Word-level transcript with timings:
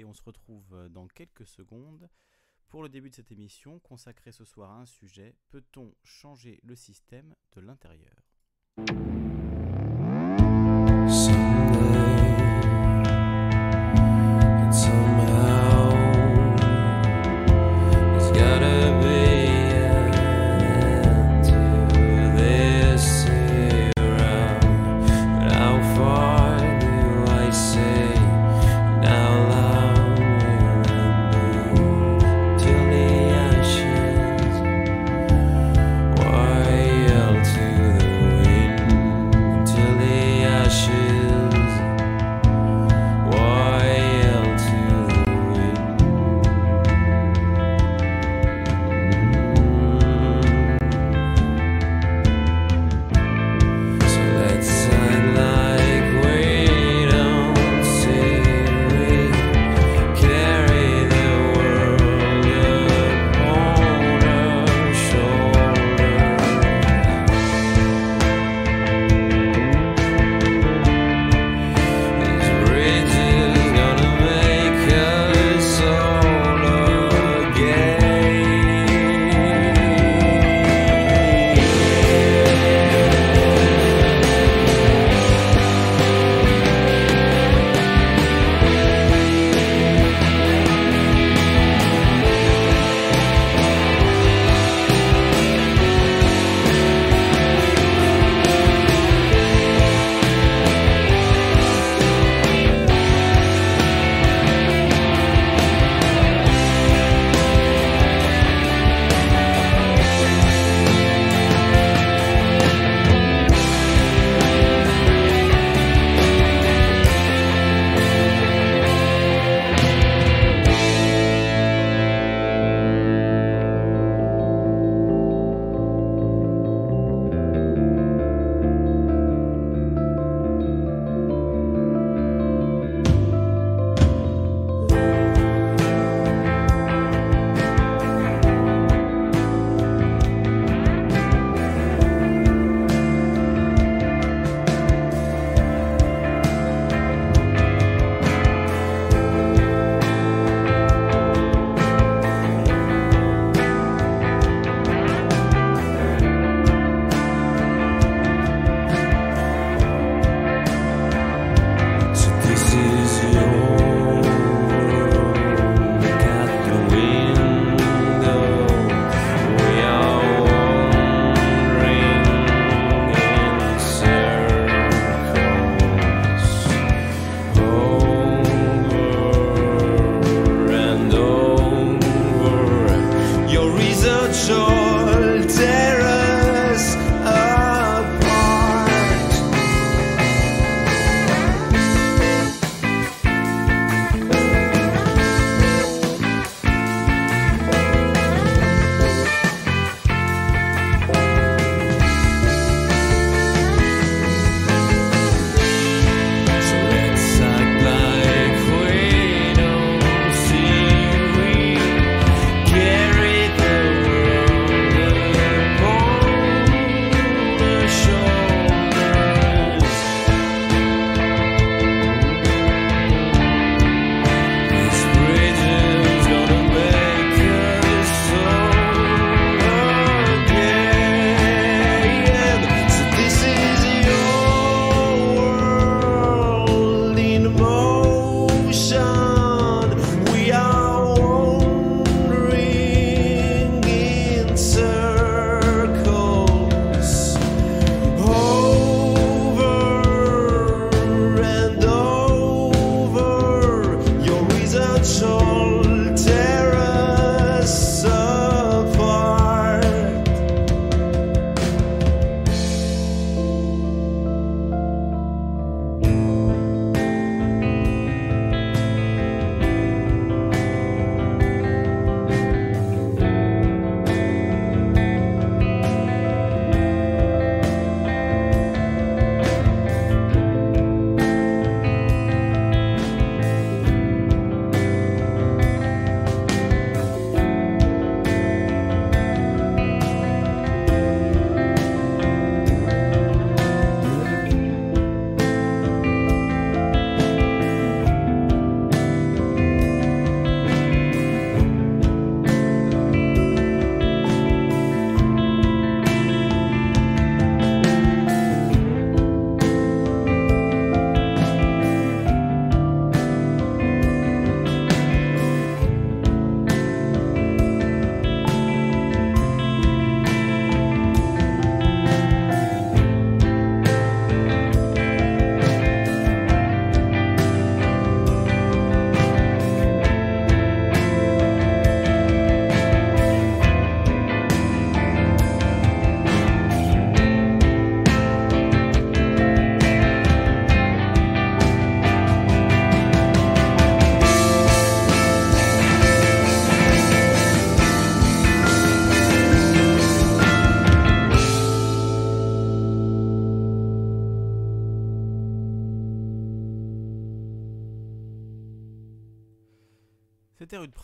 et 0.00 0.04
on 0.04 0.14
se 0.14 0.22
retrouve 0.22 0.72
euh, 0.72 0.88
dans 0.88 1.06
quelques 1.06 1.46
secondes 1.46 2.08
pour 2.68 2.82
le 2.82 2.88
début 2.88 3.10
de 3.10 3.14
cette 3.14 3.32
émission 3.32 3.78
consacrée 3.80 4.32
ce 4.32 4.44
soir 4.44 4.70
à 4.70 4.80
un 4.80 4.86
sujet, 4.86 5.34
peut-on 5.50 5.92
changer 6.04 6.60
le 6.62 6.76
système 6.76 7.34
de 7.52 7.60
l'intérieur? 7.60 8.14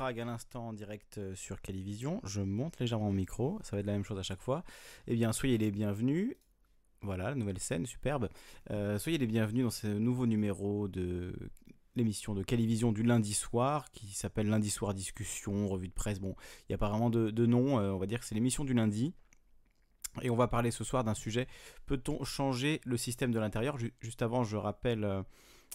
À 0.07 0.13
l'instant 0.13 0.69
en 0.69 0.73
direct 0.73 1.19
euh, 1.19 1.35
sur 1.35 1.61
Calivision. 1.61 2.21
Je 2.23 2.41
monte 2.41 2.79
légèrement 2.79 3.07
mon 3.07 3.13
micro, 3.13 3.59
ça 3.65 3.75
va 3.75 3.81
être 3.81 3.87
la 3.87 3.93
même 3.93 4.05
chose 4.05 4.21
à 4.21 4.23
chaque 4.23 4.41
fois. 4.41 4.63
Eh 5.09 5.17
bien, 5.17 5.33
soyez 5.33 5.59
les 5.59 5.73
bienvenus. 5.73 6.37
Voilà, 7.03 7.31
la 7.31 7.35
nouvelle 7.35 7.59
scène, 7.59 7.87
superbe. 7.87 8.29
Euh, 8.71 9.01
soyez 9.01 9.19
les 9.19 9.27
bienvenus 9.27 9.65
dans 9.65 9.71
ce 9.71 9.89
nouveau 9.89 10.27
numéro 10.27 10.87
de 10.87 11.35
l'émission 11.97 12.35
de 12.35 12.45
Calivision 12.45 12.93
du 12.93 13.03
lundi 13.03 13.35
soir, 13.35 13.91
qui 13.91 14.07
s'appelle 14.07 14.49
Lundi 14.49 14.71
soir 14.71 14.95
discussion, 14.95 15.67
revue 15.67 15.89
de 15.89 15.93
presse. 15.93 16.21
Bon, 16.21 16.37
il 16.61 16.65
n'y 16.71 16.75
a 16.77 16.79
pas 16.79 16.89
vraiment 16.89 17.11
de, 17.11 17.47
nom, 17.47 17.81
euh, 17.81 17.91
on 17.91 17.99
va 17.99 18.07
dire 18.07 18.21
que 18.21 18.27
c'est 18.27 18.37
l'émission 18.37 18.63
du 18.65 18.75
lundi. 18.75 19.13
Et 20.23 20.31
on 20.31 20.37
va 20.37 20.47
parler 20.47 20.71
ce 20.71 20.85
soir 20.85 21.03
d'un 21.03 21.15
sujet, 21.15 21.49
peut-on 21.87 22.23
changer 22.23 22.81
le 22.85 22.97
système 22.97 23.33
de 23.33 23.41
l'intérieur? 23.41 23.77
Ju- 23.77 23.93
Juste 24.01 24.23
avant, 24.23 24.45
je 24.45 24.57
rappelle, 24.57 25.05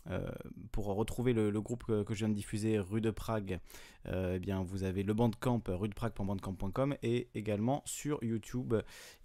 euh, 0.09 0.31
pour 0.71 0.85
retrouver 0.85 1.33
le, 1.33 1.51
groupe 1.61 1.85
que, 1.85 2.05
je 2.13 2.19
viens 2.19 2.29
de 2.29 2.33
diffuser, 2.33 2.79
Rue 2.79 3.01
de 3.01 3.11
Prague, 3.11 3.59
euh, 4.07 4.33
eh 4.35 4.39
bien, 4.39 4.63
vous 4.63 4.83
avez 4.83 5.03
le 5.03 5.13
bandcamp, 5.13 5.61
rudeprague.bandcamp.com, 5.67 6.95
et 7.03 7.27
également 7.35 7.83
sur 7.85 8.23
YouTube, 8.23 8.73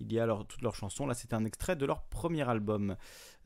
il 0.00 0.12
y 0.12 0.18
a 0.18 0.26
leur- 0.26 0.46
toutes 0.46 0.62
leurs 0.62 0.74
chansons. 0.74 1.06
Là, 1.06 1.14
c'est 1.14 1.32
un 1.32 1.44
extrait 1.44 1.76
de 1.76 1.86
leur 1.86 2.02
premier 2.02 2.46
album, 2.48 2.96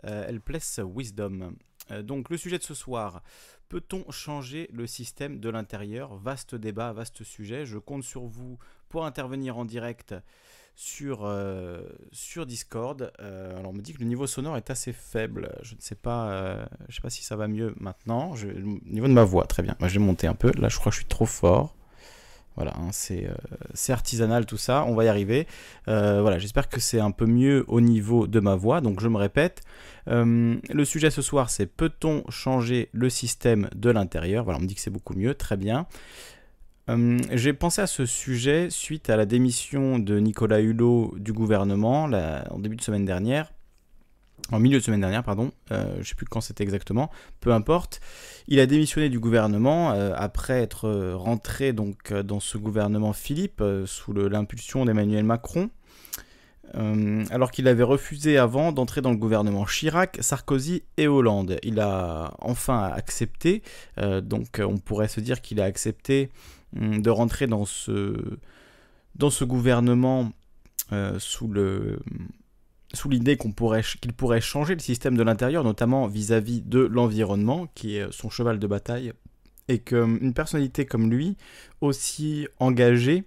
euh, 0.04 0.26
Helpless 0.26 0.80
Wisdom. 0.84 1.54
Euh, 1.90 2.02
donc, 2.02 2.30
le 2.30 2.36
sujet 2.36 2.58
de 2.58 2.64
ce 2.64 2.74
soir, 2.74 3.22
peut-on 3.68 4.10
changer 4.10 4.68
le 4.72 4.86
système 4.86 5.38
de 5.38 5.48
l'intérieur? 5.48 6.16
Vaste 6.16 6.54
débat, 6.54 6.92
vaste 6.92 7.22
sujet. 7.22 7.64
Je 7.64 7.78
compte 7.78 8.02
sur 8.02 8.24
vous 8.26 8.58
pour 8.88 9.06
intervenir 9.06 9.56
en 9.56 9.64
direct 9.64 10.14
sur, 10.80 11.26
euh, 11.26 11.82
sur 12.10 12.46
Discord. 12.46 13.12
Euh, 13.20 13.58
alors 13.58 13.72
on 13.72 13.74
me 13.74 13.82
dit 13.82 13.92
que 13.92 13.98
le 13.98 14.06
niveau 14.06 14.26
sonore 14.26 14.56
est 14.56 14.70
assez 14.70 14.94
faible. 14.94 15.52
Je 15.60 15.74
ne 15.74 15.80
sais 15.80 15.94
pas, 15.94 16.30
euh, 16.30 16.64
sais 16.88 17.02
pas 17.02 17.10
si 17.10 17.22
ça 17.22 17.36
va 17.36 17.48
mieux 17.48 17.74
maintenant. 17.78 18.34
Je, 18.34 18.46
le 18.46 18.62
niveau 18.86 19.06
de 19.06 19.12
ma 19.12 19.24
voix, 19.24 19.44
très 19.44 19.62
bien. 19.62 19.76
Moi, 19.78 19.90
je 19.90 19.98
vais 19.98 20.04
monter 20.04 20.26
un 20.26 20.34
peu. 20.34 20.50
Là, 20.56 20.70
je 20.70 20.78
crois 20.78 20.88
que 20.88 20.94
je 20.94 21.00
suis 21.00 21.08
trop 21.08 21.26
fort. 21.26 21.76
Voilà, 22.56 22.72
hein, 22.78 22.90
c'est 22.92 23.92
artisanal 23.92 24.44
tout 24.44 24.56
ça, 24.56 24.84
on 24.86 24.94
va 24.94 25.04
y 25.04 25.08
arriver. 25.08 25.46
Voilà, 25.86 26.38
j'espère 26.38 26.68
que 26.68 26.80
c'est 26.80 26.98
un 26.98 27.10
peu 27.10 27.24
mieux 27.24 27.64
au 27.68 27.80
niveau 27.80 28.26
de 28.26 28.40
ma 28.40 28.54
voix, 28.56 28.80
donc 28.80 29.00
je 29.00 29.08
me 29.08 29.16
répète. 29.16 29.62
Le 30.06 30.84
sujet 30.84 31.10
ce 31.10 31.22
soir, 31.22 31.48
c'est 31.48 31.66
peut-on 31.66 32.28
changer 32.28 32.90
le 32.92 33.08
système 33.08 33.70
de 33.74 33.88
l'intérieur? 33.88 34.44
Voilà, 34.44 34.58
on 34.58 34.62
me 34.62 34.66
dit 34.66 34.74
que 34.74 34.80
c'est 34.80 34.90
beaucoup 34.90 35.14
mieux, 35.14 35.34
très 35.34 35.56
bien. 35.56 35.86
Euh, 36.88 37.18
J'ai 37.32 37.52
pensé 37.52 37.82
à 37.82 37.86
ce 37.86 38.06
sujet 38.06 38.68
suite 38.70 39.10
à 39.10 39.16
la 39.16 39.26
démission 39.26 39.98
de 39.98 40.18
Nicolas 40.18 40.60
Hulot 40.60 41.14
du 41.18 41.32
gouvernement 41.32 42.04
en 42.04 42.58
début 42.58 42.76
de 42.76 42.82
semaine 42.82 43.04
dernière. 43.04 43.52
En 44.50 44.58
milieu 44.58 44.78
de 44.78 44.82
semaine 44.82 45.00
dernière, 45.00 45.22
pardon. 45.22 45.52
Euh, 45.70 45.92
je 45.94 45.98
ne 45.98 46.04
sais 46.04 46.14
plus 46.14 46.26
quand 46.26 46.40
c'était 46.40 46.64
exactement. 46.64 47.10
Peu 47.40 47.52
importe. 47.52 48.00
Il 48.48 48.58
a 48.58 48.66
démissionné 48.66 49.08
du 49.08 49.20
gouvernement 49.20 49.92
euh, 49.92 50.12
après 50.16 50.60
être 50.60 51.12
rentré 51.12 51.72
donc 51.72 52.12
dans 52.12 52.40
ce 52.40 52.58
gouvernement 52.58 53.12
Philippe 53.12 53.62
sous 53.86 54.12
l'impulsion 54.12 54.84
d'Emmanuel 54.84 55.24
Macron. 55.24 55.70
Alors 57.32 57.50
qu'il 57.50 57.66
avait 57.66 57.82
refusé 57.82 58.38
avant 58.38 58.70
d'entrer 58.70 59.00
dans 59.00 59.10
le 59.10 59.16
gouvernement 59.16 59.64
Chirac, 59.64 60.18
Sarkozy 60.20 60.84
et 60.98 61.08
Hollande. 61.08 61.58
Il 61.64 61.80
a 61.80 62.34
enfin 62.38 62.84
accepté, 62.94 63.64
donc 63.96 64.60
on 64.64 64.78
pourrait 64.78 65.08
se 65.08 65.18
dire 65.18 65.40
qu'il 65.40 65.60
a 65.60 65.64
accepté 65.64 66.30
de 66.72 67.10
rentrer 67.10 67.46
dans 67.46 67.64
ce, 67.64 68.16
dans 69.16 69.30
ce 69.30 69.44
gouvernement 69.44 70.32
euh, 70.92 71.18
sous 71.18 71.48
le 71.48 72.00
sous 72.92 73.08
l'idée 73.08 73.36
pourrait 73.36 73.84
qu'il 74.00 74.12
pourrait 74.12 74.40
changer 74.40 74.74
le 74.74 74.80
système 74.80 75.16
de 75.16 75.22
l'intérieur, 75.22 75.62
notamment 75.62 76.08
vis-à-vis 76.08 76.60
de 76.60 76.80
l'environnement, 76.80 77.68
qui 77.76 77.96
est 77.96 78.10
son 78.10 78.30
cheval 78.30 78.58
de 78.58 78.66
bataille, 78.66 79.12
et 79.68 79.78
qu'une 79.78 80.34
personnalité 80.34 80.86
comme 80.86 81.08
lui, 81.08 81.36
aussi 81.80 82.48
engagée, 82.58 83.22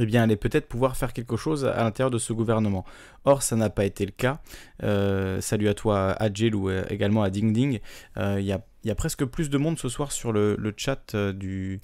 eh 0.00 0.06
bien, 0.06 0.22
allait 0.22 0.36
peut-être 0.36 0.66
pouvoir 0.66 0.96
faire 0.96 1.12
quelque 1.12 1.36
chose 1.36 1.66
à 1.66 1.84
l'intérieur 1.84 2.10
de 2.10 2.16
ce 2.16 2.32
gouvernement. 2.32 2.86
Or, 3.26 3.42
ça 3.42 3.54
n'a 3.54 3.68
pas 3.68 3.84
été 3.84 4.06
le 4.06 4.12
cas. 4.12 4.40
Euh, 4.82 5.42
salut 5.42 5.68
à 5.68 5.74
toi, 5.74 6.12
Adjel, 6.12 6.54
ou 6.54 6.70
euh, 6.70 6.86
également 6.88 7.22
à 7.22 7.28
Ding 7.28 7.52
Ding. 7.52 7.80
Il 8.16 8.40
y, 8.40 8.90
a, 8.90 8.94
presque 8.94 9.26
plus 9.26 9.50
de 9.50 9.58
monde 9.58 9.78
ce 9.78 9.90
soir 9.90 10.10
sur 10.10 10.32
le, 10.32 10.56
chat 10.78 11.14
du 11.14 11.82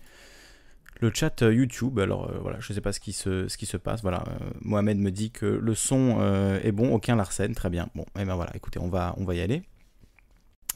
le 1.00 1.10
chat 1.12 1.42
euh, 1.42 1.52
YouTube. 1.52 1.98
Alors 1.98 2.30
euh, 2.30 2.38
voilà, 2.40 2.60
je 2.60 2.72
ne 2.72 2.74
sais 2.74 2.80
pas 2.80 2.92
ce 2.92 3.00
qui 3.00 3.12
se, 3.12 3.76
passe. 3.76 4.02
Voilà, 4.02 4.24
euh, 4.28 4.50
Mohamed 4.62 4.98
me 4.98 5.10
dit 5.10 5.30
que 5.30 5.46
le 5.46 5.74
son 5.74 6.20
est 6.62 6.72
bon, 6.72 6.92
aucun 6.92 7.16
Larsen, 7.16 7.54
très 7.54 7.70
bien. 7.70 7.88
Bon, 7.94 8.04
et 8.18 8.24
ben 8.24 8.34
voilà, 8.34 8.54
écoutez, 8.54 8.78
on 8.78 8.88
va, 8.88 9.14
y 9.34 9.40
aller. 9.40 9.62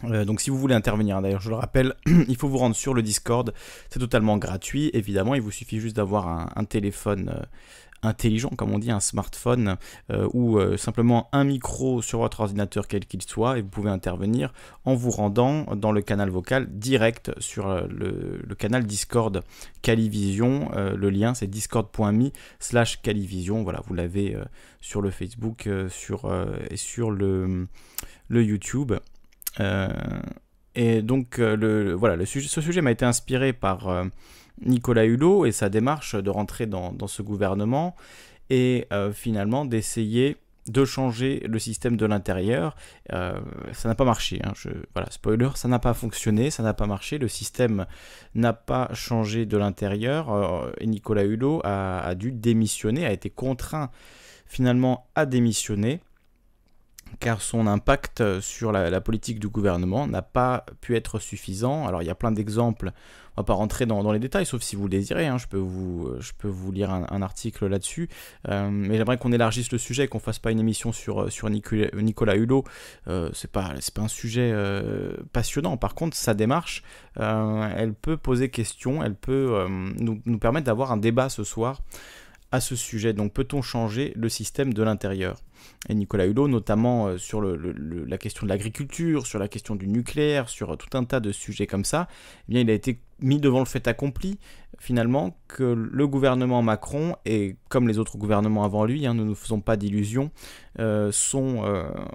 Donc 0.02 0.40
si 0.40 0.50
vous 0.50 0.59
voulez 0.59 0.75
intervenir, 0.75 1.23
d'ailleurs 1.23 1.40
je 1.40 1.49
le 1.49 1.57
rappelle, 1.57 1.95
il 2.07 2.37
faut 2.37 2.49
vous 2.49 2.59
rendre 2.59 2.75
sur 2.76 2.95
le 2.95 3.02
Discord, 3.02 3.54
c'est 3.88 4.00
totalement 4.00 4.37
gratuit, 4.37 4.90
évidemment, 4.93 5.35
il 5.35 5.40
vous 5.40 5.52
suffit 5.52 5.81
juste 5.81 5.97
d'avoir 5.97 6.28
un, 6.59 6.64
téléphone 6.64 7.47
intelligent, 8.06 8.50
comme 8.50 8.73
on 8.73 8.78
dit, 8.78 8.90
un 8.90 9.00
smartphone, 9.00 9.76
euh, 10.11 10.28
ou 10.32 10.58
euh, 10.58 10.76
simplement 10.76 11.28
un 11.32 11.44
micro 11.44 12.02
sur 12.02 12.20
votre 12.20 12.40
ordinateur 12.40 12.88
quel 12.88 13.06
qu'il 13.06 13.23
soit, 13.23 13.58
et 13.58 13.62
vous 13.62 13.68
pouvez 13.68 13.90
intervenir 13.90 14.52
en 14.84 14.94
vous 14.94 15.11
rendant 15.11 15.64
dans 15.76 15.92
le 15.92 16.02
canal 16.02 16.30
vocal 16.30 16.66
direct 16.70 17.32
sur 17.38 17.68
euh, 17.68 17.87
le, 17.88 18.54
canal 18.54 18.84
Discord 18.84 19.42
Calivision. 19.82 20.70
Le 20.75 21.11
lien 21.11 21.34
c'est 21.34 21.49
discord.me 21.49 22.30
slash 22.61 23.02
Calivision. 23.02 23.62
Voilà, 23.62 23.80
vous 23.87 23.94
l'avez 23.94 24.37
sur 24.80 25.02
le 25.02 25.11
Facebook 25.11 25.68
sur, 25.88 26.32
et 26.70 26.76
sur 26.76 27.11
le, 27.11 27.66
le 28.28 28.44
YouTube. 28.44 28.92
Et 30.76 31.02
donc, 31.02 31.38
le, 31.38 31.92
voilà, 31.92 32.16
le 32.16 32.25
sujet, 32.25 32.49
ce 32.49 32.61
sujet 32.61 32.80
m'a 32.80 32.92
été 32.92 33.04
inspiré 33.04 33.52
par 33.52 34.04
Nicolas 34.62 35.04
Hulot 35.04 35.46
et 35.46 35.52
sa 35.52 35.68
démarche 35.68 36.14
de 36.14 36.30
rentrer 36.30 36.66
dans, 36.66 37.06
ce 37.06 37.23
gouvernement 37.23 37.94
et 38.50 38.87
euh, 38.92 39.12
finalement 39.12 39.64
d'essayer 39.64 40.37
de 40.66 40.84
changer 40.84 41.40
le 41.40 41.58
système 41.58 41.96
de 41.96 42.06
l'intérieur. 42.06 42.75
Euh, 43.12 43.38
ça 43.73 43.88
n'a 43.88 43.94
pas 43.94 44.04
marché. 44.04 44.40
hein, 44.44 44.52
voilà, 44.94 45.11
spoiler, 45.11 45.50
ça 45.56 45.68
n'a 45.68 45.78
pas 45.78 45.92
fonctionné, 45.92 46.50
ça 46.50 46.62
n'a 46.62 46.73
pas 46.73 46.87
marché. 46.87 47.18
Le 47.18 47.28
système 47.28 47.87
n'a 48.34 48.54
pas 48.54 48.88
changé 48.94 49.44
de 49.44 49.58
l'intérieur. 49.58 50.32
euh, 50.32 50.73
Nicolas 50.82 51.25
Hulot 51.25 51.61
a 51.64 52.14
dû 52.14 52.32
démissionner, 52.32 53.04
a 53.04 53.12
été 53.12 53.28
contraint 53.28 53.90
finalement 54.46 55.06
à 55.14 55.26
démissionner 55.26 56.00
car 57.21 57.40
son 57.40 57.66
impact 57.66 58.40
sur 58.40 58.73
la, 58.73 59.00
politique 59.00 59.38
du 59.38 59.49
gouvernement 59.49 60.06
n'a 60.06 60.23
pas 60.23 60.64
pu 60.80 60.97
être 60.97 61.18
suffisant. 61.18 61.87
Alors 61.87 62.02
il 62.02 62.06
y 62.06 62.11
a 62.11 62.14
plein 62.14 62.33
d'exemples, 62.33 62.92
on 63.37 63.40
va 63.40 63.44
pas 63.44 63.54
rentrer 63.54 63.85
dans, 63.87 64.12
les 64.12 64.18
détails, 64.18 64.47
sauf 64.47 64.62
si 64.62 64.76
vous 64.76 64.85
le 64.85 64.90
désirez, 64.90 65.26
hein, 65.26 65.38
je, 65.38 65.47
peux 65.47 65.59
vous, 65.59 66.73
lire 66.73 66.90
un, 66.90 67.23
article 67.23 67.66
là-dessus, 67.66 68.09
Euh, 68.49 68.68
mais 68.71 68.97
j'aimerais 68.97 69.18
qu'on 69.18 69.33
élargisse 69.33 69.73
le 69.73 69.78
sujet, 69.78 70.06
qu'on 70.06 70.18
fasse 70.18 70.38
pas 70.38 70.50
une 70.50 70.61
émission 70.61 70.92
sur, 70.92 71.33
sur 71.33 71.50
Nicolas, 71.50 72.37
Hulot, 72.37 72.64
euh, 73.09 73.30
c'est 73.33 73.50
pas, 73.50 73.75
un 73.97 74.09
sujet 74.09 74.50
euh, 74.52 75.16
passionnant, 75.33 75.76
par 75.76 75.94
contre 75.94 76.16
sa 76.16 76.35
démarche, 76.35 76.83
euh, 77.18 77.68
elle 77.76 77.94
peut 77.94 78.16
poser 78.16 78.50
question, 78.50 79.02
elle 79.02 79.14
peut 79.14 79.50
euh, 79.54 79.68
nous 79.68 80.38
permettre 80.38 80.66
d'avoir 80.66 80.92
un 80.92 80.97
débat 80.97 81.28
ce 81.28 81.44
soir 81.44 81.80
à 82.54 82.61
ce 82.61 82.76
sujet. 82.76 83.12
Donc 83.12 83.32
peut-on 83.32 83.62
changer 83.62 84.12
le 84.16 84.28
système 84.28 84.73
de 84.73 84.82
l'intérieur? 84.82 85.40
Et 85.88 85.94
Nicolas 85.94 86.26
Hulot, 86.26 86.49
notamment 86.49 87.06
euh, 87.06 87.18
sur 87.18 87.40
la 87.42 88.18
question 88.18 88.46
de 88.46 88.49
l'agriculture, 88.49 89.26
sur 89.26 89.38
la 89.38 89.49
question 89.49 89.75
du 89.75 89.88
nucléaire, 89.88 90.49
sur 90.49 90.73
euh, 90.73 90.76
tout 90.76 90.96
un 90.96 91.04
tas 91.04 91.20
de 91.20 91.32
sujets 91.32 91.66
comme 91.66 91.84
ça, 91.84 92.06
eh 92.49 92.52
bien, 92.52 92.61
il 92.61 92.70
a 92.70 92.75
été 92.75 93.00
mis 93.20 93.38
devant 93.38 93.61
le 93.61 93.64
fait 93.64 93.88
accompli, 93.88 94.38
finalement, 94.78 95.37
que 95.49 95.62
le 95.62 96.06
gouvernement 96.06 96.62
Macron, 96.62 97.16
et 97.25 97.56
comme 97.70 97.88
les 97.88 97.99
autres 97.99 98.18
gouvernements 98.18 98.64
avant 98.64 98.84
lui, 98.84 99.06
hein, 99.06 99.14
ne 99.14 99.25
nous 99.25 99.34
faisons 99.34 99.61
pas 99.61 99.76
d'illusions, 99.76 100.30
euh, 100.78 101.11
sont 101.12 101.64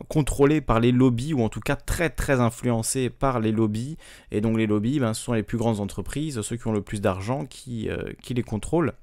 contrôlés 0.10 0.62
par 0.62 0.80
les 0.80 0.92
lobbies, 0.92 1.34
ou 1.34 1.42
en 1.42 1.50
tout 1.50 1.62
cas 1.62 1.76
très 1.76 2.10
très 2.10 2.40
influencés 2.40 3.10
par 3.10 3.40
les 3.40 3.52
lobbies, 3.52 3.98
et 4.32 4.42
donc 4.42 4.58
les 4.58 4.68
lobbies, 4.68 5.00
ben, 5.00 5.14
ce 5.14 5.24
sont 5.24 5.34
les 5.34 5.44
plus 5.44 5.58
grandes 5.58 5.80
entreprises, 5.80 6.42
ceux 6.42 6.58
qui 6.58 6.68
ont 6.68 6.74
le 6.74 6.82
plus 6.82 7.02
d'argent, 7.02 7.46
qui 7.46 7.90
les 8.30 8.44
contrôlent 8.44 8.94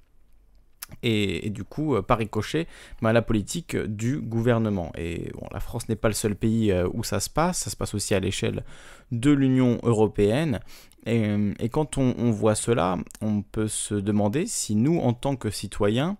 et, 1.02 1.50
du 1.50 1.64
coup, 1.64 1.94
euh, 1.94 2.02
par 2.02 2.18
ricochet, 2.18 2.66
bah, 3.02 3.12
la 3.12 3.22
politique 3.22 3.76
du 3.76 4.18
gouvernement. 4.18 4.92
Et 4.96 5.30
bon, 5.34 5.46
la 5.52 5.60
France 5.60 5.88
n'est 5.88 5.96
pas 5.96 6.08
le 6.08 6.14
seul 6.14 6.34
pays 6.34 6.72
euh, 6.72 6.88
où 6.92 7.04
ça 7.04 7.20
se 7.20 7.30
passe, 7.30 7.58
ça 7.58 7.70
se 7.70 7.76
passe 7.76 7.94
aussi 7.94 8.14
à 8.14 8.20
l'échelle 8.20 8.64
de 9.12 9.30
l'Union 9.30 9.78
européenne. 9.82 10.60
Et, 11.06 11.24
euh, 11.24 11.52
quand 11.70 11.98
on, 11.98 12.30
voit 12.30 12.54
cela, 12.54 12.98
on 13.20 13.42
peut 13.42 13.68
se 13.68 13.94
demander 13.94 14.46
si 14.46 14.74
nous, 14.74 14.98
en 14.98 15.12
tant 15.12 15.36
que 15.36 15.50
citoyens, 15.50 16.16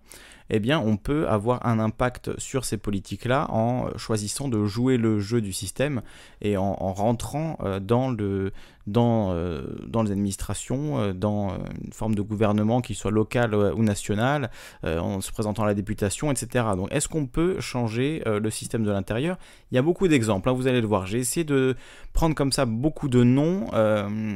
eh 0.49 0.59
bien, 0.59 0.79
on 0.79 0.95
peut 0.95 1.27
avoir 1.27 1.65
un 1.65 1.77
impact 1.77 2.39
sur 2.39 2.63
ces 2.63 2.77
politiques-là 2.77 3.47
en 3.51 3.89
choisissant 3.97 4.47
de 4.47 4.63
jouer 4.63 4.95
le 4.95 5.19
jeu 5.19 5.41
du 5.41 5.51
système 5.51 6.01
et 6.39 6.55
en, 6.55 6.63
en 6.63 6.93
rentrant 6.93 7.57
dans, 7.81 8.09
le, 8.09 8.53
dans, 8.87 9.33
euh, 9.33 9.63
dans 9.85 10.01
les 10.01 10.11
administrations, 10.11 10.99
euh, 10.99 11.13
dans 11.13 11.51
euh, 11.51 11.57
une 11.83 11.91
forme 11.91 12.15
de 12.15 12.21
gouvernement, 12.21 12.81
qu'il 12.81 12.95
soit 12.95 13.11
local 13.11 13.53
ou 13.53 13.83
national, 13.83 14.49
en 14.83 15.21
se 15.21 15.31
présentant 15.31 15.63
à 15.63 15.67
la 15.67 15.73
députation, 15.73 16.31
etc. 16.31 16.65
Donc, 16.75 16.87
est-ce 16.91 17.07
qu'on 17.07 17.25
peut 17.25 17.59
changer 17.59 18.23
le 18.25 18.49
système 18.49 18.83
de 18.83 18.91
l'intérieur? 18.91 19.37
Il 19.71 19.75
y 19.75 19.77
a 19.77 19.81
beaucoup 19.81 20.07
d'exemples, 20.07 20.49
hein, 20.49 20.53
vous 20.53 20.67
allez 20.67 20.81
le 20.81 20.87
voir. 20.87 21.05
J'ai 21.05 21.19
essayé 21.19 21.43
de 21.43 21.75
prendre 22.13 22.35
comme 22.35 22.51
ça 22.51 22.65
beaucoup 22.65 23.09
de 23.09 23.23
noms 23.23 23.67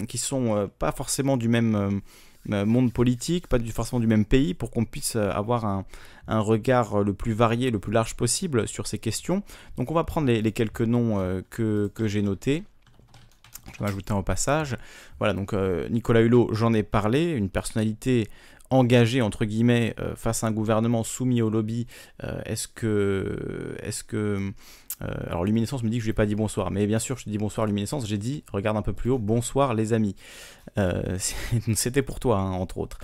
qui 0.07 0.17
sont 0.17 0.55
euh, 0.55 0.67
pas 0.67 0.91
forcément 0.91 1.37
du 1.37 1.47
même. 1.47 2.01
monde 2.45 2.91
politique, 2.91 3.47
pas 3.47 3.59
forcément 3.59 3.99
du 3.99 4.07
même 4.07 4.25
pays, 4.25 4.53
pour 4.53 4.71
qu'on 4.71 4.83
puisse 4.83 5.15
avoir 5.15 5.63
un, 5.65 5.85
regard 6.27 7.03
le 7.03 7.13
plus 7.13 7.33
varié, 7.33 7.71
le 7.71 7.79
plus 7.79 7.93
large 7.93 8.15
possible 8.15 8.67
sur 8.67 8.87
ces 8.87 8.97
questions. 8.97 9.43
Donc 9.77 9.91
on 9.91 9.93
va 9.93 10.03
prendre 10.03 10.27
les, 10.27 10.51
quelques 10.51 10.81
noms 10.81 11.41
que, 11.49 11.91
que 11.93 12.07
j'ai 12.07 12.21
notés. 12.21 12.63
Je 13.73 13.83
vais 13.83 13.89
ajouter 13.89 14.13
au 14.13 14.23
passage. 14.23 14.77
Voilà, 15.19 15.33
donc 15.33 15.53
Nicolas 15.89 16.21
Hulot, 16.21 16.49
j'en 16.53 16.73
ai 16.73 16.83
parlé, 16.83 17.31
une 17.31 17.49
personnalité 17.49 18.27
engagé 18.71 19.21
entre 19.21 19.45
guillemets 19.45 19.93
euh, 19.99 20.15
face 20.15 20.43
à 20.43 20.47
un 20.47 20.51
gouvernement 20.51 21.03
soumis 21.03 21.41
au 21.41 21.49
lobby, 21.49 21.85
euh, 22.23 22.41
est-ce 22.45 22.67
que, 22.67 23.75
est-ce 23.83 24.03
que 24.03 24.51
euh, 25.01 25.07
alors 25.27 25.43
Luminescence 25.43 25.83
me 25.83 25.89
dit 25.89 25.97
que 25.97 26.03
je 26.03 26.09
n'ai 26.09 26.13
pas 26.13 26.25
dit 26.25 26.35
bonsoir, 26.35 26.71
mais 26.71 26.87
bien 26.87 26.99
sûr 26.99 27.17
je 27.17 27.29
dis 27.29 27.37
bonsoir 27.37 27.67
Luminescence, 27.67 28.07
j'ai 28.07 28.17
dit, 28.17 28.43
regarde 28.51 28.77
un 28.77 28.81
peu 28.81 28.93
plus 28.93 29.09
haut, 29.09 29.19
bonsoir 29.19 29.73
les 29.73 29.93
amis. 29.93 30.15
C'était 31.75 32.01
pour 32.01 32.21
toi, 32.21 32.37
hein, 32.39 32.51
entre 32.51 32.77
autres, 32.77 32.99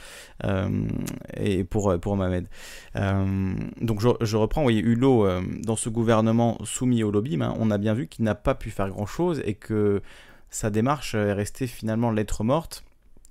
et 1.36 1.66
pour, 1.66 2.00
pour 2.00 2.16
Mohamed. 2.16 2.48
donc 2.96 4.00
je, 4.00 4.38
reprends, 4.38 4.62
vous 4.62 4.66
voyez, 4.66 4.80
Hulot, 4.80 5.28
dans 5.64 5.76
ce 5.76 5.90
gouvernement 5.90 6.58
soumis 6.64 7.04
au 7.04 7.12
lobby, 7.12 7.36
ben, 7.36 7.54
on 7.60 7.70
a 7.70 7.78
bien 7.78 7.94
vu 7.94 8.08
qu'il 8.08 8.24
n'a 8.24 8.36
pas 8.36 8.56
pu 8.56 8.70
faire 8.70 8.88
grand-chose 8.90 9.42
et 9.44 9.56
que 9.56 10.02
sa 10.50 10.70
démarche 10.70 11.16
est 11.16 11.34
restée 11.34 11.68
finalement 11.68 12.12
lettre 12.12 12.44
morte. 12.44 12.84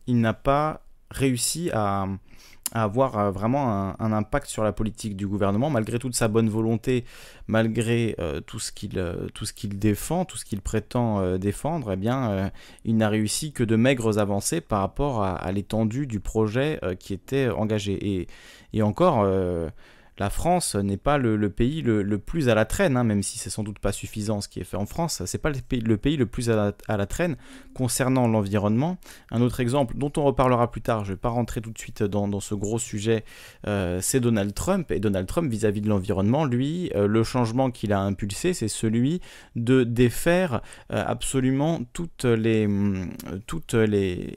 Il 0.06 0.20
n'a 0.20 0.34
pas 0.34 0.82
réussi 1.10 1.70
à, 1.72 2.06
avoir 2.72 3.18
euh, 3.18 3.30
vraiment 3.30 3.94
un, 3.98 4.12
impact 4.12 4.48
sur 4.48 4.64
la 4.64 4.72
politique 4.72 5.16
du 5.16 5.26
gouvernement, 5.26 5.70
malgré 5.70 5.98
toute 5.98 6.14
sa 6.14 6.28
bonne 6.28 6.48
volonté, 6.48 7.04
malgré 7.46 8.16
euh, 8.18 8.40
tout 8.40 8.58
ce 8.58 8.72
qu'il 8.72 8.98
euh, 8.98 9.28
défend, 9.64 10.24
tout 10.24 10.36
ce 10.36 10.44
qu'il 10.44 10.60
prétend 10.60 11.38
défendre, 11.38 11.92
eh 11.92 11.96
bien, 11.96 12.50
il 12.84 12.96
n'a 12.96 13.08
réussi 13.08 13.52
que 13.52 13.62
de 13.62 13.76
maigres 13.76 14.18
avancées 14.18 14.60
par 14.60 14.80
rapport 14.80 15.22
à, 15.22 15.52
l'étendue 15.52 16.06
du 16.06 16.20
projet 16.20 16.80
qui 16.98 17.14
était 17.14 17.48
engagé. 17.48 18.26
Et 18.72 18.82
encore, 18.82 19.26
la 20.18 20.30
France 20.30 20.74
n'est 20.74 20.96
pas 20.96 21.18
le, 21.18 21.50
pays 21.50 21.82
le, 21.82 22.18
plus 22.18 22.48
à 22.48 22.54
la 22.54 22.64
traîne, 22.64 22.96
hein, 22.96 23.04
même 23.04 23.22
si 23.22 23.38
c'est 23.38 23.50
sans 23.50 23.62
doute 23.62 23.78
pas 23.78 23.92
suffisant 23.92 24.40
ce 24.40 24.48
qui 24.48 24.60
est 24.60 24.64
fait 24.64 24.76
en 24.76 24.86
France. 24.86 25.22
C'est 25.26 25.38
pas 25.38 25.50
le 25.50 25.96
pays, 25.96 26.16
le 26.16 26.26
plus 26.26 26.50
à 26.50 26.72
la, 26.88 27.06
traîne 27.06 27.36
concernant 27.74 28.26
l'environnement. 28.26 28.98
Un 29.30 29.42
autre 29.42 29.60
exemple 29.60 29.96
dont 29.96 30.12
on 30.16 30.24
reparlera 30.24 30.70
plus 30.70 30.80
tard, 30.80 31.04
je 31.04 31.12
vais 31.12 31.18
pas 31.18 31.28
rentrer 31.28 31.60
tout 31.60 31.70
de 31.70 31.78
suite 31.78 32.02
dans, 32.02 32.40
ce 32.40 32.54
gros 32.54 32.78
sujet, 32.78 33.24
euh, 33.66 34.00
c'est 34.00 34.20
Donald 34.20 34.54
Trump. 34.54 34.90
Et 34.90 35.00
Donald 35.00 35.26
Trump 35.26 35.50
vis-à-vis 35.50 35.80
de 35.80 35.88
l'environnement, 35.88 36.44
lui, 36.44 36.90
euh, 36.94 37.06
le 37.06 37.22
changement 37.22 37.70
qu'il 37.70 37.92
a 37.92 38.00
impulsé, 38.00 38.54
c'est 38.54 38.68
celui 38.68 39.20
de 39.54 39.84
défaire 39.84 40.62
euh, 40.92 41.04
absolument 41.06 41.80
toutes 41.92 42.24
les, 42.24 42.66
hum, 42.66 43.10
toutes 43.46 43.74
les 43.74 44.34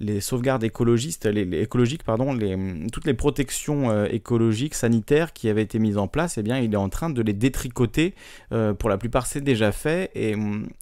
les 0.00 0.20
sauvegardes 0.20 0.64
écologistes, 0.64 1.26
les, 1.26 1.62
écologiques, 1.62 2.02
pardon, 2.02 2.36
toutes 2.92 3.06
les 3.06 3.14
protections 3.14 3.90
euh, 3.90 4.06
écologiques, 4.10 4.74
sanitaires 4.74 5.32
qui 5.32 5.48
avaient 5.48 5.62
été 5.62 5.78
mises 5.78 5.98
en 5.98 6.08
place, 6.08 6.38
eh 6.38 6.42
bien, 6.42 6.58
il 6.58 6.72
est 6.72 6.78
en 6.78 6.88
train 6.88 7.10
de 7.10 7.22
les 7.22 7.32
détricoter. 7.32 8.14
Euh, 8.52 8.74
pour 8.74 8.90
la 8.90 8.98
plupart, 8.98 9.26
c'est 9.26 9.40
déjà 9.40 9.72
fait. 9.72 10.10
Et, 10.14 10.36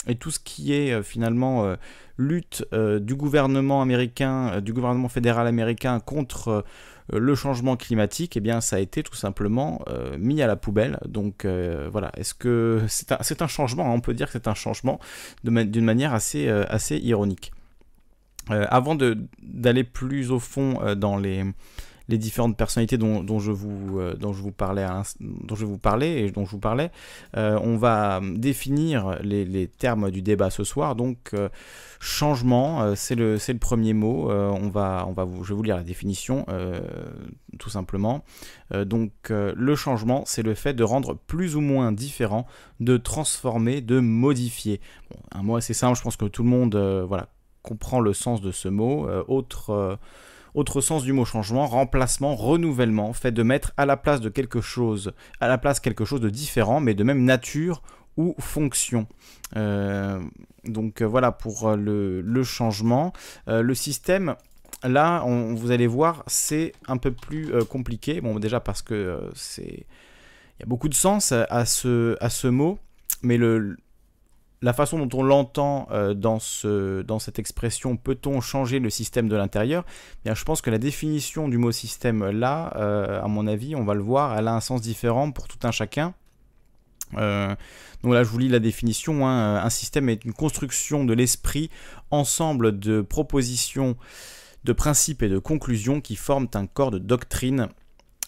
et, 0.08 0.16
tout 0.16 0.30
ce 0.30 0.38
qui 0.38 0.72
est 0.72 0.92
euh, 0.92 1.02
finalement 1.02 1.76
lutte 2.16 2.64
du 2.72 3.14
gouvernement 3.16 3.82
américain, 3.82 4.60
du 4.60 4.72
gouvernement 4.72 5.08
fédéral 5.08 5.48
américain 5.48 5.98
contre 5.98 6.64
le 7.12 7.34
changement 7.34 7.76
climatique, 7.76 8.36
eh 8.36 8.40
bien, 8.40 8.60
ça 8.60 8.76
a 8.76 8.78
été 8.78 9.02
tout 9.02 9.16
simplement 9.16 9.84
mis 10.16 10.40
à 10.40 10.46
la 10.46 10.54
poubelle. 10.54 11.00
Donc 11.08 11.44
voilà, 11.44 12.12
est-ce 12.16 12.32
que 12.34 12.82
c'est 12.86 13.42
un, 13.42 13.48
changement 13.48 13.86
hein, 13.86 13.94
On 13.94 14.00
peut 14.00 14.14
dire 14.14 14.26
que 14.28 14.32
c'est 14.32 14.46
un 14.46 14.54
changement 14.54 15.00
d'une 15.42 15.84
manière 15.84 16.14
assez 16.14 16.96
ironique. 16.98 17.52
Euh, 18.50 18.66
avant 18.70 18.96
d'aller 19.42 19.84
plus 19.84 20.30
au 20.30 20.38
fond 20.38 20.78
euh, 20.82 20.94
dans 20.94 21.16
les, 21.16 21.44
les, 22.08 22.18
différentes 22.18 22.56
personnalités 22.58 22.98
dont, 22.98 23.38
je 23.38 23.50
vous, 23.50 23.98
euh, 23.98 24.14
dont, 24.14 24.34
je 24.34 24.42
vous 24.42 24.52
parlais 24.52 24.86
dont 25.20 25.54
je 25.54 25.64
vous 25.64 25.78
parlais 25.78 26.24
et 26.24 26.30
dont 26.30 26.44
je 26.44 26.50
vous 26.50 26.58
parlais, 26.58 26.90
on 27.34 27.76
va 27.76 28.20
définir 28.22 29.18
les, 29.22 29.44
les, 29.44 29.66
termes 29.66 30.10
du 30.10 30.20
débat 30.20 30.50
ce 30.50 30.62
soir. 30.62 30.94
Donc, 30.94 31.32
changement, 32.00 32.94
c'est 32.94 33.14
le, 33.14 33.36
le, 33.36 33.58
premier 33.58 33.94
mot. 33.94 34.30
on 34.30 34.68
va, 34.68 35.06
on 35.08 35.12
va 35.12 35.24
vous, 35.24 35.42
je 35.42 35.50
vais 35.50 35.56
vous 35.56 35.62
lire 35.62 35.76
la 35.76 35.82
définition, 35.82 36.44
tout 37.58 37.70
simplement. 37.70 38.24
donc, 38.84 39.12
le 39.30 39.74
changement, 39.74 40.24
c'est 40.26 40.42
le 40.42 40.54
fait 40.54 40.74
de 40.74 40.84
rendre 40.84 41.14
plus 41.14 41.56
ou 41.56 41.60
moins 41.60 41.92
différent, 41.92 42.46
de 42.80 42.98
transformer, 42.98 43.80
de 43.80 44.00
modifier. 44.00 44.80
Un 45.32 45.42
mot 45.42 45.56
assez 45.56 45.74
simple, 45.74 45.96
je 45.96 46.02
pense 46.02 46.16
que 46.16 46.26
tout 46.26 46.42
le 46.42 46.50
monde 46.50 46.76
voilà, 47.08 47.28
comprend 47.64 47.98
le 47.98 48.12
sens 48.12 48.40
de 48.40 48.52
ce 48.52 48.68
mot. 48.68 49.08
Euh, 49.08 49.24
autre, 49.26 49.70
euh, 49.70 49.96
autre 50.54 50.80
sens 50.80 51.02
du 51.02 51.12
mot 51.12 51.24
changement, 51.24 51.66
remplacement, 51.66 52.36
renouvellement, 52.36 53.12
fait 53.12 53.32
de 53.32 53.42
mettre 53.42 53.72
à 53.76 53.86
la 53.86 53.96
place 53.96 54.20
de 54.20 54.28
quelque 54.28 54.60
chose, 54.60 55.12
à 55.40 55.48
la 55.48 55.58
place 55.58 55.80
quelque 55.80 56.04
chose 56.04 56.20
de 56.20 56.30
différent, 56.30 56.78
mais 56.78 56.94
de 56.94 57.02
même 57.02 57.24
nature 57.24 57.82
ou 58.16 58.36
fonction. 58.38 59.08
Euh, 59.56 60.20
donc 60.64 61.02
voilà 61.02 61.32
pour 61.32 61.72
le, 61.74 62.42
changement. 62.44 63.12
le 63.48 63.74
système, 63.74 64.36
là, 64.84 65.24
on, 65.26 65.54
vous 65.54 65.72
allez 65.72 65.88
voir, 65.88 66.22
c'est 66.28 66.72
un 66.86 66.98
peu 66.98 67.10
plus 67.10 67.52
compliqué. 67.64 68.20
Bon, 68.20 68.38
déjà 68.38 68.60
parce 68.60 68.82
que 68.82 69.30
c'est, 69.34 69.86
il 70.56 70.60
y 70.60 70.62
a 70.62 70.66
beaucoup 70.66 70.88
de 70.88 70.94
sens 70.94 71.32
à 71.32 71.64
ce, 71.64 72.16
à 72.20 72.30
ce 72.30 72.46
mot, 72.46 72.78
mais 73.22 73.36
le, 73.36 73.76
la 74.62 74.72
façon 74.72 75.04
dont 75.04 75.18
on 75.18 75.22
l'entend 75.22 75.88
euh, 75.90 76.14
dans, 76.14 76.38
ce, 76.38 77.02
dans 77.02 77.18
cette 77.18 77.38
expression 77.38 77.96
peut-on 77.96 78.40
changer 78.40 78.78
le 78.78 78.90
système 78.90 79.28
de 79.28 79.36
l'intérieur? 79.36 79.84
Eh 80.24 80.34
Je 80.34 80.44
pense 80.44 80.62
que 80.62 80.70
la 80.70 80.78
définition 80.78 81.48
du 81.48 81.58
mot 81.58 81.72
système 81.72 82.30
là, 82.30 82.72
euh, 82.76 83.22
à 83.22 83.28
mon 83.28 83.46
avis, 83.46 83.76
on 83.76 83.84
va 83.84 83.94
le 83.94 84.02
voir, 84.02 84.38
elle 84.38 84.48
a 84.48 84.54
un 84.54 84.60
sens 84.60 84.80
différent 84.80 85.30
pour 85.32 85.48
tout 85.48 85.58
un 85.64 85.70
chacun. 85.70 86.14
Euh, 87.16 87.54
donc 88.02 88.14
là, 88.14 88.24
je 88.24 88.28
vous 88.28 88.38
lis 88.38 88.48
la 88.48 88.58
définition. 88.58 89.26
Hein. 89.26 89.56
Un 89.62 89.70
système 89.70 90.08
est 90.08 90.24
une 90.24 90.32
construction 90.32 91.04
de 91.04 91.12
l'esprit, 91.12 91.70
ensemble 92.10 92.78
de 92.78 93.00
propositions, 93.02 93.96
de 94.64 94.72
principes 94.72 95.22
et 95.22 95.28
de 95.28 95.38
conclusions 95.38 96.00
qui 96.00 96.16
forment 96.16 96.48
un 96.54 96.66
corps 96.66 96.90
de 96.90 96.98
doctrine 96.98 97.68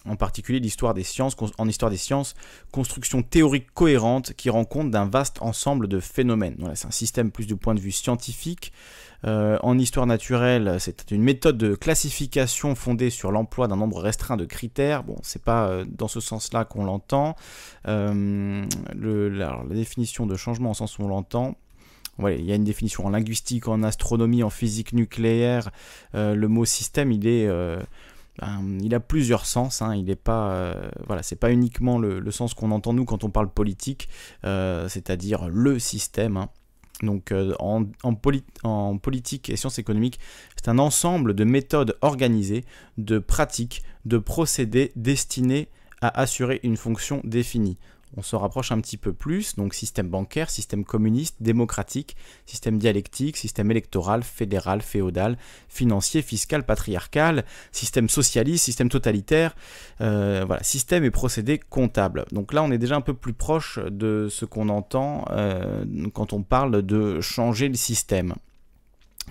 en 0.07 0.15
particulier 0.15 0.59
l'histoire 0.59 0.93
des 0.93 1.03
sciences, 1.03 1.35
en 1.57 1.67
histoire 1.67 1.91
des 1.91 1.97
sciences, 1.97 2.35
construction 2.71 3.23
théorique 3.23 3.73
cohérente 3.73 4.33
qui 4.33 4.49
rend 4.49 4.65
compte 4.65 4.91
d'un 4.91 5.05
vaste 5.05 5.41
ensemble 5.41 5.87
de 5.87 5.99
phénomènes. 5.99 6.57
C'est 6.75 6.87
un 6.87 6.91
système 6.91 7.31
plus 7.31 7.45
du 7.45 7.55
point 7.55 7.75
de 7.75 7.79
vue 7.79 7.91
scientifique. 7.91 8.71
Euh, 9.25 9.57
en 9.63 9.77
histoire 9.79 10.05
naturelle, 10.05 10.77
c'est 10.79 11.09
une 11.11 11.23
méthode 11.23 11.57
de 11.57 11.75
classification 11.75 12.75
fondée 12.75 13.09
sur 13.09 13.31
l'emploi 13.31 13.67
d'un 13.67 13.75
nombre 13.75 13.99
restreint 13.99 14.37
de 14.37 14.45
critères. 14.45 15.03
Bon, 15.03 15.17
c'est 15.23 15.43
pas 15.43 15.67
euh, 15.67 15.85
dans 15.89 16.07
ce 16.07 16.19
sens-là 16.19 16.65
qu'on 16.65 16.85
l'entend. 16.85 17.35
Euh, 17.87 18.65
la, 18.93 19.63
définition 19.69 20.25
de 20.25 20.35
changement 20.35 20.71
en 20.71 20.73
sens 20.73 20.99
où 20.99 21.03
on 21.03 21.07
l'entend, 21.07 21.55
il 22.19 22.45
y 22.45 22.51
a 22.51 22.55
une 22.55 22.63
définition 22.63 23.05
en 23.05 23.09
linguistique, 23.09 23.67
en 23.67 23.83
astronomie, 23.83 24.41
en 24.43 24.49
physique 24.49 24.93
nucléaire. 24.93 25.69
le 26.13 26.47
mot 26.47 26.65
système, 26.65 27.11
il 27.11 27.27
est 27.27 27.47
ben, 28.39 28.77
il 28.81 28.93
a 28.93 28.99
plusieurs 28.99 29.45
sens. 29.45 29.81
Hein. 29.81 29.95
il 29.95 30.05
n'est 30.05 30.15
pas, 30.15 30.51
euh, 30.51 30.89
voilà, 31.05 31.23
c'est 31.23 31.35
pas 31.35 31.51
uniquement 31.51 31.97
le, 31.97 32.31
sens 32.31 32.53
qu'on 32.53 32.71
entend 32.71 32.93
nous 32.93 33.05
quand 33.05 33.23
on 33.23 33.29
parle 33.29 33.49
politique, 33.49 34.09
euh, 34.45 34.87
c'est-à-dire 34.89 35.49
le 35.49 35.79
système. 35.79 36.37
Hein. 36.37 36.49
Donc 37.03 37.31
euh, 37.31 37.53
en, 37.59 37.85
politique 38.15 39.49
et 39.49 39.55
sciences 39.55 39.79
économiques, 39.79 40.19
c'est 40.55 40.69
un 40.69 40.79
ensemble 40.79 41.33
de 41.33 41.43
méthodes 41.43 41.97
organisées, 42.01 42.65
de 42.97 43.19
pratiques, 43.19 43.83
de 44.05 44.17
procédés 44.17 44.91
destinés 44.95 45.69
à 46.01 46.19
assurer 46.19 46.59
une 46.63 46.77
fonction 46.77 47.21
définie 47.23 47.77
on 48.17 48.23
se 48.23 48.35
rapproche 48.35 48.71
un 48.71 48.81
petit 48.81 48.97
peu 48.97 49.13
plus, 49.13 49.55
donc 49.55 49.75
système 49.75 50.09
bancaire, 50.09 50.49
système 50.49 50.83
communiste, 50.83 51.37
démocratique, 51.39 52.17
système 52.47 52.79
dialectique, 52.79 53.37
système 53.37 53.69
électoral, 53.69 54.23
fédéral, 54.23 54.81
féodal, 54.81 55.37
financier, 55.69 56.23
fiscal, 56.23 56.65
patriarcal, 56.65 57.45
système 57.71 58.09
socialiste, 58.09 58.65
système 58.65 58.89
totalitaire, 58.89 59.55
euh, 60.01 60.43
voilà, 60.47 60.63
système 60.63 61.03
et 61.03 61.11
procédé 61.11 61.59
comptable. 61.59 62.25
Donc 62.31 62.53
là, 62.53 62.63
on 62.63 62.71
est 62.71 62.79
déjà 62.79 62.95
un 62.95 63.01
peu 63.01 63.13
plus 63.13 63.33
proche 63.33 63.79
de 63.89 64.27
ce 64.29 64.45
qu'on 64.45 64.69
entend 64.69 65.25
euh, 65.29 65.85
quand 66.13 66.33
on 66.33 66.41
parle 66.41 66.81
de 66.81 67.21
changer 67.21 67.69
le 67.69 67.75
système. 67.75 68.33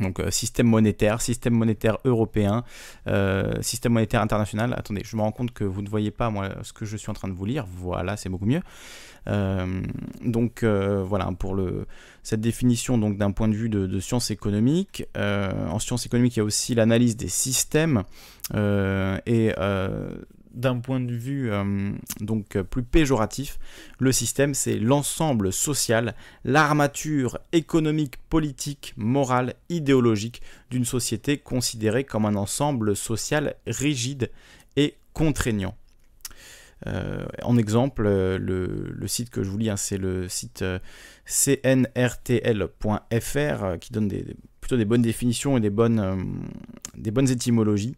Donc 0.01 0.21
euh, 0.21 0.31
système 0.31 0.67
monétaire, 0.67 1.21
système 1.21 1.55
monétaire 1.55 1.99
européen, 2.05 2.65
euh, 3.07 3.55
système 3.63 3.93
monétaire 3.93 4.21
international. 4.21 4.75
Attendez, 4.77 5.03
je 5.05 5.17
me 5.17 5.23
rends 5.23 5.33
compte 5.33 5.53
que 5.53 5.65
vous 5.65 5.83
ne 5.83 5.89
voyez 5.89 6.11
pas 6.11 6.31
moi 6.31 6.51
ce 6.63 6.73
que 6.73 6.85
je 6.85 6.97
suis 6.97 7.11
en 7.11 7.15
train 7.15 7.29
de 7.29 7.33
vous 7.33 7.47
lire. 7.47 7.67
Voilà, 7.67 8.17
c'est 8.17 8.29
beaucoup 8.29 8.47
mieux. 8.47 8.61
Euh, 9.29 9.83
donc 10.25 10.63
voilà 10.65 11.31
pour 11.39 11.55
le, 11.55 11.87
cette 12.23 12.41
définition 12.41 12.97
donc 12.99 13.17
d'un 13.17 13.33
point 13.33 13.49
de 13.49 13.55
vue 13.55 13.69
de, 13.69 13.87
de 13.87 14.01
sciences 14.01 14.31
économiques. 14.31 15.05
en 15.17 15.79
sciences 15.79 16.07
économiques, 16.07 16.37
il 16.37 16.41
y 16.41 16.43
a 16.43 16.45
aussi 16.45 16.75
l'analyse 16.75 17.17
des 17.17 17.29
systèmes 17.29 18.05
et 18.55 19.53
d'un 20.57 20.81
point 20.81 21.01
de 21.01 21.15
vue 21.15 21.51
donc 22.21 22.61
plus 22.63 22.83
péjoratif, 22.83 23.59
le 23.99 24.11
système 24.11 24.55
c'est 24.55 24.79
l'ensemble 24.79 25.53
social, 25.53 26.15
l'armature 26.45 27.39
économique, 27.53 28.17
politique, 28.29 28.95
morale, 28.97 29.55
idéologique 29.69 30.43
d'une 30.71 30.85
société 30.85 31.39
considérée 31.39 32.05
comme 32.05 32.25
un 32.25 32.37
ensemble 32.37 32.97
social 32.97 33.55
rigide 33.67 34.31
et 34.77 34.95
contraignant. 35.13 35.77
Euh, 36.87 37.25
en 37.43 37.57
exemple, 37.57 38.05
euh, 38.07 38.39
le, 38.39 39.07
site 39.09 39.31
que 39.31 39.43
je 39.43 39.49
vous 39.49 39.57
lis, 39.59 39.71
hein, 39.71 39.77
c'est 39.77 39.97
le 39.97 40.29
site 40.29 40.63
euh, 40.63 40.79
cnrtl.fr 41.25 41.89
qui 43.81 43.93
donne 43.93 44.13
plutôt 44.61 44.77
des 44.77 44.85
bonnes 44.85 45.03
définitions 45.03 45.57
et 45.57 45.61
des 45.61 45.71
bonnes 45.71 47.31
étymologies. 47.31 47.97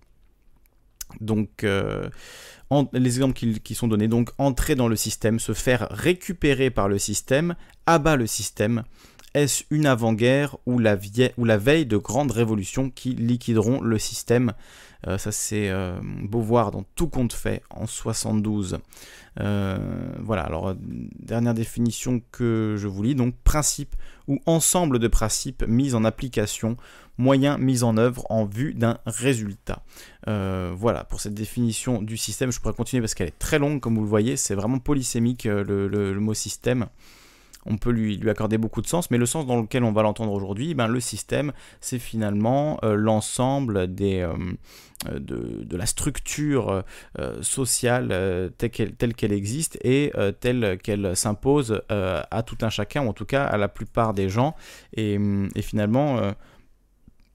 Donc, 1.20 1.64
les 1.64 3.16
exemples 3.16 3.34
qui, 3.34 3.74
sont 3.74 3.88
donnés, 3.88 4.08
donc 4.08 4.30
entrer 4.38 4.74
dans 4.74 4.88
le 4.88 4.96
système, 4.96 5.38
se 5.38 5.52
faire 5.52 5.88
récupérer 5.90 6.70
par 6.70 6.88
le 6.88 6.98
système, 6.98 7.54
abat 7.86 8.16
le 8.16 8.26
système. 8.26 8.84
Est-ce 9.34 9.64
une 9.70 9.86
avant-guerre 9.86 10.56
ou, 10.66 10.78
la 10.78 10.96
veille 10.96 11.86
de 11.86 11.96
grandes 11.96 12.32
révolutions 12.32 12.90
qui 12.90 13.10
liquideront 13.10 13.80
le 13.80 13.98
système? 13.98 14.52
euh, 14.52 14.54
ça, 15.06 15.30
c'est 15.30 15.70
euh, 15.70 15.98
Beauvoir 16.02 16.70
dans 16.70 16.84
Tout 16.94 17.08
compte 17.08 17.32
fait 17.32 17.62
en 17.70 17.86
72. 17.86 18.78
Euh, 19.40 19.78
voilà, 20.20 20.42
alors, 20.42 20.74
dernière 20.78 21.54
définition 21.54 22.20
que 22.32 22.76
je 22.76 22.88
vous 22.88 23.02
lis. 23.02 23.14
Donc, 23.14 23.34
principe 23.44 23.94
ou 24.26 24.40
ensemble 24.46 24.98
de 24.98 25.08
principes 25.08 25.64
mis 25.66 25.94
en 25.94 26.04
application, 26.04 26.76
moyens 27.16 27.58
mis 27.58 27.84
en 27.84 27.96
œuvre 27.96 28.26
en 28.30 28.44
vue 28.44 28.74
d'un 28.74 28.98
résultat. 29.06 29.82
voilà, 30.26 31.04
pour 31.04 31.20
cette 31.20 31.34
définition 31.34 32.02
du 32.02 32.16
système, 32.16 32.50
je 32.50 32.60
pourrais 32.60 32.74
continuer 32.74 33.00
parce 33.00 33.14
qu'elle 33.14 33.28
est 33.28 33.38
très 33.38 33.58
longue, 33.58 33.80
comme 33.80 33.94
vous 33.94 34.02
le 34.02 34.08
voyez, 34.08 34.36
c'est 34.36 34.54
vraiment 34.54 34.78
polysémique 34.78 35.44
le, 35.44 36.18
mot 36.18 36.34
système 36.34 36.88
on 37.68 37.76
peut 37.76 37.90
lui, 37.90 38.18
accorder 38.28 38.58
beaucoup 38.58 38.82
de 38.82 38.86
sens, 38.86 39.10
mais 39.10 39.18
le 39.18 39.26
sens 39.26 39.46
dans 39.46 39.60
lequel 39.60 39.84
on 39.84 39.92
va 39.92 40.02
l'entendre 40.02 40.32
aujourd'hui, 40.32 40.74
ben, 40.74 40.88
le 40.88 41.00
système, 41.00 41.52
c'est 41.80 41.98
finalement 41.98 42.78
euh, 42.82 42.94
l'ensemble 42.94 43.94
des, 43.94 44.20
euh, 44.20 44.32
euh, 45.10 45.18
de, 45.18 45.76
la 45.76 45.86
structure 45.86 46.82
sociale 47.40 48.50
telle 48.58 49.14
qu'elle 49.14 49.32
existe 49.32 49.78
et 49.84 50.12
telle 50.40 50.78
qu'elle 50.82 51.14
s'impose 51.14 51.82
à 51.88 52.42
tout 52.42 52.58
un 52.62 52.70
chacun, 52.70 53.02
en 53.02 53.12
tout 53.12 53.24
cas 53.24 53.44
à 53.44 53.56
la 53.56 53.68
plupart 53.68 54.12
des 54.12 54.28
gens. 54.28 54.56
Et, 54.94 55.18
et 55.54 55.62
finalement, 55.62 56.20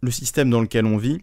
le 0.02 0.12
système 0.12 0.50
dans 0.50 0.60
lequel 0.60 0.86
on 0.86 0.98
vit 0.98 1.22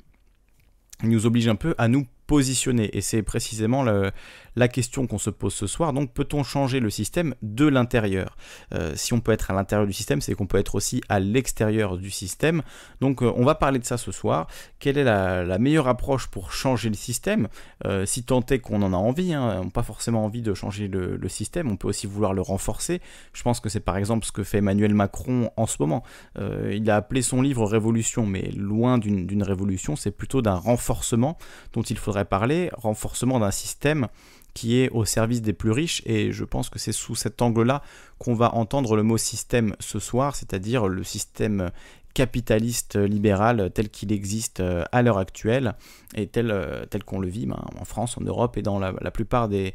nous 1.03 1.27
oblige 1.27 1.49
un 1.49 1.57
peu 1.57 1.75
à 1.77 1.89
nous 1.89 2.07
positionner. 2.27 2.97
Et 2.97 3.01
c'est 3.01 3.23
précisément 3.23 3.83
le, 3.83 4.13
la 4.57 4.69
question 4.69 5.07
qu'on 5.07 5.19
se 5.19 5.31
pose 5.31 5.55
ce 5.55 5.67
soir. 5.67 5.93
Donc, 5.93 6.13
peut-on 6.13 6.43
changer 6.43 6.81
le 6.81 6.91
système 6.91 7.35
de 7.43 7.67
l'intérieur? 7.67 8.37
Euh, 8.75 8.93
Si 8.97 9.13
on 9.13 9.21
peut 9.21 9.33
être 9.33 9.51
à 9.51 9.55
l'intérieur 9.55 9.87
du 9.87 9.93
système, 9.93 10.21
c'est 10.21 10.35
qu'on 10.35 10.47
peut 10.47 10.59
être 10.59 10.75
aussi 10.75 11.03
à 11.09 11.21
l'extérieur 11.21 11.97
du 11.97 12.11
système. 12.11 12.63
Donc, 13.01 13.23
euh, 13.23 13.33
on 13.37 13.45
va 13.45 13.55
parler 13.55 13.79
de 13.79 13.85
ça 13.85 13.97
ce 13.97 14.13
soir. 14.13 14.47
Quelle 14.79 14.99
est 14.99 15.05
la, 15.05 15.59
meilleure 15.59 15.89
approche 15.89 16.29
pour 16.29 16.53
changer 16.53 16.89
le 16.89 16.95
système? 16.95 17.49
Euh, 17.87 18.07
Si 18.07 18.25
tant 18.25 18.45
est 18.47 18.59
qu'on 18.59 18.83
en 18.83 18.93
a 18.93 18.97
envie, 18.97 19.35
hein, 19.35 19.59
on 19.61 19.65
n'a 19.65 19.71
pas 19.71 19.83
forcément 19.83 20.25
envie 20.25 20.43
de 20.43 20.55
changer 20.55 20.89
le, 20.89 21.29
système, 21.29 21.71
on 21.71 21.77
peut 21.77 21.89
aussi 21.89 22.07
vouloir 22.07 22.35
le 22.35 22.43
renforcer. 22.43 23.01
Je 23.33 23.43
pense 23.43 23.61
que 23.61 23.69
c'est 23.69 23.81
par 23.81 23.97
exemple 23.97 24.27
ce 24.27 24.33
que 24.33 24.43
fait 24.43 24.59
Emmanuel 24.59 24.95
Macron 24.95 25.51
en 25.57 25.67
ce 25.67 25.77
moment. 25.79 26.03
il 26.37 26.91
a 26.91 26.97
appelé 26.97 27.23
son 27.23 27.41
livre 27.41 27.67
Révolution, 27.67 28.27
mais 28.27 28.51
loin 28.51 28.99
d'une 28.99 29.43
révolution, 29.43 29.95
c'est 29.95 30.11
plutôt 30.11 30.43
d'un 30.43 30.55
renforcement 30.55 31.39
dont 31.73 31.83
il 31.83 31.99
faudrait 31.99 32.25
parler, 32.25 32.71
renforcement 32.75 33.39
d'un 33.39 33.51
système 33.51 34.09
qui 34.55 34.79
est 34.79 34.91
au 34.91 35.05
service 35.05 35.43
des 35.43 35.53
plus 35.53 35.71
riches. 35.71 36.03
Et 36.07 36.33
je 36.33 36.45
pense 36.45 36.69
que 36.69 36.79
c'est 36.79 36.93
sous 36.93 37.15
cet 37.15 37.43
angle-là 37.43 37.83
qu'on 38.19 38.35
va 38.35 38.55
entendre 38.55 38.97
le 38.97 39.03
mot 39.03 39.17
système 39.17 39.75
ce 39.81 39.99
soir, 39.99 40.37
c'est-à-dire 40.37 40.89
le 40.89 41.05
système 41.05 41.71
capitaliste 42.13 42.97
libéral 42.97 43.71
tel 43.73 43.89
qu'il 43.89 44.13
existe 44.13 44.61
euh, 44.61 44.85
à 44.91 45.03
l'heure 45.03 45.19
actuelle 45.19 45.75
et 46.17 46.27
tel, 46.27 46.51
euh, 46.51 46.85
qu'on 47.07 47.21
le 47.21 47.29
vit 47.29 47.47
ben, 47.47 47.63
en 47.79 47.85
France, 47.85 48.19
en 48.19 48.23
Europe 48.23 48.57
et 48.57 48.63
dans 48.63 48.79
la, 48.79 48.93
plupart 49.13 49.49
des 49.49 49.75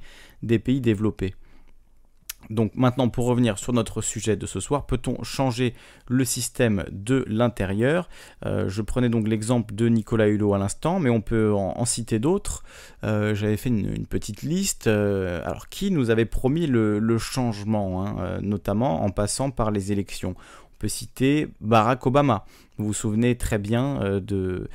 pays 0.59 0.81
développés. 0.81 1.33
Donc 2.49 2.75
maintenant, 2.75 3.09
pour 3.09 3.25
revenir 3.25 3.57
sur 3.57 3.73
notre 3.73 4.01
sujet 4.01 4.35
de 4.35 4.45
ce 4.45 4.59
soir, 4.59 4.85
peut-on 4.85 5.23
changer 5.23 5.73
le 6.07 6.25
système 6.25 6.85
de 6.91 7.25
l'intérieur? 7.27 8.09
Euh, 8.45 8.69
Je 8.69 8.81
prenais 8.81 9.09
donc 9.09 9.27
l'exemple 9.27 9.73
de 9.73 9.87
Nicolas 9.87 10.27
Hulot 10.27 10.53
à 10.53 10.57
l'instant, 10.57 10.99
mais 10.99 11.09
on 11.09 11.21
peut 11.21 11.53
en, 11.53 11.85
citer 11.85 12.19
d'autres. 12.19 12.63
Euh, 13.03 13.35
j'avais 13.35 13.57
fait 13.57 13.69
une, 13.69 14.05
petite 14.07 14.41
liste. 14.41 14.87
Euh, 14.87 15.41
alors, 15.45 15.69
qui 15.69 15.91
nous 15.91 16.09
avait 16.09 16.25
promis 16.25 16.67
le, 16.67 17.17
changement, 17.17 18.05
hein, 18.05 18.39
notamment 18.41 19.03
en 19.03 19.09
passant 19.09 19.49
par 19.49 19.71
les 19.71 19.91
élections 19.91 20.35
On 20.37 20.75
peut 20.79 20.87
citer 20.87 21.47
Barack 21.61 22.05
Obama. 22.05 22.45
Vous 22.77 22.87
vous 22.87 22.93
souvenez 22.93 23.37
très 23.37 23.57
bien 23.57 24.19
de 24.19 24.67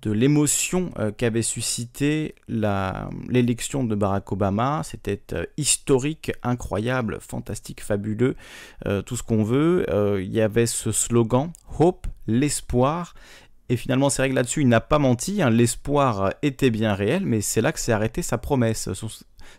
de 0.00 0.10
l'émotion 0.10 0.90
euh, 0.98 1.12
qu'avait 1.12 1.42
suscité 1.42 2.34
l'élection 2.48 3.84
de 3.84 3.94
Barack 3.94 4.32
Obama. 4.32 4.82
C'était 4.84 5.20
euh, 5.32 5.44
historique, 5.56 6.32
incroyable, 6.42 7.18
fantastique, 7.20 7.82
fabuleux, 7.82 8.36
euh, 8.86 9.02
tout 9.02 9.16
ce 9.16 9.22
qu'on 9.22 9.44
veut. 9.44 9.86
Il 10.20 10.32
y 10.32 10.40
avait 10.40 10.66
ce 10.66 10.92
slogan 10.92 11.52
Hope, 11.78 12.06
l'espoir. 12.26 13.14
Et 13.68 13.76
finalement, 13.76 14.10
c'est 14.10 14.22
vrai 14.22 14.30
que 14.30 14.34
là-dessus, 14.34 14.62
il 14.62 14.68
n'a 14.68 14.80
pas 14.80 14.98
menti. 14.98 15.40
Hein. 15.40 15.50
L'espoir 15.50 16.34
était 16.42 16.70
bien 16.70 16.94
réel, 16.94 17.24
mais 17.24 17.40
c'est 17.40 17.60
là 17.60 17.72
que 17.72 17.78
s'est 17.78 17.92
arrêté 17.92 18.22
sa 18.22 18.38
promesse. 18.38 18.88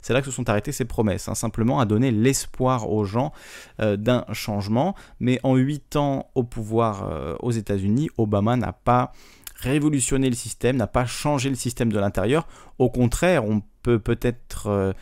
C'est 0.02 0.14
là 0.14 0.22
que 0.22 0.26
se 0.26 0.32
sont 0.32 0.50
arrêtées 0.50 0.72
ses 0.72 0.86
promesses, 0.86 1.28
hein. 1.28 1.36
simplement 1.36 1.80
à 1.80 1.86
donner 1.86 2.12
l'espoir 2.12 2.90
aux 2.90 3.06
gens 3.06 3.32
d'un 3.80 4.26
changement. 4.34 4.96
Mais 5.20 5.40
en 5.44 5.56
huit 5.56 5.96
ans 5.96 6.30
au 6.36 6.44
pouvoir 6.44 7.38
aux 7.42 7.52
États-Unis, 7.52 8.10
Obama 8.18 8.56
n'a 8.56 8.74
pas 8.74 9.14
révolutionner 9.64 10.30
le 10.30 10.36
système, 10.36 10.78
n'a 10.78 10.88
pas 10.88 11.06
changé 11.06 11.50
le 11.50 11.56
système 11.56 11.92
de 11.92 12.00
l'intérieur. 12.00 12.48
Au 12.80 12.90
contraire, 12.90 13.46
on 13.46 13.62
peut 13.82 14.00
peut-être 14.00 14.68
euh, 14.68 14.94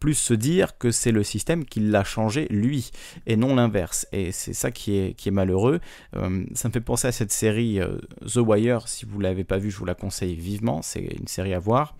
plus 0.00 0.14
se 0.14 0.34
dire 0.34 0.76
que 0.76 0.90
c'est 0.90 1.12
le 1.12 1.22
système 1.22 1.64
qui 1.64 1.80
l'a 1.80 2.04
changé 2.04 2.46
lui 2.50 2.90
et 3.26 3.36
non 3.36 3.54
l'inverse. 3.54 4.06
Et 4.12 4.32
c'est 4.32 4.52
ça 4.52 4.70
qui 4.70 4.96
est, 4.96 5.14
qui 5.14 5.28
est 5.28 5.32
malheureux. 5.32 5.80
Euh, 6.16 6.44
ça 6.54 6.68
me 6.68 6.72
fait 6.72 6.80
penser 6.80 7.08
à 7.08 7.12
cette 7.12 7.32
série 7.32 7.80
euh, 7.80 7.96
The 8.26 8.36
Wire. 8.36 8.88
Si 8.88 9.06
vous 9.06 9.18
ne 9.18 9.22
l'avez 9.22 9.44
pas 9.44 9.58
vue, 9.58 9.70
je 9.70 9.78
vous 9.78 9.86
la 9.86 9.94
conseille 9.94 10.34
vivement. 10.34 10.82
C'est 10.82 11.00
une 11.00 11.28
série 11.28 11.54
à 11.54 11.58
voir. 11.58 11.96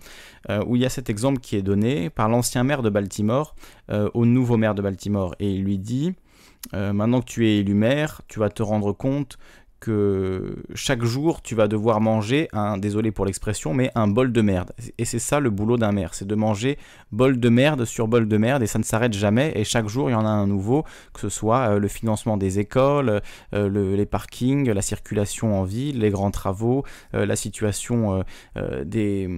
où 0.67 0.75
il 0.75 0.81
y 0.81 0.85
a 0.85 0.89
cet 0.89 1.09
exemple 1.09 1.39
qui 1.39 1.55
est 1.55 1.63
donné 1.63 2.09
par 2.09 2.29
l'ancien 2.29 2.63
maire 2.63 2.83
de 2.83 2.89
Baltimore 2.89 3.55
au 3.89 4.25
nouveau 4.25 4.57
maire 4.57 4.75
de 4.75 4.81
Baltimore. 4.81 5.35
Et 5.39 5.51
il 5.51 5.63
lui 5.63 5.79
dit 5.79 6.13
Maintenant 6.73 7.21
que 7.21 7.25
tu 7.25 7.47
es 7.47 7.57
élu 7.57 7.73
maire, 7.73 8.21
tu 8.27 8.39
vas 8.39 8.49
te 8.49 8.61
rendre 8.61 8.91
compte 8.91 9.37
que 9.85 10.55
chaque 10.73 11.03
jour 11.03 11.43
tu 11.43 11.53
vas 11.53 11.67
devoir 11.67 12.01
manger 12.01 12.47
un, 12.53 12.79
désolé 12.79 13.11
pour 13.11 13.25
l'expression, 13.25 13.73
mais 13.75 13.91
un 13.93 14.07
bol 14.07 14.31
de 14.31 14.41
merde. 14.41 14.71
Et 14.97 15.05
c'est 15.05 15.19
ça 15.19 15.39
le 15.39 15.51
boulot 15.51 15.77
d'un 15.77 15.91
maire, 15.91 16.15
c'est 16.15 16.25
de 16.25 16.33
manger 16.33 16.79
bol 17.11 17.39
de 17.39 17.49
merde 17.49 17.85
sur 17.85 18.07
bol 18.07 18.27
de 18.27 18.37
merde 18.37 18.63
et 18.63 18.67
ça 18.67 18.79
ne 18.79 18.83
s'arrête 18.83 19.13
jamais 19.13 19.51
et 19.55 19.63
chaque 19.63 19.87
jour 19.87 20.09
il 20.09 20.13
y 20.13 20.15
en 20.15 20.25
a 20.25 20.29
un 20.29 20.47
nouveau, 20.47 20.85
que 21.13 21.19
ce 21.21 21.29
soit 21.29 21.69
euh, 21.69 21.79
le 21.79 21.87
financement 21.87 22.35
des 22.35 22.57
écoles, 22.57 23.21
euh, 23.53 23.95
les 23.95 24.05
parkings, 24.07 24.71
la 24.71 24.81
circulation 24.81 25.59
en 25.59 25.63
ville, 25.63 25.99
les 25.99 26.09
grands 26.09 26.31
travaux, 26.31 26.83
euh, 27.13 27.27
la 27.27 27.35
situation 27.35 28.23
des, 28.83 29.29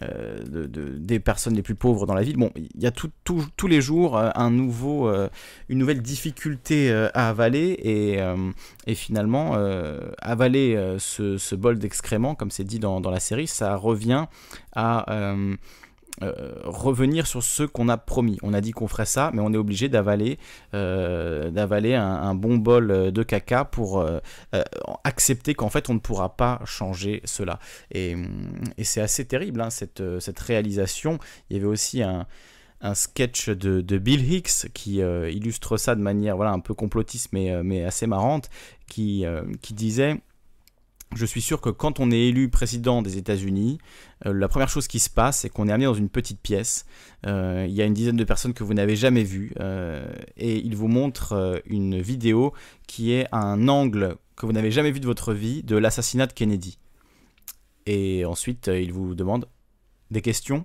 des 0.00 1.20
personnes 1.20 1.54
les 1.54 1.62
plus 1.62 1.74
pauvres 1.76 2.06
dans 2.06 2.14
la 2.14 2.22
ville. 2.22 2.36
Bon, 2.36 2.50
il 2.56 2.82
y 2.82 2.86
a 2.86 2.90
tous 2.90 3.66
les 3.68 3.80
jours 3.80 4.16
un 4.18 4.50
nouveau, 4.50 5.12
une 5.68 5.78
nouvelle 5.78 6.02
difficulté 6.02 6.92
à 7.14 7.28
avaler 7.28 7.78
et, 7.82 8.20
et 8.86 8.94
finalement 8.94 9.54
avaler 10.20 10.96
ce, 10.98 11.54
bol 11.54 11.78
d'excréments, 11.78 12.34
comme 12.34 12.50
c'est 12.50 12.64
dit 12.64 12.78
dans, 12.78 13.00
la 13.00 13.20
série, 13.20 13.46
ça 13.46 13.76
revient 13.76 14.26
à 14.74 15.06
euh, 16.20 16.52
revenir 16.64 17.26
sur 17.26 17.42
ce 17.42 17.62
qu'on 17.62 17.88
a 17.88 17.96
promis. 17.96 18.38
On 18.42 18.52
a 18.52 18.60
dit 18.60 18.72
qu'on 18.72 18.86
ferait 18.86 19.06
ça, 19.06 19.30
mais 19.32 19.40
on 19.40 19.52
est 19.54 19.56
obligé 19.56 19.88
d'avaler 19.88 20.38
euh, 20.74 21.50
d'avaler 21.50 21.94
un, 21.94 22.34
bon 22.34 22.58
bol 22.58 23.10
de 23.10 23.22
caca 23.22 23.64
pour 23.64 24.00
euh, 24.00 24.20
accepter 25.04 25.54
qu'en 25.54 25.70
fait 25.70 25.88
on 25.88 25.94
ne 25.94 25.98
pourra 25.98 26.36
pas 26.36 26.60
changer 26.66 27.22
cela. 27.24 27.58
Et, 27.92 28.14
c'est 28.82 29.00
assez 29.00 29.24
terrible 29.24 29.62
hein, 29.62 29.70
cette 29.70 30.38
réalisation. 30.38 31.18
Il 31.48 31.56
y 31.56 31.58
avait 31.58 31.68
aussi 31.68 32.02
un, 32.02 32.26
un 32.82 32.94
sketch 32.94 33.48
de, 33.48 33.80
de, 33.80 33.98
Bill 33.98 34.32
Hicks 34.32 34.70
qui 34.74 34.96
illustre 34.96 35.76
ça 35.76 35.94
de 35.94 36.00
manière 36.00 36.36
voilà, 36.36 36.52
un 36.52 36.58
peu 36.58 36.74
complotiste 36.74 37.28
mais, 37.32 37.62
mais 37.62 37.84
assez 37.84 38.06
marrante, 38.06 38.50
qui, 38.88 39.24
qui 39.62 39.74
disait 39.74 40.20
je 41.14 41.26
suis 41.26 41.42
sûr 41.42 41.60
que 41.60 41.68
quand 41.70 42.00
on 42.00 42.10
est 42.10 42.28
élu 42.28 42.48
président 42.48 43.02
des 43.02 43.18
États-Unis, 43.18 43.78
euh, 44.26 44.32
la 44.32 44.48
première 44.48 44.68
chose 44.68 44.88
qui 44.88 44.98
se 44.98 45.10
passe, 45.10 45.40
c'est 45.40 45.48
qu'on 45.48 45.68
est 45.68 45.72
amené 45.72 45.86
dans 45.86 45.94
une 45.94 46.08
petite 46.08 46.40
pièce. 46.40 46.86
Euh, 47.26 47.66
il 47.68 47.74
y 47.74 47.82
a 47.82 47.84
une 47.84 47.94
dizaine 47.94 48.16
de 48.16 48.24
personnes 48.24 48.54
que 48.54 48.64
vous 48.64 48.74
n'avez 48.74 48.96
jamais 48.96 49.22
vues 49.22 49.52
euh, 49.60 50.10
et 50.36 50.56
il 50.56 50.76
vous 50.76 50.88
montre 50.88 51.62
une 51.66 52.00
vidéo 52.00 52.52
qui 52.86 53.12
est 53.12 53.26
un 53.32 53.68
angle 53.68 54.16
que 54.36 54.46
vous 54.46 54.52
n'avez 54.52 54.70
jamais 54.70 54.90
vu 54.90 55.00
de 55.00 55.06
votre 55.06 55.32
vie 55.32 55.62
de 55.62 55.76
l'assassinat 55.76 56.26
de 56.26 56.32
Kennedy. 56.32 56.78
Et 57.86 58.24
ensuite, 58.24 58.68
il 58.68 58.92
vous 58.92 59.14
demande 59.14 59.46
des 60.10 60.22
questions. 60.22 60.64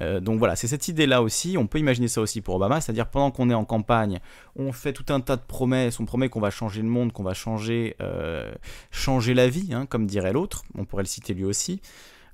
Euh, 0.00 0.20
donc 0.20 0.38
voilà, 0.38 0.56
c'est 0.56 0.66
cette 0.66 0.88
idée-là 0.88 1.22
aussi, 1.22 1.56
on 1.58 1.66
peut 1.66 1.78
imaginer 1.78 2.08
ça 2.08 2.20
aussi 2.20 2.40
pour 2.40 2.54
Obama, 2.54 2.80
c'est-à-dire 2.80 3.08
pendant 3.08 3.30
qu'on 3.30 3.50
est 3.50 3.54
en 3.54 3.64
campagne, 3.64 4.20
on 4.56 4.72
fait 4.72 4.92
tout 4.92 5.12
un 5.12 5.20
tas 5.20 5.36
de 5.36 5.42
promesses, 5.42 6.00
on 6.00 6.06
promet 6.06 6.28
qu'on 6.28 6.40
va 6.40 6.50
changer 6.50 6.82
le 6.82 6.88
monde, 6.88 7.12
qu'on 7.12 7.22
va 7.22 7.34
changer, 7.34 7.96
euh, 8.00 8.52
changer 8.90 9.34
la 9.34 9.48
vie, 9.48 9.74
hein, 9.74 9.86
comme 9.86 10.06
dirait 10.06 10.32
l'autre, 10.32 10.64
on 10.76 10.84
pourrait 10.84 11.02
le 11.02 11.08
citer 11.08 11.34
lui 11.34 11.44
aussi. 11.44 11.80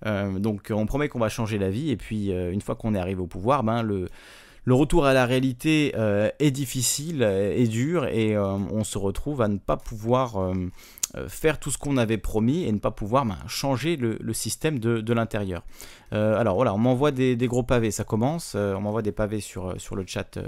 Euh, 0.06 0.38
donc 0.38 0.70
on 0.70 0.86
promet 0.86 1.08
qu'on 1.08 1.18
va 1.18 1.28
changer 1.28 1.58
la 1.58 1.70
vie, 1.70 1.90
et 1.90 1.96
puis 1.96 2.30
une 2.30 2.60
fois 2.60 2.76
qu'on 2.76 2.94
est 2.94 3.00
arrivé 3.00 3.20
au 3.20 3.26
pouvoir, 3.26 3.64
ben, 3.64 3.82
le, 3.82 4.08
le 4.64 4.74
retour 4.74 5.06
à 5.06 5.12
la 5.12 5.26
réalité 5.26 5.94
est 6.38 6.50
difficile, 6.52 7.22
est 7.22 7.68
dur, 7.68 8.06
et 8.06 8.38
on 8.38 8.84
se 8.84 8.98
retrouve 8.98 9.42
à 9.42 9.48
ne 9.48 9.58
pas 9.58 9.76
pouvoir 9.76 10.52
faire 11.28 11.58
tout 11.58 11.70
ce 11.70 11.78
qu'on 11.78 11.96
avait 11.96 12.18
promis 12.18 12.64
et 12.64 12.72
ne 12.72 12.78
pas 12.78 12.90
pouvoir 12.90 13.24
ben, 13.24 13.38
changer 13.46 13.96
le, 13.96 14.32
système 14.32 14.78
de 14.78 15.12
l'intérieur. 15.12 15.62
Euh, 16.12 16.38
alors 16.38 16.54
voilà, 16.56 16.74
on 16.74 16.78
m'envoie 16.78 17.10
des, 17.10 17.36
gros 17.46 17.62
pavés, 17.62 17.90
ça 17.90 18.04
commence. 18.04 18.54
Euh, 18.54 18.74
on 18.74 18.80
m'envoie 18.80 19.02
des 19.02 19.12
pavés 19.12 19.40
sur, 19.40 19.70
euh, 19.70 19.78
sur 19.78 19.96
le 19.96 20.04
chat 20.06 20.38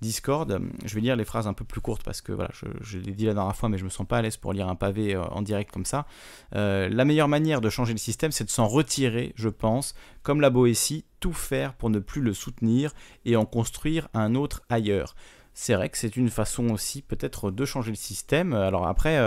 Discord. 0.00 0.60
Je 0.84 0.94
vais 0.94 1.00
lire 1.00 1.16
les 1.16 1.24
phrases 1.24 1.46
un 1.46 1.52
peu 1.52 1.64
plus 1.64 1.80
courtes 1.80 2.02
parce 2.02 2.20
que 2.20 2.32
voilà, 2.32 2.50
je, 2.80 2.98
l'ai 2.98 3.12
dit 3.12 3.26
la 3.26 3.34
dernière 3.34 3.56
fois, 3.56 3.68
mais 3.68 3.78
je 3.78 3.84
me 3.84 3.88
sens 3.88 4.06
pas 4.06 4.18
à 4.18 4.22
l'aise 4.22 4.36
pour 4.36 4.52
lire 4.52 4.68
un 4.68 4.74
pavé 4.74 5.16
en 5.16 5.42
direct 5.42 5.70
comme 5.70 5.84
ça. 5.84 6.06
la 6.52 7.04
meilleure 7.04 7.28
manière 7.28 7.60
de 7.60 7.70
changer 7.70 7.92
le 7.92 7.98
système, 7.98 8.32
c'est 8.32 8.44
de 8.44 8.50
s'en 8.50 8.66
retirer, 8.66 9.32
je 9.36 9.48
pense, 9.48 9.94
comme 10.22 10.40
la 10.40 10.50
Boétie, 10.50 11.04
tout 11.20 11.32
faire 11.32 11.74
pour 11.74 11.90
ne 11.90 11.98
plus 11.98 12.22
le 12.22 12.32
soutenir 12.32 12.92
et 13.24 13.36
en 13.36 13.44
construire 13.44 14.08
un 14.14 14.34
autre 14.34 14.62
ailleurs. 14.68 15.14
C'est 15.54 15.74
vrai 15.74 15.88
que 15.88 15.98
c'est 15.98 16.16
une 16.16 16.30
façon 16.30 16.70
aussi 16.70 17.02
peut-être 17.02 17.50
de 17.50 17.64
changer 17.64 17.90
le 17.90 17.96
système. 17.96 18.52
Alors 18.54 18.86
après, 18.86 19.18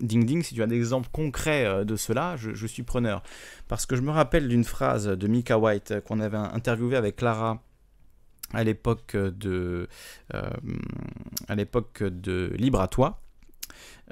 Ding 0.00 0.24
Ding, 0.24 0.42
si 0.42 0.54
tu 0.54 0.62
as 0.62 0.66
des 0.66 0.76
exemples 0.76 1.08
concrets 1.10 1.84
de 1.84 1.96
cela, 1.96 2.36
je 2.36 2.66
suis 2.66 2.82
preneur. 2.82 3.22
Parce 3.66 3.86
que 3.86 3.96
je 3.96 4.02
me 4.02 4.10
rappelle 4.10 4.46
d'une 4.46 4.64
phrase 4.64 5.06
de 5.08 5.26
Mika 5.26 5.58
White 5.58 6.00
qu'on 6.06 6.20
avait 6.20 6.36
interviewé 6.36 6.96
avec 6.96 7.16
Clara 7.16 7.60
à 8.52 8.64
l'époque 8.64 9.16
de, 9.16 9.88
euh, 10.34 10.50
à 11.48 11.54
l'époque 11.54 12.02
de 12.02 12.52
Libre 12.56 12.80
à 12.80 12.88
toi. 12.88 13.20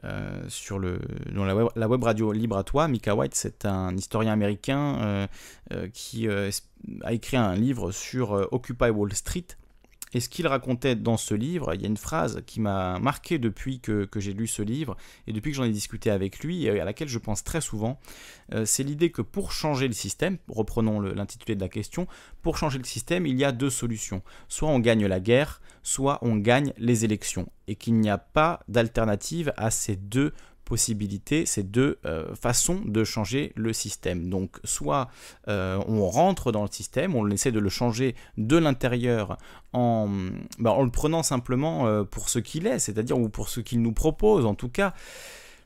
Euh, 0.04 0.44
sur 0.48 0.78
le, 0.78 1.00
dans 1.34 1.44
la 1.44 1.88
web, 1.88 2.04
radio 2.04 2.30
Libre 2.30 2.56
à 2.56 2.62
toi, 2.62 2.86
Mika 2.86 3.16
White, 3.16 3.34
c'est 3.34 3.64
un 3.64 3.96
historien 3.96 4.32
américain 4.32 5.28
euh, 5.72 5.88
qui 5.92 6.28
a 6.28 7.12
écrit 7.12 7.36
un 7.36 7.54
livre 7.54 7.90
sur 7.90 8.30
Occupy 8.52 8.90
Wall 8.90 9.12
Street, 9.12 9.46
et 10.14 10.20
ce 10.20 10.28
qu'il 10.28 10.46
racontait 10.46 10.96
dans 10.96 11.16
ce 11.16 11.34
livre, 11.34 11.74
il 11.74 11.82
y 11.82 11.84
a 11.84 11.88
une 11.88 11.96
phrase 11.96 12.42
qui 12.46 12.60
m'a 12.60 12.98
marqué 12.98 13.38
depuis 13.38 13.80
que, 13.80 14.08
j'ai 14.16 14.32
lu 14.32 14.46
ce 14.46 14.62
livre 14.62 14.96
et 15.26 15.32
depuis 15.32 15.50
que 15.52 15.56
j'en 15.56 15.64
ai 15.64 15.70
discuté 15.70 16.10
avec 16.10 16.40
lui, 16.40 16.64
et 16.64 16.80
à 16.80 16.84
laquelle 16.84 17.08
je 17.08 17.18
pense 17.18 17.44
très 17.44 17.60
souvent. 17.60 18.00
Euh, 18.54 18.64
c'est 18.64 18.82
l'idée 18.82 19.10
que 19.10 19.22
pour 19.22 19.52
changer 19.52 19.86
le 19.86 19.94
système, 19.94 20.38
reprenons 20.48 21.00
l'intitulé 21.00 21.54
de 21.54 21.60
la 21.60 21.68
question, 21.68 22.06
pour 22.42 22.56
changer 22.56 22.78
le 22.78 22.84
système, 22.84 23.26
il 23.26 23.38
y 23.38 23.44
a 23.44 23.52
deux 23.52 23.70
solutions. 23.70 24.22
Soit 24.48 24.68
on 24.68 24.78
gagne 24.78 25.06
la 25.06 25.20
guerre, 25.20 25.60
soit 25.82 26.18
on 26.22 26.36
gagne 26.36 26.72
les 26.78 27.04
élections. 27.04 27.50
Et 27.66 27.76
qu'il 27.76 27.94
n'y 27.94 28.10
a 28.10 28.18
pas 28.18 28.60
d'alternative 28.68 29.52
à 29.56 29.70
ces 29.70 29.96
deux 29.96 30.32
possibilités, 30.68 31.46
ces 31.46 31.62
deux 31.62 31.98
euh, 32.04 32.34
façons 32.34 32.82
de 32.84 33.02
changer 33.02 33.52
le 33.56 33.72
système. 33.72 34.28
Donc 34.28 34.60
soit 34.64 35.08
euh, 35.48 35.82
on 35.88 36.06
rentre 36.06 36.52
dans 36.52 36.62
le 36.62 36.68
système, 36.70 37.14
on 37.14 37.26
essaie 37.30 37.52
de 37.52 37.58
le 37.58 37.70
changer 37.70 38.14
de 38.36 38.58
l'intérieur 38.58 39.38
en, 39.72 40.08
ben, 40.58 40.70
en, 40.70 40.84
le 40.84 40.90
prenant 40.90 41.22
simplement 41.22 41.86
euh, 41.86 42.04
pour 42.04 42.28
ce 42.28 42.38
qu'il 42.38 42.66
est, 42.66 42.78
c'est-à-dire 42.78 43.18
ou 43.18 43.30
pour 43.30 43.48
ce 43.48 43.60
qu'il 43.60 43.80
nous 43.80 43.92
propose 43.92 44.44
en 44.44 44.54
tout 44.54 44.68
cas 44.68 44.92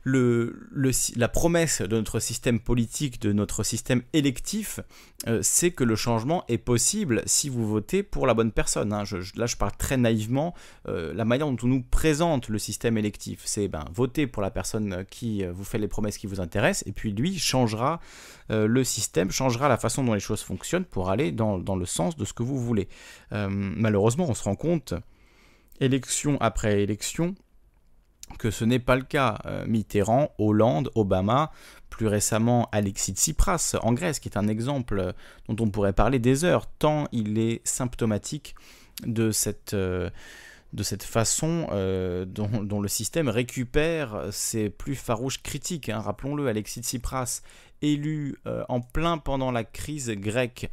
la 0.05 1.27
promesse 1.29 1.81
de 1.81 1.95
notre 1.95 2.19
système 2.19 2.59
politique, 2.59 3.21
de 3.21 3.31
notre 3.31 3.63
système 3.63 4.01
électif, 4.11 4.79
euh, 5.27 5.39
c'est 5.41 5.71
que 5.71 5.83
le 5.83 5.95
changement 5.95 6.43
est 6.49 6.57
possible 6.57 7.23
si 7.25 7.47
vous 7.47 7.65
votez 7.65 8.03
pour 8.03 8.27
la 8.27 8.33
bonne 8.33 8.51
personne. 8.51 8.91
Hein. 8.91 9.03
là, 9.35 9.45
je 9.45 9.55
parle 9.55 9.71
très 9.77 9.95
naïvement. 9.95 10.53
Euh, 10.89 11.13
la 11.13 11.23
manière 11.23 11.47
dont 11.47 11.57
on 11.63 11.67
nous 11.67 11.83
présente 11.83 12.49
le 12.49 12.59
système 12.59 12.97
électif, 12.97 13.41
c'est 13.45 13.69
ben, 13.69 13.85
voter 13.93 14.27
pour 14.27 14.41
la 14.41 14.51
personne 14.51 15.05
qui 15.09 15.45
euh, 15.45 15.53
vous 15.53 15.63
fait 15.63 15.77
les 15.77 15.87
promesses 15.87 16.17
qui 16.17 16.27
vous 16.27 16.41
intéressent, 16.41 16.85
et 16.87 16.91
puis 16.91 17.11
lui 17.11 17.37
changera 17.37 17.99
le 18.49 18.83
système, 18.83 19.31
changera 19.31 19.69
la 19.69 19.77
façon 19.77 20.03
dont 20.03 20.13
les 20.13 20.19
choses 20.19 20.41
fonctionnent 20.41 20.83
pour 20.83 21.09
aller 21.09 21.31
dans 21.31 21.75
le 21.75 21.85
sens 21.85 22.17
de 22.17 22.25
ce 22.25 22.33
que 22.33 22.43
vous 22.43 22.59
voulez. 22.59 22.87
malheureusement, 23.31 24.25
on 24.29 24.33
se 24.33 24.43
rend 24.43 24.55
compte, 24.55 24.93
élection 25.79 26.37
après 26.41 26.83
élection, 26.83 27.35
que 28.37 28.51
ce 28.51 28.65
n'est 28.65 28.79
pas 28.79 28.95
le 28.95 29.03
cas. 29.03 29.39
Euh, 29.45 29.65
Mitterrand, 29.67 30.31
Hollande, 30.37 30.89
Obama, 30.95 31.51
plus 31.89 32.07
récemment 32.07 32.69
Alexis 32.71 33.13
Tsipras 33.13 33.75
en 33.81 33.93
Grèce, 33.93 34.19
qui 34.19 34.29
est 34.29 34.37
un 34.37 34.47
exemple 34.47 35.13
dont 35.47 35.63
on 35.63 35.69
pourrait 35.69 35.93
parler 35.93 36.19
des 36.19 36.43
heures, 36.43 36.67
tant 36.67 37.07
il 37.11 37.37
est 37.37 37.61
symptomatique 37.67 38.55
de 39.05 39.31
cette, 39.31 39.73
euh, 39.73 40.09
de 40.73 40.83
cette 40.83 41.03
façon 41.03 41.67
euh, 41.71 42.25
dont, 42.25 42.81
le 42.81 42.87
système 42.87 43.29
récupère 43.29 44.27
ses 44.31 44.69
plus 44.69 44.95
farouches 44.95 45.41
critiques. 45.41 45.89
Hein. 45.89 45.99
Rappelons-le, 45.99 46.47
Alexis 46.47 46.81
Tsipras, 46.81 47.41
élu 47.81 48.37
en 48.69 48.79
plein 48.79 49.17
pendant 49.17 49.51
la 49.51 49.65
crise 49.65 50.09
grecque, 50.11 50.71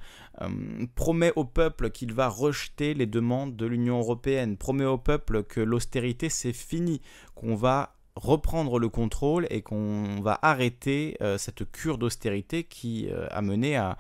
promet 0.95 1.33
au 1.35 1.45
peuple 1.45 1.91
qu'il 1.91 2.13
va 2.13 2.29
rejeter 2.29 2.95
les 2.95 3.07
demandes 3.07 3.57
de 3.57 3.67
l'Union 3.67 3.99
européenne, 3.99 4.57
promet 4.57 4.85
au 4.85 4.97
peuple 4.97 5.43
que 5.43 5.61
l'austérité 5.61 6.29
c'est 6.29 6.53
fini, 6.53 7.01
qu'on 7.35 7.57
va 7.57 7.97
reprendre 8.17 8.79
le 8.79 8.89
contrôle 8.89 9.47
et 9.51 9.63
qu'on 9.63 10.21
va 10.21 10.39
arrêter 10.43 11.17
euh, 11.21 11.39
cette 11.39 11.71
cure 11.71 11.99
d'austérité 11.99 12.65
qui 12.65 13.09
euh, 13.11 13.27
a 13.31 13.41
mené 13.43 13.77
à, 13.77 13.97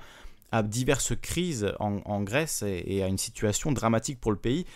diverses 0.64 1.12
crises 1.14 1.72
en, 1.78 2.22
Grèce 2.22 2.64
et, 2.66 3.04
à 3.04 3.06
une 3.06 3.18
situation 3.18 3.70
dramatique 3.70 4.20
pour 4.20 4.32
le 4.32 4.36
pays. 4.36 4.66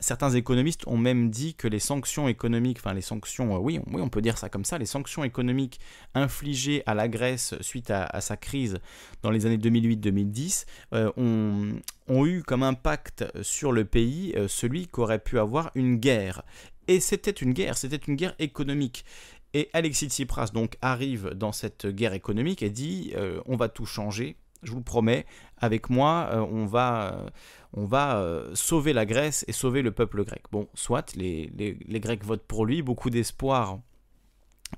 Certains 0.00 0.30
économistes 0.30 0.86
ont 0.86 0.96
même 0.96 1.28
dit 1.30 1.54
que 1.54 1.66
les 1.66 1.80
sanctions 1.80 2.28
économiques, 2.28 2.78
enfin 2.78 2.94
les 2.94 3.00
sanctions, 3.00 3.56
euh, 3.56 3.58
oui, 3.58 3.80
on 3.92 4.08
peut 4.08 4.22
dire 4.22 4.38
ça 4.38 4.48
comme 4.48 4.64
ça, 4.64 4.78
les 4.78 4.86
sanctions 4.86 5.24
économiques 5.24 5.80
infligées 6.14 6.82
à 6.86 6.94
la 6.94 7.08
Grèce 7.08 7.54
suite 7.60 7.90
à, 7.90 8.20
sa 8.20 8.36
crise 8.36 8.78
dans 9.22 9.30
les 9.30 9.46
années 9.46 9.58
2008-2010 9.58 10.66
ont, 10.92 11.80
ont, 12.06 12.26
eu 12.26 12.42
comme 12.42 12.62
impact 12.62 13.24
sur 13.42 13.72
le 13.72 13.84
pays 13.84 14.34
celui 14.46 14.86
qu'aurait 14.86 15.18
pu 15.18 15.38
avoir 15.38 15.70
une 15.74 15.96
guerre. 15.96 16.42
Et 16.86 17.00
c'était 17.00 17.30
une 17.30 17.52
guerre, 17.52 17.76
c'était 17.76 17.96
une 17.96 18.16
guerre 18.16 18.34
économique. 18.38 19.04
Et 19.54 19.70
Alexis 19.72 20.08
Tsipras 20.08 20.50
donc 20.52 20.76
arrive 20.82 21.30
dans 21.30 21.52
cette 21.52 21.86
guerre 21.86 22.12
économique 22.12 22.62
et 22.62 22.70
dit 22.70 23.12
euh, 23.16 23.40
on 23.46 23.56
va 23.56 23.68
tout 23.68 23.86
changer, 23.86 24.36
je 24.62 24.72
vous 24.72 24.82
promets, 24.82 25.26
avec 25.56 25.90
moi 25.90 26.28
euh, 26.32 26.40
on 26.40 26.66
va, 26.66 27.26
va 27.72 28.18
euh, 28.18 28.50
sauver 28.54 28.92
la 28.92 29.06
Grèce 29.06 29.44
et 29.48 29.52
sauver 29.52 29.82
le 29.82 29.92
peuple 29.92 30.24
grec. 30.24 30.42
Bon, 30.52 30.68
soit 30.74 31.14
les, 31.16 31.50
Grecs 32.00 32.24
votent 32.24 32.46
pour 32.46 32.66
lui, 32.66 32.82
beaucoup 32.82 33.10
d'espoir 33.10 33.78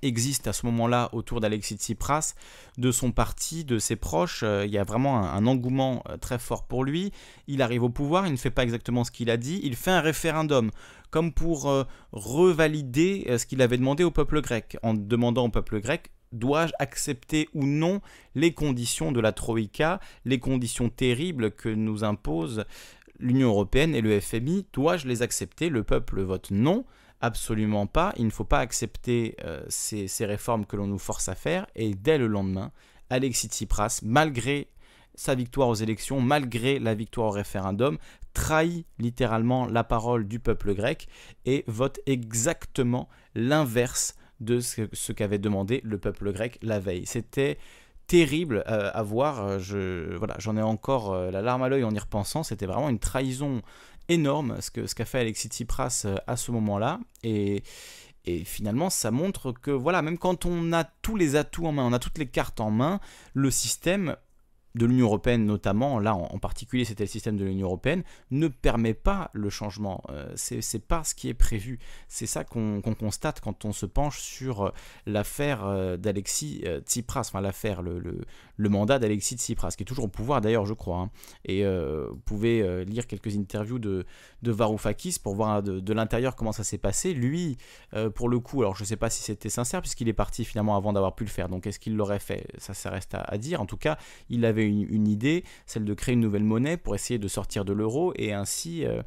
existe 0.03 0.47
à 0.47 0.53
ce 0.53 0.66
moment-là 0.66 1.09
autour 1.12 1.40
d'Alexis 1.40 1.77
Tsipras, 1.77 2.35
de 2.79 2.90
son 2.93 3.12
parti, 3.12 3.64
de 3.64 3.79
ses 3.79 3.97
proches. 3.97 4.43
Euh, 4.43 4.64
il 4.64 4.73
y 4.73 4.79
a 4.79 4.85
vraiment 4.85 5.19
un, 5.19 5.47
engouement 5.47 6.03
euh, 6.09 6.16
très 6.16 6.38
fort 6.38 6.64
pour 6.64 6.85
lui. 6.85 7.12
Il 7.47 7.62
arrive 7.62 7.83
au 7.83 7.90
pouvoir, 7.90 8.27
il 8.27 8.33
ne 8.33 8.37
fait 8.37 8.51
pas 8.51 8.62
exactement 8.62 9.05
ce 9.05 9.11
qu'il 9.11 9.31
a 9.31 9.37
dit, 9.37 9.61
il 9.62 9.77
fait 9.77 9.90
un 9.90 10.01
référendum, 10.01 10.71
comme 11.11 11.33
pour 11.33 11.69
euh, 11.69 11.85
revalider 12.12 13.27
ce 13.38 13.47
qu'il 13.47 13.62
avait 13.62 13.79
demandé 13.79 14.05
au 14.05 14.11
peuple 14.11 14.40
grec, 14.40 14.77
en 14.83 14.95
demandant 14.95 15.47
au 15.47 15.51
peuple 15.51 15.81
grec 15.81 16.11
dois-je 16.33 16.73
accepter 16.79 17.49
ou 17.55 17.64
non 17.66 18.01
les 18.35 18.53
conditions 18.53 19.12
de 19.12 19.21
la 19.21 19.33
Troïka, 19.33 20.01
les 20.25 20.38
conditions 20.38 20.88
terribles 20.88 21.51
que 21.51 21.69
nous 21.69 22.05
impose 22.05 22.64
l'Union 23.19 23.49
européenne 23.49 23.95
et 23.95 24.01
le 24.01 24.19
FMI, 24.19 24.66
dois-je 24.73 25.07
les 25.07 25.23
accepter? 25.23 25.69
Le 25.69 25.85
peuple 25.85 26.23
vote 26.23 26.51
non. 26.51 26.85
Absolument 27.23 27.87
pas. 27.87 28.14
Il 28.16 28.25
ne 28.25 28.31
faut 28.31 28.45
pas 28.45 28.61
accepter 28.61 29.37
euh, 29.45 29.62
ces, 29.69 30.09
réformes 30.25 30.64
que 30.64 30.77
l'on 30.77 30.87
nous 30.87 30.99
force 30.99 31.29
à 31.29 31.35
faire. 31.35 31.66
Et 31.75 31.95
dès 31.95 32.16
le 32.16 32.27
lendemain, 32.27 32.73
Alexis 33.11 33.49
Tsipras, 33.49 34.01
malgré 34.03 34.69
sa 35.14 35.35
victoire 35.35 35.69
aux 35.69 35.75
élections, 35.75 36.23
malgré 36.23 36.79
la 36.79 36.95
victoire 36.95 37.29
au 37.29 37.33
référendum, 37.33 37.99
trahit 38.33 38.87
littéralement 38.99 39.66
la 39.66 39.85
parole 39.85 40.27
du 40.27 40.38
peuple 40.38 40.75
grec 40.75 41.09
et 41.45 41.62
vote 41.66 42.01
exactement 42.07 43.07
l'inverse 43.35 44.14
de 44.40 44.61
ce, 44.61 45.12
qu'avait 45.12 45.38
demandé 45.38 45.81
le 45.85 45.98
peuple 45.98 46.33
grec 46.33 46.59
la 46.62 46.81
veille. 46.81 47.07
C'était 47.07 47.59
terrible 48.07 48.64
euh, 48.68 48.90
à 48.92 49.03
voir. 49.03 49.59
Je, 49.59 50.16
voilà, 50.16 50.35
j'en 50.38 50.57
ai 50.57 50.62
encore 50.62 51.12
euh, 51.12 51.31
la 51.31 51.42
larme 51.42 51.62
à 51.62 51.68
l'œil 51.68 51.85
en 51.85 51.94
y 51.94 51.98
repensant. 51.98 52.42
C'était 52.42 52.66
vraiment 52.66 52.88
une 52.88 52.98
trahison 52.98 53.62
énorme 54.09 54.57
ce 54.61 54.70
qu'a 54.70 54.87
ce 54.87 55.05
fait 55.05 55.20
Alexis 55.20 55.48
Tsipras 55.48 56.03
euh, 56.07 56.16
à 56.26 56.37
ce 56.37 56.50
moment-là. 56.50 57.00
Et, 57.22 57.62
et 58.24 58.44
finalement, 58.44 58.90
ça 58.90 59.11
montre 59.11 59.53
que 59.53 59.70
voilà, 59.70 60.03
même 60.03 60.18
quand 60.18 60.46
on 60.46 60.72
a 60.72 60.85
tous 60.85 61.16
les 61.16 61.37
atouts 61.37 61.66
en 61.66 61.72
main, 61.72 61.85
on 61.85 61.92
a 61.92 61.98
toutes 61.98 62.18
les 62.18 62.26
cartes 62.26 62.61
en 62.61 62.70
main, 62.70 63.00
le 63.35 63.50
système 63.50 64.16
de 64.74 64.87
l'Union 64.87 65.06
européenne 65.06 65.44
notamment, 65.44 65.98
là 65.98 66.14
en, 66.14 66.38
particulier 66.38 66.85
c'était 66.85 67.04
le 67.04 67.09
système 67.09 67.37
de 67.37 67.44
l'Union 67.44 67.66
européenne, 67.66 68.02
ne 68.30 68.48
permet 68.48 68.94
pas 68.94 69.30
le 69.33 69.50
changement. 69.50 70.02
Euh, 70.11 70.33
c'est 70.37 70.87
pas 70.87 71.04
ce 71.04 71.14
qui 71.14 71.28
est 71.28 71.35
prévu. 71.35 71.78
C'est 72.09 72.26
ça 72.26 72.44
qu'on 72.44 72.80
constate 72.80 73.40
quand 73.40 73.64
on 73.64 73.72
se 73.72 73.87
penche 73.87 74.20
sur 74.20 74.62
euh, 74.62 74.70
l'affaire 75.06 75.66
euh, 75.66 75.96
d'Alexis 75.96 76.64
Tsipras, 76.85 77.20
enfin 77.20 77.40
l'affaire, 77.40 77.83
le, 77.83 77.98
le, 77.98 78.68
mandat 78.68 78.98
d'Alexis 78.98 79.37
Tsipras, 79.37 79.72
qui 79.76 79.83
est 79.83 79.87
toujours 79.87 80.04
au 80.04 80.09
pouvoir 80.09 80.40
d'ailleurs 80.40 80.66
je 80.66 80.74
crois. 80.74 80.98
Hein. 80.98 81.11
Et 81.44 81.64
vous 81.64 82.20
pouvez 82.24 82.85
lire 82.85 83.06
quelques 83.06 83.37
interviews 83.37 83.78
de, 83.78 84.04
de 84.42 84.52
Varoufakis 84.52 85.16
pour 85.22 85.35
voir 85.35 85.62
de, 85.62 85.92
l'intérieur 85.92 86.37
comment 86.37 86.52
ça 86.52 86.64
s'est 86.64 86.78
passé. 86.78 87.12
Lui, 87.12 87.56
pour 88.14 88.28
le 88.28 88.38
coup, 88.38 88.61
alors 88.62 88.76
je 88.76 88.83
ne 88.83 88.87
sais 88.87 88.96
pas 88.96 89.11
si 89.11 89.22
c'était 89.22 89.48
sincère 89.48 89.80
puisqu'il 89.80 90.09
est 90.09 90.14
parti 90.14 90.44
finalement 90.44 90.76
avant 90.76 90.92
d'avoir 90.92 91.14
pu 91.14 91.24
le 91.24 91.30
faire, 91.30 91.48
donc 91.48 91.66
est-ce 91.66 91.78
qu'il 91.78 91.96
l'aurait 91.96 92.20
fait? 92.20 92.46
Ça, 92.59 92.74
ça 92.74 92.90
reste 92.90 93.14
à, 93.14 93.22
à 93.22 93.38
dire. 93.38 93.61
En 93.61 93.66
tout 93.66 93.76
cas, 93.76 93.98
il 94.28 94.44
avait 94.44 94.60
une, 94.66 95.09
idée, 95.09 95.44
celle 95.66 95.85
de 95.85 95.94
créer 95.94 96.14
une 96.14 96.20
nouvelle 96.20 96.44
monnaie 96.44 96.77
pour 96.77 96.94
essayer 96.94 97.18
de 97.18 97.29
sortir 97.29 97.64
de 97.64 97.73
l'euro 97.73 98.12
et 98.16 98.33
ainsi 98.33 98.85
euh, 98.85 99.03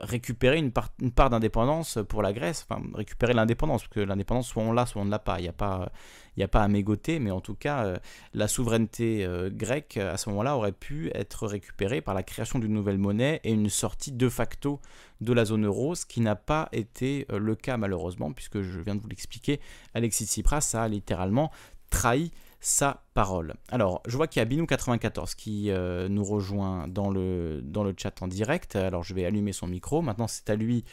récupérer 0.00 0.58
une 0.58 0.72
part, 0.72 0.90
d'indépendance 1.30 1.98
pour 2.08 2.22
la 2.22 2.32
Grèce, 2.32 2.66
enfin 2.68 2.82
récupérer 2.94 3.34
l'indépendance, 3.34 3.82
parce 3.82 3.94
que 3.94 4.00
l'indépendance, 4.00 4.48
soit 4.48 4.62
on 4.62 4.72
l'a, 4.72 4.86
soit 4.86 5.00
on 5.00 5.04
ne 5.04 5.10
l'a 5.10 5.18
pas. 5.18 5.38
Il 5.38 5.42
n'y 5.42 5.48
a 5.48 5.52
pas 5.52 5.92
a 6.40 6.48
pas 6.48 6.62
à 6.62 6.68
mégoter, 6.68 7.18
mais 7.18 7.30
en 7.30 7.40
tout 7.40 7.54
cas, 7.54 7.84
euh, 7.84 7.96
la 8.34 8.48
souveraineté 8.48 9.24
euh, 9.24 9.50
grecque 9.52 9.96
à 9.96 10.16
ce 10.16 10.28
moment-là 10.30 10.56
aurait 10.56 10.72
pu 10.72 11.10
être 11.14 11.46
récupérée 11.46 12.00
par 12.00 12.14
la 12.14 12.22
création 12.22 12.58
d'une 12.58 12.72
nouvelle 12.72 12.98
monnaie 12.98 13.40
et 13.44 13.52
une 13.52 13.68
sortie 13.68 14.12
de 14.12 14.28
facto 14.28 14.80
de 15.20 15.32
la 15.32 15.44
zone 15.44 15.66
euro, 15.66 15.94
ce 15.94 16.04
qui 16.04 16.20
n'a 16.20 16.34
pas 16.34 16.68
été 16.72 17.26
le 17.28 17.54
cas 17.54 17.76
malheureusement, 17.76 18.32
puisque 18.32 18.60
je 18.62 18.80
viens 18.80 18.96
de 18.96 19.00
vous 19.00 19.08
l'expliquer, 19.08 19.60
Alexis 19.94 20.26
Tsipras 20.26 20.72
a 20.74 20.88
littéralement 20.88 21.52
trahi 21.90 22.32
sa 22.62 23.02
parole. 23.12 23.54
Alors, 23.70 24.02
je 24.06 24.16
vois 24.16 24.28
qu'il 24.28 24.40
y 24.40 24.42
a 24.42 24.48
Binou94 24.48 25.34
qui 25.34 25.70
euh, 25.70 26.08
nous 26.08 26.24
rejoint 26.24 26.86
dans 26.86 27.10
le, 27.10 27.60
dans 27.60 27.82
le 27.82 27.92
chat 27.96 28.22
en 28.22 28.28
direct. 28.28 28.76
Alors, 28.76 29.02
je 29.02 29.14
vais 29.14 29.26
allumer 29.26 29.52
son 29.52 29.66
micro. 29.66 30.00
Maintenant, 30.00 30.28
c'est 30.28 30.48
à 30.48 30.54
lui 30.54 30.84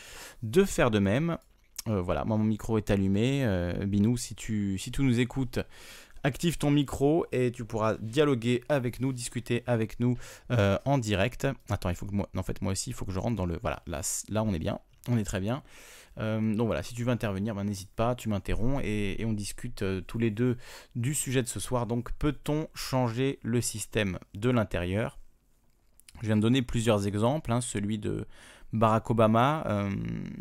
de 0.41 0.63
faire 0.63 0.89
de 0.89 0.97
même. 0.97 1.38
Euh, 1.88 2.01
voilà, 2.01 2.25
moi, 2.25 2.38
mon 2.38 2.43
micro 2.43 2.79
est 2.79 2.89
allumé. 2.89 3.45
Euh, 3.45 3.86
Binou, 3.86 4.17
si 4.17 4.34
tu, 4.34 4.82
nous 4.97 5.19
écoutes, 5.19 5.60
active 6.23 6.58
ton 6.58 6.71
micro 6.71 7.27
et 7.32 7.51
tu 7.51 7.63
pourras 7.65 7.97
dialoguer 7.99 8.63
avec 8.67 8.99
nous, 8.99 9.13
discuter 9.13 9.63
avec 9.67 9.99
nous 9.99 10.17
en 10.49 10.97
direct. 10.97 11.47
Attends, 11.69 11.89
il 11.89 11.95
faut 11.95 12.08
que 12.08 12.15
moi, 12.15 12.27
en 12.36 12.43
fait, 12.43 12.63
moi 12.63 12.71
aussi, 12.71 12.89
il 12.89 12.93
faut 12.93 13.05
que 13.05 13.12
je 13.12 13.19
rentre 13.19 13.36
dans 13.36 13.45
le. 13.45 13.60
Voilà, 13.62 13.84
là, 13.86 14.01
là, 14.29 14.43
on 14.43 14.53
est 14.55 14.60
bien. 14.60 14.79
On 15.08 15.19
est 15.19 15.23
très 15.23 15.39
bien. 15.39 15.62
Euh, 16.19 16.55
donc 16.55 16.67
voilà, 16.67 16.84
si 16.84 16.93
tu 16.93 17.03
veux 17.03 17.12
intervenir, 17.12 17.55
ben, 17.55 17.63
n'hésite 17.63 17.91
pas, 17.91 18.15
tu 18.15 18.29
m'interromps 18.29 18.82
et, 18.84 19.23
on 19.25 19.34
discute 19.34 19.84
euh, 19.84 20.01
tous 20.01 20.17
les 20.17 20.32
deux 20.32 20.58
du 20.95 21.13
sujet 21.13 21.41
de 21.41 21.47
ce 21.47 21.60
soir. 21.60 21.88
Donc 21.88 22.12
peut-on 22.13 22.67
changer 22.73 23.39
le 23.43 23.62
système 23.62 24.19
de 24.34 24.49
l'intérieur? 24.49 25.19
Je 26.21 26.27
viens 26.27 26.36
de 26.36 26.41
donner 26.41 26.62
plusieurs 26.62 27.08
exemples, 27.08 27.51
hein, 27.51 27.62
celui 27.62 27.97
de 27.97 28.27
Barack 28.73 29.10
Obama, 29.10 29.63
euh, 29.67 29.89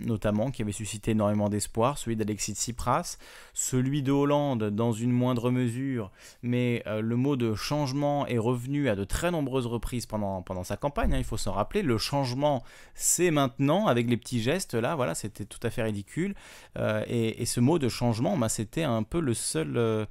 notamment, 0.05 0.51
qui 0.51 0.63
avait 0.63 0.73
suscité 0.73 1.13
énormément 1.13 1.49
d'espoir, 1.49 1.99
celui 1.99 2.17
d'Alexis 2.17 2.55
Tsipras, 2.55 3.17
celui 3.55 4.03
de 4.03 4.13
Hollande 4.13 4.65
dans 4.65 4.93
une 4.93 5.13
moindre 5.13 5.51
mesure, 5.51 6.11
mais 6.43 6.83
euh, 6.87 7.01
le 7.01 7.17
mot 7.17 7.37
de 7.37 7.55
changement 7.55 8.27
est 8.27 8.39
revenu 8.39 8.89
à 8.89 8.97
de 8.97 9.05
très 9.05 9.31
nombreuses 9.31 9.67
reprises 9.67 10.07
pendant, 10.07 10.43
pendant 10.43 10.65
sa 10.65 10.77
campagne, 10.77 11.15
hein, 11.15 11.19
il 11.19 11.25
faut 11.25 11.37
s'en 11.37 11.53
rappeler, 11.53 11.83
le 11.83 11.97
changement 11.99 12.63
c'est 12.95 13.31
maintenant, 13.31 13.87
avec 13.87 14.09
les 14.09 14.17
petits 14.17 14.43
gestes 14.43 14.75
là, 14.75 14.95
voilà, 14.95 15.15
c'était 15.15 15.45
tout 15.45 15.61
à 15.63 15.71
fait 15.71 15.83
ridicule, 15.83 16.35
euh, 16.79 17.05
et, 17.07 17.47
ce 17.47 17.61
mot 17.61 17.79
de 17.79 17.89
changement, 17.89 18.37
bah, 18.37 18.51
c'était 18.51 18.83
un 18.83 19.03
peu 19.03 19.21
le 19.21 19.33
seul 19.33 20.07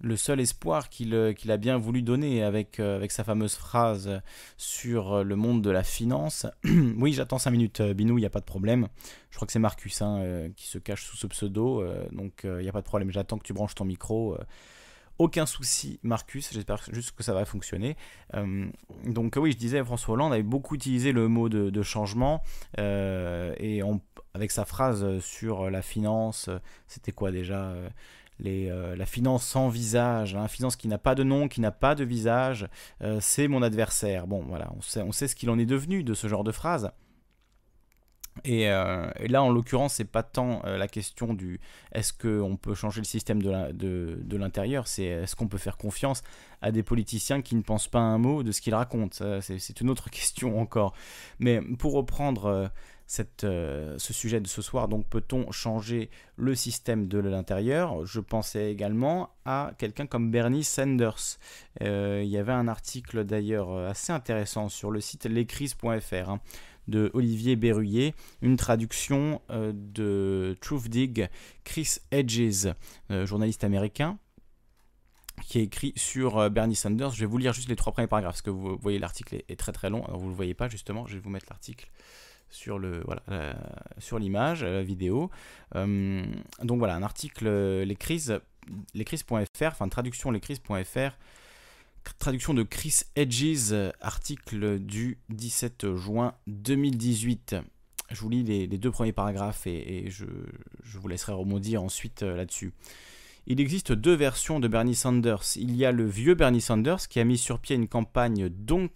le 0.00 0.16
seul 0.16 0.40
espoir 0.40 0.88
euh, 1.02 1.32
qu'il 1.32 1.50
a 1.50 1.56
bien 1.56 1.76
voulu 1.78 2.02
donner 2.02 2.42
avec, 2.42 2.80
euh, 2.80 3.06
sa 3.08 3.24
fameuse 3.24 3.54
phrase 3.54 4.20
sur 4.56 5.12
euh, 5.12 5.22
le 5.22 5.36
monde 5.36 5.62
de 5.62 5.70
la 5.70 5.82
finance. 5.82 6.46
oui, 6.64 7.12
j'attends 7.12 7.38
5 7.38 7.50
minutes, 7.50 7.82
Binou, 7.82 8.18
il 8.18 8.22
n'y 8.22 8.26
a 8.26 8.30
pas 8.30 8.40
de 8.40 8.44
problème. 8.44 8.88
Je 9.30 9.36
crois 9.36 9.46
que 9.46 9.52
c'est 9.52 9.58
Marcus 9.58 10.02
hein, 10.02 10.48
qui 10.56 10.66
se 10.66 10.78
cache 10.78 11.04
sous 11.04 11.16
ce 11.16 11.26
pseudo, 11.28 11.84
donc 12.10 12.40
il 12.42 12.62
n'y 12.62 12.68
a 12.68 12.72
pas 12.72 12.80
de 12.80 12.86
problème. 12.86 13.12
J'attends 13.12 13.38
que 13.38 13.44
tu 13.44 13.52
branches 13.52 13.76
ton 13.76 13.84
micro. 13.84 14.36
aucun 15.18 15.46
souci, 15.46 16.00
Marcus, 16.02 16.52
j'espère 16.52 16.82
juste 16.90 17.12
que 17.12 17.22
ça 17.22 17.32
va 17.32 17.44
fonctionner. 17.44 17.96
donc 19.04 19.36
oui, 19.36 19.52
je 19.52 19.56
disais, 19.56 19.84
François 19.84 20.14
Hollande 20.14 20.32
avait 20.32 20.42
beaucoup 20.42 20.74
utilisé 20.74 21.12
le 21.12 21.28
mot 21.28 21.48
de, 21.48 21.82
changement, 21.82 22.42
et 22.76 23.82
avec 24.34 24.50
sa 24.50 24.64
phrase 24.64 25.20
sur 25.20 25.70
la 25.70 25.80
finance, 25.80 26.50
c'était 26.88 27.12
quoi 27.12 27.30
déjà 27.30 27.72
euh, 28.46 28.96
la 28.96 29.06
finance 29.06 29.44
sans 29.44 29.68
visage, 29.68 30.34
la 30.34 30.42
hein, 30.42 30.48
finance 30.48 30.76
qui 30.76 30.88
n'a 30.88 30.98
pas 30.98 31.14
de 31.14 31.22
nom, 31.22 31.48
qui 31.48 31.60
n'a 31.60 31.70
pas 31.70 31.94
de 31.94 32.04
visage, 32.04 32.68
euh, 33.02 33.18
c'est 33.20 33.48
mon 33.48 33.62
adversaire. 33.62 34.26
Bon, 34.26 34.44
voilà, 34.48 34.72
on 34.96 35.12
sait, 35.12 35.28
ce 35.28 35.34
qu'il 35.34 35.50
en 35.50 35.58
est 35.58 35.66
devenu 35.66 36.02
de 36.02 36.14
ce 36.14 36.28
genre 36.28 36.44
de 36.44 36.52
phrase. 36.52 36.90
Et, 38.44 38.70
euh, 38.70 39.10
là, 39.28 39.42
en 39.42 39.50
l'occurrence, 39.50 39.94
c'est 39.94 40.04
pas 40.04 40.22
tant 40.22 40.62
la 40.64 40.88
question 40.88 41.34
du 41.34 41.60
est-ce 41.92 42.12
qu'on 42.12 42.56
peut 42.56 42.74
changer 42.74 43.00
le 43.00 43.04
système 43.06 43.42
de 43.42 44.36
l'intérieur, 44.36 44.86
c'est 44.86 45.04
est-ce 45.04 45.36
qu'on 45.36 45.48
peut 45.48 45.58
faire 45.58 45.76
confiance 45.76 46.22
à 46.62 46.70
des 46.70 46.82
politiciens 46.82 47.42
qui 47.42 47.56
ne 47.56 47.62
pensent 47.62 47.88
pas 47.88 47.98
un 47.98 48.18
mot 48.18 48.42
de 48.42 48.52
ce 48.52 48.60
qu'ils 48.60 48.74
racontent. 48.74 49.40
C'est 49.40 49.80
une 49.80 49.90
autre 49.90 50.10
question 50.10 50.60
encore. 50.60 50.94
Mais 51.38 51.60
pour 51.60 51.92
reprendre 51.92 52.70
euh, 53.42 53.96
ce 53.98 54.12
sujet 54.12 54.40
de 54.40 54.46
ce 54.46 54.62
soir. 54.62 54.88
Donc 54.88 55.06
peut-on 55.08 55.50
changer 55.50 56.10
le 56.36 56.54
système 56.54 57.08
de 57.08 57.18
l'intérieur? 57.18 58.06
Je 58.06 58.20
pensais 58.20 58.70
également 58.70 59.30
à 59.44 59.72
quelqu'un 59.78 60.06
comme 60.06 60.30
Bernie 60.30 60.64
Sanders. 60.64 61.38
Euh, 61.82 62.22
il 62.22 62.30
y 62.30 62.38
avait 62.38 62.52
un 62.52 62.68
article 62.68 63.24
d'ailleurs 63.24 63.70
euh, 63.70 63.90
assez 63.90 64.12
intéressant 64.12 64.68
sur 64.68 64.90
le 64.90 65.00
site 65.00 65.24
lescris.fr 65.26 66.30
hein, 66.30 66.40
de 66.86 67.10
Olivier 67.14 67.56
Berruyer, 67.56 68.14
une 68.42 68.56
traduction 68.56 69.40
de 69.50 70.56
Truthdig 70.60 71.28
Chris 71.64 71.98
Hedges, 72.10 72.68
journaliste 73.10 73.64
américain 73.64 74.18
qui 75.46 75.58
est 75.58 75.62
écrit 75.62 75.92
sur 75.96 76.50
Bernie 76.50 76.74
Sanders. 76.74 77.12
Je 77.12 77.20
vais 77.20 77.26
vous 77.26 77.38
lire 77.38 77.52
juste 77.52 77.68
les 77.68 77.76
trois 77.76 77.92
premiers 77.92 78.08
paragraphes, 78.08 78.34
parce 78.34 78.42
que 78.42 78.50
vous 78.50 78.76
voyez 78.76 78.98
l'article 78.98 79.42
est, 79.48 79.56
très 79.56 79.72
très 79.72 79.88
long. 79.88 80.04
Alors 80.04 80.18
vous 80.18 80.26
ne 80.26 80.30
le 80.30 80.36
voyez 80.36 80.54
pas 80.54 80.68
justement, 80.68 81.06
je 81.06 81.14
vais 81.14 81.20
vous 81.20 81.30
mettre 81.30 81.46
l'article 81.48 81.88
sur 82.50 82.78
le 82.78 83.02
voilà 83.04 83.22
sur 83.98 84.18
l'image, 84.18 84.64
la 84.64 84.82
vidéo. 84.82 85.30
Euh, 85.76 86.24
donc 86.62 86.78
voilà, 86.78 86.96
un 86.96 87.02
article 87.02 87.46
euh, 87.46 87.84
les 87.84 87.96
crises 87.96 88.40
lescrises.fr, 88.94 89.66
enfin 89.66 89.88
traduction 89.88 90.30
lescrises.fr, 90.30 91.16
traduction 92.18 92.54
de 92.54 92.62
Chris 92.62 93.02
Edges, 93.16 93.74
article 94.00 94.78
du 94.78 95.18
17 95.30 95.94
juin 95.96 96.34
2018. 96.46 97.56
Je 98.10 98.20
vous 98.20 98.28
lis 98.28 98.42
les, 98.42 98.66
deux 98.66 98.90
premiers 98.90 99.12
paragraphes 99.12 99.66
et, 99.66 100.10
je, 100.10 100.24
je, 100.82 100.98
vous 100.98 101.08
laisserai 101.08 101.32
rebondir 101.32 101.82
ensuite 101.82 102.22
euh, 102.22 102.36
là-dessus. 102.36 102.72
Il 103.52 103.60
existe 103.60 103.90
deux 103.90 104.14
versions 104.14 104.60
de 104.60 104.68
Bernie 104.68 104.94
Sanders. 104.94 105.56
Il 105.56 105.74
y 105.74 105.84
a 105.84 105.90
le 105.90 106.06
vieux 106.06 106.36
Bernie 106.36 106.60
Sanders 106.60 107.08
qui 107.08 107.18
a 107.18 107.24
mis 107.24 107.36
sur 107.36 107.58
pied 107.58 107.74
une 107.74 107.88
campagne 107.88 108.48
don, 108.48 108.88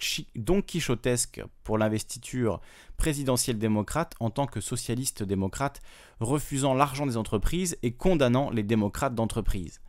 quichotesque 0.62 1.42
pour 1.64 1.76
l'investiture 1.76 2.60
présidentielle 2.96 3.58
démocrate 3.58 4.14
en 4.20 4.30
tant 4.30 4.46
que 4.46 4.60
socialiste 4.60 5.24
démocrate, 5.24 5.80
refusant 6.20 6.72
l'argent 6.72 7.04
des 7.04 7.16
entreprises 7.16 7.76
et 7.82 7.94
condamnant 7.94 8.50
les 8.50 8.62
démocrates 8.62 9.16
d'entreprise. 9.16 9.80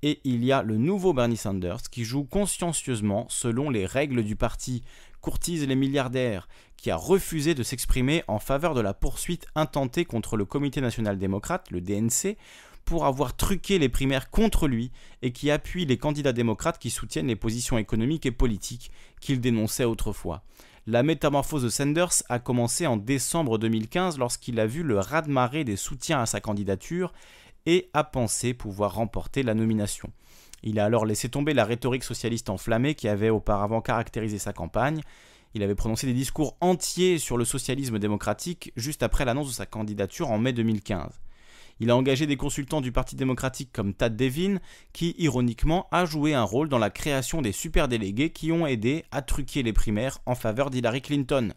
Et 0.00 0.20
il 0.24 0.42
y 0.42 0.52
a 0.52 0.62
le 0.62 0.78
nouveau 0.78 1.12
Bernie 1.12 1.36
Sanders 1.36 1.82
qui 1.90 2.04
joue 2.04 2.24
consciencieusement 2.24 3.26
selon 3.28 3.68
les 3.68 3.84
règles 3.84 4.24
du 4.24 4.36
parti, 4.36 4.84
courtise 5.20 5.66
les 5.66 5.76
milliardaires, 5.76 6.48
qui 6.78 6.90
a 6.90 6.96
refusé 6.96 7.54
de 7.54 7.62
s'exprimer 7.62 8.24
en 8.26 8.38
faveur 8.38 8.72
de 8.72 8.80
la 8.80 8.94
poursuite 8.94 9.46
intentée 9.54 10.06
contre 10.06 10.38
le 10.38 10.46
Comité 10.46 10.80
national 10.80 11.18
démocrate, 11.18 11.70
le 11.70 11.82
DNC, 11.82 12.38
pour 12.88 13.04
avoir 13.04 13.36
truqué 13.36 13.78
les 13.78 13.90
primaires 13.90 14.30
contre 14.30 14.66
lui 14.66 14.90
et 15.20 15.30
qui 15.30 15.50
appuie 15.50 15.84
les 15.84 15.98
candidats 15.98 16.32
démocrates 16.32 16.78
qui 16.78 16.88
soutiennent 16.88 17.26
les 17.26 17.36
positions 17.36 17.76
économiques 17.76 18.24
et 18.24 18.30
politiques 18.30 18.90
qu'il 19.20 19.42
dénonçait 19.42 19.84
autrefois. 19.84 20.42
La 20.86 21.02
métamorphose 21.02 21.64
de 21.64 21.68
Sanders 21.68 22.22
a 22.30 22.38
commencé 22.38 22.86
en 22.86 22.96
décembre 22.96 23.58
2015 23.58 24.16
lorsqu'il 24.16 24.58
a 24.58 24.64
vu 24.64 24.82
le 24.82 24.98
raz-de-marée 24.98 25.64
des 25.64 25.76
soutiens 25.76 26.22
à 26.22 26.24
sa 26.24 26.40
candidature 26.40 27.12
et 27.66 27.90
a 27.92 28.04
pensé 28.04 28.54
pouvoir 28.54 28.94
remporter 28.94 29.42
la 29.42 29.52
nomination. 29.52 30.10
Il 30.62 30.80
a 30.80 30.86
alors 30.86 31.04
laissé 31.04 31.28
tomber 31.28 31.52
la 31.52 31.66
rhétorique 31.66 32.04
socialiste 32.04 32.48
enflammée 32.48 32.94
qui 32.94 33.06
avait 33.06 33.28
auparavant 33.28 33.82
caractérisé 33.82 34.38
sa 34.38 34.54
campagne. 34.54 35.02
Il 35.52 35.62
avait 35.62 35.74
prononcé 35.74 36.06
des 36.06 36.14
discours 36.14 36.56
entiers 36.62 37.18
sur 37.18 37.36
le 37.36 37.44
socialisme 37.44 37.98
démocratique 37.98 38.72
juste 38.76 39.02
après 39.02 39.26
l'annonce 39.26 39.48
de 39.48 39.52
sa 39.52 39.66
candidature 39.66 40.30
en 40.30 40.38
mai 40.38 40.54
2015. 40.54 41.20
Il 41.80 41.90
a 41.90 41.96
engagé 41.96 42.26
des 42.26 42.36
consultants 42.36 42.80
du 42.80 42.90
Parti 42.90 43.14
démocratique 43.14 43.70
comme 43.72 43.94
Tad 43.94 44.16
Devin, 44.16 44.58
qui, 44.92 45.14
ironiquement, 45.18 45.86
a 45.92 46.04
joué 46.04 46.34
un 46.34 46.42
rôle 46.42 46.68
dans 46.68 46.78
la 46.78 46.90
création 46.90 47.40
des 47.40 47.52
superdélégués 47.52 48.30
qui 48.30 48.50
ont 48.50 48.66
aidé 48.66 49.04
à 49.12 49.22
truquer 49.22 49.62
les 49.62 49.72
primaires 49.72 50.18
en 50.26 50.34
faveur 50.34 50.70
d'Hillary 50.70 51.02
Clinton. 51.02 51.52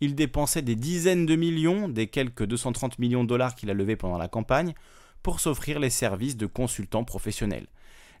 Il 0.00 0.14
dépensait 0.14 0.62
des 0.62 0.76
dizaines 0.76 1.26
de 1.26 1.36
millions, 1.36 1.88
des 1.88 2.06
quelques 2.06 2.46
230 2.46 2.98
millions 2.98 3.24
de 3.24 3.28
dollars 3.28 3.54
qu'il 3.54 3.68
a 3.68 3.74
levés 3.74 3.96
pendant 3.96 4.16
la 4.16 4.28
campagne, 4.28 4.74
pour 5.22 5.40
s'offrir 5.40 5.80
les 5.80 5.90
services 5.90 6.36
de 6.36 6.46
consultants 6.46 7.04
professionnels. 7.04 7.66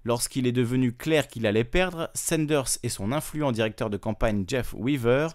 Lorsqu'il 0.04 0.46
est 0.46 0.52
devenu 0.52 0.92
clair 0.92 1.28
qu'il 1.28 1.46
allait 1.46 1.64
perdre, 1.64 2.10
Sanders 2.14 2.78
et 2.82 2.88
son 2.88 3.12
influent 3.12 3.52
directeur 3.52 3.90
de 3.90 3.96
campagne 3.96 4.44
Jeff 4.46 4.74
Weaver 4.74 5.28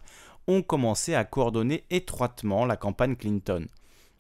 ont 0.48 0.62
commencé 0.62 1.16
à 1.16 1.24
coordonner 1.24 1.86
étroitement 1.90 2.66
la 2.66 2.76
campagne 2.76 3.16
Clinton. 3.16 3.68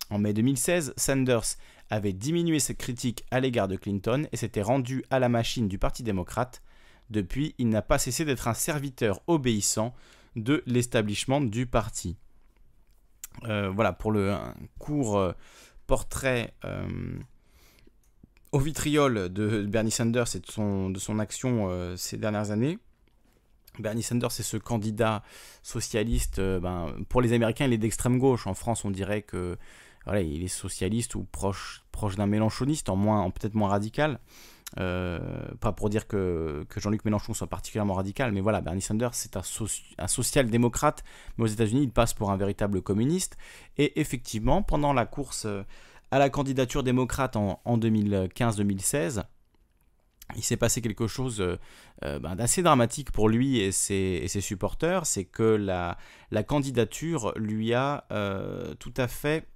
En 0.09 0.19
mai 0.19 0.33
2016, 0.33 0.93
Sanders 0.97 1.57
avait 1.93 2.13
diminué 2.13 2.59
ses 2.59 2.75
critiques 2.75 3.23
à 3.29 3.39
l'égard 3.39 3.67
de 3.67 3.75
Clinton 3.75 4.27
et 4.31 4.37
s'était 4.37 4.63
rendu 4.63 5.03
à 5.11 5.19
la 5.19 5.29
machine 5.29 5.67
du 5.67 5.77
Parti 5.77 6.01
démocrate. 6.01 6.63
Depuis, 7.09 7.53
il 7.59 7.69
n'a 7.69 7.83
pas 7.83 7.99
cessé 7.99 8.25
d'être 8.25 8.47
un 8.47 8.55
serviteur 8.55 9.21
obéissant 9.27 9.93
de 10.35 10.63
l'établissement 10.65 11.39
du 11.39 11.67
parti. 11.67 12.17
Euh, 13.45 13.69
voilà 13.69 13.93
pour 13.93 14.11
le 14.11 14.35
court 14.79 15.17
euh, 15.17 15.33
portrait 15.85 16.53
euh, 16.65 16.87
au 18.51 18.59
vitriol 18.59 19.31
de 19.31 19.63
Bernie 19.63 19.91
Sanders 19.91 20.35
et 20.35 20.39
de 20.39 20.47
son, 20.47 20.89
de 20.89 20.99
son 20.99 21.19
action 21.19 21.95
ces 21.95 22.17
dernières 22.17 22.49
années. 22.49 22.79
Bernie 23.79 24.03
Sanders 24.03 24.31
c'est 24.31 24.43
ce 24.43 24.57
candidat 24.57 25.23
socialiste. 25.61 26.39
Ben, 26.39 26.95
pour 27.09 27.21
les 27.21 27.33
Américains, 27.33 27.65
il 27.65 27.73
est 27.73 27.77
d'extrême 27.77 28.17
gauche. 28.17 28.47
En 28.47 28.53
France, 28.53 28.85
on 28.85 28.91
dirait 28.91 29.21
que 29.23 29.57
voilà, 30.05 30.21
il 30.21 30.43
est 30.43 30.47
socialiste 30.47 31.15
ou 31.15 31.23
proche, 31.23 31.82
proche 31.93 32.17
d'un 32.17 32.27
mélanchoniste, 32.27 32.89
en, 32.89 32.97
moins, 32.97 33.21
en 33.21 33.31
peut-être 33.31 33.55
moins 33.55 33.69
radical. 33.69 34.19
Euh, 34.79 35.19
pas 35.59 35.71
pour 35.71 35.89
dire 35.89 36.07
que, 36.07 36.65
Jean-Luc 36.75 37.05
Mélenchon 37.05 37.33
soit 37.33 37.47
particulièrement 37.47 37.93
radical, 37.93 38.31
mais 38.31 38.41
voilà, 38.41 38.59
Bernie 38.59 38.81
Sanders, 38.81 39.13
c'est 39.13 39.37
un, 39.37 40.07
social-démocrate, 40.07 41.03
mais 41.37 41.45
aux 41.45 41.47
États-Unis, 41.47 41.83
il 41.83 41.91
passe 41.91 42.13
pour 42.13 42.31
un 42.31 42.37
véritable 42.37 42.81
communiste. 42.81 43.37
Et 43.77 43.99
effectivement, 43.99 44.63
pendant 44.63 44.93
la 44.93 45.05
course 45.05 45.45
euh, 45.45 45.63
à 46.11 46.19
la 46.19 46.29
candidature 46.29 46.83
démocrate 46.83 47.35
en, 47.35 47.59
2015-2016, 47.67 49.23
il 50.35 50.43
s'est 50.43 50.57
passé 50.57 50.81
quelque 50.81 51.05
chose 51.05 51.41
euh, 51.41 52.19
ben, 52.19 52.35
d'assez 52.35 52.63
dramatique 52.63 53.11
pour 53.11 53.29
lui 53.29 53.59
et 53.59 53.71
ses, 53.71 54.27
supporters, 54.27 55.05
c'est 55.05 55.25
que 55.25 55.43
la, 55.43 55.97
candidature 56.43 57.33
lui 57.35 57.73
a 57.73 58.05
tout 58.79 58.93
à 58.97 59.07
fait 59.07 59.47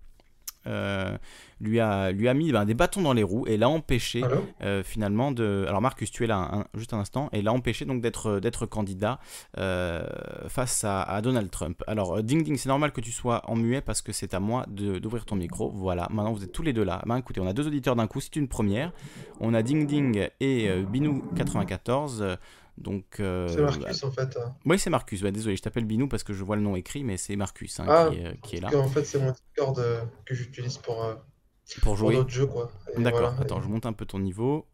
euh, 0.68 1.18
lui, 1.60 1.80
a, 1.80 2.12
lui 2.12 2.28
a 2.28 2.34
mis 2.34 2.52
ben, 2.52 2.66
des 2.66 2.74
bâtons 2.74 3.02
dans 3.02 3.14
les 3.14 3.24
roues 3.24 3.46
et 3.48 3.58
l'a 3.58 3.70
empêché 3.70 4.24
euh, 4.62 4.84
finalement 4.84 5.32
de. 5.32 5.66
Alors 5.68 5.82
Marcus, 5.82 6.12
tu 6.12 6.24
es 6.24 6.28
là 6.28 6.66
juste 6.74 6.94
un 6.94 7.00
instant, 7.00 7.30
et 7.34 7.42
l'a 7.42 7.52
empêché 7.52 7.86
donc 7.86 8.02
d'être 8.02 8.40
d'être 8.40 8.66
candidat 8.66 9.20
euh, 9.58 10.06
face 10.48 10.84
à, 10.84 11.20
Donald 11.22 11.50
Trump. 11.50 11.84
Alors 11.88 12.22
Ding 12.22 12.44
Ding, 12.44 12.58
c'est 12.58 12.70
normal 12.70 12.92
que 12.92 13.02
tu 13.02 13.12
sois 13.12 13.42
en 13.50 13.56
muet 13.56 13.82
parce 13.82 14.02
que 14.02 14.12
c'est 14.12 14.34
à 14.34 14.40
moi 14.40 14.66
d'ouvrir 14.68 15.26
ton 15.26 15.36
micro. 15.36 15.72
Voilà, 15.72 16.08
maintenant 16.12 16.34
vous 16.34 16.44
êtes 16.44 16.52
tous 16.52 16.64
les 16.64 16.74
deux 16.74 16.84
là. 16.84 17.02
Ben, 17.06 17.18
écoutez, 17.18 17.42
on 17.42 17.48
a 17.48 17.54
deux 17.54 17.68
auditeurs 17.68 17.96
d'un 17.96 18.08
coup, 18.08 18.20
c'est 18.20 18.36
une 18.36 18.48
première. 18.48 18.92
On 19.40 19.54
a 19.54 19.64
Ding 19.64 19.88
Ding 19.88 20.28
et 20.40 20.70
Binou94. 20.92 22.38
Donc, 22.78 23.20
euh, 23.20 23.48
c'est 23.48 23.62
Marcus 23.62 24.04
en 24.04 24.12
fait. 24.12 24.38
Hein. 24.38 24.56
Oui, 24.66 24.78
c'est 24.78 24.90
Marcus. 24.90 25.22
Bah, 25.22 25.32
désolé, 25.32 25.56
je 25.56 25.62
t'appelle 25.62 25.86
Binou 25.86 26.08
parce 26.08 26.24
que 26.24 26.34
je 26.34 26.44
vois 26.44 26.56
le 26.56 26.62
nom 26.62 26.76
écrit, 26.76 27.04
mais 27.04 27.18
c'est 27.18 27.36
Marcus 27.36 27.80
hein, 27.80 27.86
ah, 27.88 28.10
qui, 28.12 28.50
qui, 28.50 28.56
est 28.58 28.60
là. 28.60 28.70
En 28.78 28.88
fait, 28.88 29.04
c'est 29.04 29.20
mon 29.20 29.32
Discord 29.32 29.80
euh, 29.80 30.02
que 30.26 30.36
j'utilise 30.36 30.78
pour, 30.78 31.04
euh, 31.04 31.16
pour 31.82 31.96
jouer. 31.96 32.16
d'autres 32.16 32.30
jeux. 32.30 32.46
Quoi. 32.46 32.72
D'accord, 32.98 33.34
attends, 33.40 33.62
je 33.62 33.68
monte 33.68 33.86
un 33.86 33.94
peu 33.94 34.06
ton 34.06 34.20
niveau. 34.20 34.68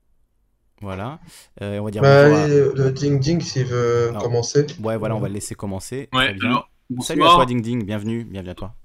Voilà. 0.81 1.19
on 1.61 1.83
va 1.83 1.91
dire. 1.91 2.01
Bah, 2.01 2.47
le 2.47 2.91
Ding 2.91 3.19
Ding 3.19 3.41
s'il 3.41 3.65
veut 3.65 4.11
commencer. 4.19 4.65
Ouais, 4.81 4.97
voilà, 4.97 5.15
on 5.15 5.19
va 5.19 5.29
le 5.29 5.35
laisser 5.35 5.55
commencer. 5.55 6.09
Ouais, 6.13 6.35
alors, 6.41 6.69
Salut 7.01 7.23
à 7.23 7.27
toi, 7.27 7.45
Ding 7.45 7.61
Ding, 7.61 7.85
bienvenue, 7.85 8.25
bienvenue 8.25 8.51
à 8.51 8.55
toi. 8.55 8.75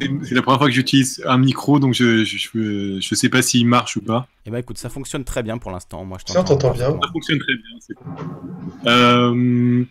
C'est 0.00 0.34
la 0.34 0.42
première 0.42 0.58
fois 0.58 0.68
que 0.68 0.74
j'utilise 0.74 1.22
un 1.26 1.38
micro, 1.38 1.78
donc 1.78 1.94
je, 1.94 2.24
je, 2.24 2.98
je, 3.00 3.14
sais 3.14 3.28
pas 3.28 3.42
s'il 3.42 3.66
marche 3.66 3.96
ou 3.96 4.02
pas. 4.02 4.28
Eh 4.44 4.50
ben 4.50 4.58
écoute, 4.58 4.78
ça 4.78 4.88
fonctionne 4.88 5.24
très 5.24 5.42
bien 5.42 5.58
pour 5.58 5.70
l'instant. 5.70 6.04
Moi, 6.04 6.18
je 6.26 6.32
t'entends 6.32 6.70
bien. 6.72 6.90
Ça 6.90 7.12
fonctionne 7.12 7.38
très 7.38 7.54
bien. 7.54 7.96
Euh, 8.86 9.84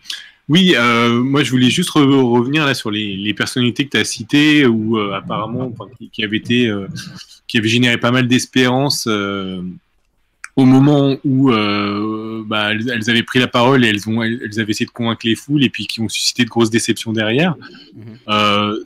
oui, 0.48 0.74
euh, 0.76 1.22
moi 1.22 1.42
je 1.42 1.50
voulais 1.50 1.70
juste 1.70 1.90
revenir 1.90 2.66
là 2.66 2.74
sur 2.74 2.90
les, 2.90 3.16
les 3.16 3.34
personnalités 3.34 3.84
que 3.84 3.90
tu 3.90 3.96
as 3.96 4.04
citées, 4.04 4.66
ou 4.66 4.98
euh, 4.98 5.12
apparemment 5.12 5.72
qui, 5.98 6.08
qui, 6.10 6.22
avaient 6.22 6.36
été, 6.36 6.72
qui 7.48 7.58
avaient 7.58 7.68
généré 7.68 7.98
pas 7.98 8.12
mal 8.12 8.28
d'espérance 8.28 9.08
au 10.56 10.64
moment 10.64 11.16
où 11.22 11.50
euh, 11.50 12.42
bah, 12.46 12.70
elles, 12.72 13.10
avaient 13.10 13.22
pris 13.22 13.38
la 13.38 13.46
parole 13.46 13.84
et 13.84 13.88
elles, 13.88 14.08
ont, 14.08 14.22
elles, 14.22 14.58
avaient 14.58 14.70
essayé 14.70 14.86
de 14.86 14.90
convaincre 14.90 15.26
les 15.26 15.34
foules 15.34 15.62
et 15.62 15.68
puis 15.68 15.86
qui 15.86 16.00
ont 16.00 16.08
suscité 16.08 16.44
de 16.44 16.48
grosses 16.48 16.70
déceptions 16.70 17.12
derrière. 17.12 17.56
Mhm. 17.94 18.18
Euh, 18.28 18.84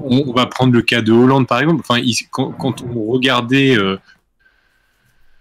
on, 0.00 0.32
va 0.32 0.46
prendre 0.46 0.72
le 0.72 0.80
cas 0.80 1.02
de 1.02 1.12
Hollande 1.12 1.46
par 1.46 1.60
exemple. 1.60 1.82
Enfin, 1.86 2.00
quand, 2.30 2.82
on 2.82 3.04
regardait 3.04 3.76
euh, 3.76 3.98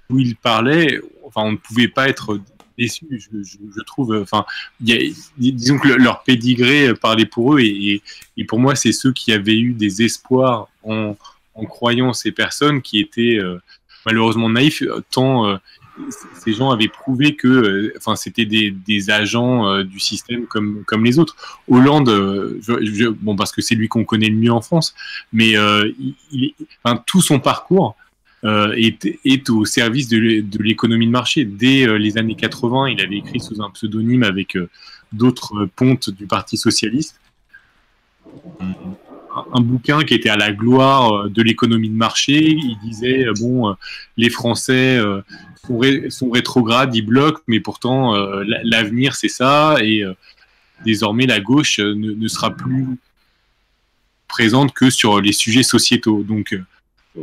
où 0.09 0.19
il 0.19 0.35
parlait, 0.35 0.99
enfin, 1.25 1.43
on 1.43 1.53
ne 1.53 1.57
pouvait 1.57 1.87
pas 1.87 2.09
être 2.09 2.41
déçu, 2.77 3.05
je, 3.09 3.81
trouve. 3.83 4.19
Enfin, 4.21 4.45
disons 4.81 5.79
que 5.79 5.87
leur 5.87 6.23
pédigré 6.23 6.93
parlait 6.93 7.25
pour 7.25 7.55
eux 7.55 7.61
et, 7.61 8.01
et, 8.35 8.43
pour 8.43 8.59
moi, 8.59 8.75
c'est 8.75 8.91
ceux 8.91 9.13
qui 9.13 9.31
avaient 9.31 9.59
eu 9.59 9.71
des 9.71 10.01
espoirs 10.01 10.67
en, 10.83 11.15
en 11.55 11.65
croyant 11.65 12.11
ces 12.11 12.33
personnes 12.33 12.81
qui 12.81 12.99
étaient 12.99 13.39
malheureusement 14.05 14.49
naïf, 14.49 14.81
euh, 14.81 15.01
tant 15.11 15.47
euh, 15.47 15.57
ces 16.43 16.53
gens 16.53 16.71
avaient 16.71 16.87
prouvé 16.87 17.35
que 17.35 17.47
euh, 17.47 17.93
enfin 17.97 18.15
c'était 18.15 18.45
des, 18.45 19.09
agents 19.11 19.83
du 19.83 19.99
système 19.99 20.47
comme 20.47 20.83
comme 20.85 21.05
les 21.05 21.19
autres. 21.19 21.35
Hollande 21.67 22.09
bon 23.21 23.35
parce 23.35 23.51
que 23.51 23.61
c'est 23.61 23.75
lui 23.75 23.87
qu'on 23.87 24.03
connaît 24.03 24.29
le 24.29 24.35
mieux 24.35 24.51
en 24.51 24.61
France 24.61 24.95
mais 25.31 25.53
tout 27.05 27.21
son 27.21 27.39
parcours 27.39 27.95
est, 28.43 29.07
est, 29.23 29.49
au 29.51 29.65
service 29.65 30.07
de 30.07 30.63
l'économie 30.63 31.05
de 31.05 31.11
marché. 31.11 31.45
Dès 31.45 31.85
les 31.99 32.17
années 32.17 32.35
80 32.35 32.87
il 32.87 32.99
avait 32.99 33.17
écrit 33.17 33.39
sous 33.39 33.61
un 33.61 33.69
pseudonyme 33.69 34.23
avec 34.23 34.57
d'autres 35.11 35.69
pontes 35.75 36.09
du 36.09 36.25
Parti 36.25 36.57
socialiste 36.57 37.19
un 39.53 39.61
bouquin 39.61 40.03
qui 40.03 40.13
était 40.13 40.29
à 40.29 40.35
la 40.35 40.51
gloire 40.51 41.13
euh, 41.13 41.29
de 41.29 41.41
l'économie 41.41 41.89
de 41.89 41.95
marché. 41.95 42.51
Il 42.51 42.77
disait 42.83 43.27
euh, 43.27 43.33
bon, 43.39 43.69
euh, 43.69 43.73
les 44.17 44.29
Français 44.29 44.99
sont, 46.09 46.29
rétrogrades, 46.31 46.95
ils 46.95 47.05
bloquent, 47.05 47.41
mais 47.47 47.59
pourtant 47.59 48.13
l'avenir 48.63 49.15
c'est 49.15 49.29
ça. 49.29 49.77
Et 49.81 50.03
désormais 50.83 51.25
la 51.25 51.39
gauche 51.39 51.79
ne, 51.79 52.27
sera 52.27 52.51
plus 52.51 52.87
présente 54.27 54.73
que 54.73 54.89
sur 54.89 55.21
les 55.21 55.31
sujets 55.31 55.63
sociétaux. 55.63 56.23
Donc 56.23 56.59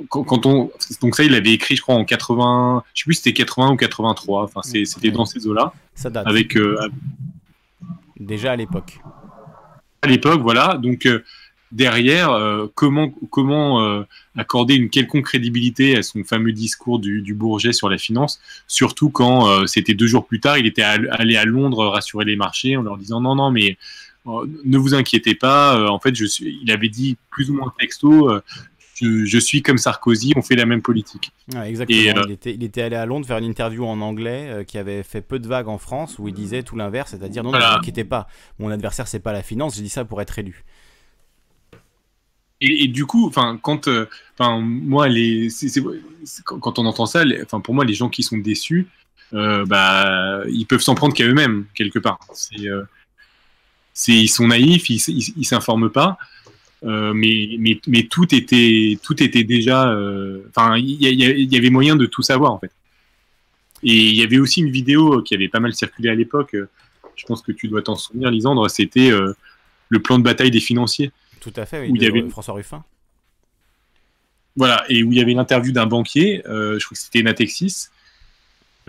quand, 0.08 0.46
on 0.46 0.70
donc 1.02 1.16
ça 1.16 1.24
il 1.24 1.34
avait 1.34 1.52
écrit 1.52 1.76
je 1.76 1.82
crois 1.82 1.96
en 1.96 2.04
80 2.04 2.84
je 2.94 3.00
sais 3.00 3.04
plus 3.04 3.14
si 3.14 3.22
c'était 3.22 3.34
80 3.34 3.72
ou 3.72 3.76
83 3.76 4.44
enfin 4.44 4.60
c'était 4.62 5.10
dans 5.10 5.26
ces 5.26 5.46
eaux 5.46 5.52
là 5.52 5.72
ça 5.94 6.08
date. 6.08 6.26
Avec 6.26 6.56
déjà 8.18 8.52
à 8.52 8.56
l'époque. 8.56 9.00
À 10.02 10.06
l'époque 10.06 10.40
voilà. 10.40 10.78
Donc 10.78 11.06
derrière, 11.72 12.30
euh, 12.30 12.66
comment, 12.74 13.10
comment 13.30 13.82
euh, 13.82 14.02
accorder 14.36 14.74
une 14.74 14.90
quelconque 14.90 15.24
crédibilité 15.24 15.96
à 15.96 16.02
son 16.02 16.24
fameux 16.24 16.52
discours 16.52 16.98
du, 16.98 17.22
du 17.22 17.34
Bourget 17.34 17.72
sur 17.72 17.88
la 17.88 17.98
finance, 17.98 18.40
surtout 18.66 19.10
quand 19.10 19.48
euh, 19.48 19.66
c'était 19.66 19.94
deux 19.94 20.06
jours 20.06 20.26
plus 20.26 20.40
tard, 20.40 20.58
il 20.58 20.66
était 20.66 20.82
allé 20.82 21.36
à 21.36 21.44
Londres 21.44 21.86
rassurer 21.86 22.24
les 22.24 22.36
marchés 22.36 22.76
en 22.76 22.82
leur 22.82 22.96
disant 22.96 23.20
non, 23.20 23.34
non, 23.34 23.50
mais 23.50 23.76
ne 24.26 24.78
vous 24.78 24.94
inquiétez 24.94 25.34
pas, 25.34 25.90
en 25.90 25.98
fait, 25.98 26.14
je 26.14 26.26
suis, 26.26 26.60
il 26.62 26.70
avait 26.70 26.90
dit 26.90 27.16
plus 27.30 27.50
ou 27.50 27.54
moins 27.54 27.72
texto, 27.80 28.30
je, 29.00 29.38
suis 29.38 29.62
comme 29.62 29.78
Sarkozy, 29.78 30.34
on 30.36 30.42
fait 30.42 30.56
la 30.56 30.66
même 30.66 30.82
politique. 30.82 31.32
exactement. 31.64 32.22
il, 32.26 32.32
était, 32.32 32.54
il, 32.54 32.62
était, 32.62 32.82
allé 32.82 32.96
à 32.96 33.06
Londres 33.06 33.26
faire 33.26 33.38
une 33.38 33.46
interview 33.46 33.86
en 33.86 34.02
anglais 34.02 34.64
qui 34.68 34.76
avait 34.76 35.02
fait 35.02 35.22
peu 35.22 35.38
de 35.38 35.48
vagues 35.48 35.68
en 35.68 35.78
France 35.78 36.18
où 36.18 36.28
il 36.28 36.34
disait 36.34 36.62
tout 36.62 36.76
l'inverse, 36.76 37.12
c'est-à-dire 37.12 37.42
non, 37.42 37.50
ne 37.50 37.56
vous 37.56 37.64
inquiétez 37.64 38.04
pas, 38.04 38.28
mon 38.58 38.68
adversaire 38.68 39.08
c'est 39.08 39.20
pas 39.20 39.32
la 39.32 39.42
finance, 39.42 39.76
j'ai 39.76 39.82
dit 39.82 39.88
ça 39.88 40.04
pour 40.04 40.20
être 40.20 40.38
élu. 40.38 40.64
Et, 42.62 42.88
du 42.88 43.06
coup, 43.06 43.26
enfin, 43.26 43.58
quand, 43.62 43.88
euh, 43.88 44.06
enfin, 44.38 44.60
moi, 44.60 45.08
les, 45.08 45.48
quand 46.44 46.78
on 46.78 46.84
entend 46.84 47.06
ça, 47.06 47.24
enfin, 47.42 47.60
pour 47.60 47.74
moi, 47.74 47.86
les 47.86 47.94
gens 47.94 48.10
qui 48.10 48.22
sont 48.22 48.36
déçus, 48.36 48.86
euh, 49.32 49.64
bah, 49.64 50.42
ils 50.48 50.66
peuvent 50.66 50.82
s'en 50.82 50.94
prendre 50.94 51.14
qu'à 51.14 51.24
eux-mêmes 51.24 51.64
quelque 51.74 51.98
part. 51.98 52.18
C'est, 52.34 52.66
euh, 52.66 52.82
ils 54.08 54.28
sont 54.28 54.48
naïfs, 54.48 54.90
ils, 54.90 55.44
s'informent 55.44 55.88
pas. 55.88 56.18
mais, 56.82 57.56
mais, 57.58 57.80
mais, 57.86 58.02
tout 58.02 58.34
était, 58.34 58.98
tout 59.02 59.22
était 59.22 59.44
déjà. 59.44 59.96
Enfin, 60.50 60.76
il 60.76 61.00
y, 61.00 61.56
avait 61.56 61.70
moyen 61.70 61.96
de 61.96 62.04
tout 62.06 62.22
savoir 62.22 62.52
en 62.52 62.58
fait. 62.58 62.72
Et 63.82 64.08
il 64.10 64.14
y 64.14 64.22
avait 64.22 64.38
aussi 64.38 64.60
une 64.60 64.70
vidéo 64.70 65.22
qui 65.22 65.34
avait 65.34 65.48
pas 65.48 65.60
mal 65.60 65.72
circulé 65.72 66.10
à 66.10 66.14
l'époque. 66.14 66.54
je 67.16 67.26
pense 67.26 67.40
que 67.40 67.52
tu 67.52 67.68
dois 67.68 67.80
t'en 67.80 67.96
souvenir, 67.96 68.30
Lisandre. 68.30 68.68
C'était 68.68 69.10
le 69.88 70.02
plan 70.02 70.18
de 70.18 70.24
bataille 70.24 70.50
des 70.50 70.60
financiers. 70.60 71.10
Tout 71.40 71.52
à 71.56 71.66
fait, 71.66 71.80
oui, 71.80 71.90
où 71.90 71.96
il 71.96 72.02
y 72.02 72.06
avait 72.06 72.28
François 72.28 72.54
Ruffin. 72.54 72.84
Voilà, 74.56 74.84
et 74.88 75.02
où 75.02 75.12
il 75.12 75.18
y 75.18 75.22
avait 75.22 75.32
l'interview 75.32 75.72
d'un 75.72 75.86
banquier, 75.86 76.46
euh, 76.46 76.78
je 76.78 76.84
crois 76.84 76.94
que 76.94 77.00
c'était 77.00 77.22
Natexis, 77.22 77.88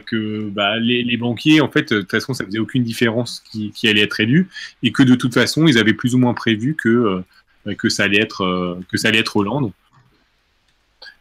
que 0.05 0.49
bah, 0.49 0.79
les, 0.79 1.17
banquiers, 1.17 1.61
en 1.61 1.69
fait, 1.69 1.93
de 1.93 2.01
toute 2.01 2.11
façon, 2.11 2.33
ça 2.33 2.43
faisait 2.43 2.59
aucune 2.59 2.83
différence 2.83 3.41
qui, 3.51 3.87
allait 3.87 4.01
être 4.01 4.19
élu, 4.19 4.49
et 4.83 4.91
que 4.91 5.03
de 5.03 5.15
toute 5.15 5.33
façon, 5.33 5.67
ils 5.67 5.77
avaient 5.77 5.93
plus 5.93 6.15
ou 6.15 6.17
moins 6.17 6.33
prévu 6.33 6.75
que, 6.75 7.23
euh, 7.67 7.75
que, 7.75 7.89
ça, 7.89 8.03
allait 8.03 8.21
être, 8.21 8.41
euh, 8.41 8.79
que 8.89 8.97
ça 8.97 9.09
allait 9.09 9.19
être 9.19 9.37
Hollande. 9.37 9.71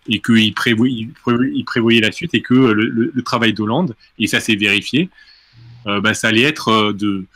et 0.08 0.20
qu'il 0.20 0.54
prévoyait, 0.54 1.08
il 1.54 1.64
prévoyait 1.64 2.00
la 2.00 2.10
suite 2.10 2.34
et 2.34 2.40
que 2.40 2.54
le, 2.54 3.22
travail 3.22 3.52
d'Hollande, 3.52 3.94
et 4.18 4.26
ça 4.26 4.40
s'est 4.40 4.56
vérifié, 4.56 5.10
bah, 5.84 6.14
ça 6.14 6.28
allait 6.28 6.42
être 6.42 6.92
de, 6.92 7.26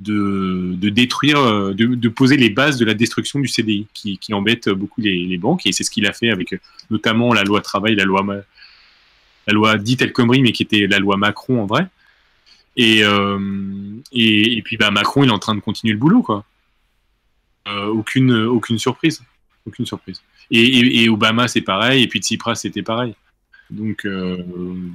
de, 0.00 0.74
de 0.76 0.88
détruire, 0.90 1.42
de, 1.74 1.86
de, 1.86 2.08
poser 2.08 2.36
les 2.36 2.50
bases 2.50 2.78
de 2.78 2.84
la 2.84 2.94
destruction 2.94 3.40
du 3.40 3.48
CDI 3.48 3.86
qui, 3.94 4.18
qui 4.18 4.32
embête 4.32 4.68
beaucoup 4.68 5.00
les, 5.00 5.26
les, 5.26 5.38
banques, 5.38 5.66
et 5.66 5.72
c'est 5.72 5.82
ce 5.82 5.90
qu'il 5.90 6.06
a 6.06 6.12
fait 6.12 6.30
avec 6.30 6.54
notamment 6.90 7.32
la 7.34 7.42
loi 7.42 7.60
travail, 7.60 7.96
la 7.96 8.04
loi, 8.04 8.24
la 9.46 9.52
loi 9.52 9.76
dite 9.76 10.02
El 10.02 10.12
Khomri, 10.12 10.40
mais 10.40 10.52
qui 10.52 10.62
était 10.62 10.86
la 10.86 10.98
loi 10.98 11.16
Macron 11.16 11.62
en 11.62 11.66
vrai. 11.66 11.86
Et, 12.76 13.00
et, 14.12 14.56
et, 14.56 14.62
puis 14.62 14.76
bah, 14.76 14.92
Macron, 14.92 15.24
il 15.24 15.30
est 15.30 15.32
en 15.32 15.40
train 15.40 15.56
de 15.56 15.60
continuer 15.60 15.94
le 15.94 15.98
boulot, 15.98 16.22
quoi. 16.22 16.44
aucune, 17.66 18.32
aucune 18.32 18.78
surprise. 18.78 19.20
Aucune 19.66 19.84
surprise. 19.84 20.22
Et, 20.50 21.08
Obama, 21.08 21.48
c'est 21.48 21.60
pareil, 21.60 22.02
et 22.02 22.08
puis 22.08 22.20
Tsipras, 22.20 22.56
c'était 22.56 22.82
pareil. 22.82 23.14
Donc, 23.70 24.06
euh, 24.06 24.94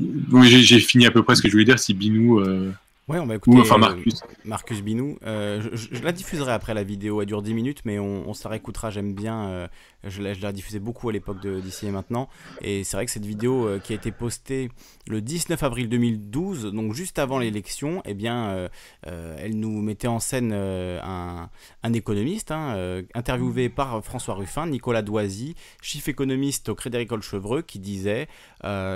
euh, 0.00 0.42
j'ai 0.42 0.80
fini 0.80 1.06
à 1.06 1.10
peu 1.10 1.22
près 1.22 1.34
ce 1.34 1.42
que 1.42 1.48
je 1.48 1.52
voulais 1.52 1.64
dire. 1.64 1.78
Si 1.78 1.94
Binou 1.94 2.40
euh, 2.40 2.72
Ouais, 3.08 3.18
on 3.18 3.26
va 3.26 3.36
écouter 3.36 3.58
enfin 3.60 3.78
Marcus. 3.78 4.20
Marcus 4.44 4.82
Binou. 4.82 5.18
je, 5.22 6.02
la 6.02 6.12
diffuserai 6.12 6.52
après 6.52 6.74
la 6.74 6.82
vidéo, 6.82 7.22
elle 7.22 7.26
dure 7.26 7.40
10 7.40 7.54
minutes, 7.54 7.80
mais 7.86 7.98
on, 7.98 8.28
on 8.28 8.34
se 8.34 8.44
la 8.44 8.50
réécoutera. 8.50 8.90
J'aime 8.90 9.14
bien 9.14 9.68
je 10.04 10.22
l'ai 10.22 10.52
diffusé 10.52 10.78
beaucoup 10.78 11.08
à 11.08 11.12
l'époque 11.12 11.44
d'ici 11.44 11.86
et 11.86 11.90
maintenant. 11.90 12.28
Et 12.62 12.84
c'est 12.84 12.96
vrai 12.96 13.06
que 13.06 13.10
cette 13.10 13.26
vidéo 13.26 13.66
euh, 13.66 13.78
qui 13.80 13.92
a 13.92 13.96
été 13.96 14.12
postée 14.12 14.70
le 15.08 15.20
19 15.20 15.60
avril 15.62 15.88
2012, 15.88 16.66
donc 16.66 16.94
juste 16.94 17.18
avant 17.18 17.38
l'élection, 17.38 18.02
eh 18.04 18.14
bien, 18.14 18.48
euh, 18.50 18.68
euh, 19.06 19.36
elle 19.38 19.58
nous 19.58 19.82
mettait 19.82 20.06
en 20.06 20.20
scène 20.20 20.52
un, 20.52 21.48
économiste, 21.92 22.50
hein, 22.50 23.02
interviewé 23.14 23.68
par 23.70 24.04
François 24.04 24.34
Ruffin, 24.34 24.66
Nicolas 24.66 25.02
Doisy, 25.02 25.54
chief 25.82 26.06
économiste 26.06 26.68
au 26.68 26.74
Crédit 26.74 26.96
Agricole 26.96 27.22
Chevreux, 27.22 27.62
qui 27.62 27.78
disait 27.78 28.28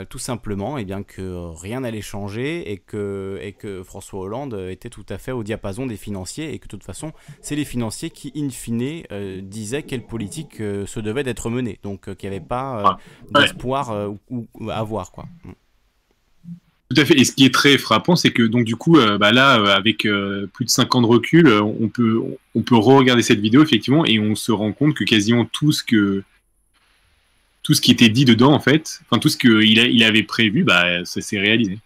tout 0.08 0.18
simplement 0.18 0.78
eh 0.78 0.84
bien, 0.84 1.02
que 1.02 1.52
rien 1.60 1.80
n'allait 1.80 2.00
changer 2.00 2.72
et 2.72 2.78
que, 2.78 3.38
et 3.42 3.52
que 3.52 3.82
François 3.82 4.20
Hollande 4.20 4.66
était 4.70 4.90
tout 4.90 5.06
à 5.08 5.18
fait 5.18 5.32
au 5.32 5.42
diapason 5.42 5.86
des 5.86 5.96
financiers 5.96 6.52
et 6.52 6.58
que 6.58 6.66
de 6.66 6.70
toute 6.70 6.84
façon, 6.84 7.12
c'est 7.40 7.56
les 7.56 7.64
financiers 7.64 8.10
qui, 8.10 8.32
in 8.36 8.50
fine, 8.50 9.02
disaient 9.42 9.82
quelle 9.82 10.06
politique 10.06 10.56
se 10.56 11.00
devait 11.00 11.22
d'être 11.22 11.50
mené, 11.50 11.78
donc 11.82 12.08
euh, 12.08 12.14
qu'il 12.14 12.30
n'y 12.30 12.36
avait 12.36 12.44
pas 12.44 12.98
euh, 13.34 13.40
d'espoir 13.40 13.90
euh, 13.90 14.08
ou, 14.30 14.46
à 14.68 14.76
avoir. 14.76 15.10
Quoi. 15.10 15.24
Mm. 15.44 15.50
Tout 16.90 17.00
à 17.00 17.04
fait. 17.06 17.18
Et 17.18 17.24
ce 17.24 17.32
qui 17.32 17.44
est 17.44 17.54
très 17.54 17.78
frappant, 17.78 18.16
c'est 18.16 18.32
que 18.32 18.42
donc 18.42 18.64
du 18.64 18.76
coup, 18.76 18.98
bah 19.18 19.32
là, 19.32 19.54
avec 19.74 20.06
plus 20.52 20.64
de 20.66 20.70
5 20.70 20.94
ans 20.94 21.00
de 21.00 21.06
recul, 21.06 21.48
on 21.48 21.88
peut 21.88 22.20
on 22.54 22.60
peut 22.60 22.76
re-regarder 22.76 23.22
cette 23.22 23.40
vidéo 23.40 23.62
effectivement 23.62 24.04
et 24.04 24.18
on 24.18 24.34
se 24.34 24.52
rend 24.52 24.72
compte 24.72 24.92
que 24.92 25.04
quasiment 25.04 25.46
tout 25.46 25.72
ce 25.72 25.82
que 25.82 26.22
tout 27.62 27.74
ce 27.74 27.80
qui 27.80 27.90
était 27.90 28.08
dit 28.08 28.24
dedans 28.24 28.52
en 28.52 28.60
fait, 28.60 29.00
enfin 29.04 29.18
tout 29.18 29.28
ce 29.28 29.36
qu'il 29.36 29.62
il 29.62 30.04
avait 30.04 30.22
prévu, 30.22 30.64
bah 30.64 31.04
ça 31.04 31.20
s'est 31.20 31.38
réalisé. 31.38 31.78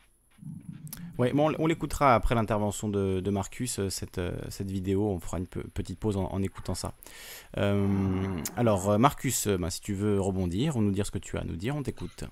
Ouais, 1.19 1.33
bon, 1.33 1.55
on 1.59 1.67
l'écoutera 1.67 2.15
après 2.15 2.35
l'intervention 2.35 2.89
de, 2.89 3.21
de, 3.21 3.31
Marcus, 3.31 3.79
euh, 3.79 3.89
cette, 3.89 4.19
euh, 4.19 4.37
cette 4.51 4.71
vidéo. 4.71 5.09
On 5.09 5.19
fera 5.19 5.39
une 5.39 5.47
petite 5.47 5.99
pause 5.99 6.17
en, 6.17 6.43
écoutant 6.43 6.75
ça. 6.75 6.93
Euh, 7.57 7.87
alors, 8.57 8.99
Marcus, 8.99 9.49
bah, 9.49 9.71
si 9.71 9.81
tu 9.81 9.95
veux 9.95 10.21
rebondir 10.21 10.77
ou 10.77 10.83
nous 10.83 10.91
dire 10.91 11.07
ce 11.07 11.11
que 11.11 11.19
tu 11.19 11.39
as 11.39 11.41
à 11.41 11.45
nous 11.45 11.57
dire, 11.57 11.75
on 11.75 11.83
t'écoute. 11.83 12.25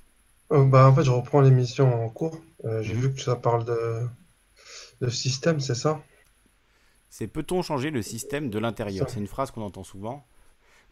bah, 0.51 0.86
en 0.86 0.95
fait, 0.95 1.03
je 1.03 1.11
reprends 1.11 1.40
l'émission 1.40 2.05
en 2.05 2.11
cours. 2.11 2.38
J'ai 2.82 2.95
mhm. 2.95 3.01
vu 3.01 3.14
que 3.14 3.20
ça 3.20 3.36
parle 3.36 3.64
de, 3.64 4.07
de 5.01 5.09
système, 5.09 5.61
c'est 5.61 5.74
ça? 5.74 6.03
C'est 7.09 7.28
peut-on 7.28 7.62
changer 7.62 7.90
le 7.90 8.03
système 8.03 8.51
de 8.51 8.59
l'intérieur? 8.59 9.09
C'est 9.09 9.20
une 9.20 9.28
phrase 9.28 9.51
qu'on 9.51 9.62
entend 9.62 9.84
souvent 9.84 10.26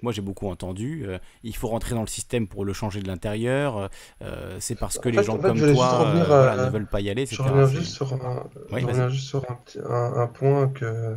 moi 0.03 0.13
j'ai 0.13 0.23
beaucoup 0.23 0.49
entendu, 0.49 1.05
euh, 1.07 1.19
il 1.43 1.57
faut 1.57 1.69
rentrer 1.69 1.95
dans 1.95 2.03
le 2.03 2.09
système 2.09 2.47
pour 2.47 2.65
le 2.65 2.73
changer 2.73 3.01
de 3.01 3.09
l'intérieur, 3.09 3.89
euh, 4.23 4.57
c'est 4.61 4.75
parce 4.75 4.99
que 4.99 5.09
les 5.09 5.23
gens 5.23 5.39
comme 5.39 5.59
toi 5.59 6.07
euh, 6.07 6.67
ne 6.67 6.71
veulent 6.71 6.89
pas 6.89 7.01
y 7.01 7.11
aller. 7.11 7.27
Je 7.27 7.41
reviens 7.41 7.67
juste 7.67 7.93
sur 7.93 8.13
un, 8.13 9.09
juste 9.09 9.27
sur 9.27 9.45
un, 9.89 10.27
point 10.27 10.69
que, 10.69 11.17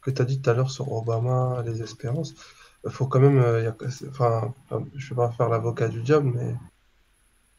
que 0.00 0.10
tu 0.10 0.22
as 0.22 0.24
dit 0.24 0.40
tout 0.40 0.50
à 0.50 0.54
l'heure 0.54 0.70
sur 0.70 0.92
Obama, 0.92 1.62
les 1.64 1.82
espérances. 1.82 2.34
Il 2.84 2.90
faut 2.90 3.06
quand 3.06 3.20
même, 3.20 3.42
enfin, 4.10 4.54
je 4.70 4.76
ne 4.76 5.08
vais 5.10 5.16
pas 5.16 5.30
faire 5.32 5.48
l'avocat 5.48 5.88
du 5.88 6.02
diable, 6.02 6.30
mais 6.34 6.54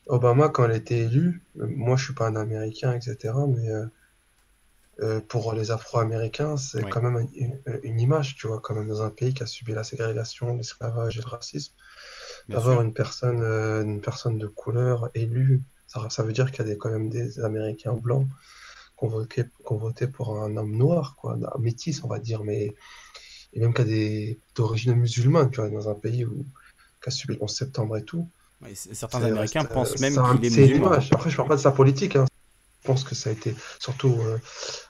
Obama, 0.07 0.49
quand 0.49 0.65
il 0.65 0.71
a 0.71 0.75
été 0.75 0.97
élu, 0.99 1.43
moi 1.55 1.97
je 1.97 2.05
suis 2.05 2.13
pas 2.13 2.27
un 2.27 2.35
Américain, 2.35 2.93
etc., 2.93 3.33
mais 3.47 3.69
euh, 5.01 5.21
pour 5.21 5.53
les 5.53 5.71
Afro-Américains, 5.71 6.57
c'est 6.57 6.81
quand 6.89 7.01
même 7.01 7.27
une, 7.83 7.99
image, 7.99 8.35
tu 8.35 8.47
vois, 8.47 8.59
quand 8.59 8.75
même 8.75 8.87
dans 8.87 9.01
un 9.01 9.09
pays 9.09 9.33
qui 9.33 9.43
a 9.43 9.45
subi 9.45 9.73
la 9.73 9.83
ségrégation, 9.83 10.55
l'esclavage 10.55 11.17
et 11.17 11.21
le 11.21 11.27
racisme. 11.27 11.73
D'avoir 12.49 12.81
une 12.81 12.93
personne, 12.93 13.41
euh, 13.43 13.83
une 13.83 14.01
personne 14.01 14.37
de 14.37 14.47
couleur 14.47 15.09
élue, 15.13 15.61
ça, 15.87 16.09
ça 16.09 16.23
veut 16.23 16.33
dire 16.33 16.51
qu'il 16.51 16.65
y 16.65 16.67
a 16.67 16.71
des, 16.71 16.77
quand 16.77 16.89
même 16.89 17.09
des 17.09 17.39
Américains 17.39 17.93
blancs 17.93 18.27
qui 18.97 19.05
ont 19.05 19.77
voté, 19.77 20.07
pour 20.07 20.41
un 20.41 20.57
homme 20.57 20.75
noir, 20.75 21.15
quoi, 21.15 21.33
un 21.33 21.59
métis, 21.59 22.03
on 22.03 22.07
va 22.07 22.19
dire, 22.19 22.43
mais 22.43 22.75
et 23.53 23.59
même 23.59 23.73
qu'il 23.73 23.87
y 23.87 23.89
a 23.89 23.91
des 23.91 24.39
d'origine 24.55 24.93
musulmane, 24.95 25.49
tu 25.49 25.61
vois, 25.61 25.69
dans 25.69 25.89
un 25.89 25.95
pays 25.95 26.25
où, 26.25 26.45
qui 27.01 27.09
a 27.09 27.11
subi 27.11 27.35
le 27.35 27.43
11 27.43 27.51
septembre 27.51 27.97
et 27.97 28.03
tout. 28.03 28.27
certains 28.73 29.23
Américains 29.23 29.63
pensent 29.63 29.99
même 29.99 30.13
qu'il 30.13 30.45
est 30.45 30.57
musulman. 30.57 30.91
Après, 31.11 31.29
je 31.29 31.37
parle 31.37 31.49
pas 31.49 31.55
de 31.55 31.61
sa 31.61 31.71
politique, 31.71 32.15
hein. 32.15 32.25
Je 32.81 32.87
pense 32.87 33.03
que 33.03 33.13
ça 33.13 33.29
a 33.29 33.33
été, 33.33 33.55
surtout 33.79 34.15
euh, 34.21 34.37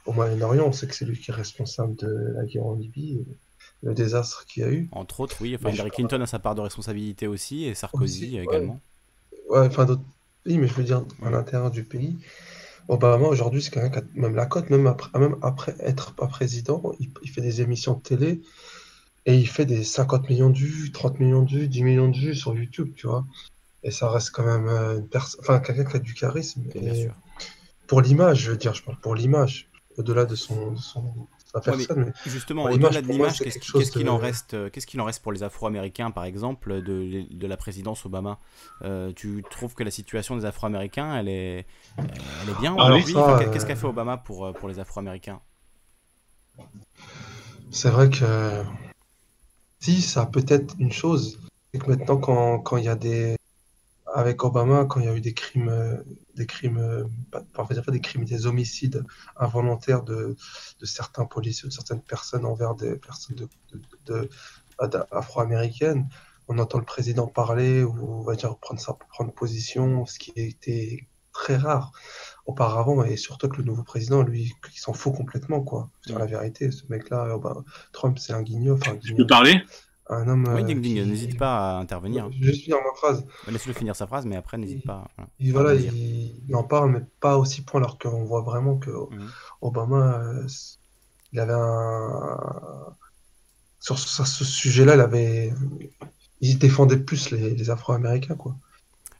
au 0.06 0.14
Moyen-Orient, 0.14 0.66
on 0.68 0.72
sait 0.72 0.88
que 0.88 0.94
c'est 0.94 1.06
lui 1.06 1.20
qui 1.20 1.32
est 1.32 1.34
responsable 1.34 1.96
de 1.96 2.34
la 2.36 2.46
guerre 2.46 2.66
en 2.66 2.76
Libye, 2.76 3.26
le 3.82 3.94
désastre 3.94 4.46
qu'il 4.46 4.64
y 4.64 4.66
a 4.66 4.70
eu. 4.70 4.90
Entre 4.92 5.20
autres, 5.22 5.38
oui. 5.42 5.56
Enfin, 5.56 5.72
Hillary 5.72 5.90
Clinton 5.90 6.22
a 6.22 6.28
sa 6.28 6.40
part 6.40 6.56
de 6.56 6.62
responsabilité 6.62 7.26
aussi, 7.28 7.66
et 7.66 7.74
Sarkozy 7.74 8.38
également. 8.38 8.80
Ouais, 9.50 9.66
enfin 9.66 9.86
d'autres 9.86 10.04
pays, 10.44 10.58
mais 10.60 10.68
je 10.68 10.74
veux 10.74 10.84
dire, 10.84 11.04
à 11.24 11.30
l'intérieur 11.32 11.72
du 11.72 11.84
pays. 11.84 12.18
Obama, 12.88 13.28
aujourd'hui, 13.28 13.62
c'est 13.62 13.72
quelqu'un 13.72 13.90
qui 13.90 14.00
a 14.00 14.04
même 14.16 14.36
la 14.36 14.46
cote, 14.46 14.70
même 14.70 14.88
après, 14.88 15.18
même 15.20 15.38
après 15.42 15.76
être 15.80 16.14
pas 16.14 16.28
président, 16.28 16.92
il, 17.00 17.30
fait 17.30 17.42
des 17.42 17.62
émissions 17.62 17.94
de 17.94 18.02
télé 18.02 18.42
et 19.26 19.36
il 19.36 19.48
fait 19.48 19.66
des 19.66 19.84
50 19.84 20.30
millions 20.30 20.50
de 20.50 20.58
vues, 20.58 20.92
30 20.92 21.20
millions 21.20 21.44
de 21.44 21.52
vues, 21.52 21.68
10 21.68 21.84
millions 21.84 22.10
de 22.10 22.18
vues 22.18 22.36
sur 22.36 22.56
YouTube, 22.56 22.94
tu 22.96 23.08
vois. 23.08 23.26
Et 23.84 23.92
ça 23.92 24.10
reste 24.10 24.32
quand 24.32 24.44
même 24.44 24.68
euh, 24.68 24.98
une 24.98 25.08
personne, 25.08 25.40
enfin, 25.42 25.60
quelqu'un 25.60 25.86
qui 25.86 25.96
a 25.98 26.00
du 26.00 26.14
charisme. 26.14 26.62
Bien 26.62 26.94
sûr 26.94 27.14
pour 27.90 28.02
l'image, 28.02 28.44
je 28.44 28.52
veux 28.52 28.58
dire, 28.58 28.74
je 28.76 28.84
parle 28.84 28.98
pour 29.00 29.16
l'image, 29.16 29.68
au-delà 29.98 30.26
de 30.26 30.36
son, 30.36 30.76
sa 30.78 31.60
personne. 31.60 32.14
justement, 32.28 32.66
au-delà 32.66 33.02
de 33.02 33.08
l'image, 33.08 33.40
qu'est-ce 33.40 33.92
qu'il 33.92 34.08
en 34.10 34.18
reste 34.18 34.54
euh, 34.54 34.70
Qu'est-ce 34.70 34.86
qu'il 34.86 35.02
en 35.02 35.06
reste 35.06 35.24
pour 35.24 35.32
les 35.32 35.42
Afro-Américains, 35.42 36.12
par 36.12 36.24
exemple, 36.24 36.84
de, 36.84 37.26
de, 37.34 37.48
la 37.48 37.58
présidence 37.58 38.06
Obama? 38.06 38.38
Euh, 38.84 39.12
Tu 39.16 39.44
trouves 39.50 39.74
que 39.74 39.84
la 39.84 39.90
situation 39.90 40.38
des 40.38 40.46
Afro-Américains, 40.46 41.16
elle 41.16 41.30
est, 41.30 41.66
elle 41.98 42.50
est 42.50 42.60
bien 42.62 42.76
aujourd'hui? 42.76 43.16
Qu'est-ce 43.52 43.66
qu'a 43.66 43.76
fait 43.76 43.88
Obama 43.88 44.18
pour, 44.18 44.46
euh, 44.46 44.54
pour 44.54 44.70
les 44.70 44.80
Afro-Américains? 44.80 45.42
C'est 47.72 47.90
vrai 47.90 48.12
que 48.12 48.64
si 49.80 50.02
ça 50.04 50.28
peut 50.28 50.46
être 50.48 50.76
une 50.78 50.92
chose, 50.92 51.40
c'est 51.74 51.80
que 51.80 51.90
maintenant, 51.90 52.18
quand, 52.18 52.60
quand 52.60 52.78
il 52.78 52.84
y 52.84 52.90
a 52.90 52.96
des 52.96 53.36
avec 54.14 54.44
Obama, 54.44 54.86
quand 54.86 55.00
il 55.00 55.06
y 55.06 55.10
a 55.10 55.16
eu 55.16 55.22
des 55.22 55.34
crimes, 55.34 55.70
euh, 55.70 55.98
des 56.40 56.46
crimes, 56.46 56.78
euh, 56.78 57.04
parfois 57.54 57.76
des 57.76 58.00
crimes, 58.00 58.24
des 58.24 58.48
homicides 58.48 59.04
involontaires 59.36 60.04
de, 60.04 60.36
de, 60.80 60.86
certains 60.86 61.26
policiers, 61.26 61.68
de 61.68 61.74
certaines 61.74 62.02
personnes 62.02 62.46
envers 62.46 62.76
des 62.76 62.96
personnes 62.96 63.36
de, 64.06 64.30
afro-américaines, 65.12 66.08
on 66.48 66.58
entend 66.58 66.80
le 66.80 66.86
président 66.86 67.28
parler 67.28 67.84
ou 67.84 68.22
on 68.22 68.24
va 68.24 68.36
dire 68.36 68.58
prendre 68.58 68.80
sa 68.80 68.94
prendre 68.94 69.34
position, 69.34 70.06
ce 70.06 70.18
qui 70.18 70.32
était 70.36 71.08
très 71.34 71.58
rare 71.58 71.92
auparavant 72.46 73.04
et 73.04 73.18
surtout 73.18 73.50
que 73.50 73.58
le 73.58 73.64
nouveau 73.64 73.84
président, 73.84 74.24
lui, 74.24 74.54
il 74.74 74.80
s'en 74.80 74.94
fout 74.94 75.14
complètement 75.14 75.62
quoi. 75.62 75.92
C'est 76.06 76.18
la 76.18 76.26
vérité, 76.26 76.72
ce 76.72 76.84
mec-là, 76.90 77.38
Trump, 77.92 78.18
c'est 78.18 78.34
un 78.34 78.42
guignol. 78.42 78.80
Enfin, 78.82 78.96
Tu 78.96 79.14
peux 79.14 79.28
parler? 79.28 79.62
Un 80.10 80.28
homme. 80.28 80.46
Oui, 80.56 80.64
Ding 80.64 80.82
Ding, 80.82 81.08
n'hésite 81.08 81.38
pas 81.38 81.78
à 81.78 81.80
intervenir. 81.80 82.30
Je 82.32 82.40
vais 82.40 82.52
juste 82.52 82.64
finir 82.64 82.78
ma 82.84 82.94
phrase. 82.96 83.26
Laisse-le 83.48 83.74
finir 83.74 83.96
sa 83.96 84.08
phrase, 84.08 84.26
mais 84.26 84.36
après, 84.36 84.58
n'hésite 84.58 84.86
pas. 84.86 85.08
Voilà, 85.40 85.76
il, 85.76 86.56
en 86.56 86.64
parle, 86.64 86.92
mais 86.92 87.02
pas 87.20 87.38
aussi 87.38 87.62
point, 87.62 87.80
alors 87.80 87.98
qu'on 87.98 88.26
voit 88.26 88.42
vraiment 88.42 88.78
que 88.78 88.90
mhm. 88.90 89.30
Obama, 89.62 90.20
euh, 90.20 90.48
il 91.32 91.40
avait 91.40 91.54
un. 91.54 92.38
Sur 93.80 93.98
ce, 93.98 94.44
sujet-là, 94.44 94.96
il 94.96 95.02
avait. 95.02 95.54
Il 96.42 96.58
défendait 96.58 96.98
plus 96.98 97.32
les, 97.32 97.70
Afro-Américains, 97.70 98.36
quoi. 98.36 98.56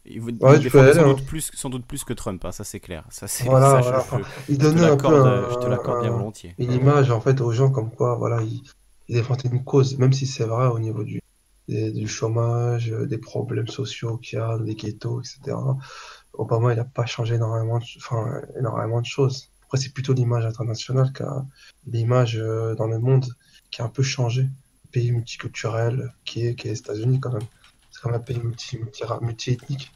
Il, 0.06 0.24
défendait 0.26 0.94
sans, 0.94 1.08
doute 1.08 1.20
hein. 1.20 1.26
plus, 1.28 1.52
sans 1.54 1.70
doute 1.70 1.86
plus 1.86 2.04
que 2.04 2.14
Trump, 2.14 2.44
hein, 2.44 2.52
ça 2.52 2.64
c'est 2.64 2.80
clair. 2.80 3.06
Ça, 3.10 3.28
c'est, 3.28 3.44
voilà, 3.44 3.82
Je, 3.82 4.18
il 4.48 4.58
donnait 4.58 4.86
un 4.86 4.98
peu 4.98 5.08
je 5.52 5.56
te 5.56 5.68
l'accorde 5.68 6.02
bien 6.02 6.10
volontiers. 6.10 6.56
Une 6.58 6.72
image 6.72 7.12
en 7.12 7.22
fait 7.22 7.42
aux 7.42 7.52
gens 7.52 7.70
comme 7.70 7.92
quoi 7.92 8.16
voilà, 8.16 8.42
il, 8.42 8.64
il 9.10 9.16
défendait 9.16 9.50
une 9.50 9.64
cause, 9.64 9.98
même 9.98 10.14
si 10.14 10.28
c'est 10.28 10.46
vrai 10.46 10.68
au 10.68 10.80
niveau 10.80 11.04
du, 11.04 11.22
du 11.68 12.08
chômage, 12.08 12.92
euh, 12.92 13.08
des 13.08 13.18
problèmes 13.18 13.68
sociaux 13.68 14.18
qu'il 14.18 14.38
y 14.38 14.42
a, 14.42 14.58
des 14.60 14.76
ghettos, 14.76 15.22
etc. 15.22 15.58
Obama, 16.34 16.74
il 16.74 16.78
n'a 16.78 16.86
pas 16.86 17.06
changé 17.06 17.36
énormément 17.36 17.80
de, 17.80 17.86
enfin, 17.98 18.42
énormément 18.58 19.02
de 19.02 19.06
choses. 19.06 19.52
Après, 19.64 19.78
c'est 19.78 19.94
plutôt 19.94 20.14
l'image 20.14 20.46
internationale, 20.46 21.12
l'image 21.88 22.38
euh, 22.38 22.76
dans 22.76 22.88
le 22.88 23.00
monde 23.00 23.26
qui 23.72 23.82
a 23.82 23.86
un 23.86 23.90
peu 23.90 24.04
changé. 24.04 24.48
pays 24.92 25.12
multiculturel 25.12 26.14
qui 26.24 26.46
est, 26.46 26.64
les 26.64 26.80
États-Unis 26.80 27.20
quand 27.20 27.34
même. 27.34 27.48
C'est 27.92 28.02
quand 28.02 28.12
même 28.12 28.20
un 28.22 28.24
pays 28.24 28.40
multi, 28.40 28.78
multi, 28.78 29.04
multi-ethnique. 29.22 29.92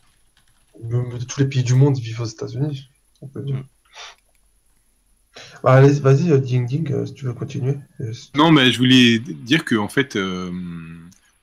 Tous 1.28 1.39
les 1.39 1.47
pays 1.47 1.64
du 1.64 1.76
monde 1.76 1.97
vivent 1.97 2.22
aux 2.22 2.26
États-Unis, 2.26 2.89
dire. 3.36 3.64
Bah, 5.64 5.76
allez, 5.76 5.93
vas-y, 6.01 6.30
euh, 6.30 6.39
Ding 6.39 6.66
Ding, 6.66 6.91
euh, 6.91 7.05
si 7.05 7.14
tu 7.14 7.26
veux 7.26 7.34
continuer. 7.34 7.78
Non, 8.36 8.51
mais 8.51 8.70
je 8.72 8.78
voulais 8.78 9.20
dire 9.20 9.64
que 9.64 9.76
en 9.76 9.88
fait, 9.88 10.18
euh, 10.18 10.51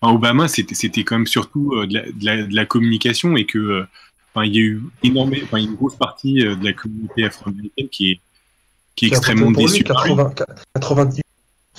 Obama, 0.02 0.46
c'était 0.46 1.04
quand 1.04 1.16
même 1.16 1.26
surtout 1.26 1.74
de 1.86 2.54
la, 2.54 2.66
communication 2.66 3.36
et 3.36 3.46
que 3.46 3.84
il 4.36 4.54
y 4.54 4.58
a 4.58 4.62
eu 4.62 4.82
énormément, 5.02 5.56
une 5.56 5.74
grosse 5.74 5.96
partie 5.96 6.34
de 6.34 6.64
la 6.64 6.72
communauté 6.72 7.24
afro-américaine 7.24 7.88
qui 7.88 8.12
est, 8.12 8.20
qui 8.94 9.06
est 9.06 9.08
extrêmement 9.08 9.50
déçue. 9.50 9.84
90 9.84 11.22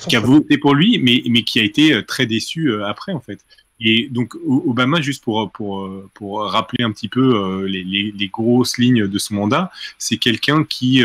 qui 0.07 0.15
a 0.15 0.19
voté 0.19 0.57
pour 0.57 0.73
lui, 0.73 0.97
mais, 0.97 1.21
mais 1.29 1.43
qui 1.43 1.59
a 1.59 1.63
été 1.63 2.03
très 2.05 2.25
déçu 2.25 2.73
après, 2.83 3.13
en 3.13 3.19
fait. 3.19 3.39
Et 3.79 4.09
donc, 4.09 4.33
Obama, 4.47 4.99
juste 4.99 5.23
pour, 5.23 5.51
pour, 5.51 5.87
pour 6.15 6.41
rappeler 6.41 6.83
un 6.83 6.91
petit 6.91 7.07
peu 7.07 7.65
les, 7.65 7.83
les, 7.83 8.27
grosses 8.27 8.79
lignes 8.79 9.07
de 9.07 9.17
son 9.19 9.35
mandat, 9.35 9.71
c'est 9.99 10.17
quelqu'un 10.17 10.63
qui, 10.63 11.03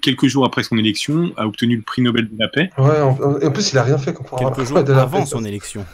quelques 0.00 0.26
jours 0.26 0.44
après 0.44 0.62
son 0.62 0.78
élection, 0.78 1.32
a 1.36 1.46
obtenu 1.46 1.76
le 1.76 1.82
prix 1.82 2.02
Nobel 2.02 2.28
de 2.28 2.38
la 2.38 2.48
paix. 2.48 2.70
Ouais, 2.78 3.00
en, 3.00 3.18
en 3.18 3.50
plus, 3.50 3.72
il 3.72 3.78
a 3.78 3.82
rien 3.82 3.98
fait 3.98 4.14
quelques 4.14 4.64
jours 4.64 4.78
avant 4.78 5.26
son 5.26 5.44
élection. 5.44 5.84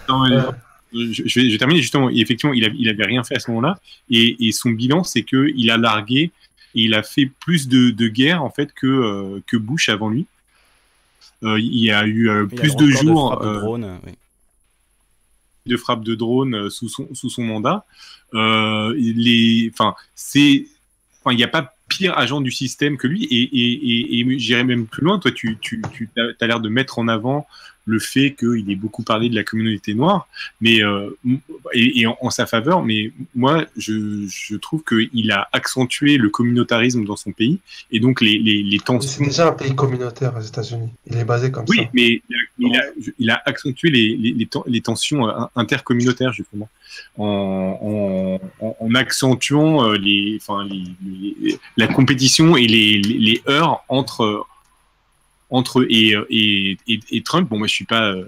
je, 0.93 1.41
vais, 1.41 1.59
terminer 1.59 1.81
justement. 1.81 2.11
Effectivement, 2.11 2.55
il, 2.55 2.63
n'avait 2.63 2.91
avait 2.91 3.07
rien 3.07 3.25
fait 3.25 3.37
à 3.37 3.41
ce 3.41 3.51
moment-là, 3.51 3.79
et, 4.11 4.53
son 4.53 4.71
bilan, 4.71 5.05
c'est 5.05 5.23
que 5.23 5.51
il 5.55 5.71
a 5.71 5.77
largué 5.77 6.33
et 6.75 6.83
il 6.83 6.95
a 6.95 7.03
fait 7.03 7.27
plus 7.27 7.69
de, 7.69 7.91
de 7.91 8.09
guerres 8.09 8.45
en 8.45 8.51
fait 8.51 8.73
que 8.73 8.87
euh, 8.87 9.43
que 9.47 9.57
Bush 9.57 9.89
avant 9.89 10.09
lui. 10.09 10.27
Euh, 11.43 11.59
il 11.59 11.79
y 11.79 11.91
a 11.91 12.05
eu 12.05 12.29
euh, 12.29 12.47
plus 12.47 12.77
de 12.77 12.87
jours. 12.89 13.41
De 13.41 13.47
frappes 13.47 13.55
de 13.55 13.59
drone, 13.59 14.01
de 15.67 15.77
frappes 15.77 16.05
de 16.05 16.15
drone 16.15 16.71
sous 16.71 16.89
son 16.89 17.09
sous 17.15 17.31
son 17.31 17.45
mandat. 17.45 17.85
les, 18.33 19.71
enfin, 19.73 19.95
c'est, 20.15 20.67
enfin, 21.21 21.33
il 21.33 21.37
n'y 21.37 21.45
a 21.45 21.49
pas 21.49 21.75
pire 21.91 22.17
agent 22.17 22.41
du 22.41 22.51
système 22.51 22.97
que 22.97 23.07
lui. 23.07 23.25
Et, 23.25 23.43
et, 23.43 24.21
et, 24.21 24.39
j'irais 24.39 24.65
même 24.65 24.87
plus 24.87 25.05
loin. 25.05 25.19
Toi, 25.19 25.33
tu, 25.33 25.59
tu, 25.61 25.83
tu 25.93 26.09
as 26.17 26.47
l'air 26.47 26.61
de 26.61 26.71
mettre 26.71 26.99
en 26.99 27.09
avant 27.09 27.47
le 27.87 27.99
fait 27.99 28.35
qu'il 28.39 28.71
ait 28.71 28.77
beaucoup 28.77 29.03
parlé 29.03 29.29
de 29.29 29.35
la 29.35 29.45
communauté 29.45 29.95
noire, 29.95 30.29
mais 30.61 30.83
euh, 30.83 31.11
et, 31.73 32.07
en, 32.07 32.31
sa 32.31 32.47
faveur. 32.47 32.83
Mais 32.85 33.13
moi, 33.35 33.67
je, 33.77 34.27
je 34.29 34.57
trouve 34.57 34.83
qu'il 34.85 35.33
a 35.33 35.49
accentué 35.53 36.17
le 36.17 36.29
communautarisme 36.29 37.05
dans 37.05 37.17
son 37.17 37.33
pays 37.33 37.59
et 37.91 38.01
donc 38.01 38.21
les, 38.21 38.39
les, 38.39 38.63
les 38.63 38.79
tensions. 38.79 39.25
C'est 39.25 39.25
déjà 39.25 39.49
un 39.49 39.53
pays 39.53 39.75
communautaire 39.75 40.35
aux 40.37 40.41
États-Unis. 40.43 40.91
Il 41.07 41.17
est 41.17 41.25
basé 41.25 41.51
comme 41.51 41.67
ça. 41.67 41.75
Oui, 41.77 41.89
mais 41.93 42.23
il 42.59 42.77
a, 42.77 42.83
il 43.19 43.31
a, 43.31 43.43
accentué 43.47 43.91
les, 43.91 44.17
les, 44.17 44.49
les, 44.67 44.81
tensions 44.81 45.29
euh, 45.29 45.45
intercommunautaires 45.57 46.33
justement 46.33 46.69
en, 47.19 48.39
en, 48.61 48.77
en 48.79 48.95
accentuant 48.95 49.85
euh, 49.85 49.97
les, 49.97 50.39
enfin, 50.41 50.65
les, 50.65 51.59
la 51.77 51.87
compétition 51.87 52.57
et 52.57 52.67
les, 52.67 52.99
les 52.99 53.43
heurts 53.49 53.85
entre 53.89 54.47
entre 55.51 55.85
et, 55.91 56.15
et, 56.31 56.79
et, 56.87 57.23
Trump, 57.23 57.49
bon, 57.49 57.59
moi 57.59 57.67
je 57.67 57.75
suis 57.75 57.85
pas, 57.85 58.13
euh, 58.13 58.25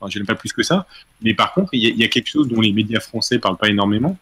enfin, 0.00 0.10
je 0.10 0.18
n'aime 0.18 0.26
pas 0.26 0.34
plus 0.34 0.52
que 0.52 0.62
ça, 0.62 0.86
mais 1.20 1.34
par 1.34 1.52
contre, 1.52 1.70
il 1.74 1.80
y, 1.80 2.04
a 2.04 2.08
quelque 2.08 2.28
chose 2.28 2.48
dont 2.48 2.60
les 2.60 2.72
médias 2.72 3.00
français 3.00 3.38
parlent 3.38 3.58
pas 3.58 3.68
énormément. 3.68 4.18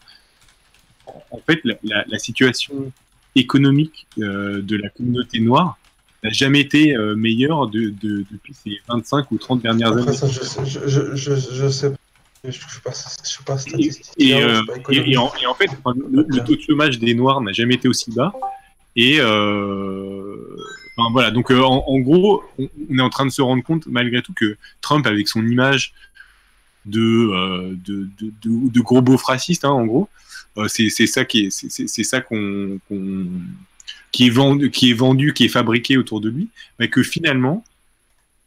En 1.30 1.38
fait, 1.38 1.60
la, 1.64 2.04
la, 2.06 2.18
situation 2.18 2.92
économique 3.36 4.06
euh, 4.18 4.62
de 4.62 4.76
la 4.76 4.88
communauté 4.88 5.40
noire 5.40 5.78
n'a 6.24 6.30
jamais 6.30 6.60
été 6.60 6.96
euh, 6.96 7.14
meilleure 7.14 7.68
de, 7.68 7.90
de, 8.02 8.24
depuis 8.30 8.54
ces 8.54 8.78
25 8.88 9.30
ou 9.30 9.38
30 9.38 9.62
dernières 9.62 9.92
années. 9.96 10.12
Ça, 10.12 10.28
je, 10.28 10.40
je, 10.86 11.14
je, 11.14 11.34
je, 11.34 11.68
sais 11.68 11.92
je 12.42 12.48
ne 12.48 12.52
suis 12.52 12.80
pas, 12.82 12.92
suis 12.92 13.44
pas 13.44 13.58
statistique. 13.58 14.06
Et, 14.18 14.30
et, 14.30 15.16
en, 15.16 15.24
en, 15.24 15.54
fait, 15.54 15.70
le, 16.10 16.26
le, 16.28 16.44
taux 16.44 16.56
de 16.56 16.60
chômage 16.60 16.98
des 16.98 17.14
Noirs 17.14 17.40
n'a 17.40 17.52
jamais 17.52 17.74
été 17.74 17.86
aussi 17.86 18.10
bas. 18.12 18.32
Et 18.96 19.18
euh, 19.20 20.19
voilà, 21.12 21.30
donc 21.30 21.50
euh, 21.50 21.62
en, 21.62 21.98
gros, 22.00 22.42
on, 22.58 22.68
est 22.98 23.00
en 23.00 23.10
train 23.10 23.26
de 23.26 23.30
se 23.30 23.42
rendre 23.42 23.62
compte 23.62 23.86
malgré 23.86 24.22
tout 24.22 24.34
que 24.34 24.56
Trump, 24.80 25.06
avec 25.06 25.28
son 25.28 25.46
image 25.46 25.94
de, 26.86 27.30
euh, 27.32 27.76
gros 28.76 29.02
beauf 29.02 29.22
raciste, 29.22 29.64
hein, 29.64 29.70
en 29.70 29.86
gros, 29.86 30.08
euh, 30.56 30.68
c'est 30.68 30.90
ça 31.06 31.24
qui 31.24 31.46
est, 31.46 31.50
ça 31.50 32.20
vendu, 34.30 35.32
qui 35.32 35.44
est 35.44 35.48
fabriqué 35.48 35.96
autour 35.96 36.20
de 36.20 36.28
lui, 36.28 36.48
mais 36.78 36.88
que 36.88 37.02
finalement, 37.02 37.64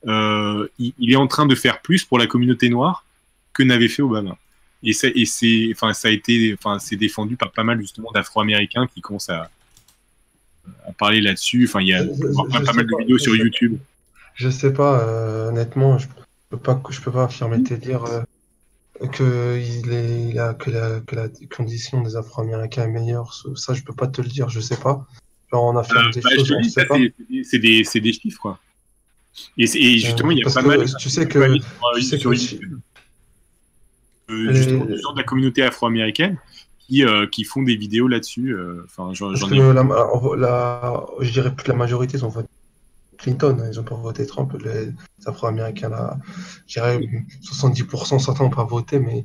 il, 0.05 1.11
est 1.11 1.15
en 1.15 1.27
train 1.27 1.45
de 1.45 1.55
faire 1.55 1.81
plus 1.81 2.03
pour 2.03 2.19
la 2.19 2.27
communauté 2.27 2.69
noire 2.69 3.05
que 3.53 3.63
n'avait 3.63 3.87
fait 3.87 4.01
Obama. 4.01 4.37
Et, 4.83 4.91
et 5.15 5.25
c'est, 5.25 5.69
enfin, 5.71 5.93
ça 5.93 6.09
a 6.09 6.11
été, 6.11 6.55
enfin, 6.59 6.77
c'est 6.79 6.97
défendu 6.97 7.37
par 7.37 7.51
pas 7.51 7.63
mal 7.63 7.79
justement 7.79 8.11
d'Afro-Américains 8.11 8.87
qui 8.93 8.99
commencent 8.99 9.29
à, 9.29 9.49
à 10.87 10.91
parler 10.91 11.21
là-dessus. 11.21 11.65
Enfin, 11.67 11.81
il 11.81 11.87
y 11.87 11.93
a 11.93 12.03
pas, 12.03 12.73
mal 12.73 12.85
de 12.85 12.99
vidéos 12.99 13.17
sur 13.17 13.35
YouTube. 13.35 13.77
Je 14.35 14.49
sais 14.49 14.73
pas, 14.73 15.01
euh, 15.01 15.49
honnêtement, 15.49 15.97
je 15.97 16.07
peux 16.49 16.57
pas, 16.57 16.81
je 16.89 16.99
peux 17.01 17.11
pas 17.11 17.25
affirmer 17.25 17.61
te 17.63 17.73
dire 17.73 18.03
euh, 18.05 19.07
que, 19.07 19.59
il 19.59 19.91
est, 19.91 20.37
a, 20.39 20.53
que, 20.53 20.71
la, 20.71 20.99
que 21.01 21.15
la 21.15 21.27
condition 21.55 22.01
des 22.01 22.15
Afro-Américains 22.15 22.83
est 22.83 22.87
meilleure. 22.87 23.33
Ça, 23.55 23.73
je 23.73 23.83
peux 23.83 23.93
pas 23.93 24.07
te 24.07 24.21
le 24.21 24.27
dire, 24.27 24.49
je 24.49 24.59
sais 24.59 24.77
pas. 24.77 25.05
Genre, 25.51 25.63
on 25.63 25.77
a 25.77 25.83
fait 25.83 25.93
des 26.13 26.21
choses, 26.21 26.53
C'est 27.43 27.59
des, 27.59 27.83
des, 27.83 28.13
chiffres, 28.13 28.41
quoi. 28.41 28.59
Et, 29.57 29.63
et 29.63 29.99
justement, 29.99 30.31
il 30.31 30.39
y 30.39 30.43
a 30.43 30.51
pas 30.51 30.61
mal. 30.61 30.85
Tu 30.97 31.09
sais 31.09 31.27
que. 31.27 31.57
Tu 31.95 32.01
sais 32.01 32.17
que 32.17 32.29
YouTube, 32.29 32.79
euh, 34.29 34.53
justement, 34.53 34.85
les... 34.85 34.97
gens 34.97 35.13
de 35.13 35.17
la 35.17 35.23
communauté 35.23 35.63
afro-américaine 35.63 36.37
qui, 36.87 37.03
euh, 37.03 37.27
qui 37.27 37.43
font 37.43 37.61
des 37.61 37.75
vidéos 37.75 38.07
là-dessus. 38.07 38.53
Euh, 38.53 38.85
enfin, 38.85 39.13
j'en 39.13 39.33
ai. 39.33 39.73
La, 40.37 41.05
je 41.19 41.31
dirais 41.31 41.53
plus 41.53 41.63
que 41.63 41.71
la 41.71 41.77
majorité 41.77 42.17
sont 42.17 42.29
voté 42.29 42.47
Clinton, 43.17 43.57
hein, 43.61 43.69
ils 43.71 43.79
ont 43.79 43.83
pas 43.83 43.95
voté 43.95 44.25
Trump. 44.25 44.53
Les 44.63 44.91
Afro-Américains, 45.25 45.89
là, 45.89 46.17
je 46.67 46.73
dirais 46.73 46.99
70%, 47.41 48.19
certains 48.19 48.43
n'ont 48.43 48.49
pas 48.49 48.65
voté, 48.65 48.99
mais 48.99 49.23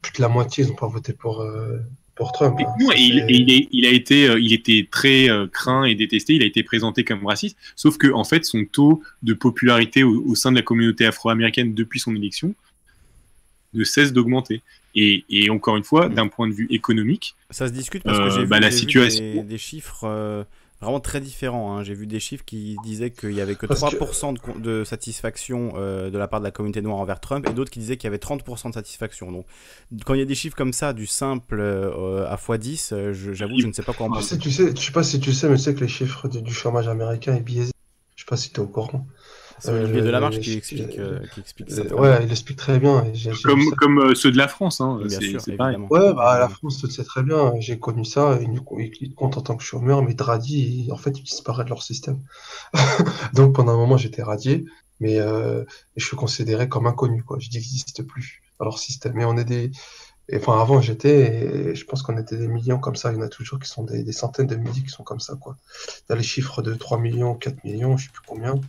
plus 0.00 0.12
de 0.12 0.22
la 0.22 0.28
moitié, 0.28 0.64
ils 0.64 0.68
n'ont 0.68 0.76
pas 0.76 0.86
voté 0.86 1.12
pour, 1.12 1.40
euh, 1.40 1.78
pour 2.14 2.30
Trump. 2.32 2.56
Hein. 2.60 2.72
il, 2.96 3.24
il, 3.28 3.68
il, 3.72 3.86
a 3.86 3.90
été, 3.90 4.26
il 4.38 4.52
était 4.52 4.86
très 4.88 5.28
craint 5.52 5.84
et 5.84 5.96
détesté, 5.96 6.34
il 6.34 6.42
a 6.42 6.46
été 6.46 6.62
présenté 6.62 7.02
comme 7.02 7.26
raciste, 7.26 7.56
sauf 7.74 7.98
que 7.98 8.12
en 8.12 8.24
fait, 8.24 8.44
son 8.44 8.64
taux 8.64 9.02
de 9.22 9.34
popularité 9.34 10.04
au, 10.04 10.22
au 10.24 10.34
sein 10.36 10.52
de 10.52 10.56
la 10.56 10.62
communauté 10.62 11.04
afro-américaine 11.06 11.74
depuis 11.74 11.98
son 11.98 12.14
élection 12.14 12.54
ne 13.74 13.84
cesse 13.84 14.12
d'augmenter. 14.12 14.62
Et, 14.94 15.48
encore 15.50 15.76
une 15.76 15.84
fois, 15.84 16.08
d'un 16.08 16.28
point 16.28 16.48
de 16.48 16.52
vue 16.52 16.66
économique, 16.70 17.34
ça 17.50 17.66
se 17.66 17.72
discute 17.72 18.02
parce 18.02 18.18
que 18.18 18.30
j'ai 18.30 18.40
euh, 18.40 18.46
bah, 18.46 18.58
vu, 18.58 19.42
des, 19.42 19.58
chiffres 19.58 20.04
euh, 20.04 20.44
vraiment 20.82 21.00
très 21.00 21.20
différents. 21.20 21.76
Hein. 21.76 21.82
J'ai 21.82 21.94
vu 21.94 22.06
des 22.06 22.20
chiffres 22.20 22.44
qui 22.44 22.76
disaient 22.84 23.10
qu'il 23.10 23.32
y 23.32 23.40
avait 23.40 23.54
que 23.54 23.64
3% 23.64 24.60
de, 24.60 24.84
satisfaction 24.84 25.72
euh, 25.76 26.10
de 26.10 26.18
la 26.18 26.28
part 26.28 26.40
de 26.40 26.44
la 26.44 26.50
communauté 26.50 26.82
noire 26.82 26.98
envers 26.98 27.20
Trump 27.20 27.46
et 27.48 27.54
d'autres 27.54 27.70
qui 27.70 27.78
disaient 27.78 27.96
qu'il 27.96 28.06
y 28.06 28.08
avait 28.08 28.18
30% 28.18 28.68
de 28.68 28.74
satisfaction. 28.74 29.32
Donc, 29.32 29.46
quand 30.04 30.12
il 30.12 30.20
y 30.20 30.22
a 30.22 30.26
des 30.26 30.34
chiffres 30.34 30.56
comme 30.56 30.74
ça, 30.74 30.92
du 30.92 31.06
simple 31.06 31.60
à 31.60 32.36
x10, 32.36 33.32
j'avoue, 33.32 33.60
je 33.60 33.66
ne 33.66 33.72
sais 33.72 33.82
pas 33.82 33.94
quoi 33.94 34.06
en 34.06 34.10
penser. 34.10 34.38
Tu 34.38 34.50
sais, 34.50 34.74
je 34.76 34.80
sais 34.80 34.92
pas 34.92 35.02
si 35.02 35.20
tu 35.20 35.32
sais, 35.32 35.48
mais 35.48 35.56
tu 35.56 35.62
sais 35.62 35.74
que 35.74 35.80
les 35.80 35.88
chiffres 35.88 36.28
du 36.28 36.52
chômage 36.52 36.88
américain 36.88 37.34
est 37.34 37.40
biaisé. 37.40 37.72
Je 38.14 38.24
sais 38.24 38.28
pas 38.28 38.36
si 38.36 38.52
tu 38.52 38.60
es 38.60 38.62
au 38.62 38.68
courant. 38.68 39.06
C'est 39.58 39.70
Olivier 39.70 40.00
euh, 40.00 40.04
Delamarche 40.04 40.40
qui 40.40 40.54
explique, 40.54 40.98
euh, 40.98 41.20
qui 41.32 41.40
explique 41.40 41.70
ça. 41.70 41.82
Ouais, 41.94 42.24
il 42.24 42.30
explique 42.30 42.58
très 42.58 42.78
bien. 42.78 43.04
comme, 43.44 43.70
comme 43.76 43.98
euh, 43.98 44.14
ceux 44.14 44.30
de 44.30 44.36
la 44.36 44.48
France, 44.48 44.80
hein. 44.80 44.98
c'est 45.08 45.56
pareil. 45.56 45.76
Ouais, 45.90 46.12
bah, 46.14 46.38
la 46.38 46.48
France, 46.48 46.78
tu 46.78 46.90
sais 46.90 47.04
très 47.04 47.22
bien. 47.22 47.52
J'ai 47.58 47.78
connu 47.78 48.04
ça. 48.04 48.38
Ils 48.40 49.14
comptent 49.14 49.36
en 49.36 49.42
tant 49.42 49.56
que 49.56 49.62
chômeur, 49.62 50.02
mais 50.02 50.14
radis, 50.18 50.88
en 50.90 50.96
fait, 50.96 51.18
ils 51.18 51.22
disparaissent 51.22 51.64
de 51.64 51.70
leur 51.70 51.82
système. 51.82 52.20
Donc 53.34 53.54
pendant 53.54 53.72
un 53.72 53.76
moment, 53.76 53.96
j'étais 53.96 54.22
radié, 54.22 54.64
mais 55.00 55.18
je 55.18 56.04
suis 56.04 56.16
considéré 56.16 56.68
comme 56.68 56.86
inconnu. 56.86 57.22
Quoi. 57.22 57.38
Je 57.40 57.50
n'existe 57.50 58.02
plus 58.02 58.42
dans 58.58 58.64
leur 58.64 58.78
système. 58.78 59.12
Mais 59.14 59.24
on 59.24 59.36
est 59.36 59.44
des. 59.44 59.70
enfin, 60.34 60.60
avant, 60.60 60.80
j'étais, 60.80 61.74
je 61.74 61.84
pense 61.84 62.02
qu'on 62.02 62.16
était 62.18 62.36
des 62.36 62.48
millions 62.48 62.78
comme 62.78 62.96
ça. 62.96 63.12
Il 63.12 63.16
y 63.16 63.18
en 63.18 63.22
a 63.22 63.28
toujours 63.28 63.58
qui 63.58 63.68
sont 63.68 63.84
des, 63.84 64.10
centaines 64.12 64.46
de 64.46 64.56
milliers 64.56 64.82
qui 64.82 64.90
sont 64.90 65.04
comme 65.04 65.20
ça. 65.20 65.36
Quoi. 65.36 65.56
Dans 66.08 66.16
les 66.16 66.22
chiffres 66.22 66.62
de 66.62 66.74
3 66.74 66.98
millions, 66.98 67.34
4 67.34 67.64
millions, 67.64 67.96
je 67.96 68.06
sais 68.06 68.12
plus 68.12 68.22
combien 68.26 68.60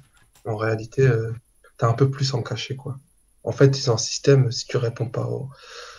en 0.45 0.55
réalité, 0.55 1.01
euh, 1.01 1.31
tu 1.79 1.85
as 1.85 1.87
un 1.87 1.93
peu 1.93 2.09
plus 2.09 2.33
en 2.33 2.41
caché, 2.41 2.75
quoi. 2.75 2.99
En 3.43 3.51
fait, 3.51 3.77
ont 3.89 3.93
un 3.93 3.97
système, 3.97 4.51
si 4.51 4.65
tu 4.65 4.77
réponds 4.77 5.09
pas 5.09 5.25
au... 5.25 5.49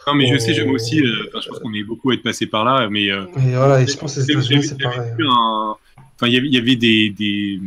Non, 0.06 0.14
mais 0.14 0.26
je 0.32 0.38
sais, 0.38 0.64
moi 0.64 0.74
aussi, 0.74 1.00
euh, 1.00 1.30
je 1.42 1.48
pense 1.48 1.58
qu'on 1.58 1.74
est 1.74 1.82
beaucoup 1.82 2.10
à 2.10 2.14
être 2.14 2.22
passé 2.22 2.46
par 2.46 2.64
là, 2.64 2.88
mais... 2.90 3.10
Euh, 3.10 3.26
et 3.36 3.54
voilà, 3.54 3.84
je 3.84 3.96
pense 3.96 4.14
que 4.14 4.22
c'est 4.22 4.78
pareil. 4.78 5.12
Hein. 5.20 5.74
Enfin, 6.14 6.26
il 6.26 6.54
y 6.54 6.58
avait 6.58 6.76
des, 6.76 7.10
des... 7.10 7.60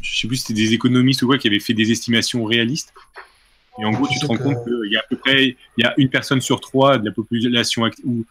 Je 0.00 0.20
sais 0.20 0.28
plus 0.28 0.36
si 0.36 0.46
c'était 0.46 0.60
des 0.60 0.72
économistes 0.72 1.22
ou 1.22 1.26
quoi 1.26 1.38
qui 1.38 1.48
avaient 1.48 1.60
fait 1.60 1.74
des 1.74 1.90
estimations 1.90 2.44
réalistes. 2.44 2.92
Et 3.78 3.84
en 3.84 3.90
gros, 3.90 4.06
tu 4.08 4.18
te 4.18 4.26
rends 4.26 4.36
compte 4.36 4.64
qu'il 4.64 4.92
y 4.92 4.96
a 4.96 5.00
à 5.00 5.04
peu 5.08 5.16
près 5.16 5.56
il 5.76 5.82
y 5.82 5.84
a 5.84 5.94
une 5.96 6.08
personne 6.08 6.40
sur 6.40 6.60
trois 6.60 6.98
de 6.98 7.04
la 7.04 7.12
population 7.12 7.88
ou 8.04 8.24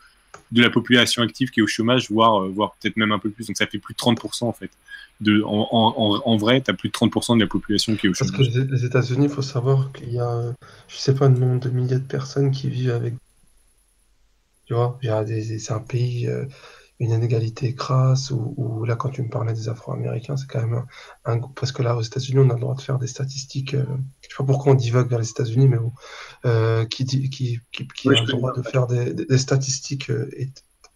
de 0.52 0.62
la 0.62 0.70
population 0.70 1.22
active 1.22 1.50
qui 1.52 1.60
est 1.60 1.64
au 1.64 1.68
chômage, 1.68 2.10
voire, 2.10 2.48
voire 2.48 2.76
peut-être 2.80 2.98
même 2.98 3.12
un 3.12 3.20
peu 3.20 3.30
plus. 3.30 3.48
Donc 3.48 3.58
ça 3.58 3.68
fait 3.68 3.78
plus 3.78 3.94
de 3.94 4.00
30% 4.00 4.46
en 4.46 4.54
fait. 4.54 4.72
De, 5.22 5.44
en, 5.44 5.68
en, 5.72 6.22
en 6.26 6.38
vrai, 6.38 6.62
tu 6.62 6.72
as 6.72 6.74
plus 6.74 6.90
de 6.90 6.94
30% 6.94 7.36
de 7.36 7.42
la 7.42 7.48
population 7.48 7.96
qui 7.96 8.08
est 8.08 8.10
au 8.10 8.14
chômage. 8.14 8.38
Parce 8.38 8.50
que 8.50 8.60
les 8.60 8.86
États-Unis, 8.86 9.26
il 9.26 9.32
faut 9.32 9.42
savoir 9.42 9.92
qu'il 9.92 10.14
y 10.14 10.20
a, 10.20 10.54
je 10.88 10.96
sais 10.96 11.14
pas, 11.14 11.26
un 11.26 11.30
nombre 11.30 11.60
de 11.60 11.70
milliers 11.70 12.00
de 12.00 12.08
personnes 12.08 12.52
qui 12.52 12.70
vivent 12.70 12.92
avec. 12.92 13.16
Tu 14.66 14.74
vois, 14.74 14.98
c'est 15.02 15.72
un 15.72 15.80
pays 15.80 16.30
une 17.00 17.12
inégalité 17.12 17.74
crasse, 17.74 18.32
ou, 18.32 18.84
là, 18.84 18.96
quand 18.96 19.10
tu 19.10 19.22
me 19.22 19.30
parlais 19.30 19.54
des 19.54 19.70
Afro-Américains, 19.70 20.36
c'est 20.36 20.48
quand 20.48 20.60
même 20.60 20.86
un, 21.26 21.40
Parce 21.40 21.72
que 21.72 21.82
là, 21.82 21.96
aux 21.96 22.02
États-Unis, 22.02 22.40
on 22.40 22.50
a 22.50 22.56
le 22.56 22.60
droit 22.60 22.76
de 22.76 22.82
faire 22.82 23.00
des 23.00 23.08
statistiques. 23.08 23.74
Euh, 23.74 23.86
je 24.22 24.28
sais 24.28 24.36
pas 24.38 24.44
pourquoi 24.44 24.74
on 24.74 24.76
divague 24.76 25.08
vers 25.08 25.20
les 25.20 25.30
États-Unis, 25.30 25.70
mais 25.70 25.78
bon. 25.78 25.94
Euh, 26.46 26.86
qui, 26.86 27.06
qui, 27.06 27.30
qui, 27.30 27.60
qui 27.72 28.10
a 28.10 28.12
le 28.12 28.28
droit 28.28 28.52
de 28.54 28.62
faire 28.62 28.86
des, 28.88 29.14
des 29.14 29.38
statistiques 29.38 30.10
euh, 30.10 30.30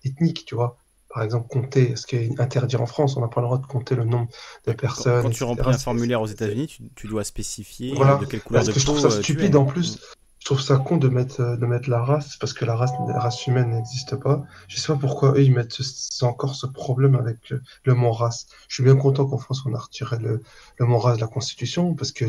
ethniques, 0.03 0.43
tu 0.45 0.55
vois. 0.55 0.77
Par 1.07 1.23
exemple, 1.23 1.47
compter, 1.47 1.95
ce 1.95 2.05
qui 2.05 2.15
est 2.17 2.39
interdit 2.41 2.75
en 2.75 2.87
France, 2.87 3.15
on 3.15 3.21
n'a 3.21 3.27
pas 3.27 3.39
le 3.39 3.47
droit 3.47 3.59
de 3.59 3.67
compter 3.67 3.95
le 3.95 4.03
nombre 4.03 4.27
de 4.65 4.73
personnes. 4.73 5.21
Quand, 5.21 5.29
tu 5.29 5.43
remplis 5.43 5.69
un 5.69 5.77
formulaire 5.77 6.21
aux 6.21 6.27
États-Unis, 6.27 6.67
tu, 6.67 6.83
tu, 6.95 7.07
dois 7.07 7.23
spécifier 7.23 7.91
de 7.91 8.25
quelle 8.25 8.41
couleur 8.41 8.59
Parce 8.59 8.67
de 8.67 8.73
que 8.73 8.79
je 8.79 8.85
trouve 8.85 8.99
ça 8.99 9.11
stupide 9.11 9.55
en 9.55 9.65
plus 9.65 9.99
je 10.43 10.47
trouve 10.47 10.59
ça 10.59 10.75
con 10.75 10.97
de 10.97 11.07
mettre, 11.07 11.39
euh, 11.39 11.55
de 11.55 11.65
mettre 11.65 11.89
la 11.89 12.03
race, 12.03 12.35
parce 12.35 12.51
que 12.51 12.65
la 12.65 12.75
race, 12.75 13.47
humaine 13.47 13.69
n'existe 13.69 14.17
pas. 14.17 14.43
Je 14.67 14.77
sais 14.77 14.91
pas 14.91 14.99
pourquoi 14.99 15.31
eux, 15.31 15.41
ils 15.41 15.53
mettent 15.53 15.77
encore 16.21 16.55
ce 16.55 16.65
problème 16.65 17.15
avec 17.15 17.53
le, 17.85 17.93
mot 17.93 18.11
race. 18.11 18.47
Je 18.67 18.73
suis 18.75 18.83
bien 18.83 18.97
content 18.97 19.25
qu'en 19.25 19.37
France, 19.37 19.63
on 19.65 19.73
a 19.73 19.79
retiré 19.79 20.17
le, 20.17 20.41
mot 20.81 20.97
race 20.97 21.15
de 21.15 21.21
la 21.21 21.27
Constitution, 21.27 21.95
parce 21.95 22.11
que 22.11 22.25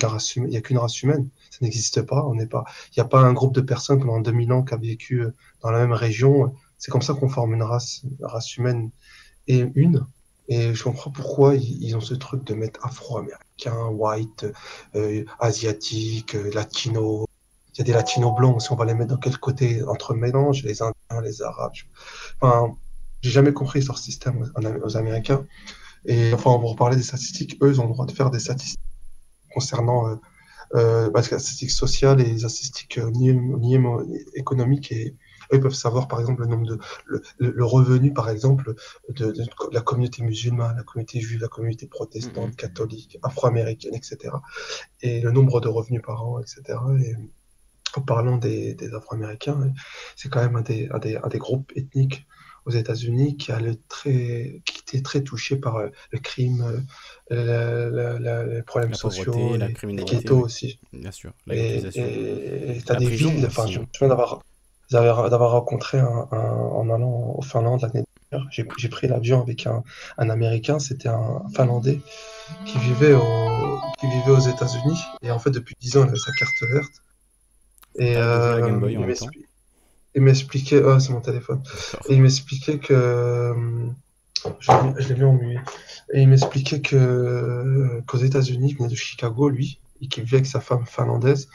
n'y 0.46 0.56
a 0.56 0.60
qu'une 0.60 0.78
race 0.78 1.02
humaine. 1.02 1.28
Ça 1.50 1.58
n'existe 1.62 2.02
pas. 2.02 2.24
Il 2.32 2.46
n'y 2.96 3.00
a 3.00 3.04
pas 3.04 3.18
un 3.18 3.32
groupe 3.32 3.52
de 3.52 3.60
personnes 3.60 3.98
pendant 3.98 4.20
2000 4.20 4.52
ans 4.52 4.62
qui 4.62 4.74
a 4.74 4.76
vécu 4.76 5.22
euh, 5.22 5.34
dans 5.60 5.72
la 5.72 5.80
même 5.80 5.92
région. 5.92 6.54
C'est 6.78 6.92
comme 6.92 7.02
ça 7.02 7.14
qu'on 7.14 7.28
forme 7.28 7.54
une 7.54 7.64
race, 7.64 8.02
race 8.22 8.56
humaine 8.56 8.92
et 9.48 9.66
une. 9.74 10.06
Et 10.46 10.72
je 10.72 10.84
comprends 10.84 11.10
pourquoi 11.10 11.56
ils, 11.56 11.96
ont 11.96 12.00
ce 12.00 12.14
truc 12.14 12.44
de 12.44 12.54
mettre 12.54 12.78
afro-américain, 12.86 13.86
white, 13.86 14.46
euh, 14.94 15.24
asiatique, 15.40 16.34
latino, 16.54 17.23
il 17.74 17.78
y 17.78 17.80
a 17.80 17.84
des 17.84 17.92
latinos 17.92 18.34
blancs, 18.36 18.62
si 18.62 18.72
on 18.72 18.76
va 18.76 18.84
les 18.84 18.94
mettre 18.94 19.10
dans 19.10 19.20
quel 19.20 19.36
côté? 19.38 19.82
Entre 19.84 20.14
mélange, 20.14 20.62
les 20.62 20.80
Indiens, 20.80 21.20
les 21.22 21.42
Arabes. 21.42 21.72
Enfin, 22.40 22.76
j'ai 23.20 23.30
jamais 23.30 23.52
compris 23.52 23.80
leur 23.82 23.98
système 23.98 24.48
aux 24.84 24.96
Américains. 24.96 25.44
Et 26.04 26.32
enfin, 26.34 26.50
on 26.50 26.58
va 26.58 26.68
reparler 26.68 26.96
des 26.96 27.02
statistiques. 27.02 27.56
Eux, 27.62 27.70
ils 27.70 27.80
ont 27.80 27.86
le 27.86 27.92
droit 27.92 28.06
de 28.06 28.12
faire 28.12 28.30
des 28.30 28.38
statistiques 28.38 28.78
concernant 29.52 30.08
euh, 30.08 30.16
euh, 30.74 31.10
bah, 31.10 31.20
les 31.20 31.26
statistiques 31.26 31.70
sociales 31.70 32.20
et 32.20 32.24
les 32.24 32.38
statistiques 32.38 32.98
euh, 32.98 33.10
économiques. 34.34 34.92
Et 34.92 35.16
eux, 35.52 35.60
peuvent 35.60 35.74
savoir, 35.74 36.06
par 36.06 36.20
exemple, 36.20 36.42
le 36.42 36.48
nombre 36.48 36.66
de 36.66 36.78
le, 37.38 37.64
revenu, 37.64 38.12
par 38.12 38.28
exemple, 38.30 38.74
de, 39.08 39.34
la 39.72 39.80
communauté 39.80 40.22
musulmane, 40.22 40.76
la 40.76 40.82
communauté 40.82 41.20
juive, 41.20 41.40
la 41.40 41.48
communauté 41.48 41.86
protestante, 41.86 42.50
mm-hmm. 42.50 42.56
catholique, 42.56 43.18
afro-américaine, 43.22 43.94
etc. 43.94 44.34
Et 45.00 45.20
le 45.20 45.32
nombre 45.32 45.60
de 45.60 45.68
revenus 45.68 46.02
par 46.02 46.24
an, 46.24 46.40
etc. 46.40 46.78
Et, 47.00 47.16
en 47.96 48.02
parlant 48.02 48.36
des, 48.36 48.76
Afro-Américains, 48.94 49.72
c'est 50.16 50.28
quand 50.28 50.42
même 50.42 50.56
un 50.56 50.62
des, 50.62 50.88
des, 50.98 51.38
groupes 51.38 51.72
ethniques 51.76 52.26
aux 52.66 52.70
États-Unis 52.70 53.36
qui, 53.36 53.52
a 53.52 53.60
le 53.60 53.76
très, 53.88 54.62
qui 54.64 54.80
était 54.80 55.02
très 55.02 55.22
touché 55.22 55.56
par 55.56 55.76
euh, 55.76 55.88
le 56.10 56.18
crime, 56.18 56.82
euh, 57.30 58.54
les 58.54 58.62
problèmes 58.62 58.94
sociaux, 58.94 59.56
la 59.56 59.70
criminalité, 59.70 60.14
les 60.14 60.20
ghettos 60.20 60.40
aussi. 60.40 60.78
Bien 60.92 61.10
sûr. 61.10 61.32
et 61.50 61.82
tu 62.84 62.92
as 62.92 62.96
des 62.96 63.06
villes, 63.06 63.44
enfin, 63.46 63.66
je 63.66 63.80
me 63.80 63.86
souviens 63.92 64.08
d'avoir 64.08 65.50
rencontré 65.50 65.98
un, 65.98 66.06
en 66.30 66.88
allant 66.90 67.34
au 67.36 67.42
Finlande 67.42 67.82
l'année 67.82 68.04
dernière. 68.30 68.48
J'ai 68.50 68.88
pris 68.88 69.06
l'avion 69.08 69.42
avec 69.42 69.66
un, 69.66 69.82
un 70.18 70.30
Américain, 70.30 70.78
c'était 70.78 71.08
un 71.08 71.42
Finlandais 71.54 72.00
qui 72.66 72.78
vivait, 72.78 73.14
au, 73.14 73.78
qui 74.00 74.06
vivait 74.06 74.30
aux 74.30 74.48
États-Unis. 74.48 75.00
Et 75.22 75.30
en 75.30 75.38
fait, 75.38 75.50
depuis 75.50 75.74
10 75.80 75.98
ans, 75.98 76.04
il 76.04 76.08
avait 76.08 76.18
sa 76.18 76.32
carte 76.32 76.62
verte. 76.72 76.92
Et 77.96 78.16
euh, 78.16 78.90
il 80.14 80.22
m'expliquait, 80.22 80.82
oh, 80.82 80.98
c'est 80.98 81.12
mon 81.12 81.20
téléphone. 81.20 81.62
Et 82.08 82.14
il 82.14 82.22
m'expliquait 82.22 82.78
que 82.78 82.94
euh, 82.94 83.54
je, 84.60 85.08
l'ai 85.08 85.14
mis 85.14 85.24
en 85.24 85.34
muet. 85.34 85.58
Et 86.12 86.22
il 86.22 86.28
m'expliquait 86.28 86.80
que 86.80 88.00
qu'aux 88.06 88.18
États-Unis, 88.18 88.70
il 88.70 88.76
venait 88.76 88.88
de 88.88 88.94
Chicago, 88.94 89.48
lui, 89.48 89.80
et 90.00 90.08
qu'il 90.08 90.24
vivait 90.24 90.38
avec 90.38 90.46
sa 90.46 90.60
femme 90.60 90.86
finlandaise 90.86 91.48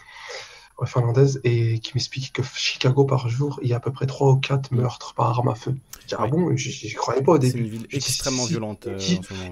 finlandaise 0.86 1.40
et 1.44 1.80
qui 1.80 1.92
m'explique 1.96 2.34
que 2.34 2.42
Chicago 2.44 3.04
par 3.04 3.30
jour, 3.30 3.60
il 3.62 3.70
y 3.70 3.74
a 3.74 3.78
à 3.78 3.80
peu 3.80 3.92
près 3.92 4.06
3 4.06 4.34
ou 4.34 4.38
4 4.38 4.72
meurtres 4.72 5.14
par 5.14 5.30
arme 5.30 5.50
à 5.50 5.56
feu. 5.56 5.76
Je 6.02 6.08
dis, 6.08 6.16
ah 6.18 6.28
bon, 6.28 6.56
j'y 6.56 6.94
croyais 6.94 7.22
pas 7.22 7.34
au 7.34 7.38
début. 7.38 7.52
C'est 7.52 7.60
une 7.60 7.70
ville 7.70 7.88
extrêmement 7.92 8.46
violente. 8.46 8.88
Euh, 8.88 9.00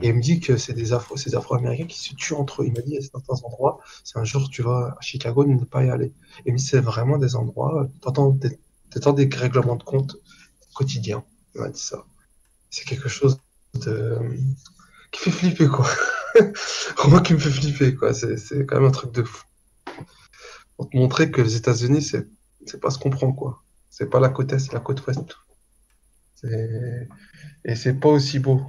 et 0.02 0.08
il 0.08 0.14
me 0.14 0.22
dit 0.22 0.40
que 0.40 0.58
c'est 0.58 0.74
des 0.74 0.94
Afro, 0.94 1.16
Afro-Américains 1.34 1.88
qui 1.88 2.00
se 2.00 2.16
tuent 2.16 2.34
entre 2.34 2.62
eux. 2.62 2.66
Il 2.68 2.74
m'a 2.74 2.82
dit, 2.82 2.98
à 2.98 3.02
certains 3.02 3.44
endroits, 3.44 3.80
c'est 4.04 4.18
un 4.18 4.24
jour, 4.24 4.50
tu 4.50 4.62
vas 4.62 4.96
à 4.98 5.02
Chicago, 5.02 5.46
ne 5.46 5.64
pas 5.66 5.84
y 5.84 5.90
aller. 5.90 6.08
Et 6.08 6.48
il 6.48 6.54
me 6.54 6.58
dit, 6.58 6.64
c'est 6.64 6.80
vraiment 6.80 7.18
des 7.18 7.36
endroits, 7.36 7.88
t'entends 8.02 8.30
des, 8.30 8.60
des 8.92 9.36
règlements 9.36 9.76
de 9.76 9.84
compte 9.84 10.18
quotidiens. 10.74 11.24
Il 11.56 11.62
m'a 11.62 11.70
dit 11.70 11.82
ça. 11.82 12.06
C'est 12.70 12.86
quelque 12.86 13.10
chose 13.10 13.40
de... 13.76 14.18
qui 15.12 15.22
fait 15.22 15.32
flipper, 15.32 15.68
quoi. 15.68 15.88
Moi 17.08 17.22
qui 17.22 17.34
me 17.34 17.40
fait 17.40 17.50
flipper, 17.50 17.96
quoi. 17.96 18.14
C'est 18.14 18.66
quand 18.66 18.76
même 18.76 18.90
un 18.90 18.92
truc 18.92 19.12
de 19.12 19.24
fou 19.24 19.47
pour 20.78 20.90
te 20.90 20.96
montrer 20.96 21.32
que 21.32 21.42
les 21.42 21.56
États-Unis, 21.56 22.02
c'est, 22.02 22.28
c'est 22.66 22.80
pas 22.80 22.92
ce 22.92 23.00
qu'on 23.00 23.10
prend, 23.10 23.34
quoi. 23.34 23.64
C'est 23.90 24.10
pas 24.10 24.20
la 24.20 24.30
côte 24.30 24.54
est, 24.54 24.60
c'est 24.60 24.74
la 24.74 24.80
côte 24.80 25.06
ouest. 25.08 25.38
Et 27.66 27.76
c'est 27.76 28.00
pas 28.00 28.10
aussi 28.10 28.40
beau. 28.40 28.62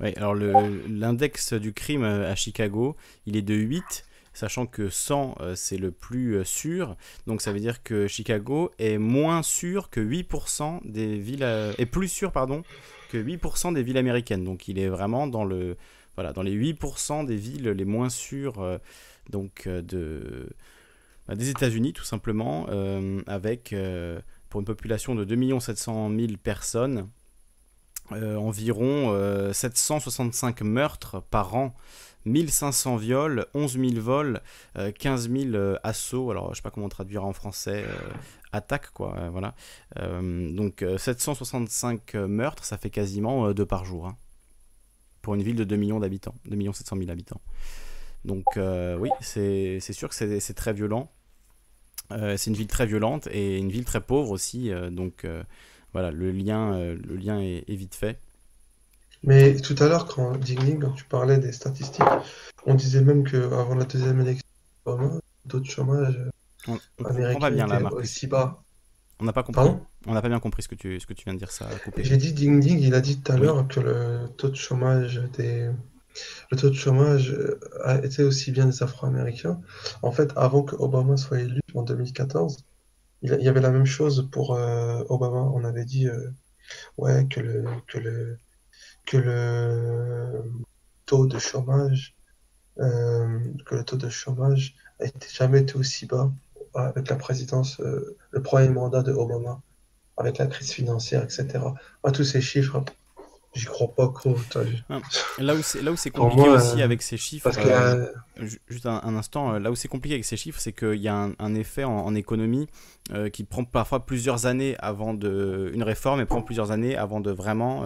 Oui, 0.00 0.12
alors 0.16 0.34
l'index 0.34 1.52
du 1.54 1.72
crime 1.72 2.04
à 2.04 2.34
Chicago, 2.34 2.96
il 3.24 3.36
est 3.36 3.42
de 3.42 3.54
8, 3.54 4.04
sachant 4.34 4.66
que 4.66 4.90
100, 4.90 5.36
euh, 5.40 5.54
c'est 5.54 5.78
le 5.78 5.90
plus 5.90 6.36
euh, 6.36 6.44
sûr. 6.44 6.96
Donc 7.26 7.40
ça 7.40 7.52
veut 7.52 7.60
dire 7.60 7.82
que 7.82 8.06
Chicago 8.06 8.70
est 8.78 8.98
moins 8.98 9.42
sûr 9.42 9.88
que 9.88 10.00
8% 10.00 10.80
des 10.84 11.18
villes... 11.18 11.42
Euh, 11.42 11.72
est 11.78 11.86
plus 11.86 12.08
sûr, 12.08 12.32
pardon, 12.32 12.62
que 13.10 13.16
8% 13.16 13.72
des 13.72 13.82
villes 13.82 13.96
américaines. 13.96 14.44
Donc 14.44 14.68
il 14.68 14.78
est 14.78 14.88
vraiment 14.88 15.26
dans, 15.26 15.44
le, 15.44 15.78
voilà, 16.14 16.34
dans 16.34 16.42
les 16.42 16.54
8% 16.54 17.24
des 17.24 17.36
villes 17.36 17.70
les 17.70 17.84
moins 17.86 18.10
sûres 18.10 18.78
donc 19.30 19.66
euh, 19.66 20.46
bah, 21.28 21.34
des 21.34 21.50
États-Unis 21.50 21.92
tout 21.92 22.04
simplement, 22.04 22.66
euh, 22.70 23.20
avec 23.26 23.72
euh, 23.72 24.20
pour 24.48 24.60
une 24.60 24.66
population 24.66 25.14
de 25.14 25.24
2 25.24 25.60
700 25.60 26.10
000 26.10 26.32
personnes, 26.42 27.08
environ 28.10 29.12
765 29.52 30.62
meurtres 30.62 31.20
par 31.20 31.54
an. 31.56 31.74
1500 32.24 32.96
viols, 32.96 33.46
11 33.54 33.78
000 33.78 34.00
vols, 34.00 34.40
15 34.98 35.30
000 35.30 35.76
assauts, 35.84 36.32
alors 36.32 36.50
je 36.50 36.56
sais 36.56 36.62
pas 36.62 36.72
comment 36.72 36.88
traduire 36.88 37.24
en 37.24 37.32
français, 37.32 37.84
attaques 38.50 38.90
quoi, 38.90 39.28
voilà. 39.30 39.54
donc 39.96 40.84
765 40.98 42.14
meurtres, 42.14 42.64
ça 42.64 42.78
fait 42.78 42.90
quasiment 42.90 43.52
deux 43.52 43.66
par 43.66 43.84
jour, 43.84 44.08
hein, 44.08 44.16
pour 45.22 45.36
une 45.36 45.42
ville 45.42 45.54
de 45.54 45.62
2 45.62 45.76
millions 45.76 46.00
d'habitants, 46.00 46.34
2 46.46 46.72
700 46.72 46.96
000 46.96 47.10
habitants. 47.10 47.40
Donc 48.26 48.56
euh, 48.56 48.98
oui, 48.98 49.08
c'est 49.20 49.80
sûr 49.92 50.08
que 50.08 50.14
c'est 50.14 50.54
très 50.54 50.72
violent. 50.72 51.10
Euh, 52.12 52.36
c'est 52.36 52.50
une 52.50 52.56
ville 52.56 52.66
très 52.66 52.86
violente 52.86 53.28
et 53.32 53.58
une 53.58 53.70
ville 53.70 53.84
très 53.84 54.00
pauvre 54.00 54.30
aussi. 54.32 54.70
Euh, 54.70 54.90
donc 54.90 55.26
voilà, 55.92 56.10
le 56.10 56.30
lien, 56.32 56.76
le 56.76 57.16
lien 57.16 57.40
est, 57.40 57.64
vite 57.68 57.94
fait. 57.94 58.18
Mais 59.22 59.56
tout 59.56 59.76
à 59.78 59.88
l'heure, 59.88 60.06
quand 60.06 60.36
Ding 60.36 60.80
quand 60.80 60.90
tu 60.90 61.04
parlais 61.04 61.38
des 61.38 61.52
statistiques, 61.52 62.04
on 62.66 62.74
disait 62.74 63.00
même 63.00 63.24
qu'avant 63.24 63.74
la 63.74 63.84
deuxième 63.84 64.20
élection, 64.20 64.46
le 64.86 65.20
taux 65.48 65.60
de 65.60 65.66
chômage 65.66 66.18
on, 66.68 66.78
on 66.98 67.38
pas 67.38 67.50
bien 67.50 67.66
là, 67.66 67.80
aussi 67.92 68.26
bas. 68.26 68.62
On 69.20 69.24
n'a 69.24 69.32
pas 69.32 69.44
compris. 69.44 69.70
on 70.06 70.12
n'a 70.12 70.20
pas 70.20 70.28
bien 70.28 70.40
compris 70.40 70.62
ce 70.62 70.68
que 70.68 70.74
tu, 70.74 71.00
ce 71.00 71.06
que 71.06 71.14
tu 71.14 71.24
viens 71.24 71.32
de 71.32 71.38
dire 71.38 71.52
ça. 71.52 71.68
J'ai 71.96 72.16
dit 72.16 72.32
Ding 72.32 72.60
Ding, 72.60 72.80
il 72.80 72.94
a 72.94 73.00
dit 73.00 73.20
tout 73.20 73.32
à 73.32 73.36
l'heure 73.36 73.66
que 73.68 73.80
le 73.80 74.28
taux 74.36 74.48
de 74.48 74.56
chômage 74.56 75.22
des, 75.38 75.70
le 76.50 76.56
taux 76.56 76.70
de 76.70 76.74
chômage 76.74 77.30
euh, 77.32 77.58
a 77.84 77.96
été 78.04 78.22
aussi 78.22 78.52
bien 78.52 78.66
des 78.66 78.82
Afro-Américains. 78.82 79.60
En 80.02 80.12
fait, 80.12 80.32
avant 80.36 80.62
que 80.62 80.76
Obama 80.76 81.16
soit 81.16 81.40
élu 81.40 81.60
en 81.74 81.82
2014, 81.82 82.64
il 83.22 83.30
y 83.40 83.48
avait 83.48 83.60
la 83.60 83.70
même 83.70 83.86
chose 83.86 84.28
pour 84.30 84.54
euh, 84.54 85.02
Obama. 85.08 85.50
On 85.54 85.64
avait 85.64 85.84
dit 85.84 86.08
euh, 86.08 86.30
ouais, 86.98 87.26
que 87.28 87.40
le, 87.40 87.64
que, 87.86 87.98
le, 87.98 88.38
que 89.06 89.16
le 89.16 90.42
taux 91.06 91.26
de 91.26 91.38
chômage 91.38 92.14
que 92.78 93.74
le 93.74 93.84
taux 93.84 93.96
de 93.96 94.10
chômage 94.10 94.74
n'a 95.00 95.06
jamais 95.32 95.60
été 95.60 95.76
aussi 95.76 96.04
bas 96.04 96.30
avec 96.74 97.08
la 97.08 97.16
présidence, 97.16 97.78
le 97.78 98.42
premier 98.42 98.68
mandat 98.68 99.02
de 99.02 99.12
Obama, 99.12 99.62
avec 100.18 100.36
la 100.36 100.46
crise 100.46 100.72
financière, 100.72 101.24
etc. 101.24 101.58
Tous 102.12 102.24
ces 102.24 102.42
chiffres, 102.42 102.84
J'y 103.56 103.64
crois 103.64 103.88
pas 103.94 104.08
trop, 104.08 104.36
Là 105.38 105.54
où 105.54 105.62
c'est 105.62 105.82
là 105.82 105.90
où 105.90 105.96
c'est 105.96 106.10
compliqué 106.10 106.48
aussi 106.48 106.82
avec 106.82 107.00
ces 107.00 107.16
chiffres. 107.16 107.50
juste 108.68 108.84
un, 108.84 109.16
instant, 109.16 109.58
là 109.58 109.70
où 109.70 109.74
c'est 109.74 109.88
compliqué 109.88 110.14
avec 110.14 110.26
ces 110.26 110.36
chiffres, 110.36 110.60
c'est 110.60 110.72
qu'il 110.72 111.00
y 111.00 111.08
a 111.08 111.30
un, 111.38 111.54
effet 111.54 111.84
en, 111.84 112.14
économie 112.14 112.66
qui 113.32 113.44
prend 113.44 113.64
parfois 113.64 114.04
plusieurs 114.04 114.44
années 114.44 114.76
avant 114.78 115.14
de 115.14 115.70
une 115.72 115.82
réforme 115.82 116.20
et 116.20 116.26
prend 116.26 116.42
plusieurs 116.42 116.70
années 116.70 116.96
avant 116.96 117.20
de 117.20 117.30
vraiment 117.30 117.84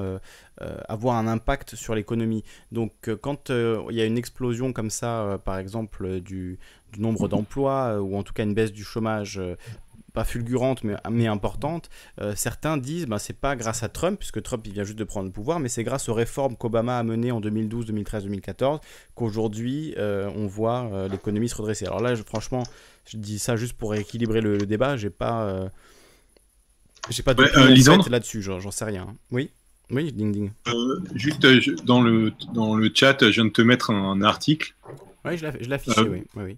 avoir 0.88 1.16
un 1.16 1.28
impact 1.28 1.76
sur 1.76 1.94
l'économie. 1.94 2.42
Donc 2.72 3.10
quand 3.20 3.50
il 3.50 3.94
y 3.94 4.00
a 4.00 4.04
une 4.04 4.18
explosion 4.18 4.72
comme 4.72 4.90
ça, 4.90 5.38
par 5.44 5.58
exemple 5.58 6.20
du, 6.20 6.58
du 6.92 7.00
nombre 7.00 7.28
d'emplois 7.28 8.00
ou 8.00 8.16
en 8.16 8.24
tout 8.24 8.32
cas 8.32 8.42
une 8.42 8.54
baisse 8.54 8.72
du 8.72 8.82
chômage 8.82 9.40
pas 10.10 10.24
fulgurante 10.24 10.84
mais, 10.84 10.96
mais 11.10 11.26
importante, 11.26 11.88
euh, 12.20 12.34
certains 12.36 12.76
disent 12.76 13.06
ben, 13.06 13.18
c'est 13.18 13.38
pas 13.38 13.56
grâce 13.56 13.82
à 13.82 13.88
Trump, 13.88 14.18
puisque 14.18 14.42
Trump 14.42 14.66
il 14.66 14.72
vient 14.72 14.84
juste 14.84 14.98
de 14.98 15.04
prendre 15.04 15.26
le 15.26 15.32
pouvoir, 15.32 15.60
mais 15.60 15.68
c'est 15.68 15.84
grâce 15.84 16.08
aux 16.08 16.14
réformes 16.14 16.56
qu'Obama 16.56 16.98
a 16.98 17.02
menées 17.02 17.32
en 17.32 17.40
2012, 17.40 17.86
2013, 17.86 18.24
2014 18.24 18.80
qu'aujourd'hui 19.14 19.94
euh, 19.98 20.30
on 20.34 20.46
voit 20.46 20.90
euh, 20.92 21.08
l'économie 21.08 21.48
se 21.48 21.56
redresser. 21.56 21.86
Alors 21.86 22.00
là, 22.00 22.14
je, 22.14 22.22
franchement, 22.22 22.64
je 23.06 23.16
dis 23.16 23.38
ça 23.38 23.56
juste 23.56 23.74
pour 23.74 23.94
équilibrer 23.94 24.40
le, 24.40 24.58
débat, 24.58 24.96
j'ai 24.96 25.10
pas. 25.10 25.70
j'ai 27.08 27.22
pas 27.22 27.34
de 27.34 27.42
ouais, 27.42 28.10
là-dessus, 28.10 28.42
j'en 28.42 28.70
sais 28.70 28.84
rien. 28.84 29.14
Oui? 29.30 29.50
Oui, 29.90 30.12
ding 30.12 30.30
ding. 30.30 30.50
juste 31.16 31.44
dans, 31.84 32.00
le, 32.00 32.32
dans 32.54 32.76
le 32.76 32.90
chat, 32.94 33.16
je 33.22 33.26
viens 33.28 33.46
de 33.46 33.50
te 33.50 33.62
mettre 33.62 33.90
un, 33.90 34.22
article. 34.22 34.74
Oui, 35.24 35.36
je 35.36 35.46
l'ai 35.46 35.74
affiché, 35.74 36.00
oui. 36.02 36.22
oui, 36.36 36.42
oui 36.44 36.56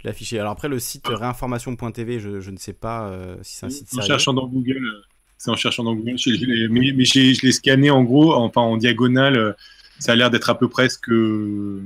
je 0.00 0.04
l'ai 0.04 0.10
affiché. 0.10 0.38
Alors 0.38 0.52
après, 0.52 0.68
le 0.68 0.78
site 0.78 1.04
ah. 1.08 1.16
réinformation.tv, 1.16 2.20
je, 2.20 2.40
je, 2.40 2.50
ne 2.50 2.56
sais 2.56 2.72
pas 2.72 3.08
euh, 3.08 3.36
si 3.42 3.56
c'est 3.56 3.66
un 3.66 3.70
site 3.70 3.88
sérieux. 3.88 4.04
En 4.04 4.06
cherchant 4.06 4.32
dans 4.32 4.46
Google, 4.46 4.82
euh, 4.82 5.02
c'est 5.36 5.50
en 5.50 5.56
cherchant 5.56 5.84
dans 5.84 5.94
Google. 5.94 6.16
mais, 6.70 6.92
mais 6.96 7.04
je 7.04 7.42
l'ai 7.42 7.52
scanné 7.52 7.90
en 7.90 8.02
gros, 8.02 8.32
enfin 8.32 8.62
en 8.62 8.78
diagonale. 8.78 9.36
Euh, 9.36 9.52
ça 9.98 10.12
a 10.12 10.16
l'air 10.16 10.30
d'être 10.30 10.48
à 10.48 10.58
peu 10.58 10.70
près 10.70 10.88
ce 10.88 10.98
que, 10.98 11.82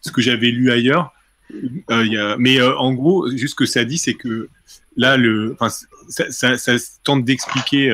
ce 0.00 0.12
que 0.12 0.22
j'avais 0.22 0.52
lu 0.52 0.70
ailleurs. 0.70 1.12
y 1.90 2.16
a, 2.16 2.36
mais 2.38 2.62
en 2.62 2.92
gros, 2.92 3.28
juste 3.30 3.50
ce 3.50 3.54
que 3.56 3.66
ça 3.66 3.84
dit, 3.84 3.98
c'est 3.98 4.14
que 4.14 4.48
là, 4.96 5.16
le, 5.16 5.56
ça, 6.08 6.30
ça, 6.30 6.56
ça, 6.56 6.72
tente 7.02 7.24
d'expliquer 7.24 7.88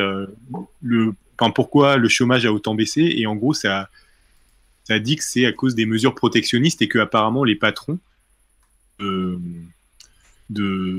le, 0.83 1.15
pourquoi 1.55 1.97
le 1.97 2.11
chômage 2.11 2.45
a 2.45 2.53
autant 2.53 2.75
baissé. 2.75 3.15
Et 3.17 3.27
en 3.27 3.35
gros, 3.35 3.55
ça, 3.55 3.89
ça 4.85 4.99
dit 4.99 5.17
que 5.17 5.25
c'est 5.25 5.47
à 5.47 5.53
cause 5.53 5.75
des 5.75 5.87
mesures 5.87 6.15
protectionnistes 6.15 6.83
et 6.83 6.89
que 6.89 6.99
apparemment 6.99 7.45
les 7.45 7.57
patrons 7.57 7.99
de, 9.01 9.41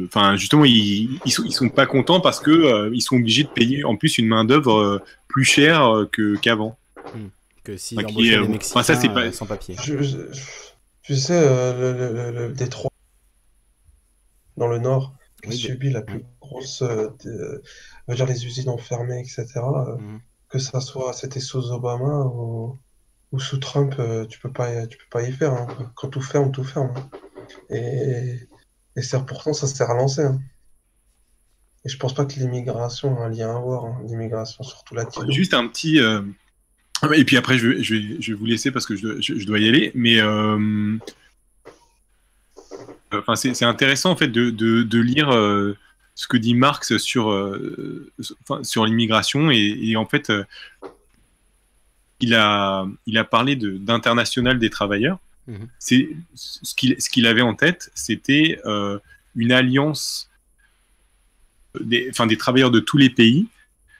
enfin 0.05 0.35
justement 0.37 0.65
ils, 0.65 1.19
ils, 1.25 1.31
sont, 1.31 1.43
ils 1.43 1.51
sont 1.51 1.69
pas 1.69 1.85
contents 1.85 2.21
parce 2.21 2.39
que 2.39 2.51
euh, 2.51 2.89
ils 2.93 3.01
sont 3.01 3.17
obligés 3.17 3.43
de 3.43 3.49
payer 3.49 3.83
en 3.83 3.97
plus 3.97 4.17
une 4.17 4.27
main 4.27 4.45
d'œuvre 4.45 4.79
euh, 4.79 4.99
plus 5.27 5.43
chère 5.43 5.85
euh, 5.85 6.05
que 6.05 6.37
qu'avant. 6.37 6.77
Hmm. 6.97 7.27
Que 7.63 7.77
si 7.77 7.95
enfin, 7.97 8.07
qui, 8.07 8.29
des 8.29 8.47
Mexicains 8.47 8.83
ça, 8.83 9.09
pas... 9.09 9.31
sans 9.31 9.45
papier. 9.45 9.75
Je, 9.83 11.13
sais 11.13 11.41
le, 11.41 12.31
le, 12.31 12.53
Détroit 12.53 12.91
dans 14.57 14.67
le 14.67 14.79
Nord 14.79 15.13
qui 15.43 15.49
a 15.49 15.51
subi 15.51 15.91
la 15.91 16.01
plus 16.01 16.23
grosse, 16.39 16.81
dire 16.81 18.25
les 18.25 18.45
usines 18.45 18.69
enfermées, 18.69 19.19
etc. 19.19 19.45
Hmm. 19.55 20.17
Que 20.49 20.59
ça 20.59 20.79
soit 20.79 21.13
c'était 21.13 21.39
sous 21.39 21.71
Obama 21.71 22.25
ou, 22.25 22.79
ou 23.31 23.39
sous 23.39 23.57
Trump, 23.57 23.95
tu 24.29 24.39
peux 24.39 24.51
pas 24.51 24.87
tu 24.87 24.97
peux 24.97 25.09
pas 25.11 25.27
y 25.27 25.31
faire. 25.31 25.53
Hein. 25.53 25.67
Quand 25.95 26.07
tout 26.07 26.21
ferme, 26.21 26.51
tout 26.51 26.63
ferme. 26.63 26.93
Hein. 26.95 27.09
Et, 27.69 28.37
pourtant, 29.27 29.53
ça 29.53 29.67
s'est 29.67 29.83
relancé. 29.83 30.21
Hein. 30.21 30.39
Et 31.85 31.89
je 31.89 31.97
pense 31.97 32.13
pas 32.13 32.25
que 32.25 32.33
l'immigration 32.33 33.19
a 33.19 33.25
un 33.25 33.29
lien 33.29 33.55
à 33.55 33.59
voir, 33.59 33.85
hein. 33.85 34.01
l'immigration 34.05 34.63
surtout 34.63 34.93
là 34.93 35.05
Juste 35.29 35.53
un 35.53 35.67
petit. 35.67 35.99
Euh, 35.99 36.21
et 37.15 37.25
puis 37.25 37.37
après, 37.37 37.57
je 37.57 37.69
vais, 37.69 37.83
je, 37.83 37.95
je 38.19 38.33
vais 38.33 38.37
vous 38.37 38.45
laisser 38.45 38.71
parce 38.71 38.85
que 38.85 38.95
je, 38.95 39.45
dois 39.45 39.57
y 39.57 39.67
aller. 39.67 39.91
Mais 39.95 40.21
euh, 40.21 40.97
enfin, 43.11 43.35
c'est 43.35 43.65
intéressant 43.65 44.11
en 44.11 44.15
fait 44.15 44.27
de, 44.27 44.51
de, 44.51 44.99
lire 44.99 45.31
euh, 45.31 45.75
ce 46.13 46.27
que 46.27 46.37
dit 46.37 46.53
Marx 46.53 46.97
sur, 46.97 47.59
sur 48.61 48.85
l'immigration. 48.85 49.49
Et, 49.49 49.79
et, 49.81 49.95
en 49.95 50.05
fait, 50.05 50.31
il, 52.19 52.35
a, 52.35 52.85
il 53.07 53.17
a 53.17 53.23
parlé 53.23 53.55
d'international 53.55 54.59
des 54.59 54.69
travailleurs. 54.69 55.17
Mhm. 55.51 55.67
C'est 55.79 56.09
ce 56.33 57.09
qu'il 57.09 57.27
avait 57.27 57.41
en 57.41 57.53
tête, 57.53 57.91
c'était 57.93 58.59
euh, 58.65 58.99
une 59.35 59.51
alliance 59.51 60.29
des, 61.79 62.07
enfin, 62.09 62.25
des 62.25 62.37
travailleurs 62.37 62.71
de 62.71 62.79
tous 62.79 62.97
les 62.97 63.09
pays 63.09 63.47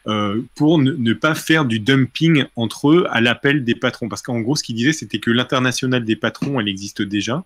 euh, 0.08 0.42
pour 0.56 0.80
ne, 0.80 1.14
pas 1.14 1.36
faire 1.36 1.66
du 1.66 1.80
dumping 1.80 2.46
entre 2.56 2.92
eux 2.92 3.06
à 3.10 3.20
l'appel 3.20 3.66
des 3.66 3.76
patrons. 3.76 4.08
Parce 4.08 4.22
qu'en 4.22 4.40
gros, 4.40 4.56
ce 4.56 4.64
qu'il 4.64 4.76
disait, 4.76 4.94
c'était 4.94 5.20
que 5.20 5.30
l'international 5.30 6.06
des 6.06 6.16
patrons, 6.16 6.60
elle 6.60 6.70
existe 6.70 7.02
déjà, 7.02 7.44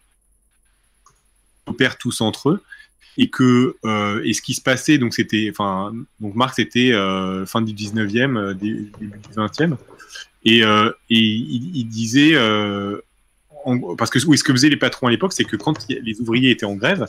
ils 1.67 1.71
opèrent 1.71 1.97
tous 1.97 2.21
entre 2.21 2.49
eux, 2.49 2.63
et 3.17 3.29
que 3.29 3.75
euh, 3.85 4.21
et 4.23 4.33
ce 4.33 4.41
qui 4.41 4.53
se 4.53 4.61
passait, 4.61 4.99
donc 4.99 5.15
c'était, 5.15 5.47
enfin, 5.49 5.93
donc 6.19 6.35
Marx 6.35 6.59
était 6.59 6.91
fin 7.47 7.61
du 7.61 7.73
19e, 7.73 8.53
début 8.53 8.91
du 8.99 9.09
20e, 9.35 9.77
et, 10.43 10.59
et 10.59 10.95
il, 11.09 11.85
disait 11.85 12.35
parce 13.97 14.09
que 14.09 14.19
ce 14.19 14.43
que 14.43 14.53
faisaient 14.53 14.69
les 14.69 14.77
patrons 14.77 15.07
à 15.07 15.11
l'époque, 15.11 15.33
c'est 15.33 15.45
que 15.45 15.55
quand 15.55 15.87
les 15.89 16.21
ouvriers 16.21 16.51
étaient 16.51 16.65
en 16.65 16.75
grève, 16.75 17.05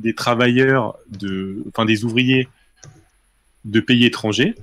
des 0.00 0.14
travailleurs 0.14 0.96
de, 1.08 1.62
enfin 1.68 1.84
des 1.84 2.04
ouvriers 2.04 2.48
de 3.64 3.80
pays 3.80 4.04
étrangers. 4.04 4.54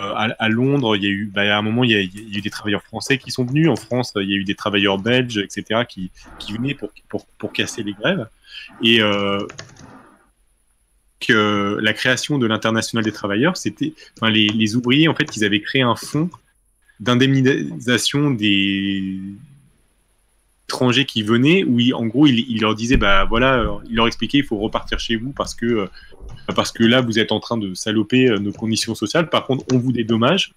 Euh, 0.00 0.28
à, 0.38 0.48
Londres, 0.48 0.96
il 0.96 1.04
y 1.04 1.06
a 1.06 1.10
eu, 1.10 1.26
bah, 1.26 1.42
à 1.42 1.58
un 1.58 1.62
moment, 1.62 1.84
il 1.84 1.90
y, 1.90 1.94
a, 1.94 2.02
eu 2.02 2.40
des 2.40 2.50
travailleurs 2.50 2.82
français 2.82 3.16
qui 3.16 3.30
sont 3.30 3.44
venus. 3.44 3.68
En 3.68 3.76
France, 3.76 4.12
il 4.16 4.28
y 4.28 4.32
a 4.32 4.36
eu 4.36 4.44
des 4.44 4.56
travailleurs 4.56 4.98
belges, 4.98 5.38
etc., 5.38 5.82
qui, 5.88 6.10
qui 6.40 6.52
venaient 6.52 6.74
pour, 6.74 6.90
pour, 7.08 7.26
pour, 7.38 7.52
casser 7.52 7.84
les 7.84 7.92
grèves. 7.92 8.26
Et 8.82 9.00
euh, 9.00 9.46
que 11.20 11.78
la 11.80 11.92
création 11.92 12.38
de 12.38 12.46
l'international 12.46 13.04
des 13.04 13.12
travailleurs, 13.12 13.56
c'était, 13.56 13.94
enfin, 14.18 14.32
les, 14.32 14.48
les 14.48 14.74
ouvriers, 14.74 15.06
en 15.06 15.14
fait, 15.14 15.36
ils 15.36 15.44
avaient 15.44 15.60
créé 15.60 15.82
un 15.82 15.94
fonds 15.94 16.28
d'indemnisation 16.98 18.32
des, 18.32 19.20
étrangers 20.74 21.04
qui 21.04 21.22
venaient 21.22 21.62
où 21.62 21.78
il, 21.78 21.94
en 21.94 22.06
gros 22.06 22.26
il, 22.26 22.60
leur 22.60 22.74
disait 22.74 22.96
bah 22.96 23.24
voilà 23.24 23.58
euh, 23.58 23.78
il 23.88 23.94
leur 23.94 24.08
expliquait 24.08 24.38
il 24.38 24.44
faut 24.44 24.58
repartir 24.58 24.98
chez 24.98 25.14
vous 25.14 25.30
parce 25.30 25.54
que 25.54 25.66
euh, 25.66 25.86
parce 26.56 26.72
que 26.72 26.82
là 26.82 27.00
vous 27.00 27.18
êtes 27.18 27.30
en 27.30 27.38
train 27.38 27.56
de 27.56 27.74
saloper 27.74 28.28
euh, 28.28 28.38
nos 28.38 28.52
conditions 28.52 28.94
sociales. 28.94 29.30
Par 29.30 29.46
contre 29.46 29.64
on 29.72 29.78
vous 29.78 29.92
dédommage. 29.92 30.52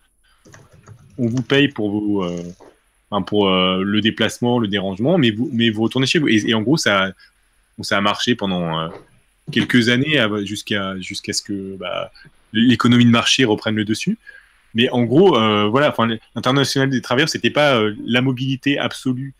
On 1.19 1.27
vous 1.27 1.41
paye 1.41 1.67
pour 1.67 1.89
vos 1.91 2.25
pour 3.25 3.49
le 3.49 4.01
déplacement 4.01 4.59
le 4.59 4.67
dérangement 4.67 5.17
mais 5.17 5.31
vous 5.31 5.49
mais 5.51 5.69
vous 5.69 5.83
retournez 5.83 6.07
chez 6.07 6.19
vous. 6.19 6.27
Et, 6.27 6.53
en 6.53 6.61
gros 6.61 6.77
ça 6.77 7.11
ça 7.81 7.97
a 7.97 8.01
marché 8.01 8.35
pendant 8.35 8.89
quelques 9.51 9.89
années 9.89 10.19
jusqu'à 10.43 10.99
jusqu'à 10.99 11.33
ce 11.33 11.41
que 11.41 11.75
bah, 11.77 12.11
l'économie 12.53 13.05
de 13.05 13.09
marché 13.09 13.45
reprenne 13.45 13.75
le 13.75 13.85
dessus. 13.85 14.17
Mais 14.75 14.89
en 14.91 15.03
gros 15.05 15.31
voilà 15.69 15.89
enfin 15.89 16.07
l'international 16.35 16.89
des 16.91 17.01
travailleurs 17.01 17.29
c'était 17.29 17.49
pas 17.49 17.81
la 18.05 18.21
mobilité 18.21 18.77
absolue 18.77 19.33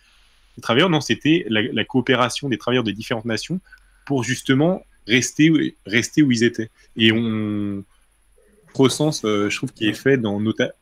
travailleurs, 0.62 0.89
non, 0.89 1.01
c'était 1.01 1.45
la, 1.49 1.86
coopération 1.86 2.49
des 2.49 2.58
travailleurs 2.58 2.84
de 2.84 2.91
différentes 2.91 3.26
nations 3.26 3.60
pour 4.05 4.24
justement 4.24 4.82
rester, 5.08 5.76
rester 5.86 6.22
où 6.22 6.32
ils 6.32 6.43
étaient. 6.43 6.70
Et 6.95 7.12
on 7.12 7.84
recense, 8.74 9.26
euh, 9.26 9.49
je 9.49 9.58
trouve, 9.58 9.74
qui 9.74 9.88
est 9.88 9.93
fait 9.93 10.18
dans, 10.18 10.39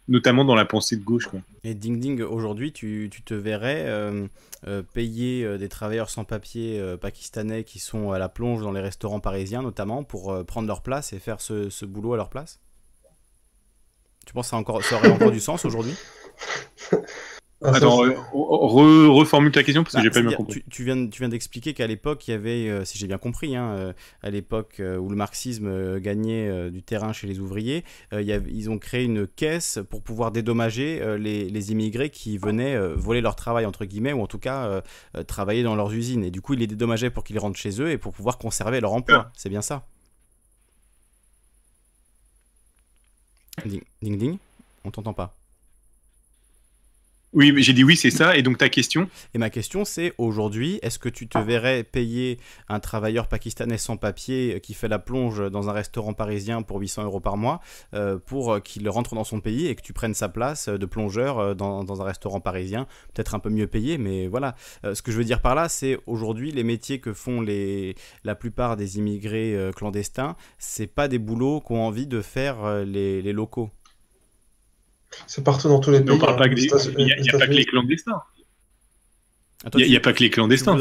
notamment 0.07 0.45
dans 0.45 0.55
la 0.55 0.65
pensée 0.65 0.97
de 0.97 1.03
gauche. 1.03 1.29
Et 1.63 1.73
Ding 1.73 1.99
Ding, 1.99 2.21
aujourd'hui, 2.21 2.71
tu, 2.71 3.09
tu, 3.11 3.23
te 3.23 3.33
verrais 3.33 3.85
euh, 3.87 4.27
euh, 4.67 4.81
payer 4.81 5.57
des 5.57 5.69
travailleurs 5.69 6.09
sans 6.09 6.23
papier 6.23 6.81
pakistanais 6.99 7.63
qui 7.63 7.79
sont 7.79 8.11
à 8.11 8.19
la 8.19 8.29
plonge 8.29 8.61
dans 8.61 8.71
les 8.71 8.81
restaurants 8.81 9.19
parisiens, 9.19 9.61
notamment, 9.61 10.03
pour 10.03 10.45
prendre 10.45 10.67
leur 10.67 10.81
place 10.81 11.13
et 11.13 11.19
faire 11.19 11.41
ce, 11.41 11.69
ce 11.69 11.85
boulot 11.85 12.13
à 12.13 12.17
leur 12.17 12.29
place? 12.29 12.59
Tu 14.25 14.33
penses 14.33 14.47
que 14.47 14.51
ça, 14.51 14.57
encore, 14.57 14.83
ça 14.83 14.95
aurait 14.95 15.11
encore 15.11 15.31
du 15.31 15.39
sens 15.39 15.65
aujourd'hui? 15.65 15.93
Ah, 17.65 17.75
Attends, 17.75 18.05
euh, 18.05 19.09
reformule 19.09 19.51
ta 19.51 19.63
question 19.63 19.83
parce 19.83 19.93
que 19.93 19.99
bah, 19.99 20.03
j'ai 20.03 20.09
pas 20.09 20.21
bien 20.21 20.35
compris. 20.35 20.63
Tu, 20.69 20.83
viens, 20.83 21.07
tu 21.07 21.19
viens 21.19 21.29
d'expliquer 21.29 21.73
qu'à 21.73 21.87
l'époque, 21.87 22.27
il 22.27 22.31
y 22.31 22.33
avait, 22.33 22.69
euh, 22.69 22.85
si 22.85 22.97
j'ai 22.97 23.07
bien 23.07 23.17
compris, 23.17 23.55
hein, 23.55 23.71
euh, 23.71 23.93
à 24.21 24.29
l'époque 24.29 24.81
où 24.81 25.09
le 25.09 25.15
marxisme 25.15 25.99
gagnait 25.99 26.69
du 26.69 26.83
terrain 26.83 27.13
chez 27.13 27.27
les 27.27 27.39
ouvriers, 27.39 27.83
ils 28.11 28.69
ont 28.69 28.77
créé 28.77 29.03
une 29.03 29.27
caisse 29.27 29.79
pour 29.89 30.01
pouvoir 30.01 30.31
dédommager 30.31 31.01
les, 31.17 31.71
immigrés 31.71 32.09
qui 32.09 32.37
venaient 32.37 32.77
voler 32.95 33.21
leur 33.21 33.35
travail, 33.35 33.65
entre 33.65 33.85
guillemets, 33.85 34.13
ou 34.13 34.21
en 34.21 34.27
tout 34.27 34.39
cas 34.39 34.81
travailler 35.27 35.63
dans 35.63 35.75
leurs 35.75 35.93
usines. 35.93 36.23
Et 36.23 36.31
du 36.31 36.41
coup, 36.41 36.53
ils 36.53 36.59
les 36.59 36.67
dédommageaient 36.67 37.09
pour 37.09 37.23
qu'ils 37.23 37.39
rentrent 37.39 37.57
chez 37.57 37.81
eux 37.81 37.89
et 37.89 37.97
pour 37.97 38.13
pouvoir 38.13 38.37
conserver 38.37 38.79
leur 38.81 38.93
emploi. 38.93 39.31
C'est 39.35 39.49
bien 39.49 39.61
ça 39.61 39.87
Ding, 43.65 43.81
ding, 44.01 44.17
ding. 44.17 44.37
On 44.83 44.91
t'entend 44.91 45.13
pas. 45.13 45.33
Oui, 47.35 47.53
j'ai 47.57 47.73
dit 47.73 47.83
oui, 47.83 47.97
c'est 47.97 48.11
ça. 48.11 48.37
Et 48.37 48.43
donc 48.43 48.57
ta 48.57 48.69
question? 48.69 49.09
Et 49.33 49.37
ma 49.37 49.49
question, 49.49 49.83
c'est 49.83 50.13
aujourd'hui, 50.17 50.79
est-ce 50.81 50.97
que 50.97 51.09
tu 51.09 51.27
te 51.27 51.37
verrais 51.37 51.83
payer 51.83 52.39
un 52.69 52.79
travailleur 52.79 53.27
pakistanais 53.27 53.77
sans 53.77 53.97
papier 53.97 54.61
qui 54.63 54.73
fait 54.73 54.87
la 54.87 54.99
plonge 54.99 55.51
dans 55.51 55.67
un 55.67 55.73
restaurant 55.73 56.13
parisien 56.13 56.61
pour 56.61 56.79
800 56.79 57.03
euros 57.03 57.19
par 57.19 57.35
mois 57.35 57.59
euh, 57.93 58.17
pour 58.25 58.63
qu'il 58.63 58.87
rentre 58.87 59.15
dans 59.15 59.25
son 59.25 59.41
pays 59.41 59.67
et 59.67 59.75
que 59.75 59.81
tu 59.81 59.91
prennes 59.91 60.13
sa 60.13 60.29
place 60.29 60.69
de 60.69 60.85
plongeur 60.85 61.39
euh, 61.39 61.53
dans, 61.55 62.01
un 62.01 62.05
restaurant 62.05 62.39
parisien, 62.39 62.87
peut-être 63.13 63.35
un 63.35 63.39
peu 63.39 63.49
mieux 63.49 63.67
payé, 63.67 63.97
mais 63.97 64.27
voilà. 64.27 64.55
Euh, 64.85 64.95
ce 64.95 65.01
que 65.01 65.11
je 65.11 65.17
veux 65.17 65.25
dire 65.25 65.41
par 65.41 65.55
là, 65.55 65.67
c'est 65.67 65.99
aujourd'hui 66.07 66.51
les 66.51 66.63
métiers 66.63 66.99
que 66.99 67.11
font 67.11 67.45
la 68.23 68.35
plupart 68.35 68.77
des 68.77 68.97
immigrés 68.97 69.71
clandestins, 69.75 70.37
c'est 70.57 70.87
pas 70.87 71.09
des 71.09 71.19
boulots 71.19 71.59
qu'ont 71.59 71.81
envie 71.81 72.07
de 72.07 72.21
faire 72.21 72.85
les 72.85 73.33
locaux. 73.33 73.71
C'est 75.27 75.43
partout 75.43 75.67
dans 75.67 75.79
tous 75.79 75.91
les 75.91 76.01
pays. 76.01 76.13
Hein. 76.13 76.37
Il 76.97 77.05
n'y 77.05 77.29
a, 77.29 77.37
pas 77.37 77.47
que 77.47 77.53
les 77.53 77.65
clandestins. 77.65 78.21
Il 79.77 79.89
n'y 79.89 79.95
a, 79.95 79.99
pas 79.99 80.13
que 80.13 80.23
les 80.23 80.29
clandestins. 80.29 80.77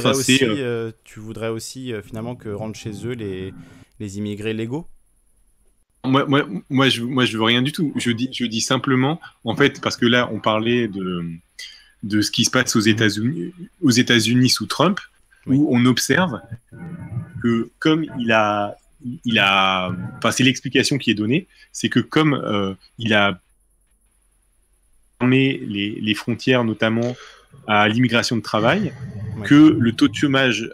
Tu 1.05 1.21
voudrais 1.21 1.49
aussi, 1.49 1.93
euh, 1.93 2.03
finalement 2.03 2.37
que 2.37 2.49
rentrent 2.49 2.79
chez 2.79 3.07
eux 3.07 3.13
les, 3.13 3.55
les 4.01 4.19
immigrés 4.19 4.53
légaux? 4.53 4.87
Moi, 6.05 6.27
moi, 6.27 6.47
moi, 6.69 6.89
je, 6.91 7.03
moi, 7.03 7.25
je 7.25 7.39
veux 7.39 7.45
rien 7.45 7.63
du 7.63 7.73
tout. 7.73 7.93
Je 7.97 8.11
dis, 8.11 8.29
je 8.33 8.45
dis 8.45 8.61
simplement, 8.61 9.21
en 9.45 9.57
fait, 9.57 9.81
parce 9.81 9.97
que 9.97 10.05
là, 10.05 10.29
on 10.33 10.39
parlait 10.39 10.87
de, 10.87 11.25
de 12.03 12.21
ce 12.21 12.31
qui 12.31 12.45
se 12.45 12.51
passe 12.51 12.77
aux 12.77 12.81
États-Unis, 12.81 13.53
aux 13.81 13.91
États-Unis 13.91 14.51
sous 14.51 14.67
Trump, 14.67 15.01
où 15.47 15.69
on 15.75 15.85
observe 15.87 16.41
que 17.43 17.71
comme 17.79 18.05
il 18.19 18.33
a, 18.33 18.77
il 19.25 19.39
a, 19.39 19.91
enfin, 20.19 20.31
c'est 20.31 20.45
l'explication 20.45 20.99
qui 20.99 21.11
est 21.11 21.15
donnée, 21.15 21.47
c'est 21.73 21.89
que 21.89 22.01
comme 22.01 22.35
euh, 22.35 22.75
il 22.99 23.15
a 23.15 23.41
les, 25.21 26.15
frontières, 26.15 26.65
notamment 26.65 27.17
à 27.67 27.89
l'immigration 27.89 28.37
de 28.37 28.43
travail, 28.43 28.93
que 29.45 29.77
le 29.79 29.93
taux 29.93 30.09
de 30.09 30.15
chômage 30.15 30.71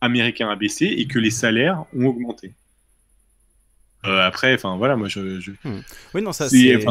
américain 0.00 0.48
a 0.48 0.56
baissé 0.56 0.86
et 0.86 1.06
que 1.06 1.18
les 1.18 1.30
salaires 1.30 1.84
ont 1.96 2.06
augmenté. 2.06 2.54
Euh, 4.04 4.20
après, 4.20 4.54
enfin 4.54 4.76
voilà, 4.76 4.96
moi 4.96 5.08
je. 5.08 5.20
Hmm. 5.64 5.80
Oui, 6.14 6.22
non, 6.22 6.32
ça 6.32 6.48
c'est. 6.48 6.84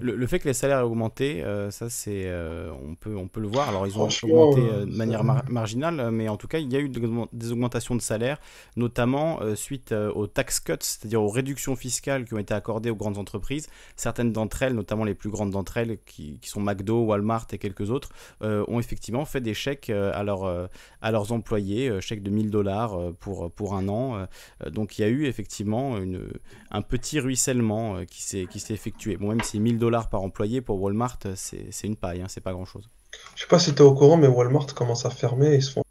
Le, 0.00 0.26
fait 0.26 0.40
que 0.40 0.48
les 0.48 0.54
salaires 0.54 0.80
aient 0.80 0.82
augmenté, 0.82 1.44
euh, 1.44 1.70
ça 1.70 1.88
c'est. 1.88 2.24
Euh, 2.26 2.70
on, 2.84 2.96
peut, 2.96 3.16
on 3.16 3.28
peut 3.28 3.40
le 3.40 3.46
voir. 3.46 3.68
Alors 3.68 3.86
ils 3.86 3.96
ont 3.96 4.08
augmenté 4.08 4.60
de 4.60 4.96
manière 4.96 5.22
marginale, 5.24 6.10
mais 6.10 6.28
en 6.28 6.36
tout 6.36 6.48
cas, 6.48 6.58
il 6.58 6.72
y 6.72 6.76
a 6.76 6.80
eu 6.80 6.88
des 6.88 7.52
augmentations 7.52 7.94
de 7.94 8.00
salaires, 8.00 8.38
notamment 8.76 9.38
suite 9.54 9.92
aux 9.92 10.26
tax 10.26 10.60
cuts, 10.60 10.72
c'est-à-dire 10.80 11.22
aux 11.22 11.28
réductions 11.28 11.76
fiscales 11.76 12.24
qui 12.24 12.34
ont 12.34 12.38
été 12.38 12.54
accordées 12.54 12.90
aux 12.90 12.96
grandes 12.96 13.18
entreprises. 13.18 13.68
Certaines 13.96 14.32
d'entre 14.32 14.62
elles, 14.62 14.74
notamment 14.74 15.04
les 15.04 15.14
plus 15.14 15.30
grandes 15.30 15.50
d'entre 15.50 15.76
elles, 15.76 15.98
qui, 16.04 16.38
qui, 16.40 16.48
sont 16.48 16.60
McDo, 16.60 17.04
Walmart 17.04 17.46
et 17.52 17.58
quelques 17.58 17.90
autres, 17.90 18.10
ont 18.40 18.80
effectivement 18.80 19.24
fait 19.24 19.40
des 19.40 19.54
chèques 19.54 19.90
à, 19.90 20.24
leur, 20.24 20.68
à 21.00 21.10
leurs 21.12 21.30
employés, 21.30 22.00
chèques 22.00 22.24
de 22.24 22.30
1000 22.30 22.50
dollars 22.50 22.98
pour, 23.20 23.52
pour 23.52 23.74
un 23.74 23.88
an. 23.88 24.26
donc 24.68 24.98
il 24.98 25.02
y 25.02 25.04
a 25.04 25.08
eu 25.08 25.26
effectivement 25.26 25.98
une 25.98 26.28
un 26.70 26.82
petit 26.82 27.20
ruissellement 27.20 27.96
euh, 27.96 28.04
qui 28.04 28.22
s'est 28.22 28.74
effectué. 28.74 29.16
Bon, 29.16 29.28
même 29.28 29.42
si 29.42 29.60
1000 29.60 29.78
dollars 29.78 30.08
par 30.08 30.22
employé 30.22 30.60
pour 30.60 30.80
Walmart, 30.82 31.18
euh, 31.26 31.34
c'est 31.36 31.86
une 31.86 31.96
paille, 31.96 32.22
hein, 32.22 32.26
c'est 32.28 32.40
pas 32.40 32.52
grand 32.52 32.64
chose. 32.64 32.88
Je 33.34 33.42
sais 33.42 33.48
pas 33.48 33.58
si 33.58 33.74
tu 33.74 33.78
es 33.78 33.84
au 33.84 33.94
courant, 33.94 34.16
mais 34.16 34.26
Walmart 34.26 34.66
commence 34.74 35.06
à 35.06 35.10
fermer 35.10 35.52
et 35.52 35.56
ils 35.56 35.62
se 35.62 35.72
font. 35.72 35.82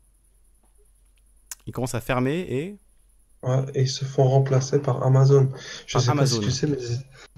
Ils 1.66 1.72
commencent 1.72 1.96
à 1.96 2.02
fermer 2.02 2.40
et. 2.42 2.78
Ouais, 3.42 3.64
et 3.74 3.82
ils 3.84 3.90
se 3.90 4.06
font 4.06 4.24
remplacer 4.24 4.80
par 4.80 5.04
Amazon. 5.04 5.52
Je 5.88 5.98
sais 5.98 6.14
pas 6.14 6.26
si 6.26 6.40
tu 6.40 6.52
sais, 6.52 6.68
mais 6.68 6.78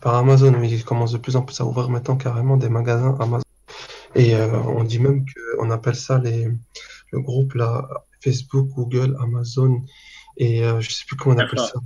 par 0.01 0.15
Amazon, 0.15 0.51
mais 0.51 0.69
ils 0.69 0.84
commencent 0.84 1.11
de 1.11 1.17
plus 1.17 1.36
en 1.36 1.41
plus 1.41 1.59
à 1.59 1.65
ouvrir 1.65 1.89
maintenant 1.89 2.15
carrément 2.15 2.57
des 2.57 2.69
magasins 2.69 3.15
Amazon. 3.19 3.43
Et 4.15 4.36
euh, 4.36 4.59
on 4.63 4.84
dit 4.84 4.99
même 4.99 5.25
qu'on 5.57 5.69
appelle 5.69 5.95
ça 5.95 6.17
les, 6.17 6.49
le 7.11 7.21
groupe 7.21 7.53
là, 7.55 7.88
Facebook, 8.21 8.69
Google, 8.69 9.17
Amazon, 9.21 9.82
et 10.38 10.61
je 10.80 10.89
sais 10.89 11.03
plus 11.05 11.17
comment 11.17 11.36
on 11.36 11.39
appelle 11.39 11.59
ça. 11.59 11.80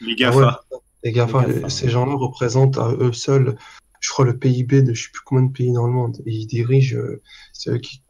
Les 0.00 0.14
GAFA. 0.14 0.60
Les 1.04 1.12
GAFA, 1.12 1.68
ces 1.68 1.88
gens-là 1.88 2.14
représentent 2.14 2.78
à 2.78 2.92
eux 2.92 3.12
seuls, 3.12 3.56
je 4.00 4.10
crois, 4.10 4.24
le 4.24 4.36
PIB 4.36 4.82
de 4.82 4.94
je 4.94 5.04
sais 5.04 5.10
plus 5.12 5.22
combien 5.24 5.44
de 5.44 5.52
pays 5.52 5.72
dans 5.72 5.86
le 5.86 5.92
monde. 5.92 6.20
Et 6.26 6.32
ils 6.32 6.46
dirigent, 6.46 6.96
euh, 6.96 7.22
c'est 7.52 7.70
eux 7.70 7.78
qui, 7.78 8.02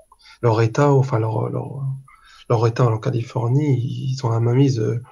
leur 0.43 0.61
État, 0.63 0.93
enfin 0.93 1.19
leur, 1.19 1.49
leur, 1.51 1.85
leur 2.49 2.67
État 2.67 2.87
en 2.87 2.99
Californie, 2.99 3.79
ils 3.79 4.25
ont 4.25 4.31
la 4.31 4.41
mainmise 4.41 4.81
euh, 4.81 5.03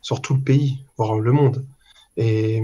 sur 0.00 0.20
tout 0.20 0.34
le 0.34 0.40
pays, 0.40 0.84
voire 0.96 1.18
le 1.18 1.32
monde. 1.32 1.66
Et, 2.16 2.62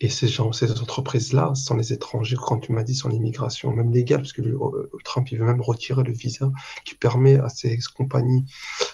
et 0.00 0.08
ces 0.08 0.28
gens, 0.28 0.52
ces 0.52 0.70
entreprises-là, 0.70 1.54
sont 1.54 1.76
les 1.76 1.92
étrangers, 1.92 2.36
quand 2.40 2.58
tu 2.58 2.72
m'as 2.72 2.84
dit, 2.84 2.94
sont 2.94 3.08
l'immigration, 3.08 3.72
même 3.72 3.92
légale, 3.92 4.20
parce 4.20 4.32
que 4.32 4.42
euh, 4.42 4.90
Trump, 5.04 5.30
il 5.32 5.38
veut 5.38 5.46
même 5.46 5.60
retirer 5.60 6.04
le 6.04 6.12
visa 6.12 6.50
qui 6.84 6.94
permet 6.94 7.38
à 7.38 7.48
ces 7.48 7.76
compagnies 7.96 8.44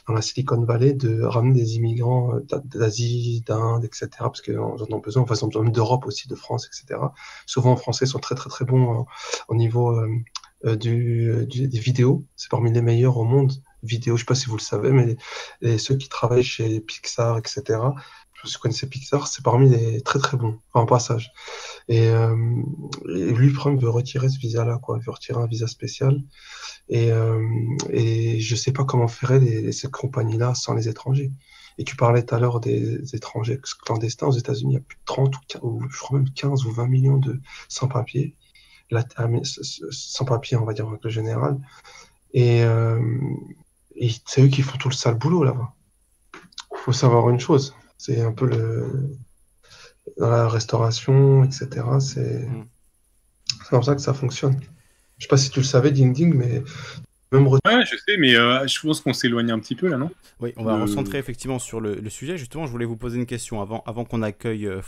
dans 0.09 0.15
la 0.15 0.23
Silicon 0.23 0.63
Valley 0.65 0.95
de 0.95 1.23
ramener 1.23 1.61
des 1.61 1.77
immigrants 1.77 2.35
euh, 2.35 2.61
d'Asie, 2.65 3.43
d'Inde, 3.47 3.85
etc., 3.85 4.09
parce 4.21 4.41
qu'ils 4.41 4.59
en 4.59 4.77
ont 4.91 4.99
besoin, 4.99 5.23
enfin, 5.23 5.35
ils 5.35 5.45
ont 5.45 5.49
besoin 5.49 5.69
d'Europe 5.69 6.07
aussi, 6.07 6.29
de 6.29 6.35
France, 6.35 6.67
etc. 6.67 7.01
Souvent, 7.47 7.75
les 7.75 7.81
Français 7.81 8.07
sont 8.07 8.19
très, 8.19 8.35
très, 8.35 8.49
très 8.49 8.65
bons 8.65 9.01
euh, 9.01 9.03
au 9.49 9.55
niveau 9.55 10.01
du, 10.65 11.47
des 11.47 11.79
vidéos. 11.79 12.25
C'est 12.37 12.51
parmi 12.51 12.73
les 12.73 12.83
meilleurs 12.83 13.19
au 13.19 13.25
monde 13.25 13.53
vidéo, 13.83 14.17
je 14.17 14.23
sais 14.23 14.27
pas 14.27 14.35
si 14.35 14.47
vous 14.47 14.57
le 14.57 14.63
savez, 14.63 14.93
mais 14.93 15.79
ceux 15.79 15.97
qui 15.97 16.09
travaillent 16.09 16.43
chez 16.43 16.81
Pixar, 16.81 17.39
etc., 17.39 17.79
je 18.45 18.59
connaissais 18.59 18.87
Pixar, 18.87 19.27
c'est 19.27 19.45
parmi 19.45 19.69
les 19.69 20.01
très 20.03 20.19
très 20.19 20.37
bons, 20.37 20.59
en 20.75 20.87
passage. 20.87 21.33
Et, 21.89 22.09
euh, 22.09 22.35
lui, 23.05 23.53
Trump 23.53 23.81
veut 23.81 23.91
retirer 23.91 24.29
ce 24.29 24.39
visa-là, 24.39 24.79
quoi. 24.83 24.99
Il 24.99 25.05
veut 25.05 25.13
retirer 25.13 25.41
un 25.41 25.47
visa 25.47 25.67
spécial. 25.67 26.23
Et, 26.89 27.13
euh, 27.13 27.43
et 27.91 28.41
je 28.41 28.57
sais 28.57 28.73
pas 28.73 28.85
comment 28.85 29.09
ferait 29.09 29.41
les, 29.41 29.73
ces 29.73 29.89
compagnies-là 29.89 30.55
sans 30.55 30.75
les 30.75 30.89
étrangers. 30.89 31.33
Et 31.79 31.85
tu 31.85 31.97
parlais 31.97 32.23
tout 32.23 32.35
à 32.35 32.39
l'heure 32.39 32.61
des, 32.61 33.15
étrangers 33.15 33.61
clandestins 33.85 34.27
aux 34.27 34.33
États-Unis, 34.33 34.73
il 34.73 34.75
y 34.75 34.79
a 34.79 34.81
plus 34.81 34.99
de 34.99 35.05
30 35.07 35.35
ou, 35.63 35.83
je 35.89 35.99
crois 35.99 36.19
même 36.19 36.31
15 36.31 36.67
ou 36.67 36.73
20 36.73 36.87
millions 36.89 37.19
de 37.19 37.41
sans-papiers. 37.69 38.37
Sans-papiers, 39.91 40.57
on 40.57 40.65
va 40.65 40.75
dire 40.75 40.87
en 40.87 40.91
règle 40.91 41.09
générale. 41.09 41.59
Euh, 42.37 43.19
et 43.95 44.11
c'est 44.27 44.43
eux 44.43 44.49
qui 44.49 44.63
font 44.63 44.79
tout 44.79 44.89
le 44.89 44.95
sale 44.95 45.15
boulot 45.15 45.45
là-bas. 45.45 45.75
Il 46.35 46.79
faut 46.79 46.93
savoir 46.93 47.29
une 47.31 47.41
chose, 47.41 47.75
c'est 48.01 48.23
un 48.23 48.33
peu 48.33 48.47
le. 48.47 49.11
Dans 50.17 50.31
la 50.31 50.49
restauration, 50.49 51.45
etc. 51.45 51.69
C'est 52.01 52.49
mm. 52.49 52.67
comme 53.69 53.83
ça 53.83 53.95
que 53.95 54.01
ça 54.01 54.15
fonctionne. 54.15 54.59
Je 55.19 55.25
sais 55.25 55.29
pas 55.29 55.37
si 55.37 55.51
tu 55.51 55.61
le 55.61 55.67
savais, 55.67 55.91
Ding 55.91 56.15
Ding, 56.15 56.35
mais 56.35 56.63
même 57.33 57.47
ouais, 57.47 57.59
je 57.65 57.97
sais, 57.97 58.17
mais 58.19 58.35
euh, 58.35 58.67
je 58.67 58.81
pense 58.81 59.01
qu'on 59.01 59.13
s'éloigne 59.13 59.51
un 59.51 59.59
petit 59.59 59.75
peu 59.75 59.89
là, 59.89 59.97
non? 59.97 60.11
Oui, 60.41 60.55
on 60.57 60.65
va 60.65 60.81
recentrer 60.81 61.19
effectivement 61.19 61.59
sur 61.59 61.81
le, 61.81 62.09
sujet. 62.09 62.37
Justement, 62.37 62.67
je 62.67 62.73
voulais 62.73 62.87
vous 62.87 62.97
poser 62.97 63.19
une 63.19 63.27
question 63.27 63.61
avant, 63.61 63.83
avant 63.87 64.05
qu'on 64.05 64.23
accueille 64.23 64.67
euh, 64.67 64.81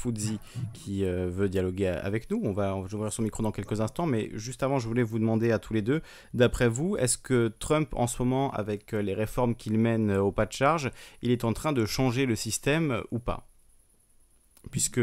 qui 0.72 1.04
euh, 1.04 1.28
veut 1.30 1.48
dialoguer 1.48 1.88
avec 1.88 2.30
nous. 2.30 2.40
On 2.42 2.52
va, 2.52 2.74
ouvrir 2.76 3.12
son 3.12 3.22
micro 3.22 3.42
dans 3.42 3.52
quelques 3.52 3.80
instants, 3.80 4.06
mais 4.06 4.30
juste 4.34 4.62
avant, 4.62 4.78
je 4.78 4.88
voulais 4.88 5.02
vous 5.02 5.18
demander 5.18 5.52
à 5.52 5.58
tous 5.58 5.74
les 5.74 5.82
deux, 5.82 6.00
d'après 6.34 6.68
vous, 6.68 6.96
est-ce 6.96 7.18
que 7.18 7.52
Trump, 7.58 7.90
en 7.92 8.06
ce 8.06 8.22
moment, 8.22 8.50
avec 8.52 8.94
euh, 8.94 9.02
les 9.02 9.14
réformes 9.14 9.54
qu'il 9.54 9.78
mène 9.78 10.12
au 10.12 10.32
pas 10.32 10.46
de 10.46 10.52
charge, 10.52 10.90
il 11.20 11.30
est 11.30 11.44
en 11.44 11.52
train 11.52 11.72
de 11.72 11.84
changer 11.84 12.26
le 12.26 12.34
système 12.34 13.02
ou 13.10 13.18
pas? 13.18 13.46
Puisque 14.70 15.00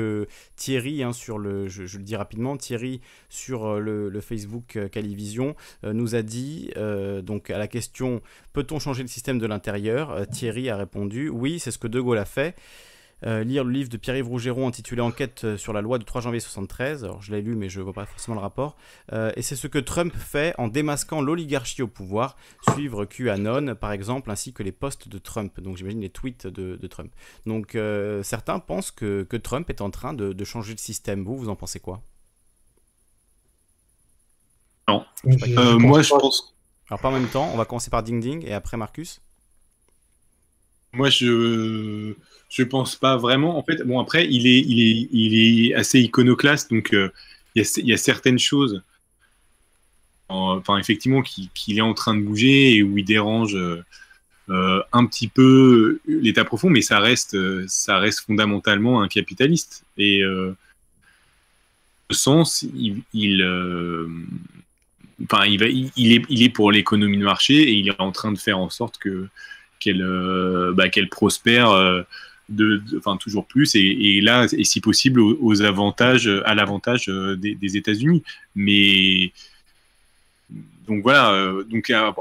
Thierry, 0.55 1.03
hein, 1.03 1.11
je, 1.11 1.33
le 1.33 2.03
dis 2.03 2.15
rapidement, 2.15 2.57
Thierry 2.57 3.01
sur 3.29 3.65
euh, 3.65 3.79
le, 3.79 4.21
Facebook 4.21 4.75
euh, 4.75 4.87
Calivision 4.87 5.55
euh, 5.83 5.93
nous 5.93 6.15
a 6.15 6.21
dit, 6.21 6.71
donc 7.23 7.49
à 7.49 7.57
la 7.57 7.67
question 7.67 8.21
peut-on 8.53 8.79
changer 8.79 9.01
le 9.01 9.07
système 9.07 9.39
de 9.39 9.45
l'intérieur? 9.45 10.27
Thierry 10.27 10.69
a 10.69 10.77
répondu 10.77 11.29
oui, 11.29 11.59
c'est 11.59 11.71
ce 11.71 11.77
que 11.77 11.87
De 11.87 11.99
Gaulle 11.99 12.17
a 12.17 12.25
fait. 12.25 12.55
Euh, 13.25 13.43
lire 13.43 13.65
le 13.65 13.71
livre 13.71 13.89
de 13.89 13.97
Pierre-Yves 13.97 14.27
Rougeron 14.27 14.67
intitulé 14.67 15.01
Enquête 15.01 15.43
euh, 15.43 15.57
sur 15.57 15.73
la 15.73 15.81
loi 15.81 15.97
du 15.97 16.05
3 16.05 16.21
janvier 16.21 16.39
73. 16.39 17.03
Alors 17.03 17.21
je 17.21 17.31
l'ai 17.31 17.41
lu, 17.41 17.55
mais 17.55 17.67
je 17.67 17.79
ne 17.79 17.83
vois 17.83 17.93
pas 17.93 18.05
forcément 18.05 18.35
le 18.35 18.41
rapport. 18.41 18.77
Euh, 19.11 19.31
et 19.35 19.41
c'est 19.41 19.55
ce 19.55 19.67
que 19.67 19.79
Trump 19.79 20.13
fait 20.15 20.53
en 20.57 20.67
démasquant 20.67 21.21
l'oligarchie 21.21 21.81
au 21.81 21.87
pouvoir, 21.87 22.37
suivre 22.71 23.05
QAnon 23.05 23.75
par 23.75 23.91
exemple, 23.91 24.31
ainsi 24.31 24.53
que 24.53 24.63
les 24.63 24.71
posts 24.71 25.09
de 25.09 25.17
Trump. 25.17 25.59
Donc 25.59 25.77
j'imagine 25.77 26.01
les 26.01 26.09
tweets 26.09 26.47
de, 26.47 26.87
Trump. 26.87 27.11
Donc 27.45 27.77
certains 28.23 28.59
pensent 28.59 28.91
que, 28.91 29.25
Trump 29.43 29.69
est 29.69 29.81
en 29.81 29.89
train 29.89 30.13
de, 30.13 30.43
changer 30.43 30.73
le 30.73 30.79
système. 30.79 31.23
Vous, 31.23 31.37
vous 31.37 31.49
en 31.49 31.55
pensez 31.55 31.79
quoi? 31.79 32.01
Non. 34.87 35.05
moi, 35.79 36.01
je 36.01 36.09
pense. 36.09 36.55
Alors 36.89 36.99
pas 36.99 37.09
en 37.09 37.11
même 37.11 37.27
temps, 37.27 37.49
on 37.53 37.57
va 37.57 37.65
commencer 37.65 37.91
par 37.91 38.01
Ding 38.01 38.19
Ding 38.19 38.43
et 38.45 38.53
après 38.53 38.77
Marcus. 38.77 39.21
Moi, 40.93 41.09
je 41.09 42.13
je 42.49 42.63
pense 42.63 42.95
pas 42.95 43.17
vraiment. 43.17 43.57
En 43.57 43.63
fait, 43.63 43.83
bon 43.83 43.99
après, 43.99 44.27
il 44.27 44.47
est 44.47 44.59
il 44.59 44.79
est 44.81 45.09
il 45.11 45.67
est 45.67 45.73
assez 45.75 45.99
iconoclaste, 45.99 46.71
donc 46.71 46.93
euh, 46.93 47.11
il 47.55 47.63
y, 47.77 47.93
a, 47.93 47.97
certaines 47.97 48.39
choses, 48.39 48.83
enfin 50.29 50.77
effectivement, 50.77 51.21
qu'il 51.21 51.77
est 51.77 51.81
en 51.81 51.93
train 51.93 52.15
de 52.15 52.21
bouger 52.21 52.75
et 52.75 52.83
où 52.83 52.97
il 52.97 53.05
dérange 53.05 53.55
euh, 53.55 54.83
un 54.93 55.05
petit 55.05 55.27
peu 55.27 55.99
l'État 56.07 56.45
profond, 56.45 56.69
mais 56.69 56.81
ça 56.81 56.99
reste 56.99 57.37
ça 57.67 57.99
reste 57.99 58.21
fondamentalement 58.21 59.01
un 59.01 59.07
capitaliste 59.07 59.83
et 59.97 60.23
euh, 60.23 60.55
sens, 62.11 62.65
il, 62.73 63.03
enfin, 65.23 65.45
il, 65.45 65.59
va, 65.59 65.67
il, 65.67 66.13
est, 66.13 66.25
il 66.29 66.43
est 66.43 66.49
pour 66.49 66.71
l'économie 66.71 67.17
de 67.17 67.23
marché 67.23 67.55
et 67.55 67.73
il 67.73 67.89
est 67.89 67.99
en 67.99 68.11
train 68.11 68.31
de 68.31 68.39
faire 68.39 68.57
en 68.57 68.69
sorte 68.69 68.97
que 68.97 69.27
qu'elle 69.79 70.05
bah, 70.73 70.89
qu'elle 70.89 71.09
prospère 71.09 71.71
de, 72.49 72.81
enfin 72.97 73.17
toujours 73.17 73.45
plus 73.45 73.75
et, 73.75 74.21
là 74.21 74.47
et 74.51 74.63
si 74.63 74.81
possible 74.81 75.21
aux, 75.21 75.61
avantages 75.61 76.29
à 76.45 76.55
l'avantage 76.55 77.07
des, 77.07 77.55
des 77.55 77.77
États-Unis 77.77 78.23
mais 78.55 79.31
donc 80.89 81.03
voilà, 81.03 81.31
euh, 81.31 81.63
donc 81.65 81.91
euh, 81.91 82.11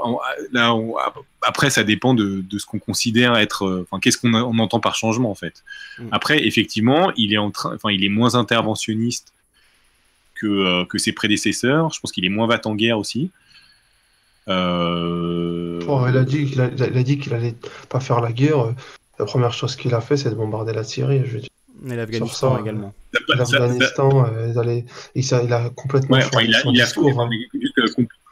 après, 1.41 1.69
ça 1.71 1.83
dépend 1.83 2.13
de, 2.13 2.43
ce 2.57 2.65
qu'on 2.65 2.77
considère 2.77 3.35
être, 3.35 3.65
euh, 3.65 3.87
enfin, 3.89 3.99
qu'est-ce 3.99 4.17
qu'on 4.17 4.33
entend 4.33 4.79
par 4.79 4.95
changement 4.95 5.31
en 5.31 5.35
fait. 5.35 5.63
Mm. 5.97 6.07
Après, 6.11 6.45
effectivement, 6.45 7.11
il 7.17 7.33
est 7.33 7.37
en 7.37 7.49
train, 7.49 7.73
enfin, 7.73 7.89
il 7.89 8.05
est 8.05 8.09
moins 8.09 8.35
interventionniste 8.35 9.33
que, 10.35 10.85
que 10.85 10.97
ses 10.99 11.11
prédécesseurs. 11.11 11.91
Je 11.91 11.99
pense 11.99 12.11
qu'il 12.11 12.25
est 12.25 12.29
moins 12.29 12.47
va 12.47 12.61
en 12.65 12.75
guerre 12.75 12.99
aussi. 12.99 13.31
Oh, 14.49 16.05
il 16.07 16.17
a 16.17 16.23
dit 16.23 16.45
qu'il 16.45 17.19
qu'il 17.19 17.33
allait 17.33 17.55
pas 17.89 17.99
faire 17.99 18.21
la 18.21 18.31
guerre. 18.31 18.73
La 19.19 19.25
première 19.25 19.53
chose 19.53 19.75
qu'il 19.75 19.93
a 19.93 20.01
fait, 20.01 20.17
c'est 20.17 20.29
de 20.29 20.35
bombarder 20.35 20.73
la 20.73 20.83
Syrie. 20.83 21.21
Je 21.25 21.31
veux 21.31 21.39
dire. 21.41 21.49
Et 21.87 21.95
l'Afghanistan 21.95 22.59
également. 22.59 22.93
L'Afghanistan, 23.29 24.25
il, 24.35 24.85
il, 25.15 25.53
a 25.53 25.69
complètement 25.69 26.19
changé 26.19 26.47
il 26.47 26.55
a, 26.55 26.59
son 26.59 26.71
discours. 26.71 27.21
Hein. 27.21 27.29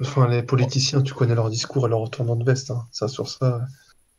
Enfin, 0.02 0.28
les 0.28 0.44
politiciens, 0.44 1.02
tu 1.02 1.14
connais 1.14 1.36
leur 1.36 1.50
discours 1.50 1.88
et 1.88 1.90
leur 1.90 2.00
retournement 2.00 2.36
de 2.36 2.44
veste. 2.44 2.72
Hein. 2.72 2.86
Ça, 2.92 3.08
sur 3.08 3.30
ça. 3.30 3.62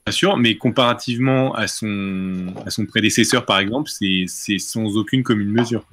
Bien 0.07 0.13
sûr, 0.13 0.37
mais 0.39 0.57
comparativement 0.57 1.55
à 1.55 1.67
son, 1.67 2.55
à 2.65 2.71
son 2.71 2.87
prédécesseur, 2.87 3.45
par 3.45 3.59
exemple, 3.59 3.91
c'est 3.91 4.59
sans 4.59 4.97
aucune 4.97 5.23
commune 5.23 5.51
mesure. 5.51 5.85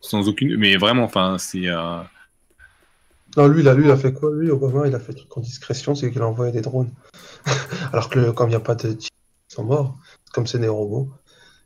Sans 0.00 0.28
aucune. 0.28 0.56
Mais 0.56 0.76
vraiment, 0.76 1.04
enfin, 1.04 1.36
c'est. 1.38 1.66
Euh, 1.66 1.98
non, 3.36 3.46
lui, 3.46 3.62
il 3.62 3.68
a, 3.68 3.74
lui, 3.74 3.84
il 3.84 3.90
a 3.90 3.96
fait 3.96 4.12
quoi? 4.12 4.30
Lui, 4.34 4.50
Obama, 4.50 4.86
il 4.88 4.94
a 4.94 5.00
fait 5.00 5.12
truc 5.12 5.36
en 5.36 5.40
discrétion, 5.40 5.94
c'est 5.94 6.10
qu'il 6.10 6.22
a 6.22 6.26
envoyé 6.26 6.52
des 6.52 6.60
drones. 6.60 6.90
Alors 7.92 8.10
que 8.10 8.30
comme 8.30 8.48
il 8.48 8.52
n'y 8.52 8.56
a 8.56 8.60
pas 8.60 8.74
de 8.74 8.90
ils 8.90 9.54
sont 9.54 9.64
morts, 9.64 9.98
comme 10.32 10.46
c'est 10.46 10.58
des 10.58 10.68
robots. 10.68 11.10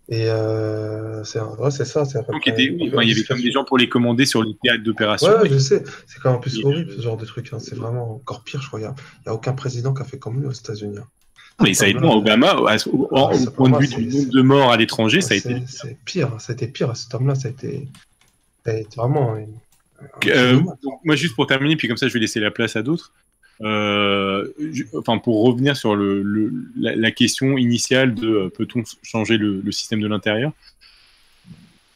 Et 0.09 0.29
euh, 0.29 1.25
c'est 1.25 1.41
c'est 1.71 1.85
ça. 1.87 2.05
Donc, 2.05 2.47
il, 2.47 2.53
y 2.53 3.11
avait 3.11 3.25
comme 3.25 3.41
des 3.41 3.51
gens 3.51 3.65
pour 3.65 3.79
les 3.79 3.89
commander 3.89 4.27
sur 4.27 4.43
les 4.43 4.55
théâtres 4.63 4.85
d'opération. 4.85 5.29
Ouais, 5.29 5.49
je 5.49 5.57
sais. 5.57 5.83
C'est 6.07 6.21
quand 6.21 6.33
même 6.33 6.41
plus 6.41 6.63
horrible 6.63 6.93
ce 6.95 7.01
genre 7.01 7.17
de 7.17 7.25
truc. 7.25 7.49
Hein. 7.53 7.59
C'est 7.59 7.75
vraiment 7.75 8.17
encore 8.17 8.43
pire, 8.43 8.61
je 8.61 8.69
crois. 8.69 8.81
Il 8.81 8.83
n'y 8.83 8.89
a, 9.27 9.35
aucun 9.35 9.55
président 9.55 9.95
qui 9.95 10.03
a 10.03 10.05
fait 10.05 10.19
comme 10.19 10.41
lui 10.41 10.47
aux 10.47 10.53
États-Unis. 10.53 10.99
Hein. 10.99 11.07
Mais 11.63 11.73
ça 11.73 11.87
a 11.87 11.89
été 11.89 12.05
Obama, 12.05 12.57
au, 12.57 13.51
point 13.51 13.71
de 13.71 13.79
vue 13.79 13.89
du 13.89 14.07
nombre 14.07 14.31
de 14.31 14.43
morts 14.43 14.73
à 14.73 14.77
l'étranger, 14.77 15.23
ça 15.23 15.35
a 15.35 15.37
été. 15.39 15.63
C'est 15.67 15.97
pire. 16.05 16.39
Ça 16.39 16.53
a 16.53 16.55
été 16.55 16.69
pire. 16.69 16.95
Cet 16.95 17.15
homme-là, 17.15 17.35
ça 17.35 17.49
a 17.49 17.51
été, 17.51 17.89
ça 18.67 18.73
a 18.73 18.75
été 18.75 18.97
vraiment. 18.97 19.37
Euh, 20.27 20.61
moi, 21.05 21.17
juste 21.17 21.35
pour 21.35 21.47
terminer, 21.47 21.77
puis 21.77 21.89
comme 21.89 21.97
ça, 21.97 22.09
je 22.09 22.15
vais 22.15 22.21
laisser 22.21 22.41
la 22.41 22.51
place 22.51 22.77
à 22.77 22.83
d'autres. 22.83 23.13
Euh, 23.61 24.49
enfin, 24.97 25.19
pour 25.19 25.45
revenir 25.45 25.77
sur 25.77 25.95
le, 25.95 26.53
la, 26.77 27.11
question 27.13 27.57
initiale 27.57 28.15
de 28.15 28.29
euh, 28.29 28.49
peut-on 28.49 28.83
changer 29.03 29.37
le, 29.37 29.71
système 29.71 30.01
de 30.01 30.09
l'intérieur? 30.09 30.53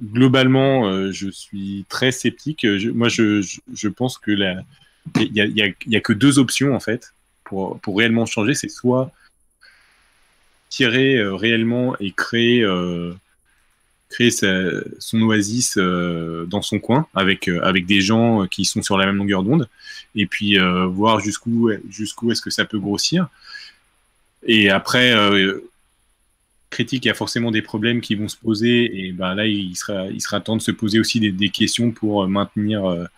Globalement, 0.03 0.89
euh, 0.89 1.11
je 1.11 1.29
suis 1.29 1.85
très 1.89 2.13
sceptique. 2.13 2.65
moi, 2.95 3.09
je, 3.09 3.45
je, 3.73 3.89
pense 3.89 4.19
que 4.19 4.31
il 4.31 5.33
n'y 5.33 5.41
a, 5.41 5.47
y 5.47 5.63
a, 5.63 5.73
y 5.87 5.97
a, 5.97 6.01
que 6.01 6.13
deux 6.13 6.39
options 6.39 6.75
en 6.75 6.81
fait 6.81 7.13
pour, 7.43 7.81
pour 7.81 7.99
réellement 7.99 8.25
changer. 8.25 8.55
C'est 8.55 8.69
soit 8.69 9.11
tirer 10.69 11.21
réellement 11.23 11.97
et 11.99 12.13
créer 12.13 12.65
son 14.31 15.23
oasis 15.23 15.77
euh, 15.77 16.45
dans 16.47 16.63
son 16.63 16.79
coin 16.79 17.07
avec, 17.15 17.49
euh, 17.49 17.61
avec 17.63 17.87
des 17.87 18.01
gens 18.01 18.47
qui 18.47 18.65
sont 18.65 18.83
sur 18.83 18.99
la 18.99 19.07
même 19.07 19.17
longueur 19.17 19.43
d'onde 19.43 19.69
et 20.15 20.27
puis 20.27 20.59
euh, 20.59 20.87
voir 20.87 21.21
jusqu'où 21.21 21.71
jusqu'où 21.89 22.33
est-ce 22.33 22.43
que 22.43 22.51
ça 22.51 22.65
peut 22.65 22.79
grossir. 22.79 23.29
Et 24.45 24.71
après, 24.71 25.15
critique, 26.71 27.05
il 27.05 27.09
y 27.09 27.11
a 27.11 27.15
forcément 27.15 27.51
des 27.51 27.63
problèmes 27.63 28.01
qui 28.01 28.15
vont 28.15 28.29
se 28.29 28.37
poser 28.37 29.07
et 29.07 29.13
ben 29.13 29.35
là, 29.35 29.47
il 29.47 29.75
sera, 29.77 30.07
il 30.07 30.21
sera 30.21 30.41
temps 30.41 30.57
de 30.57 30.63
se 30.63 30.71
poser 30.71 31.01
aussi 31.01 31.19
des, 31.19 31.33
des 31.33 31.51
questions 31.51 31.91
pour 31.91 32.27
maintenir 32.29 33.09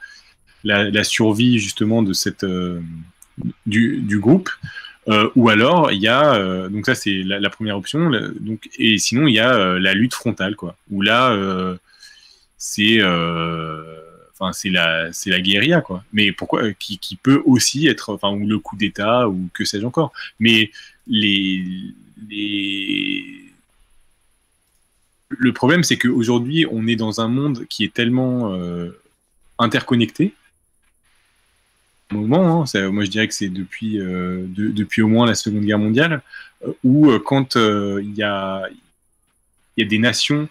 la, 0.65 0.91
la, 0.91 1.05
survie 1.05 1.59
justement 1.59 2.03
de 2.03 2.15
cette, 2.15 2.47
du, 3.67 3.99
du 3.99 4.19
groupe. 4.19 4.51
Euh, 5.09 5.31
ou 5.35 5.49
alors, 5.49 5.93
il 5.93 6.01
y 6.01 6.09
a, 6.09 6.35
euh, 6.35 6.69
donc 6.69 6.87
ça 6.87 6.95
c'est 6.95 7.23
la, 7.23 7.51
première 7.51 7.77
option, 7.77 8.11
donc, 8.41 8.69
et 8.79 8.99
sinon 8.99 9.27
il 9.27 9.35
y 9.35 9.39
a 9.39 9.55
euh, 9.55 9.79
la 9.79 9.95
lutte 9.95 10.15
frontale, 10.15 10.57
quoi, 10.57 10.77
où 10.91 11.01
là, 11.03 11.37
c'est 12.59 12.99
enfin 13.03 14.53
c'est 14.53 14.71
la 14.71 15.13
c'est 15.13 15.31
la 15.31 15.41
guérilla 15.41 15.81
quoi. 15.81 16.05
Mais 16.13 16.33
pourquoi 16.33 16.73
qui, 16.75 16.99
qui, 16.99 17.17
peut 17.17 17.43
aussi 17.47 17.87
être 17.87 18.15
enfin 18.15 18.31
ou 18.31 18.47
le 18.47 18.59
coup 18.59 18.77
d'état 18.77 19.29
ou 19.29 19.49
que 19.55 19.65
sais-je 19.65 19.87
encore. 19.87 20.13
Mais 20.39 20.71
les 21.07 21.65
les 22.29 23.25
le 25.29 25.53
problème 25.53 25.83
c'est 25.83 25.99
qu'aujourd'hui 25.99 26.67
on 26.71 26.87
est 26.87 26.97
dans 26.97 27.21
un 27.21 27.29
monde 27.29 27.67
qui 27.69 27.85
est 27.85 27.93
tellement 27.93 28.55
interconnecté 29.59 30.35
moment. 32.13 32.63
Hein. 32.63 32.91
moi, 32.91 33.05
je 33.05 33.11
dirais 33.11 33.29
que 33.29 33.35
c'est 33.35 33.49
depuis, 33.49 34.01
euh, 34.01 34.47
depuis 34.49 35.03
au 35.03 35.09
moins 35.09 35.27
la 35.27 35.35
Seconde 35.35 35.65
Guerre 35.65 35.79
mondiale, 35.79 36.23
euh, 36.67 36.73
où 36.85 37.11
euh, 37.11 37.19
quand 37.19 37.57
il 37.57 38.15
y 38.15 38.23
a, 38.23 38.63
y, 39.77 39.83
a, 39.83 39.87
des 39.87 39.99
nations, 39.99 40.49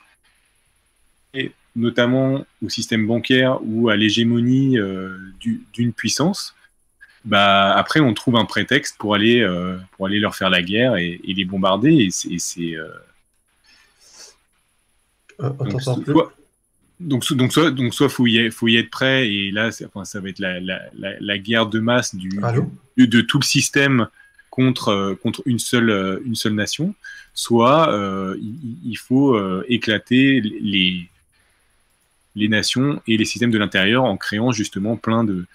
et 1.33 1.51
notamment 1.75 2.45
au 2.63 2.69
système 2.69 3.05
bancaire 3.05 3.59
ou 3.63 3.89
à 3.89 3.95
l'hégémonie 3.95 4.77
d'une 5.73 5.93
puissance, 5.93 6.55
bah, 7.25 7.75
après, 7.75 7.99
on 7.99 8.13
trouve 8.13 8.37
un 8.37 8.45
prétexte 8.45 8.97
pour 8.97 9.13
aller, 9.13 9.45
pour 9.91 10.07
aller 10.07 10.19
leur 10.19 10.35
faire 10.35 10.49
la 10.49 10.61
guerre 10.61 10.95
et, 10.95 11.19
les 11.23 11.45
bombarder. 11.45 12.09
Et 12.29 12.39
c'est. 12.39 12.75
Donc, 16.99 17.31
donc, 17.33 17.53
soit, 17.53 17.71
donc 17.71 17.93
soit 17.93 18.09
faut 18.09 18.27
y, 18.27 18.51
faut 18.51 18.67
y 18.67 18.75
être 18.75 18.89
prêt, 18.89 19.29
et 19.29 19.51
là, 19.51 19.69
enfin, 19.85 20.03
ça 20.03 20.19
va 20.19 20.29
être 20.29 20.39
la, 20.39 20.59
la, 20.59 20.81
la, 20.93 21.37
guerre 21.37 21.67
de 21.67 21.79
masse 21.79 22.13
du, 22.13 22.29
de, 22.97 23.21
tout 23.21 23.39
le 23.39 23.45
système 23.45 24.07
contre, 24.49 24.89
euh, 24.89 25.15
contre 25.15 25.41
une, 25.45 25.59
seule, 25.59 25.89
euh, 25.91 26.19
une 26.25 26.35
seule 26.35 26.55
nation, 26.55 26.93
soit 27.33 27.93
euh, 27.93 28.37
il, 28.83 28.97
faut 28.97 29.39
éclater 29.69 30.41
les, 30.41 31.07
les 32.35 32.49
nations 32.49 33.01
et 33.07 33.15
les 33.15 33.25
systèmes 33.25 33.51
de 33.51 33.57
l'intérieur 33.57 34.03
en 34.03 34.17
créant 34.17 34.51
justement 34.51 34.97
plein 34.97 35.23
de, 35.23 35.45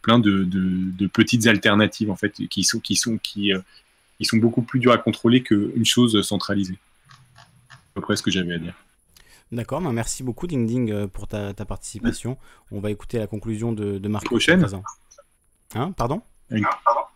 plein 0.00 0.20
de, 0.20 0.44
de, 0.44 1.06
petites 1.08 1.48
alternatives 1.48 2.10
en 2.10 2.16
fait, 2.16 2.32
qui 2.48 2.62
sont, 2.62 2.78
qui 2.78 2.94
sont, 2.94 3.18
qui, 3.18 3.50
qui 4.18 4.24
sont 4.24 4.36
beaucoup 4.36 4.62
plus 4.62 4.78
dures 4.78 4.92
à 4.92 4.98
contrôler 4.98 5.42
qu'une 5.42 5.84
chose 5.84 6.22
centralisée. 6.22 6.78
C'est 7.36 7.74
à 7.74 7.78
peu 7.94 8.00
près 8.00 8.14
ce 8.14 8.22
que 8.22 8.30
j'avais 8.30 8.54
à 8.54 8.58
dire. 8.58 8.74
D'accord, 9.52 9.80
bah, 9.80 9.92
merci 9.92 10.22
beaucoup 10.22 10.46
Ding 10.46 10.66
Ding 10.66 10.90
euh, 10.90 11.06
pour 11.06 11.28
ta, 11.28 11.52
participation. 11.54 12.38
On 12.70 12.80
va 12.80 12.90
écouter 12.90 13.18
la 13.18 13.26
conclusion 13.26 13.72
de, 13.72 13.98
de 13.98 14.08
Marc. 14.08 14.24
Prochaine 14.24 14.66
Hein, 15.74 15.92
pardon? 15.92 16.22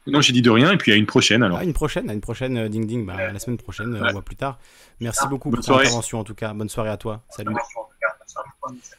Non, 0.07 0.21
j'ai 0.21 0.33
dit 0.33 0.43
de 0.43 0.51
rien, 0.51 0.73
et 0.73 0.77
puis 0.77 0.93
à 0.93 0.97
une 0.97 1.07
prochaine 1.07 1.43
alors. 1.43 1.59
Ah, 1.59 1.65
une 1.65 1.73
prochaine, 1.73 2.09
à 2.09 2.15
une 2.15 2.21
prochaine 2.21 2.57
euh, 2.57 2.69
Ding 2.69 2.87
Ding, 2.87 3.05
bah, 3.05 3.31
la 3.31 3.39
semaine 3.39 3.59
prochaine, 3.59 3.95
euh, 3.95 4.09
on 4.09 4.13
voit 4.13 4.23
plus 4.23 4.37
tard. 4.37 4.59
Merci 5.01 5.27
beaucoup 5.29 5.51
pour 5.51 5.63
ton 5.63 5.77
intervention 5.77 6.19
en 6.19 6.25
tout 6.25 6.35
cas. 6.35 6.55
Bonne 6.55 6.69
soirée 6.69 6.91
à 6.91 6.97
toi. 6.97 7.23
Salut. 7.29 7.55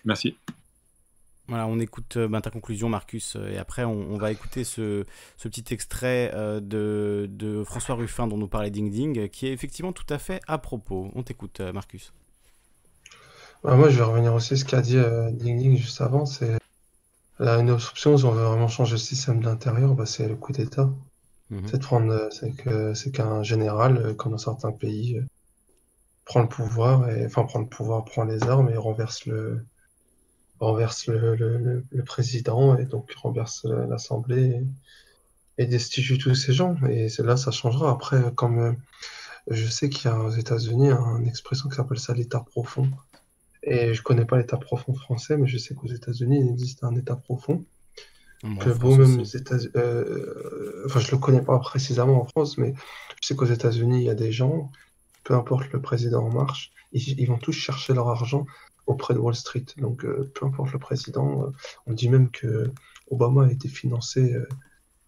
Merci. 0.06 0.38
Voilà, 1.48 1.66
on 1.66 1.80
écoute 1.80 2.18
bah, 2.18 2.42
ta 2.42 2.52
conclusion, 2.52 2.90
Marcus, 2.90 3.36
et 3.52 3.58
après 3.58 3.84
on, 3.84 4.18
va 4.18 4.32
écouter 4.32 4.64
ce, 4.64 5.04
petit 5.42 5.74
extrait 5.74 6.32
de, 6.62 7.28
de, 7.28 7.64
François 7.64 7.96
Ruffin 7.96 8.28
dont 8.28 8.38
nous 8.38 8.48
parlait 8.48 8.70
Ding 8.70 8.92
Ding, 8.92 9.30
qui 9.30 9.48
est 9.48 9.52
effectivement 9.52 9.92
tout 9.92 10.06
à 10.10 10.20
fait 10.20 10.42
à 10.48 10.60
propos. 10.60 11.10
On 11.16 11.24
t'écoute, 11.24 11.60
Marcus. 11.74 12.14
Bah, 13.64 13.76
moi, 13.76 13.90
je 13.90 13.98
vais 13.98 14.04
revenir 14.04 14.34
aussi 14.34 14.54
à 14.54 14.58
ce 14.58 14.66
qu'a 14.66 14.82
dit 14.82 14.98
euh, 14.98 15.32
Ding 15.32 15.58
Ding 15.58 15.78
juste 15.78 16.02
avant. 16.02 16.26
C'est 16.26 16.58
là, 17.40 17.58
une 17.60 17.70
option, 17.70 18.18
si 18.18 18.26
on 18.26 18.32
veut 18.32 18.44
vraiment 18.44 18.68
changer 18.68 18.94
le 18.94 18.98
système 18.98 19.42
de 19.42 19.46
l'intérieur, 19.46 19.96
bah, 19.96 20.06
c'est 20.06 20.28
le 20.28 20.36
coup 20.36 20.52
d'État. 20.52 20.90
Mhm. 21.50 21.68
C'est 21.68 21.78
de 21.78 21.84
prendre, 21.84 22.12
euh, 22.12 22.30
c'est 22.32 22.52
que 22.52 22.94
c'est 22.94 23.12
qu'un 23.12 23.44
général, 23.44 23.98
euh, 23.98 24.14
comme 24.14 24.34
dans 24.34 24.38
certains 24.38 24.72
pays, 24.72 25.18
euh, 25.18 25.26
prend 26.26 26.42
le 26.42 26.48
pouvoir 26.48 27.10
et 27.10 27.26
enfin 27.26 27.44
prend 27.44 27.60
le 27.60 27.68
pouvoir, 27.68 28.06
prend 28.06 28.24
les 28.24 28.44
armes 28.44 28.70
et 28.70 28.78
renverse 28.78 29.26
le 29.26 29.66
renverse 30.60 31.08
le, 31.08 31.36
le, 31.36 31.86
le, 31.90 32.04
président 32.04 32.78
et 32.78 32.86
donc 32.86 33.12
renverse 33.14 33.66
l'Assemblée 33.66 34.62
et, 35.58 35.64
et 35.64 35.66
destitue 35.68 36.18
tous 36.18 36.36
ces 36.36 36.54
gens. 36.54 36.76
Et 36.88 37.10
c'est 37.10 37.24
là, 37.24 37.38
ça 37.38 37.52
changera. 37.52 37.90
Après, 37.92 38.22
comme 38.36 38.76
je 39.50 39.68
sais 39.68 39.90
qu'il 39.90 40.12
y 40.12 40.14
a 40.14 40.20
aux 40.20 40.32
États-Unis 40.32 40.92
une 40.92 41.28
expression 41.28 41.70
qui 41.70 41.78
s'appelle 41.78 42.00
ça 42.00 42.14
l'état 42.14 42.42
profond. 42.42 42.90
Et 43.70 43.94
je 43.94 44.02
connais 44.02 44.26
pas 44.26 44.38
l'état 44.38 44.58
profond 44.58 44.94
français, 44.94 45.38
mais 45.38 45.48
je 45.48 45.58
sais 45.58 45.76
qu'aux 45.76 45.88
États-Unis, 45.88 46.40
il 46.42 46.50
existe 46.50 46.84
un 46.84 46.96
état 46.96 47.16
profond. 47.16 47.66
que 48.42 48.70
vous, 48.70 48.96
même 48.96 49.20
États 49.20 49.58
euh, 49.76 50.84
enfin, 50.86 51.00
je 51.00 51.12
le 51.12 51.18
connais 51.18 51.42
pas 51.42 51.60
précisément 51.60 52.20
en 52.20 52.26
France, 52.26 52.58
mais 52.58 52.74
je 53.22 53.28
sais 53.28 53.36
qu'aux 53.36 53.46
États-Unis, 53.46 54.00
il 54.00 54.06
y 54.06 54.10
a 54.10 54.16
des 54.16 54.32
gens, 54.32 54.72
peu 55.24 55.36
importe 55.36 55.72
le 55.72 55.82
président 55.82 56.26
en 56.26 56.34
marche, 56.34 56.72
ils, 56.94 57.28
vont 57.28 57.38
tous 57.38 57.52
chercher 57.52 57.94
leur 57.94 58.10
argent 58.10 58.48
auprès 58.88 59.14
de 59.14 59.20
Wall 59.20 59.36
Street. 59.36 59.66
Donc, 59.78 60.04
peu 60.04 60.46
importe 60.46 60.74
le 60.74 60.80
président, 60.80 61.54
on 61.86 61.94
dit 61.94 62.10
même 62.10 62.32
que 62.32 62.72
Obama 63.12 63.46
a 63.46 63.52
été 63.52 63.68
financé 63.68 64.36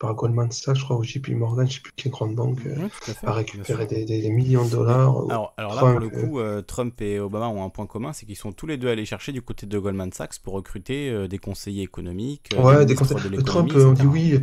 par 0.02 0.16
Goldman 0.16 0.52
Sachs, 0.52 0.78
je 0.78 0.84
crois, 0.84 0.98
ou 0.98 1.04
JP 1.04 1.30
Morgan, 1.30 1.68
je 1.68 1.74
ne 1.74 1.76
sais 1.76 1.82
plus 1.82 1.94
quelle 1.96 2.12
grande 2.12 2.34
banque, 2.34 2.66
euh, 2.66 2.90
a 3.24 3.34
récupéré 3.34 3.86
des, 3.86 4.30
millions 4.32 4.66
de 4.66 4.72
dollars. 4.72 5.16
Alors, 5.30 5.54
alors 5.58 5.76
là, 5.76 5.82
pour 5.82 6.00
le 6.00 6.10
coup, 6.10 6.40
euh, 6.40 6.64
Trump 6.64 7.00
et 7.02 7.20
Obama 7.20 7.48
ont 7.50 7.64
un 7.64 7.70
point 7.70 7.86
commun, 7.86 8.12
c'est 8.12 8.26
qu'ils 8.26 8.36
sont 8.36 8.52
tous 8.52 8.66
les 8.66 8.78
deux 8.78 8.88
allés 8.88 9.06
chercher 9.06 9.32
du 9.32 9.44
côté 9.44 9.68
de 9.68 9.78
Goldman 9.78 10.12
Sachs 10.12 10.40
pour 10.40 10.56
recruter 10.56 11.10
euh, 11.10 11.28
des 11.28 11.38
conseillers 11.38 11.84
économiques. 11.84 12.50
ouais, 12.58 12.86
des 12.86 12.96
conseillers. 12.96 13.30
De 13.30 13.42
Trump, 13.42 13.72
on 13.76 13.94
dit 13.94 14.08
oui, 14.08 14.40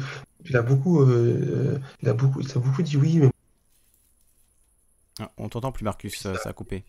il 0.48 0.56
a 0.56 0.62
beaucoup, 0.62 1.04
il 1.04 2.08
a 2.08 2.14
beaucoup, 2.14 2.40
il 2.40 2.50
a 2.50 2.60
beaucoup 2.60 2.82
dit 2.82 2.96
oui, 2.96 3.18
mais. 3.18 3.30
Ah, 5.20 5.32
on 5.38 5.48
t'entend 5.48 5.72
plus, 5.72 5.82
Marcus, 5.82 6.16
ça, 6.16 6.34
a 6.44 6.52
coupé. 6.52 6.84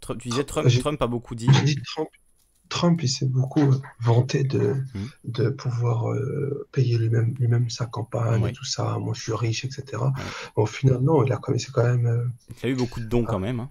tu 0.00 0.28
disais 0.28 0.44
Trump, 0.44 0.68
Trump 0.78 1.02
a 1.02 1.08
beaucoup 1.08 1.34
dit. 1.34 1.48
dit 1.64 1.76
Trump, 1.82 2.08
Trump, 2.72 3.02
il 3.02 3.08
s'est 3.08 3.26
beaucoup 3.26 3.74
vanté 4.00 4.44
de, 4.44 4.72
mmh. 4.72 5.00
de 5.26 5.50
pouvoir 5.50 6.10
euh, 6.10 6.66
payer 6.72 6.96
lui-même 6.96 7.34
lui 7.38 7.70
sa 7.70 7.84
campagne 7.84 8.46
et 8.46 8.52
tout 8.52 8.64
ça. 8.64 8.96
Moi, 8.98 9.12
je 9.14 9.20
suis 9.20 9.34
riche, 9.34 9.66
etc. 9.66 10.02
Au 10.56 10.64
final, 10.64 11.00
non, 11.02 11.22
il 11.22 11.30
a 11.34 11.36
quand 11.36 11.52
même. 11.52 11.60
Quand 11.70 11.84
même 11.84 12.06
euh, 12.06 12.24
il 12.62 12.66
a 12.66 12.68
eu 12.70 12.74
beaucoup 12.74 13.00
de 13.00 13.04
dons 13.04 13.24
quand 13.24 13.38
même. 13.38 13.60
Hein, 13.60 13.68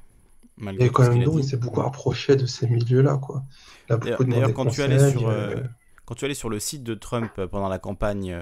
il 0.60 0.84
a 0.84 0.90
quand 0.90 1.10
même 1.10 1.24
dons, 1.24 1.40
il 1.40 1.44
s'est 1.44 1.58
beaucoup 1.58 1.82
approché 1.82 2.36
de 2.36 2.46
ces 2.46 2.68
milieux-là. 2.68 3.18
Quoi. 3.18 3.44
D'ailleurs, 3.90 4.54
quand, 4.54 4.68
tu 4.68 4.84
allais 4.84 5.10
sur, 5.10 5.28
euh, 5.28 5.56
quand 6.06 6.14
tu 6.14 6.26
allais 6.26 6.36
sur 6.36 6.50
le 6.50 6.60
site 6.60 6.84
de 6.84 6.94
Trump 6.94 7.32
pendant 7.50 7.70
la 7.70 7.80
campagne 7.80 8.40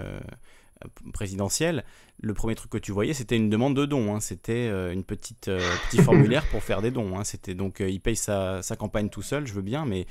présidentielle, 1.14 1.84
le 2.22 2.34
premier 2.34 2.56
truc 2.56 2.72
que 2.72 2.78
tu 2.78 2.92
voyais, 2.92 3.14
c'était 3.14 3.36
une 3.36 3.50
demande 3.50 3.76
de 3.76 3.86
dons. 3.86 4.14
Hein. 4.14 4.20
C'était 4.20 4.68
euh, 4.70 4.92
une 4.92 5.04
petite 5.04 5.48
euh, 5.48 5.60
petit 5.90 5.98
formulaire 6.04 6.46
pour 6.50 6.64
faire 6.64 6.82
des 6.82 6.92
dons. 6.92 7.18
Hein. 7.18 7.24
C'était 7.24 7.54
donc 7.54 7.82
euh, 7.82 7.90
il 7.90 8.00
paye 8.00 8.16
sa, 8.16 8.62
sa, 8.62 8.76
campagne 8.76 9.10
tout 9.10 9.22
seul, 9.22 9.48
je 9.48 9.54
veux 9.54 9.62
bien, 9.62 9.86
mais 9.86 10.06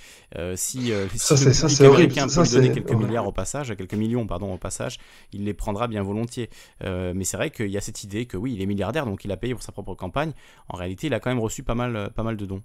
si, 0.57 0.93
ça, 1.17 1.35
le 1.35 1.51
public 1.51 1.81
américain 1.81 2.27
peut 2.27 2.43
lui 2.43 2.51
donner 2.51 2.73
quelques 2.73 2.93
milliards 2.93 3.27
au 3.27 3.33
passage, 3.33 3.75
quelques 3.77 3.95
millions 3.95 4.27
pardon 4.27 4.53
au 4.53 4.59
passage, 4.59 4.99
il 5.33 5.45
les 5.45 5.55
prendra 5.55 5.89
bien 5.89 6.03
volontiers. 6.03 6.51
mais 6.83 7.25
c'est 7.25 7.37
vrai 7.37 7.51
qu'il 7.51 7.69
y 7.69 7.77
a 7.77 7.81
cette 7.81 8.05
idée 8.05 8.27
que 8.27 8.37
oui, 8.37 8.55
il 8.55 8.63
est 8.63 8.67
milliardaire, 8.67 9.07
donc 9.07 9.25
il 9.25 9.33
a 9.33 9.37
payé 9.37 9.55
pour 9.55 9.63
sa 9.63 9.73
propre 9.73 9.95
campagne. 9.95 10.33
En 10.69 10.77
réalité, 10.77 11.07
il 11.07 11.15
a 11.15 11.21
quand 11.21 11.31
même 11.31 11.41
reçu 11.41 11.63
pas 11.63 11.75
mal 11.75 12.11
pas 12.15 12.23
mal 12.23 12.37
de 12.37 12.47
dons. 12.47 12.63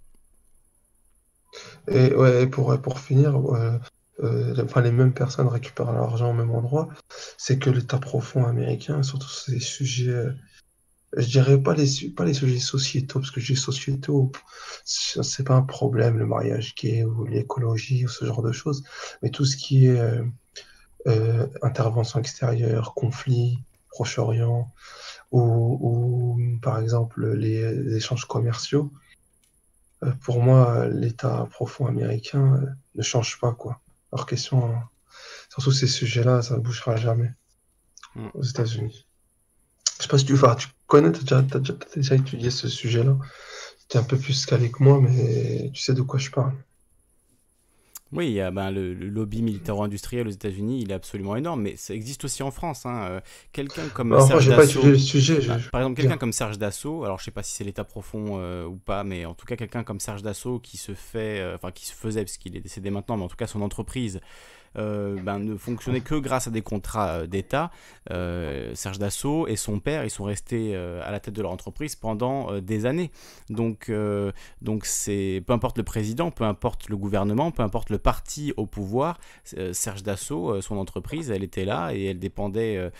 Et 1.87 2.13
ouais, 2.13 2.47
pour 2.47 2.79
pour 2.81 2.99
finir, 2.99 3.39
euh, 4.21 4.53
les 4.81 4.91
mêmes 4.91 5.13
personnes 5.13 5.47
récupèrent 5.47 5.91
l'argent 5.91 6.29
au 6.29 6.33
même 6.33 6.51
endroit, 6.51 6.89
c'est 7.37 7.57
que 7.57 7.69
l'État 7.69 7.97
profond 7.97 8.45
américain, 8.45 9.01
surtout 9.01 9.29
ces 9.29 9.59
sujets, 9.59 10.09
euh, 10.09 10.31
je 11.17 11.27
dirais 11.27 11.61
pas 11.61 11.73
les, 11.73 12.09
pas 12.15 12.25
les 12.25 12.33
sujets 12.33 12.59
sociétaux, 12.59 13.19
parce 13.19 13.31
que 13.31 13.39
les 13.39 13.55
sociétaux, 13.55 14.31
c'est 14.85 15.43
pas 15.43 15.55
un 15.55 15.63
problème, 15.63 16.17
le 16.17 16.25
mariage 16.25 16.75
gay 16.75 17.03
ou 17.03 17.25
l'écologie 17.25 18.05
ou 18.05 18.07
ce 18.07 18.25
genre 18.25 18.43
de 18.43 18.51
choses, 18.51 18.83
mais 19.21 19.29
tout 19.29 19.45
ce 19.45 19.57
qui 19.57 19.87
est 19.87 19.99
euh, 21.07 21.47
intervention 21.61 22.19
extérieure, 22.19 22.93
conflit, 22.93 23.59
Proche-Orient, 23.89 24.71
ou, 25.31 26.39
par 26.61 26.79
exemple 26.79 27.33
les 27.33 27.95
échanges 27.95 28.25
commerciaux, 28.25 28.91
pour 30.21 30.41
moi, 30.41 30.87
l'État 30.87 31.47
profond 31.51 31.87
américain 31.87 32.59
ne 32.95 33.01
change 33.01 33.39
pas, 33.39 33.53
quoi. 33.53 33.82
Alors 34.13 34.27
question, 34.27 34.63
hein. 34.63 34.89
surtout 35.49 35.71
ces 35.71 35.87
sujets-là, 35.87 36.43
ça 36.43 36.55
ne 36.55 36.61
bougera 36.61 36.95
jamais 36.95 37.31
mm. 38.15 38.27
aux 38.35 38.43
États-Unis. 38.43 39.07
Je 39.97 40.03
sais 40.03 40.07
pas 40.07 40.19
si 40.19 40.25
tu, 40.25 40.35
tu 40.35 40.67
connais, 40.85 41.11
tu 41.11 41.33
as, 41.33 41.41
déjà 41.95 42.15
étudié 42.15 42.51
ce 42.51 42.67
sujet-là. 42.67 43.17
Tu 43.89 43.97
es 43.97 43.99
un 43.99 44.03
peu 44.03 44.17
plus 44.17 44.45
calé 44.45 44.71
que 44.71 44.83
moi, 44.83 45.01
mais 45.01 45.71
tu 45.73 45.81
sais 45.81 45.93
de 45.93 46.03
quoi 46.03 46.19
je 46.19 46.29
parle. 46.29 46.53
Oui, 48.13 48.27
il 48.27 48.33
y 48.33 48.41
a, 48.41 48.51
ben, 48.51 48.69
le, 48.69 48.93
lobby 48.93 49.41
militaro-industriel 49.41 50.27
aux 50.27 50.31
États-Unis, 50.31 50.81
il 50.81 50.91
est 50.91 50.93
absolument 50.93 51.35
énorme, 51.35 51.61
mais 51.61 51.75
ça 51.75 51.93
existe 51.93 52.25
aussi 52.25 52.43
en 52.43 52.51
France. 52.51 52.85
Hein. 52.85 53.07
Euh, 53.09 53.19
quelqu'un 53.51 53.87
comme 53.89 54.19
Serge 54.21 54.47
Dassault, 54.47 54.83
le 54.83 54.97
sujet, 54.97 55.39
bah, 55.47 55.57
par 55.71 55.81
exemple, 55.81 55.99
quelqu'un 55.99 56.17
comme 56.17 56.31
Serge 56.31 56.59
Dassault, 56.59 57.03
alors 57.03 57.19
je 57.19 57.25
sais 57.25 57.31
pas 57.31 57.43
si 57.43 57.53
c'est 57.53 57.63
l'État 57.63 57.83
profond 57.83 58.37
euh, 58.37 58.65
ou 58.65 58.75
pas, 58.75 59.03
mais 59.03 59.25
en 59.25 59.33
tout 59.33 59.45
cas 59.45 59.55
quelqu'un 59.55 59.83
comme 59.83 59.99
Serge 59.99 60.21
Dassault 60.21 60.59
qui 60.59 60.77
se 60.77 60.93
fait, 60.93 61.39
euh, 61.39 61.55
enfin 61.55 61.71
qui 61.71 61.85
se 61.85 61.93
faisait, 61.93 62.23
parce 62.23 62.37
qu'il 62.37 62.55
est 62.55 62.61
décédé 62.61 62.91
maintenant, 62.91 63.17
mais 63.17 63.23
en 63.23 63.29
tout 63.29 63.35
cas 63.35 63.47
son 63.47 63.61
entreprise 63.61 64.21
ben, 64.75 65.39
ne 65.39 65.55
fonctionnait 65.55 66.01
que 66.01 66.15
grâce 66.15 66.47
à 66.47 66.51
des 66.51 66.61
contrats 66.61 67.09
euh, 67.09 67.27
d'État. 67.27 67.71
Euh, 68.11 68.73
Serge 68.75 68.99
Dassault 68.99 69.47
et 69.47 69.55
son 69.55 69.79
père, 69.79 70.03
ils 70.03 70.09
sont 70.09 70.23
restés 70.23 70.75
à 70.75 71.11
la 71.11 71.19
tête 71.19 71.33
de 71.33 71.41
leur 71.41 71.51
entreprise 71.51 71.95
pendant 71.95 72.59
des 72.59 72.85
années. 72.85 73.11
Donc, 73.49 73.91
donc 74.61 74.85
c'est 74.85 75.43
peu 75.45 75.53
importe 75.53 75.77
le 75.77 75.83
président, 75.83 76.31
peu 76.31 76.43
importe 76.43 76.89
le 76.89 76.97
gouvernement, 76.97 77.51
peu 77.51 77.63
importe 77.63 77.89
le 77.89 77.97
parti 77.97 78.53
au 78.57 78.65
pouvoir, 78.65 79.19
Serge 79.71 80.03
Dassault, 80.03 80.61
son 80.61 80.77
entreprise, 80.77 81.31
elle 81.31 81.43
était 81.43 81.65
là 81.65 81.93
et 81.93 82.05
elle 82.05 82.19
dépendait 82.19 82.91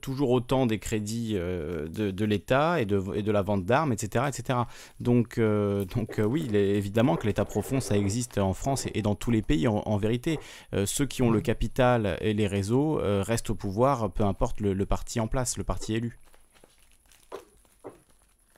toujours 0.00 0.30
autant 0.30 0.66
des 0.66 0.78
crédits 0.78 1.34
de, 1.34 2.24
l'État 2.24 2.80
et 2.80 2.86
de, 2.86 3.30
la 3.30 3.42
vente 3.42 3.64
d'armes, 3.64 3.92
etc., 3.92 4.24
etc. 4.28 4.60
Donc, 5.00 5.38
donc 5.38 6.20
oui, 6.24 6.48
évidemment 6.54 7.16
que 7.16 7.26
l'État 7.26 7.44
profond, 7.44 7.80
ça 7.80 7.96
existe 7.96 8.38
en 8.38 8.54
France 8.54 8.86
et, 8.94 9.02
dans 9.02 9.14
tous 9.14 9.30
les 9.30 9.42
pays 9.42 9.68
en, 9.68 9.82
en 9.84 9.96
vérité. 9.96 10.38
ceux 10.84 11.06
qui 11.06 11.15
qui 11.16 11.22
ont 11.22 11.30
le 11.30 11.40
capital 11.40 12.18
et 12.20 12.34
les 12.34 12.46
réseaux 12.46 13.00
euh, 13.00 13.22
restent 13.22 13.48
au 13.48 13.54
pouvoir, 13.54 14.12
peu 14.12 14.22
importe 14.22 14.60
le, 14.60 14.84
parti 14.84 15.18
en 15.18 15.28
place, 15.28 15.56
le 15.56 15.64
parti 15.64 15.94
élu. 15.94 16.18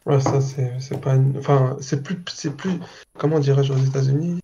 Ouais, 0.06 0.18
ça, 0.18 0.40
c'est 0.40 1.00
pas. 1.00 1.16
Enfin, 1.36 1.76
c'est 1.80 2.02
plus, 2.02 2.18
c'est 2.26 2.56
plus. 2.56 2.80
Comment 3.16 3.38
dirais-je 3.38 3.72
aux 3.72 3.76
États-Unis? 3.76 4.40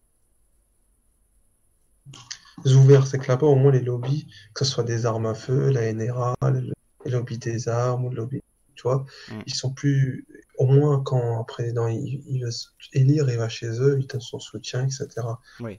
Ouvert, 2.64 3.04
c'est 3.08 3.18
que 3.18 3.26
là-bas, 3.26 3.48
au 3.48 3.56
moins, 3.56 3.72
les 3.72 3.82
lobbies, 3.82 4.28
que 4.54 4.64
ce 4.64 4.70
soit 4.70 4.84
des 4.84 5.06
armes 5.06 5.26
à 5.26 5.34
feu, 5.34 5.70
la 5.70 5.92
NRA, 5.92 6.36
les 6.52 7.10
lobbies 7.10 7.38
des 7.38 7.68
armes, 7.68 8.10
le 8.10 8.14
lobby, 8.14 8.42
tu 8.76 8.82
vois, 8.84 9.04
mm. 9.28 9.40
ils 9.46 9.54
sont 9.54 9.72
plus 9.72 10.24
au 10.56 10.66
moins 10.66 11.00
quand 11.00 11.40
un 11.40 11.44
président 11.44 11.88
il, 11.88 12.40
veut 12.42 12.50
élire, 12.92 13.28
il 13.28 13.36
va 13.36 13.48
chez 13.48 13.66
eux, 13.66 13.96
il 13.98 14.06
donne 14.06 14.20
son 14.20 14.38
soutien, 14.38 14.84
etc. 14.84 15.08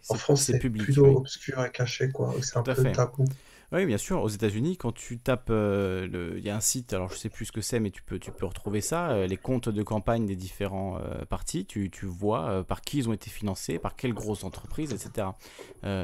en 0.10 0.16
France, 0.16 0.44
c'est 0.44 0.60
plutôt 0.60 1.18
obscur 1.18 1.64
et 1.64 1.72
caché, 1.72 2.12
quoi. 2.12 2.34
C'est 2.42 2.58
un 2.58 2.64
peu 2.64 2.92
tabou. 2.92 3.26
Oui, 3.72 3.86
bien 3.86 3.98
sûr. 3.98 4.22
Aux 4.22 4.30
États-Unis, 4.30 4.78
quand 4.78 4.92
tu 4.92 5.18
tapes, 5.18 5.50
euh, 5.50 6.36
il 6.38 6.44
y 6.44 6.50
a 6.50 6.56
un 6.56 6.62
site, 6.62 6.94
alors 6.94 7.10
je 7.12 7.18
sais 7.18 7.30
plus 7.30 7.46
ce 7.46 7.52
que 7.52 7.62
c'est, 7.62 7.80
mais 7.80 7.90
tu 7.90 8.04
peux, 8.04 8.20
tu 8.20 8.32
peux 8.32 8.46
retrouver 8.46 8.80
ça, 8.80 9.10
euh, 9.10 9.28
les 9.28 9.38
comptes 9.38 9.70
de 9.70 9.84
campagne 9.84 10.26
des 10.26 10.36
différents 10.36 10.98
euh, 11.00 11.26
partis. 11.26 11.66
Tu, 11.66 11.90
tu 11.90 12.06
vois 12.06 12.64
par 12.64 12.82
qui 12.82 13.00
ils 13.00 13.10
ont 13.10 13.14
été 13.14 13.30
financés, 13.30 13.80
par 13.80 13.96
quelles 13.96 14.14
grosses 14.14 14.44
entreprises, 14.44 14.94
etc. 14.94 15.30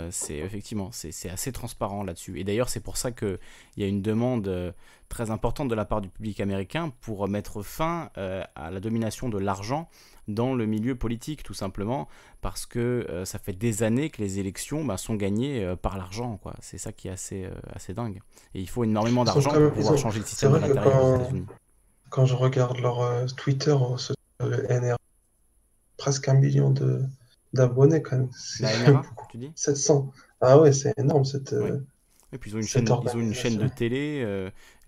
c'est 0.09 0.37
effectivement, 0.37 0.89
c'est 0.91 1.29
assez 1.29 1.51
transparent 1.51 2.03
là-dessus. 2.03 2.39
Et 2.39 2.43
d'ailleurs, 2.43 2.69
c'est 2.69 2.79
pour 2.79 2.97
ça 2.97 3.11
qu'il 3.11 3.37
y 3.77 3.83
a 3.83 3.87
une 3.87 4.01
demande 4.01 4.73
très 5.09 5.29
importante 5.29 5.67
de 5.67 5.75
la 5.75 5.85
part 5.85 6.01
du 6.01 6.09
public 6.09 6.39
américain 6.39 6.91
pour 7.01 7.27
mettre 7.27 7.61
fin 7.61 8.09
à 8.15 8.71
la 8.71 8.79
domination 8.79 9.29
de 9.29 9.37
l'argent 9.37 9.89
dans 10.33 10.53
le 10.53 10.65
milieu 10.65 10.95
politique, 10.95 11.43
tout 11.43 11.53
simplement, 11.53 12.07
parce 12.41 12.65
que 12.65 13.05
euh, 13.09 13.25
ça 13.25 13.39
fait 13.39 13.53
des 13.53 13.83
années 13.83 14.09
que 14.09 14.21
les 14.21 14.39
élections 14.39 14.83
bah, 14.83 14.97
sont 14.97 15.15
gagnées 15.15 15.63
euh, 15.63 15.75
par 15.75 15.97
l'argent. 15.97 16.37
quoi. 16.37 16.53
C'est 16.59 16.77
ça 16.77 16.91
qui 16.91 17.07
est 17.07 17.11
assez, 17.11 17.45
euh, 17.45 17.51
assez 17.73 17.93
dingue. 17.93 18.19
Et 18.53 18.61
il 18.61 18.69
faut 18.69 18.83
énormément 18.83 19.23
d'argent 19.23 19.51
pour 19.51 19.71
pouvoir 19.71 19.97
changer 19.97 20.19
le 20.19 20.25
système 20.25 20.53
de 20.53 20.57
l'intérieur 20.57 21.03
aux 21.03 21.15
États-Unis. 21.15 21.45
Quand 22.09 22.25
je 22.25 22.35
regarde 22.35 22.77
leur 22.79 23.25
Twitter, 23.35 23.75
le 24.41 24.67
NRA, 24.67 24.97
presque 25.97 26.27
un 26.27 26.33
million 26.33 26.69
de 26.69 27.01
d'abonnés 27.53 28.01
quand 28.01 28.17
même. 28.17 28.29
La 28.59 28.91
NRA, 28.91 29.03
tu 29.29 29.37
dis? 29.37 29.51
700. 29.55 30.11
Ah 30.41 30.59
ouais, 30.59 30.73
c'est 30.73 30.97
énorme 30.97 31.25
cette. 31.25 31.55
Et 32.33 32.37
puis 32.37 32.51
ils 32.51 32.55
ont 32.55 32.59
une, 32.59 32.65
chaîne, 32.65 32.85
ils 32.85 33.15
ont 33.15 33.19
une 33.19 33.33
chaîne 33.33 33.57
de 33.57 33.67
télé, 33.67 34.25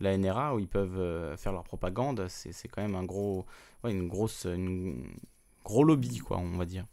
la 0.02 0.18
NRA, 0.18 0.56
où 0.56 0.60
ils 0.60 0.68
peuvent 0.68 1.38
faire 1.38 1.54
leur 1.54 1.64
propagande. 1.64 2.26
C'est 2.28 2.68
quand 2.68 2.82
même 2.82 2.96
un 2.96 3.06
gros, 3.06 3.46
une 3.86 4.08
grosse, 4.08 4.46
une, 4.46 5.04
gros 5.64 5.84
lobby, 5.84 6.20
quoi, 6.20 6.38
on 6.38 6.58
va 6.58 6.66
dire. 6.66 6.86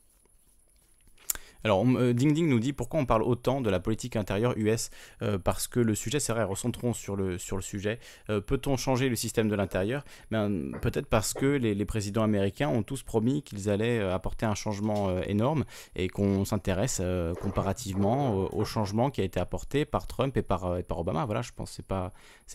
Alors, 1.64 1.84
euh, 1.86 2.12
Ding 2.14 2.32
Ding 2.32 2.48
nous 2.48 2.58
dit 2.58 2.72
pourquoi 2.72 3.00
on 3.00 3.06
parle 3.06 3.22
autant 3.22 3.60
de 3.60 3.68
la 3.68 3.80
politique 3.80 4.16
intérieure 4.16 4.54
US 4.56 4.90
euh, 5.22 5.38
Parce 5.38 5.68
que 5.68 5.80
le 5.80 5.94
sujet, 5.94 6.20
c'est 6.20 6.32
vrai, 6.32 6.44
recentrons 6.44 6.92
sur 6.94 7.16
le, 7.16 7.38
sur 7.38 7.56
le 7.56 7.62
sujet. 7.62 7.98
Euh, 8.30 8.40
peut-on 8.40 8.76
changer 8.76 9.08
le 9.08 9.16
système 9.16 9.48
de 9.48 9.54
l'intérieur? 9.54 10.04
Ben, 10.30 10.72
Peut-être 10.80 11.06
parce 11.06 11.34
que 11.34 11.46
les, 11.46 11.84
présidents 11.84 12.22
américains 12.22 12.68
ont 12.68 12.82
tous 12.82 13.02
promis 13.02 13.42
qu'ils 13.42 13.68
allaient 13.68 14.00
apporter 14.00 14.46
un 14.46 14.54
changement 14.54 15.20
énorme 15.22 15.64
et 15.96 16.08
qu'on 16.08 16.44
s'intéresse 16.44 17.02
comparativement 17.40 18.36
au, 18.36 18.64
changement 18.64 19.10
qui 19.10 19.22
a 19.22 19.24
été 19.24 19.40
apporté 19.40 19.84
par 19.84 20.06
Trump 20.06 20.36
et 20.36 20.42
par, 20.42 20.78
Obama. 20.90 21.24
Voilà, 21.24 21.42
je 21.42 21.50
pense 21.50 21.70
que 21.70 21.76
ce 21.76 21.82
n'est 21.82 21.86
pas, 21.86 22.12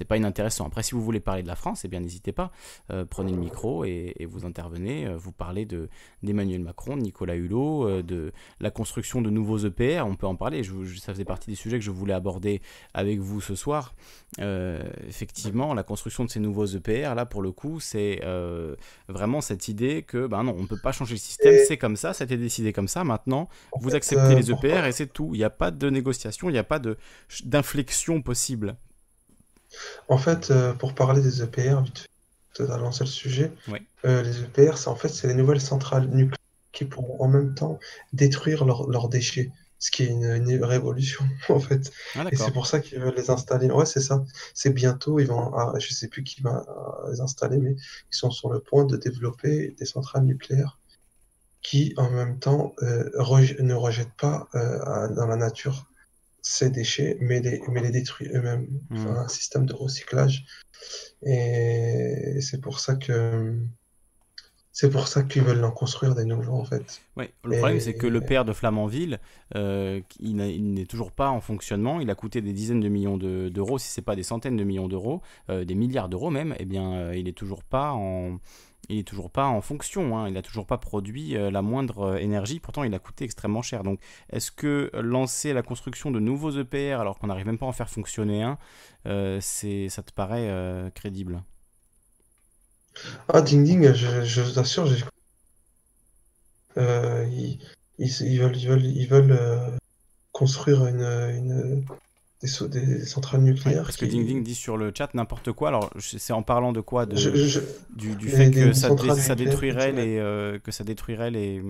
pas 0.08 0.18
inintéressant. 0.18 0.68
Après, 0.68 0.84
si 0.84 0.94
vous 0.94 1.02
voulez 1.02 1.20
parler 1.20 1.44
de 1.44 1.48
la 1.48 1.56
France, 1.56 1.84
eh 1.84 1.90
bien, 1.90 2.00
n'hésitez 2.00 2.32
pas. 2.32 2.52
prenez 3.10 3.32
le 3.32 3.38
micro 3.38 3.84
et, 3.84 4.14
et 4.18 4.26
vous 4.26 4.46
intervenez. 4.46 5.14
vous 5.16 5.34
parlez 5.34 5.68
d'Emmanuel 6.24 6.62
Macron, 6.62 6.96
de 6.96 7.02
Nicolas 7.02 7.36
Hulot, 7.36 8.02
de 8.04 8.32
la 8.62 8.72
construction 8.72 8.95
construction 8.96 9.22
de 9.22 9.30
nouveaux 9.30 9.58
EPR, 9.58 10.04
on 10.06 10.16
peut 10.16 10.26
en 10.26 10.38
parler, 10.38 10.64
je, 10.64 10.72
ça 11.02 11.12
faisait 11.12 11.26
partie 11.26 11.50
des 11.50 11.58
sujets 11.58 11.78
que 11.78 11.84
je 11.84 11.92
voulais 11.92 12.14
aborder 12.14 12.62
avec 12.94 13.20
vous 13.20 13.42
ce 13.42 13.54
soir. 13.54 13.94
Euh, 14.40 14.82
effectivement, 15.06 15.74
la 15.74 15.84
construction 15.84 16.24
de 16.24 16.30
ces 16.30 16.40
nouveaux 16.40 16.66
EPR, 16.66 17.14
là 17.14 17.26
pour 17.26 17.42
le 17.42 17.52
coup, 17.52 17.82
c'est 17.82 18.22
euh, 18.24 18.76
vraiment 19.10 19.42
cette 19.42 19.68
idée 19.68 20.04
que 20.04 20.28
ben 20.28 20.44
non, 20.44 20.56
on 20.58 20.62
ne 20.62 20.68
peut 20.68 20.80
pas 20.82 20.94
changer 20.94 21.16
le 21.16 21.20
système, 21.20 21.56
c'est 21.68 21.76
comme 21.76 21.98
ça, 21.98 22.14
ça 22.14 22.24
a 22.24 22.26
été 22.26 22.38
décidé 22.38 22.72
comme 22.72 22.88
ça, 22.88 23.04
maintenant 23.04 23.50
vous 23.82 23.96
acceptez 23.96 24.34
les 24.34 24.50
EPR 24.50 24.86
et 24.86 24.94
c'est 24.94 25.12
tout. 25.12 25.32
Il 25.34 25.40
n'y 25.40 25.44
a 25.44 25.50
pas 25.50 25.72
de 25.72 25.90
négociation, 25.90 26.50
il 26.50 26.54
n'y 26.54 26.58
a 26.58 26.64
pas 26.64 26.80
d'inflexion 27.44 28.22
possible. 28.22 28.78
En 30.08 30.18
fait, 30.18 30.54
pour 30.80 30.96
parler 30.96 31.22
des 31.22 31.44
EPR, 31.44 31.82
vite 31.84 32.06
fait, 32.56 32.72
as 32.72 32.78
lancé 32.78 33.04
le 33.04 33.10
sujet, 33.10 33.52
les 34.06 34.40
EPR, 34.40 34.88
en 34.88 34.96
fait, 34.96 35.10
c'est 35.10 35.28
les 35.28 35.34
nouvelles 35.34 35.60
centrales 35.60 36.08
nucléaires 36.08 36.35
qui 36.76 36.86
pourront 36.86 37.24
en 37.24 37.28
même 37.28 37.56
temps 37.56 37.80
détruire 38.14 38.66
leurs 38.66 39.10
déchets. 39.10 39.52
Ce 39.78 39.92
qui 39.92 40.04
est 40.04 40.08
une, 40.08 40.64
révolution, 40.64 41.26
en 41.50 41.60
fait. 41.60 41.92
Ah, 42.16 42.26
et 42.32 42.36
c'est 42.36 42.52
pour 42.52 42.66
ça 42.66 42.80
qu'ils 42.80 43.00
veulent 43.00 43.16
les 43.16 43.30
installer. 43.30 43.70
Ouais, 43.70 43.86
c'est 43.86 44.00
ça. 44.00 44.24
C'est 44.54 44.72
bientôt, 44.72 45.20
ils 45.20 45.28
vont. 45.28 45.54
Ah, 45.56 45.74
je 45.80 45.94
sais 45.94 46.08
plus 46.08 46.24
qui 46.24 46.42
va 46.42 46.66
les 47.12 47.20
installer, 47.20 47.58
mais 47.58 47.72
ils 47.74 48.16
sont 48.16 48.32
sur 48.32 48.52
le 48.52 48.60
point 48.60 48.86
de 48.86 48.98
développer 48.98 49.76
des 49.78 49.86
centrales 49.86 50.24
nucléaires 50.24 50.80
qui, 51.62 51.94
en 51.98 52.10
même 52.10 52.40
temps, 52.40 52.74
euh, 52.84 53.10
ne 53.60 53.74
rejettent 53.74 54.18
pas 54.18 54.48
euh, 54.56 55.10
dans 55.10 55.26
la 55.28 55.36
nature 55.36 55.88
ces 56.42 56.70
déchets, 56.70 57.18
mais 57.20 57.40
les, 57.40 57.60
mais 57.70 57.82
les 57.82 57.90
détruisent 57.90 58.32
eux-mêmes. 58.34 58.68
Enfin, 58.92 59.14
hmm. 59.14 59.18
un 59.18 59.28
système 59.28 59.66
de 59.66 59.74
recyclage. 59.74 60.46
Et 61.24 62.40
c'est 62.40 62.62
pour 62.62 62.80
ça 62.80 62.96
que 62.96 63.58
c'est 64.76 64.90
pour 64.90 65.08
ça 65.08 65.24
qu'ils 65.24 65.42
veulent 65.42 65.64
en 65.64 65.72
construire 65.72 66.16
des 66.16 66.26
nouveaux, 66.26 66.56
en 66.56 66.66
fait. 66.66 67.02
Oui, 67.16 67.30
le 67.46 67.60
problème, 67.60 67.80
c'est 67.80 67.94
que 67.94 68.08
le 68.08 68.20
père 68.20 68.44
de 68.44 68.52
Flamanville, 68.52 69.22
euh, 69.56 70.02
il 70.20 70.36
n'est 70.36 70.86
toujours 70.86 71.14
pas 71.14 71.30
en 71.30 71.40
fonctionnement. 71.40 72.02
Il 72.02 72.10
a 72.10 72.16
coûté 72.16 72.42
des 72.42 72.52
dizaines 72.52 72.82
de 72.82 72.90
millions 72.90 73.16
d'euros, 73.16 73.78
si 73.78 73.88
ce 73.88 74.02
n'est 74.02 74.04
pas 74.04 74.18
des 74.18 74.24
centaines 74.24 74.58
de 74.58 74.66
millions 74.66 74.90
d'euros, 74.90 75.22
euh, 75.50 75.64
des 75.64 75.76
milliards 75.76 76.10
d'euros 76.10 76.30
même. 76.30 76.56
Eh 76.60 76.66
bien, 76.66 76.92
euh, 76.92 77.16
il 77.16 77.24
n'est 77.24 77.32
toujours 77.32 77.64
pas 77.64 77.94
en. 77.94 78.40
Il 78.90 79.00
est 79.00 79.08
toujours 79.08 79.32
pas 79.32 79.46
en 79.46 79.62
fonction, 79.62 80.18
hein. 80.18 80.28
il 80.28 80.34
n'a 80.34 80.42
toujours 80.42 80.68
pas 80.68 80.78
produit 80.78 81.32
la 81.34 81.62
moindre 81.64 82.18
énergie, 82.20 82.60
pourtant 82.60 82.84
il 82.84 82.94
a 82.94 83.00
coûté 83.00 83.24
extrêmement 83.24 83.64
cher. 83.64 83.82
Donc 83.82 84.00
est-ce 84.30 84.52
que 84.52 84.92
lancer 84.94 85.54
la 85.54 85.64
construction 85.64 86.12
de 86.12 86.20
nouveaux 86.20 86.52
EPR 86.52 87.00
alors 87.00 87.18
qu'on 87.18 87.26
n'arrive 87.26 87.48
même 87.48 87.58
pas 87.58 87.66
à 87.66 87.70
en 87.70 87.72
faire 87.72 87.90
fonctionner 87.90 88.44
un, 88.44 88.60
ça 89.40 90.04
te 90.04 90.12
paraît 90.14 90.92
crédible? 90.94 91.42
Ah, 93.28 93.42
Ding 93.42 93.64
Ding, 93.64 93.94
je, 93.94 94.24
je 94.24 94.42
vous 94.42 94.60
assure, 94.60 94.88
euh, 96.78 97.26
ils, 97.32 97.60
ils, 98.00 98.40
veulent, 98.40 98.58
ils 98.58 98.68
veulent, 98.68 98.86
ils 98.86 99.08
veulent 99.08 99.32
euh, 99.32 99.70
construire 100.32 100.86
une, 100.88 101.02
une 101.02 101.86
des, 102.42 102.68
des, 102.68 103.06
centrales 103.06 103.42
nucléaires. 103.42 103.84
parce 103.84 103.98
que 103.98 104.06
Ding 104.06 104.26
Ding 104.26 104.44
dit 104.44 104.56
sur 104.56 104.78
le 104.78 104.92
chat 104.96 105.14
n'importe 105.14 105.52
quoi. 105.52 105.70
Alors, 105.70 105.90
c'est 106.00 106.34
en 106.34 106.44
parlant 106.44 106.74
de 106.74 106.82
quoi? 106.82 107.06
De, 107.06 107.16
Du, 107.96 108.16
du 108.16 108.30
fait 108.30 108.52
que 108.52 108.74
ça, 108.74 108.90
ça, 109.16 109.36
détruirait 109.36 109.92
les, 109.92 110.18
euh, 110.18 110.60
que 110.60 110.72
ça 110.72 110.84
détruirait 110.84 111.32
les, 111.32 111.62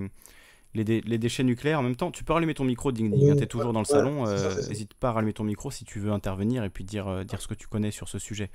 les, 0.84 1.18
déchets 1.18 1.43
nucléaires 1.43 1.80
en 1.80 1.84
même 1.84 1.95
temps. 1.95 2.11
Tu 2.11 2.23
peux 2.23 2.34
rallumer 2.34 2.53
ton 2.53 2.65
micro, 2.65 2.91
Ding 2.91 3.11
Ding, 3.11 3.31
hein, 3.31 3.35
tu 3.35 3.43
es 3.43 3.47
toujours 3.47 3.73
dans 3.73 3.80
le 3.80 3.85
salon. 3.85 4.26
N'hésite 4.26 4.91
euh, 4.91 4.97
pas 4.99 5.10
à 5.10 5.11
rallumer 5.14 5.34
ton 5.34 5.43
micro 5.43 5.72
si 5.72 5.85
tu 5.85 5.99
veux 5.99 6.11
intervenir 6.11 6.64
et 6.64 6.69
puis 6.69 6.84
dire, 6.84 7.07
euh, 7.07 7.23
dire 7.23 7.41
ce 7.41 7.47
que 7.47 7.53
tu 7.53 7.68
connais 7.68 7.91
sur 7.91 8.10
ce 8.10 8.19
sujet. 8.19 8.52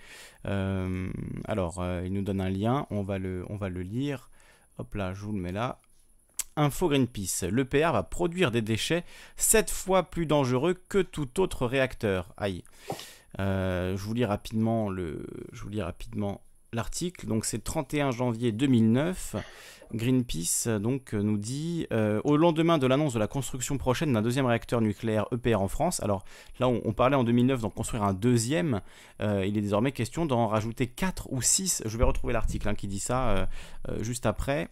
Euh, 0.47 1.11
alors, 1.45 1.85
il 2.05 2.13
nous 2.13 2.23
donne 2.23 2.41
un 2.41 2.51
lien, 2.51 2.87
on 2.91 3.03
va, 3.03 3.19
le, 3.19 3.45
on 3.49 3.57
va 3.57 3.69
le 3.69 3.83
lire. 3.83 4.31
Hop 4.79 4.95
là, 4.95 5.15
je 5.15 5.25
vous 5.25 5.33
le 5.33 5.41
mets 5.41 5.53
là. 5.53 5.81
Info 6.57 6.89
Greenpeace, 6.89 7.45
l'EPR 7.51 7.93
va 7.93 8.03
produire 8.03 8.51
des 8.51 8.61
déchets 8.61 9.05
7 9.37 9.71
fois 9.71 10.11
plus 10.11 10.27
dangereux 10.27 10.75
que 10.89 10.99
tout 10.99 11.41
autre 11.41 11.65
réacteur. 11.65 12.35
Aïe. 12.37 12.65
je 13.39 13.97
vous 13.97 14.15
lis 14.15 14.25
rapidement 14.25 14.91
le, 14.91 15.27
je 15.53 15.63
vous 15.63 15.69
lis 15.71 15.81
rapidement 15.81 16.43
l'article. 16.73 17.27
Donc 17.27 17.45
c'est 17.45 17.63
31 17.63 18.11
janvier 18.11 18.53
2009. 18.53 19.37
Greenpeace 19.93 20.69
donc 20.81 21.15
nous 21.15 21.37
dit 21.37 21.87
euh, 21.93 22.21
au 22.25 22.37
lendemain 22.37 22.79
de 22.79 22.87
l'annonce 22.87 23.15
de 23.15 23.19
la 23.19 23.27
construction 23.27 23.77
prochaine 23.77 24.13
d'un 24.13 24.23
deuxième 24.23 24.47
réacteur 24.47 24.81
nucléaire 24.81 25.27
EPR 25.33 25.57
en 25.57 25.69
France. 25.69 26.01
Alors 26.03 26.25
là, 26.61 26.69
on, 26.69 26.93
parlait 26.93 27.17
en 27.17 27.25
2009 27.25 27.61
d'en 27.61 27.71
construire 27.71 28.05
un 28.05 28.15
deuxième. 28.15 28.81
Euh, 29.21 29.45
il 29.45 29.59
est 29.59 29.63
désormais 29.63 29.93
question 29.93 30.27
d'en 30.27 30.47
rajouter 30.47 30.87
4 30.87 31.33
ou 31.33 31.43
6. 31.43 31.83
Je 31.87 31.99
vais 31.99 32.05
retrouver 32.05 32.33
l'article 32.33 32.69
hein, 32.69 32.75
qui 32.75 32.87
dit 32.87 33.01
ça 33.01 33.31
euh, 33.31 33.47
juste 34.01 34.27
après. 34.27 34.69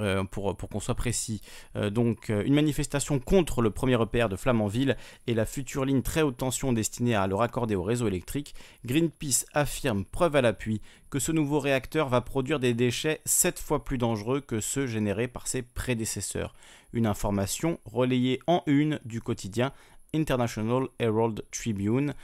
Euh, 0.00 0.24
pour, 0.24 0.56
qu'on 0.56 0.80
soit 0.80 0.96
précis. 0.96 1.40
Euh, 1.76 1.88
donc, 1.88 2.30
euh, 2.30 2.42
une 2.44 2.54
manifestation 2.54 3.20
contre 3.20 3.62
le 3.62 3.70
premier 3.70 4.00
EPR 4.00 4.28
de 4.28 4.34
Flamanville 4.34 4.96
et 5.28 5.34
la 5.34 5.46
future 5.46 5.84
ligne 5.84 6.02
très 6.02 6.22
haute 6.22 6.36
tension 6.36 6.72
destinée 6.72 7.14
à 7.14 7.28
le 7.28 7.36
raccorder 7.36 7.76
au 7.76 7.84
réseau 7.84 8.08
électrique, 8.08 8.56
Greenpeace 8.84 9.46
affirme, 9.52 10.04
preuve 10.04 10.34
à 10.34 10.42
l'appui, 10.42 10.80
que 11.10 11.20
ce 11.20 11.30
nouveau 11.30 11.60
réacteur 11.60 12.08
va 12.08 12.20
produire 12.22 12.58
des 12.58 12.74
déchets 12.74 13.20
7 13.24 13.60
fois 13.60 13.84
plus 13.84 13.98
dangereux 13.98 14.40
que 14.40 14.60
ceux 14.60 14.88
générés 14.88 15.28
par 15.28 15.46
ses 15.46 15.62
prédécesseurs. 15.62 16.54
Une 16.92 17.06
information 17.06 17.78
relayée 17.84 18.40
en 18.48 18.62
une 18.66 18.98
du 19.04 19.20
quotidien 19.20 19.72
International 20.12 20.88
Herald 20.98 21.44
Tribune, 21.52 22.14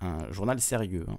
un, 0.00 0.32
journal 0.32 0.58
sérieux. 0.60 1.04
Hein. 1.08 1.18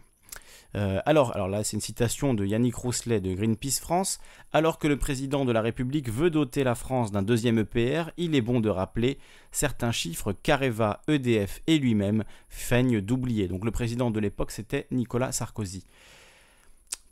Euh, 0.76 1.02
alors, 1.06 1.34
alors 1.36 1.48
là, 1.48 1.64
c'est 1.64 1.76
une 1.76 1.82
citation 1.82 2.34
de 2.34 2.46
Yannick 2.46 2.76
Rousselet 2.76 3.22
de 3.22 3.34
Greenpeace 3.34 3.80
France. 3.80 4.20
Alors 4.54 4.80
que 4.80 4.88
le 4.88 4.98
président 4.98 5.46
de 5.46 5.52
la 5.52 5.62
République 5.62 6.10
veut 6.10 6.30
doter 6.30 6.64
la 6.64 6.76
France 6.76 7.12
d'un 7.12 7.22
deuxième 7.22 7.60
EPR, 7.60 8.12
il 8.18 8.36
est 8.36 8.42
bon 8.42 8.60
de 8.60 8.70
rappeler 8.70 9.18
certains 9.52 9.92
chiffres 9.92 10.34
qu'Areva, 10.34 11.02
EDF 11.08 11.62
et 11.68 11.80
lui-même 11.80 12.24
feignent 12.50 13.02
d'oublier. 13.02 13.48
Donc 13.48 13.66
le 13.66 13.72
président 13.72 14.12
de 14.12 14.20
l'époque, 14.20 14.52
c'était 14.52 14.88
Nicolas 14.92 15.32
Sarkozy. 15.32 15.86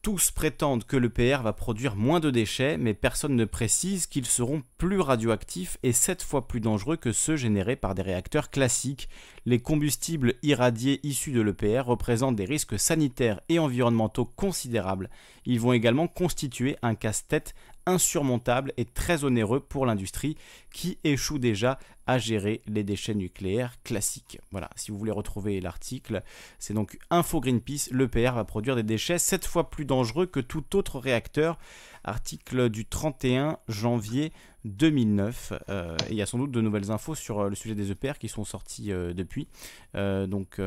Tous 0.07 0.31
prétendent 0.31 0.85
que 0.85 0.95
le 0.95 1.09
PR 1.09 1.41
va 1.43 1.51
produire 1.51 1.97
moins 1.97 2.21
de 2.21 2.31
déchets, 2.31 2.77
mais 2.77 2.93
personne 2.93 3.35
ne 3.35 3.43
précise 3.43 4.07
qu'ils 4.07 4.25
seront 4.25 4.63
plus 4.77 5.01
radioactifs 5.01 5.77
et 5.83 5.91
7 5.91 6.23
fois 6.23 6.47
plus 6.47 6.61
dangereux 6.61 6.95
que 6.95 7.11
ceux 7.11 7.35
générés 7.35 7.75
par 7.75 7.93
des 7.93 8.03
réacteurs 8.03 8.49
classiques. 8.49 9.09
Les 9.45 9.59
combustibles 9.59 10.35
irradiés 10.43 11.01
issus 11.03 11.33
de 11.33 11.41
l'EPR 11.41 11.81
représentent 11.87 12.37
des 12.37 12.45
risques 12.45 12.79
sanitaires 12.79 13.41
et 13.49 13.59
environnementaux 13.59 14.23
considérables. 14.23 15.09
Ils 15.45 15.59
vont 15.59 15.73
également 15.73 16.07
constituer 16.07 16.77
un 16.81 16.95
casse-tête 16.95 17.53
insurmontable 17.87 18.73
et 18.77 18.85
très 18.85 19.23
onéreux 19.23 19.59
pour 19.59 19.85
l'industrie 19.85 20.37
qui 20.71 20.99
échoue 21.03 21.39
déjà 21.39 21.79
à 22.05 22.17
gérer 22.19 22.61
les 22.67 22.83
déchets 22.83 23.15
nucléaires 23.15 23.73
classiques. 23.83 24.39
Voilà, 24.51 24.69
si 24.75 24.91
vous 24.91 24.97
voulez 24.97 25.11
retrouver 25.11 25.59
l'article, 25.59 26.21
c'est 26.59 26.73
donc 26.73 26.97
Info 27.09 27.41
Greenpeace, 27.41 27.89
l'EPR 27.91 28.33
va 28.33 28.45
produire 28.45 28.75
des 28.75 28.83
déchets 28.83 29.17
7 29.17 29.45
fois 29.45 29.69
plus 29.69 29.85
dangereux 29.85 30.25
que 30.25 30.39
tout 30.39 30.75
autre 30.75 30.99
réacteur. 30.99 31.57
Article 32.03 32.69
du 32.69 32.85
31 32.85 33.57
janvier 33.67 34.31
2009. 34.63 35.53
Euh, 35.69 35.97
il 36.09 36.15
y 36.15 36.21
a 36.21 36.25
sans 36.25 36.37
doute 36.37 36.51
de 36.51 36.61
nouvelles 36.61 36.91
infos 36.91 37.15
sur 37.15 37.39
euh, 37.39 37.49
le 37.49 37.55
sujet 37.55 37.75
des 37.75 37.91
EPR 37.91 38.17
qui 38.19 38.29
sont 38.29 38.45
sorties 38.45 38.91
euh, 38.91 39.13
depuis. 39.13 39.47
donc 39.93 40.61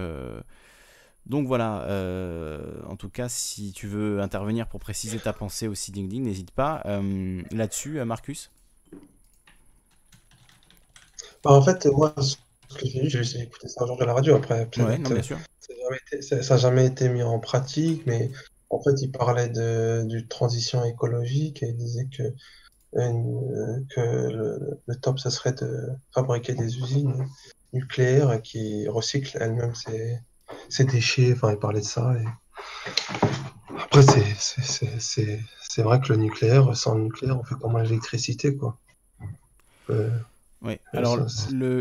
donc 1.27 1.47
voilà, 1.47 1.83
euh, 1.83 2.83
en 2.89 2.97
tout 2.97 3.09
cas, 3.09 3.29
si 3.29 3.73
tu 3.73 3.87
veux 3.87 4.21
intervenir 4.21 4.67
pour 4.67 4.81
préciser 4.81 5.19
ta 5.19 5.33
pensée 5.33 5.69
aussi, 5.69 5.93
Ding 5.93 6.09
Ding, 6.09 6.25
n'hésite 6.25 6.51
pas. 6.51 6.83
Euh, 6.87 7.43
là-dessus, 7.53 8.01
euh, 8.01 8.05
Marcus? 8.05 8.51
Bah, 11.45 11.53
En 11.53 11.63
fait, 11.63 11.87
moi, 11.87 12.15
ce 12.19 12.37
que 12.77 12.87
j'ai 12.87 13.03
vu, 13.03 13.09
j'ai 13.09 13.41
écouté 13.41 13.69
ça 13.69 13.85
aujourd'hui 13.85 14.05
à 14.05 14.07
la 14.07 14.15
radio 14.15 14.35
après. 14.35 14.69
Ouais, 14.79 14.99
non, 14.99 15.11
bien 15.11 15.23
sûr. 15.23 15.39
Ça 16.21 16.37
n'a 16.37 16.57
jamais, 16.57 16.87
été 16.87 17.09
mis 17.09 17.23
en 17.23 17.39
pratique, 17.39 18.03
mais 18.07 18.31
en 18.71 18.83
fait, 18.83 19.01
il 19.03 19.13
parlait 19.13 19.49
de, 19.49 20.21
transition 20.29 20.85
écologique 20.85 21.63
et 21.63 21.69
il 21.69 21.77
disait 21.77 22.09
que, 22.17 22.23
que 22.93 24.81
le, 24.87 24.97
top, 24.97 25.19
ce 25.19 25.31
serait 25.31 25.53
de 25.53 25.91
fabriquer 26.13 26.55
des 26.55 26.79
usines 26.79 27.27
nucléaires 27.73 28.41
qui 28.43 28.89
recyclent 28.89 29.39
elles-mêmes 29.41 29.75
ces 29.75 30.19
ces 30.69 30.85
déchets, 30.85 31.33
enfin, 31.33 31.53
il 31.53 31.59
parlait 31.59 31.81
de 31.81 31.85
ça. 31.85 32.15
Et... 32.15 32.25
Après, 33.79 34.03
c'est 34.03 35.83
vrai 35.83 36.01
que 36.01 36.13
le 36.13 36.17
nucléaire, 36.17 36.77
sans 36.77 36.95
le 36.95 37.05
nucléaire, 37.05 37.39
on 37.39 37.45
fait 37.45 37.55
comme 37.57 37.79
l'électricité, 37.79 38.57
quoi. 38.57 38.77
Euh, 39.91 40.11
oui, 40.63 40.79
alors 40.93 41.19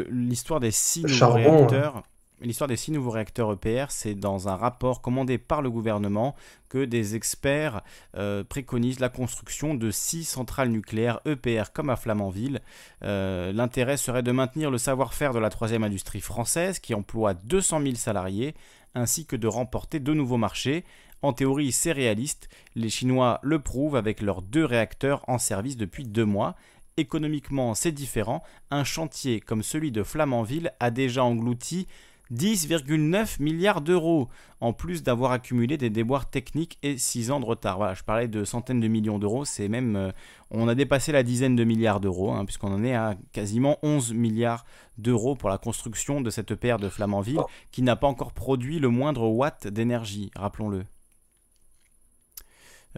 l'histoire 0.10 0.60
des 0.60 0.72
six 0.72 1.04
nouveaux 1.04 1.34
réacteurs. 1.34 2.04
L'histoire 2.42 2.70
des 2.70 2.78
six 2.78 2.92
nouveaux 2.92 3.12
réacteurs 3.12 3.52
EPR, 3.52 3.88
c'est 3.90 4.16
dans 4.16 4.48
un 4.48 4.56
rapport 4.56 5.02
commandé 5.02 5.38
par 5.38 5.62
le 5.62 5.70
gouvernement 5.70 6.36
que 6.70 6.86
des 6.86 7.16
experts 7.16 7.82
euh, 8.16 8.46
préconisent 8.46 9.02
la 9.02 9.10
construction 9.10 9.74
de 9.74 9.92
six 9.92 10.24
centrales 10.24 10.70
nucléaires 10.70 11.20
EPR 11.26 11.74
comme 11.74 11.90
à 11.90 11.98
Flamanville. 11.98 12.62
Euh, 13.04 13.52
l'intérêt 13.52 13.98
serait 13.98 14.24
de 14.24 14.32
maintenir 14.32 14.72
le 14.72 14.78
savoir-faire 14.78 15.34
de 15.34 15.40
la 15.40 15.50
troisième 15.50 15.84
industrie 15.84 16.22
française 16.22 16.80
qui 16.80 16.94
emploie 16.94 17.34
200 17.34 17.82
000 17.82 17.96
salariés 17.96 18.56
ainsi 18.96 19.26
que 19.26 19.36
de 19.36 19.48
remporter 19.48 20.00
de 20.00 20.14
nouveaux 20.14 20.38
marchés. 20.38 20.86
En 21.22 21.34
théorie, 21.34 21.74
c'est 21.74 21.92
réaliste. 21.92 22.48
Les 22.76 22.90
Chinois 22.90 23.40
le 23.44 23.60
prouvent 23.60 23.98
avec 23.98 24.22
leurs 24.22 24.42
deux 24.42 24.64
réacteurs 24.64 25.26
en 25.28 25.38
service 25.38 25.76
depuis 25.76 26.06
deux 26.06 26.26
mois 26.26 26.56
Économiquement, 27.00 27.76
c'est 27.76 27.94
différent. 27.94 28.44
Un 28.72 28.84
chantier 28.84 29.40
comme 29.40 29.64
celui 29.64 29.90
de 29.90 30.04
Flamanville 30.04 30.74
a 30.82 30.92
déjà 30.92 31.24
englouti 31.24 31.88
10,9 32.34 33.42
milliards 33.42 33.82
d'euros, 33.82 34.30
en 34.62 34.74
plus 34.74 35.04
d'avoir 35.04 35.32
accumulé 35.32 35.78
des 35.78 35.90
déboires 35.90 36.30
techniques 36.30 36.78
et 36.84 36.98
6 36.98 37.32
ans 37.32 37.40
de 37.40 37.46
retard. 37.46 37.78
Voilà, 37.78 37.94
je 37.94 38.04
parlais 38.04 38.28
de 38.28 38.44
centaines 38.44 38.80
de 38.80 38.88
millions 38.88 39.20
d'euros, 39.20 39.46
c'est 39.46 39.68
même... 39.68 39.96
Euh, 39.96 40.12
on 40.52 40.68
a 40.68 40.76
dépassé 40.76 41.12
la 41.12 41.24
dizaine 41.24 41.56
de 41.56 41.64
milliards 41.64 42.00
d'euros, 42.00 42.32
hein, 42.32 42.46
puisqu'on 42.46 42.72
en 42.72 42.84
est 42.84 42.96
à 42.96 43.16
quasiment 43.32 43.78
11 43.84 44.14
milliards 44.14 44.66
d'euros 44.98 45.36
pour 45.36 45.50
la 45.50 45.58
construction 45.58 46.22
de 46.22 46.30
cette 46.30 46.52
EPR 46.52 46.78
de 46.78 46.90
Flamanville, 46.90 47.42
qui 47.72 47.82
n'a 47.82 47.96
pas 47.96 48.08
encore 48.08 48.34
produit 48.34 48.80
le 48.80 48.90
moindre 48.90 49.28
watt 49.28 49.68
d'énergie, 49.68 50.32
rappelons-le. 50.36 50.84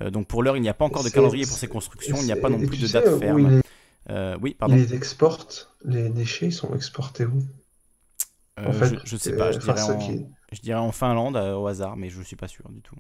Euh, 0.02 0.10
donc 0.10 0.28
pour 0.28 0.44
l'heure, 0.44 0.58
il 0.58 0.62
n'y 0.62 0.70
a 0.70 0.74
pas 0.74 0.86
encore 0.86 1.04
de 1.04 1.10
calendrier 1.10 1.46
pour 1.46 1.58
ces 1.58 1.68
constructions, 1.68 2.18
il 2.20 2.26
n'y 2.26 2.32
a 2.32 2.38
pas 2.38 2.50
non 2.50 2.60
plus 2.66 2.80
de 2.80 2.88
date 2.88 3.20
ferme. 3.20 3.62
Euh, 4.10 4.36
oui, 4.42 4.56
pardon. 4.58 4.76
Les 4.76 4.94
exportent, 4.94 5.70
les 5.86 6.10
déchets 6.10 6.52
sont 6.52 6.74
exportés 6.74 7.26
où? 7.26 7.44
Euh, 8.60 8.68
en 8.68 8.74
fait, 8.74 8.98
je, 9.06 9.16
ne 9.16 9.20
sais 9.20 9.36
pas, 9.36 9.52
je 9.52 9.60
dirais, 9.60 9.82
en, 9.82 10.00
je 10.52 10.62
dirais, 10.62 10.80
en, 10.80 10.92
Finlande 10.92 11.38
euh, 11.38 11.56
au 11.56 11.68
hasard, 11.68 11.96
mais 11.96 12.10
je 12.10 12.20
ne 12.20 12.24
suis 12.24 12.36
pas 12.36 12.48
sûr 12.48 12.68
du 12.70 12.82
tout. 12.82 12.96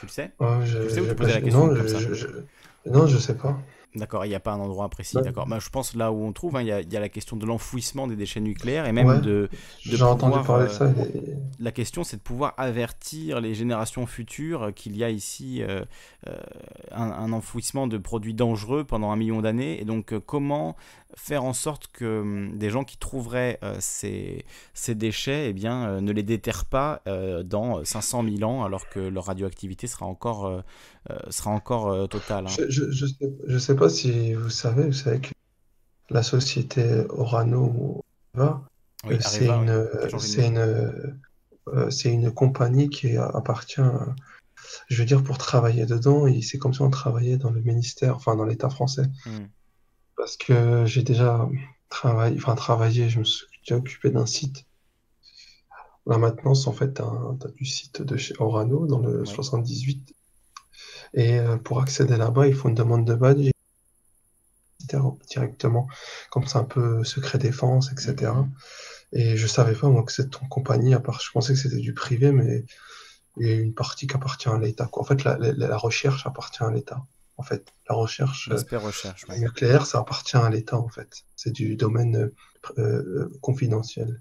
Tu 0.00 0.06
le 0.06 0.10
sais? 0.10 0.32
Je, 0.40 0.88
sais 0.88 1.00
où 1.00 1.08
tu 1.08 1.14
posais 1.14 1.34
la 1.34 1.40
question 1.40 1.66
non, 1.66 1.74
comme 1.74 1.88
ça? 1.88 1.98
non, 2.86 3.06
je 3.06 3.18
sais 3.18 3.36
pas. 3.36 3.58
D'accord, 3.94 4.26
il 4.26 4.28
n'y 4.28 4.34
a 4.34 4.40
pas 4.40 4.52
un 4.52 4.60
endroit 4.60 4.88
précis. 4.90 5.16
D'accord. 5.16 5.46
Bah, 5.46 5.58
je 5.60 5.70
pense 5.70 5.94
là 5.94 6.12
où 6.12 6.22
on 6.22 6.32
trouve, 6.32 6.56
hein, 6.56 6.62
il 6.62 6.68
y, 6.68 6.96
a 6.96 7.00
la 7.00 7.08
question 7.08 7.36
de 7.36 7.46
l'enfouissement 7.46 8.06
des 8.06 8.16
déchets 8.16 8.40
nucléaires 8.40 8.86
et 8.86 8.92
même 8.92 9.20
de. 9.22 9.48
J'ai 9.80 10.02
entendu 10.02 10.44
parler 10.46 10.66
de 10.66 10.72
ça. 10.72 10.84
Euh, 10.84 10.92
la 11.58 11.72
question, 11.72 12.04
c'est 12.04 12.18
de 12.18 12.22
pouvoir 12.22 12.52
avertir 12.58 13.40
les 13.40 13.54
générations 13.54 14.06
futures 14.06 14.72
qu'il 14.74 14.96
y 14.96 15.04
a 15.04 15.10
ici 15.10 15.62
euh, 15.62 15.84
un, 16.90 17.32
enfouissement 17.32 17.86
de 17.86 17.96
produits 17.96 18.34
dangereux 18.34 18.84
pendant 18.84 19.10
un 19.10 19.16
million 19.16 19.40
d'années. 19.40 19.80
Et 19.80 19.86
donc, 19.86 20.16
comment 20.26 20.76
faire 21.16 21.44
en 21.44 21.52
sorte 21.52 21.88
que 21.88 22.20
hum, 22.20 22.58
des 22.58 22.70
gens 22.70 22.84
qui 22.84 22.98
trouveraient 22.98 23.58
ces, 23.80 24.44
ces, 24.74 24.94
déchets 24.94 25.50
eh 25.50 25.52
bien, 25.52 26.00
ne 26.00 26.12
les 26.12 26.22
déterrent 26.22 26.66
pas 26.66 27.02
dans 27.44 27.84
500 27.84 28.24
000 28.38 28.50
ans 28.50 28.64
alors 28.64 28.88
que 28.88 29.00
leur 29.00 29.26
radioactivité 29.26 29.86
sera 29.86 30.06
encore, 30.06 30.62
sera 31.30 31.50
encore 31.50 32.08
totale. 32.08 32.46
Hein. 32.46 32.64
Je, 32.68 32.90
je, 32.90 33.06
sais, 33.06 33.32
je 33.46 33.58
sais 33.58 33.76
pas 33.76 33.88
si 33.88 34.34
vous 34.34 34.50
savez, 34.50 34.84
vous 34.84 34.92
savez 34.92 35.20
que 35.20 35.30
la 36.10 36.22
société 36.22 37.04
Orano 37.10 38.02
euh, 39.06 39.18
c'est 39.20 39.46
une, 39.46 39.70
euh, 40.58 41.90
c'est 41.90 42.12
une, 42.12 42.32
compagnie 42.32 42.88
qui 42.88 43.16
appartient, 43.16 43.80
je 44.88 44.98
veux 44.98 45.06
dire, 45.06 45.22
pour 45.22 45.38
travailler 45.38 45.86
dedans, 45.86 46.26
et 46.26 46.42
c'est 46.42 46.58
comme 46.58 46.74
si 46.74 46.82
on 46.82 46.90
travaillait 46.90 47.36
dans 47.36 47.50
le 47.50 47.60
ministère, 47.60 48.16
enfin 48.16 48.36
dans 48.36 48.44
l'État 48.44 48.70
français. 48.70 49.06
Hmm. 49.26 49.46
Parce 50.18 50.36
que 50.36 50.84
j'ai 50.84 51.02
déjà 51.02 51.48
travaillé, 51.88 52.36
enfin 52.36 52.54
travaillé, 52.54 53.08
je 53.08 53.20
me 53.20 53.24
suis 53.24 53.46
déjà 53.62 53.76
occupé 53.76 54.10
d'un 54.10 54.26
site. 54.26 54.66
La 56.06 56.18
maintenance, 56.18 56.66
en 56.66 56.72
fait, 56.72 57.00
du 57.56 57.64
site 57.64 58.02
de 58.02 58.16
chez 58.16 58.34
Orano 58.38 58.86
dans 58.86 58.98
le 58.98 59.24
78. 59.24 60.14
Et 61.14 61.38
euh, 61.38 61.56
pour 61.56 61.80
accéder 61.80 62.16
là-bas, 62.16 62.48
il 62.48 62.54
faut 62.54 62.68
une 62.68 62.74
demande 62.74 63.06
de 63.06 63.14
badge 63.14 63.50
directement, 65.28 65.86
comme 66.30 66.46
c'est 66.46 66.58
un 66.58 66.64
peu 66.64 67.04
secret 67.04 67.38
défense, 67.38 67.92
etc. 67.92 68.32
Et 69.12 69.36
je 69.36 69.46
savais 69.46 69.74
pas, 69.74 69.88
moi, 69.88 70.02
que 70.02 70.12
cette 70.12 70.36
compagnie, 70.48 70.94
à 70.94 71.00
part, 71.00 71.20
je 71.20 71.30
pensais 71.30 71.54
que 71.54 71.58
c'était 71.58 71.76
du 71.76 71.94
privé, 71.94 72.32
mais 72.32 72.64
il 73.36 73.46
y 73.46 73.50
a 73.50 73.54
une 73.54 73.74
partie 73.74 74.06
qui 74.06 74.14
appartient 74.14 74.48
à 74.48 74.58
l'État. 74.58 74.88
En 74.92 75.04
fait, 75.04 75.24
la, 75.24 75.76
recherche 75.76 76.26
appartient 76.26 76.62
à 76.62 76.70
l'État. 76.70 77.04
En 77.38 77.42
fait, 77.42 77.72
la 77.88 77.94
recherche, 77.94 78.50
recherche 78.50 79.28
nucléaire, 79.28 79.86
ça 79.86 80.00
appartient 80.00 80.36
à 80.36 80.50
l'État, 80.50 80.76
en 80.76 80.88
fait. 80.88 81.24
C'est 81.36 81.52
du 81.52 81.76
domaine 81.76 82.16
euh, 82.16 82.78
euh, 82.78 83.32
confidentiel. 83.40 84.20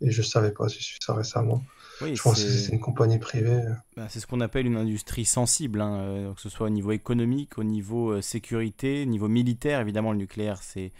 Et 0.00 0.10
je 0.10 0.20
savais 0.20 0.50
pas, 0.50 0.68
j'ai 0.68 0.80
su 0.80 0.98
ça 1.00 1.14
récemment 1.14 1.62
je 2.00 2.22
pense 2.22 2.42
que 2.42 2.48
c'est 2.48 2.72
une 2.72 2.80
compagnie 2.80 3.18
privée. 3.18 3.62
Bah, 3.96 4.06
c'est 4.08 4.20
ce 4.20 4.26
qu'on 4.26 4.40
appelle 4.40 4.66
une 4.66 4.76
industrie 4.76 5.24
sensible, 5.24 5.80
hein, 5.80 5.98
euh, 5.98 6.34
que 6.34 6.40
ce 6.40 6.48
soit 6.48 6.66
au 6.66 6.70
niveau 6.70 6.92
économique, 6.92 7.58
au 7.58 7.64
niveau 7.64 8.10
euh, 8.10 8.20
sécurité, 8.20 9.02
au 9.02 9.06
niveau 9.06 9.28
militaire. 9.28 9.80
Évidemment, 9.80 10.12
le 10.12 10.18
nucléaire, 10.18 10.60
c'est, 10.62 10.92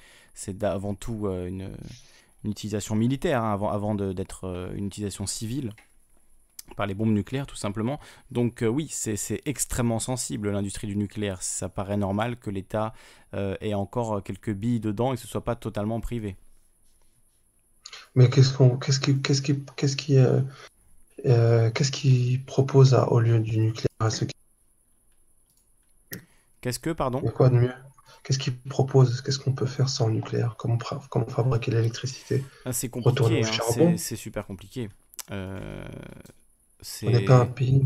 avant 0.62 0.94
tout 0.94 1.26
euh, 1.26 1.46
une, 1.46 1.70
utilisation 2.44 2.94
militaire, 2.94 3.42
hein, 3.42 3.52
avant, 3.52 3.70
avant 3.70 3.94
d'être 3.94 4.72
une 4.76 4.86
utilisation 4.86 5.26
civile 5.26 5.72
par 6.76 6.86
les 6.86 6.94
bombes 6.94 7.12
nucléaires 7.12 7.46
tout 7.46 7.56
simplement. 7.56 8.00
Donc 8.30 8.64
oui, 8.66 8.88
c'est, 8.90 9.40
extrêmement 9.44 9.98
sensible 9.98 10.50
l'industrie 10.50 10.86
du 10.86 10.96
nucléaire. 10.96 11.42
Ça 11.42 11.68
paraît 11.68 11.96
normal 11.96 12.36
que 12.36 12.50
l'État 12.50 12.92
ait 13.32 13.74
encore 13.74 14.22
quelques 14.22 14.52
billes 14.52 14.80
dedans 14.80 15.12
et 15.12 15.16
que 15.16 15.22
ce 15.22 15.28
soit 15.28 15.44
pas 15.44 15.56
totalement 15.56 16.00
privé. 16.00 16.36
Mais 18.14 18.30
qu'est-ce 18.30 18.52
qu'on, 18.52 18.76
qu'est-ce 18.76 19.00
qui, 19.00 19.20
qu'est-ce 19.20 19.42
qui, 19.42 19.64
qu'est-ce 19.76 19.96
qui, 19.96 20.16
euh, 21.26 21.70
qu'est-ce 21.70 21.90
qu'ils 21.90 22.44
proposent 22.44 22.94
au 22.94 23.20
lieu 23.20 23.40
du 23.40 23.58
nucléaire 23.58 23.88
à 24.00 24.10
ceux 24.10 24.26
qui... 24.26 24.34
Qu'est-ce 26.60 26.78
que, 26.78 26.90
pardon? 26.90 27.20
Quoi 27.20 27.50
de 27.50 27.56
mieux? 27.56 27.72
Qu'est-ce 28.22 28.38
qu'ils 28.38 28.58
proposent 28.58 29.20
Qu'est-ce 29.20 29.38
qu'on 29.38 29.52
peut 29.52 29.66
faire 29.66 29.88
sans 29.88 30.08
nucléaire? 30.08 30.54
Comment, 30.58 30.78
comment 31.10 31.26
fabriquer 31.26 31.72
l'électricité? 31.72 32.44
Ah, 32.64 32.72
C'est 32.72 32.88
compliqué, 32.88 33.42
hein, 33.44 33.94
c'est 33.96 34.16
super 34.16 34.46
compliqué. 34.46 34.88
Euh, 35.30 35.84
On 37.02 37.10
n'est 37.10 37.24
pas 37.24 37.38
un 37.38 37.46
pays. 37.46 37.82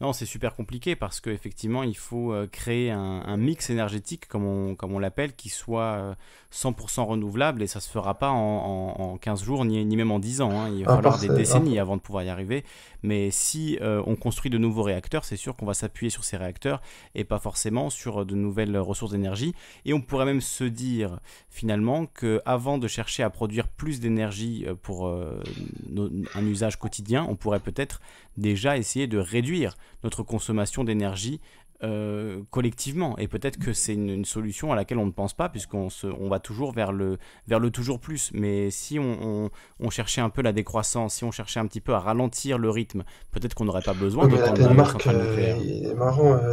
Non, 0.00 0.12
c'est 0.12 0.26
super 0.26 0.54
compliqué 0.54 0.94
parce 0.94 1.20
qu'effectivement, 1.20 1.82
il 1.82 1.96
faut 1.96 2.32
euh, 2.32 2.46
créer 2.46 2.90
un, 2.90 3.36
mix 3.38 3.70
énergétique, 3.70 4.28
comme 4.28 4.44
on, 4.44 4.74
comme 4.74 4.92
on 4.92 4.98
l'appelle, 4.98 5.34
qui 5.34 5.48
soit 5.48 6.16
100% 6.56 7.00
euh, 7.00 7.02
renouvelable 7.04 7.62
et 7.62 7.66
ça 7.66 7.78
ne 7.78 7.82
se 7.82 7.90
fera 7.90 8.14
pas 8.14 8.30
en, 8.30 9.18
15 9.20 9.44
jours 9.44 9.64
ni, 9.64 9.84
ni, 9.84 9.96
même 9.96 10.10
en 10.10 10.18
10 10.18 10.40
ans. 10.40 10.50
Hein. 10.50 10.70
Il 10.74 10.84
va 10.84 10.96
falloir 10.96 11.18
des 11.18 11.28
décennies 11.28 11.78
avant 11.78 11.96
de 11.96 12.00
pouvoir 12.00 12.24
y 12.24 12.28
arriver. 12.28 12.64
Mais 13.02 13.30
si 13.30 13.78
euh, 13.82 14.02
on 14.06 14.16
construit 14.16 14.50
de 14.50 14.58
nouveaux 14.58 14.82
réacteurs, 14.82 15.24
c'est 15.24 15.36
sûr 15.36 15.56
qu'on 15.56 15.66
va 15.66 15.74
s'appuyer 15.74 16.10
sur 16.10 16.24
ces 16.24 16.36
réacteurs 16.36 16.80
et 17.14 17.24
pas 17.24 17.38
forcément 17.38 17.90
sur 17.90 18.24
de 18.24 18.34
nouvelles 18.34 18.76
ressources 18.78 19.12
d'énergie. 19.12 19.54
Et 19.84 19.92
on 19.92 20.00
pourrait 20.00 20.24
même 20.24 20.40
se 20.40 20.64
dire 20.64 21.20
finalement 21.48 22.06
qu'avant 22.06 22.78
de 22.78 22.88
chercher 22.88 23.22
à 23.22 23.30
produire 23.30 23.68
plus 23.68 24.00
d'énergie 24.00 24.66
pour 24.82 25.08
un 25.08 26.46
usage 26.46 26.78
quotidien, 26.78 27.26
on 27.28 27.36
pourrait 27.36 27.60
peut-être 27.60 28.00
déjà 28.36 28.76
essayer 28.76 29.06
de 29.06 29.18
réduire 29.18 29.76
notre 30.02 30.22
consommation 30.22 30.84
d'énergie 30.84 31.40
euh, 31.82 32.42
collectivement. 32.50 33.16
Et 33.18 33.28
peut-être 33.28 33.58
que 33.58 33.72
c'est 33.72 33.94
une, 33.94 34.24
solution 34.24 34.72
à 34.72 34.76
laquelle 34.76 34.98
on 34.98 35.06
ne 35.06 35.12
pense 35.12 35.34
pas, 35.34 35.48
puisqu'on 35.48 35.88
on 36.04 36.28
va 36.28 36.38
toujours 36.38 36.72
vers 36.72 36.92
le, 36.92 37.18
vers 37.46 37.60
le 37.60 37.70
toujours 37.70 38.00
plus. 38.00 38.30
Mais 38.34 38.70
si 38.70 38.98
on, 38.98 39.50
on, 39.80 39.90
cherchait 39.90 40.20
un 40.20 40.30
peu 40.30 40.42
la 40.42 40.52
décroissance, 40.52 41.14
si 41.14 41.24
on 41.24 41.30
cherchait 41.30 41.60
un 41.60 41.66
petit 41.66 41.80
peu 41.80 41.94
à 41.94 42.00
ralentir 42.00 42.58
le 42.58 42.70
rythme, 42.70 43.04
peut-être 43.30 43.54
qu'on 43.54 43.64
n'aurait 43.64 43.82
pas 43.82 43.94
besoin 43.94 44.26
de 44.28 44.36
Danemark, 44.36 45.06
euh, 45.06 45.94
marrant, 45.94 46.34
euh, 46.34 46.52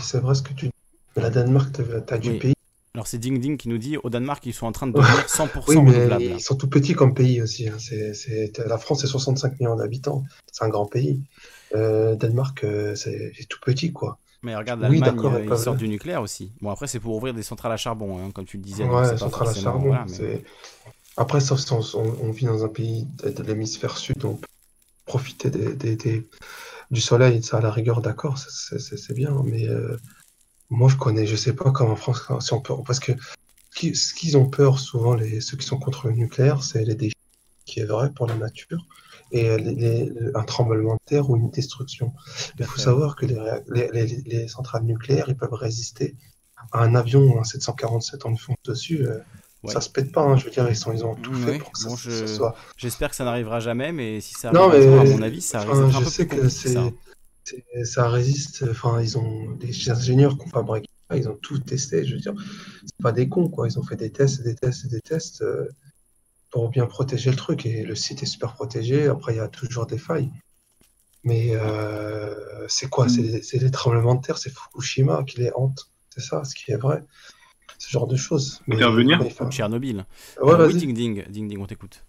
c'est 0.00 0.20
vrai 0.20 0.34
ce 0.34 0.42
que 0.42 0.52
tu 0.52 0.66
dis. 0.66 0.72
La 1.16 1.30
Danemark, 1.30 1.72
tu 1.72 2.14
as 2.14 2.18
du 2.18 2.38
pays 2.38 2.54
alors 2.98 3.06
c'est 3.06 3.18
Ding 3.18 3.38
Ding 3.38 3.56
qui 3.56 3.68
nous 3.68 3.78
dit 3.78 3.96
au 3.96 4.10
Danemark 4.10 4.44
ils 4.44 4.52
sont 4.52 4.66
en 4.66 4.72
train 4.72 4.88
de 4.88 4.92
devenir 4.92 5.26
100% 5.26 5.62
oui, 5.68 5.78
mais 5.80 6.24
Ils 6.24 6.40
sont 6.40 6.56
tout 6.56 6.68
petits 6.68 6.94
comme 6.94 7.14
pays 7.14 7.40
aussi. 7.40 7.68
Hein. 7.68 7.76
La 8.66 8.76
France 8.76 9.02
c'est 9.02 9.06
65 9.06 9.60
millions 9.60 9.76
d'habitants, 9.76 10.24
c'est 10.50 10.64
un 10.64 10.68
grand 10.68 10.86
pays. 10.86 11.20
Euh, 11.76 12.16
Danemark 12.16 12.64
euh, 12.64 12.96
c'est 12.96 13.32
tout 13.48 13.60
petit 13.64 13.92
quoi. 13.92 14.18
Mais 14.42 14.54
regarde 14.54 14.80
l'Allemagne, 14.80 15.18
euh, 15.24 15.46
ils 15.50 15.58
sortent 15.58 15.78
du 15.78 15.88
nucléaire 15.88 16.22
aussi. 16.22 16.52
Bon 16.60 16.70
après 16.70 16.86
c'est 16.86 17.00
pour 17.00 17.16
ouvrir 17.16 17.34
des 17.34 17.42
centrales 17.42 17.72
à 17.72 17.76
charbon, 17.76 18.18
hein, 18.18 18.30
comme 18.32 18.44
tu 18.44 18.56
le 18.56 18.62
disais. 18.62 18.84
Ouais, 18.84 19.16
centrales 19.16 19.48
à 19.48 19.54
charbon. 19.54 19.96
Après 21.16 21.40
sauf 21.40 21.58
si 21.58 21.72
on, 21.72 22.30
vit 22.30 22.46
dans 22.46 22.64
un 22.64 22.68
pays 22.68 23.06
de, 23.24 23.42
l'hémisphère 23.42 23.96
sud, 23.96 24.24
on 24.24 24.34
peut 24.34 24.46
profiter 25.04 25.50
des, 25.50 26.28
du 26.90 27.00
soleil, 27.00 27.42
ça 27.42 27.58
à 27.58 27.60
la 27.60 27.72
rigueur 27.72 28.00
d'accord, 28.00 28.38
c'est 28.38 29.14
bien, 29.14 29.42
mais 29.44 29.66
moi, 30.70 30.88
je 30.88 30.96
connais, 30.96 31.26
je 31.26 31.36
sais 31.36 31.54
pas 31.54 31.70
comment 31.70 31.92
en 31.92 31.96
France, 31.96 32.26
si 32.40 32.52
on 32.52 32.60
peut, 32.60 32.74
parce 32.86 33.00
que 33.00 33.12
ce 33.72 34.14
qu'ils 34.14 34.36
ont 34.36 34.48
peur 34.48 34.78
souvent, 34.78 35.14
les, 35.14 35.40
ceux 35.40 35.56
qui 35.56 35.66
sont 35.66 35.78
contre 35.78 36.08
le 36.08 36.14
nucléaire, 36.14 36.62
c'est 36.62 36.84
les 36.84 36.94
déchets, 36.94 37.14
qui 37.64 37.80
est 37.80 37.84
vrai 37.84 38.12
pour 38.12 38.26
la 38.26 38.36
nature, 38.36 38.84
et 39.30 40.10
un 40.34 40.44
tremblement 40.44 40.94
de 40.94 41.00
terre 41.04 41.30
ou 41.30 41.36
une 41.36 41.50
destruction. 41.50 42.12
Il 42.58 42.64
faut 42.64 42.80
savoir 42.80 43.16
que 43.16 43.26
les, 43.26 44.22
les, 44.24 44.48
centrales 44.48 44.84
nucléaires, 44.84 45.26
ils 45.28 45.36
peuvent 45.36 45.52
résister 45.52 46.16
à 46.72 46.82
un 46.82 46.94
avion, 46.94 47.40
un 47.40 47.44
747, 47.44 48.26
en 48.26 48.36
fonce 48.36 48.56
dessus. 48.64 49.06
Euh, 49.06 49.18
ça 49.66 49.80
se 49.80 49.90
pète 49.90 50.12
pas, 50.12 50.22
hein, 50.22 50.36
je 50.36 50.44
veux 50.44 50.50
dire, 50.50 50.68
ils, 50.68 50.76
sont, 50.76 50.92
ils 50.92 51.04
ont 51.04 51.14
tout 51.14 51.34
fait 51.34 51.58
pour 51.58 51.72
que 51.72 51.78
ça, 51.78 52.26
soit. 52.26 52.54
J'espère 52.76 53.10
que 53.10 53.16
ça 53.16 53.24
n'arrivera 53.24 53.60
jamais, 53.60 53.92
mais 53.92 54.20
si 54.20 54.34
ça 54.34 54.50
arrive, 54.50 54.92
à 54.92 55.04
mon 55.04 55.22
avis, 55.22 55.40
ça 55.40 55.60
risque 55.60 55.72
un 55.72 55.90
je 55.90 56.04
sais 56.08 56.26
que 56.26 56.48
c'est 56.48 56.76
ça 57.84 58.08
résiste. 58.08 58.64
Enfin, 58.70 59.00
ils 59.00 59.18
ont 59.18 59.52
des 59.52 59.90
ingénieurs 59.90 60.36
qui 60.36 60.46
ont 60.46 60.50
fabriqué, 60.50 60.88
ils 61.14 61.28
ont 61.28 61.38
tout 61.40 61.58
testé. 61.58 62.04
Je 62.04 62.14
veux 62.14 62.20
dire, 62.20 62.34
c'est 62.84 63.02
pas 63.02 63.12
des 63.12 63.28
cons, 63.28 63.48
quoi. 63.48 63.66
Ils 63.68 63.78
ont 63.78 63.82
fait 63.82 63.96
des 63.96 64.10
tests, 64.10 64.42
des 64.42 64.54
tests, 64.54 64.86
des 64.86 65.00
tests 65.00 65.42
euh, 65.42 65.68
pour 66.50 66.68
bien 66.70 66.86
protéger 66.86 67.30
le 67.30 67.36
truc. 67.36 67.66
Et 67.66 67.82
le 67.82 67.94
site 67.94 68.22
est 68.22 68.26
super 68.26 68.54
protégé. 68.54 69.06
Après, 69.06 69.34
il 69.34 69.36
y 69.36 69.40
a 69.40 69.48
toujours 69.48 69.86
des 69.86 69.98
failles. 69.98 70.30
Mais 71.24 71.50
euh, 71.52 72.34
c'est 72.68 72.88
quoi? 72.88 73.08
C'est 73.08 73.58
des 73.58 73.70
tremblements 73.70 74.14
de 74.14 74.22
terre. 74.24 74.38
C'est 74.38 74.50
Fukushima 74.52 75.24
qui 75.24 75.40
les 75.40 75.50
hante. 75.54 75.90
c'est 76.10 76.20
ça, 76.22 76.44
ce 76.44 76.54
qui 76.54 76.70
est 76.72 76.76
vrai. 76.76 77.02
Ce 77.78 77.90
genre 77.90 78.06
de 78.06 78.16
choses. 78.16 78.60
Intervenir 78.70 79.22
Tchernobyl. 79.50 80.04
Ouais, 80.40 80.52
Euh, 80.54 80.66
oui, 80.68 80.74
ding 80.76 80.94
ding, 80.94 81.24
ding 81.28 81.48
ding, 81.48 81.58
on 81.60 81.66
t'écoute. 81.66 82.04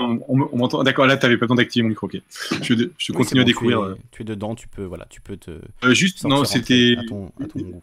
On, 0.00 0.18
on- 0.28 0.48
on 0.52 0.56
m'entend. 0.56 0.82
D'accord, 0.82 1.06
là, 1.06 1.16
t'avais 1.16 1.36
pas 1.36 1.46
besoin 1.46 1.56
d'activer 1.56 1.82
mon 1.82 1.90
micro. 1.90 2.06
ok. 2.06 2.16
Je, 2.62 2.74
je 2.98 3.12
Oui, 3.12 3.16
continue 3.18 3.42
à 3.42 3.44
découvrir. 3.44 3.80
Tu 3.80 3.84
es, 3.84 3.88
euh. 3.90 3.96
tu 4.12 4.22
es 4.22 4.24
dedans, 4.24 4.54
tu 4.54 4.66
peux, 4.68 4.84
voilà, 4.84 5.06
tu 5.10 5.20
peux 5.20 5.36
te. 5.36 5.50
Euh, 5.84 5.94
juste, 5.94 6.24
non, 6.24 6.44
c'était 6.44 6.96
À 6.98 7.02
ton, 7.06 7.32
à 7.40 7.46
ton 7.46 7.60
goût. 7.60 7.82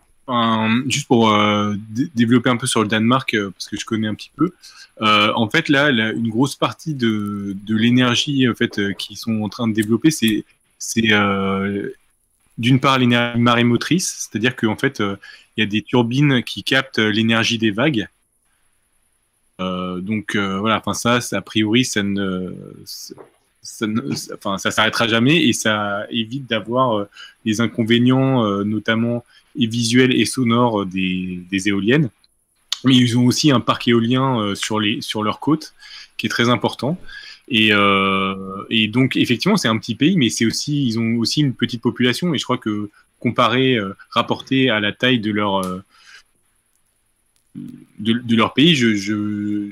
Juste 0.88 1.07
pour 1.07 1.34
euh, 1.34 1.76
dé- 1.89 2.10
développer 2.15 2.49
un 2.49 2.57
peu 2.57 2.68
sur 2.68 2.81
le 2.81 2.88
Danemark, 2.88 3.34
euh, 3.34 3.52
parce 3.52 3.68
que 3.68 3.77
je 3.77 3.85
connais 3.85 4.07
un 4.07 4.15
petit 4.15 4.31
peu. 4.35 4.52
Euh, 5.02 5.31
en 5.35 5.49
fait, 5.49 5.69
là, 5.69 5.89
une 5.89 6.30
grosse 6.30 6.56
partie 6.56 6.93
de, 6.93 7.56
l'énergie 7.68 8.48
en 8.48 8.53
fait, 8.53 8.80
qu'ils 8.95 9.18
sont 9.18 9.41
en 9.41 9.49
train 9.49 9.68
de 9.68 9.73
développer, 9.73 10.11
c'est 10.11 10.45
d'une 12.57 12.80
part 12.80 12.99
l'énergie 12.99 13.39
marémotrice, 13.39 14.30
c'est-à-dire 14.30 14.56
qu'en 14.56 14.76
fait, 14.76 14.99
il 14.99 15.61
y 15.61 15.64
a 15.64 15.65
des 15.65 15.81
turbines 15.81 16.43
qui 16.43 16.64
captent 16.64 16.99
l'énergie 16.99 17.57
des 17.57 17.72
vagues. 17.72 18.07
Donc 19.60 20.35
voilà, 20.35 20.81
enfin 20.85 20.93
ça, 20.93 21.19
a 21.38 21.41
priori, 21.41 21.85
ça 21.85 22.03
ne, 22.03 22.53
enfin 24.34 24.57
ça 24.57 24.72
s'arrêtera 24.72 25.07
jamais 25.07 25.45
et 25.48 25.53
ça 25.53 26.06
évite 26.10 26.48
d'avoir 26.48 27.07
les 27.45 27.61
inconvénients, 27.61 28.64
notamment 28.64 29.23
et 29.57 29.68
visuels 29.68 30.14
et 30.14 30.26
sonores 30.26 30.82
euh, 30.82 30.86
des, 30.86 31.68
éoliennes. 31.68 32.10
Mais 32.84 32.95
ils 32.95 33.18
ont 33.18 33.26
aussi 33.26 33.52
un 33.52 33.60
parc 33.60 33.88
éolien 33.88 34.40
euh, 34.40 34.56
sur, 34.56 34.80
leur 35.23 35.40
côte 35.40 35.73
qui 36.18 36.26
est 36.26 36.30
très 36.30 36.49
important. 36.49 36.99
Et, 37.48 37.69
euh, 37.72 38.64
et 38.69 38.88
donc, 38.88 39.15
effectivement, 39.15 39.57
c'est 39.57 39.68
un 39.68 39.78
petit 39.78 39.95
pays, 39.95 40.18
mais 40.18 40.30
c'est 40.30 40.45
aussi, 40.45 40.88
ils 40.88 40.99
ont 40.99 41.18
aussi 41.18 41.41
une 41.41 41.53
petite 41.53 41.82
population. 41.82 42.34
Et 42.34 42.38
je 42.38 42.44
crois 42.44 42.57
que 42.57 42.90
comparé, 43.19 43.78
rapporté 44.10 44.72
à 44.72 44.80
la 44.80 44.94
taille 44.94 45.19
de 45.19 45.32
leur, 45.32 45.61
pays, 48.56 48.73
je, 48.76 49.69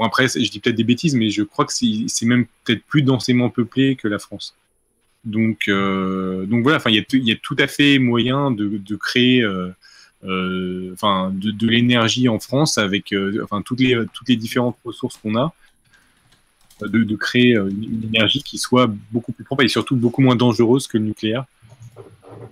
après, 0.00 0.28
je 0.28 0.50
dis 0.50 0.60
peut-être 0.60 0.76
des 0.76 0.84
bêtises, 0.84 1.16
mais 1.16 1.30
je 1.30 1.42
crois 1.42 1.64
que 1.64 1.72
c'est 1.72 2.26
même 2.26 2.46
peut-être 2.64 2.84
plus 2.84 3.02
densément 3.02 3.50
peuplé 3.50 3.96
que 3.96 4.06
la 4.06 4.20
France. 4.20 4.54
Donc, 5.24 5.68
euh, 5.68 6.46
donc 6.46 6.62
voilà, 6.62 6.80
il 6.86 6.94
y, 6.94 6.98
a 6.98 7.36
tout- 7.36 7.56
à 7.58 7.66
fait 7.66 7.98
moyen 7.98 8.50
de, 8.50 8.96
créer, 8.96 9.42
euh, 9.42 9.70
euh, 10.24 10.90
enfin, 10.94 11.32
de, 11.32 11.52
de 11.52 11.68
l'énergie 11.68 12.28
en 12.28 12.40
France 12.40 12.78
avec, 12.78 13.14
toutes 13.64 13.80
les 13.80 14.36
différentes 14.36 14.76
ressources 14.84 15.16
qu'on 15.16 15.36
a, 15.36 15.52
de, 16.80 17.16
créer 17.16 17.54
une, 17.54 18.10
énergie 18.12 18.42
qui 18.42 18.58
soit 18.58 18.92
beaucoup 19.12 19.32
plus 19.32 19.44
propre 19.44 19.62
et 19.62 19.68
surtout 19.68 19.94
beaucoup 19.94 20.22
moins 20.22 20.34
dangereuse 20.34 20.88
que 20.88 20.98
le 20.98 21.04
nucléaire. 21.04 21.44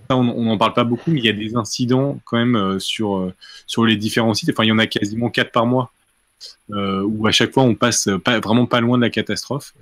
On 0.09 0.43
n'en 0.43 0.57
parle 0.57 0.73
pas 0.73 0.83
beaucoup, 0.83 1.11
mais 1.11 1.19
il 1.19 1.25
y 1.25 1.29
a 1.29 1.33
des 1.33 1.55
incidents 1.55 2.19
quand 2.25 2.37
même 2.37 2.79
sur 2.79 3.31
sur 3.65 3.85
les 3.85 3.95
différents 3.95 4.33
sites. 4.33 4.49
Enfin, 4.49 4.63
il 4.63 4.67
y 4.67 4.71
en 4.71 4.77
a 4.77 4.87
quasiment 4.87 5.29
quatre 5.29 5.51
par 5.51 5.65
mois. 5.65 5.91
Euh, 6.71 7.03
où 7.03 7.27
à 7.27 7.31
chaque 7.31 7.53
fois 7.53 7.63
on 7.63 7.75
passe 7.75 8.07
pas, 8.23 8.39
vraiment 8.39 8.65
pas 8.65 8.79
loin 8.81 8.97
de 8.97 9.03
la 9.03 9.09
catastrophe. 9.09 9.73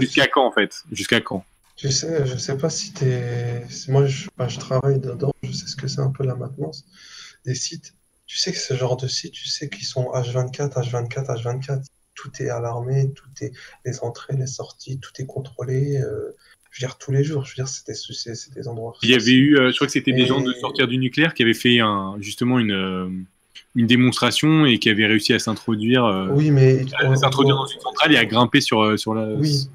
Jusqu'à 0.00 0.26
quand 0.28 0.46
en 0.46 0.52
fait? 0.52 0.82
Jusqu'à 0.92 1.20
quand? 1.20 1.44
Je 1.76 1.88
sais, 1.88 2.26
je 2.26 2.36
sais 2.36 2.56
pas 2.56 2.70
si 2.70 2.92
t'es. 2.92 3.62
Moi, 3.88 4.06
je, 4.06 4.28
bah, 4.36 4.48
je 4.48 4.58
travaille 4.58 4.98
dedans, 4.98 5.32
je 5.42 5.52
sais 5.52 5.66
ce 5.66 5.76
que 5.76 5.86
c'est 5.86 6.00
un 6.00 6.10
peu 6.10 6.24
la 6.24 6.34
maintenance 6.34 6.84
des 7.46 7.54
sites. 7.54 7.94
Tu 8.26 8.36
sais 8.36 8.52
que 8.52 8.58
ce 8.58 8.74
genre 8.74 8.96
de 8.96 9.06
sites, 9.06 9.32
tu 9.32 9.48
sais 9.48 9.68
qu'ils 9.68 9.86
sont 9.86 10.06
H24, 10.12 10.72
H24, 10.74 11.40
H24. 11.42 11.84
Tout 12.14 12.30
est 12.40 12.50
alarmé, 12.50 13.12
tout 13.14 13.28
est 13.42 13.52
les 13.86 14.00
entrées, 14.00 14.34
les 14.36 14.48
sorties, 14.48 14.98
tout 14.98 15.12
est 15.18 15.26
contrôlé. 15.26 15.98
euh, 15.98 16.34
je 16.72 16.84
veux 16.84 16.88
dire, 16.88 16.98
tous 16.98 17.12
les 17.12 17.22
jours. 17.22 17.44
Je 17.44 17.52
veux 17.52 17.54
dire, 17.64 17.68
c'est 17.68 17.86
des, 17.86 17.94
des 18.54 18.68
endroits. 18.68 18.94
Il 19.02 19.10
y 19.10 19.14
avait 19.14 19.32
eu, 19.32 19.56
euh, 19.56 19.70
je 19.70 19.76
crois 19.76 19.86
que 19.86 19.92
c'était 19.92 20.12
des 20.12 20.22
Et- 20.22 20.26
gens 20.26 20.40
de 20.40 20.52
sortir 20.54 20.88
du 20.88 20.98
nucléaire 20.98 21.32
qui 21.32 21.44
avaient 21.44 21.54
fait 21.54 21.78
un, 21.78 22.16
justement 22.18 22.58
une, 22.58 23.24
une 23.74 23.86
démonstration 23.86 24.66
et 24.66 24.78
qui 24.78 24.90
avaient 24.90 25.06
réussi 25.06 25.32
à 25.32 25.38
s'introduire, 25.38 26.04
euh, 26.04 26.28
Oui, 26.32 26.50
mais. 26.50 26.84
à 26.98 27.14
s'introduire 27.16 27.56
dans 27.56 27.66
une 27.66 27.80
centrale 27.80 28.12
et 28.12 28.16
à 28.16 28.24
grimper 28.24 28.60
sur, 28.60 28.82
euh, 28.82 28.96
sur 28.96 29.14
la. 29.14 29.28
Oui, 29.34 29.68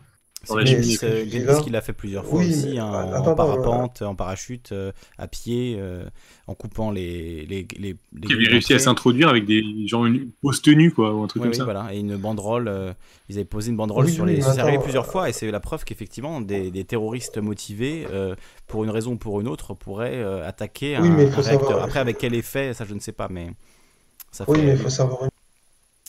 sur 0.46 0.58
la 0.58 0.64
euh, 0.64 0.66
Gengis 0.66 1.00
là- 1.46 1.62
qui 1.62 1.70
l'a 1.70 1.80
fait 1.80 1.94
plusieurs 1.94 2.26
fois 2.26 2.40
Oui, 2.40 2.50
aussi, 2.50 2.72
mais- 2.74 2.80
hein, 2.80 2.88
en 2.92 3.14
attends, 3.14 3.34
parapente, 3.34 4.02
en 4.02 4.14
parachute, 4.14 4.74
euh, 4.74 4.92
à 5.18 5.26
pied, 5.30 5.78
euh, 5.80 6.04
en 6.48 6.54
coupant 6.54 6.92
les. 6.92 7.46
les, 7.46 7.66
les, 7.80 7.96
les 8.14 8.28
qui 8.28 8.34
lignes 8.36 8.50
réussi 8.50 8.74
à 8.74 8.80
s'introduire 8.80 9.30
avec 9.30 9.46
des 9.46 9.64
genre 9.88 10.06
une 10.06 10.32
pose 10.42 10.62
tenue 10.62 10.92
quoi 10.92 11.14
ou 11.14 11.24
un 11.24 11.28
truc 11.28 11.44
Oui, 11.44 11.46
comme 11.48 11.52
oui, 11.54 11.58
ça. 11.58 11.64
voilà. 11.64 11.94
Et 11.94 12.00
une 12.00 12.18
banderole, 12.18 12.68
euh, 12.68 12.92
ils 13.30 13.36
avaient 13.36 13.46
posé 13.46 13.70
une 13.72 13.78
banderole 13.78 14.04
Oui, 14.08 14.12
sur 14.12 14.26
les. 14.26 14.42
C'est 14.42 14.60
arrivé 14.60 14.80
plusieurs 14.80 15.08
euh, 15.08 15.12
fois 15.12 15.30
et 15.30 15.32
c'est 15.32 15.50
la 15.50 15.62
preuve 15.62 15.86
qu'effectivement, 15.86 16.42
des, 16.42 16.72
des 16.72 16.84
terroristes 16.84 17.38
motivés, 17.38 18.06
euh, 18.12 18.36
pour 18.68 18.84
une 18.84 18.90
raison 18.90 19.14
ou 19.14 19.18
pour 19.18 19.40
une 19.40 19.48
autre, 19.48 19.74
pourraient 19.74 20.16
euh, 20.22 20.46
attaquer 20.46 20.98
Oui, 21.00 21.08
un, 21.08 21.12
un 21.14 21.16
réacteur. 21.16 21.44
savoir- 21.46 21.84
Après, 21.84 22.00
avec 22.00 22.18
quel 22.18 22.34
effet, 22.34 22.74
ça 22.74 22.84
je 22.84 22.94
ne 22.94 23.00
sais 23.00 23.14
pas, 23.14 23.30
mais. 23.30 23.48
Ça 24.34 24.46
oui, 24.48 24.58
fait- 24.58 24.66
mais 24.66 24.72
il 24.74 24.78
faut 24.78 24.90
savoir. 24.90 25.24
une- 25.24 25.30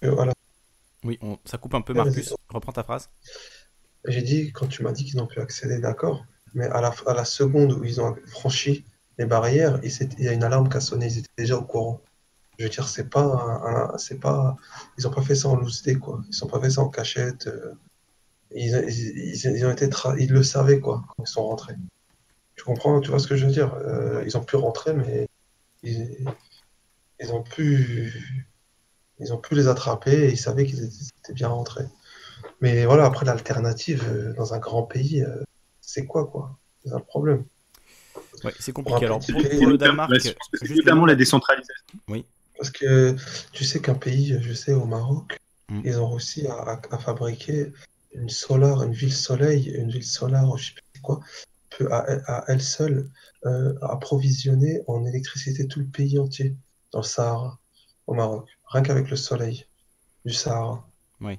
que, 0.02 0.08
voilà. 0.08 0.32
Oui, 1.04 1.18
on- 1.22 1.38
ça 1.44 1.58
coupe 1.58 1.74
un 1.74 1.82
peu. 1.82 1.92
Marcus. 1.94 2.34
Reprends 2.48 2.72
ta 2.72 2.82
phrase. 2.82 3.08
J'ai 4.06 4.22
dit, 4.22 4.52
quand 4.52 4.66
tu 4.66 4.82
m'as 4.82 4.92
dit 4.92 5.04
qu'ils 5.04 5.16
n'ont 5.16 5.26
pu 5.26 5.40
accéder, 5.40 5.78
d'accord, 5.78 6.24
mais 6.54 6.66
à 6.66 6.80
la, 6.80 6.92
à 7.06 7.14
la 7.14 7.24
seconde 7.24 7.72
où 7.72 7.84
ils 7.84 8.00
ont 8.00 8.14
franchi 8.26 8.84
les 9.18 9.26
barrières, 9.26 9.80
il, 9.82 10.22
y 10.22 10.28
a 10.28 10.32
une 10.32 10.44
alarme 10.44 10.68
qui 10.68 10.76
a 10.76 10.80
sonné, 10.80 11.06
ils 11.06 11.18
étaient 11.18 11.28
déjà 11.38 11.56
au 11.56 11.64
courant. 11.64 12.00
Je 12.58 12.64
veux 12.64 12.70
dire, 12.70 12.88
c'est 12.88 13.08
pas, 13.10 13.92
c'est 13.98 14.20
pas, 14.20 14.56
ils 14.98 15.06
ont 15.06 15.10
pas 15.10 15.22
fait 15.22 15.34
ça 15.34 15.48
en 15.48 15.56
loose 15.56 15.82
day, 15.82 15.96
quoi. 15.96 16.22
Ils 16.30 16.44
ont 16.44 16.48
pas 16.48 16.60
fait 16.60 16.70
ça 16.70 16.82
en 16.82 16.88
cachette. 16.88 17.46
euh. 17.48 17.74
Ils, 18.52 18.84
ils, 18.88 19.34
ils- 19.34 19.56
ils 19.56 19.66
ont 19.66 19.72
été, 19.72 19.88
tra- 19.88 20.16
ils 20.18 20.30
le 20.32 20.42
savaient, 20.42 20.80
quoi, 20.80 21.04
quand 21.08 21.24
ils 21.24 21.28
sont 21.28 21.44
rentrés. 21.46 21.74
Tu 22.56 22.64
comprends, 22.64 23.00
tu 23.00 23.10
vois 23.10 23.18
ce 23.20 23.26
que 23.28 23.36
je 23.36 23.46
veux 23.46 23.52
dire? 23.52 23.74
Euh, 23.74 24.22
Ils 24.26 24.36
ont 24.36 24.44
pu 24.44 24.56
rentrer, 24.56 24.94
mais 24.94 25.28
ils, 25.82 26.26
ils 27.20 27.32
ont 27.32 27.42
pu, 27.42 28.12
ils 29.18 29.32
ont 29.32 29.38
pu 29.38 29.54
les 29.54 29.68
attraper 29.68 30.28
et 30.28 30.30
ils 30.32 30.38
savaient 30.38 30.66
qu'ils 30.66 30.84
étaient, 30.84 31.32
bien 31.32 31.48
rentrés. 31.48 31.86
Mais 32.60 32.84
voilà, 32.86 33.04
après, 33.06 33.26
l'alternative 33.26 34.04
euh, 34.08 34.32
dans 34.34 34.54
un 34.54 34.58
grand 34.58 34.82
pays, 34.84 35.22
euh, 35.22 35.42
c'est 35.80 36.06
quoi, 36.06 36.26
quoi? 36.26 36.58
C'est 36.82 36.90
ça 36.90 36.98
le 36.98 37.04
problème. 37.04 37.44
Ouais, 38.42 38.54
c'est 38.58 38.72
compliqué. 38.72 39.06
Alors, 39.06 39.20
pour, 39.20 39.42
pour 39.42 39.66
le 39.66 39.78
Danemark, 39.78 40.12
je 40.12 40.30
pense 40.32 40.48
que 40.48 40.58
c'est 40.58 40.66
juste 40.66 40.78
le 40.80 40.84
notamment 40.84 41.06
la 41.06 41.14
décentralisation. 41.14 41.84
Parce 42.56 42.70
que 42.70 43.16
tu 43.52 43.64
sais 43.64 43.80
qu'un 43.80 43.94
pays, 43.94 44.38
je 44.40 44.52
sais, 44.52 44.72
au 44.72 44.84
Maroc, 44.84 45.38
Mm. 45.70 45.80
ils 45.86 45.98
ont 45.98 46.10
réussi 46.10 46.46
à, 46.46 46.52
à- 46.56 46.80
à 46.90 46.98
fabriquer 46.98 47.72
une 48.12 48.28
solaire, 48.28 48.82
une 48.82 48.92
ville 48.92 49.14
soleil, 49.14 49.70
une 49.70 49.90
ville 49.90 50.04
solaire, 50.04 50.54
je 50.58 50.66
sais 50.66 50.72
plus 50.92 51.00
quoi, 51.00 51.20
peut 51.70 51.90
à, 51.90 52.04
à 52.26 52.44
elle 52.48 52.60
seule 52.60 53.08
euh, 53.46 53.72
approvisionner 53.80 54.82
en 54.86 55.06
électricité 55.06 55.66
tout 55.66 55.80
le 55.80 55.86
pays 55.86 56.18
entier, 56.18 56.54
dans 56.94 57.00
le 57.00 57.04
Sahara, 57.04 57.58
au 58.06 58.14
Maroc, 58.14 58.48
rien 58.66 58.82
qu'avec 58.82 59.10
le 59.10 59.16
soleil 59.16 59.66
du 60.24 60.32
Sahara. 60.32 60.86
Oui. 61.20 61.38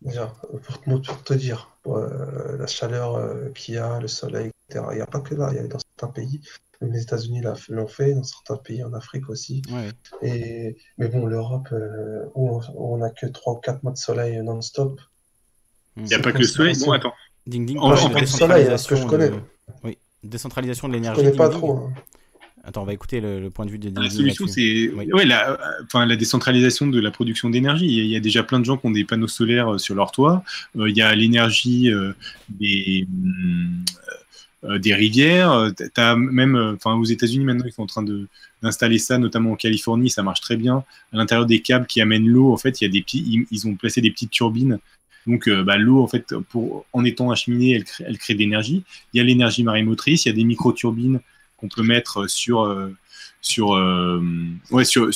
Déjà, 0.00 0.28
pour 0.64 0.80
te, 0.80 1.06
pour 1.10 1.22
te 1.24 1.34
dire, 1.34 1.76
euh, 1.88 2.56
la 2.56 2.66
chaleur 2.68 3.16
euh, 3.16 3.50
qu'il 3.50 3.74
y 3.74 3.78
a, 3.78 3.98
le 3.98 4.06
soleil, 4.08 4.50
etc. 4.68 4.86
Il 4.92 4.96
n'y 4.96 5.00
a 5.02 5.06
pas 5.06 5.20
que 5.20 5.34
là, 5.34 5.48
il 5.50 5.56
y 5.56 5.58
a 5.58 5.66
dans 5.66 5.78
certains 5.98 6.12
pays, 6.12 6.40
même 6.80 6.92
les 6.92 7.02
États-Unis 7.02 7.42
l'ont 7.68 7.86
fait, 7.88 8.14
dans 8.14 8.22
certains 8.22 8.56
pays 8.58 8.82
en 8.84 8.92
Afrique 8.92 9.28
aussi. 9.28 9.62
Ouais. 9.70 9.90
Et, 10.22 10.76
mais 10.98 11.08
bon, 11.08 11.26
l'Europe, 11.26 11.68
euh, 11.72 12.24
où 12.36 12.48
on, 12.50 12.60
où 12.74 12.94
on 12.96 13.02
a 13.02 13.10
que 13.10 13.26
3 13.26 13.54
ou 13.54 13.56
4 13.56 13.82
mois 13.82 13.92
de 13.92 13.98
soleil 13.98 14.40
non-stop. 14.42 15.00
Mm. 15.96 16.00
Il 16.02 16.04
n'y 16.06 16.14
a 16.14 16.18
pas 16.20 16.32
que 16.32 16.38
le 16.38 16.44
soleil. 16.44 16.76
Bon, 16.78 16.92
attends. 16.92 17.14
Ding 17.46 17.66
ding. 17.66 17.78
En- 17.78 17.90
parle 17.90 17.98
en 18.04 18.08
de 18.08 18.14
fait, 18.14 18.20
le 18.20 18.26
soleil, 18.26 18.66
hein, 18.68 18.78
ce 18.78 18.88
que 18.88 18.94
je 18.94 19.00
décentralisation 19.02 19.06
connais. 19.08 19.30
de- 19.30 19.78
Oui, 19.82 19.98
décentralisation 20.22 20.88
de 20.88 20.92
Je 20.92 20.98
l'énergie. 20.98 21.22
connais 21.24 21.36
pas 21.36 21.48
ding. 21.48 21.58
trop. 21.58 21.76
hein. 21.76 21.92
Attends, 22.64 22.82
on 22.82 22.84
va 22.84 22.92
écouter 22.92 23.20
le, 23.20 23.40
le 23.40 23.50
point 23.50 23.66
de 23.66 23.70
vue 23.72 23.78
de 23.78 23.88
Ding 23.88 24.02
La 24.02 24.08
solution, 24.08 24.46
c'est 24.46 24.88
Oui. 24.94 25.10
ouais, 25.12 25.24
la, 25.24 25.58
enfin, 25.84 26.06
la 26.06 26.14
décentralisation 26.14 26.86
de 26.86 27.00
la 27.00 27.10
production 27.10 27.50
d'énergie. 27.50 27.86
Il 27.86 27.92
y 27.94 28.00
a- 28.00 28.04
il 28.04 28.10
y 28.10 28.16
a 28.16 28.20
déjà 28.20 28.44
plein 28.44 28.60
de 28.60 28.64
gens 28.64 28.76
qui 28.76 28.86
ont 28.86 28.92
des 28.92 29.04
panneaux 29.04 29.26
solaires 29.26 29.74
euh, 29.74 29.78
sur 29.78 29.94
leur 29.96 30.12
toit. 30.12 30.44
Euh, 30.76 30.88
il 30.88 30.96
y 30.96 31.02
a 31.02 31.12
l'énergie 31.14 31.90
euh, 31.90 32.12
des, 32.48 33.08
euh, 34.64 34.78
des 34.78 34.94
rivières. 34.94 35.72
As 35.96 36.16
même, 36.16 36.54
enfin, 36.76 36.94
aux 36.94 37.04
États-Unis 37.04 37.44
maintenant, 37.44 37.64
ils 37.66 37.72
sont 37.72 37.82
en 37.82 37.86
train 37.86 38.02
de 38.02 38.28
d'installer 38.62 38.98
ça, 38.98 39.18
notamment 39.18 39.50
en 39.50 39.56
Californie, 39.56 40.08
ça 40.08 40.22
marche 40.22 40.40
très 40.40 40.54
bien. 40.56 40.84
À 41.12 41.16
l'intérieur 41.16 41.46
des 41.46 41.58
câbles 41.62 41.86
qui 41.88 42.00
amènent 42.00 42.28
l'eau, 42.28 42.52
en 42.52 42.56
fait, 42.56 42.80
il 42.80 42.84
y 42.84 42.86
a 42.86 42.90
des 42.90 43.04
ils, 43.14 43.44
ils 43.50 43.66
ont 43.66 43.74
placé 43.74 44.00
des 44.00 44.12
petites 44.12 44.30
turbines. 44.30 44.78
Donc, 45.26 45.48
euh, 45.48 45.64
bah, 45.64 45.78
l'eau, 45.78 46.00
en 46.00 46.06
fait, 46.06 46.32
pour, 46.48 46.86
en 46.92 47.04
étant 47.04 47.32
acheminée, 47.32 47.72
elle 47.72 47.82
crée, 47.82 48.04
elle 48.06 48.18
crée 48.18 48.34
de 48.34 48.38
l'énergie. 48.38 48.84
Il 49.12 49.18
y 49.18 49.20
a 49.20 49.24
l'énergie 49.24 49.64
marémotrice, 49.64 50.26
il 50.26 50.28
y 50.28 50.30
a 50.30 50.34
des 50.34 50.44
micro-turbines 50.44 51.18
qu'on 51.62 51.68
peut 51.68 51.82
mettre 51.84 52.26
sur, 52.28 52.62
euh, 52.64 52.92
sur, 53.40 53.74
euh, 53.76 54.20
ouais, 54.72 54.84
sur, 54.84 55.08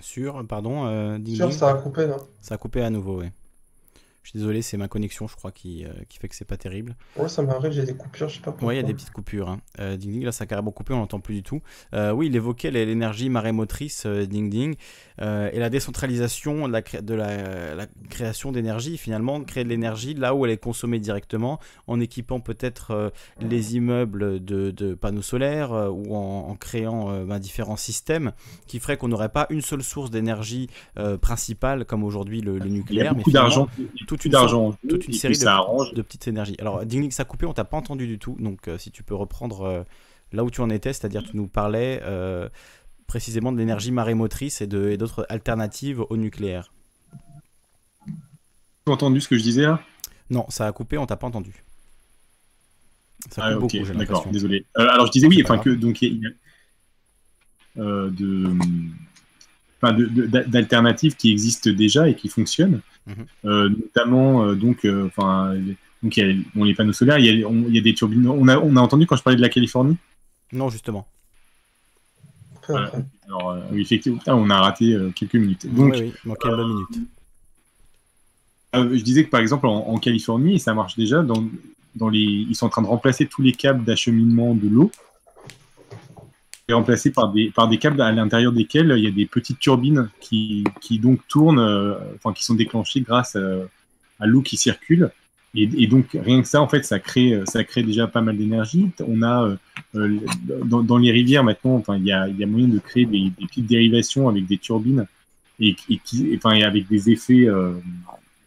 Sur, 0.00 0.44
pardon, 0.46 0.86
euh, 0.86 1.16
Ding. 1.18 1.50
ça 1.52 1.70
a 1.70 1.74
coupé 1.74 2.06
là. 2.08 2.16
Ça 2.40 2.56
a 2.56 2.58
coupé 2.58 2.82
à 2.82 2.90
nouveau, 2.90 3.20
oui. 3.20 3.26
Je 4.22 4.30
suis 4.30 4.38
désolé, 4.38 4.62
c'est 4.62 4.76
ma 4.76 4.88
connexion, 4.88 5.26
je 5.26 5.36
crois, 5.36 5.52
qui, 5.52 5.84
qui 6.08 6.18
fait 6.18 6.28
que 6.28 6.36
c'est 6.36 6.44
pas 6.44 6.56
terrible. 6.56 6.96
Ouais, 7.16 7.28
ça 7.28 7.42
m'arrive, 7.42 7.72
j'ai 7.72 7.84
des 7.84 7.96
coupures, 7.96 8.28
je 8.28 8.36
sais 8.36 8.40
pas 8.40 8.52
pourquoi. 8.52 8.68
Ouais, 8.68 8.74
il 8.74 8.80
y 8.80 8.80
a 8.80 8.86
des 8.86 8.94
petites 8.94 9.10
coupures. 9.10 9.48
Hein. 9.48 9.60
ding 9.96 10.12
Ding, 10.12 10.24
là, 10.24 10.32
ça 10.32 10.44
a 10.44 10.46
carrément 10.46 10.70
coupé, 10.70 10.94
on 10.94 10.98
n'entend 10.98 11.20
plus 11.20 11.34
du 11.34 11.42
tout. 11.42 11.60
oui, 11.92 12.26
il 12.28 12.36
évoquait 12.36 12.70
l'énergie 12.70 13.28
marémotrice, 13.28 14.06
Ding 14.06 14.48
Ding, 14.48 14.76
et 15.20 15.58
la 15.58 15.70
décentralisation 15.70 16.68
de 16.68 16.72
la, 16.72 16.82
de 16.82 17.14
la, 17.14 17.86
création 18.10 18.52
d'énergie, 18.52 18.96
finalement, 18.96 19.42
créer 19.42 19.64
de 19.64 19.68
l'énergie 19.68 20.14
là 20.14 20.34
où 20.34 20.46
elle 20.46 20.52
est 20.52 20.56
consommée 20.56 21.00
directement, 21.00 21.58
en 21.86 21.98
équipant 22.00 22.40
peut-être 22.40 23.12
les 23.40 23.76
immeubles 23.76 24.44
de, 24.44 24.70
de 24.70 24.94
panneaux 24.94 25.22
solaires 25.22 25.72
ou 25.92 26.14
en, 26.14 26.54
créant 26.54 27.24
ben, 27.24 27.38
différents 27.38 27.76
systèmes 27.76 28.32
qui 28.66 28.78
feraient 28.78 28.96
qu'on 28.96 29.08
n'aurait 29.08 29.28
pas 29.28 29.46
une 29.50 29.60
seule 29.60 29.82
source 29.82 30.10
d'énergie 30.10 30.68
euh, 30.98 31.18
principale 31.18 31.84
comme 31.84 32.04
aujourd'hui 32.04 32.40
le, 32.40 32.58
nucléaire, 32.58 33.14
mais 33.14 33.22
d'argent, 33.26 33.68
toute 34.12 34.26
une, 34.26 34.32
d'argent, 34.32 34.76
toute 34.86 35.06
une 35.06 35.14
série 35.14 35.38
de, 35.38 35.94
de, 35.94 36.02
petites 36.02 36.28
énergies. 36.28 36.54
Alors, 36.58 36.84
Dingling, 36.84 37.10
ça 37.10 37.22
a 37.22 37.24
coupé, 37.24 37.46
on 37.46 37.54
t'a 37.54 37.64
pas 37.64 37.78
entendu 37.78 38.06
du 38.06 38.18
tout, 38.18 38.36
donc 38.38 38.68
euh, 38.68 38.76
si 38.76 38.90
tu 38.90 39.02
peux 39.02 39.14
reprendre 39.14 39.62
euh, 39.62 39.82
là 40.32 40.44
où 40.44 40.50
tu 40.50 40.60
en 40.60 40.68
étais, 40.68 40.92
c'est-à-dire 40.92 41.22
tu 41.22 41.34
nous 41.34 41.48
parlais 41.48 42.02
précisément 43.06 43.52
de 43.52 43.58
l'énergie 43.58 43.90
marémotrice 43.90 44.60
et, 44.60 44.66
de, 44.66 44.96
d'autres 44.96 45.24
alternatives 45.30 46.04
au 46.10 46.16
nucléaire. 46.18 46.72
Tu 48.06 48.90
as 48.90 48.92
entendu 48.92 49.22
ce 49.22 49.28
que 49.28 49.38
je 49.38 49.42
disais 49.42 49.62
là? 49.62 49.80
Non, 50.28 50.44
ça 50.50 50.66
a 50.66 50.72
coupé, 50.72 50.98
on 50.98 51.06
t'a 51.06 51.16
pas 51.16 51.26
entendu. 51.26 51.64
Ça 53.30 53.44
ah, 53.44 53.54
beaucoup, 53.54 53.78
d'accord, 53.94 54.26
désolé. 54.30 54.66
alors 54.74 55.06
je 55.06 55.12
disais 55.12 55.26
oui, 55.26 55.40
enfin 55.42 55.56
que 55.58 55.70
donc 55.70 56.02
il 56.02 56.20
y 56.20 56.26
a, 56.26 56.30
euh, 59.84 60.26
d'alternatives 60.46 61.16
qui 61.16 61.32
existent 61.32 61.70
déjà 61.70 62.08
et 62.08 62.14
qui 62.14 62.28
fonctionnent, 62.28 62.80
mhm. 63.06 63.14
euh, 63.44 63.68
notamment 63.68 64.44
euh, 64.44 64.54
donc, 64.54 64.86
enfin, 65.06 65.54
donc 66.02 66.16
il 66.16 66.26
y 66.26 66.30
a 66.30 66.64
les 66.64 66.74
panneaux 66.74 66.92
solaires, 66.92 67.18
il 67.18 67.26
y, 67.26 67.28
a, 67.28 67.32
il 67.32 67.74
y, 67.74 67.78
a, 67.78 67.82
des 67.82 67.94
turbines. 67.94 68.28
On 68.28 68.46
a, 68.48 68.58
on 68.58 68.76
a 68.76 68.80
entendu 68.80 69.06
quand 69.06 69.16
je 69.16 69.22
parlais 69.22 69.36
de 69.36 69.42
la 69.42 69.48
Californie 69.48 69.96
Non, 70.52 70.68
justement. 70.68 71.06
Alors, 72.68 73.58
effectivement, 73.74 74.20
on 74.28 74.50
a 74.50 74.60
raté 74.60 74.96
quelques 75.16 75.34
minutes. 75.34 75.66
Donc, 75.74 75.94
oui, 75.94 76.12
oui, 76.24 76.34
minutes. 76.46 77.08
je 78.74 79.02
disais 79.02 79.24
que 79.24 79.30
par 79.30 79.40
exemple 79.40 79.66
en, 79.66 79.96
Californie, 79.98 80.54
et 80.54 80.58
ça 80.58 80.74
marche 80.74 80.96
déjà, 80.96 81.22
dans, 81.22 81.44
dans 81.96 82.08
les, 82.08 82.20
ils 82.20 82.54
sont 82.54 82.66
en 82.66 82.70
train 82.70 82.82
de 82.82 82.86
remplacer 82.86 83.26
tous 83.26 83.42
les 83.42 83.52
câbles 83.52 83.84
d'acheminement 83.84 84.54
de 84.54 84.68
l'eau 84.68 84.92
remplacé 86.74 87.10
par 87.10 87.32
des, 87.32 87.50
par 87.50 87.68
des 87.68 87.78
câbles 87.78 88.00
à 88.00 88.12
l'intérieur 88.12 88.52
desquels 88.52 88.94
il 88.96 89.04
y 89.04 89.06
a 89.06 89.10
des 89.10 89.26
petites 89.26 89.58
turbines 89.58 90.10
qui, 90.20 90.64
qui 90.80 90.98
donc 90.98 91.20
tournent, 91.28 91.58
euh, 91.58 91.94
enfin 92.16 92.32
qui 92.32 92.44
sont 92.44 92.54
déclenchées 92.54 93.00
grâce 93.00 93.36
à, 93.36 94.26
l'eau 94.26 94.42
qui 94.42 94.56
circule. 94.56 95.10
Et, 95.54 95.86
donc 95.86 96.06
rien 96.14 96.40
que 96.40 96.48
ça, 96.48 96.62
en 96.62 96.68
fait, 96.68 96.82
ça 96.84 96.98
crée, 96.98 97.42
ça 97.44 97.62
crée 97.62 97.82
déjà 97.82 98.06
pas 98.06 98.22
mal 98.22 98.38
d'énergie. 98.38 98.90
On 99.06 99.20
a 99.20 99.44
euh, 99.44 99.56
euh, 99.96 100.18
dans, 100.64 100.96
les 100.96 101.10
rivières 101.10 101.44
maintenant, 101.44 101.74
enfin, 101.74 101.98
il 101.98 102.06
y 102.06 102.12
a, 102.12 102.26
y 102.28 102.42
a 102.42 102.46
moyen 102.46 102.68
de 102.68 102.78
créer 102.78 103.04
des, 103.04 103.30
petites 103.38 103.66
dérivations 103.66 104.30
avec 104.30 104.46
des 104.46 104.56
turbines 104.56 105.06
et, 105.60 105.74
qui, 105.74 106.32
enfin, 106.36 106.58
avec 106.62 106.88
des 106.88 107.10
effets 107.10 107.48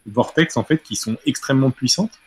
vortex 0.06 0.56
en 0.56 0.64
fait 0.64 0.82
qui 0.82 0.96
sont 0.96 1.16
extrêmement 1.26 1.70
puissantes, 1.70 2.18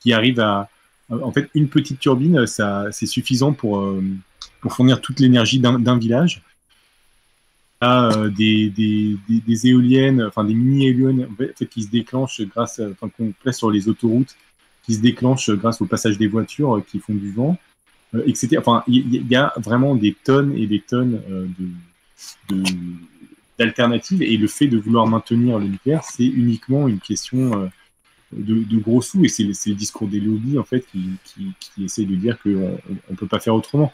qui 0.00 0.12
arrivent 0.12 0.40
à, 0.40 0.68
en 1.10 1.30
fait, 1.30 1.48
une 1.54 1.68
petite 1.68 2.00
turbine, 2.00 2.46
ça, 2.46 2.86
c'est 2.90 3.06
suffisant 3.06 3.52
pour 3.52 3.80
pour 4.60 4.72
fournir 4.72 5.00
toute 5.00 5.20
l'énergie 5.20 5.60
d'un 5.60 5.98
village. 5.98 6.42
Il 7.82 7.84
y 7.84 7.88
a 7.88 8.28
des, 8.28 8.70
des, 9.28 9.66
éoliennes, 9.66 10.22
enfin 10.22 10.44
des 10.44 10.54
mini-éoliennes 10.54 11.28
qui 11.70 11.82
se 11.82 11.90
déclenchent 11.90 12.40
grâce, 12.42 12.80
enfin 12.92 13.10
qu'on 13.10 13.32
place 13.32 13.58
sur 13.58 13.70
les 13.70 13.88
autoroutes, 13.88 14.36
qui 14.84 14.94
se 14.94 15.00
déclenchent 15.00 15.50
grâce 15.50 15.80
au 15.80 15.86
passage 15.86 16.18
des 16.18 16.28
voitures 16.28 16.82
qui 16.86 16.98
font 16.98 17.14
du 17.14 17.32
vent, 17.32 17.58
euh, 18.14 18.22
etc. 18.26 18.58
Enfin, 18.58 18.84
il 18.86 19.30
y, 19.30 19.36
a 19.36 19.52
vraiment 19.56 19.94
des 19.94 20.14
tonnes 20.24 20.54
et 20.56 20.66
des 20.66 20.80
tonnes 20.80 21.20
euh, 21.30 22.62
d'alternatives 23.58 24.22
et 24.22 24.36
le 24.36 24.46
fait 24.46 24.66
de 24.66 24.78
vouloir 24.78 25.06
maintenir 25.06 25.58
le 25.58 25.66
nucléaire, 25.66 26.04
c'est 26.04 26.26
uniquement 26.26 26.86
une 26.86 27.00
question 27.00 27.62
euh, 27.62 27.68
de, 28.32 28.78
gros 28.78 29.00
sous 29.00 29.24
et 29.24 29.28
c'est 29.28 29.44
le 29.44 29.74
discours 29.74 30.08
des 30.08 30.20
lobbies 30.20 30.58
en 30.58 30.64
fait 30.64 30.84
qui, 30.90 31.10
qui, 31.24 31.84
essaient 31.84 32.04
de 32.04 32.16
dire 32.16 32.38
qu'on 32.42 32.50
ne 33.10 33.16
peut 33.16 33.26
pas 33.26 33.40
faire 33.40 33.54
autrement. 33.54 33.92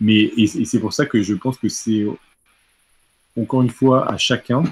Mais, 0.00 0.32
et, 0.36 0.46
c'est 0.46 0.80
pour 0.80 0.92
ça 0.92 1.06
que 1.06 1.22
je 1.22 1.34
pense 1.34 1.58
que 1.58 1.68
c'est, 1.68 2.06
encore 3.38 3.62
une 3.62 3.70
fois, 3.70 4.10
à 4.10 4.16
chacun 4.16 4.64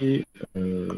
et, 0.00 0.24
euh, 0.56 0.88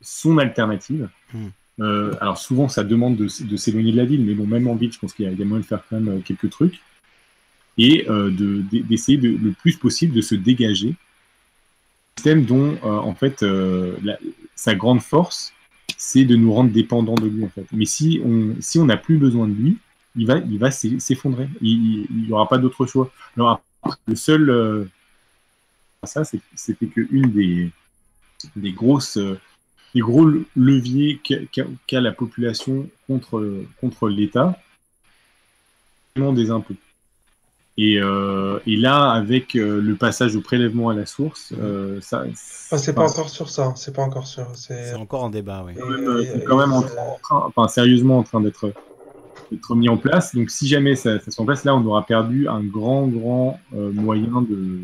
son 0.00 0.38
alternative. 0.38 1.08
Hmm. 1.32 1.48
Euh, 1.80 2.12
alors 2.20 2.38
souvent, 2.38 2.68
ça 2.68 2.82
demande 2.82 3.16
de, 3.16 3.28
s'éloigner 3.28 3.92
de 3.92 3.96
la 3.96 4.04
ville, 4.04 4.24
mais 4.24 4.34
bon, 4.34 4.46
même 4.46 4.66
en 4.66 4.74
ville, 4.74 4.92
je 4.92 4.98
pense 4.98 5.12
qu'il 5.12 5.26
y, 5.26 5.42
a 5.42 5.44
moyen 5.44 5.60
de 5.60 5.66
faire 5.66 5.84
quand 5.88 6.00
même 6.00 6.18
euh, 6.18 6.20
quelques 6.20 6.50
trucs. 6.50 6.80
Et 7.80 8.08
d'essayer 8.08 9.18
de, 9.18 9.28
le 9.28 9.52
plus 9.52 9.76
possible 9.76 10.12
de 10.12 10.20
se 10.20 10.34
dégager. 10.34 10.88
Un 10.88 12.16
système 12.16 12.44
dont, 12.44 12.76
en 12.82 13.14
fait, 13.14 13.44
sa 14.56 14.74
grande 14.74 15.00
force, 15.00 15.52
c'est 15.96 16.24
de 16.24 16.34
nous 16.34 16.52
rendre 16.52 16.72
dépendants 16.72 17.14
de 17.14 17.28
lui, 17.28 17.44
en 17.44 17.48
fait. 17.48 17.66
Mais 17.70 17.84
si 17.84 18.20
on 18.24 18.56
si 18.58 18.80
n'a 18.80 18.96
plus 18.96 19.16
besoin 19.16 19.46
de 19.46 19.54
lui, 19.54 19.78
il 20.16 20.26
va, 20.26 20.38
il 20.38 20.58
va 20.58 20.70
s'effondrer. 20.70 21.48
Il 21.60 22.06
n'y 22.10 22.32
aura 22.32 22.48
pas 22.48 22.58
d'autre 22.58 22.86
choix. 22.86 23.10
Alors, 23.36 23.60
le 24.06 24.16
seul. 24.16 24.50
Euh, 24.50 24.84
ça, 26.04 26.22
c'était 26.24 26.86
qu'une 26.86 27.30
des, 27.30 27.70
des 28.56 28.72
grosses. 28.72 29.16
Euh, 29.16 29.38
des 29.94 30.00
gros 30.00 30.28
leviers 30.54 31.18
qu'a 31.18 32.00
la 32.00 32.12
population 32.12 32.86
contre, 33.06 33.64
contre 33.80 34.10
l'État, 34.10 34.60
des 36.14 36.50
impôts. 36.50 36.74
Et, 37.78 37.98
euh, 37.98 38.58
et, 38.66 38.76
là, 38.76 39.12
avec 39.12 39.54
le 39.54 39.94
passage 39.94 40.36
au 40.36 40.42
prélèvement 40.42 40.90
à 40.90 40.94
la 40.94 41.06
source, 41.06 41.54
ça. 42.02 42.26
c'est 42.76 42.92
pas 42.92 43.08
encore 43.08 43.30
sur 43.30 43.48
ça. 43.48 43.72
C'est 43.76 43.96
pas 43.96 44.02
encore 44.02 44.26
sur. 44.26 44.54
C'est 44.54 44.94
encore 44.94 45.24
en 45.24 45.30
débat, 45.30 45.64
oui. 45.66 45.72
C'est 45.74 46.44
quand 46.44 46.58
même, 46.58 46.74
en 46.74 46.82
train, 46.82 47.44
enfin, 47.46 47.66
sérieusement 47.68 48.18
en 48.18 48.24
train 48.24 48.42
d'être 48.42 48.74
être 49.52 49.74
mis 49.74 49.88
en 49.88 49.96
place. 49.96 50.34
Donc, 50.34 50.50
si 50.50 50.66
jamais 50.66 50.94
ça, 50.96 51.18
ça 51.20 51.30
se 51.30 51.40
met 51.40 51.42
en 51.42 51.46
place, 51.46 51.64
là, 51.64 51.74
on 51.74 51.84
aura 51.84 52.04
perdu 52.04 52.48
un 52.48 52.62
grand, 52.62 53.06
grand 53.06 53.60
euh, 53.74 53.92
moyen 53.92 54.42
de. 54.42 54.80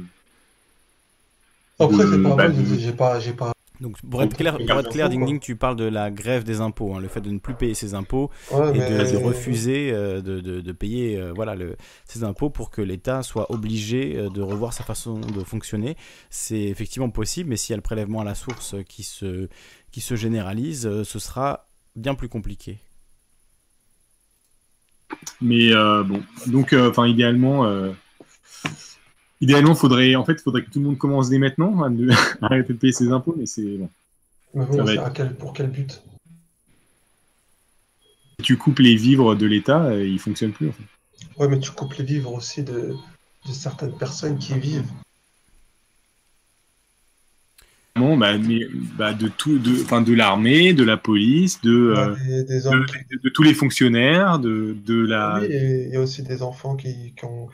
Après, 1.78 2.04
c'est 2.06 2.22
pas 2.22 2.36
bah, 2.36 2.52
j'ai 2.78 2.92
pas, 2.92 3.20
j'ai 3.20 3.32
pas. 3.32 3.52
Donc, 3.80 4.00
pour 4.08 4.22
être 4.22 4.36
clair, 4.36 4.56
pour 4.56 4.78
être 4.78 4.90
clair 4.90 5.08
Ding 5.08 5.26
Ding, 5.26 5.40
tu 5.40 5.56
parles 5.56 5.74
de 5.74 5.84
la 5.84 6.12
grève 6.12 6.44
des 6.44 6.60
impôts, 6.60 6.94
hein, 6.94 7.00
le 7.00 7.08
fait 7.08 7.20
de 7.20 7.30
ne 7.30 7.38
plus 7.38 7.54
payer 7.54 7.74
ses 7.74 7.94
impôts 7.94 8.30
et 8.52 8.78
de, 8.78 9.16
refuser 9.16 9.90
euh, 9.92 10.22
de, 10.22 10.40
de, 10.40 10.72
payer 10.72 11.18
euh, 11.18 11.32
voilà, 11.34 11.56
le, 11.56 11.76
ses 12.04 12.22
impôts 12.22 12.50
pour 12.50 12.70
que 12.70 12.80
l'État 12.80 13.24
soit 13.24 13.50
obligé 13.50 14.14
de 14.14 14.40
revoir 14.40 14.72
sa 14.72 14.84
façon 14.84 15.18
de 15.18 15.42
fonctionner. 15.42 15.96
C'est 16.30 16.62
effectivement 16.62 17.10
possible, 17.10 17.50
mais 17.50 17.56
s'il 17.56 17.72
y 17.72 17.74
a 17.74 17.76
le 17.76 17.82
prélèvement 17.82 18.20
à 18.20 18.24
la 18.24 18.36
source 18.36 18.76
qui 18.88 19.02
se, 19.02 19.48
qui 19.90 20.00
se 20.00 20.14
généralise, 20.14 21.02
ce 21.02 21.18
sera 21.18 21.66
bien 21.96 22.14
plus 22.14 22.28
compliqué. 22.28 22.78
Mais 25.40 25.72
euh, 25.72 26.02
bon, 26.02 26.22
donc, 26.46 26.72
euh, 26.72 26.90
enfin, 26.90 27.06
idéalement, 27.06 27.66
euh, 27.66 27.92
idéalement, 29.40 29.74
faudrait, 29.74 30.14
en 30.14 30.24
fait, 30.24 30.40
faudrait 30.40 30.64
que 30.64 30.70
tout 30.70 30.80
le 30.80 30.86
monde 30.86 30.98
commence 30.98 31.28
dès 31.28 31.38
maintenant 31.38 31.82
à 31.82 31.90
arrêter 32.46 32.72
de 32.72 32.78
payer 32.78 32.92
ses 32.92 33.10
impôts, 33.10 33.34
mais 33.36 33.46
c'est 33.46 33.78
bon. 33.78 33.88
pour 35.38 35.52
quel 35.52 35.70
but? 35.70 36.02
Tu 38.42 38.56
coupes 38.56 38.80
les 38.80 38.96
vivres 38.96 39.34
de 39.34 39.46
l'État, 39.46 39.94
ils 39.94 40.18
fonctionnent 40.18 40.52
plus. 40.52 40.68
En 40.68 40.72
fait. 40.72 40.82
Ouais, 41.38 41.48
mais 41.48 41.58
tu 41.58 41.70
coupes 41.70 41.94
les 41.94 42.04
vivres 42.04 42.32
aussi 42.32 42.62
de, 42.62 42.94
de 43.46 43.52
certaines 43.52 43.96
personnes 43.96 44.38
qui 44.38 44.54
vivent. 44.54 44.90
Bah, 47.96 48.32
bah, 48.98 49.12
de 49.12 49.28
tout, 49.28 49.58
de, 49.60 49.70
enfin, 49.82 50.02
de 50.02 50.12
l'armée, 50.14 50.72
de 50.72 50.82
la 50.82 50.96
police, 50.96 51.60
de, 51.62 51.94
euh, 51.96 52.14
de, 53.22 53.28
tous 53.28 53.44
les 53.44 53.54
fonctionnaires, 53.54 54.40
de, 54.40 54.76
de 54.84 55.06
la. 55.06 55.38
Oui, 55.40 55.46
il 55.50 55.90
y 55.92 55.96
a 55.96 56.00
aussi 56.00 56.22
des 56.22 56.42
enfants 56.42 56.74
qui, 56.74 57.14
qui 57.16 57.24
ont. 57.24 57.48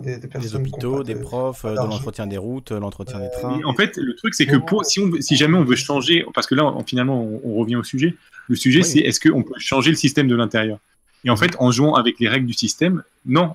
Des, 0.00 0.16
des, 0.18 0.28
des, 0.28 0.54
hôpitaux, 0.54 1.02
des 1.02 1.16
profs, 1.16 1.64
de 1.64 1.74
l'entretien 1.74 2.28
des 2.28 2.38
routes, 2.38 2.70
l'entretien 2.70 3.18
des 3.18 3.30
trains. 3.30 3.60
en 3.64 3.74
fait, 3.74 3.96
le 3.96 4.14
truc, 4.14 4.32
c'est 4.32 4.46
que 4.46 4.54
pour, 4.54 4.84
si, 4.84 5.00
on, 5.00 5.10
si 5.20 5.34
jamais 5.34 5.58
on 5.58 5.64
veut 5.64 5.74
changer, 5.74 6.24
parce 6.34 6.46
que 6.46 6.54
là, 6.54 6.72
finalement, 6.86 7.20
on, 7.42 7.54
revient 7.56 7.74
au 7.74 7.82
sujet, 7.82 8.14
le 8.46 8.54
sujet, 8.54 8.84
c'est 8.84 9.00
est-ce 9.00 9.18
qu'on 9.18 9.42
peut 9.42 9.54
changer 9.58 9.90
le 9.90 9.96
système 9.96 10.28
de 10.28 10.36
l'intérieur? 10.36 10.78
Et 11.24 11.30
en 11.30 11.36
fait, 11.36 11.54
en 11.58 11.70
jouant 11.70 11.94
avec 11.94 12.18
les 12.18 12.28
règles 12.28 12.46
du 12.46 12.52
système, 12.52 13.04
non, 13.24 13.54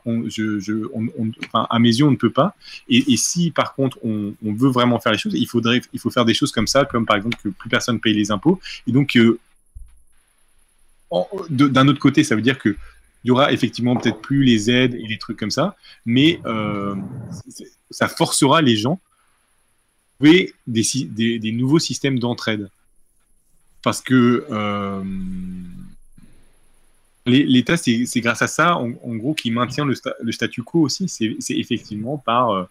à 1.53 1.80
mes 1.80 1.89
yeux, 1.89 2.06
on 2.06 2.11
ne 2.11 2.15
peut 2.15 2.31
pas. 2.31 2.56
Et, 2.88 3.18
si 3.18 3.52
par 3.52 3.73
contre 3.76 3.98
on, 4.03 4.34
veut 4.41 4.69
vraiment 4.69 4.99
faire 4.99 5.11
les 5.11 5.18
choses, 5.18 5.34
il 5.34 5.48
faudrait, 5.48 5.81
il 5.91 5.99
faut 5.99 6.10
faire 6.10 6.26
des 6.26 6.34
choses 6.34 6.52
comme 6.52 6.68
ça, 6.68 6.85
comme 6.85 7.06
par 7.06 7.18
exemple 7.18 7.38
que 7.44 7.49
plus 7.49 7.69
personne 7.69 7.99
paye 7.99 8.14
les 8.14 8.31
impôts. 8.31 8.60
Et 8.88 8.91
donc, 8.91 9.18
euh, 9.18 9.39
d'un 11.49 11.88
autre 11.88 11.99
côté, 11.99 12.23
ça 12.23 12.35
veut 12.35 12.41
dire 12.41 12.57
que 12.57 12.76
il 13.23 13.30
y 13.30 13.31
aura 13.31 13.52
effectivement 13.52 13.98
peut-être 13.98 14.22
plus 14.22 14.44
les 14.44 14.72
aides 14.72 14.94
et 14.94 15.06
les 15.06 15.18
trucs 15.18 15.38
comme 15.38 15.52
ça, 15.52 15.76
mais 16.06 16.39
euh, 16.45 16.95
ça 17.91 18.07
forcera 18.07 18.61
les 18.61 18.77
gens 18.77 19.02
à 20.22 20.23
trouver 20.23 20.53
des, 20.68 21.52
nouveaux 21.52 21.80
systèmes 21.80 22.19
d'entraide 22.19 22.69
parce 23.81 24.02
que 24.02 24.45
l'État, 27.28 27.78
c'est 27.78 28.22
grâce 28.22 28.41
à 28.41 28.48
ça, 28.48 28.78
en, 28.78 29.16
gros, 29.16 29.34
qui 29.34 29.52
maintient 29.52 29.86
le, 29.86 30.32
statu 30.32 30.64
quo 30.64 30.82
aussi. 30.82 31.08
C'est 31.08 31.36
effectivement 31.49 32.18
par 32.18 32.68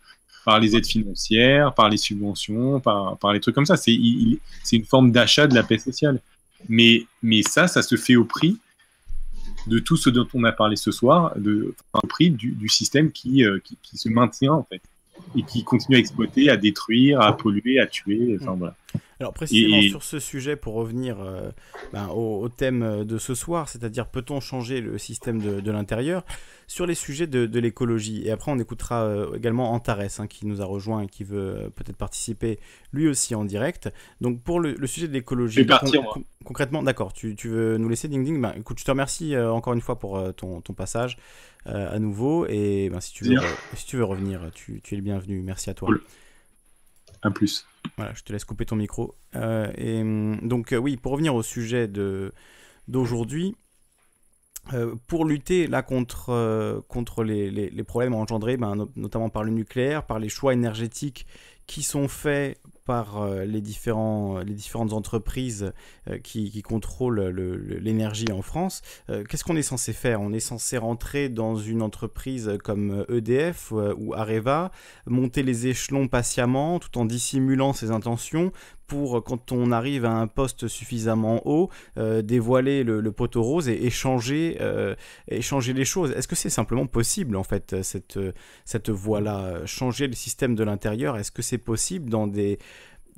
par 0.46 0.60
les 0.60 0.76
aides 0.76 0.86
financières, 0.86 1.74
par 1.74 1.88
les 1.88 1.96
subventions, 1.96 2.78
par, 2.78 3.32
les 3.32 3.40
trucs 3.40 3.54
comme 3.54 3.66
ça. 3.66 3.76
C'est 3.76 3.92
une 3.92 4.84
forme 4.84 5.10
d'achat 5.10 5.48
de 5.48 5.54
la 5.56 5.64
paix 5.64 5.78
sociale. 5.78 6.20
Mais, 6.68 7.04
ça, 7.42 7.66
ça 7.66 7.82
se 7.82 7.96
fait 7.96 8.14
au 8.14 8.24
prix 8.24 8.56
de 9.66 9.80
tout 9.80 9.96
ce 9.96 10.08
dont 10.08 10.28
on 10.34 10.44
a 10.44 10.52
parlé 10.52 10.76
ce 10.76 10.92
soir, 10.92 11.34
au 11.92 12.06
prix 12.06 12.30
du, 12.30 12.68
système 12.68 13.10
qui, 13.10 13.44
euh, 13.44 13.58
qui, 13.64 13.76
qui, 13.82 13.98
se 13.98 14.08
maintient 14.08 14.52
en 14.52 14.62
fait 14.62 14.80
et 15.34 15.42
qui 15.42 15.64
continue 15.64 15.96
à 15.96 15.98
exploiter, 15.98 16.48
à 16.48 16.56
détruire, 16.56 17.20
à 17.20 17.36
polluer, 17.36 17.80
à 17.80 17.86
tuer. 17.88 18.38
Enfin, 18.40 18.54
voilà. 18.54 18.76
Alors 19.18 19.32
précisément 19.32 19.80
sur 19.80 20.02
ce 20.02 20.18
sujet, 20.18 20.56
pour 20.56 20.74
revenir 20.74 21.20
euh, 21.20 21.50
ben, 21.92 22.08
au, 22.08 22.48
thème 22.50 23.04
de 23.04 23.16
ce 23.16 23.34
soir, 23.34 23.68
c'est-à-dire 23.68 24.08
peut-on 24.08 24.40
changer 24.40 24.82
le 24.82 24.98
système 24.98 25.40
de, 25.40 25.60
de 25.60 25.70
l'intérieur 25.70 26.24
sur 26.66 26.84
les 26.84 26.94
sujets 26.94 27.26
de, 27.26 27.46
de 27.46 27.60
l'écologie. 27.60 28.22
Et 28.26 28.30
après 28.30 28.52
on 28.52 28.58
écoutera 28.58 29.04
euh, 29.04 29.34
également 29.34 29.72
Antares 29.72 30.00
hein, 30.18 30.26
qui 30.26 30.46
nous 30.46 30.60
a 30.60 30.66
rejoint 30.66 31.02
et 31.02 31.06
qui 31.06 31.24
veut 31.24 31.56
euh, 31.56 31.70
peut-être 31.70 31.96
participer 31.96 32.58
lui 32.92 33.08
aussi 33.08 33.34
en 33.34 33.46
direct. 33.46 33.88
Donc 34.20 34.42
pour 34.42 34.60
le, 34.60 34.74
le 34.74 34.86
sujet 34.86 35.08
de 35.08 35.14
l'écologie, 35.14 35.66
concrètement, 36.44 36.82
d'accord, 36.82 37.14
tu, 37.14 37.34
tu, 37.36 37.48
veux 37.48 37.78
nous 37.78 37.88
laisser 37.88 38.08
Ding 38.08 38.22
Ding? 38.22 38.38
Ben, 38.38 38.52
Écoute, 38.54 38.78
je 38.78 38.84
te 38.84 38.90
remercie 38.90 39.36
encore 39.38 39.72
une 39.72 39.80
fois 39.80 39.98
pour 39.98 40.34
ton, 40.34 40.60
ton, 40.60 40.74
passage 40.74 41.16
à 41.64 41.98
nouveau. 41.98 42.46
Et 42.48 42.90
ben, 42.90 43.00
si, 43.00 43.12
tu 43.12 43.24
veux, 43.24 43.36
si 43.74 43.86
tu 43.86 43.96
veux 43.96 44.04
revenir, 44.04 44.50
tu, 44.54 44.80
tu, 44.82 44.94
es 44.94 44.96
le 44.98 45.02
bienvenu. 45.02 45.40
Merci 45.40 45.70
à 45.70 45.74
toi. 45.74 45.88
Un 47.22 47.30
plus. 47.30 47.66
Voilà, 47.96 48.12
je 48.14 48.22
te 48.22 48.32
laisse 48.32 48.44
couper 48.44 48.66
ton 48.66 48.76
micro. 48.76 49.14
Euh, 49.34 49.72
et 49.76 50.00
hum, 50.00 50.38
donc 50.42 50.72
euh, 50.72 50.76
oui, 50.76 50.96
pour 50.96 51.12
revenir 51.12 51.34
au 51.34 51.42
sujet 51.42 51.88
de 51.88 52.32
d'aujourd'hui, 52.88 53.56
euh, 54.74 54.94
pour 55.06 55.24
lutter 55.24 55.66
là 55.66 55.82
contre, 55.82 56.84
contre 56.88 57.24
les, 57.24 57.50
les, 57.50 57.82
problèmes 57.84 58.14
engendrés, 58.14 58.56
ben, 58.56 58.88
notamment 58.94 59.28
par 59.28 59.42
le 59.42 59.50
nucléaire, 59.50 60.04
par 60.06 60.18
les 60.18 60.28
choix 60.28 60.52
énergétiques 60.52 61.26
qui 61.66 61.82
sont 61.82 62.06
faits 62.06 62.60
par 62.86 63.20
euh, 63.20 63.44
les, 63.44 63.60
différents, 63.60 64.38
les 64.38 64.54
différentes 64.54 64.92
entreprises 64.92 65.72
euh, 66.08 66.18
qui, 66.18 66.50
qui 66.50 66.62
contrôlent 66.62 67.20
l'énergie 67.80 68.32
en 68.32 68.40
France. 68.40 68.80
Euh, 69.10 69.24
qu'est-ce 69.24 69.44
qu'on 69.44 69.56
est 69.56 69.62
censé 69.62 69.92
faire? 69.92 70.22
On 70.22 70.32
est 70.32 70.40
censé 70.40 70.78
rentrer 70.78 71.28
dans 71.28 71.56
une 71.56 71.82
entreprise 71.82 72.56
comme 72.64 73.04
EDF 73.08 73.72
ou 73.72 74.14
Areva, 74.14 74.70
monter 75.06 75.42
les 75.42 75.66
échelons 75.66 76.08
patiemment 76.08 76.78
tout 76.78 76.96
en 76.98 77.04
dissimulant 77.04 77.72
ses 77.72 77.90
intentions 77.90 78.52
pour, 78.86 79.22
quand 79.24 79.52
on 79.52 79.72
arrive 79.72 80.04
à 80.04 80.12
un 80.12 80.26
poste 80.26 80.68
suffisamment 80.68 81.42
haut, 81.46 81.70
dévoiler 81.96 82.84
le, 82.84 83.12
poteau 83.12 83.42
rose 83.42 83.68
et 83.68 83.84
échanger, 83.84 84.58
échanger 85.28 85.72
les 85.72 85.84
choses. 85.84 86.12
Est-ce 86.12 86.28
que 86.28 86.36
c'est 86.36 86.50
simplement 86.50 86.86
possible, 86.86 87.36
en 87.36 87.42
fait, 87.42 87.82
cette, 87.82 88.18
cette 88.64 88.90
voie-là 88.90 89.64
Changer 89.66 90.06
le 90.06 90.14
système 90.14 90.54
de 90.54 90.64
l'intérieur, 90.64 91.16
est-ce 91.16 91.32
que 91.32 91.42
c'est 91.42 91.58
possible 91.58 92.10
dans 92.10 92.26
des, 92.26 92.58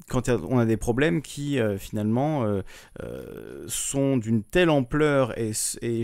quand 0.08 0.28
on 0.28 0.58
a 0.58 0.64
des 0.64 0.76
problèmes 0.76 1.22
qui 1.22 1.58
euh, 1.58 1.76
finalement 1.78 2.44
euh, 2.44 2.62
euh, 3.02 3.64
sont 3.66 4.16
d'une 4.16 4.42
telle 4.42 4.70
ampleur 4.70 5.38
et, 5.38 5.52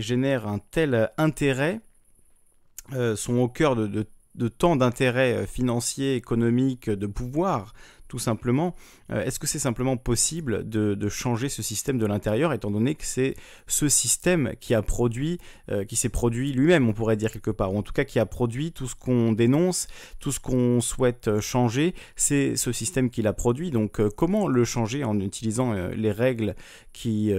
génèrent 0.01 0.47
un 0.47 0.59
tel 0.59 1.09
intérêt, 1.17 1.81
sont 3.15 3.37
au 3.37 3.47
cœur 3.47 3.75
de, 3.75 4.05
de 4.35 4.47
tant 4.47 4.75
d'intérêts 4.75 5.47
financiers, 5.47 6.15
économiques, 6.15 6.89
de 6.89 7.07
pouvoir 7.07 7.73
tout 8.07 8.19
simplement. 8.19 8.75
Euh, 9.11 9.23
est-ce 9.23 9.39
que 9.39 9.47
c'est 9.47 9.59
simplement 9.59 9.97
possible 9.97 10.67
de, 10.67 11.09
changer 11.09 11.49
ce 11.49 11.61
système 11.61 11.97
de 11.97 12.05
l'intérieur, 12.05 12.51
étant 12.51 12.71
donné 12.71 12.95
que 12.95 13.05
c'est 13.05 13.35
ce 13.67 13.87
système 13.87 14.53
qui 14.59 14.73
a 14.73 14.81
produit, 14.81 15.37
euh, 15.69 15.85
qui 15.85 15.95
s'est 15.95 16.09
produit 16.09 16.51
lui-même, 16.51 16.89
on 16.89 16.93
pourrait 16.93 17.15
dire 17.15 17.31
quelque 17.31 17.51
part, 17.51 17.73
ou 17.73 17.77
en 17.77 17.83
tout 17.83 17.93
cas 17.93 18.03
qui 18.03 18.19
a 18.19 18.25
produit 18.25 18.71
tout 18.71 18.87
ce 18.87 18.95
qu'on 18.95 19.31
dénonce, 19.31 19.87
tout 20.19 20.31
ce 20.31 20.39
qu'on 20.39 20.81
souhaite 20.81 21.39
changer, 21.39 21.93
c'est 22.15 22.55
ce 22.55 22.71
système 22.71 23.09
qui 23.09 23.21
l'a 23.21 23.33
produit. 23.33 23.71
Donc 23.71 23.99
euh, 23.99 24.09
comment 24.09 24.47
le 24.47 24.65
changer 24.65 25.03
en 25.03 25.19
utilisant 25.19 25.73
les 25.73 26.11
règles 26.11 26.55
qui 26.93 27.31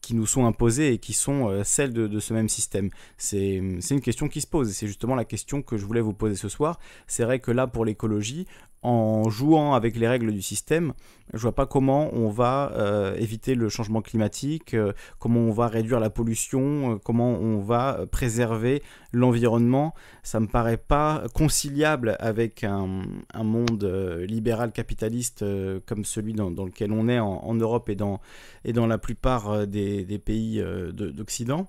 qui 0.00 0.14
nous 0.14 0.26
sont 0.26 0.46
imposées 0.46 0.94
et 0.94 0.98
qui 0.98 1.12
sont 1.12 1.62
celles 1.62 1.92
de, 1.92 2.06
de, 2.06 2.20
ce 2.20 2.32
même 2.32 2.48
système? 2.48 2.90
C'est 3.18 3.56
une 3.56 4.00
question 4.00 4.28
qui 4.28 4.40
se 4.40 4.46
pose 4.46 4.70
et 4.70 4.72
c'est 4.72 4.86
justement 4.86 5.14
la 5.14 5.24
question 5.24 5.62
que 5.62 5.76
je 5.76 5.84
voulais 5.84 6.00
vous 6.00 6.14
poser 6.14 6.36
ce 6.36 6.48
soir. 6.48 6.78
C'est 7.06 7.24
vrai 7.24 7.38
que 7.38 7.50
là, 7.50 7.66
pour 7.66 7.84
l'écologie, 7.84 8.46
en 8.82 9.28
jouant 9.28 9.74
avec 9.74 9.96
les 9.96 10.08
règles 10.08 10.32
du 10.32 10.42
système, 10.42 10.94
je 11.32 11.38
vois 11.38 11.54
pas 11.54 11.66
comment 11.66 12.12
on 12.14 12.28
va 12.28 12.72
euh, 12.74 13.14
éviter 13.16 13.54
le 13.54 13.68
changement 13.68 14.00
climatique, 14.00 14.74
euh, 14.74 14.92
comment 15.18 15.40
on 15.40 15.52
va 15.52 15.68
réduire 15.68 16.00
la 16.00 16.10
pollution, 16.10 16.94
euh, 16.94 16.96
comment 17.02 17.30
on 17.30 17.60
va 17.60 18.06
préserver 18.10 18.82
l'environnement. 19.12 19.94
Ça 20.22 20.40
me 20.40 20.46
paraît 20.46 20.78
pas 20.78 21.24
conciliable 21.34 22.16
avec 22.20 22.64
un, 22.64 23.02
monde 23.42 23.84
libéral 24.26 24.72
capitaliste 24.72 25.44
comme 25.86 26.04
celui 26.04 26.32
dans, 26.34 26.50
lequel 26.50 26.92
on 26.92 27.08
est 27.08 27.20
en, 27.20 27.54
Europe 27.54 27.88
et 27.88 27.96
dans, 27.96 28.20
la 28.64 28.98
plupart 28.98 29.66
des 29.66 30.22
pays 30.24 30.62
d'Occident 30.92 31.68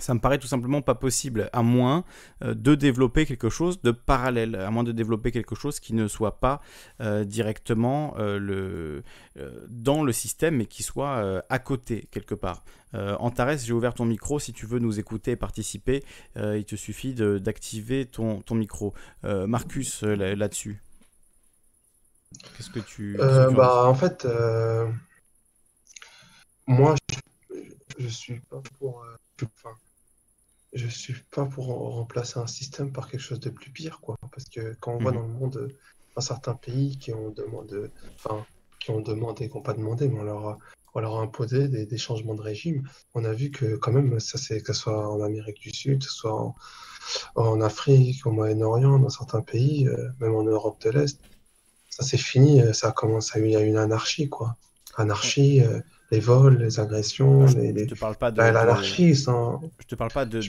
ça 0.00 0.14
me 0.14 0.20
paraît 0.20 0.38
tout 0.38 0.46
simplement 0.46 0.82
pas 0.82 0.94
possible, 0.94 1.50
à 1.52 1.62
moins 1.62 2.04
euh, 2.42 2.54
de 2.54 2.74
développer 2.74 3.26
quelque 3.26 3.48
chose 3.48 3.82
de 3.82 3.90
parallèle, 3.90 4.56
à 4.56 4.70
moins 4.70 4.84
de 4.84 4.92
développer 4.92 5.30
quelque 5.30 5.54
chose 5.54 5.80
qui 5.80 5.94
ne 5.94 6.08
soit 6.08 6.40
pas 6.40 6.60
euh, 7.00 7.24
directement 7.24 8.14
euh, 8.18 8.38
le, 8.38 9.02
dans 9.68 10.02
le 10.02 10.12
système, 10.12 10.56
mais 10.56 10.66
qui 10.66 10.82
soit 10.82 11.42
à 11.48 11.58
côté, 11.58 12.08
quelque 12.10 12.34
part. 12.34 12.64
Antares, 12.92 13.58
j'ai 13.58 13.72
ouvert 13.72 13.94
ton 13.94 14.04
micro, 14.04 14.38
si 14.38 14.52
tu 14.52 14.66
veux 14.66 14.78
nous 14.78 14.98
écouter 14.98 15.32
et 15.32 15.36
participer, 15.36 16.02
il 16.36 16.64
te 16.64 16.74
suffit 16.76 17.14
d'activer 17.14 18.06
ton, 18.06 18.40
ton, 18.40 18.54
micro. 18.54 18.94
Marcus, 19.22 20.02
là-dessus. 20.02 20.82
Qu'est-ce 22.56 22.70
que 22.70 22.80
tu... 22.80 23.16
bah, 23.18 23.84
en 23.86 23.94
fait, 23.94 24.26
moi, 26.66 26.94
je, 27.10 27.60
je 27.98 28.08
suis 28.08 28.40
pas 28.40 28.60
pour... 28.78 29.04
Enfin, 29.42 29.74
je 30.72 30.86
suis 30.86 31.14
pas 31.30 31.46
pour 31.46 31.66
remplacer 31.66 32.38
un 32.38 32.46
système 32.46 32.92
par 32.92 33.10
quelque 33.10 33.20
chose 33.20 33.40
de 33.40 33.50
plus 33.50 33.70
pire, 33.70 34.00
quoi. 34.00 34.16
Parce 34.32 34.48
que 34.48 34.74
quand 34.80 34.94
on 34.94 34.98
voit 34.98 35.12
mhm. 35.12 35.18
dans 35.18 35.26
le 35.26 35.32
monde 35.32 35.74
un 36.16 36.20
certains 36.20 36.54
pays 36.54 36.98
qui 36.98 37.12
ont 37.12 37.30
demandé, 37.30 37.90
enfin, 38.16 38.44
qui 38.80 38.90
ont 38.90 39.00
demandé, 39.00 39.48
qui 39.48 39.56
n'ont 39.56 39.62
pas 39.62 39.74
demandé, 39.74 40.08
mais 40.08 40.20
on 40.20 40.24
leur 40.24 40.48
a, 40.48 40.58
on 40.94 41.00
leur 41.00 41.16
a 41.16 41.22
imposé 41.22 41.68
des, 41.68 41.86
des, 41.86 41.98
changements 41.98 42.34
de 42.34 42.42
régime, 42.42 42.88
on 43.14 43.24
a 43.24 43.32
vu 43.32 43.50
que 43.50 43.76
quand 43.76 43.92
même, 43.92 44.18
ça 44.18 44.36
c'est 44.36 44.60
que 44.60 44.72
ce 44.72 44.80
soit 44.80 45.08
en 45.08 45.20
Amérique 45.22 45.60
du 45.60 45.70
Sud, 45.70 46.00
que 46.00 46.04
ce 46.04 46.12
soit 46.12 46.34
en, 46.34 46.56
en 47.36 47.60
Afrique, 47.60 48.26
au 48.26 48.32
Moyen-Orient, 48.32 48.98
dans 48.98 49.08
certains 49.08 49.42
pays, 49.42 49.86
euh, 49.86 50.08
même 50.20 50.34
en 50.34 50.42
Europe 50.42 50.80
de 50.82 50.90
l'Est, 50.90 51.20
ça 51.88 52.04
c'est 52.04 52.18
fini, 52.18 52.62
ça 52.74 52.92
commence 52.92 53.34
à 53.34 53.38
il 53.38 53.50
y 53.50 53.56
a 53.56 53.60
une 53.60 53.76
anarchie, 53.76 54.28
quoi. 54.28 54.56
Anarchie. 54.96 55.62
Euh, 55.62 55.80
les 56.10 56.20
vols, 56.20 56.58
les 56.58 56.80
agressions, 56.80 57.46
je, 57.46 57.58
les, 57.58 57.86
te 57.86 57.94
parle 57.94 58.16
pas 58.16 58.30
de 58.30 58.38
l'anarchie. 58.38 59.14
Sans... 59.14 59.60
Je 59.78 59.86
te 59.86 59.94
parle 59.94 60.10
pas 60.10 60.24
de, 60.24 60.40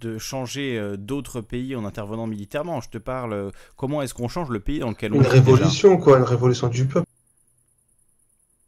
de, 0.00 0.18
changer 0.18 0.78
euh, 0.78 0.96
d'autres 0.96 1.40
pays 1.40 1.76
en 1.76 1.84
intervenant 1.84 2.26
militairement. 2.26 2.80
Je 2.80 2.88
te 2.88 2.98
parle 2.98 3.32
euh, 3.32 3.50
comment 3.76 4.00
est-ce 4.02 4.14
qu'on 4.14 4.28
change 4.28 4.48
le 4.48 4.60
pays 4.60 4.78
dans 4.78 4.90
lequel 4.90 5.12
on 5.12 5.16
une 5.16 5.26
révolution 5.26 5.98
quoi, 5.98 6.18
une 6.18 6.24
révolution 6.24 6.68
du 6.68 6.86
peuple. 6.86 7.06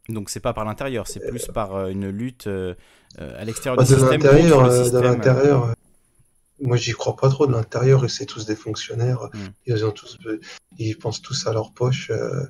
Donc 0.07 0.29
c'est 0.29 0.39
pas 0.39 0.53
par 0.53 0.65
l'intérieur, 0.65 1.07
c'est 1.07 1.27
plus 1.27 1.47
par 1.47 1.75
euh, 1.75 1.87
une 1.87 2.09
lutte 2.09 2.47
à 3.17 3.43
l'extérieur 3.43 3.77
bah, 3.77 3.83
du 3.83 3.93
système. 3.93 4.21
De 4.21 4.99
l'intérieur, 4.99 5.73
moi 6.61 6.77
j'y 6.77 6.91
crois 6.91 7.15
pas 7.15 7.29
trop. 7.29 7.47
De 7.47 7.53
l'intérieur, 7.53 8.07
c'est 8.09 8.27
tous 8.27 8.45
des 8.45 8.55
fonctionnaires. 8.55 9.29
Hmm. 9.33 9.47
Ils 9.65 9.83
ont 9.83 9.91
tous, 9.91 10.19
ils 10.77 10.97
pensent 10.97 11.21
tous 11.23 11.47
à 11.47 11.53
leur 11.53 11.73
poche. 11.73 12.11
Euh, 12.11 12.45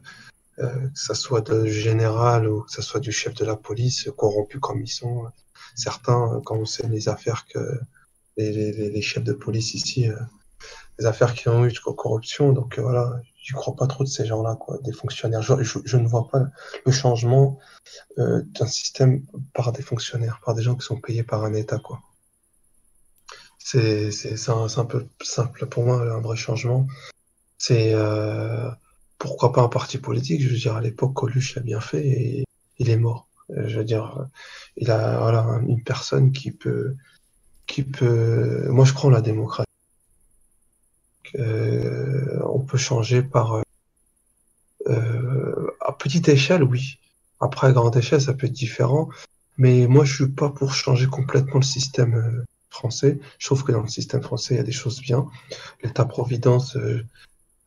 que 0.57 0.89
ça 0.93 1.13
soit 1.15 1.41
de 1.41 1.65
général 1.65 2.47
ou 2.47 2.61
que 2.61 2.71
ça 2.71 2.81
soit 2.81 2.99
du 2.99 3.11
chef 3.11 3.33
de 3.33 3.45
la 3.45 3.55
police, 3.55 4.09
corrompus 4.17 4.59
comme 4.61 4.81
ils 4.81 4.87
sont. 4.87 5.25
Certains, 5.75 6.41
quand 6.45 6.55
on 6.57 6.65
sait 6.65 6.87
les 6.87 7.09
affaires 7.09 7.45
que 7.47 7.59
les, 8.37 8.71
les, 8.89 9.01
chefs 9.01 9.23
de 9.23 9.33
police 9.33 9.73
ici, 9.73 10.09
euh, 10.09 10.15
les 10.99 11.05
affaires 11.05 11.33
qui 11.33 11.49
ont 11.49 11.65
eu 11.65 11.71
de 11.71 11.79
corruption, 11.79 12.53
donc 12.53 12.77
euh, 12.77 12.81
voilà, 12.81 13.21
je 13.43 13.53
crois 13.53 13.75
pas 13.75 13.87
trop 13.87 14.03
de 14.03 14.09
ces 14.09 14.25
gens-là, 14.25 14.55
quoi, 14.55 14.77
des 14.83 14.91
fonctionnaires. 14.91 15.41
Je, 15.41 15.53
je, 15.63 15.97
ne 15.97 16.07
vois 16.07 16.27
pas 16.29 16.45
le 16.85 16.91
changement 16.91 17.59
euh, 18.17 18.41
d'un 18.45 18.67
système 18.67 19.25
par 19.53 19.71
des 19.71 19.81
fonctionnaires, 19.81 20.41
par 20.43 20.55
des 20.55 20.63
gens 20.63 20.75
qui 20.75 20.85
sont 20.85 20.99
payés 20.99 21.23
par 21.23 21.43
un 21.43 21.53
État, 21.53 21.79
quoi. 21.79 22.01
C'est 23.57 24.11
un, 24.47 24.67
un 24.77 24.85
peu 24.85 25.07
simple 25.23 25.65
pour 25.65 25.83
moi, 25.85 25.99
un 25.99 26.21
vrai 26.21 26.35
changement. 26.35 26.85
C'est 27.57 27.93
euh, 27.95 28.69
pourquoi 29.17 29.51
pas 29.53 29.61
un 29.61 29.69
parti 29.69 29.97
politique? 29.97 30.41
Je 30.41 30.49
veux 30.49 30.57
dire, 30.57 30.75
à 30.75 30.81
l'époque, 30.81 31.13
Coluche 31.13 31.55
l'a 31.55 31.61
bien 31.61 31.79
fait 31.79 32.05
et 32.05 32.45
il 32.79 32.89
est 32.89 32.97
mort. 32.97 33.27
Euh, 33.51 33.67
je 33.67 33.77
veux 33.77 33.85
dire, 33.85 34.27
il 34.77 34.91
a 34.91 35.19
voilà 35.19 35.61
une 35.67 35.83
personne 35.83 36.31
qui 36.31 36.51
peut, 36.51 36.95
qui 37.67 37.83
peut. 37.83 38.67
Moi, 38.69 38.85
je 38.85 38.93
crois 38.93 39.09
en 39.09 39.13
la 39.13 39.21
démocratie. 39.21 39.65
Euh, 41.35 42.39
on 42.45 42.59
peut 42.59 42.77
changer 42.77 43.21
par 43.21 43.61
euh, 44.87 45.71
à 45.81 45.91
petite 45.93 46.29
échelle, 46.29 46.63
oui, 46.63 46.99
Après, 47.39 47.67
à 47.67 47.71
grande 47.71 47.95
échelle, 47.95 48.21
ça 48.21 48.33
peut 48.33 48.47
être 48.47 48.53
différent. 48.53 49.09
Mais 49.57 49.87
moi, 49.87 50.05
je 50.05 50.13
suis 50.13 50.27
pas 50.27 50.49
pour 50.49 50.73
changer 50.73 51.07
complètement 51.07 51.59
le 51.59 51.65
système 51.65 52.15
euh, 52.15 52.45
français. 52.69 53.19
Je 53.39 53.45
trouve 53.47 53.63
que 53.63 53.71
dans 53.71 53.81
le 53.81 53.87
système 53.87 54.21
français, 54.21 54.55
il 54.55 54.57
y 54.57 54.59
a 54.59 54.63
des 54.63 54.71
choses 54.71 55.01
bien. 55.01 55.27
L'État-providence, 55.83 56.75
euh, 56.77 57.03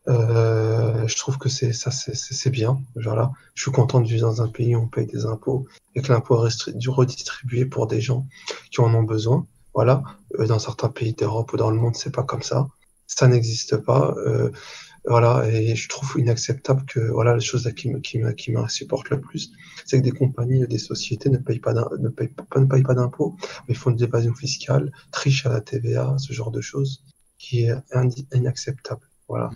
euh, 0.08 1.06
je 1.06 1.16
trouve 1.16 1.38
que 1.38 1.48
c'est 1.48 1.72
ça, 1.72 1.90
c'est 1.90 2.50
bien. 2.50 2.80
Voilà. 2.96 3.32
Je 3.54 3.62
suis 3.62 3.70
content 3.70 4.00
de 4.00 4.08
vivre 4.08 4.26
dans 4.26 4.42
un 4.42 4.48
pays 4.48 4.74
où 4.74 4.80
on 4.80 4.88
paye 4.88 5.06
des 5.06 5.26
impôts 5.26 5.66
et 5.94 6.02
que 6.02 6.12
l'impôt 6.12 6.46
est 6.46 6.88
redistribué 6.88 7.66
pour 7.66 7.86
des 7.86 8.00
gens 8.00 8.26
qui 8.70 8.80
en 8.80 8.94
ont 8.94 9.02
besoin. 9.02 9.46
Voilà. 9.74 10.02
dans 10.48 10.58
certains 10.58 10.88
pays 10.88 11.12
d'Europe 11.12 11.52
ou 11.52 11.56
dans 11.56 11.70
le 11.70 11.76
monde, 11.78 11.94
c'est 11.94 12.14
pas 12.14 12.24
comme 12.24 12.42
ça. 12.42 12.68
Ça 13.06 13.28
n'existe 13.28 13.76
pas. 13.76 14.14
Voilà, 15.04 15.48
et 15.48 15.74
je 15.74 15.88
trouve 15.88 16.16
inacceptable 16.18 16.84
que 16.84 17.00
voilà, 17.00 17.32
la 17.32 17.40
chose 17.40 17.72
qui 17.74 17.88
me, 17.88 17.98
qui 18.00 18.18
me, 18.18 18.32
qui 18.32 18.52
supporte 18.68 19.08
le 19.08 19.20
plus, 19.20 19.52
c'est 19.86 19.98
que 19.98 20.04
des 20.04 20.10
compagnies, 20.12 20.66
des 20.66 20.78
sociétés 20.78 21.30
ne 21.30 21.38
payent 21.38 21.60
pas 21.60 21.72
ne 21.72 22.08
payent 22.10 22.28
pas, 22.28 22.60
ne 22.60 22.66
payent 22.66 22.82
pas 22.82 22.94
d'impôts, 22.94 23.34
mais 23.68 23.74
font 23.74 23.90
de 23.90 23.98
l'évasion 23.98 24.34
fiscale, 24.34 24.92
trichent 25.10 25.46
à 25.46 25.50
la 25.50 25.62
TVA, 25.62 26.16
ce 26.18 26.34
genre 26.34 26.50
de 26.50 26.60
choses, 26.60 27.04
qui 27.38 27.64
est 27.64 27.74
inacceptable. 28.34 29.00
Voilà. 29.28 29.50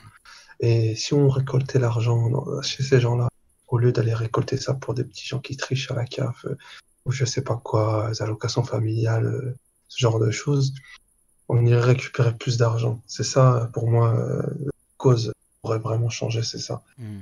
Et 0.63 0.95
si 0.95 1.13
on 1.13 1.29
récoltait 1.29 1.81
l'argent 1.81 2.31
chez 2.63 2.85
ces 2.85 3.01
gens-là, 3.01 3.29
au 3.67 3.79
lieu 3.79 3.91
d'aller 3.91 4.15
récolter 4.15 4.57
ça 4.57 4.75
pour 4.75 4.95
des 4.95 5.03
petits 5.03 5.27
gens 5.27 5.41
qui 5.41 5.57
trichent 5.57 5.91
à 5.91 5.95
la 5.95 6.05
CAF, 6.05 6.45
euh, 6.45 6.57
ou 7.05 7.11
je 7.11 7.25
sais 7.25 7.43
pas 7.43 7.61
quoi, 7.63 8.09
les 8.11 8.23
allocations 8.23 8.63
familiales, 8.63 9.27
euh, 9.27 9.57
ce 9.89 9.99
genre 9.99 10.21
de 10.21 10.31
choses, 10.31 10.73
on 11.49 11.67
irait 11.67 11.81
récupérer 11.81 12.33
plus 12.33 12.59
d'argent. 12.59 13.01
C'est 13.07 13.25
ça, 13.25 13.71
pour 13.73 13.91
moi, 13.91 14.15
euh, 14.17 14.43
cause 14.99 15.33
pourrait 15.63 15.79
vraiment 15.79 16.11
changer, 16.11 16.43
c'est 16.43 16.59
ça. 16.59 16.83
Hmm. 16.99 17.21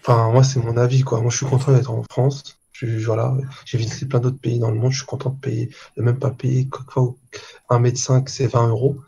Enfin, 0.00 0.30
moi, 0.30 0.44
c'est 0.44 0.60
mon 0.60 0.76
avis, 0.76 1.02
quoi. 1.02 1.20
Moi, 1.20 1.30
je 1.30 1.38
suis 1.38 1.46
content 1.46 1.72
d'être 1.72 1.90
en 1.90 2.02
France. 2.10 2.58
Je, 2.72 2.86
voilà, 3.06 3.34
j'ai 3.64 3.78
visité 3.78 4.06
plein 4.06 4.20
d'autres 4.20 4.38
pays 4.38 4.58
dans 4.58 4.70
le 4.70 4.76
monde. 4.76 4.92
Je 4.92 4.98
suis 4.98 5.06
content 5.06 5.30
de 5.30 5.40
payer, 5.40 5.70
de 5.96 6.02
même 6.02 6.18
pas 6.18 6.30
payer 6.30 6.68
un 7.70 7.78
médecin 7.78 8.20
que 8.20 8.30
c'est 8.30 8.48
20 8.48 8.68
euros 8.68 8.98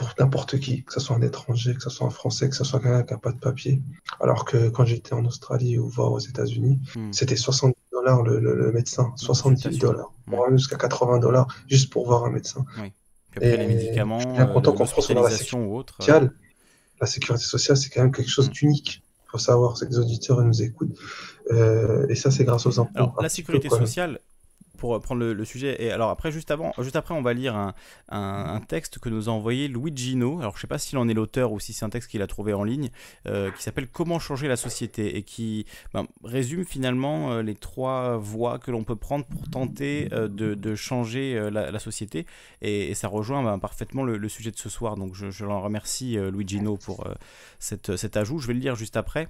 pour 0.00 0.14
n'importe 0.18 0.58
qui, 0.58 0.82
que 0.82 0.94
ce 0.94 1.00
soit 1.00 1.14
un 1.14 1.20
étranger, 1.20 1.74
que 1.74 1.82
ce 1.82 1.90
soit 1.90 2.06
un 2.06 2.10
Français, 2.10 2.48
que 2.48 2.56
ce 2.56 2.64
soit 2.64 2.80
quelqu'un 2.80 3.02
qui 3.02 3.12
n'a 3.12 3.18
pas 3.18 3.32
de 3.32 3.38
papier. 3.38 3.82
Alors 4.18 4.46
que 4.46 4.70
quand 4.70 4.86
j'étais 4.86 5.12
en 5.12 5.26
Australie 5.26 5.76
ou 5.76 5.88
voire 5.88 6.10
aux 6.10 6.18
États-Unis, 6.18 6.78
hmm. 6.96 7.12
c'était 7.12 7.36
70 7.36 7.74
dollars 7.92 8.22
le, 8.22 8.72
médecin, 8.72 9.12
70 9.16 9.78
dollars, 9.78 10.10
jusqu'à 10.52 10.76
80 10.76 11.18
dollars 11.18 11.48
juste 11.68 11.92
pour 11.92 12.06
voir 12.06 12.24
un 12.24 12.30
médecin. 12.30 12.64
Oui. 12.80 12.94
après, 13.36 13.58
les 13.58 13.66
médicaments, 13.66 14.20
euh, 14.38 14.46
ou 15.58 15.76
autre 15.76 15.96
la 16.98 17.06
sécurité 17.06 17.44
sociale, 17.44 17.76
c'est 17.76 17.90
quand 17.90 18.00
même 18.00 18.12
quelque 18.12 18.30
chose 18.30 18.48
d'unique. 18.48 19.02
Il 19.26 19.30
faut 19.32 19.38
savoir, 19.38 19.76
c'est 19.76 19.84
que 19.84 19.90
les 19.90 19.98
auditeurs 19.98 20.40
nous 20.42 20.62
écoutent. 20.62 20.98
Euh, 21.50 22.06
et 22.08 22.14
ça, 22.14 22.30
c'est 22.30 22.44
grâce 22.44 22.64
aux 22.64 22.80
impôts. 22.80 22.90
Alors, 22.94 23.18
la 23.20 23.28
sécurité 23.28 23.68
sociale, 23.68 24.20
pour 24.80 24.98
prendre 25.00 25.22
le, 25.22 25.44
sujet. 25.44 25.76
Et 25.84 25.92
alors 25.92 26.10
après, 26.10 26.32
juste 26.32 26.50
avant, 26.50 26.72
juste 26.78 26.96
après, 26.96 27.14
on 27.14 27.22
va 27.22 27.34
lire 27.34 27.72
un, 28.08 28.60
texte 28.66 28.98
que 28.98 29.08
nous 29.08 29.28
a 29.28 29.32
envoyé 29.32 29.68
Luigino. 29.68 30.40
Alors 30.40 30.56
je 30.56 30.62
sais 30.62 30.66
pas 30.66 30.78
s'il 30.78 30.98
en 30.98 31.08
est 31.08 31.14
l'auteur 31.14 31.52
ou 31.52 31.60
si 31.60 31.72
c'est 31.72 31.84
un 31.84 31.90
texte 31.90 32.10
qu'il 32.10 32.22
a 32.22 32.26
trouvé 32.26 32.52
en 32.52 32.64
ligne, 32.64 32.90
euh, 33.26 33.50
qui 33.50 33.62
s'appelle 33.62 33.88
Comment 33.88 34.18
changer 34.18 34.48
la 34.48 34.56
société 34.56 35.16
et 35.16 35.22
qui 35.22 35.66
ben, 35.92 36.06
résume 36.24 36.64
finalement 36.64 37.32
euh, 37.32 37.42
les 37.42 37.54
trois 37.54 38.16
voies 38.16 38.58
que 38.58 38.70
l'on 38.70 38.84
peut 38.84 38.96
prendre 38.96 39.26
pour 39.26 39.48
tenter 39.50 40.08
euh, 40.12 40.28
de, 40.28 40.74
changer 40.74 41.50
la, 41.50 41.78
société. 41.78 42.26
Et, 42.62 42.94
ça 42.94 43.08
rejoint 43.08 43.42
ben, 43.42 43.58
parfaitement 43.58 44.02
le, 44.02 44.28
sujet 44.28 44.50
de 44.50 44.58
ce 44.58 44.70
soir. 44.70 44.96
Donc 44.96 45.14
je, 45.14 45.44
l'en 45.44 45.60
remercie 45.60 46.16
Luigino 46.16 46.78
pour 46.78 47.06
cette, 47.58 47.96
cet 47.96 48.16
ajout. 48.16 48.38
Je 48.38 48.46
vais 48.46 48.54
le 48.54 48.60
lire 48.60 48.76
juste 48.76 48.96
après. 48.96 49.28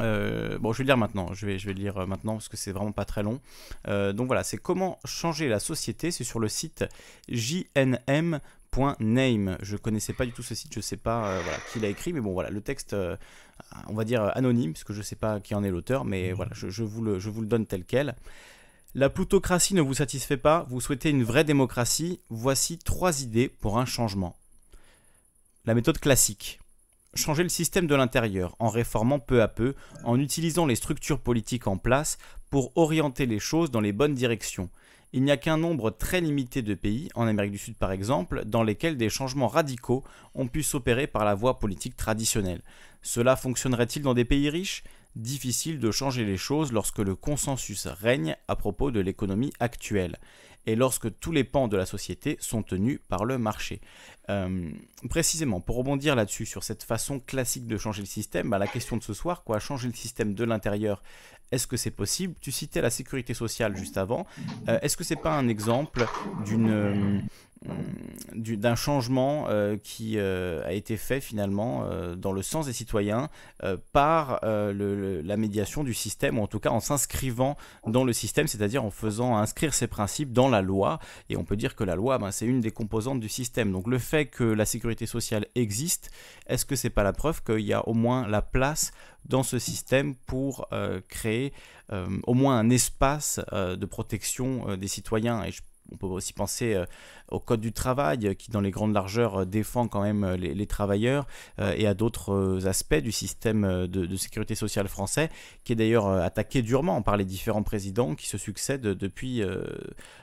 Euh, 0.00 0.58
bon, 0.58 0.72
je 0.72 0.78
vais 0.78 0.84
le 0.84 0.88
lire 0.88 0.96
maintenant. 0.96 1.32
Je 1.34 1.46
vais, 1.46 1.58
je 1.58 1.66
vais 1.66 1.74
le 1.74 1.80
lire 1.80 1.98
euh, 1.98 2.06
maintenant 2.06 2.34
parce 2.34 2.48
que 2.48 2.56
c'est 2.56 2.72
vraiment 2.72 2.92
pas 2.92 3.04
très 3.04 3.22
long. 3.22 3.40
Euh, 3.86 4.12
donc 4.12 4.26
voilà, 4.26 4.42
c'est 4.44 4.58
comment 4.58 4.98
changer 5.04 5.48
la 5.48 5.60
société. 5.60 6.10
C'est 6.10 6.24
sur 6.24 6.40
le 6.40 6.48
site 6.48 6.84
jnm.name. 7.28 7.98
Je 9.62 9.76
connaissais 9.76 10.12
pas 10.12 10.26
du 10.26 10.32
tout 10.32 10.42
ce 10.42 10.54
site. 10.54 10.74
Je 10.74 10.80
sais 10.80 10.96
pas 10.96 11.40
qui 11.72 11.80
l'a 11.80 11.88
écrit, 11.88 12.12
mais 12.12 12.20
bon 12.20 12.32
voilà, 12.32 12.50
le 12.50 12.60
texte, 12.60 12.94
on 13.88 13.94
va 13.94 14.04
dire 14.04 14.30
anonyme 14.36 14.72
parce 14.72 14.84
que 14.84 14.92
je 14.92 15.02
sais 15.02 15.16
pas 15.16 15.40
qui 15.40 15.54
en 15.54 15.64
est 15.64 15.70
l'auteur, 15.70 16.04
mais 16.04 16.32
voilà, 16.32 16.52
je, 16.54 16.82
vous 16.82 17.02
le, 17.02 17.18
je 17.18 17.30
vous 17.30 17.40
le 17.40 17.46
donne 17.46 17.66
tel 17.66 17.84
quel. 17.84 18.14
La 18.94 19.10
plutocratie 19.10 19.74
ne 19.74 19.82
vous 19.82 19.94
satisfait 19.94 20.36
pas. 20.38 20.66
Vous 20.70 20.80
souhaitez 20.80 21.10
une 21.10 21.22
vraie 21.22 21.44
démocratie. 21.44 22.20
Voici 22.30 22.78
trois 22.78 23.22
idées 23.22 23.48
pour 23.48 23.78
un 23.78 23.84
changement. 23.84 24.36
La 25.66 25.74
méthode 25.74 25.98
classique 25.98 26.58
changer 27.14 27.42
le 27.42 27.48
système 27.48 27.86
de 27.86 27.94
l'intérieur 27.94 28.54
en 28.58 28.68
réformant 28.68 29.18
peu 29.18 29.42
à 29.42 29.48
peu, 29.48 29.74
en 30.04 30.18
utilisant 30.18 30.66
les 30.66 30.76
structures 30.76 31.20
politiques 31.20 31.66
en 31.66 31.76
place 31.76 32.18
pour 32.50 32.72
orienter 32.76 33.26
les 33.26 33.38
choses 33.38 33.70
dans 33.70 33.80
les 33.80 33.92
bonnes 33.92 34.14
directions. 34.14 34.70
Il 35.12 35.22
n'y 35.22 35.30
a 35.30 35.38
qu'un 35.38 35.56
nombre 35.56 35.90
très 35.90 36.20
limité 36.20 36.60
de 36.60 36.74
pays, 36.74 37.08
en 37.14 37.26
Amérique 37.26 37.52
du 37.52 37.58
Sud 37.58 37.76
par 37.76 37.92
exemple, 37.92 38.44
dans 38.44 38.62
lesquels 38.62 38.98
des 38.98 39.08
changements 39.08 39.48
radicaux 39.48 40.04
ont 40.34 40.48
pu 40.48 40.62
s'opérer 40.62 41.06
par 41.06 41.24
la 41.24 41.34
voie 41.34 41.58
politique 41.58 41.96
traditionnelle. 41.96 42.62
Cela 43.00 43.36
fonctionnerait-il 43.36 44.02
dans 44.02 44.14
des 44.14 44.26
pays 44.26 44.50
riches? 44.50 44.84
Difficile 45.16 45.80
de 45.80 45.90
changer 45.90 46.24
les 46.24 46.36
choses 46.36 46.72
lorsque 46.72 46.98
le 46.98 47.14
consensus 47.14 47.86
règne 47.86 48.36
à 48.48 48.56
propos 48.56 48.90
de 48.90 49.00
l'économie 49.00 49.52
actuelle 49.60 50.18
et 50.68 50.76
lorsque 50.76 51.18
tous 51.18 51.32
les 51.32 51.44
pans 51.44 51.66
de 51.66 51.78
la 51.78 51.86
société 51.86 52.36
sont 52.40 52.62
tenus 52.62 53.00
par 53.08 53.24
le 53.24 53.38
marché. 53.38 53.80
Euh, 54.28 54.70
précisément, 55.08 55.62
pour 55.62 55.76
rebondir 55.76 56.14
là-dessus, 56.14 56.44
sur 56.44 56.62
cette 56.62 56.82
façon 56.82 57.20
classique 57.20 57.66
de 57.66 57.78
changer 57.78 58.02
le 58.02 58.06
système, 58.06 58.50
bah, 58.50 58.58
la 58.58 58.66
question 58.66 58.98
de 58.98 59.02
ce 59.02 59.14
soir, 59.14 59.44
quoi, 59.44 59.60
changer 59.60 59.88
le 59.88 59.94
système 59.94 60.34
de 60.34 60.44
l'intérieur, 60.44 61.02
est-ce 61.52 61.66
que 61.66 61.78
c'est 61.78 61.90
possible? 61.90 62.34
Tu 62.42 62.52
citais 62.52 62.82
la 62.82 62.90
sécurité 62.90 63.32
sociale 63.32 63.74
juste 63.78 63.96
avant. 63.96 64.26
Euh, 64.68 64.78
est-ce 64.82 64.98
que 64.98 65.04
c'est 65.04 65.16
pas 65.16 65.32
un 65.32 65.48
exemple 65.48 66.04
d'une 66.44 66.70
euh, 66.70 67.20
d'un 68.34 68.76
changement 68.76 69.46
euh, 69.48 69.76
qui 69.76 70.18
euh, 70.18 70.64
a 70.64 70.72
été 70.72 70.96
fait 70.96 71.20
finalement 71.20 71.84
euh, 71.84 72.14
dans 72.14 72.32
le 72.32 72.42
sens 72.42 72.66
des 72.66 72.72
citoyens 72.72 73.28
par 73.92 74.40
la 74.42 75.36
médiation 75.36 75.82
du 75.82 75.94
système, 75.94 76.38
ou 76.38 76.42
en 76.42 76.46
tout 76.46 76.60
cas 76.60 76.70
en 76.70 76.80
s'inscrivant 76.80 77.56
dans 77.86 78.04
le 78.04 78.12
système, 78.12 78.46
c'est-à-dire 78.46 78.84
en 78.84 78.90
faisant 78.90 79.36
inscrire 79.36 79.74
ces 79.74 79.86
principes 79.86 80.32
dans 80.32 80.48
la 80.48 80.62
loi. 80.62 81.00
Et 81.28 81.36
on 81.36 81.44
peut 81.44 81.56
dire 81.56 81.74
que 81.74 81.84
la 81.84 81.96
loi, 81.96 82.18
ben, 82.18 82.30
c'est 82.30 82.46
une 82.46 82.60
des 82.60 82.70
composantes 82.70 83.20
du 83.20 83.28
système. 83.28 83.72
Donc 83.72 83.86
le 83.88 83.98
fait 83.98 84.26
que 84.26 84.44
la 84.44 84.64
sécurité 84.64 85.06
sociale 85.06 85.46
existe, 85.54 86.10
est-ce 86.46 86.64
que 86.64 86.76
c'est 86.76 86.90
pas 86.90 87.02
la 87.02 87.12
preuve 87.12 87.42
qu'il 87.42 87.60
y 87.60 87.72
a 87.72 87.86
au 87.88 87.94
moins 87.94 88.28
la 88.28 88.42
place 88.42 88.92
dans 89.24 89.42
ce 89.42 89.58
système 89.58 90.14
pour 90.14 90.68
créer 91.08 91.52
au 91.90 92.34
moins 92.34 92.58
un 92.58 92.70
espace 92.70 93.40
de 93.52 93.86
protection 93.86 94.76
des 94.76 94.88
citoyens? 94.88 95.42
On 95.92 95.96
peut 95.96 96.06
aussi 96.06 96.32
penser 96.32 96.74
euh, 96.74 96.86
au 97.30 97.40
Code 97.40 97.60
du 97.60 97.72
travail 97.72 98.26
euh, 98.26 98.34
qui, 98.34 98.50
dans 98.50 98.60
les 98.60 98.70
grandes 98.70 98.94
largeurs, 98.94 99.42
euh, 99.42 99.44
défend 99.44 99.88
quand 99.88 100.02
même 100.02 100.24
les, 100.34 100.66
travailleurs 100.66 101.26
et 101.58 101.86
à 101.86 101.94
d'autres 101.94 102.66
aspects 102.66 102.96
du 102.96 103.10
système 103.10 103.86
de, 103.86 104.16
sécurité 104.16 104.54
sociale 104.54 104.86
français, 104.86 105.30
qui 105.64 105.72
est 105.72 105.76
d'ailleurs 105.76 106.08
attaqué 106.08 106.60
durement 106.60 107.00
par 107.00 107.16
les 107.16 107.24
différents 107.24 107.62
présidents 107.62 108.14
qui 108.14 108.26
se 108.26 108.36
succèdent 108.36 108.82
depuis 108.82 109.42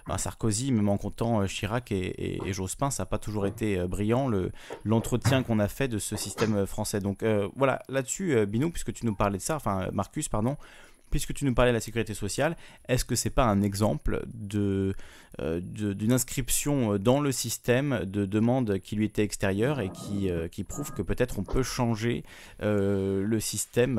ben, 0.08 0.18
Sarkozy, 0.18 0.72
même 0.72 0.88
en 0.88 0.98
comptant 0.98 1.46
Chirac 1.48 1.92
et, 1.92 2.40
Jospin. 2.52 2.92
Ça 2.92 3.04
n'a 3.04 3.08
pas 3.08 3.18
toujours 3.18 3.48
été 3.48 3.78
brillant 3.88 4.30
l'entretien 4.84 5.42
qu'on 5.42 5.58
a 5.58 5.68
fait 5.68 5.88
de 5.88 5.98
ce 5.98 6.16
système 6.16 6.68
français. 6.68 7.00
Donc 7.00 7.26
voilà, 7.56 7.82
là-dessus, 7.90 8.46
Binou, 8.46 8.70
puisque 8.70 8.94
tu 8.94 9.06
nous 9.06 9.16
parlais 9.16 9.40
de 9.40 9.44
ça, 9.44 9.56
enfin 9.56 9.90
Marcus, 9.92 10.30
pardon, 10.30 10.58
puisque 11.10 11.34
tu 11.34 11.46
nous 11.46 11.54
parlais 11.54 11.72
de 11.72 11.78
la 11.78 11.82
sécurité 11.82 12.14
sociale, 12.14 12.58
est-ce 12.88 13.06
que 13.06 13.16
c'est 13.16 13.30
pas 13.30 13.46
un 13.46 13.62
exemple 13.62 14.26
euh, 15.42 15.60
d'une 15.62 16.14
inscription 16.14 16.94
euh, 16.94 17.00
dans 17.00 17.20
le 17.20 17.32
système 17.34 18.06
de 18.06 18.26
demandes 18.26 18.80
qui 18.80 18.96
lui 18.96 19.06
étaient 19.06 19.24
extérieures 19.24 19.82
et 19.82 19.90
qui, 19.90 20.30
euh, 20.30 20.48
prouve 20.68 20.94
que 20.94 21.02
peut-être 21.02 21.40
on 21.40 21.44
peut 21.44 21.64
changer 21.64 22.24
le 22.62 23.40
système 23.40 23.96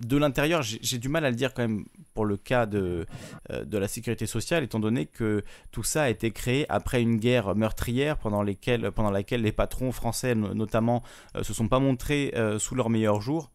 de 0.00 0.16
l'intérieur, 0.16 0.62
j'ai 0.62 0.98
du 0.98 1.08
mal 1.08 1.24
à 1.24 1.30
le 1.30 1.36
dire 1.36 1.52
quand 1.52 1.62
même 1.62 1.84
pour 2.14 2.24
le 2.24 2.36
cas 2.36 2.66
de, 2.66 3.06
la 3.48 3.88
sécurité 3.88 4.26
sociale, 4.26 4.64
étant 4.64 4.80
donné 4.80 5.06
que 5.06 5.44
tout 5.72 5.82
ça 5.82 6.04
a 6.04 6.08
été 6.08 6.30
créé 6.30 6.66
après 6.68 7.02
une 7.02 7.16
guerre 7.16 7.54
meurtrière 7.54 8.16
pendant 8.16 8.42
laquelle 8.42 9.42
les 9.42 9.52
patrons 9.52 9.92
français 9.92 10.34
notamment 10.34 11.02
se 11.42 11.52
sont 11.52 11.68
pas 11.68 11.80
montrés 11.80 12.32
sous 12.58 12.74
leur 12.74 12.88
meilleur 12.88 13.20
jour. 13.20 13.50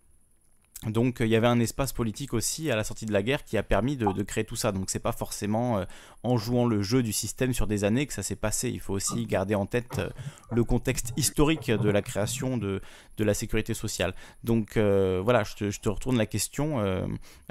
Donc 0.87 1.19
euh, 1.19 1.25
il 1.25 1.29
y 1.29 1.35
avait 1.35 1.47
un 1.47 1.59
espace 1.59 1.91
politique 1.91 2.33
aussi 2.33 2.71
à 2.71 2.75
la 2.77 2.85
sortie 2.85 3.05
de 3.05 3.11
la 3.11 3.21
guerre 3.21 3.43
qui 3.43 3.57
a 3.57 3.63
permis 3.63 3.97
de, 3.97 4.23
créer 4.23 4.45
tout 4.45 4.55
ça. 4.55 4.71
Donc 4.71 4.89
c'est 4.89 4.99
pas 4.99 5.11
forcément 5.11 5.79
euh, 5.79 5.85
en 6.23 6.37
jouant 6.37 6.65
le 6.65 6.81
jeu 6.81 7.03
du 7.03 7.11
système 7.11 7.53
sur 7.53 7.67
des 7.67 7.83
années 7.83 8.05
que 8.05 8.13
ça 8.13 8.23
s'est 8.23 8.37
passé. 8.37 8.69
Il 8.69 8.79
faut 8.79 8.93
aussi 8.93 9.25
garder 9.25 9.55
en 9.55 9.65
tête 9.65 9.99
euh, 9.99 10.09
le 10.51 10.63
contexte 10.63 11.11
historique 11.17 11.69
de 11.69 11.89
la 11.89 12.01
création 12.01 12.57
de, 12.57 12.81
la 13.17 13.33
sécurité 13.33 13.73
sociale. 13.73 14.15
Donc 14.45 14.77
voilà, 14.77 15.43
je 15.43 15.79
te, 15.79 15.89
retourne 15.89 16.17
la 16.17 16.25
question. 16.25 16.81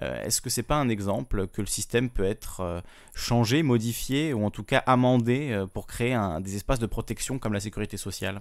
Est-ce 0.01 0.41
que 0.41 0.49
c'est 0.49 0.63
pas 0.63 0.77
un 0.77 0.89
exemple 0.89 1.47
que 1.49 1.61
le 1.61 1.67
système 1.67 2.09
peut 2.09 2.25
être 2.25 2.83
changé, 3.15 3.63
modifié 3.63 4.33
ou 4.33 4.47
en 4.47 4.51
tout 4.51 4.63
cas 4.63 4.79
amendé 4.87 5.63
pour 5.75 5.87
créer 5.87 6.19
des 6.41 6.57
espaces 6.57 6.79
de 6.79 6.87
protection 6.87 7.39
comme 7.39 7.53
la 7.53 7.61
sécurité 7.61 7.99
sociale? 7.99 8.41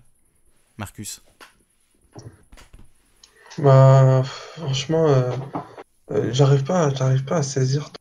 Marcus 0.78 1.22
bah, 3.60 4.24
franchement, 4.24 5.08
euh, 5.08 5.32
pas, 6.64 6.94
j'arrive 6.96 7.26
pas 7.26 7.38
à 7.38 7.44
saisir 7.44 7.92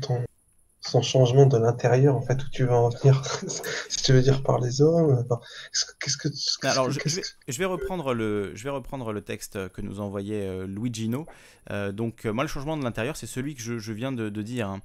ton, 0.00 0.24
son 0.88 1.02
changement 1.02 1.46
de 1.46 1.58
l'intérieur, 1.58 2.16
en 2.16 2.20
fait, 2.20 2.42
où 2.42 2.48
tu 2.50 2.64
vas 2.64 2.76
en 2.76 2.88
venir, 2.88 3.22
si 3.88 4.02
tu 4.02 4.12
veux 4.12 4.22
dire 4.22 4.42
par 4.42 4.58
les 4.58 4.80
hommes. 4.80 5.24
Qu'est-ce 6.00 6.16
que, 6.16 6.66
Alors, 6.66 6.90
je, 6.90 6.98
vais, 7.58 7.64
reprendre 7.64 8.14
le, 8.14 8.54
je 8.54 8.64
vais 8.64 8.70
reprendre 8.70 9.12
le 9.12 9.20
texte 9.20 9.68
que 9.70 9.80
nous 9.82 10.00
envoyait 10.00 10.46
euh, 10.46 10.66
Luigino. 10.66 11.26
Euh, 11.70 11.92
donc, 11.92 12.24
euh, 12.24 12.32
moi, 12.32 12.44
le 12.44 12.48
changement 12.48 12.76
de 12.76 12.82
l'intérieur, 12.82 13.16
c'est 13.16 13.26
celui 13.26 13.54
que 13.54 13.60
je, 13.62 13.92
viens 13.92 14.12
de, 14.12 14.28
dire. 14.42 14.68
Hein. 14.68 14.80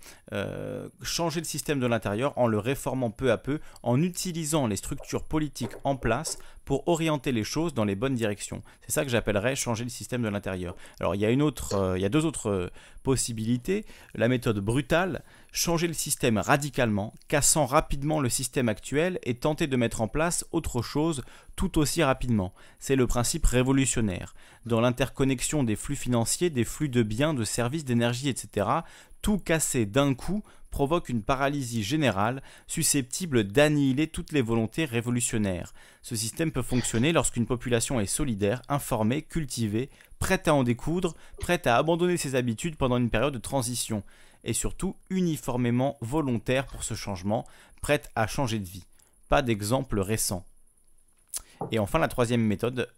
changer 1.02 1.40
le 1.40 1.46
système 1.46 1.80
de 1.80 1.88
l'intérieur 1.88 2.38
en 2.38 2.48
le 2.48 2.60
réformant 2.60 3.12
peu 3.12 3.32
à 3.32 3.38
peu, 3.38 3.60
en 3.82 4.02
utilisant 4.02 4.68
les 4.68 4.76
structures 4.76 5.24
politiques 5.24 5.74
en 5.84 5.96
place 5.96 6.38
pour 6.66 6.88
orienter 6.88 7.32
les 7.32 7.44
choses 7.44 7.74
dans 7.74 7.86
les 7.86 7.96
bonnes 7.96 8.16
directions. 8.16 8.62
C'est 8.82 8.92
ça 8.92 9.04
que 9.04 9.10
j'appellerais 9.10 9.56
changer 9.56 9.84
le 9.84 9.90
système 9.90 10.22
de 10.22 10.30
l'intérieur. 10.30 10.76
Alors 11.00 11.16
il 11.16 11.22
y 11.22 11.26
a 11.26 11.30
une 11.30 11.42
autre, 11.42 11.76
euh, 11.76 11.98
il 11.98 12.02
y 12.02 12.06
a 12.06 12.10
deux 12.10 12.26
autres 12.26 12.50
euh, 12.50 12.70
possibilités. 13.04 13.86
La 14.16 14.28
méthode 14.28 14.60
brutale, 14.60 15.24
changer 15.54 15.88
le 15.88 15.94
système 15.94 16.40
radicalement, 16.40 17.14
cassant 17.28 17.68
rapidement 17.68 18.20
le 18.20 18.28
système 18.28 18.70
actuel 18.70 19.20
et 19.24 19.36
tenter 19.36 19.68
de 19.68 19.78
mettre 19.78 20.02
en 20.02 20.08
place 20.08 20.46
autre 20.52 20.82
chose 20.82 21.24
tout 21.56 21.78
aussi 21.78 22.04
rapidement. 22.04 22.54
C'est 22.80 22.96
le 22.96 23.06
principe 23.06 23.46
révolutionnaire. 23.46 24.34
Dans 24.66 24.82
l'interconnexion 24.82 25.64
des 25.64 25.76
flux 25.76 25.96
financiers, 25.96 26.50
des 26.50 26.64
flux 26.64 26.90
de 26.90 27.04
biens, 27.04 27.36
de 27.36 27.44
services, 27.44 27.86
d'énergie, 27.86 28.30
etc., 28.30 28.68
tout 29.22 29.38
casser 29.38 29.86
d'un 29.86 30.16
coup 30.16 30.44
provoque 30.72 31.08
une 31.08 31.22
paralysie 31.22 31.84
générale 31.84 32.42
susceptible 32.66 33.44
d'annihiler 33.44 34.08
toutes 34.08 34.32
les 34.32 34.42
volontés 34.42 34.86
révolutionnaires. 34.86 35.72
Ce 36.02 36.16
système 36.16 36.52
peut 36.52 36.64
fonctionner 36.64 37.12
lorsqu'une 37.14 37.46
population 37.46 38.00
est 38.00 38.08
solidaire, 38.08 38.64
informée, 38.70 39.22
cultivée, 39.22 39.92
prête 40.18 40.48
à 40.48 40.56
en 40.56 40.64
découdre, 40.64 41.14
prête 41.40 41.68
à 41.68 41.78
abandonner 41.78 42.18
ses 42.18 42.34
habitudes 42.34 42.76
pendant 42.76 42.98
une 42.98 43.12
période 43.12 43.36
de 43.36 43.40
transition, 43.40 44.04
et 44.44 44.54
surtout 44.54 44.96
uniformément 45.10 45.98
volontaire 46.02 46.68
pour 46.68 46.84
ce 46.84 46.94
changement, 46.94 47.46
prête 47.82 48.10
à 48.16 48.28
changer 48.28 48.60
de 48.60 48.68
vie. 48.68 48.86
Pas 49.30 49.42
d'exemple 49.42 50.00
récent. 50.00 50.46
Et 51.72 51.80
enfin 51.80 52.00
la 52.00 52.08
troisième 52.08 52.42
méthode, 52.42 52.90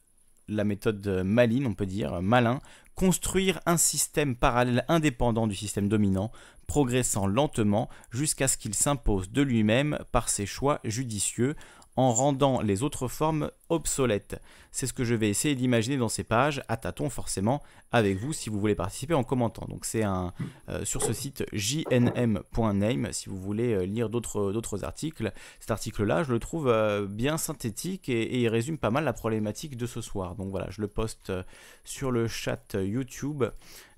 la 0.47 0.63
méthode 0.63 1.07
maline, 1.23 1.67
on 1.67 1.73
peut 1.73 1.85
dire, 1.85 2.21
malin, 2.21 2.59
construire 2.95 3.59
un 3.65 3.77
système 3.77 4.35
parallèle 4.35 4.85
indépendant 4.87 5.47
du 5.47 5.55
système 5.55 5.89
dominant, 5.89 6.31
progressant 6.67 7.27
lentement 7.27 7.89
jusqu'à 8.11 8.47
ce 8.47 8.57
qu'il 8.57 8.73
s'impose 8.73 9.29
de 9.29 9.41
lui-même 9.41 9.99
par 10.11 10.29
ses 10.29 10.45
choix 10.45 10.79
judicieux 10.83 11.55
en 11.97 12.13
rendant 12.13 12.61
les 12.61 12.83
autres 12.83 13.07
formes 13.07 13.51
obsolètes. 13.69 14.41
C'est 14.71 14.87
ce 14.87 14.93
que 14.93 15.05
je 15.05 15.15
vais 15.15 15.29
essayer 15.29 15.55
d'imaginer 15.55 15.97
dans 15.97 16.09
ces 16.09 16.23
pages, 16.23 16.61
à 16.67 16.75
tâtons 16.75 17.09
forcément, 17.09 17.63
avec 17.91 18.17
vous 18.17 18.33
si 18.33 18.49
vous 18.49 18.59
voulez 18.59 18.75
participer 18.75 19.13
en 19.13 19.23
commentant. 19.23 19.65
Donc 19.69 19.85
c'est 19.85 20.03
un 20.03 20.33
euh, 20.69 20.83
sur 20.83 21.01
ce 21.01 21.13
site 21.13 21.45
jnm.name 21.53 23.13
si 23.13 23.29
vous 23.29 23.37
voulez 23.37 23.73
euh, 23.73 23.85
lire 23.85 24.09
d'autres 24.09 24.83
articles. 24.83 25.31
Cet 25.59 25.71
article-là, 25.71 26.23
je 26.23 26.33
le 26.33 26.39
trouve 26.39 26.67
euh, 26.67 27.07
bien 27.07 27.37
synthétique 27.37 28.09
et, 28.09 28.41
il 28.41 28.49
résume 28.49 28.77
pas 28.77 28.91
mal 28.91 29.05
la 29.05 29.13
problématique 29.13 29.77
de 29.77 29.85
ce 29.85 30.01
soir. 30.01 30.35
Donc 30.35 30.49
voilà, 30.49 30.67
je 30.69 30.81
le 30.81 30.87
poste 30.87 31.31
sur 31.85 32.11
le 32.11 32.27
chat 32.27 32.73
YouTube. 32.73 33.45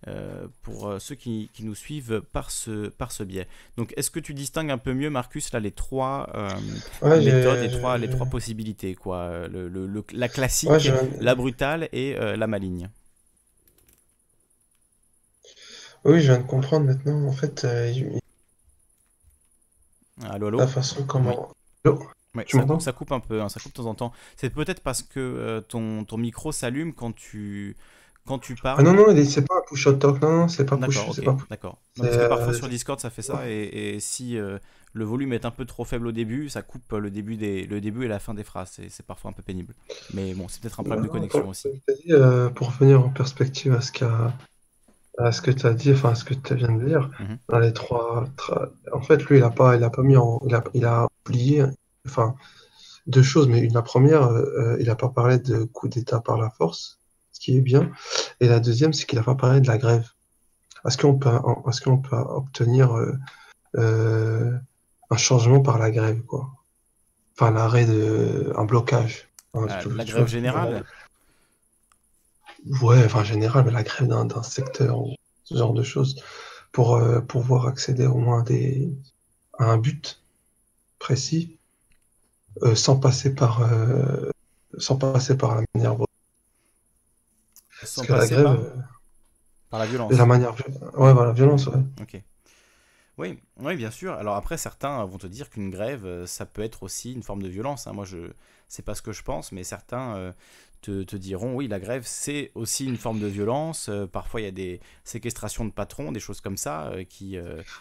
Euh, 0.08 0.48
pour 0.62 0.88
euh, 0.88 1.00
ceux 1.00 1.16
qui, 1.16 1.50
nous 1.60 1.76
suivent 1.76 2.22
par 2.32 2.52
ce, 2.52 2.88
par 2.88 3.12
ce 3.12 3.24
biais. 3.24 3.48
Donc, 3.76 3.94
est-ce 3.98 4.10
que 4.10 4.20
tu 4.20 4.34
distingues 4.34 4.72
un 4.72 4.78
peu 4.78 4.94
mieux, 4.94 5.10
Marcus, 5.10 5.52
là, 5.52 5.60
les 5.60 5.72
trois 5.72 6.30
euh, 6.34 6.50
méthodes, 7.02 7.60
les 7.60 7.70
trois, 7.72 7.98
les 7.98 8.10
trois 8.10 8.28
possibilités, 8.28 8.96
quoi 8.96 9.48
le, 9.48 10.06
La 10.14 10.30
classique, 10.30 10.70
la 11.20 11.36
brutale 11.36 11.90
et 11.92 12.14
la 12.16 12.48
maligne? 12.48 12.90
Oui, 16.06 16.22
je 16.22 16.32
viens 16.32 16.38
de 16.38 16.48
comprendre 16.48 16.86
maintenant. 16.86 17.28
En 17.28 17.34
fait, 17.34 17.66
allô, 20.24 20.48
allô? 20.48 20.60
la 20.60 20.68
façon 20.68 21.04
comment. 21.06 21.52
ça, 21.84 22.80
ça, 22.80 22.94
coupe 22.94 23.12
un 23.12 23.20
peu, 23.20 23.42
hein, 23.42 23.50
ça 23.50 23.60
coupe 23.60 23.74
de 23.74 23.78
temps 23.78 23.88
en 23.88 23.96
temps. 23.96 24.14
C'est 24.38 24.52
peut-être 24.52 24.82
parce 24.82 25.02
que 25.02 25.60
ton, 25.68 26.06
ton 26.06 26.18
micro 26.18 26.54
s'allume 26.54 26.94
quand 26.94 27.14
tu 27.14 27.76
quand 28.28 28.40
tu 28.40 28.56
parles. 28.56 28.78
Ah 28.80 28.84
non, 28.84 28.94
non, 28.94 29.06
c'est 29.26 29.48
pas 29.48 29.62
push 29.68 29.86
talk, 29.99 30.22
non, 30.22 30.32
non 30.32 30.48
c'est 30.48 30.66
pas 30.66 30.78
push. 30.78 30.99
D'accord, 31.49 31.80
Parce 31.95 32.10
que 32.10 32.28
parfois 32.28 32.54
sur 32.54 32.68
Discord 32.70 32.99
ça 32.99 33.10
fait 33.10 33.22
ça, 33.22 33.49
et, 33.49 33.98
si 33.99 34.38
euh, 34.38 34.60
le 34.94 35.06
volume 35.06 35.34
est 35.34 35.45
un 35.45 35.52
peu 35.52 35.66
trop 35.66 35.86
faible 35.86 36.08
au 36.08 36.12
début, 36.12 36.49
ça 36.49 36.62
coupe 36.62 36.91
le 36.91 37.10
début, 37.10 37.38
des, 37.38 37.66
le 37.66 37.82
début 37.82 38.06
et 38.06 38.08
la 38.08 38.20
fin 38.20 38.34
des 38.34 38.44
phrases, 38.44 38.80
c'est 38.90 39.06
parfois 39.06 39.32
un 39.32 39.34
peu 39.34 39.44
pénible. 39.44 39.74
Mais 40.14 40.34
bon, 40.34 40.48
c'est 40.48 40.62
peut-être 40.62 40.80
un 40.80 40.84
problème 40.84 41.06
de 41.06 41.10
connexion 41.10 41.48
aussi. 41.49 41.70
Euh, 42.10 42.49
pour 42.49 42.68
revenir 42.68 43.04
en 43.04 43.10
perspective 43.10 43.74
à 43.74 43.82
ce, 43.82 43.91
à 45.18 45.32
ce 45.32 45.41
que 45.41 45.52
tu 45.52 45.66
as 45.66 45.74
dit, 45.74 45.91
enfin 45.91 46.12
à 46.12 46.16
ce 46.16 46.24
que 46.24 46.34
tu 46.34 46.56
viens 46.56 46.72
de 46.72 46.86
dire, 46.86 47.10
mhm. 47.20 47.38
dans 47.49 47.60
les 47.60 47.74
trois. 47.74 48.26
En 48.94 49.02
fait, 49.02 49.24
lui, 49.26 49.38
il 49.38 49.44
a 49.44 49.49
pas, 49.49 49.76
il 49.76 49.84
a 49.84 49.90
pas 49.90 50.04
mis 50.04 50.18
en. 50.18 50.41
Il 50.45 50.56
a, 50.56 50.64
il 50.74 50.86
a 50.86 51.08
oublié, 51.26 51.64
enfin, 52.06 52.36
deux 53.08 53.24
choses, 53.24 53.48
mais 53.48 53.60
une, 53.60 53.74
la 53.74 53.82
première, 53.82 54.28
euh, 54.28 54.78
il 54.80 54.90
a 54.90 54.95
pas 54.95 55.10
parlé 55.10 55.40
de 55.40 55.64
coup 55.64 55.88
d'État 55.88 56.20
par 56.20 56.38
la 56.38 56.49
force 56.49 56.97
ce 57.38 57.40
qui 57.40 57.56
est 57.56 57.62
bien. 57.62 57.92
Et 58.40 58.48
la 58.48 58.60
deuxième, 58.60 58.94
c'est 58.94 59.06
qu'il 59.06 59.20
n'a 59.20 59.24
pas 59.24 59.36
parlé 59.36 59.62
de 59.62 59.68
la 59.68 59.78
grève. 59.78 60.10
Est-ce 60.88 60.98
qu'on 60.98 61.18
peut, 61.18 61.30
est 61.30 61.84
qu'on 61.84 62.00
peut 62.00 62.16
obtenir 62.16 62.98
euh, 62.98 63.14
euh, 63.76 64.58
un 65.12 65.18
changement 65.18 65.62
par 65.62 65.78
la 65.78 65.92
grève, 65.92 66.22
quoi? 66.24 66.50
Enfin, 67.36 67.52
l'arrêt 67.52 67.86
de. 67.86 68.52
un 68.56 68.66
blocage. 68.66 69.28
la 69.54 70.06
grève 70.06 70.28
générale? 70.28 70.84
Ouais, 72.82 73.06
enfin, 73.06 73.24
générale, 73.24 73.66
mais 73.66 73.72
la 73.72 73.84
grève 73.84 74.08
d'un 74.08 74.44
secteur, 74.44 75.00
ce 75.44 75.56
genre 75.56 75.74
de 75.74 75.84
choses, 75.84 76.20
pour 76.72 76.96
euh, 76.96 77.22
pouvoir 77.22 77.68
accéder 77.68 78.08
au 78.08 78.18
moins 78.18 78.42
des, 78.42 78.92
à 79.60 79.66
un 79.66 79.78
but 79.78 80.24
précis, 80.98 81.60
sans 82.74 82.98
passer 83.00 83.36
par. 83.36 83.62
sans 84.80 84.96
passer 84.96 85.38
par 85.38 85.56
la 85.56 85.64
manière 85.76 85.96
passer 87.96 88.36
la 88.36 88.42
grève, 88.42 88.44
par... 88.44 88.54
Euh, 88.54 88.82
par... 89.70 89.80
la 89.80 89.86
violence. 89.86 90.14
La 90.14 90.26
manière, 90.26 90.54
ouais, 90.54 91.14
voilà, 91.14 91.32
violence, 91.32 91.68
ouais. 91.68 91.80
Ok. 92.02 92.22
Oui, 93.18 93.40
oui, 93.60 93.76
bien 93.76 93.90
sûr. 93.90 94.14
Alors 94.14 94.36
après, 94.36 94.58
certains 94.58 95.04
vont 95.06 95.18
te 95.18 95.26
dire 95.26 95.50
qu'une 95.50 95.72
grève, 95.72 96.06
euh, 96.06 96.28
ça 96.28 96.46
peut 96.46 96.62
être 96.62 96.84
aussi 96.84 97.14
une 97.14 97.24
forme 97.24 97.42
de 97.42 97.48
violence. 97.48 97.88
Hein. 97.88 97.94
Moi, 97.94 98.06
je 98.06 98.18
sais 98.68 98.84
pas 98.84 98.94
ce 98.94 99.02
que 99.02 99.12
je 99.12 99.24
pense, 99.24 99.52
mais 99.52 99.64
certains 99.64 100.16
euh, 100.16 100.32
te, 100.82 101.02
te, 101.02 101.16
diront, 101.16 101.56
oui, 101.56 101.68
la 101.68 101.80
grève, 101.80 102.04
c'est 102.06 102.52
aussi 102.54 102.86
une 102.86 102.98
forme 102.98 103.20
de 103.20 103.26
violence. 103.26 103.90
parfois, 104.12 104.42
il 104.42 104.44
y 104.44 104.48
a 104.48 104.52
des 104.52 104.80
séquestrations 105.04 105.66
de 105.66 105.72
patrons, 105.72 106.12
des 106.12 106.20
choses 106.20 106.42
comme 106.42 106.58
ça, 106.58 106.92
qui 107.10 107.38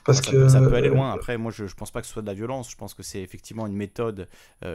Parce 0.06 0.22
ça, 0.22 0.30
que, 0.30 0.36
peut, 0.36 0.48
ça, 0.48 0.60
peut, 0.60 0.74
aller 0.74 0.88
loin. 0.88 1.12
Après, 1.12 1.36
moi, 1.36 1.52
je, 1.52 1.64
ne 1.64 1.68
pense 1.68 1.90
pas 1.90 2.00
que 2.00 2.06
ce 2.06 2.14
soit 2.14 2.22
de 2.22 2.28
la 2.28 2.34
violence. 2.34 2.70
Je 2.70 2.76
pense 2.76 2.94
que 2.94 3.02
c'est 3.02 3.20
effectivement 3.20 3.66
une 3.66 3.76
méthode 3.76 4.28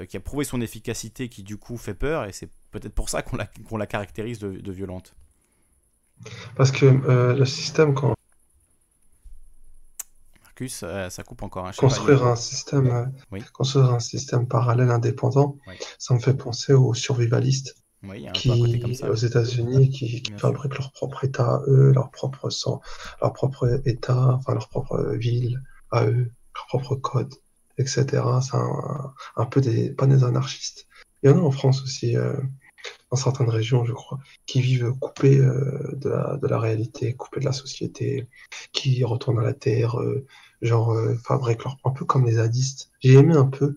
qui 0.08 0.16
a 0.16 0.20
prouvé 0.20 0.46
son 0.46 0.62
efficacité, 0.62 1.28
qui 1.28 1.42
du 1.42 1.58
coup 1.58 1.78
fait 1.78 1.96
peur, 1.96 2.26
et 2.26 2.34
c'est 2.34 2.52
peut-être 2.70 2.94
pour 2.94 3.10
ça 3.10 3.24
qu'on 3.24 3.38
la, 3.38 3.50
qu'on 3.68 3.78
la 3.78 3.88
caractérise 3.88 4.38
de, 4.38 4.52
de 4.52 4.72
violente. 4.72 5.16
Parce 6.56 6.72
que 6.72 6.86
euh, 6.86 7.34
le 7.34 7.46
système, 7.46 7.94
quand. 7.94 8.14
Marcus, 10.44 10.82
euh, 10.84 11.10
ça 11.10 11.24
coupe 11.24 11.44
encore. 11.44 11.68
Hein, 11.68 11.72
construire, 11.78 12.26
un 12.26 12.36
système, 12.36 13.12
euh, 13.32 13.40
construire 13.54 13.92
un 13.92 14.00
système 14.00 14.48
parallèle 14.48 14.92
indépendant, 14.92 15.58
ça 15.98 16.14
me 16.14 16.20
fait 16.20 16.34
penser 16.34 16.74
aux 16.74 16.94
survivalistes. 16.94 17.76
qui, 18.34 18.80
comme 18.80 18.94
ça. 18.94 19.10
aux 19.10 19.16
États-Unis, 19.16 19.90
qui, 19.90 20.24
fabriquent 20.38 20.78
leur 20.78 20.92
propre 20.92 21.24
État 21.24 21.46
à 21.46 21.62
eux, 21.68 21.92
leur 21.94 22.10
propre 22.12 22.50
sang, 22.50 22.82
leur 23.22 23.34
propre 23.34 23.82
État, 23.86 24.36
enfin 24.36 24.54
leur 24.54 24.70
propre 24.70 25.16
ville 25.16 25.62
à 25.92 26.06
eux, 26.06 26.32
leur 26.56 26.66
propre 26.68 26.96
code, 26.96 27.34
etc. 27.78 28.06
C'est 28.42 28.56
un, 28.56 29.14
un, 29.36 29.46
peu 29.46 29.62
des, 29.62 29.92
pas 29.92 30.08
des 30.08 30.24
anarchistes. 30.24 30.88
Il 31.22 31.30
y 31.30 31.34
en 31.34 31.38
a 31.38 31.42
en 31.42 31.52
France 31.52 31.84
aussi, 31.84 32.16
dans 33.12 33.18
certaines 33.18 33.50
régions, 33.50 33.84
je 33.86 33.94
crois, 33.94 34.20
qui 34.46 34.62
vivent 34.62 34.94
coupés 35.00 35.38
euh, 35.38 35.92
de, 35.94 36.48
la, 36.48 36.60
réalité, 36.60 37.14
coupés 37.14 37.42
de 37.42 37.46
la 37.46 37.52
société, 37.52 38.28
qui 38.72 39.04
retournent 39.04 39.40
à 39.40 39.44
la 39.44 39.54
terre, 39.54 40.00
euh, 40.00 40.26
genre 40.62 40.94
euh, 40.94 41.16
fabriquent 41.16 41.64
leur, 41.66 41.78
un 41.84 41.92
peu 41.92 42.06
comme 42.06 42.26
les 42.26 42.34
zadistes. 42.34 42.92
J'ai 43.02 43.14
aimé 43.14 43.36
un 43.36 43.46
peu, 43.46 43.76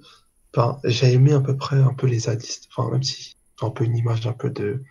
enfin, 0.54 0.78
j'ai 0.84 1.12
aimé 1.12 1.32
à 1.32 1.40
peu 1.40 1.56
près 1.56 1.76
un 1.76 1.94
peu 1.94 2.06
les 2.06 2.20
zadistes, 2.20 2.68
enfin, 2.74 2.90
même 2.90 3.02
si 3.02 3.36
c'est 3.58 3.66
un 3.66 3.70
peu 3.70 3.84
une 3.84 3.96
image 3.96 4.26
un 4.26 4.32
peu 4.32 4.50
de, 4.50 4.82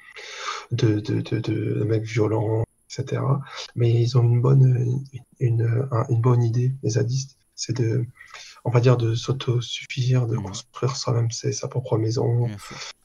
de, 0.71 0.99
de, 0.99 1.21
de, 1.21 1.39
de 1.39 1.83
mecs 1.85 2.03
violents, 2.03 2.65
etc. 2.89 3.21
Mais 3.75 3.91
ils 3.91 4.17
ont 4.17 4.23
une 4.23 4.41
bonne, 4.41 5.03
une, 5.39 5.87
une 6.09 6.21
bonne 6.21 6.43
idée, 6.43 6.73
les 6.83 6.91
zadistes, 6.91 7.37
c'est 7.55 7.77
de 7.77 8.05
on 8.65 8.69
va 8.69 8.79
dire, 8.79 8.97
de 8.97 9.13
s'autosuffire, 9.13 10.25
de 10.25 10.37
construire 10.37 10.95
soi-même 10.95 11.29
sa 11.31 11.67
propre 11.67 11.97
maison. 11.97 12.47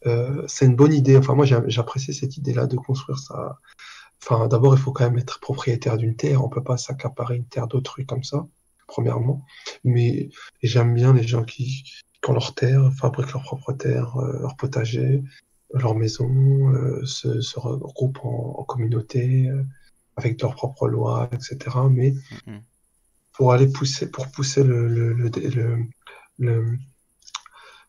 Euh, 0.06 0.44
c'est 0.46 0.66
une 0.66 0.76
bonne 0.76 0.92
idée. 0.92 1.16
Enfin, 1.16 1.34
moi, 1.34 1.46
j'apprécie 1.46 2.14
cette 2.14 2.36
idée-là 2.36 2.66
de 2.66 2.76
construire 2.76 3.18
ça. 3.18 3.58
Enfin, 4.22 4.46
d'abord, 4.46 4.74
il 4.74 4.80
faut 4.80 4.92
quand 4.92 5.04
même 5.04 5.18
être 5.18 5.40
propriétaire 5.40 5.96
d'une 5.96 6.14
terre. 6.14 6.44
On 6.44 6.48
peut 6.48 6.62
pas 6.62 6.76
s'accaparer 6.76 7.36
une 7.36 7.46
terre 7.46 7.66
d'autrui 7.66 8.06
comme 8.06 8.22
ça, 8.22 8.46
premièrement. 8.86 9.44
Mais 9.84 10.28
j'aime 10.62 10.94
bien 10.94 11.12
les 11.12 11.26
gens 11.26 11.44
qui, 11.44 11.84
ont 12.26 12.32
leur 12.32 12.54
terre, 12.54 12.92
fabriquent 12.92 13.32
leur 13.32 13.42
propre 13.42 13.72
terre, 13.72 14.16
euh, 14.16 14.40
leur 14.40 14.56
potager, 14.56 15.24
leur 15.74 15.96
maison, 15.96 16.28
euh, 16.72 17.04
se, 17.04 17.58
regroupent 17.58 18.24
en, 18.24 18.62
communauté 18.64 19.50
avec 20.16 20.40
leurs 20.40 20.54
propres 20.54 20.88
lois, 20.88 21.28
etc. 21.32 21.58
Mais 21.90 22.10
mm-hmm. 22.10 22.60
Pour 23.38 23.52
aller 23.52 23.68
pousser, 23.68 24.10
pour 24.10 24.26
pousser 24.32 24.64
le, 24.64 24.88
le, 24.88 25.12
le, 26.38 26.76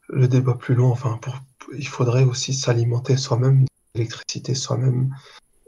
le, 0.07 0.27
débat 0.27 0.53
plus 0.53 0.76
loin, 0.76 0.91
enfin, 0.91 1.17
pour, 1.23 1.39
il 1.76 1.88
faudrait 1.88 2.23
aussi 2.23 2.53
s'alimenter 2.53 3.17
soi-même 3.17 3.65
d'électricité, 3.95 4.53
soi-même, 4.53 5.11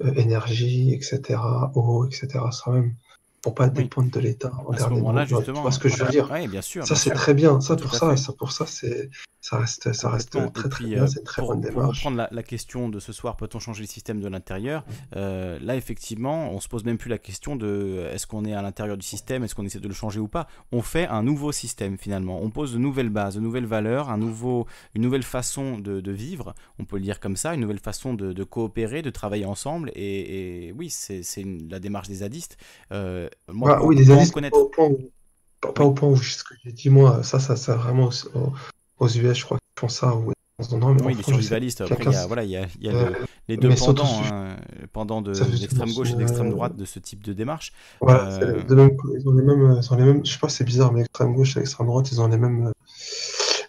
euh, 0.01 0.13
énergie, 0.13 0.93
etc., 0.93 1.39
eau, 1.73 2.05
etc., 2.05 2.27
soi-même 2.51 2.95
pour 3.41 3.55
pas 3.55 3.69
dépendre 3.69 4.11
de 4.11 4.19
l'État 4.19 4.51
à 4.71 4.77
ce 4.77 4.89
moment-là 4.89 5.25
justement 5.25 5.57
tu 5.57 5.61
vois 5.61 5.71
ce 5.71 5.79
que 5.79 5.89
je 5.89 6.03
veux 6.03 6.09
dire? 6.09 6.29
Oui, 6.31 6.47
bien 6.47 6.61
sûr 6.61 6.85
ça 6.85 6.95
c'est 6.95 7.11
très 7.11 7.33
bien. 7.33 7.59
Ça 7.61 7.75
pour 7.75 7.95
ça, 7.95 8.15
ça 8.15 8.33
pour 8.33 8.51
ça 8.51 8.65
c'est 8.65 9.09
ça 9.43 9.57
reste 9.57 9.91
ça 9.93 10.09
reste 10.11 10.37
très 10.53 10.69
très 10.69 10.85
bien. 10.85 11.01
euh, 11.03 11.07
c'est 11.07 11.23
très 11.23 11.41
pour, 11.41 11.49
bonne 11.49 11.61
démarche. 11.61 11.81
pour 11.83 11.87
reprendre 11.95 12.17
la, 12.17 12.29
la, 12.31 12.43
question 12.43 12.89
de 12.89 12.99
ce 12.99 13.11
soir 13.11 13.37
peut-on 13.37 13.57
changer 13.59 13.81
le 13.81 13.87
système 13.87 14.21
de 14.21 14.27
l'intérieur? 14.27 14.85
Euh, 15.15 15.57
là 15.61 15.75
effectivement 15.75 16.51
on 16.51 16.59
se 16.59 16.67
pose 16.67 16.85
même 16.85 16.99
plus 16.99 17.09
la 17.09 17.17
question 17.17 17.55
de 17.55 18.05
est-ce 18.13 18.27
qu'on 18.27 18.45
est 18.45 18.53
à 18.53 18.61
l'intérieur 18.61 18.97
du 18.97 19.05
système? 19.05 19.43
Est-ce 19.43 19.55
qu'on 19.55 19.65
essaie 19.65 19.79
de 19.79 19.87
le 19.87 19.93
changer 19.95 20.19
ou 20.19 20.27
pas? 20.27 20.45
On 20.71 20.83
fait 20.83 21.07
un 21.07 21.23
nouveau 21.23 21.51
système 21.51 21.97
finalement. 21.97 22.39
On 22.43 22.51
pose 22.51 22.73
de 22.73 22.77
nouvelles 22.77 23.09
bases 23.09 23.33
de 23.33 23.39
nouvelles 23.39 23.65
valeurs 23.65 24.11
un 24.11 24.17
nouveau 24.19 24.67
une 24.93 25.01
nouvelle 25.01 25.23
façon 25.23 25.79
de, 25.79 26.01
de 26.01 26.11
vivre. 26.11 26.53
On 26.77 26.85
peut 26.85 26.97
le 26.97 27.03
dire 27.03 27.19
comme 27.19 27.35
ça 27.35 27.55
une 27.55 27.61
nouvelle 27.61 27.79
façon 27.79 28.13
de, 28.13 28.33
de 28.33 28.43
coopérer 28.43 29.01
de 29.01 29.09
travailler 29.09 29.45
ensemble. 29.45 29.91
Et, 29.95 30.67
et 30.67 30.71
oui 30.73 30.91
c'est 30.91 31.23
la 31.67 31.79
démarche 31.79 32.09
des 32.09 32.15
zadistes. 32.15 32.57
Euh, 32.91 33.27
moi, 33.51 33.75
bah, 33.75 33.81
oui, 33.83 33.95
les 33.95 34.09
analystes, 34.11 34.33
connaître... 34.33 34.57
pas, 34.57 34.63
au 34.63 34.69
point 34.69 34.87
où, 34.87 35.11
pas, 35.73 35.83
au 35.83 35.91
point 35.91 36.09
où 36.09 36.17
ce 36.17 36.43
que 36.43 36.55
j'ai 36.63 36.71
dit, 36.71 36.89
moi, 36.89 37.23
ça, 37.23 37.39
ça 37.39 37.55
sert 37.55 37.77
vraiment 37.77 38.09
aux, 38.33 38.53
aux, 38.99 39.07
US, 39.07 39.37
je 39.37 39.45
crois 39.45 39.57
qu'ils 39.57 39.79
font 39.79 39.89
ça. 39.89 40.15
Ou, 40.15 40.31
non, 40.71 40.93
mais 40.93 41.01
oui, 41.03 41.15
les 41.15 41.23
survivalistes, 41.23 41.81
après, 41.81 42.03
il 42.05 42.11
y 42.11 42.15
a, 42.15 42.27
voilà, 42.27 42.43
il 42.43 42.51
y 42.51 42.57
a, 42.57 42.67
il 42.79 42.85
y 42.85 42.89
a 42.89 42.93
euh, 42.93 43.09
le, 43.09 43.15
les 43.47 43.57
deux 43.57 43.73
pendants, 43.75 44.21
hein, 44.31 44.55
pendant 44.93 45.21
de 45.21 45.31
l'extrême 45.31 45.91
gauche 45.91 46.11
et 46.11 46.13
de 46.13 46.19
l'extrême 46.19 46.47
euh, 46.47 46.51
droite 46.51 46.75
de 46.75 46.85
ce 46.85 46.99
type 46.99 47.23
de 47.23 47.33
démarche. 47.33 47.73
Voilà, 47.99 48.35
euh... 48.35 48.63
de 48.63 48.75
même, 48.75 48.91
ils 49.17 49.27
ont 49.27 49.33
les 49.33 49.43
mêmes, 49.43 49.79
ils 49.81 49.93
ont 49.93 49.95
les 49.95 50.03
mêmes, 50.03 50.25
je 50.25 50.31
sais 50.31 50.39
pas, 50.39 50.49
c'est 50.49 50.63
bizarre, 50.63 50.93
mais 50.93 50.99
l'extrême 50.99 51.33
gauche 51.33 51.57
et 51.57 51.59
l'extrême 51.59 51.87
droite, 51.87 52.11
ils 52.11 52.21
ont 52.21 52.27
les 52.27 52.37
mêmes 52.37 52.71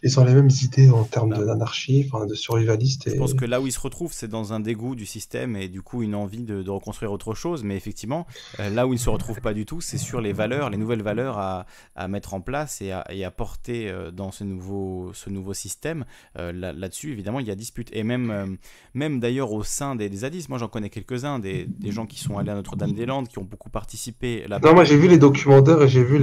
ils 0.03 0.19
ont 0.19 0.24
les 0.24 0.35
mêmes 0.35 0.51
idées 0.62 0.91
en 0.91 1.05
termes 1.05 1.31
d'anarchie, 1.31 2.11
de 2.29 2.35
survivaliste. 2.35 3.09
Je 3.09 3.16
pense 3.16 3.35
que 3.35 3.45
là 3.45 3.61
où 3.61 3.66
ils 3.66 3.73
se 3.73 3.79
retrouvent, 3.79 4.12
c'est 4.12 4.29
dans 4.29 4.53
un 4.53 4.59
dégoût 4.61 4.97
du 4.97 5.07
système 5.07 5.57
et 5.57 5.69
du 5.69 5.83
coup 5.83 6.03
une 6.03 6.15
envie 6.15 6.43
de, 6.43 6.69
reconstruire 6.69 7.12
autre 7.12 7.35
chose. 7.35 7.62
Mais 7.62 7.77
effectivement, 7.77 8.27
euh, 8.59 8.69
là 8.70 8.87
où 8.87 8.93
ils 8.93 8.97
ne 8.97 9.01
se 9.01 9.11
retrouvent 9.11 9.41
pas 9.41 9.55
du 9.55 9.65
tout, 9.65 9.81
c'est 9.81 9.99
sur 9.99 10.20
les 10.20 10.33
valeurs, 10.33 10.70
les 10.70 10.77
nouvelles 10.77 11.03
valeurs 11.03 11.39
à, 11.39 11.66
à 11.95 12.09
mettre 12.09 12.35
en 12.35 12.41
place 12.41 12.83
et 12.83 12.91
à, 12.91 13.05
et 13.11 13.24
à 13.24 13.31
porter 13.31 13.91
euh, 13.91 14.11
dans 14.11 14.33
ce 14.33 14.43
nouveau, 14.43 15.12
ce 15.15 15.31
nouveau 15.31 15.55
système. 15.55 16.05
Euh, 16.39 16.53
là-dessus, 16.53 17.12
évidemment, 17.12 17.39
il 17.39 17.47
y 17.47 17.51
a 17.51 17.55
dispute. 17.55 17.89
Et 17.93 18.03
même, 18.03 18.57
même 18.95 19.20
d'ailleurs 19.20 19.53
au 19.53 19.62
sein 19.62 19.95
des, 19.95 20.09
des 20.09 20.19
zadistes, 20.19 20.49
moi 20.49 20.59
j'en 20.59 20.69
connais 20.69 20.91
quelques-uns, 20.91 21.39
des, 21.39 21.66
des, 21.66 21.93
gens 21.93 22.07
qui 22.07 22.19
sont 22.19 22.39
allés 22.39 22.51
à 22.51 22.55
Notre-Dame-des-Landes, 22.55 23.29
qui 23.29 23.39
ont 23.39 23.45
beaucoup 23.45 23.70
participé 23.70 24.47
là 24.49 24.59
Non, 24.62 24.74
moi 24.74 24.85
j'ai 24.85 24.97
vu 24.97 25.09
les 25.09 25.19
documentaires 25.19 25.83
et 25.83 25.89
j'ai 25.89 26.03
vu 26.03 26.23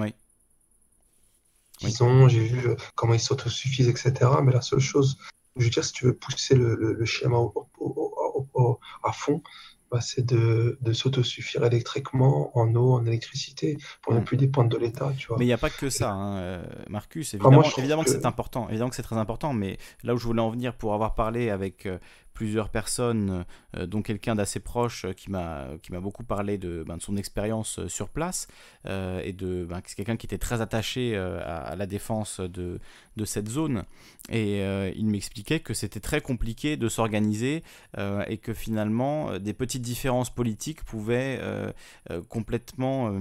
qu'ils 1.79 2.03
ont, 2.03 2.27
j'ai 2.27 2.43
vu 2.43 2.67
euh, 2.67 2.75
comment 2.95 3.13
ils 3.13 3.19
s'autosuffisent, 3.19 3.89
etc. 3.89 4.13
Mais 4.43 4.51
la 4.51 4.61
seule 4.61 4.79
chose, 4.79 5.17
je 5.55 5.63
veux 5.63 5.69
dire, 5.69 5.83
si 5.83 5.93
tu 5.93 6.05
veux 6.05 6.15
pousser 6.15 6.55
le, 6.55 6.75
le, 6.75 7.05
schéma 7.05 7.37
à 9.03 9.11
fond, 9.11 9.41
bah, 9.91 10.01
c'est 10.01 10.25
de, 10.25 10.77
de 10.81 10.93
s'autosuffire 10.93 11.63
électriquement, 11.65 12.55
en 12.55 12.75
eau, 12.75 12.93
en 12.93 13.05
électricité, 13.05 13.77
pour 14.03 14.13
ne 14.13 14.19
mm. 14.19 14.23
plus 14.23 14.37
dépendre 14.37 14.69
de 14.69 14.77
l'État. 14.77 15.11
Tu 15.17 15.27
vois. 15.27 15.37
Mais 15.37 15.45
il 15.45 15.47
n'y 15.47 15.53
a 15.53 15.57
pas 15.57 15.71
que 15.71 15.89
ça, 15.89 16.11
hein, 16.11 16.37
euh, 16.37 16.63
Marcus. 16.89 17.33
Évidemment, 17.33 17.63
évidemment 17.77 18.03
que, 18.03 18.11
c'est 18.11 18.25
important, 18.25 18.69
évidemment 18.69 18.89
que 18.91 18.95
c'est 18.95 19.01
très 19.01 19.17
important, 19.17 19.53
mais 19.53 19.77
là 20.03 20.13
où 20.13 20.17
je 20.17 20.25
voulais 20.25 20.41
en 20.41 20.51
venir 20.51 20.75
pour 20.75 20.93
avoir 20.93 21.15
parlé 21.15 21.49
avec 21.49 21.87
euh, 21.87 21.97
plusieurs 22.39 22.69
personnes, 22.69 23.43
euh, 23.75 23.85
dont 23.85 24.01
quelqu'un 24.01 24.33
d'assez 24.33 24.61
proche 24.61 25.03
euh, 25.03 25.11
qui 25.11 25.29
m'a 25.29 25.67
beaucoup 26.01 26.23
parlé 26.23 26.57
de, 26.57 26.85
ben, 26.87 26.97
son 27.01 27.17
expérience 27.17 27.79
euh, 27.79 27.89
sur 27.89 28.07
place 28.07 28.47
et 28.85 29.33
de 29.33 29.65
ben, 29.65 29.81
quelqu'un 29.81 30.15
qui 30.15 30.25
était 30.25 30.37
très 30.37 30.61
attaché 30.61 31.17
à, 31.17 31.75
la 31.75 31.85
défense 31.85 32.39
de, 32.39 32.79
de 33.17 33.25
cette 33.25 33.49
zone. 33.49 33.83
Et 34.29 34.61
il 34.95 35.05
m'expliquait 35.07 35.59
que 35.59 35.73
c'était 35.73 35.99
très 35.99 36.21
compliqué 36.21 36.77
de 36.77 36.87
s'organiser 36.87 37.63
et 38.27 38.37
que 38.37 38.53
finalement 38.53 39.37
des 39.37 39.53
petites 39.53 39.81
différences 39.81 40.29
politiques 40.29 40.83
pouvaient 40.83 41.39
complètement 42.29 43.13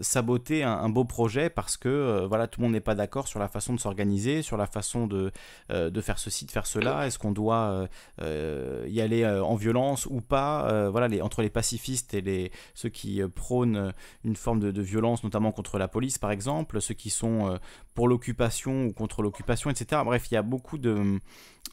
saboter 0.00 0.62
un, 0.62 0.88
beau 0.88 1.04
projet 1.04 1.48
parce 1.48 1.76
que 1.76 2.26
voilà 2.28 2.46
tout 2.46 2.60
le 2.60 2.64
monde 2.66 2.72
n'est 2.74 2.80
pas 2.80 2.94
d'accord 2.94 3.26
sur 3.28 3.40
la 3.40 3.48
façon 3.48 3.72
de 3.74 3.80
s'organiser 3.80 4.42
sur 4.42 4.56
la 4.56 4.66
façon 4.66 5.06
de, 5.06 5.32
de 5.70 6.00
faire 6.00 6.18
ceci 6.18 6.44
de 6.44 6.50
faire 6.50 6.66
cela. 6.66 7.06
Est-ce 7.06 7.18
qu'on 7.18 7.32
doit 7.32 7.88
y 8.20 9.00
aller 9.00 9.22
euh, 9.22 9.44
en 9.44 9.54
violence 9.54 10.06
ou 10.06 10.20
pas. 10.20 10.68
Euh, 10.70 10.90
voilà, 10.90 11.08
les, 11.08 11.20
entre 11.20 11.42
les 11.42 11.50
pacifistes 11.50 12.14
et 12.14 12.20
les, 12.20 12.50
ceux 12.74 12.88
qui 12.88 13.20
prônent 13.34 13.92
une 14.24 14.36
forme 14.36 14.60
de, 14.60 14.82
violence, 14.82 15.24
notamment 15.24 15.52
contre 15.52 15.78
la 15.78 15.88
police 15.88 16.18
par 16.18 16.30
exemple, 16.30 16.80
ceux 16.80 16.94
qui 16.94 17.10
sont 17.10 17.58
pour 17.94 18.08
l'occupation 18.08 18.86
ou 18.86 18.92
contre 18.92 19.22
l'occupation, 19.22 19.70
etc. 19.70 20.02
Bref, 20.04 20.30
il 20.30 20.34
y 20.34 20.36
a 20.36 20.42
beaucoup 20.42 20.78
de, 20.78 21.20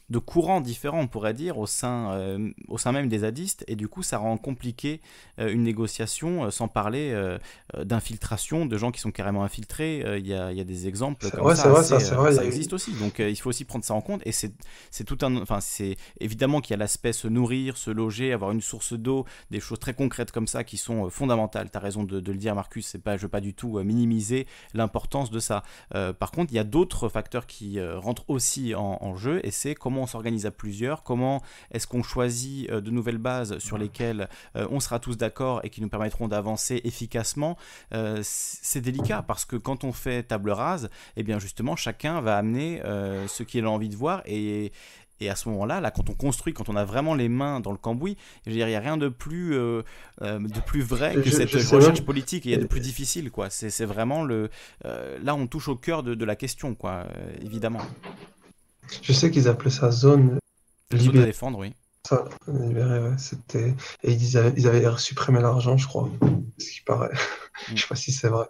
de 0.08 0.18
courants 0.18 0.60
différents, 0.60 1.00
on 1.00 1.08
pourrait 1.08 1.34
dire, 1.34 1.58
au 1.58 1.66
sein, 1.66 2.38
au 2.68 2.78
sein 2.78 2.92
même 2.92 3.08
des 3.08 3.20
zadistes, 3.20 3.64
et 3.66 3.76
du 3.76 3.88
coup, 3.88 4.02
ça 4.02 4.18
rend 4.18 4.38
compliqué 4.38 5.00
une 5.38 5.62
négociation, 5.62 6.50
sans 6.50 6.68
parler 6.68 7.14
d'infiltration, 7.76 8.66
de 8.66 8.76
gens 8.76 8.92
qui 8.92 9.00
sont 9.00 9.10
carrément 9.10 9.42
infiltrés. 9.42 10.02
Il 10.18 10.26
y, 10.26 10.34
a, 10.34 10.52
y, 10.52 10.60
a, 10.60 10.64
des 10.64 10.86
exemples 10.86 11.28
comme 11.30 11.54
ça, 11.54 11.82
ça, 11.82 12.00
ça, 12.00 12.44
existe 12.44 12.72
aussi. 12.72 12.92
Donc, 12.92 13.18
il 13.18 13.36
faut 13.36 13.50
aussi 13.50 13.64
prendre 13.64 13.84
ça 13.84 13.94
en 13.94 14.00
compte, 14.00 14.22
et 14.24 14.32
c'est 14.32 15.04
tout 15.04 15.18
un, 15.22 15.36
enfin, 15.36 15.60
c'est 15.60 15.96
évidemment 16.20 16.60
qu'il 16.60 16.72
y 16.72 16.74
a 16.74 16.78
l'aspect 16.78 17.12
se 17.12 17.28
nourrir, 17.28 17.76
se 17.76 17.90
loger, 17.90 18.32
avoir 18.32 18.52
une 18.52 18.60
source 18.60 18.92
d'eau, 18.92 19.24
des 19.50 19.60
choses 19.60 19.78
très 19.78 19.94
concrètes 19.94 20.32
comme 20.32 20.46
ça 20.46 20.64
qui 20.64 20.76
sont 20.76 21.06
euh, 21.06 21.10
fondamentales. 21.10 21.70
Tu 21.70 21.76
as 21.76 21.80
raison 21.80 22.04
de, 22.04 22.16
le 22.16 22.38
dire, 22.38 22.54
Marcus, 22.54 22.86
c'est 22.86 23.02
pas, 23.02 23.16
je 23.16 23.22
veux 23.22 23.28
pas 23.28 23.40
du 23.40 23.54
tout 23.54 23.78
euh, 23.78 23.84
minimiser 23.84 24.46
l'importance 24.74 25.30
de 25.30 25.38
ça. 25.38 25.62
Euh, 25.94 26.12
par 26.12 26.30
contre, 26.30 26.52
il 26.52 26.56
y 26.56 26.60
a 26.60 26.64
d'autres 26.64 27.08
facteurs 27.08 27.46
qui 27.46 27.80
rentrent 27.80 28.28
aussi 28.28 28.74
en, 28.74 29.16
jeu 29.16 29.40
et 29.44 29.50
c'est 29.50 29.74
comment 29.74 30.02
on 30.02 30.06
s'organise 30.06 30.46
à 30.46 30.50
plusieurs, 30.50 31.02
comment 31.02 31.42
est-ce 31.70 31.86
qu'on 31.86 32.02
choisit 32.02 32.70
de 32.70 32.90
nouvelles 32.90 33.18
bases 33.18 33.58
sur 33.58 33.78
lesquelles 33.78 34.28
on 34.54 34.80
sera 34.80 34.98
tous 34.98 35.16
d'accord 35.16 35.60
et 35.64 35.70
qui 35.70 35.80
nous 35.80 35.88
permettront 35.88 36.28
d'avancer 36.28 36.80
efficacement. 36.84 37.56
c'est 38.22 38.80
délicat 38.80 39.22
parce 39.22 39.44
que 39.44 39.56
quand 39.56 39.84
on 39.84 39.92
fait 39.92 40.22
table 40.22 40.50
rase, 40.50 40.90
eh 41.16 41.22
bien 41.22 41.38
justement 41.38 41.76
chacun 41.76 42.20
va 42.20 42.36
amener 42.36 42.80
ce 43.26 43.42
qu'il 43.42 43.64
a 43.64 43.70
envie 43.70 43.88
de 43.88 43.96
voir 43.96 44.22
et, 44.26 44.72
et 45.22 45.30
à 45.30 45.36
ce 45.36 45.48
moment-là, 45.50 45.80
là, 45.80 45.90
quand 45.90 46.10
on 46.10 46.14
construit, 46.14 46.52
quand 46.52 46.68
on 46.68 46.76
a 46.76 46.84
vraiment 46.84 47.14
les 47.14 47.28
mains 47.28 47.60
dans 47.60 47.70
le 47.70 47.78
cambouis, 47.78 48.16
il 48.46 48.54
n'y 48.54 48.62
a 48.62 48.80
rien 48.80 48.96
de 48.96 49.08
plus, 49.08 49.54
euh, 49.54 49.82
euh, 50.22 50.38
de 50.40 50.60
plus 50.60 50.82
vrai 50.82 51.14
que 51.14 51.30
cette 51.30 51.52
recherche 51.52 52.02
politique. 52.02 52.46
Et 52.46 52.50
il 52.50 52.52
y 52.52 52.56
a 52.56 52.60
de 52.60 52.66
plus 52.66 52.80
difficile, 52.80 53.30
quoi. 53.30 53.48
C'est 53.50 53.84
vraiment 53.84 54.24
le. 54.24 54.50
Euh, 54.84 55.18
là, 55.22 55.34
on 55.34 55.46
touche 55.46 55.68
au 55.68 55.76
cœur 55.76 56.02
de, 56.02 56.24
la 56.24 56.36
question, 56.36 56.74
quoi, 56.74 57.06
évidemment. 57.40 57.82
Je 59.00 59.12
sais 59.12 59.30
qu'ils 59.30 59.48
appelaient 59.48 59.70
ça 59.70 59.90
zone 59.90 60.38
libérée. 60.90 61.24
à 61.24 61.26
défendre, 61.26 61.58
oui. 61.58 61.72
Ça, 62.04 62.24
libérée, 62.48 63.00
c'était. 63.16 63.74
Et 64.02 64.12
ils 64.12 64.36
avaient, 64.36 64.52
ils 64.56 64.66
avaient 64.66 64.84
supprimé 64.98 65.40
l'argent, 65.40 65.76
je 65.76 65.86
crois. 65.86 66.10
Ce 66.58 66.72
qui 66.72 66.80
paraît. 66.80 67.12
je 67.74 67.80
sais 67.80 67.86
pas 67.88 67.94
si 67.94 68.10
c'est 68.10 68.28
vrai. 68.28 68.46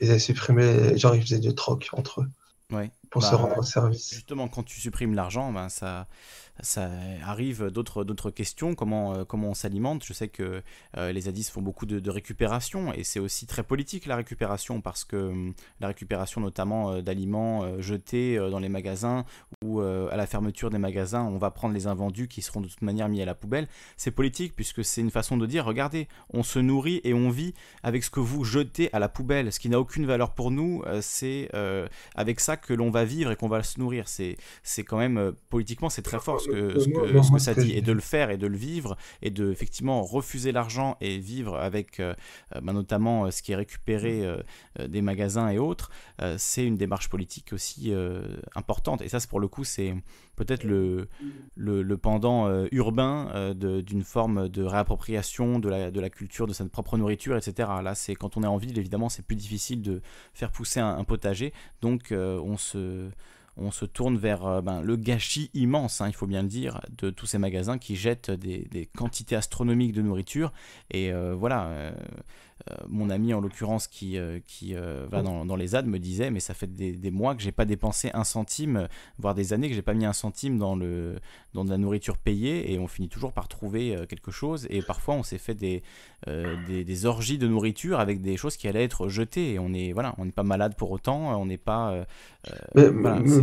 Ils 0.00 0.10
avaient 0.10 0.18
supprimé. 0.18 0.98
Genre, 0.98 1.14
ils 1.14 1.22
faisaient 1.22 1.38
du 1.38 1.54
troc 1.54 1.88
entre 1.92 2.22
eux. 2.22 2.28
Ouais 2.72 2.90
pour 3.10 3.22
se 3.22 3.30
bah, 3.30 3.36
rendre 3.36 3.64
service. 3.64 4.12
Justement, 4.12 4.48
quand 4.48 4.62
tu 4.62 4.80
supprimes 4.80 5.14
l'argent, 5.14 5.52
ben 5.52 5.68
ça, 5.68 6.06
ça 6.60 6.90
arrive 7.24 7.70
d'autres 7.70 8.04
d'autres 8.04 8.30
questions. 8.30 8.74
Comment 8.74 9.14
euh, 9.14 9.24
comment 9.24 9.48
on 9.48 9.54
s'alimente? 9.54 10.04
Je 10.04 10.12
sais 10.12 10.28
que 10.28 10.62
euh, 10.96 11.12
les 11.12 11.22
zadistes 11.22 11.50
font 11.50 11.62
beaucoup 11.62 11.86
de, 11.86 12.10
récupération 12.10 12.92
et 12.94 13.04
c'est 13.04 13.20
aussi 13.20 13.46
très 13.46 13.62
politique 13.62 14.06
la 14.06 14.16
récupération 14.16 14.80
parce 14.80 15.04
que 15.04 15.16
hum, 15.16 15.54
la 15.80 15.88
récupération 15.88 16.40
notamment 16.40 16.90
euh, 16.92 17.02
d'aliments 17.02 17.80
jetés 17.80 18.36
dans 18.50 18.58
les 18.58 18.68
magasins 18.68 19.24
ou 19.64 19.80
à 19.80 20.16
la 20.16 20.26
fermeture 20.26 20.70
des 20.70 20.78
magasins, 20.78 21.22
on 21.22 21.38
va 21.38 21.50
prendre 21.50 21.74
les 21.74 21.86
invendus 21.86 22.28
qui 22.28 22.42
seront 22.42 22.60
de 22.60 22.68
toute 22.68 22.82
manière 22.82 23.08
mis 23.08 23.20
à 23.22 23.24
la 23.24 23.34
poubelle. 23.34 23.68
C'est 23.96 24.10
politique 24.10 24.54
puisque 24.54 24.84
c'est 24.84 25.00
une 25.00 25.10
façon 25.10 25.36
de 25.36 25.46
dire 25.46 25.64
regardez, 25.64 26.08
on 26.30 26.42
se 26.42 26.58
nourrit 26.58 27.00
et 27.04 27.14
on 27.14 27.30
vit 27.30 27.54
avec 27.82 28.04
ce 28.04 28.10
que 28.10 28.20
vous 28.20 28.44
jetez 28.44 28.92
à 28.92 28.98
la 28.98 29.08
poubelle, 29.08 29.52
ce 29.52 29.60
qui 29.60 29.68
n'a 29.68 29.78
aucune 29.78 30.06
valeur 30.06 30.34
pour 30.34 30.50
nous. 30.50 30.82
c'est 31.00 31.50
avec 32.14 32.40
ça 32.40 32.56
que 32.56 32.72
l'on 32.72 32.90
va 32.90 32.97
vivre 33.04 33.30
et 33.30 33.36
qu'on 33.36 33.48
va 33.48 33.62
se 33.62 33.78
nourrir. 33.78 34.06
C'est 34.08 34.36
quand 34.84 34.98
même 34.98 35.32
politiquement 35.48 35.88
c'est 35.88 36.02
très 36.02 36.18
fort 36.18 36.40
ce 36.40 36.48
que, 36.48 37.38
ça 37.38 37.54
dit, 37.54 37.72
et 37.72 37.82
de 37.82 37.92
le 37.92 38.00
faire 38.00 38.30
et 38.30 38.36
de 38.36 38.46
le 38.46 38.56
vivre, 38.56 38.96
et 39.22 39.30
de 39.30 39.50
effectivement 39.50 40.02
refuser 40.02 40.52
l'argent 40.52 40.96
et 41.00 41.18
vivre 41.18 41.56
avec 41.56 42.00
euh, 42.00 42.14
euh, 42.54 42.60
bah, 42.60 42.72
notamment 42.72 43.24
euh, 43.24 43.30
ce 43.30 43.42
qui 43.42 43.52
est 43.52 43.56
récupéré 43.56 44.24
des 44.78 45.02
magasins 45.02 45.48
et 45.48 45.58
autres, 45.58 45.90
c'est 46.36 46.64
une 46.64 46.76
démarche 46.76 47.08
politique 47.08 47.52
aussi 47.52 47.92
importante. 48.54 49.02
Et 49.02 49.08
ça, 49.08 49.18
pour 49.28 49.40
le 49.40 49.48
coup, 49.48 49.64
c'est 49.64 49.94
peut-être 50.38 50.64
le, 50.64 51.08
le, 51.56 51.96
pendant 51.96 52.48
urbain 52.72 53.54
d'une 53.54 54.02
forme 54.02 54.48
de 54.48 54.62
réappropriation 54.62 55.58
de 55.58 55.68
la, 55.68 55.90
de 55.90 56.00
la 56.00 56.10
culture, 56.10 56.46
de 56.46 56.52
sa 56.52 56.64
propre 56.66 56.96
nourriture, 56.96 57.36
etc. 57.36 57.68
Là, 57.82 57.94
quand 58.18 58.36
on 58.36 58.42
est 58.42 58.46
en 58.46 58.56
ville, 58.56 58.78
évidemment, 58.78 59.08
c'est 59.08 59.26
plus 59.26 59.36
difficile 59.36 59.82
de 59.82 60.00
faire 60.32 60.50
pousser 60.50 60.80
un, 60.80 61.04
potager, 61.04 61.52
donc 61.82 62.12
on 62.12 62.56
se 62.56 63.08
on 63.60 63.72
se 63.72 63.84
tourne 63.84 64.16
vers 64.16 64.62
ben, 64.62 64.82
le 64.82 64.94
gâchis 64.94 65.50
immense, 65.52 66.00
hein, 66.00 66.06
il 66.06 66.14
faut 66.14 66.28
bien 66.28 66.42
le 66.42 66.48
dire, 66.48 66.80
de 66.96 67.10
tous 67.10 67.26
ces 67.26 67.38
magasins 67.38 67.76
qui 67.76 67.96
jettent 67.96 68.30
des, 68.30 68.68
des 68.70 68.86
quantités 68.86 69.34
astronomiques 69.34 69.92
de 69.92 70.02
nourriture. 70.02 70.52
Et 70.92 71.12
voilà 71.12 71.66
euh, 71.66 71.92
mon 72.88 73.10
ami 73.10 73.34
en 73.34 73.40
l'occurrence 73.40 73.86
qui, 73.86 74.18
euh, 74.18 74.40
qui 74.46 74.74
euh, 74.74 75.06
va 75.10 75.22
dans, 75.22 75.56
les 75.56 75.68
ZAD 75.68 75.86
me 75.86 75.98
disait 75.98 76.30
mais 76.30 76.40
ça 76.40 76.54
fait 76.54 76.66
des, 76.66 77.10
mois 77.10 77.34
que 77.34 77.42
j'ai 77.42 77.52
pas 77.52 77.64
dépensé 77.64 78.10
un 78.14 78.24
centime, 78.24 78.88
voire 79.18 79.34
des 79.34 79.52
années 79.52 79.68
que 79.68 79.74
j'ai 79.74 79.82
pas 79.82 79.94
mis 79.94 80.04
un 80.04 80.12
centime 80.12 80.58
dans, 80.58 80.76
le, 80.76 81.18
dans 81.54 81.64
de 81.64 81.70
la 81.70 81.78
nourriture 81.78 82.16
payée 82.16 82.72
et 82.72 82.78
on 82.78 82.86
finit 82.86 83.08
toujours 83.08 83.32
par 83.32 83.48
trouver 83.48 83.96
quelque 84.08 84.30
chose 84.30 84.66
et 84.70 84.82
parfois 84.82 85.14
on 85.14 85.22
s'est 85.22 85.38
fait 85.38 85.54
des, 85.54 85.82
des, 86.26 87.06
orgies 87.06 87.38
de 87.38 87.46
nourriture 87.46 88.00
avec 88.00 88.20
des 88.20 88.36
choses 88.36 88.56
qui 88.56 88.68
allaient 88.68 88.84
être 88.84 89.08
jetées 89.08 89.54
et 89.54 89.58
on 89.58 89.72
est 89.72 89.92
voilà 89.92 90.14
on 90.18 90.24
n'est 90.24 90.32
pas 90.32 90.42
malade 90.42 90.74
pour 90.76 90.90
autant, 90.90 91.40
on 91.40 91.46
n'est 91.46 91.58
pas... 91.58 92.04
mais, 92.74 92.90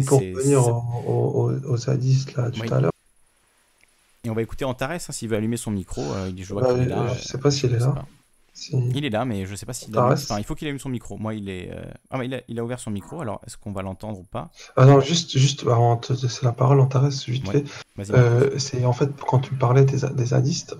pour 0.05 0.19
revenir 0.19 0.67
aux, 1.07 1.77
zadistes 1.77 2.35
là 2.35 2.51
tout 2.51 2.61
à 2.71 2.81
l'heure, 2.81 2.91
et 4.23 4.29
on 4.29 4.33
va 4.33 4.41
écouter 4.41 4.65
Antares 4.65 4.91
hein, 4.91 4.99
s'il 4.99 5.29
veut 5.29 5.37
allumer 5.37 5.57
son 5.57 5.71
micro. 5.71 6.01
je 6.35 6.53
vois 6.53 6.73
bah, 6.73 6.81
est 6.81 6.85
là. 6.85 7.13
Je 7.13 7.21
sais 7.21 7.37
pas 7.37 7.51
s'il 7.51 7.73
est 7.73 7.79
là. 7.79 8.05
Il 8.71 9.03
est 9.05 9.09
là, 9.09 9.25
mais 9.25 9.45
je 9.45 9.55
sais 9.55 9.65
pas 9.65 9.73
s'il 9.73 9.97
a. 9.97 10.13
Enfin, 10.13 10.37
il 10.37 10.45
faut 10.45 10.55
qu'il 10.55 10.67
allume 10.67 10.79
son 10.79 10.89
micro. 10.89 11.17
Moi, 11.17 11.33
il 11.33 11.49
est. 11.49 11.71
Euh, 11.71 11.83
ah, 12.09 12.17
mais 12.17 12.25
il 12.25 12.33
a, 12.33 12.41
il 12.47 12.57
a, 12.59 12.63
ouvert 12.63 12.79
son 12.79 12.91
micro. 12.91 13.19
Alors, 13.19 13.41
est-ce 13.45 13.57
qu'on 13.57 13.73
va 13.73 13.81
l'entendre 13.81 14.19
ou 14.19 14.23
pas? 14.23 14.49
Ah 14.77 14.85
non, 14.85 15.01
juste, 15.01 15.37
juste 15.37 15.63
avant 15.63 15.95
de 15.95 16.43
la 16.45 16.51
parole, 16.53 16.79
Antares, 16.79 17.09
vite 17.27 17.49
fait. 17.49 17.65
Euh, 18.11 18.57
c'est 18.57 18.85
en 18.85 18.93
fait 18.93 19.09
quand 19.21 19.39
tu 19.39 19.53
parlais 19.55 19.83
des, 19.83 20.07
des 20.13 20.25
zadistes. 20.27 20.75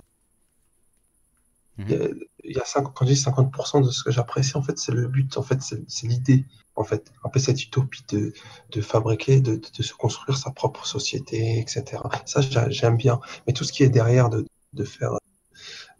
Mhm. 1.76 2.14
Il 2.44 2.56
y 2.56 2.58
a, 2.58 2.62
quand 2.80 3.04
je 3.04 3.12
dis 3.12 3.20
50% 3.20 3.84
de 3.84 3.90
ce 3.90 4.02
que 4.02 4.10
j'apprécie, 4.10 4.56
en 4.56 4.62
fait, 4.62 4.78
c'est 4.78 4.92
le 4.92 5.08
but, 5.08 5.36
en 5.36 5.42
fait, 5.42 5.60
c'est 5.60 6.06
l'idée, 6.06 6.46
en 6.76 6.84
fait, 6.84 7.12
un 7.24 7.28
peu 7.28 7.38
cette 7.38 7.62
utopie 7.62 8.04
de, 8.08 8.32
de 8.70 8.80
fabriquer, 8.80 9.40
de, 9.40 9.56
de, 9.56 9.82
se 9.82 9.92
construire 9.92 10.38
sa 10.38 10.50
propre 10.50 10.86
société, 10.86 11.58
etc. 11.58 11.84
Ça, 12.24 12.40
j'aime 12.68 12.96
bien. 12.96 13.20
Mais 13.46 13.52
tout 13.52 13.64
ce 13.64 13.72
qui 13.72 13.82
est 13.82 13.90
derrière 13.90 14.30
de, 14.30 14.46
de 14.72 14.84
faire 14.84 15.18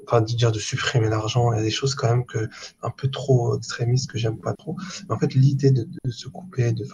enfin 0.06 0.20
dire 0.20 0.52
de 0.52 0.58
supprimer 0.58 1.08
l'argent, 1.08 1.52
il 1.52 1.56
y 1.56 1.60
a 1.60 1.62
des 1.62 1.70
choses 1.70 1.94
quand 1.94 2.08
même 2.08 2.26
que 2.26 2.48
un 2.82 2.90
peu 2.90 3.08
trop 3.10 3.56
extrémistes 3.56 4.10
que 4.10 4.18
j'aime 4.18 4.38
pas 4.38 4.54
trop. 4.54 4.76
Mais 5.08 5.14
en 5.14 5.18
fait, 5.18 5.34
l'idée 5.34 5.70
de, 5.70 5.86
se 6.10 6.28
couper, 6.28 6.72
de, 6.72 6.86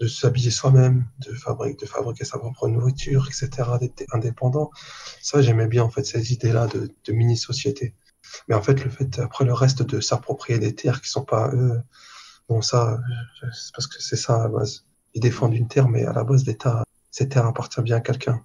de, 0.00 0.06
s'habiller 0.06 0.50
soi-même, 0.50 1.06
de 1.26 1.32
fabriquer, 1.34 1.84
de 1.84 1.90
fabriquer 1.90 2.24
sa 2.24 2.38
propre 2.38 2.68
nourriture, 2.68 3.26
etc., 3.28 3.50
d'être 3.80 4.04
indépendant, 4.12 4.70
ça 5.20 5.42
j'aimais 5.42 5.66
bien 5.66 5.84
en 5.84 5.90
fait 5.90 6.04
ces 6.04 6.32
idées-là 6.32 6.66
de, 6.68 6.90
de 7.04 7.12
mini-société. 7.12 7.94
Mais 8.48 8.54
en 8.54 8.62
fait, 8.62 8.82
le 8.84 8.90
fait 8.90 9.18
après 9.18 9.44
le 9.44 9.52
reste 9.52 9.82
de 9.82 10.00
s'approprier 10.00 10.58
des 10.58 10.74
terres 10.74 11.00
qui 11.00 11.10
sont 11.10 11.24
pas 11.24 11.50
eux, 11.54 11.80
bon 12.48 12.62
ça, 12.62 12.98
c'est 13.52 13.72
parce 13.74 13.86
que 13.86 14.02
c'est 14.02 14.16
ça 14.16 14.36
à 14.36 14.42
la 14.44 14.48
base. 14.48 14.86
Ils 15.14 15.20
défendent 15.20 15.54
une 15.54 15.68
terre, 15.68 15.88
mais 15.88 16.04
à 16.04 16.12
la 16.12 16.24
base, 16.24 16.44
l'État, 16.46 16.84
cette 17.10 17.30
terre 17.30 17.46
appartient 17.46 17.80
bien 17.82 17.96
à 17.96 18.00
quelqu'un. 18.00 18.42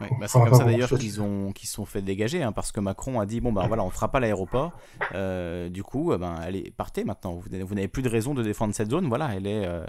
Bah, 0.00 0.28
c'est 0.28 0.38
comme 0.38 0.54
ça 0.54 0.64
d'ailleurs 0.64 0.88
qu'ils 0.90 1.20
ont 1.20 1.52
qu'ils 1.52 1.68
sont 1.68 1.84
fait 1.84 2.02
dégager, 2.02 2.42
hein, 2.42 2.52
parce 2.52 2.72
que 2.72 2.80
Macron 2.80 3.20
a 3.20 3.26
dit 3.26 3.40
bon 3.40 3.52
ben 3.52 3.66
voilà 3.66 3.84
on 3.84 3.90
fera 3.90 4.10
pas 4.10 4.20
l'aéroport, 4.20 4.72
euh, 5.14 5.68
du 5.68 5.82
coup 5.82 6.12
euh, 6.12 6.18
ben 6.18 6.34
allez 6.34 6.72
partez 6.76 7.04
maintenant, 7.04 7.34
vous, 7.34 7.48
vous 7.66 7.74
n'avez 7.74 7.88
plus 7.88 8.02
de 8.02 8.08
raison 8.08 8.34
de 8.34 8.42
défendre 8.42 8.74
cette 8.74 8.90
zone, 8.90 9.08
voilà 9.08 9.34
elle 9.34 9.46
est 9.46 9.66
euh, 9.66 9.84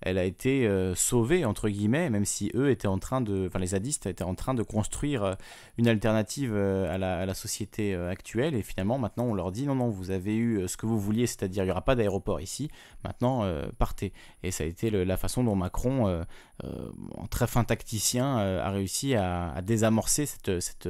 elle 0.00 0.18
a 0.18 0.24
été 0.24 0.68
sauvée 0.94 1.46
entre 1.46 1.70
guillemets, 1.70 2.10
même 2.10 2.26
si 2.26 2.50
eux 2.54 2.68
étaient 2.68 2.88
en 2.88 2.98
train 2.98 3.22
de, 3.22 3.46
enfin 3.46 3.58
les 3.58 3.68
zadistes 3.68 4.04
étaient 4.04 4.24
en 4.24 4.34
train 4.34 4.52
de 4.52 4.62
construire 4.62 5.36
une 5.78 5.88
alternative 5.88 6.54
à 6.54 6.98
la, 6.98 7.20
à 7.20 7.24
la, 7.24 7.32
société 7.32 7.94
actuelle. 7.94 8.54
Et 8.54 8.62
finalement, 8.62 8.98
maintenant, 8.98 9.24
on 9.24 9.32
leur 9.32 9.50
dit 9.50 9.64
non, 9.64 9.76
non, 9.76 9.88
vous 9.88 10.10
avez 10.10 10.36
eu 10.36 10.68
ce 10.68 10.76
que 10.76 10.84
vous 10.84 11.00
vouliez, 11.00 11.26
c'est-à-dire 11.26 11.62
il 11.62 11.66
n'y 11.66 11.70
aura 11.70 11.80
pas 11.80 11.94
d'aéroport 11.94 12.42
ici. 12.42 12.68
Maintenant, 13.02 13.50
partez. 13.78 14.12
Et 14.42 14.50
ça 14.50 14.64
a 14.64 14.66
été 14.66 14.90
la 14.90 15.16
façon 15.16 15.42
dont 15.42 15.54
Macron, 15.54 16.22
en 16.62 17.26
très 17.28 17.46
fin 17.46 17.64
tacticien, 17.64 18.36
a 18.36 18.70
réussi 18.70 19.14
à, 19.14 19.53
désamorcer 19.62 20.26
cette, 20.26 20.60
cette, 20.60 20.88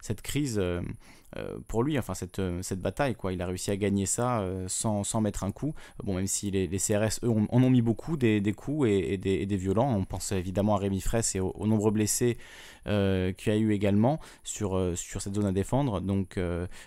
cette 0.00 0.22
crise 0.22 0.60
euh, 1.36 1.58
pour 1.68 1.82
lui, 1.82 1.98
enfin 1.98 2.14
cette, 2.14 2.38
euh, 2.38 2.62
cette 2.62 2.80
bataille, 2.80 3.14
quoi. 3.14 3.34
Il 3.34 3.42
a 3.42 3.46
réussi 3.46 3.70
à 3.70 3.76
gagner 3.76 4.06
ça 4.06 4.40
euh, 4.40 4.64
sans, 4.66 5.04
sans, 5.04 5.20
mettre 5.20 5.44
un 5.44 5.50
coup. 5.50 5.74
Bon, 6.02 6.14
même 6.14 6.26
si 6.26 6.50
les, 6.50 6.68
CRS, 6.68 7.22
eux, 7.22 7.28
en 7.28 7.62
ont 7.62 7.70
mis 7.70 7.82
beaucoup, 7.82 8.16
des, 8.16 8.40
des 8.40 8.52
coups 8.54 8.88
et, 8.88 9.18
des, 9.18 9.44
des, 9.44 9.56
violents. 9.56 9.94
On 9.94 10.04
pense 10.04 10.32
évidemment 10.32 10.76
à 10.76 10.78
Rémi 10.78 11.00
Fraisse 11.02 11.34
et 11.36 11.40
aux, 11.40 11.66
nombreux 11.66 11.90
blessés 11.90 12.38
qu'il 12.86 13.52
y 13.52 13.56
a 13.56 13.56
eu 13.56 13.72
également 13.72 14.18
sur, 14.44 14.96
sur 14.96 15.20
cette 15.20 15.34
zone 15.34 15.44
à 15.44 15.52
défendre. 15.52 16.00
Donc 16.00 16.38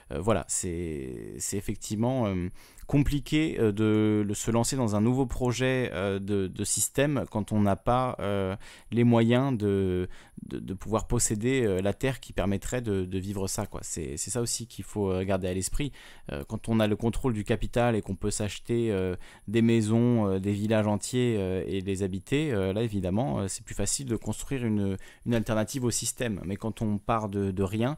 voilà, 0.10 0.46
c'est 0.48 1.36
effectivement 1.54 2.34
compliqué 2.92 3.56
euh, 3.58 3.72
de, 3.72 4.34
se 4.34 4.52
lancer 4.52 4.76
dans 4.76 4.98
un 4.98 5.02
nouveau 5.02 5.26
projet 5.26 5.90
euh, 5.94 6.20
de, 6.20 6.64
système 6.66 7.24
quand 7.32 7.54
on 7.54 7.62
n'a 7.62 7.78
pas 7.78 8.18
euh, 8.20 8.58
les 8.92 9.06
moyens 9.06 9.58
de, 9.58 10.10
de, 10.44 10.74
pouvoir 10.74 11.08
posséder 11.08 11.80
la 11.82 11.94
terre 11.94 12.20
qui 12.20 12.34
permettrait 12.34 12.82
de, 12.82 13.18
vivre 13.18 13.48
ça. 13.48 13.66
C'est 13.82 14.18
ça 14.18 14.42
aussi 14.42 14.68
qu'il 14.68 14.84
faut 14.84 15.24
garder 15.24 15.48
à 15.48 15.54
l'esprit. 15.54 15.92
quand 16.48 16.68
on 16.70 16.80
a 16.80 16.88
le 16.88 16.96
contrôle 16.96 17.34
du 17.34 17.44
capital 17.44 17.96
et 17.96 18.02
qu'on 18.02 18.16
peut 18.16 18.32
s'acheter 18.32 18.94
des 19.48 19.62
maisons, 19.62 20.40
des 20.40 20.52
villages 20.52 20.88
entiers 20.88 21.36
et 21.68 21.82
les 21.82 22.04
habiter, 22.04 22.52
là 22.52 22.82
évidemment 22.82 23.48
c'est 23.48 23.64
plus 23.64 23.76
facile 23.76 24.08
de 24.08 24.16
construire 24.16 24.66
une, 24.66 24.98
une, 25.26 25.34
alternative 25.34 25.84
au 25.84 25.92
système. 25.92 26.42
Mais 26.46 26.58
quand 26.58 26.82
on 26.82 26.98
part 26.98 27.30
de, 27.30 27.64
rien, 27.64 27.98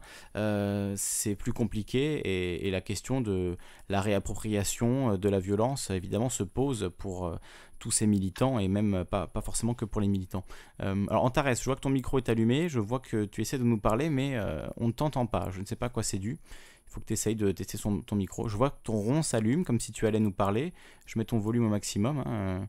c'est 0.96 1.34
plus 1.34 1.52
compliqué 1.52 2.20
et, 2.24 2.68
et 2.68 2.70
la 2.70 2.80
question 2.80 3.20
de 3.20 3.56
la 3.88 4.00
réappropriation 4.00 4.83
euh, 4.84 5.16
de 5.16 5.28
la 5.28 5.38
violence, 5.38 5.90
évidemment, 5.90 6.28
se 6.28 6.42
pose 6.42 6.90
pour 6.98 7.26
euh, 7.26 7.36
tous 7.78 7.90
ces 7.90 8.06
militants 8.06 8.58
et 8.58 8.68
même 8.68 9.04
pas, 9.04 9.26
pas 9.26 9.40
forcément 9.40 9.74
que 9.74 9.84
pour 9.84 10.00
les 10.00 10.08
militants. 10.08 10.44
Euh, 10.82 11.06
alors 11.08 11.24
Antares, 11.24 11.54
je 11.54 11.64
vois 11.64 11.76
que 11.76 11.80
ton 11.80 11.90
micro 11.90 12.18
est 12.18 12.28
allumé, 12.28 12.68
je 12.68 12.80
vois 12.80 13.00
que 13.00 13.24
tu 13.24 13.40
essaies 13.40 13.58
de 13.58 13.64
nous 13.64 13.78
parler, 13.78 14.08
mais 14.08 14.38
on 14.76 14.88
ne 14.88 14.92
t'entend 14.92 15.26
pas. 15.26 15.48
Je 15.50 15.60
ne 15.60 15.66
sais 15.66 15.76
pas 15.76 15.86
à 15.86 15.88
quoi 15.90 16.02
c'est 16.02 16.18
dû. 16.18 16.38
Il 16.86 16.90
faut 16.90 17.00
que 17.00 17.06
tu 17.06 17.12
essayes 17.12 17.36
de 17.36 17.50
tester 17.50 17.76
son, 17.76 18.00
ton 18.00 18.16
micro. 18.16 18.48
Je 18.48 18.56
vois 18.56 18.70
que 18.70 18.78
ton 18.84 18.94
rond 18.94 19.22
s'allume 19.22 19.64
comme 19.64 19.80
si 19.80 19.92
tu 19.92 20.06
allais 20.06 20.20
nous 20.20 20.32
parler. 20.32 20.72
Je 21.06 21.18
mets 21.18 21.24
ton 21.24 21.38
volume 21.38 21.66
au 21.66 21.70
maximum. 21.70 22.22
Hein. 22.26 22.68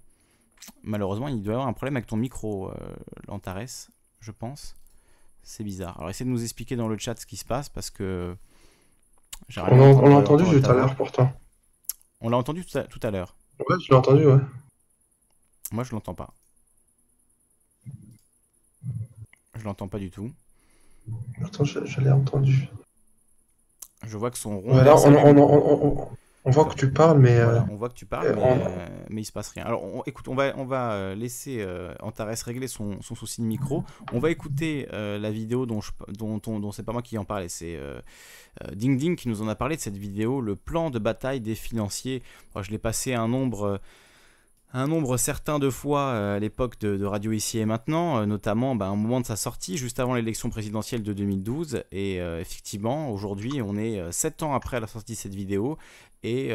Malheureusement, 0.84 1.28
il 1.28 1.42
doit 1.44 1.54
y 1.54 1.56
avoir 1.56 1.68
un 1.68 1.74
problème 1.74 1.96
avec 1.96 2.08
ton 2.08 2.18
micro, 2.18 2.72
Antares, 3.28 3.90
je 4.20 4.32
pense. 4.32 4.76
C'est 5.44 5.64
bizarre. 5.64 5.98
Alors 5.98 6.10
essaie 6.10 6.26
de 6.26 6.30
nous 6.30 6.44
expliquer 6.44 6.76
dans 6.76 6.88
le 6.88 6.98
chat 6.98 7.18
ce 7.20 7.28
qui 7.28 7.38
se 7.38 7.46
passe 7.46 7.70
parce 7.70 7.92
que... 7.92 8.36
On 9.58 10.10
l'a 10.10 10.16
entendu 10.16 10.44
tout 10.44 10.70
à 10.70 10.74
l'heure 10.74 10.96
pourtant. 10.96 11.32
On 12.26 12.30
l'a 12.30 12.38
entendu 12.38 12.66
tout 12.66 13.00
à, 13.04 13.12
l'heure. 13.12 13.36
Ouais, 13.60 13.76
je 13.80 13.92
l'ai 13.92 13.96
entendu, 13.96 14.26
ouais. 14.26 14.40
Moi, 15.72 15.84
je 15.84 15.92
l'entends 15.92 16.16
pas. 16.16 16.34
Je 19.54 19.64
l'entends 19.64 19.88
pas 19.88 20.00
du 20.00 20.10
tout. 20.10 20.32
Attends, 21.44 21.66
je, 21.66 22.02
l'ai 22.02 22.10
entendu. 22.10 22.68
Je 24.08 24.18
vois 24.18 24.32
que 24.32 24.40
son 24.40 24.60
rond. 24.60 24.72
on, 24.76 26.10
voit 26.52 26.66
que 26.66 26.76
tu 26.76 26.92
parles, 26.92 27.20
mais. 27.20 27.38
Euh, 27.38 27.60
on 27.72 27.76
voit 27.76 27.90
que 27.90 27.96
tu 27.96 28.06
parles, 28.06 28.34
mais, 28.36 28.42
euh, 28.42 28.88
mais, 29.10 29.22
il 29.22 29.26
se 29.26 29.32
passe 29.32 29.50
rien. 29.50 29.66
Alors, 29.66 30.04
écoute, 30.06 30.28
on 30.28 30.36
va, 30.36 30.54
on 30.58 30.66
va 30.66 30.94
euh, 30.94 31.16
laisser 31.16 31.66
Antares 32.02 32.36
régler 32.46 32.68
son, 32.68 33.02
souci 33.02 33.42
de 33.42 33.46
micro. 33.48 33.84
On 34.14 34.20
va 34.20 34.30
écouter 34.30 34.88
la 34.92 35.32
vidéo 35.32 35.66
dont, 35.66 35.82
je, 35.82 35.92
dont, 36.10 36.38
dont 36.38 36.72
c'est 36.72 36.84
pas 36.84 36.94
moi 36.94 37.02
qui 37.02 37.18
en 37.18 37.26
parle, 37.26 37.50
c'est 37.50 37.78
euh, 38.64 38.76
Ding 38.76 38.98
Ding 38.98 39.16
qui 39.16 39.28
nous 39.28 39.42
en 39.42 39.48
a 39.48 39.56
parlé 39.56 39.76
de 39.76 39.82
cette 39.82 39.98
vidéo, 39.98 40.42
le 40.42 40.56
plan 40.56 40.90
de 40.90 41.00
bataille 41.00 41.42
des 41.42 41.56
financiers. 41.56 42.24
je 42.62 42.72
l'ai 42.72 42.78
passé 42.78 43.14
un 43.14 43.28
nombre 43.28 43.80
un 44.74 44.88
nombre 44.88 45.16
certain 45.16 45.58
de 45.58 45.70
fois 45.70 46.02
euh, 46.02 46.36
à 46.36 46.40
l'époque 46.40 46.78
de, 46.80 47.06
Radio 47.06 47.32
Ici 47.32 47.60
et 47.60 47.66
Maintenant, 47.66 48.18
euh, 48.18 48.26
notamment 48.26 48.76
bah, 48.76 48.92
au 48.92 48.98
moment 48.98 49.22
de 49.22 49.26
sa 49.26 49.38
sortie, 49.38 49.78
juste 49.78 50.02
avant 50.02 50.16
l'élection 50.16 50.50
présidentielle 50.50 51.02
de 51.02 51.14
2012. 51.14 51.84
Et 51.94 52.18
effectivement, 52.18 53.10
aujourd'hui, 53.10 53.62
on 53.62 53.78
est 53.78 54.12
7 54.12 54.44
ans 54.44 54.54
après 54.54 54.82
la 54.82 54.88
sortie 54.88 55.14
de 55.14 55.18
cette 55.18 55.36
vidéo, 55.36 55.78
et, 56.26 56.52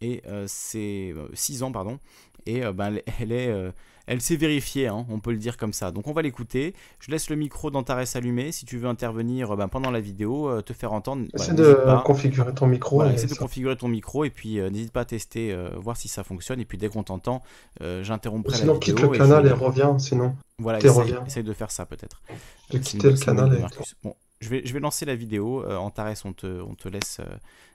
et 0.00 0.22
c'est 0.46 1.14
6 1.32 1.62
ans, 1.62 1.72
pardon, 1.72 1.98
et 2.46 2.60
ben, 2.72 2.98
elle 3.20 3.32
est 3.32 3.72
elle 4.06 4.20
s'est 4.20 4.36
vérifiée, 4.36 4.88
hein, 4.88 5.06
on 5.08 5.18
peut 5.18 5.30
le 5.30 5.38
dire 5.38 5.56
comme 5.56 5.72
ça. 5.72 5.90
Donc 5.90 6.06
on 6.06 6.12
va 6.12 6.22
l'écouter. 6.22 6.74
Je 6.98 7.10
laisse 7.10 7.30
le 7.30 7.36
micro 7.36 7.70
d'Antares 7.70 8.04
allumé. 8.14 8.52
Si 8.52 8.66
tu 8.66 8.76
veux 8.76 8.88
intervenir 8.88 9.52
euh, 9.52 9.56
ben, 9.56 9.68
pendant 9.68 9.90
la 9.90 10.00
vidéo, 10.00 10.48
euh, 10.48 10.60
te 10.60 10.72
faire 10.72 10.92
entendre. 10.92 11.26
Essaie 11.34 11.54
bah, 11.54 11.96
de 11.96 12.02
configurer 12.02 12.52
ton 12.52 12.66
micro. 12.66 13.04
essaie 13.04 13.26
de 13.26 13.34
configurer 13.34 13.76
ton 13.76 13.88
micro 13.88 14.24
et 14.24 14.30
puis 14.30 14.60
euh, 14.60 14.68
n'hésite 14.68 14.92
pas 14.92 15.00
à 15.00 15.04
tester, 15.04 15.56
voir 15.76 15.96
si 15.96 16.08
ça 16.08 16.24
fonctionne. 16.24 16.60
Et 16.60 16.64
puis 16.64 16.78
dès 16.78 16.88
qu'on 16.88 17.02
t'entend, 17.02 17.42
j'interromprai 17.80 18.52
la 18.52 18.58
vidéo. 18.58 18.74
Sinon 18.74 18.78
quitte 18.78 19.00
le 19.00 19.08
canal 19.08 19.46
et, 19.46 19.52
reviens, 19.52 19.98
sinon. 19.98 20.36
Voilà, 20.58 20.78
essaye, 20.78 21.14
essaye, 21.26 21.42
de 21.42 21.52
faire 21.52 21.70
ça 21.70 21.86
peut-être. 21.86 22.22
De 22.70 22.78
quitter 22.78 23.10
le 23.10 23.16
canal. 23.16 23.54
Et... 23.54 23.62
Bon, 24.02 24.14
je 24.40 24.48
vais, 24.48 24.62
je 24.64 24.72
vais 24.72 24.80
lancer 24.80 25.04
la 25.04 25.14
vidéo. 25.14 25.64
Antares, 25.76 26.16
on 26.24 26.32
te, 26.32 26.60
on 26.62 26.74
te 26.74 26.88
laisse 26.88 27.20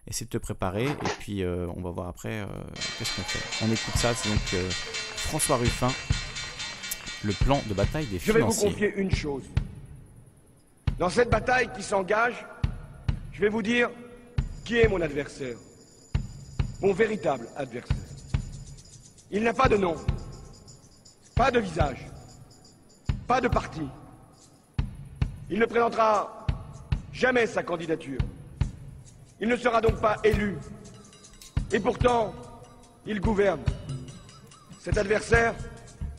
essayer 0.07 0.25
de 0.25 0.31
te 0.31 0.37
préparer 0.37 0.85
et 0.85 1.11
puis 1.19 1.43
on 1.45 1.81
va 1.81 1.89
voir 1.91 2.07
après 2.07 2.45
qu'est-ce 2.97 3.15
qu'on 3.15 3.23
fait. 3.23 3.65
On 3.65 3.71
écoute 3.71 3.95
ça, 3.95 4.13
c'est 4.13 4.29
donc 4.29 4.71
François 5.15 5.57
Ruffin 5.57 5.91
le 7.23 7.33
plan 7.33 7.61
de 7.67 7.73
bataille 7.73 8.05
des 8.05 8.19
financiers. 8.19 8.33
Je 8.33 8.37
vais 8.37 8.41
vous 8.41 8.71
confier 8.71 8.93
une 8.95 9.13
chose. 9.13 9.43
Dans 10.97 11.09
cette 11.09 11.29
bataille 11.29 11.69
qui 11.75 11.83
s'engage, 11.83 12.45
je 13.33 13.41
vais 13.41 13.49
vous 13.49 13.61
dire 13.61 13.89
qui 14.63 14.77
est 14.77 14.87
mon 14.87 15.01
adversaire. 15.01 15.57
Mon 16.81 16.93
véritable 16.93 17.47
adversaire. 17.57 17.97
Il 19.31 19.43
n'a 19.43 19.53
pas 19.53 19.67
de 19.67 19.77
nom. 19.77 19.95
pas 21.35 21.51
de 21.51 21.59
visage, 21.59 22.05
pas 23.25 23.39
de 23.39 23.47
parti. 23.47 23.81
Il 25.49 25.57
ne 25.57 25.65
présentera 25.65 26.38
jamais 27.11 27.47
sa 27.47 27.63
candidature. 27.63 28.19
Il 29.39 29.47
ne 29.47 29.55
sera 29.55 29.81
donc 29.81 29.99
pas 30.01 30.17
élu. 30.23 30.57
Et 31.71 31.79
pourtant, 31.79 32.33
il 33.05 33.19
gouverne. 33.21 33.61
Cet 34.79 34.97
adversaire, 34.97 35.55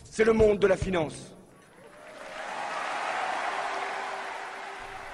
c'est 0.04 0.24
le 0.24 0.32
monde 0.32 0.58
de 0.58 0.66
la 0.66 0.76
finance. 0.76 1.32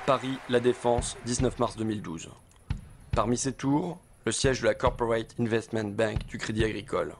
Paris, 0.07 0.39
La 0.49 0.61
Défense, 0.61 1.17
19 1.27 1.59
mars 1.59 1.77
2012. 1.77 2.31
Parmi 3.13 3.37
ces 3.37 3.53
tours, 3.53 3.99
le 4.25 4.33
siège 4.33 4.61
de 4.61 4.67
la 4.67 4.75
Corporate 4.75 5.35
Investment 5.41 5.91
Bank 5.91 6.27
du 6.27 6.39
Crédit 6.39 6.65
Agricole. 6.65 7.15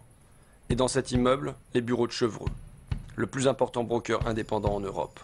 Et 0.69 0.75
dans 0.75 0.89
cet 0.89 1.11
immeuble, 1.11 1.55
les 1.75 1.81
bureaux 1.81 2.07
de 2.07 2.13
Chevreux, 2.13 2.51
le 3.17 3.27
plus 3.27 3.49
important 3.49 3.83
broker 3.83 4.27
indépendant 4.27 4.75
en 4.75 4.81
Europe, 4.81 5.19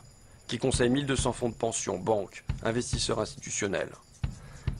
qui 0.52 0.58
conseille 0.58 0.90
1200 0.90 1.32
fonds 1.32 1.48
de 1.48 1.54
pension, 1.54 1.96
banques, 1.96 2.44
investisseurs 2.62 3.18
institutionnels. 3.20 3.88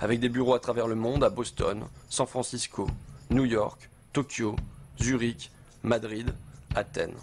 Avec 0.01 0.21
des 0.21 0.29
bureaux 0.29 0.53
à 0.53 0.59
travers 0.59 0.87
le 0.87 0.95
monde, 0.95 1.25
à 1.25 1.31
Boston, 1.31 1.85
San 2.11 2.27
Francisco, 2.27 2.87
New 3.31 3.47
York, 3.47 3.89
Tokyo, 4.13 4.55
Zurich, 5.01 5.51
Madrid, 5.83 6.35
Athènes. 6.75 7.17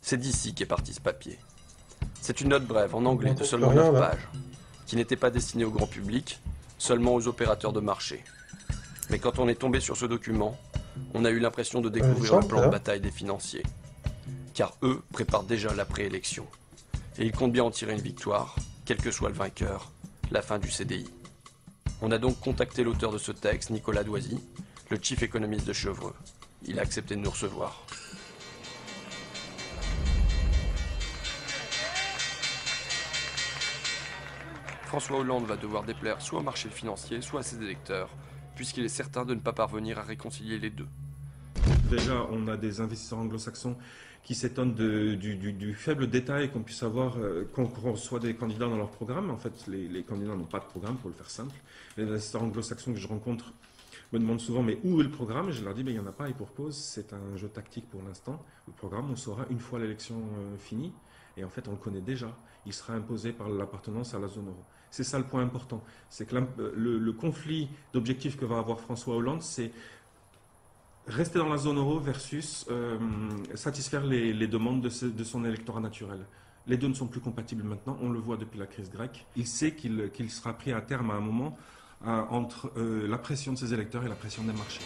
C'est 0.00 0.16
d'ici 0.16 0.54
qu'est 0.54 0.64
parti 0.64 0.94
ce 0.94 1.00
papier. 1.00 1.40
C'est 2.20 2.40
une 2.40 2.50
note 2.50 2.66
brève 2.66 2.94
en 2.94 3.04
anglais 3.04 3.34
de 3.34 3.42
seulement 3.42 3.72
9 3.72 3.98
pages, 3.98 4.28
qui 4.86 4.94
n'était 4.94 5.16
pas 5.16 5.30
destinée 5.30 5.64
au 5.64 5.72
grand 5.72 5.88
public, 5.88 6.40
seulement 6.78 7.16
aux 7.16 7.26
opérateurs 7.26 7.72
de 7.72 7.80
marché. 7.80 8.22
Mais 9.10 9.18
quand 9.18 9.40
on 9.40 9.48
est 9.48 9.58
tombé 9.58 9.80
sur 9.80 9.96
ce 9.96 10.06
document, 10.06 10.56
on 11.14 11.24
a 11.24 11.30
eu 11.30 11.40
l'impression 11.40 11.80
de 11.80 11.88
découvrir 11.88 12.38
le 12.38 12.46
plan 12.46 12.64
de 12.64 12.70
bataille 12.70 13.00
des 13.00 13.10
financiers. 13.10 13.64
Car 14.58 14.76
eux 14.82 15.02
préparent 15.12 15.44
déjà 15.44 15.72
la 15.72 15.84
préélection. 15.84 16.44
Et 17.16 17.24
ils 17.24 17.30
comptent 17.30 17.52
bien 17.52 17.62
en 17.62 17.70
tirer 17.70 17.92
une 17.92 18.00
victoire, 18.00 18.56
quel 18.86 18.96
que 18.96 19.12
soit 19.12 19.28
le 19.28 19.36
vainqueur, 19.36 19.92
la 20.32 20.42
fin 20.42 20.58
du 20.58 20.68
CDI. 20.68 21.08
On 22.02 22.10
a 22.10 22.18
donc 22.18 22.40
contacté 22.40 22.82
l'auteur 22.82 23.12
de 23.12 23.18
ce 23.18 23.30
texte, 23.30 23.70
Nicolas 23.70 24.02
Doisy, 24.02 24.42
le 24.90 24.98
chief 25.00 25.22
économiste 25.22 25.64
de 25.64 25.72
Chevreux. 25.72 26.16
Il 26.66 26.80
a 26.80 26.82
accepté 26.82 27.14
de 27.14 27.20
nous 27.20 27.30
recevoir. 27.30 27.86
François 34.86 35.18
Hollande 35.18 35.46
va 35.46 35.54
devoir 35.54 35.84
déplaire 35.84 36.20
soit 36.20 36.40
au 36.40 36.42
marché 36.42 36.68
financier, 36.68 37.20
soit 37.20 37.40
à 37.40 37.44
ses 37.44 37.62
électeurs, 37.62 38.10
puisqu'il 38.56 38.84
est 38.84 38.88
certain 38.88 39.24
de 39.24 39.34
ne 39.34 39.40
pas 39.40 39.52
parvenir 39.52 40.00
à 40.00 40.02
réconcilier 40.02 40.58
les 40.58 40.70
deux. 40.70 40.88
Déjà, 41.88 42.26
on 42.32 42.48
a 42.48 42.56
des 42.56 42.80
investisseurs 42.80 43.20
anglo-saxons 43.20 43.76
qui 44.22 44.34
s'étonnent 44.34 44.74
du, 44.74 45.74
faible 45.74 46.08
détail 46.08 46.50
qu'on 46.50 46.60
puisse 46.60 46.82
avoir, 46.82 47.16
euh, 47.18 47.48
qu'on 47.54 47.64
reçoit 47.64 48.20
des 48.20 48.34
candidats 48.34 48.66
dans 48.66 48.76
leur 48.76 48.90
programme. 48.90 49.30
En 49.30 49.36
fait, 49.36 49.66
les, 49.68 50.02
candidats 50.02 50.34
n'ont 50.34 50.44
pas 50.44 50.60
de 50.60 50.66
programme, 50.66 50.96
pour 50.96 51.08
le 51.08 51.14
faire 51.14 51.30
simple. 51.30 51.54
Les 51.96 52.04
investisseurs 52.04 52.42
anglo-saxons 52.42 52.92
que 52.92 52.98
je 52.98 53.08
rencontre 53.08 53.52
me 54.12 54.18
demandent 54.18 54.40
souvent, 54.40 54.62
mais 54.62 54.78
où 54.84 55.00
est 55.00 55.04
le 55.04 55.10
programme? 55.10 55.50
Je 55.50 55.64
leur 55.64 55.74
dis, 55.74 55.84
mais 55.84 55.92
il 55.92 55.94
n'y 55.94 56.04
en 56.04 56.06
a 56.06 56.12
pas, 56.12 56.28
et 56.28 56.34
pour 56.34 56.54
cause, 56.54 56.76
c'est 56.76 57.12
un 57.12 57.36
jeu 57.36 57.48
tactique 57.48 57.88
pour 57.88 58.02
l'instant. 58.02 58.44
Le 58.66 58.72
programme, 58.72 59.10
on 59.10 59.16
saura 59.16 59.46
une 59.50 59.60
fois 59.60 59.78
l'élection 59.78 60.16
euh, 60.16 60.56
finie, 60.58 60.92
et 61.36 61.44
en 61.44 61.48
fait, 61.48 61.68
on 61.68 61.72
le 61.72 61.78
connaît 61.78 62.00
déjà. 62.00 62.36
Il 62.66 62.72
sera 62.72 62.94
imposé 62.94 63.32
par 63.32 63.48
l'appartenance 63.48 64.14
à 64.14 64.18
la 64.18 64.28
zone 64.28 64.48
euro. 64.48 64.64
C'est 64.90 65.04
ça 65.04 65.18
le 65.18 65.24
point 65.24 65.42
important. 65.42 65.82
C'est 66.08 66.26
que 66.26 66.36
le, 66.36 67.12
conflit 67.12 67.68
d'objectifs 67.92 68.36
que 68.36 68.44
va 68.44 68.58
avoir 68.58 68.80
François 68.80 69.16
Hollande, 69.16 69.42
c'est 69.42 69.70
rester 71.08 71.38
dans 71.38 71.48
la 71.48 71.56
zone 71.56 71.78
euro 71.78 71.98
versus 71.98 72.66
euh, 72.70 72.98
satisfaire 73.54 74.04
les, 74.04 74.46
demandes 74.46 74.82
de, 74.82 75.24
son 75.24 75.44
électorat 75.44 75.80
naturel. 75.80 76.20
Les 76.66 76.76
deux 76.76 76.88
ne 76.88 76.94
sont 76.94 77.06
plus 77.06 77.20
compatibles 77.20 77.62
maintenant, 77.62 77.98
on 78.02 78.10
le 78.10 78.18
voit 78.18 78.36
depuis 78.36 78.58
la 78.58 78.66
crise 78.66 78.90
grecque. 78.90 79.26
Il 79.36 79.46
sait 79.46 79.74
qu'il 79.74 80.30
sera 80.30 80.52
pris 80.52 80.72
à 80.72 80.80
terme 80.80 81.10
à 81.10 81.14
un 81.14 81.20
moment 81.20 81.56
euh, 82.06 82.22
entre 82.30 82.70
euh, 82.76 83.08
la 83.08 83.18
pression 83.18 83.52
de 83.52 83.58
ses 83.58 83.72
électeurs 83.72 84.04
et 84.04 84.08
la 84.08 84.14
pression 84.14 84.44
des 84.44 84.52
marchés. 84.52 84.82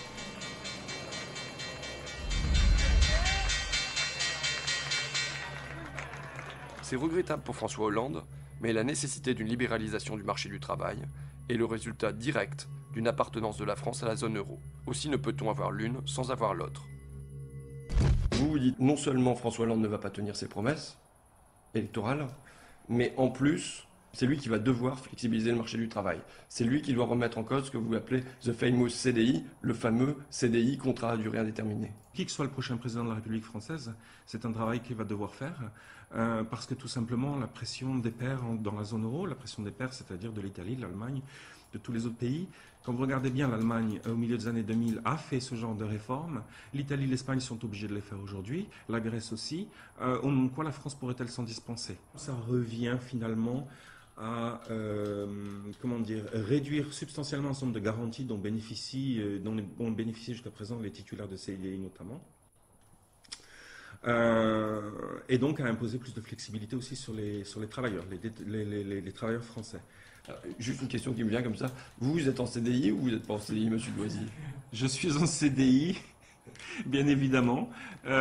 C'est 6.83 6.97
regrettable 6.97 7.43
pour 7.43 7.57
François 7.57 7.87
Hollande 7.87 8.23
mais 8.63 8.73
la 8.73 8.85
nécessité 8.85 9.35
d'une 9.35 9.49
libéralisation 9.49 10.17
du 10.17 10.23
marché 10.23 10.49
du 10.49 10.61
travail 10.61 10.99
est 11.49 11.55
le 11.55 11.65
résultat 11.65 12.13
direct 12.13 12.69
d'une 12.93 13.09
appartenance 13.09 13.57
de 13.57 13.65
la 13.65 13.77
France 13.77 14.03
à 14.03 14.07
la 14.07 14.17
zone 14.17 14.37
euro. 14.37 14.61
Aussi 14.87 15.09
ne 15.09 15.17
peut-on 15.17 15.51
avoir 15.51 15.71
l'une 15.71 16.01
sans 16.07 16.31
avoir 16.31 16.55
l'autre. 16.55 16.87
Vous 18.33 18.51
vous 18.51 18.59
dites 18.59 18.79
non 18.81 18.97
seulement 18.97 19.35
François 19.35 19.65
Hollande 19.65 19.81
ne 19.81 19.89
va 19.89 19.99
pas 19.99 20.11
tenir 20.11 20.37
ses 20.37 20.49
promesses 20.49 20.99
électorales, 21.75 22.27
mais 22.89 23.15
en 23.17 23.29
plus, 23.29 23.87
c'est 24.13 24.27
lui 24.27 24.37
qui 24.37 24.49
va 24.49 24.59
devoir 24.59 24.99
flexibiliser 24.99 25.51
le 25.51 25.57
marché 25.57 25.79
du 25.79 25.89
travail. 25.89 26.21
C'est 26.49 26.65
lui 26.65 26.83
qui 26.83 26.93
doit 26.93 27.07
remettre 27.07 27.39
en 27.39 27.45
cause 27.45 27.67
ce 27.67 27.71
que 27.71 27.79
vous 27.79 27.95
appelez 27.95 28.23
the 28.43 28.53
famous 28.53 28.91
CDI, 28.91 29.45
le 29.63 29.73
fameux 29.73 30.17
CDI, 30.29 30.77
contrat 30.77 31.13
à 31.13 31.17
durée 31.17 31.39
indéterminée. 31.39 31.93
Qui 32.13 32.27
que 32.27 32.31
soit 32.31 32.45
le 32.45 32.51
prochain 32.51 32.77
président 32.77 33.05
de 33.05 33.09
la 33.09 33.15
République 33.15 33.45
française, 33.45 33.95
c'est 34.27 34.45
un 34.45 34.53
travail 34.53 34.81
qu'il 34.81 34.97
va 34.97 35.05
devoir 35.05 35.35
faire, 35.35 35.59
euh, 36.15 36.45
parce 36.45 36.67
que 36.67 36.75
tout 36.75 36.89
simplement, 36.89 37.37
la 37.37 37.47
pression 37.47 37.97
des 37.97 38.11
pairs 38.11 38.43
dans 38.61 38.75
la 38.75 38.85
zone 38.85 39.05
euro, 39.05 39.27
la 39.27 39.35
pression 39.35 39.63
des 39.63 39.71
pairs, 39.71 39.93
c'est-à-dire 39.93 40.33
de 40.33 40.41
l'Italie, 40.41 40.77
de 40.77 40.83
l'Allemagne, 40.83 41.23
de 41.73 41.79
tous 41.79 41.93
les 41.93 42.07
autres 42.07 42.17
pays. 42.17 42.49
Quand 42.85 42.93
vous 42.93 43.03
regardez 43.03 43.31
bien, 43.31 43.49
l'Allemagne, 43.49 44.01
au 44.07 44.15
milieu 44.15 44.37
des 44.37 44.49
années 44.49 44.65
2000, 44.65 45.01
a 45.05 45.17
fait 45.17 45.41
ce 45.41 45.55
genre 45.55 45.75
de 45.75 45.85
réformes. 45.85 46.43
L'Italie, 46.75 47.07
l'Espagne 47.07 47.41
sont 47.41 47.65
obligés 47.65 47.87
de 47.87 47.95
les 47.95 48.01
faire 48.01 48.19
aujourd'hui. 48.21 48.69
La 48.89 49.01
Grèce 49.01 49.33
aussi. 49.33 49.69
Euh, 50.01 50.49
quoi 50.49 50.65
la 50.65 50.73
France 50.73 50.95
pourrait-elle 50.95 51.29
s'en 51.29 51.45
dispenser? 51.45 51.97
Ça 52.17 52.35
revient 52.35 52.97
finalement 53.01 53.69
à 54.19 54.61
euh, 54.71 55.27
comment 55.81 55.99
dire, 55.99 56.25
réduire 56.33 56.93
substantiellement 56.93 57.51
un 57.51 57.61
nombre 57.61 57.73
de 57.73 57.81
garanties 57.81 58.25
dont 58.25 58.37
bénéficient, 58.37 59.21
euh, 59.21 60.35
jusqu'à 60.35 60.51
présent 60.51 60.79
les 60.81 60.91
titulaires 60.91 61.29
de 61.29 61.37
CDI 61.37 61.79
notamment. 61.79 62.21
Euh, 64.05 64.81
et 65.29 65.39
donc 65.39 65.61
à 65.61 65.67
imposer 65.67 65.99
plus 65.99 66.13
de 66.13 66.21
flexibilité 66.21 66.75
aussi 66.75 66.97
sur 66.97 67.13
les, 67.13 67.45
sur 67.45 67.61
les 67.61 67.69
travailleurs, 67.69 68.05
les, 68.47 69.13
travailleurs 69.13 69.45
français. 69.45 69.81
juste 70.59 70.83
une 70.83 70.89
question 70.89 71.13
qui 71.13 71.23
me 71.23 71.31
vient 71.31 71.43
comme 71.43 71.57
ça. 71.57 71.71
Vous, 72.01 72.15
vous 72.15 72.29
êtes 72.29 72.41
en 72.41 72.47
CDI 72.47 72.91
ou 72.91 72.99
vous 72.99 73.11
n'êtes 73.11 73.27
pas 73.27 73.35
en 73.35 73.39
CDI, 73.39 73.71
monsieur 73.71 73.93
Loisy? 73.97 74.27
Je 74.73 74.87
suis 74.87 75.17
en 75.17 75.27
CDI, 75.27 75.99
bien 76.87 77.07
évidemment. 77.07 77.71
voilà. 78.05 78.17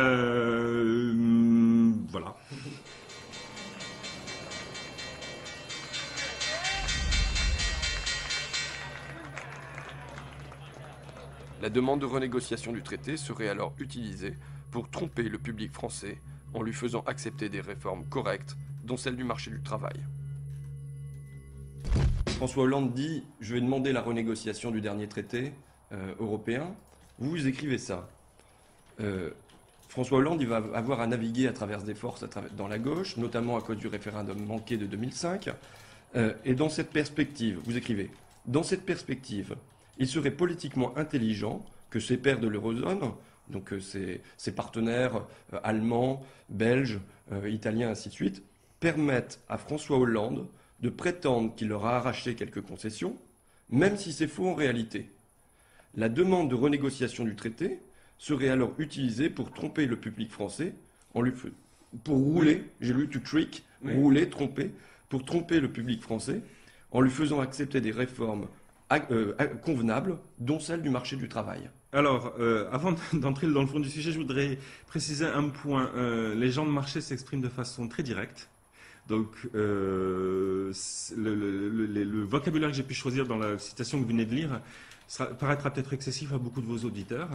La 11.60 11.70
demande 11.70 12.00
de 12.00 12.06
renégociation 12.06 12.72
du 12.72 12.82
traité 12.82 13.16
serait 13.16 13.48
alors 13.48 13.72
utilisée 13.78 14.34
pour 14.72 14.88
tromper 14.90 15.28
le 15.28 15.38
public 15.38 15.72
français 15.72 16.18
en 16.54 16.62
lui 16.62 16.72
faisant 16.72 17.04
accepter 17.06 17.48
des 17.48 17.60
réformes 17.60 18.04
correctes, 18.06 18.56
dont 18.82 18.96
celle 18.96 19.14
du 19.14 19.22
marché 19.22 19.50
du 19.50 19.62
travail. 19.62 20.00
François 22.26 22.64
Hollande 22.64 22.92
dit 22.92 23.22
Je 23.40 23.54
vais 23.54 23.60
demander 23.60 23.92
la 23.92 24.00
renégociation 24.00 24.72
du 24.72 24.80
dernier 24.80 25.06
traité 25.06 25.52
euh, 25.92 26.14
européen. 26.18 26.74
Vous, 27.18 27.46
écrivez 27.46 27.78
ça. 27.78 28.08
Euh, 29.00 29.30
François 29.88 30.18
Hollande 30.18 30.42
va 30.42 30.56
avoir 30.74 31.00
à 31.00 31.06
naviguer 31.06 31.46
à 31.46 31.52
travers 31.52 31.82
des 31.82 31.94
forces 31.94 32.24
dans 32.56 32.66
la 32.66 32.78
gauche, 32.78 33.18
notamment 33.18 33.56
à 33.58 33.60
cause 33.60 33.76
du 33.76 33.86
référendum 33.86 34.44
manqué 34.44 34.78
de 34.78 34.86
2005. 34.86 35.50
Euh, 36.16 36.32
et 36.44 36.54
dans 36.54 36.70
cette 36.70 36.90
perspective, 36.90 37.60
vous 37.64 37.76
écrivez 37.76 38.10
Dans 38.46 38.62
cette 38.62 38.84
perspective, 38.84 39.54
il 39.98 40.08
serait 40.08 40.30
politiquement 40.30 40.96
intelligent 40.96 41.64
que 41.90 42.00
ses 42.00 42.16
pairs 42.16 42.40
de 42.40 42.48
l'eurozone, 42.48 43.12
donc 43.48 43.72
euh, 43.72 43.80
ses, 43.80 44.52
partenaires 44.52 45.24
euh, 45.52 45.60
allemands, 45.62 46.22
belges, 46.48 47.00
euh, 47.32 47.48
italiens, 47.48 47.90
ainsi 47.90 48.08
de 48.08 48.14
suite, 48.14 48.42
permettent 48.80 49.40
à 49.48 49.58
François 49.58 49.98
Hollande 49.98 50.46
de 50.80 50.88
prétendre 50.88 51.54
qu'il 51.54 51.68
leur 51.68 51.86
a 51.86 51.96
arraché 51.96 52.34
quelques 52.34 52.62
concessions, 52.62 53.16
même 53.70 53.96
si 53.96 54.12
c'est 54.12 54.26
faux 54.26 54.48
en 54.48 54.54
réalité. 54.54 55.10
La 55.94 56.08
demande 56.08 56.50
de 56.50 56.54
renégociation 56.54 57.24
du 57.24 57.36
traité 57.36 57.80
serait 58.18 58.48
alors 58.48 58.72
utilisée 58.78 59.30
pour 59.30 59.52
tromper 59.52 59.86
le 59.86 59.96
public 59.96 60.30
français, 60.30 60.74
en 61.14 61.22
lui, 61.22 61.32
pour 62.04 62.16
rouler, 62.16 62.64
j'ai 62.80 62.94
lu 62.94 63.08
to 63.08 63.20
trick, 63.20 63.64
rouler, 63.84 64.30
tromper, 64.30 64.72
pour 65.08 65.24
tromper 65.24 65.60
le 65.60 65.70
public 65.70 66.00
français, 66.02 66.40
en 66.90 67.00
lui 67.00 67.10
faisant 67.10 67.40
accepter 67.40 67.80
des 67.80 67.90
réformes 67.90 68.48
euh, 69.10 69.34
convenable, 69.62 70.18
dont 70.38 70.60
celle 70.60 70.82
du 70.82 70.90
marché 70.90 71.16
du 71.16 71.28
travail. 71.28 71.70
Alors, 71.92 72.32
euh, 72.38 72.68
avant 72.72 72.94
d'entrer 73.12 73.46
dans 73.46 73.60
le 73.60 73.66
fond 73.66 73.80
du 73.80 73.90
sujet, 73.90 74.12
je 74.12 74.18
voudrais 74.18 74.58
préciser 74.86 75.26
un 75.26 75.48
point. 75.48 75.90
Euh, 75.94 76.34
les 76.34 76.50
gens 76.50 76.64
de 76.64 76.70
marché 76.70 77.02
s'expriment 77.02 77.42
de 77.42 77.48
façon 77.48 77.86
très 77.86 78.02
directe. 78.02 78.48
Donc, 79.08 79.28
le, 79.52 80.70
vocabulaire 82.24 82.70
que 82.70 82.76
j'ai 82.76 82.82
pu 82.82 82.94
choisir 82.94 83.26
dans 83.26 83.36
la 83.36 83.58
citation 83.58 83.98
que 83.98 84.04
vous 84.04 84.08
venez 84.08 84.24
de 84.24 84.34
lire 84.34 84.60
paraîtra 85.38 85.70
peut-être 85.70 85.92
excessif 85.92 86.32
à 86.32 86.38
beaucoup 86.38 86.62
de 86.62 86.66
vos 86.66 86.86
auditeurs. 86.86 87.28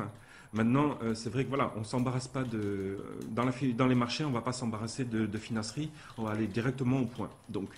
Maintenant, 0.53 0.97
c'est 1.13 1.29
vrai 1.29 1.43
que 1.43 1.49
voilà, 1.49 1.73
on 1.75 1.83
s'embarrasse 1.83 2.29
pas 2.29 2.43
de 2.43 2.97
dans, 3.29 3.43
les 3.85 3.95
marchés, 3.95 4.23
on 4.23 4.31
va 4.31 4.39
pas 4.41 4.53
s'embarrasser 4.53 5.03
de, 5.03 5.25
de, 5.25 5.37
financerie, 5.37 5.91
on 6.17 6.23
va 6.23 6.31
aller 6.31 6.47
directement 6.47 7.01
au 7.01 7.05
point. 7.05 7.29
Donc, 7.49 7.69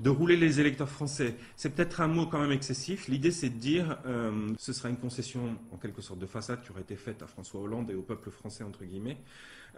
de 0.00 0.08
rouler 0.10 0.36
les 0.36 0.60
électeurs 0.60 0.88
français. 0.88 1.36
C'est 1.56 1.70
peut-être 1.74 2.00
un 2.00 2.08
mot 2.08 2.26
quand 2.26 2.40
même 2.40 2.52
excessif. 2.52 3.06
L'idée, 3.06 3.30
c'est 3.30 3.50
de 3.50 3.58
dire, 3.58 3.98
euh, 4.06 4.52
ce 4.58 4.72
sera 4.72 4.88
une 4.88 4.96
concession 4.96 5.58
en 5.72 5.76
quelque 5.76 6.00
sorte 6.00 6.18
de 6.18 6.26
façade 6.26 6.62
qui 6.62 6.70
aurait 6.70 6.80
été 6.80 6.96
faite 6.96 7.22
à 7.22 7.26
François 7.26 7.60
Hollande 7.60 7.90
et 7.90 7.94
au 7.94 8.02
peuple 8.02 8.30
français, 8.30 8.64
entre 8.64 8.84
guillemets, 8.84 9.18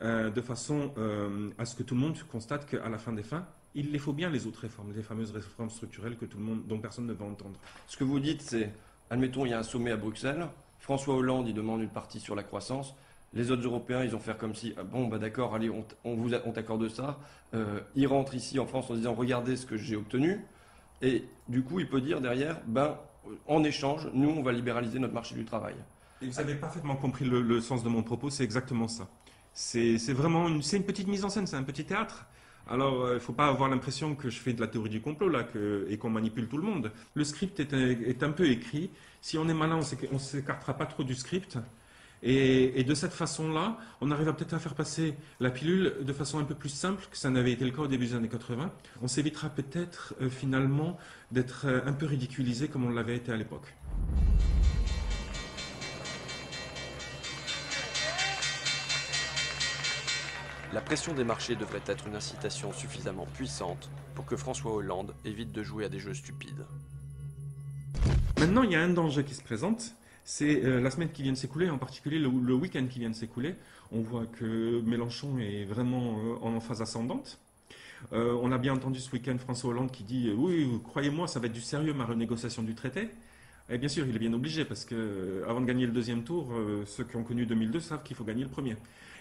euh, 0.00 0.30
de 0.30 0.40
façon 0.40 0.92
euh, 0.96 1.50
à 1.58 1.64
ce 1.64 1.74
que 1.74 1.82
tout 1.82 1.94
le 1.94 2.00
monde 2.00 2.16
constate 2.30 2.66
qu'à 2.66 2.88
la 2.88 2.98
fin 2.98 3.12
des 3.12 3.24
fins, 3.24 3.46
il 3.74 3.90
les 3.90 3.98
faut 3.98 4.12
bien 4.12 4.30
les 4.30 4.46
autres 4.46 4.60
réformes, 4.60 4.92
les 4.94 5.02
fameuses 5.02 5.32
réformes 5.32 5.70
structurelles 5.70 6.16
que 6.16 6.24
tout 6.24 6.38
le 6.38 6.44
monde, 6.44 6.66
dont 6.68 6.78
personne 6.78 7.06
ne 7.06 7.14
va 7.14 7.24
entendre. 7.24 7.58
Ce 7.88 7.96
que 7.96 8.04
vous 8.04 8.20
dites, 8.20 8.42
c'est, 8.42 8.72
admettons, 9.10 9.44
il 9.44 9.50
y 9.50 9.54
a 9.54 9.58
un 9.58 9.64
sommet 9.64 9.90
à 9.90 9.96
Bruxelles, 9.96 10.46
François 10.78 11.16
Hollande, 11.16 11.48
il 11.48 11.54
demande 11.54 11.80
une 11.80 11.90
partie 11.90 12.20
sur 12.20 12.34
la 12.34 12.42
croissance, 12.42 12.94
les 13.34 13.50
autres 13.50 13.64
Européens, 13.64 14.04
ils 14.04 14.10
vont 14.10 14.18
faire 14.18 14.36
comme 14.36 14.54
si, 14.54 14.74
ah 14.76 14.82
bon, 14.82 15.06
bah 15.06 15.18
d'accord, 15.18 15.54
allez, 15.54 15.70
on, 15.70 16.14
vous 16.14 16.34
on 16.44 16.52
t'accorde 16.52 16.88
ça. 16.88 17.18
Euh, 17.54 17.80
ils 17.94 18.06
rentrent 18.06 18.34
ici 18.34 18.58
en 18.58 18.66
France 18.66 18.90
en 18.90 18.94
disant, 18.94 19.14
regardez 19.14 19.56
ce 19.56 19.66
que 19.66 19.76
j'ai 19.76 19.96
obtenu. 19.96 20.44
Et 21.00 21.24
du 21.48 21.62
coup, 21.62 21.80
il 21.80 21.88
peut 21.88 22.00
dire 22.00 22.20
derrière, 22.20 22.60
ben, 22.66 22.98
en 23.46 23.64
échange, 23.64 24.08
nous, 24.12 24.28
on 24.28 24.42
va 24.42 24.52
libéraliser 24.52 24.98
notre 24.98 25.14
marché 25.14 25.34
du 25.34 25.44
travail. 25.44 25.74
Et 26.20 26.26
vous 26.26 26.38
avez 26.38 26.54
parfaitement 26.54 26.94
compris 26.94 27.24
le, 27.24 27.60
sens 27.60 27.82
de 27.82 27.88
mon 27.88 28.02
propos, 28.02 28.30
c'est 28.30 28.44
exactement 28.44 28.86
ça. 28.86 29.08
C'est 29.54 29.96
vraiment 30.12 30.48
une, 30.48 30.62
une 30.72 30.84
petite 30.84 31.08
mise 31.08 31.24
en 31.24 31.30
scène, 31.30 31.46
c'est 31.46 31.56
un 31.56 31.62
petit 31.62 31.84
théâtre. 31.84 32.26
Alors, 32.68 33.08
il 33.08 33.14
ne 33.14 33.18
faut 33.18 33.32
pas 33.32 33.48
avoir 33.48 33.68
l'impression 33.68 34.14
que 34.14 34.30
je 34.30 34.38
fais 34.38 34.52
de 34.52 34.60
la 34.60 34.68
théorie 34.68 34.88
du 34.88 35.00
complot 35.00 35.28
là 35.28 35.42
que, 35.42 35.86
et 35.88 35.98
qu'on 35.98 36.10
manipule 36.10 36.48
tout 36.48 36.58
le 36.58 36.62
monde. 36.62 36.92
Le 37.14 37.24
script 37.24 37.58
est, 37.58 37.72
est, 37.72 38.22
un 38.22 38.30
peu 38.30 38.48
écrit. 38.48 38.90
Si 39.20 39.36
on 39.36 39.48
est 39.48 39.54
malin, 39.54 39.80
on 40.10 40.14
ne 40.14 40.18
s'écartera 40.18 40.74
pas 40.74 40.86
trop 40.86 41.02
du 41.02 41.14
script. 41.14 41.58
Et, 42.22 42.84
de 42.84 42.94
cette 42.94 43.12
façon-là, 43.12 43.78
on 44.00 44.10
arrive 44.12 44.32
peut-être 44.34 44.54
à 44.54 44.60
faire 44.60 44.74
passer 44.74 45.14
la 45.40 45.50
pilule 45.50 45.96
de 46.02 46.12
façon 46.12 46.38
un 46.38 46.44
peu 46.44 46.54
plus 46.54 46.68
simple 46.68 47.04
que 47.10 47.16
ça 47.16 47.30
n'avait 47.30 47.52
été 47.52 47.64
le 47.64 47.72
cas 47.72 47.82
au 47.82 47.86
début 47.88 48.06
des 48.06 48.14
années 48.14 48.28
80. 48.28 48.70
On 49.02 49.08
s'évitera 49.08 49.48
peut-être 49.48 50.14
euh, 50.20 50.30
finalement 50.30 50.98
d'être 51.32 51.66
euh, 51.66 51.80
un 51.84 51.92
peu 51.92 52.06
ridiculisé 52.06 52.68
comme 52.68 52.84
on 52.84 52.90
l'avait 52.90 53.16
été 53.16 53.32
à 53.32 53.36
l'époque. 53.36 53.74
La 60.72 60.80
pression 60.80 61.12
des 61.12 61.24
marchés 61.24 61.56
devrait 61.56 61.82
être 61.86 62.06
une 62.06 62.14
incitation 62.14 62.72
suffisamment 62.72 63.26
puissante 63.34 63.90
pour 64.14 64.24
que 64.24 64.36
François 64.36 64.72
Hollande 64.72 65.12
évite 65.24 65.52
de 65.52 65.62
jouer 65.62 65.84
à 65.86 65.88
des 65.88 65.98
jeux 65.98 66.14
stupides. 66.14 66.64
Maintenant, 68.38 68.62
il 68.62 68.72
y 68.72 68.76
a 68.76 68.80
un 68.80 68.88
danger 68.88 69.24
qui 69.24 69.34
se 69.34 69.42
présente, 69.42 69.94
c'est 70.24 70.64
euh, 70.64 70.80
la 70.80 70.90
semaine 70.90 71.10
qui 71.10 71.22
vient 71.22 71.32
de 71.32 71.36
s'écouler, 71.36 71.68
en 71.68 71.78
particulier 71.78 72.18
le, 72.18 72.54
week-end 72.54 72.86
qui 72.88 73.00
vient 73.00 73.10
de 73.10 73.14
s'écouler. 73.14 73.54
On 73.90 74.00
voit 74.00 74.26
que 74.26 74.80
Mélenchon 74.82 75.38
est 75.38 75.64
vraiment 75.64 76.18
euh, 76.18 76.46
en 76.46 76.60
phase 76.60 76.80
ascendante. 76.80 77.40
Euh, 78.12 78.36
on 78.42 78.50
a 78.52 78.58
bien 78.58 78.74
entendu 78.74 78.98
ce 78.98 79.10
week-end 79.12 79.36
François 79.38 79.70
Hollande 79.70 79.90
qui 79.90 80.04
dit 80.04 80.32
Oui, 80.36 80.68
croyez-moi, 80.84 81.26
ça 81.28 81.40
va 81.40 81.46
être 81.46 81.52
du 81.52 81.60
sérieux 81.60 81.92
ma 81.92 82.04
renégociation 82.04 82.62
du 82.62 82.74
traité. 82.74 83.08
Et 83.68 83.78
bien 83.78 83.88
sûr, 83.88 84.06
il 84.06 84.14
est 84.14 84.18
bien 84.18 84.32
obligé 84.32 84.64
parce 84.64 84.84
que 84.84 85.44
avant 85.48 85.60
de 85.60 85.66
gagner 85.66 85.86
le 85.86 85.92
deuxième 85.92 86.24
tour, 86.24 86.52
ceux 86.84 87.04
qui 87.04 87.16
ont 87.16 87.22
connu 87.22 87.46
2002 87.46 87.80
savent 87.80 88.02
qu'il 88.02 88.16
faut 88.16 88.24
gagner 88.24 88.42
le 88.42 88.50
premier. 88.50 88.76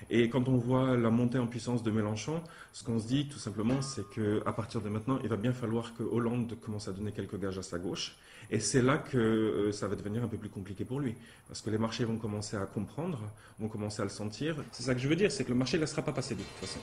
Et 0.10 0.30
quand 0.30 0.49
on 0.49 0.57
voit 0.57 0.98
la 0.98 1.11
montée 1.11 1.38
en 1.38 1.45
puissance 1.45 1.84
de 1.84 1.91
Mélenchon, 1.91 2.41
ce 2.73 2.84
qu'on 2.84 2.98
se 2.99 3.07
dit 3.07 3.28
tout 3.28 3.38
simplement, 3.38 3.82
c'est 3.82 4.03
qu'à 4.10 4.52
partir 4.52 4.82
de 4.82 4.90
maintenant, 4.90 5.19
il 5.23 5.30
va 5.30 5.38
bien 5.38 5.53
falloir 5.53 5.94
que 5.94 6.02
Hollande 6.02 6.57
commence 6.60 6.88
à 6.88 6.91
donner 6.91 7.11
quelques 7.11 7.40
gages 7.40 7.60
à 7.60 7.64
sa 7.64 7.78
gauche. 7.78 8.18
Et 8.53 8.60
c'est 8.60 8.82
là 8.82 8.98
que 8.98 9.18
euh, 9.18 9.72
ça 9.72 9.88
va 9.88 9.95
devenir 9.95 10.23
un 10.23 10.28
peu 10.28 10.36
plus 10.36 10.49
compliqué 10.49 10.84
pour 10.84 10.99
lui. 10.99 11.15
Parce 11.48 11.61
que 11.61 11.69
les 11.69 11.78
marchés 11.78 12.03
vont 12.03 12.18
commencer 12.18 12.57
à 12.57 12.65
comprendre, 12.65 13.32
vont 13.60 13.69
commencer 13.69 14.02
à 14.02 14.03
le 14.03 14.10
sentir. 14.10 14.57
C'est 14.73 14.84
ça 14.84 14.94
que 14.94 14.99
je 14.99 15.07
veux 15.07 15.15
dire, 15.15 15.32
c'est 15.32 15.45
que 15.45 15.49
le 15.49 15.56
marché 15.56 15.78
ne 15.78 15.84
laissera 15.84 16.02
pas 16.02 16.11
passer 16.11 16.36
de 16.36 16.41
toute 16.41 16.68
façon. 16.68 16.80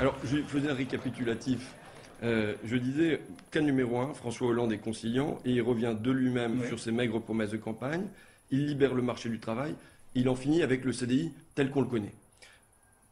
Alors, 0.00 0.16
je 0.24 0.38
faisais 0.44 0.70
un 0.70 0.74
récapitulatif. 0.74 1.74
Euh, 2.22 2.54
je 2.64 2.76
disais, 2.76 3.20
cas 3.50 3.60
numéro 3.60 3.98
un, 3.98 4.14
François 4.14 4.48
Hollande 4.48 4.72
est 4.72 4.78
conciliant 4.78 5.40
et 5.44 5.50
il 5.52 5.60
revient 5.60 5.94
de 5.98 6.10
lui-même 6.10 6.64
sur 6.66 6.80
ses 6.80 6.90
maigres 6.90 7.20
promesses 7.20 7.50
de 7.50 7.58
campagne. 7.58 8.06
Il 8.50 8.66
libère 8.66 8.94
le 8.94 9.02
marché 9.02 9.28
du 9.28 9.40
travail. 9.40 9.74
Il 10.14 10.30
en 10.30 10.34
finit 10.34 10.62
avec 10.62 10.86
le 10.86 10.92
CDI 10.92 11.32
tel 11.54 11.70
qu'on 11.70 11.82
le 11.82 11.86
connaît. 11.86 12.14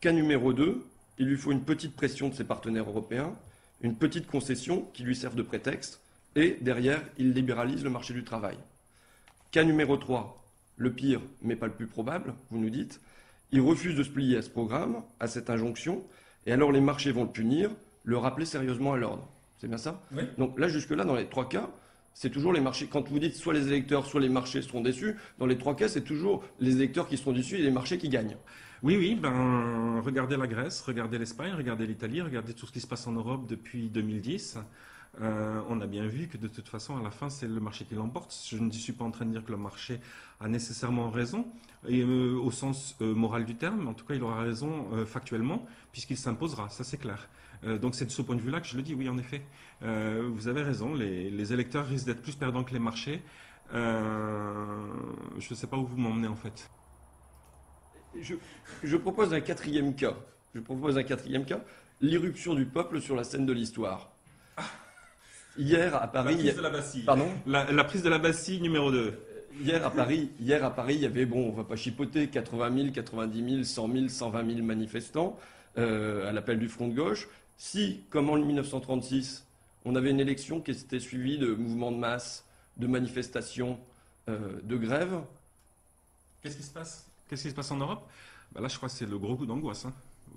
Cas 0.01 0.13
numéro 0.13 0.55
2, 0.55 0.83
il 1.19 1.27
lui 1.27 1.37
faut 1.37 1.53
une 1.53 1.65
petite 1.65 1.95
pression 1.95 2.29
de 2.29 2.35
ses 2.35 2.45
partenaires 2.45 2.89
européens, 2.89 3.35
une 3.83 3.97
petite 3.97 4.27
concession 4.27 4.89
qui 4.95 5.03
lui 5.03 5.17
serve 5.17 5.35
de 5.35 5.43
prétexte, 5.43 6.01
et 6.37 6.59
derrière, 6.61 7.03
il 7.17 7.33
libéralise 7.33 7.85
le 7.85 7.91
marché 7.91 8.15
du 8.15 8.25
travail. 8.25 8.57
Cas 9.51 9.65
numéro 9.65 9.97
3, 9.97 10.45
le 10.77 10.93
pire, 10.93 11.21
mais 11.43 11.57
pas 11.57 11.67
le 11.67 11.73
plus 11.73 11.87
probable, 11.87 12.35
vous 12.51 12.59
nous 12.59 12.71
dites, 12.71 13.01
il 13.51 13.61
refuse 13.61 13.97
de 13.97 14.03
se 14.03 14.11
plier 14.11 14.37
à 14.37 14.43
ce 14.43 14.51
programme, 14.51 15.03
à 15.21 15.27
cette 15.27 15.51
injonction, 15.51 16.05
et 16.47 16.53
alors 16.53 16.71
les 16.71 16.81
marchés 16.81 17.13
vont 17.13 17.25
le 17.25 17.31
punir, 17.31 17.71
le 18.05 18.17
rappeler 18.17 18.45
sérieusement 18.45 18.93
à 18.93 18.97
l'ordre. 18.97 19.29
C'est 19.59 19.69
bien 19.69 19.79
ça? 19.79 20.03
Donc 20.37 20.59
là, 20.59 20.69
jusque-là, 20.69 21.05
dans 21.05 21.17
les 21.17 21.27
trois 21.27 21.49
cas, 21.49 21.71
c'est 22.15 22.31
toujours 22.31 22.53
les 22.53 22.61
marchés. 22.61 22.87
Quand 22.87 23.09
vous 23.09 23.19
dites 23.19 23.35
soit 23.35 23.55
les 23.55 23.67
électeurs, 23.69 24.07
soit 24.07 24.21
les 24.21 24.29
marchés 24.29 24.63
seront 24.63 24.81
déçus, 24.81 25.17
dans 25.39 25.47
les 25.47 25.59
trois 25.59 25.75
cas, 25.75 25.89
c'est 25.89 26.03
toujours 26.03 26.45
les 26.61 26.77
électeurs 26.77 27.09
qui 27.09 27.17
seront 27.17 27.33
déçus 27.33 27.57
et 27.57 27.63
les 27.63 27.71
marchés 27.71 27.99
qui 27.99 28.09
gagnent. 28.09 28.37
Oui, 28.85 28.97
oui, 28.97 29.17
ben, 29.17 30.01
regardez 30.05 30.37
la 30.37 30.47
Grèce, 30.47 30.83
regardez 30.83 31.19
l'Espagne, 31.19 31.53
regardez 31.57 31.85
l'Italie, 31.85 32.23
regardez 32.23 32.55
tout 32.55 32.65
ce 32.65 32.71
qui 32.71 32.81
se 32.81 32.87
passe 32.87 33.09
en 33.09 33.13
Europe 33.13 33.45
depuis 33.49 33.89
2010. 33.89 34.57
Euh, 35.21 35.61
on 35.69 35.81
a 35.81 35.87
bien 35.89 36.07
vu 36.07 36.29
que 36.29 36.37
de 36.37 36.47
toute 36.47 36.69
façon, 36.69 36.97
à 36.97 37.03
la 37.03 37.11
fin, 37.11 37.29
c'est 37.29 37.49
le 37.49 37.59
marché 37.59 37.85
qui 37.87 37.97
l'emporte. 37.97 38.33
Je 38.49 38.57
ne 38.57 38.71
suis 38.71 38.93
pas 38.93 39.05
en 39.05 39.11
train 39.11 39.25
de 39.25 39.33
dire 39.33 39.45
que 39.45 39.51
le 39.51 39.57
marché 39.57 39.99
a 40.39 40.47
nécessairement 40.47 41.11
raison, 41.11 41.49
euh, 41.91 42.39
au 42.39 42.53
sens 42.53 42.95
euh, 43.01 43.17
moral 43.17 43.47
du 43.47 43.57
terme, 43.57 43.81
mais 43.83 43.89
en 43.89 43.95
tout 43.95 44.05
cas, 44.05 44.15
il 44.15 44.23
aura 44.23 44.43
raison 44.43 45.05
factuellement, 45.07 45.67
puisqu'il 45.91 46.17
s'imposera, 46.17 46.69
ça 46.69 46.85
c'est 46.85 46.99
clair. 46.99 47.29
donc 47.83 47.97
c'est 47.97 48.07
de 48.07 48.13
ce 48.13 48.23
point 48.23 48.37
de 48.37 48.41
vue-là 48.41 48.61
que 48.61 48.69
je 48.69 48.77
le 48.77 48.83
dis, 48.83 48.95
oui, 48.95 49.09
en 49.09 49.19
effet. 49.19 49.43
vous 49.81 50.47
avez 50.47 50.63
raison, 50.63 50.95
les 50.95 51.53
électeurs 51.53 51.85
risquent 51.85 52.07
d'être 52.07 52.23
plus 52.23 52.37
perdants 52.37 52.63
que 52.63 52.73
les 52.73 52.79
marchés. 52.79 53.23
je 53.73 53.79
ne 55.51 55.55
sais 55.57 55.67
pas 55.67 55.77
où 55.77 55.85
vous 55.85 55.97
m'emmenez 55.97 56.29
en 56.29 56.37
fait 56.37 56.71
je, 58.21 58.97
propose 58.97 59.33
un 59.35 59.41
quatrième 59.41 59.95
cas. 59.95 60.15
Je 60.55 60.61
propose 60.61 60.99
un 60.99 61.03
quatrième 61.03 61.45
cas. 61.45 61.61
L'irruption 62.01 62.55
du 62.55 62.67
peuple 62.67 63.01
sur 63.01 63.17
la 63.17 63.25
scène 63.25 63.47
de 63.47 63.53
l'histoire. 63.53 64.11
Hier 65.57 65.95
à 65.95 66.07
Paris. 66.07 66.37
La 66.37 66.43
prise 66.43 66.57
de 66.57 66.63
la 66.63 66.71
Bastille. 66.71 67.03
Pardon 67.03 67.29
la, 67.47 67.85
prise 67.85 68.03
de 68.03 68.09
la 68.09 68.19
Bastille 68.19 68.61
numéro 68.61 68.91
2. 68.91 69.19
Hier 69.61 69.85
à 69.85 69.91
Paris, 69.91 70.31
hier 70.39 70.65
à 70.65 70.73
Paris, 70.73 70.95
il 70.95 71.01
y 71.01 71.07
avait, 71.07 71.27
bon, 71.27 71.49
on 71.49 71.53
va 71.53 71.65
pas 71.65 71.75
chipoter, 71.75 72.29
80 72.29 72.77
000, 72.77 72.93
90 72.93 73.51
000, 73.51 73.63
100 73.65 73.93
000, 73.93 74.09
120 74.09 74.55
000 74.55 74.63
manifestants 74.63 75.37
euh, 75.79 76.29
à 76.29 76.33
l'appel 76.33 76.61
du 76.61 76.69
Front 76.69 76.87
de 76.87 76.95
gauche. 76.95 77.29
Si, 77.57 78.05
comme 78.11 78.31
en 78.31 78.37
1936, 78.37 79.47
on 79.85 79.97
avait 79.97 80.11
une 80.11 80.21
élection 80.21 80.61
qui 80.61 80.71
était 80.71 81.01
suivie 81.01 81.39
de 81.39 81.55
mouvements 81.55 81.91
de 81.91 81.97
masse, 81.97 82.47
de 82.77 82.87
manifestations, 82.87 83.81
euh, 84.29 84.61
de 84.63 84.77
grèves. 84.77 85.21
Qu'est-ce 86.43 86.57
qui 86.57 86.63
se 86.63 86.73
passe? 86.73 87.08
Qu'est-ce 87.29 87.43
qui 87.43 87.51
se 87.51 87.55
passe 87.55 87.71
en 87.71 87.77
Europe? 87.77 88.09
Bah 88.53 88.63
Là, 88.63 88.69
je 88.69 88.77
crois 88.77 88.89
que 88.89 88.95
c'est 88.95 89.07
le 89.07 89.19
gros 89.19 89.37
coup 89.37 89.45
d'angoisse. 89.45 89.85
Hein. 89.85 89.93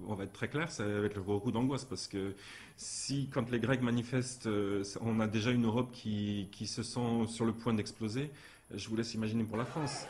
On 0.07 0.15
va 0.15 0.25
être 0.25 0.33
très 0.33 0.49
clair, 0.49 0.69
c'est 0.69 0.83
avec 0.83 1.15
le 1.15 1.21
gros 1.21 1.39
coup 1.39 1.51
d'angoisse 1.51 1.85
parce 1.85 2.07
que 2.07 2.35
si, 2.75 3.29
quand 3.31 3.49
les 3.49 3.59
Grecs 3.59 3.81
manifestent, 3.81 4.47
euh, 4.47 4.83
on 4.99 5.19
a 5.19 5.27
déjà 5.27 5.51
une 5.51 5.65
Europe 5.65 5.91
qui, 5.93 6.49
qui 6.51 6.67
se 6.67 6.83
sent 6.83 7.27
sur 7.27 7.45
le 7.45 7.53
point 7.53 7.73
d'exploser, 7.73 8.31
je 8.73 8.89
vous 8.89 8.95
laisse 8.95 9.13
imaginer 9.13 9.43
pour 9.43 9.57
la 9.57 9.65
France. 9.65 10.05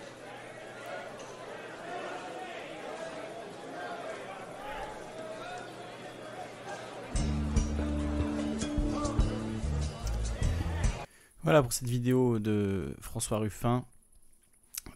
Voilà 11.43 11.61
pour 11.61 11.73
cette 11.73 11.89
vidéo 11.89 12.39
de 12.39 12.95
François 13.01 13.39
Ruffin 13.39 13.85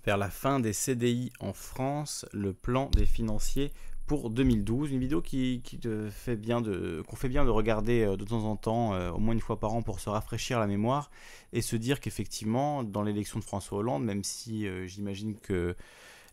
vers 0.05 0.17
la 0.17 0.29
fin 0.29 0.59
des 0.59 0.73
CDI 0.73 1.31
en 1.39 1.53
France, 1.53 2.25
le 2.31 2.53
plan 2.53 2.89
des 2.91 3.05
financiers 3.05 3.71
pour 4.05 4.29
2012. 4.29 4.91
Une 4.91 4.99
vidéo 4.99 5.21
qui, 5.21 5.61
fait 6.11 6.35
bien 6.35 6.61
de, 6.61 7.03
qu'on 7.07 7.15
fait 7.15 7.29
bien 7.29 7.45
de 7.45 7.49
regarder 7.49 8.03
euh, 8.03 8.17
de 8.17 8.23
temps 8.23 8.43
en 8.43 8.55
temps, 8.55 8.93
euh, 8.93 9.11
au 9.11 9.19
moins 9.19 9.33
une 9.33 9.41
fois 9.41 9.59
par 9.59 9.73
an, 9.73 9.81
pour 9.81 9.99
se 9.99 10.09
rafraîchir 10.09 10.59
la 10.59 10.67
mémoire 10.67 11.09
et 11.53 11.61
se 11.61 11.75
dire 11.75 11.99
qu'effectivement, 11.99 12.83
dans 12.83 13.03
l'élection 13.03 13.39
de 13.39 13.43
François 13.43 13.79
Hollande, 13.79 14.03
même 14.03 14.23
si 14.23 14.67
euh, 14.67 14.87
j'imagine 14.87 15.35
que 15.37 15.75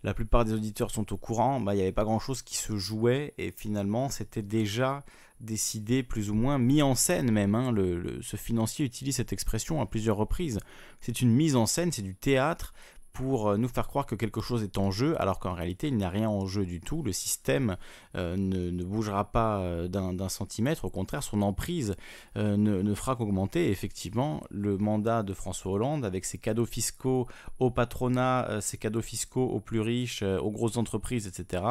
la 0.04 0.14
plupart 0.14 0.44
des 0.44 0.52
auditeurs 0.52 0.90
sont 0.90 1.12
au 1.12 1.16
courant, 1.16 1.60
bah, 1.60 1.74
il 1.74 1.76
n'y 1.76 1.82
avait 1.82 1.92
pas 1.92 2.04
grand-chose 2.04 2.42
qui 2.42 2.56
se 2.56 2.76
jouait 2.76 3.34
et 3.38 3.52
finalement, 3.52 4.08
c'était 4.08 4.42
déjà 4.42 5.04
décidé, 5.38 6.02
plus 6.02 6.30
ou 6.30 6.34
moins 6.34 6.58
mis 6.58 6.82
en 6.82 6.94
scène 6.94 7.30
même. 7.30 7.54
Hein. 7.54 7.74
ce 8.20 8.36
financier 8.36 8.84
utilise 8.84 9.16
cette 9.16 9.32
expression 9.32 9.80
à 9.80 9.86
plusieurs 9.86 10.16
reprises. 10.16 10.60
C'est 11.00 11.20
une 11.20 11.32
mise 11.32 11.56
en 11.56 11.66
scène, 11.66 11.92
c'est 11.92 12.02
du 12.02 12.14
théâtre 12.14 12.74
pour 13.12 13.48
euh, 13.48 13.56
nous 13.56 13.68
faire 13.68 13.88
croire 13.88 14.06
que 14.06 14.14
quelque 14.14 14.40
chose 14.40 14.62
est 14.62 14.78
en 14.78 14.90
jeu, 14.90 15.20
alors 15.20 15.38
qu'en 15.38 15.52
réalité, 15.52 15.88
il 15.88 15.96
n'y 15.96 16.04
a 16.04 16.08
rien 16.08 16.28
en 16.28 16.46
jeu 16.46 16.64
du 16.64 16.80
tout. 16.80 17.02
Le 17.02 17.12
système 17.12 17.76
euh, 18.16 18.36
ne, 18.36 18.82
bougera 18.84 19.30
pas 19.30 19.58
euh, 19.60 19.88
d'un 19.88 20.28
centimètre, 20.28 20.84
au 20.84 20.90
contraire, 20.90 21.22
son 21.22 21.42
emprise 21.42 21.94
ne, 22.36 22.94
fera 22.94 23.16
qu'augmenter. 23.16 23.70
Effectivement, 23.70 24.42
le 24.50 24.78
mandat 24.78 25.22
de 25.22 25.34
François 25.34 25.72
Hollande, 25.72 26.04
avec 26.04 26.24
ses 26.24 26.38
cadeaux 26.38 26.66
fiscaux 26.66 27.26
au 27.58 27.70
patronat, 27.70 28.60
ses 28.60 28.76
cadeaux 28.76 29.02
fiscaux 29.02 29.44
aux 29.44 29.60
plus 29.60 29.80
riches, 29.80 30.22
aux 30.22 30.50
grosses 30.50 30.76
entreprises, 30.76 31.26
etc., 31.26 31.62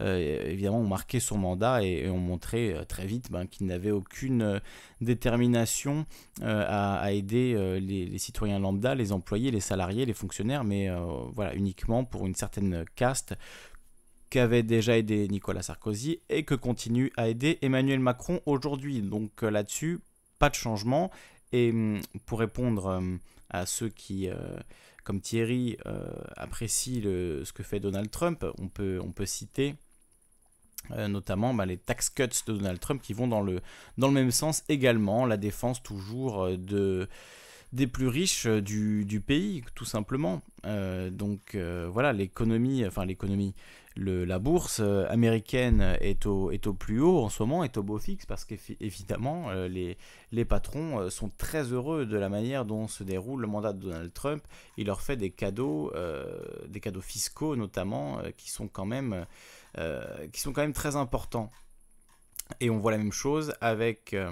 évidemment, 0.00 0.80
ont 0.80 0.88
marqué 0.88 1.20
son 1.20 1.38
mandat 1.38 1.82
et, 1.82 2.08
ont 2.10 2.18
montré 2.18 2.76
très 2.88 3.06
vite 3.06 3.30
ben, 3.30 3.46
qu'il 3.46 3.66
n'avait 3.66 3.90
aucune 3.90 4.60
détermination 5.00 6.06
à, 6.42 7.12
aider 7.12 7.54
les, 7.80 8.06
les 8.06 8.18
citoyens 8.18 8.58
lambda, 8.58 8.94
les 8.94 9.12
employés, 9.12 9.50
les 9.50 9.60
salariés, 9.60 10.06
les 10.06 10.14
fonctionnaires, 10.14 10.64
mais 10.64 10.88
euh, 10.88 10.98
voilà, 11.34 11.54
uniquement 11.54 12.04
pour 12.04 12.26
une 12.26 12.34
certaine 12.34 12.84
caste 12.94 13.34
qu'avait 14.30 14.62
déjà 14.62 14.98
aidé 14.98 15.28
Nicolas 15.28 15.62
Sarkozy 15.62 16.20
et 16.28 16.44
que 16.44 16.54
continue 16.54 17.12
à 17.16 17.28
aider 17.28 17.58
Emmanuel 17.62 18.00
Macron 18.00 18.40
aujourd'hui. 18.46 19.00
Donc 19.02 19.42
euh, 19.42 19.50
là-dessus, 19.50 20.00
pas 20.38 20.48
de 20.48 20.54
changement. 20.54 21.10
Et 21.52 21.70
hum, 21.70 22.00
pour 22.26 22.40
répondre 22.40 22.86
hum, 22.86 23.18
à 23.50 23.66
ceux 23.66 23.88
qui, 23.88 24.28
euh, 24.28 24.34
comme 25.04 25.20
Thierry, 25.20 25.78
apprécient 26.36 27.02
ce 27.02 27.52
que 27.52 27.62
fait 27.62 27.78
Donald 27.78 28.10
Trump, 28.10 28.44
on 28.58 28.66
peut, 28.68 28.98
on 29.00 29.12
peut 29.12 29.26
citer 29.26 29.76
notamment 30.90 31.54
bah, 31.54 31.66
les 31.66 31.76
tax 31.76 32.10
cuts 32.10 32.24
de 32.46 32.52
Donald 32.52 32.80
Trump 32.80 33.02
qui 33.02 33.12
vont 33.12 33.28
dans 33.28 33.40
le, 33.40 33.60
dans 33.98 34.08
le 34.08 34.14
même 34.14 34.30
sens 34.30 34.62
également, 34.68 35.26
la 35.26 35.36
défense 35.36 35.82
toujours 35.82 36.48
de 36.56 37.08
des 37.72 37.86
plus 37.86 38.08
riches 38.08 38.46
euh, 38.46 38.60
du, 38.60 39.22
pays, 39.24 39.62
tout 39.74 39.84
simplement. 39.84 40.42
Euh, 40.64 41.10
donc 41.10 41.54
euh, 41.54 41.88
voilà, 41.92 42.12
l'économie, 42.12 42.84
enfin 42.86 43.04
l'économie, 43.04 43.54
la 43.98 44.38
bourse 44.38 44.80
américaine 45.08 45.96
est 46.02 46.26
au, 46.26 46.50
est 46.50 46.66
au 46.66 46.74
plus 46.74 47.00
haut 47.00 47.20
en 47.20 47.30
ce 47.30 47.42
moment, 47.42 47.64
est 47.64 47.78
au 47.78 47.82
beau 47.82 47.98
fixe, 47.98 48.26
parce 48.26 48.44
qu'évidemment, 48.44 49.50
les, 49.70 49.96
les 50.32 50.44
patrons 50.44 51.08
sont 51.08 51.30
très 51.38 51.72
heureux 51.72 52.04
de 52.04 52.18
la 52.18 52.28
manière 52.28 52.66
dont 52.66 52.88
se 52.88 53.04
déroule 53.04 53.40
le 53.40 53.46
mandat 53.46 53.72
de 53.72 53.80
Donald 53.80 54.12
Trump. 54.12 54.42
Il 54.76 54.88
leur 54.88 55.00
fait 55.00 55.16
des 55.16 55.30
cadeaux, 55.30 55.94
des 56.68 56.80
cadeaux 56.80 57.00
fiscaux 57.00 57.56
notamment, 57.56 58.20
qui 58.36 58.50
sont 58.50 58.68
quand 58.68 58.84
même... 58.84 59.24
qui 60.32 60.40
sont 60.40 60.52
quand 60.52 60.62
même 60.62 60.72
très 60.72 60.96
importants. 60.96 61.50
Et 62.60 62.70
on 62.70 62.78
voit 62.78 62.92
la 62.92 62.98
même 62.98 63.12
chose 63.12 63.54
avec 63.60 64.14
euh, 64.14 64.30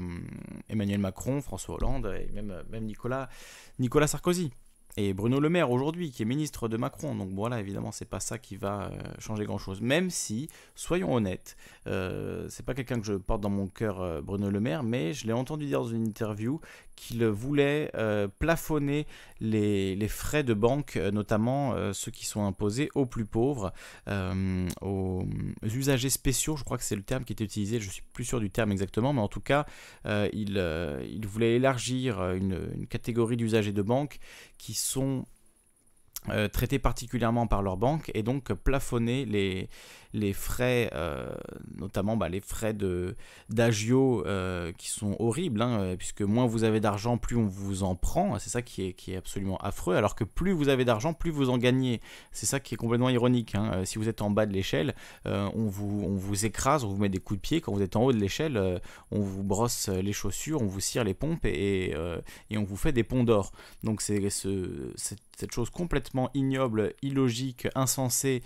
Emmanuel 0.69 1.01
Macron, 1.01 1.43
François 1.43 1.75
Hollande 1.77 2.15
et 2.19 2.31
même, 2.33 2.63
même 2.71 2.85
Nicolas, 2.85 3.29
Nicolas 3.79 4.07
Sarkozy 4.07 4.53
et 4.97 5.13
Bruno 5.13 5.41
Le 5.41 5.49
Maire 5.49 5.71
aujourd'hui, 5.73 6.11
qui 6.13 6.23
est 6.23 6.25
ministre 6.25 6.69
de 6.69 6.77
Macron. 6.77 7.15
Donc 7.15 7.31
voilà, 7.33 7.59
évidemment, 7.59 7.91
c'est 7.91 8.05
pas 8.05 8.21
ça 8.21 8.39
qui 8.39 8.57
va 8.57 8.85
euh, 8.93 8.99
changer 9.19 9.45
grand-chose. 9.45 9.81
Même 9.81 10.11
si, 10.11 10.49
soyons 10.77 11.13
honnêtes, 11.13 11.57
euh, 11.89 12.47
c'est 12.49 12.65
pas 12.65 12.75
quelqu'un 12.75 13.01
que 13.01 13.07
je 13.07 13.15
porte 13.15 13.41
dans 13.41 13.51
mon 13.51 13.67
cœur, 13.67 14.01
euh, 14.01 14.23
Bruno 14.23 14.51
Le 14.51 14.61
Maire, 14.61 14.85
mais 14.85 15.13
je 15.13 15.27
l'ai 15.27 15.33
entendu 15.33 15.67
dire 15.67 15.81
dans 15.81 15.89
une 15.89 16.07
interview 16.07 16.61
qu'il 16.97 17.25
voulait 17.27 17.91
plafonner 18.39 19.07
les, 19.41 20.09
frais 20.09 20.43
de 20.43 20.55
banque, 20.55 20.97
notamment 20.97 21.75
ceux 21.93 22.11
qui 22.11 22.27
sont 22.27 22.45
imposés 22.45 22.91
aux 22.95 23.07
plus 23.07 23.25
pauvres, 23.25 23.73
aux 24.81 25.25
usagers 25.63 26.11
spéciaux, 26.11 26.57
je 26.57 26.65
crois 26.65 26.79
que 26.79 26.85
c'est 26.85 26.97
le 26.97 27.03
terme 27.03 27.25
qui 27.25 27.33
était 27.33 27.45
utilisé, 27.45 27.81
je 27.81 27.91
suis 27.91 28.03
plus 28.13 28.25
sûr 28.25 28.41
du 28.41 28.51
terme 28.51 28.73
exactement, 28.73 29.13
mais 29.13 29.21
en 29.21 29.29
tout 29.29 29.41
cas, 29.41 29.67
il, 30.05 31.27
voulait 31.27 31.57
élargir 31.57 32.33
une, 32.33 32.71
une 32.77 32.87
catégorie 32.87 33.37
d'usagers 33.37 33.73
de 33.73 33.83
banque 33.83 34.19
qui 34.59 34.75
sont 34.75 35.25
euh, 36.31 36.49
traités 36.49 36.79
particulièrement 36.79 37.47
par 37.47 37.61
leur 37.61 37.77
banque 37.77 38.11
et 38.15 38.23
donc 38.23 38.51
plafonner 38.55 39.27
les, 39.27 39.69
les 40.15 40.33
frais, 40.33 40.89
euh, 40.95 41.29
notamment 41.77 42.17
bah, 42.17 42.29
les 42.29 42.41
frais 42.41 42.73
d'agio 43.51 44.25
euh, 44.27 44.73
qui 44.79 44.89
sont 44.89 45.17
horribles, 45.19 45.61
hein, 45.61 45.81
euh, 45.81 45.97
puisque 45.97 46.23
moins 46.23 46.47
vous 46.47 46.63
avez 46.63 46.79
d'argent, 46.79 47.19
plus 47.19 47.37
on 47.37 47.47
vous 47.47 47.83
en 47.83 47.97
prend. 47.97 48.39
C'est 48.39 48.49
ça 48.49 48.63
qui 48.63 48.83
est, 48.83 49.17
absolument 49.17 49.59
affreux. 49.59 49.97
Alors 49.97 50.15
que 50.15 50.25
plus 50.25 50.53
vous 50.53 50.69
avez 50.69 50.85
d'argent, 50.85 51.13
plus 51.13 51.33
vous 51.33 51.51
en 51.51 51.59
gagnez. 51.59 52.01
C'est 52.31 52.47
ça 52.47 52.61
qui 52.61 52.75
est 52.75 52.77
complètement 52.77 53.11
ironique. 53.11 53.57
Hein. 53.57 53.85
Si 53.85 53.99
vous 53.99 54.09
êtes 54.09 54.23
en 54.23 54.31
bas 54.31 54.47
de 54.47 54.53
l'échelle, 54.53 54.95
on, 55.25 55.67
vous, 55.67 56.05
on 56.07 56.15
vous 56.15 56.47
écrase, 56.47 56.85
on 56.85 56.89
vous 56.89 56.97
met 56.97 57.09
des 57.09 57.19
coups 57.19 57.39
de 57.39 57.43
pied. 57.43 57.61
Quand 57.61 57.73
vous 57.73 57.83
êtes 57.83 57.97
en 57.97 58.05
haut 58.05 58.13
de 58.13 58.19
l'échelle, 58.19 58.81
on 59.11 59.21
vous 59.21 59.43
brosse 59.43 59.89
les 59.89 60.13
chaussures, 60.13 60.63
on 60.63 60.67
vous 60.67 60.81
cire 60.81 61.03
les 61.03 61.15
pompes 61.15 61.45
et, 61.45 61.95
on 62.53 62.63
vous 62.63 62.77
fait 62.77 62.93
des 62.93 63.03
ponts 63.03 63.25
d'or. 63.25 63.53
Donc 63.83 64.01
c'est 64.01 64.31
ce, 64.31 64.93
cette 64.97 65.53
chose 65.53 65.71
complètement 65.71 66.31
ignoble, 66.35 66.95
illogique, 67.03 67.67
insensée 67.75 68.43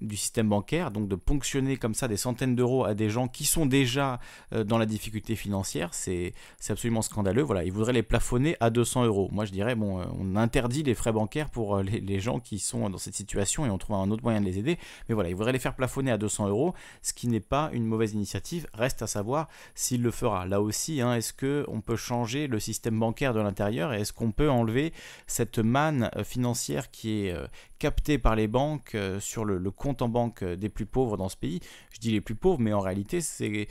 du 0.00 0.16
système 0.16 0.50
bancaire 0.50 0.81
donc 0.90 1.08
de 1.08 1.16
ponctionner 1.16 1.76
comme 1.76 1.94
ça 1.94 2.08
des 2.08 2.16
centaines 2.16 2.56
d'euros 2.56 2.84
à 2.84 2.94
des 2.94 3.10
gens 3.10 3.28
qui 3.28 3.44
sont 3.44 3.66
déjà 3.66 4.20
euh, 4.52 4.64
dans 4.64 4.78
la 4.78 4.86
difficulté 4.86 5.36
financière, 5.36 5.90
c'est 5.92 6.32
absolument 6.68 7.02
scandaleux. 7.02 7.42
Voilà, 7.42 7.64
ils 7.64 7.72
voudraient 7.72 7.92
les 7.92 8.02
plafonner 8.02 8.56
à 8.60 8.70
200 8.70 9.04
euros. 9.04 9.28
Moi, 9.32 9.44
je 9.44 9.52
dirais, 9.52 9.74
bon, 9.74 10.00
euh, 10.00 10.04
on 10.18 10.36
interdit 10.36 10.82
les 10.82 10.94
frais 10.94 11.12
bancaires 11.12 11.50
pour 11.50 11.76
euh, 11.76 11.82
les, 11.82 12.20
gens 12.20 12.40
qui 12.40 12.58
sont 12.58 12.88
dans 12.90 12.98
cette 12.98 13.14
situation 13.14 13.66
et 13.66 13.70
on 13.70 13.78
trouve 13.78 13.96
un 13.96 14.10
autre 14.10 14.22
moyen 14.22 14.40
de 14.40 14.46
les 14.46 14.58
aider. 14.58 14.78
Mais 15.08 15.14
voilà, 15.14 15.30
ils 15.30 15.36
voudraient 15.36 15.52
les 15.52 15.58
faire 15.58 15.74
plafonner 15.74 16.10
à 16.10 16.18
200 16.18 16.48
euros, 16.48 16.74
ce 17.02 17.12
qui 17.12 17.26
n'est 17.26 17.40
pas 17.40 17.70
une 17.72 17.84
mauvaise 17.84 18.12
initiative. 18.12 18.66
Reste 18.74 19.02
à 19.02 19.06
savoir 19.06 19.48
s'il 19.74 20.02
le 20.02 20.10
fera. 20.10 20.46
Là 20.46 20.60
aussi, 20.60 21.00
hein, 21.00 21.14
est-ce 21.14 21.32
qu'on 21.32 21.80
peut 21.80 21.96
changer 21.96 22.46
le 22.46 22.60
système 22.60 22.98
bancaire 22.98 23.34
de 23.34 23.40
l'intérieur 23.40 23.92
et 23.92 24.00
est-ce 24.00 24.12
qu'on 24.12 24.30
peut 24.30 24.50
enlever 24.50 24.92
cette 25.26 25.58
manne 25.58 26.10
financière 26.24 26.90
qui 26.90 27.26
est, 27.26 27.34
capté 27.82 28.16
par 28.16 28.36
les 28.36 28.46
banques 28.46 28.96
sur 29.18 29.44
le, 29.44 29.58
compte 29.72 30.02
en 30.02 30.08
banque 30.08 30.44
des 30.62 30.68
plus 30.68 30.86
pauvres 30.86 31.16
dans 31.16 31.28
ce 31.28 31.36
pays. 31.36 31.60
Je 31.92 32.00
dis 32.00 32.10
les 32.10 32.20
plus 32.20 32.34
pauvres, 32.34 32.60
mais 32.60 32.72
en 32.72 32.80
réalité, 32.80 33.20
c'est, 33.20 33.68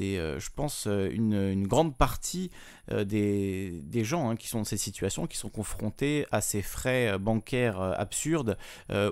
euh, 0.00 0.38
je 0.38 0.50
pense, 0.54 0.86
une, 0.86 1.34
une 1.34 1.66
grande 1.66 1.96
partie 1.96 2.50
des, 2.90 3.80
des, 3.82 4.04
gens 4.04 4.30
hein, 4.30 4.36
qui 4.36 4.48
sont 4.48 4.58
dans 4.58 4.64
ces 4.64 4.76
situations, 4.76 5.26
qui 5.26 5.36
sont 5.36 5.48
confrontés 5.48 6.26
à 6.30 6.40
ces 6.40 6.62
frais 6.62 7.18
bancaires 7.18 7.80
absurdes, 7.80 8.56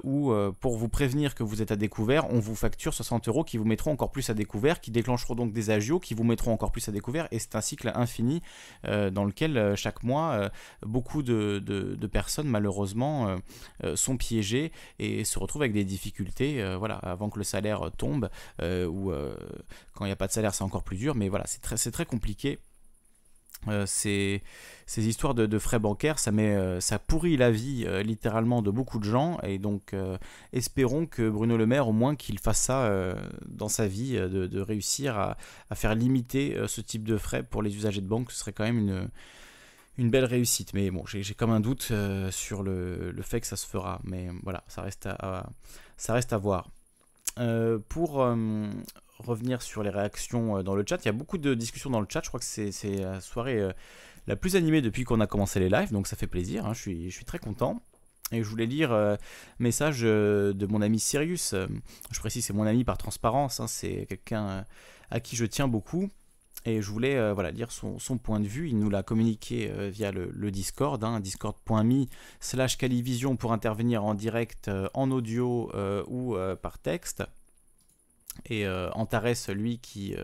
où 0.04 0.32
pour 0.60 0.76
vous 0.76 0.88
prévenir 0.88 1.34
que 1.34 1.42
vous 1.42 1.62
êtes 1.62 1.72
à 1.72 1.76
découvert, 1.76 2.30
on 2.30 2.38
vous 2.38 2.54
facture 2.54 2.94
60 2.94 3.28
euros 3.28 3.44
qui 3.44 3.56
vous 3.56 3.64
mettront 3.64 3.92
encore 3.92 4.10
plus 4.10 4.28
à 4.30 4.34
découvert, 4.34 4.80
qui 4.80 4.90
déclencheront 4.90 5.34
donc 5.34 5.52
des 5.52 5.70
agios, 5.70 6.00
qui 6.00 6.14
vous 6.14 6.24
mettront 6.24 6.52
encore 6.52 6.72
plus 6.72 6.88
à 6.88 6.92
découvert, 6.92 7.28
et 7.30 7.38
c'est 7.38 7.54
un 7.54 7.60
cycle 7.60 7.90
infini 7.94 8.42
dans 8.84 9.24
lequel 9.24 9.74
chaque 9.76 10.02
mois, 10.02 10.50
beaucoup 10.84 11.22
de, 11.22 12.08
personnes, 12.12 12.48
malheureusement, 12.48 13.36
sont 13.94 14.16
piégées 14.16 14.72
et 14.98 15.24
se 15.24 15.38
retrouvent 15.38 15.62
avec 15.62 15.72
des 15.72 15.84
difficultés 15.84 16.62
euh, 16.62 16.76
voilà, 16.76 16.96
avant 16.96 17.30
que 17.30 17.38
le 17.38 17.44
salaire 17.44 17.90
tombe, 17.96 18.28
euh, 18.60 18.86
ou 18.86 19.10
euh, 19.10 19.34
quand 19.94 20.04
il 20.04 20.08
n'y 20.08 20.12
a 20.12 20.16
pas 20.16 20.26
de 20.26 20.32
salaire 20.32 20.54
c'est 20.54 20.64
encore 20.64 20.84
plus 20.84 20.96
dur, 20.96 21.14
mais 21.14 21.28
voilà, 21.28 21.44
c'est 21.46 21.90
très 21.90 22.06
compliqué. 22.06 22.58
Ces, 23.86 24.42
ces, 24.86 25.06
histoires 25.08 25.34
de, 25.34 25.58
frais 25.58 25.78
bancaires, 25.78 26.18
ça, 26.18 26.32
met, 26.32 26.80
ça 26.80 26.98
pourrit 26.98 27.36
la 27.36 27.50
vie 27.50 27.86
littéralement 28.04 28.62
de 28.62 28.70
beaucoup 28.70 28.98
de 28.98 29.04
gens. 29.04 29.38
Et 29.42 29.58
donc, 29.58 29.94
espérons 30.52 31.06
que 31.06 31.28
Bruno 31.28 31.56
Le 31.56 31.66
Maire, 31.66 31.88
au 31.88 31.92
moins, 31.92 32.16
qu'il 32.16 32.38
fasse 32.38 32.60
ça 32.60 33.14
dans 33.46 33.68
sa 33.68 33.86
vie, 33.86 34.14
de, 34.14 34.60
réussir 34.60 35.18
à, 35.18 35.36
faire 35.74 35.94
limiter 35.94 36.56
ce 36.66 36.80
type 36.80 37.06
de 37.06 37.16
frais 37.16 37.42
pour 37.42 37.62
les 37.62 37.76
usagers 37.76 38.00
de 38.00 38.08
banque. 38.08 38.30
Ce 38.30 38.38
serait 38.38 38.52
quand 38.52 38.64
même 38.64 39.08
une, 39.98 40.10
belle 40.10 40.24
réussite. 40.24 40.74
Mais 40.74 40.90
bon, 40.90 41.04
j'ai 41.06 41.34
comme 41.34 41.50
un 41.50 41.60
doute 41.60 41.88
euh, 41.90 42.30
sur 42.30 42.62
le, 42.62 43.14
fait 43.22 43.40
que 43.40 43.46
ça 43.46 43.56
se 43.56 43.66
fera. 43.66 44.00
Mais 44.04 44.28
voilà, 44.42 44.64
ça 44.68 44.82
reste 44.82 45.06
à, 45.06 45.46
ça 45.96 46.14
reste 46.14 46.32
à 46.32 46.38
voir. 46.38 46.68
Euh, 47.38 47.78
pour 47.88 48.22
euh, 48.22 48.68
revenir 49.26 49.62
sur 49.62 49.82
les 49.82 49.90
réactions 49.90 50.62
dans 50.62 50.74
le 50.74 50.84
chat, 50.88 50.98
il 51.04 51.06
y 51.06 51.08
a 51.08 51.12
beaucoup 51.12 51.38
de 51.38 51.54
discussions 51.54 51.90
dans 51.90 52.00
le 52.00 52.06
chat. 52.08 52.20
Je 52.22 52.28
crois 52.28 52.40
que 52.40 52.46
c'est 52.46 52.96
la 52.96 53.20
soirée 53.20 53.68
la 54.26 54.36
plus 54.36 54.56
animée 54.56 54.82
depuis 54.82 55.04
qu'on 55.04 55.20
a 55.20 55.26
commencé 55.26 55.60
les 55.60 55.68
lives, 55.68 55.92
donc 55.92 56.06
ça 56.06 56.16
fait 56.16 56.26
plaisir. 56.26 56.66
Hein. 56.66 56.72
je, 56.74 56.80
suis, 56.80 57.24
très 57.24 57.38
content. 57.38 57.82
Et 58.30 58.42
je 58.42 58.48
voulais 58.48 58.66
lire 58.66 58.92
un 58.92 59.18
message 59.58 60.02
de 60.02 60.66
mon 60.68 60.80
ami 60.82 60.98
Sirius. 60.98 61.54
je 62.10 62.20
précise, 62.20 62.44
c'est 62.44 62.52
mon 62.52 62.66
ami 62.66 62.84
par 62.84 62.98
transparence. 62.98 63.60
Hein. 63.60 63.66
c'est 63.66 64.06
quelqu'un 64.08 64.64
à 65.10 65.20
qui 65.20 65.36
je 65.36 65.44
tiens 65.44 65.68
beaucoup. 65.68 66.08
Et 66.64 66.80
je 66.80 66.90
voulais 66.90 67.16
euh, 67.16 67.50
lire 67.50 67.72
son, 67.72 67.98
point 68.18 68.38
de 68.38 68.46
vue. 68.46 68.68
Il 68.68 68.78
nous 68.78 68.90
l'a 68.90 69.02
communiqué 69.02 69.70
euh, 69.70 69.90
via 69.90 70.12
le, 70.12 70.50
Discord, 70.50 71.02
hein, 71.02 71.18
discord.me 71.18 72.06
slash 72.40 72.78
calivision 72.78 73.36
pour 73.36 73.52
intervenir 73.52 74.04
en 74.04 74.14
direct 74.14 74.68
euh, 74.68 74.88
en 74.94 75.10
audio 75.10 75.72
ou 76.06 76.36
par 76.60 76.78
texte. 76.78 77.24
Et 78.46 78.68
Antares, 78.92 79.52
lui, 79.54 79.78
qui, 79.78 80.14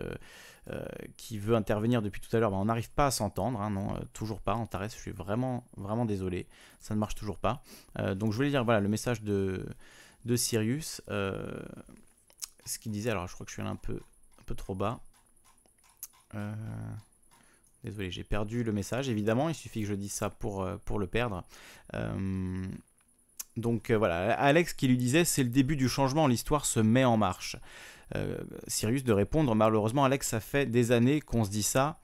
qui 1.17 1.37
veut 1.37 1.55
intervenir 1.55 2.01
depuis 2.01 2.21
tout 2.21 2.35
à 2.35 2.39
l'heure, 2.39 2.51
ben, 2.51 2.57
on 2.57 2.65
n'arrive 2.65 2.91
pas 2.91 3.07
à 3.07 3.11
s'entendre. 3.11 3.61
Hein, 3.61 3.69
non, 3.69 3.99
toujours 4.13 4.41
pas. 4.41 4.55
Antares, 4.55 4.89
je 4.89 4.97
suis 4.97 5.11
vraiment, 5.11 5.63
vraiment 5.77 6.05
désolé. 6.05 6.47
Ça 6.79 6.95
ne 6.95 6.99
marche 6.99 7.15
toujours 7.15 7.37
pas. 7.37 7.61
donc 8.15 8.31
je 8.31 8.37
voulais 8.37 8.49
lire 8.49 8.63
voilà, 8.63 8.79
le 8.79 8.89
message 8.89 9.21
de, 9.21 9.65
de 10.25 10.35
Sirius. 10.35 11.01
ce 11.07 12.79
qu'il 12.79 12.91
disait, 12.91 13.11
alors 13.11 13.27
je 13.27 13.33
crois 13.33 13.45
que 13.45 13.51
je 13.51 13.55
suis 13.55 13.61
allé 13.61 13.71
un 13.71 13.75
peu, 13.75 13.99
un 14.39 14.43
peu 14.45 14.55
trop 14.55 14.75
bas. 14.75 14.99
Euh, 16.35 16.53
désolé, 17.83 18.11
j'ai 18.11 18.23
perdu 18.23 18.63
le 18.63 18.71
message. 18.71 19.09
Évidemment, 19.09 19.49
il 19.49 19.55
suffit 19.55 19.81
que 19.81 19.87
je 19.87 19.93
dise 19.93 20.11
ça 20.11 20.29
pour, 20.29 20.63
euh, 20.63 20.77
pour 20.85 20.99
le 20.99 21.07
perdre. 21.07 21.43
Euh, 21.93 22.65
donc 23.57 23.91
voilà, 23.91 24.33
Alex 24.39 24.73
qui 24.73 24.87
lui 24.87 24.95
disait 24.95 25.25
c'est 25.25 25.43
le 25.43 25.49
début 25.49 25.75
du 25.75 25.89
changement, 25.89 26.27
l'histoire 26.27 26.65
se 26.65 26.79
met 26.79 27.03
en 27.03 27.17
marche. 27.17 27.57
Sirius 28.67 29.03
de 29.03 29.13
répondre 29.13 29.53
malheureusement 29.55 30.03
Alex 30.03 30.27
ça 30.27 30.39
fait 30.39 30.65
des 30.65 30.91
années 30.91 31.21
qu'on 31.21 31.43
se 31.43 31.49
dit 31.49 31.63
ça. 31.63 31.99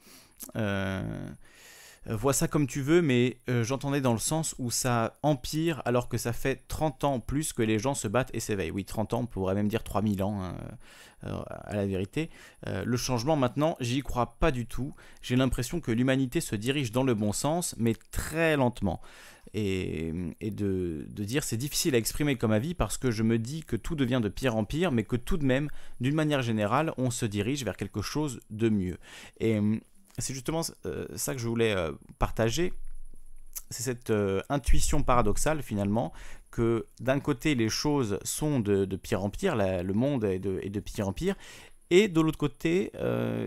Euh, 0.56 1.02
vois 2.08 2.34
ça 2.34 2.48
comme 2.48 2.68
tu 2.68 2.82
veux, 2.82 3.02
mais 3.02 3.38
euh, 3.50 3.64
j'entendais 3.64 4.02
dans 4.02 4.14
le 4.14 4.20
sens 4.20 4.56
où 4.60 4.70
ça 4.72 5.18
empire 5.24 5.82
alors 5.86 6.08
que 6.08 6.18
ça 6.18 6.34
fait 6.34 6.68
30 6.68 7.04
ans 7.04 7.20
plus 7.20 7.54
que 7.54 7.64
les 7.64 7.80
gens 7.80 7.96
se 7.96 8.08
battent 8.08 8.32
et 8.34 8.40
s'éveillent. 8.40 8.72
Oui, 8.72 8.86
30 8.86 9.14
ans, 9.14 9.22
on 9.22 9.26
pourrait 9.26 9.56
même 9.56 9.68
dire 9.68 9.84
3000 9.84 10.24
ans, 10.24 10.42
hein, 10.42 10.56
euh, 11.26 11.42
à 11.48 11.76
la 11.76 11.86
vérité. 11.86 12.30
le 12.66 12.98
changement 12.98 13.36
maintenant, 13.36 13.76
j'y 13.80 14.02
crois 14.02 14.38
pas 14.40 14.52
du 14.52 14.66
tout. 14.66 14.94
J'ai 15.22 15.36
l'impression 15.36 15.80
que 15.80 15.92
l'humanité 15.92 16.42
se 16.42 16.56
dirige 16.56 16.92
dans 16.92 17.04
le 17.04 17.16
bon 17.16 17.34
sens, 17.34 17.76
mais 17.78 17.96
très 18.12 18.56
lentement. 18.56 19.02
Et, 19.54 20.12
de, 20.42 21.06
de, 21.08 21.24
dire 21.24 21.44
c'est 21.44 21.56
difficile 21.56 21.96
à 21.96 21.98
exprimer 21.98 22.36
comme 22.36 22.52
avis 22.52 22.74
parce 22.74 22.98
que 22.98 23.10
je 23.10 23.24
me 23.24 23.40
dis 23.40 23.64
que 23.64 23.78
tout 23.78 23.96
devient 23.96 24.20
de 24.22 24.28
pire 24.28 24.58
en 24.58 24.66
pire, 24.66 24.92
mais 24.92 25.04
que 25.04 25.16
tout 25.16 25.38
de 25.38 25.46
même, 25.46 25.70
d'une 26.02 26.16
manière 26.16 26.42
générale, 26.42 26.94
on 26.98 27.10
se 27.10 27.26
dirige 27.26 27.64
vers 27.64 27.78
quelque 27.78 28.02
chose 28.02 28.42
de 28.50 28.70
mieux. 28.70 28.98
Et 29.40 29.62
c'est 30.18 30.34
justement 30.34 30.62
euh, 30.86 31.06
ça 31.16 31.34
que 31.34 31.40
je 31.40 31.48
voulais 31.48 31.76
euh, 31.76 31.92
partager. 32.20 32.74
C'est 33.70 33.84
cette 33.84 34.12
euh, 34.12 34.42
intuition 34.50 35.02
paradoxale 35.04 35.62
finalement 35.62 36.14
que 36.52 36.86
d'un 37.00 37.20
côté 37.20 37.56
les 37.56 37.70
choses 37.70 38.20
sont 38.24 38.60
de, 38.60 38.86
pire 38.96 39.24
en 39.24 39.30
pire, 39.30 39.56
le 39.56 39.94
monde 39.94 40.24
est 40.24 40.40
de, 40.40 40.80
pire 40.80 41.10
en 41.10 41.12
pire, 41.12 41.36
et 41.90 42.08
de 42.08 42.22
l'autre 42.22 42.38
côté 42.38 42.94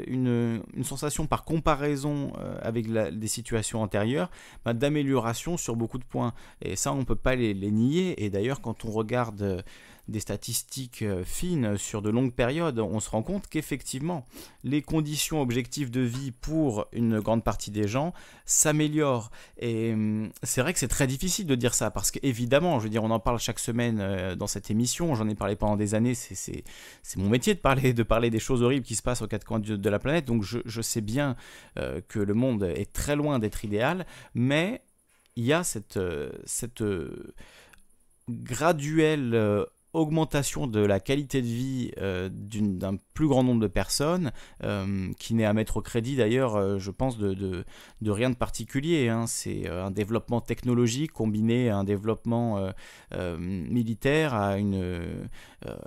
une, 0.06 0.62
sensation 0.82 1.26
par 1.26 1.46
comparaison 1.46 2.34
avec 2.60 2.86
des 2.92 3.26
situations 3.26 3.80
antérieures 3.80 4.30
bah, 4.62 4.74
d'amélioration 4.74 5.56
sur 5.56 5.74
beaucoup 5.74 5.96
de 5.96 6.04
points. 6.04 6.34
Et 6.60 6.76
ça 6.76 6.92
on 6.92 6.98
ne 6.98 7.04
peut 7.04 7.16
pas 7.16 7.34
les, 7.34 7.54
les 7.54 7.70
nier, 7.70 8.22
et 8.22 8.28
d'ailleurs 8.28 8.60
quand 8.60 8.84
on 8.84 8.90
regarde 8.90 9.64
des 10.08 10.20
statistiques 10.20 11.02
euh, 11.02 11.22
fines 11.24 11.76
sur 11.76 12.02
de 12.02 12.10
longues 12.10 12.32
périodes, 12.32 12.78
on 12.78 12.98
se 12.98 13.10
rend 13.10 13.22
compte 13.22 13.46
qu'effectivement, 13.46 14.24
les 14.64 14.82
conditions 14.82 15.40
objectives 15.42 15.90
de 15.90 16.00
vie 16.00 16.30
pour 16.30 16.86
une 16.92 17.20
grande 17.20 17.44
partie 17.44 17.70
des 17.70 17.86
gens 17.86 18.14
s'améliorent. 18.46 19.30
Et 19.58 19.92
hum, 19.92 20.30
c'est 20.42 20.62
vrai 20.62 20.72
que 20.72 20.78
c'est 20.78 20.88
très 20.88 21.06
difficile 21.06 21.46
de 21.46 21.54
dire 21.54 21.74
ça, 21.74 21.90
parce 21.90 22.10
qu'évidemment, 22.10 22.78
je 22.78 22.84
veux 22.84 22.90
dire, 22.90 23.04
on 23.04 23.10
en 23.10 23.20
parle 23.20 23.38
chaque 23.38 23.58
semaine 23.58 23.98
euh, 24.00 24.34
dans 24.34 24.46
cette 24.46 24.70
émission, 24.70 25.14
j'en 25.14 25.28
ai 25.28 25.34
parlé 25.34 25.56
pendant 25.56 25.76
des 25.76 25.94
années, 25.94 26.14
c'est 26.14 26.64
mon 27.16 27.28
métier 27.28 27.54
de 27.54 27.60
parler, 27.60 27.92
de 27.92 28.02
parler 28.02 28.30
des 28.30 28.40
choses 28.40 28.62
horribles 28.62 28.86
qui 28.86 28.96
se 28.96 29.02
passent 29.02 29.22
aux 29.22 29.28
quatre 29.28 29.44
coins 29.44 29.60
de, 29.60 29.90
la 29.90 29.98
planète, 29.98 30.24
donc 30.24 30.42
je, 30.42 30.80
sais 30.82 31.00
bien 31.00 31.36
euh, 31.78 32.00
que 32.08 32.18
le 32.18 32.34
monde 32.34 32.62
est 32.62 32.92
très 32.92 33.16
loin 33.16 33.38
d'être 33.38 33.64
idéal, 33.64 34.06
mais 34.34 34.82
il 35.36 35.44
y 35.44 35.52
a 35.52 35.64
cette, 35.64 35.98
cette 36.44 36.82
graduelle 38.28 39.66
augmentation 39.98 40.66
de 40.66 40.80
la 40.80 41.00
qualité 41.00 41.42
de 41.42 41.46
vie 41.46 41.92
euh, 41.98 42.28
d'un 42.30 42.96
plus 43.14 43.28
grand 43.28 43.42
nombre 43.42 43.60
de 43.60 43.66
personnes, 43.66 44.32
euh, 44.64 45.10
qui 45.18 45.34
n'est 45.34 45.44
à 45.44 45.52
mettre 45.52 45.78
au 45.78 45.82
crédit 45.82 46.16
d'ailleurs, 46.16 46.56
euh, 46.56 46.78
je 46.78 46.90
pense, 46.90 47.18
de, 47.18 47.64
rien 48.02 48.30
de 48.30 48.36
particulier. 48.36 49.08
Hein. 49.08 49.26
C'est 49.26 49.68
un 49.68 49.90
développement 49.90 50.40
technologique 50.40 51.12
combiné 51.12 51.70
à 51.70 51.76
un 51.76 51.84
développement 51.84 52.72
militaire, 53.38 54.56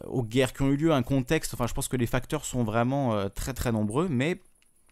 aux 0.08 0.24
guerres 0.24 0.54
qui 0.54 0.62
ont 0.62 0.70
eu 0.70 0.78
lieu, 0.78 0.92
un 0.92 1.04
contexte. 1.04 1.54
Enfin, 1.54 1.68
je 1.68 1.74
pense 1.74 1.88
que 1.88 1.98
les 1.98 2.06
facteurs 2.06 2.46
sont 2.46 2.64
vraiment 2.64 3.30
très 3.30 3.54
très 3.54 3.72
nombreux, 3.72 4.08
mais 4.10 4.40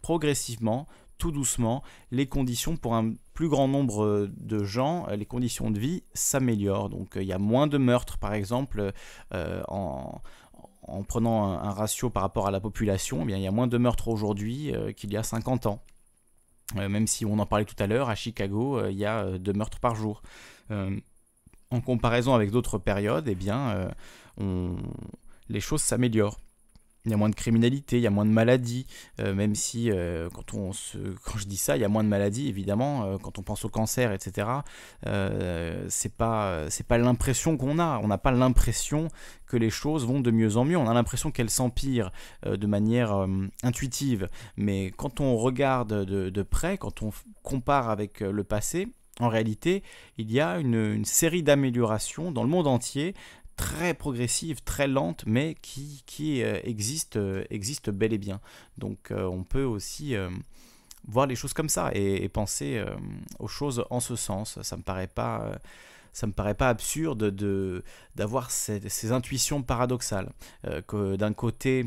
progressivement, 0.02 0.88
tout 1.20 1.32
doucement, 1.32 1.84
les 2.10 2.28
conditions 2.28 2.78
pour 2.78 2.96
un 2.96 3.14
plus 3.36 3.50
grand 3.50 3.68
nombre 3.68 4.04
euh, 4.04 4.32
de 4.38 4.64
gens, 4.64 5.08
euh, 5.10 5.16
les 5.16 5.26
conditions 5.26 5.70
de 5.70 5.78
vie 5.78 6.04
s'améliorent. 6.14 6.90
Donc 6.90 7.16
euh, 7.16 7.22
il 7.22 7.28
y 7.28 7.34
a 7.34 7.38
moins 7.38 7.68
de 7.68 7.78
meurtres, 7.78 8.18
par 8.18 8.34
exemple, 8.34 8.92
en, 9.32 10.22
prenant 11.08 11.44
un, 11.52 11.72
ratio 11.72 12.10
par 12.10 12.24
rapport 12.24 12.48
à 12.48 12.52
la 12.52 12.60
population, 12.60 13.20
eh 13.22 13.26
bien, 13.26 13.38
il 13.38 13.44
y 13.44 13.48
a 13.48 13.52
moins 13.52 13.68
de 13.68 13.78
meurtres 13.78 14.08
aujourd'hui 14.08 14.74
qu'il 14.96 15.14
y 15.14 15.18
a 15.18 15.24
50 15.24 15.68
ans. 15.68 15.84
même 16.76 17.06
si 17.06 17.26
on 17.26 17.38
en 17.38 17.46
parlait 17.46 17.66
tout 17.66 17.76
à 17.78 17.86
l'heure, 17.86 18.10
à 18.10 18.16
Chicago, 18.16 18.84
il 18.88 18.98
y 18.98 19.06
a 19.06 19.38
deux 19.38 19.54
meurtres 19.54 19.80
par 19.80 19.96
jour. 19.96 20.24
en 20.72 21.82
comparaison 21.82 22.34
avec 22.34 22.50
d'autres 22.50 22.80
périodes, 22.80 23.28
eh 23.28 23.36
bien, 23.36 23.90
les 25.50 25.60
choses 25.60 25.82
s'améliorent 25.82 26.40
il 27.10 27.12
y 27.12 27.16
a 27.16 27.18
moins 27.18 27.30
de 27.30 27.36
criminalité, 27.36 27.98
il 27.98 28.04
y 28.04 28.08
a 28.08 28.12
moins 28.12 28.26
de 28.26 28.32
maladies, 28.32 28.86
euh, 29.20 29.34
même 29.34 29.56
si 29.56 29.92
euh, 29.92 30.30
quand, 30.30 30.54
on 30.54 30.74
se, 30.74 30.98
quand 31.24 31.38
je 31.38 31.48
dis 31.48 31.58
ça, 31.58 31.76
il 31.76 31.82
y 31.82 31.86
a 31.86 31.90
moins 31.90 32.04
de 32.04 32.10
maladies, 32.10 32.48
évidemment, 32.48 33.04
euh, 33.04 33.18
quand 33.18 33.40
on 33.40 33.42
pense 33.42 33.66
au 33.66 33.70
cancer, 33.70 34.12
etc., 34.12 34.48
c'est 35.90 36.14
pas, 36.16 36.68
pas 36.88 36.98
l'impression 36.98 37.58
qu'on 37.58 37.80
a, 37.80 38.00
on 38.04 38.08
n'a 38.08 38.18
pas 38.18 38.32
l'impression 38.32 39.08
que 39.48 39.58
les 39.58 39.70
choses 39.70 40.06
vont 40.06 40.20
de 40.20 40.32
mieux 40.32 40.58
en 40.58 40.66
mieux, 40.66 40.78
on 40.78 40.88
a 40.88 40.94
l'impression 40.94 41.32
qu'elles 41.32 41.50
s'empirent 41.50 42.12
de 42.46 42.68
manière 42.68 43.26
intuitive, 43.64 44.28
mais 44.58 44.92
quand 44.96 45.20
on 45.20 45.36
regarde 45.36 46.06
de, 46.06 46.44
près, 46.44 46.78
quand 46.78 47.02
on 47.02 47.12
compare 47.42 47.90
avec 47.90 48.20
le 48.20 48.44
passé, 48.44 48.88
en 49.20 49.28
réalité, 49.28 49.84
il 50.18 50.32
y 50.32 50.40
a 50.40 50.60
une 50.60 51.04
série 51.04 51.44
d'améliorations 51.44 52.32
dans 52.32 52.44
le 52.44 52.50
monde 52.50 52.68
entier 52.68 53.14
très 53.60 53.94
progressive, 53.94 54.62
très 54.64 54.88
lente, 54.88 55.26
mais 55.28 55.56
qui, 55.62 56.02
qui 56.06 56.42
euh, 56.44 56.62
existe, 56.64 57.18
euh, 57.18 57.44
existe 57.50 57.90
bel 57.90 58.14
et 58.14 58.18
bien. 58.18 58.40
Donc 58.78 59.12
euh, 59.12 59.26
on 59.26 59.44
peut 59.44 59.66
aussi 59.66 60.16
voir 61.06 61.28
les 61.28 61.36
choses 61.36 61.52
comme 61.52 61.68
ça 61.68 61.92
et, 61.94 62.30
penser 62.30 62.82
aux 63.38 63.48
choses 63.48 63.84
en 63.90 64.00
ce 64.00 64.16
sens. 64.16 64.62
Ça 64.62 64.78
me 64.78 64.82
paraît 64.82 65.08
pas 65.08 65.60
ça 66.14 66.26
me 66.26 66.32
paraît 66.32 66.56
pas 66.56 66.70
absurde 66.70 67.26
de 67.32 67.84
d'avoir 68.16 68.50
ces, 68.50 68.88
ces, 68.90 69.12
intuitions 69.12 69.62
paradoxales 69.62 70.32
que 70.88 71.16
d'un 71.16 71.34
côté 71.34 71.86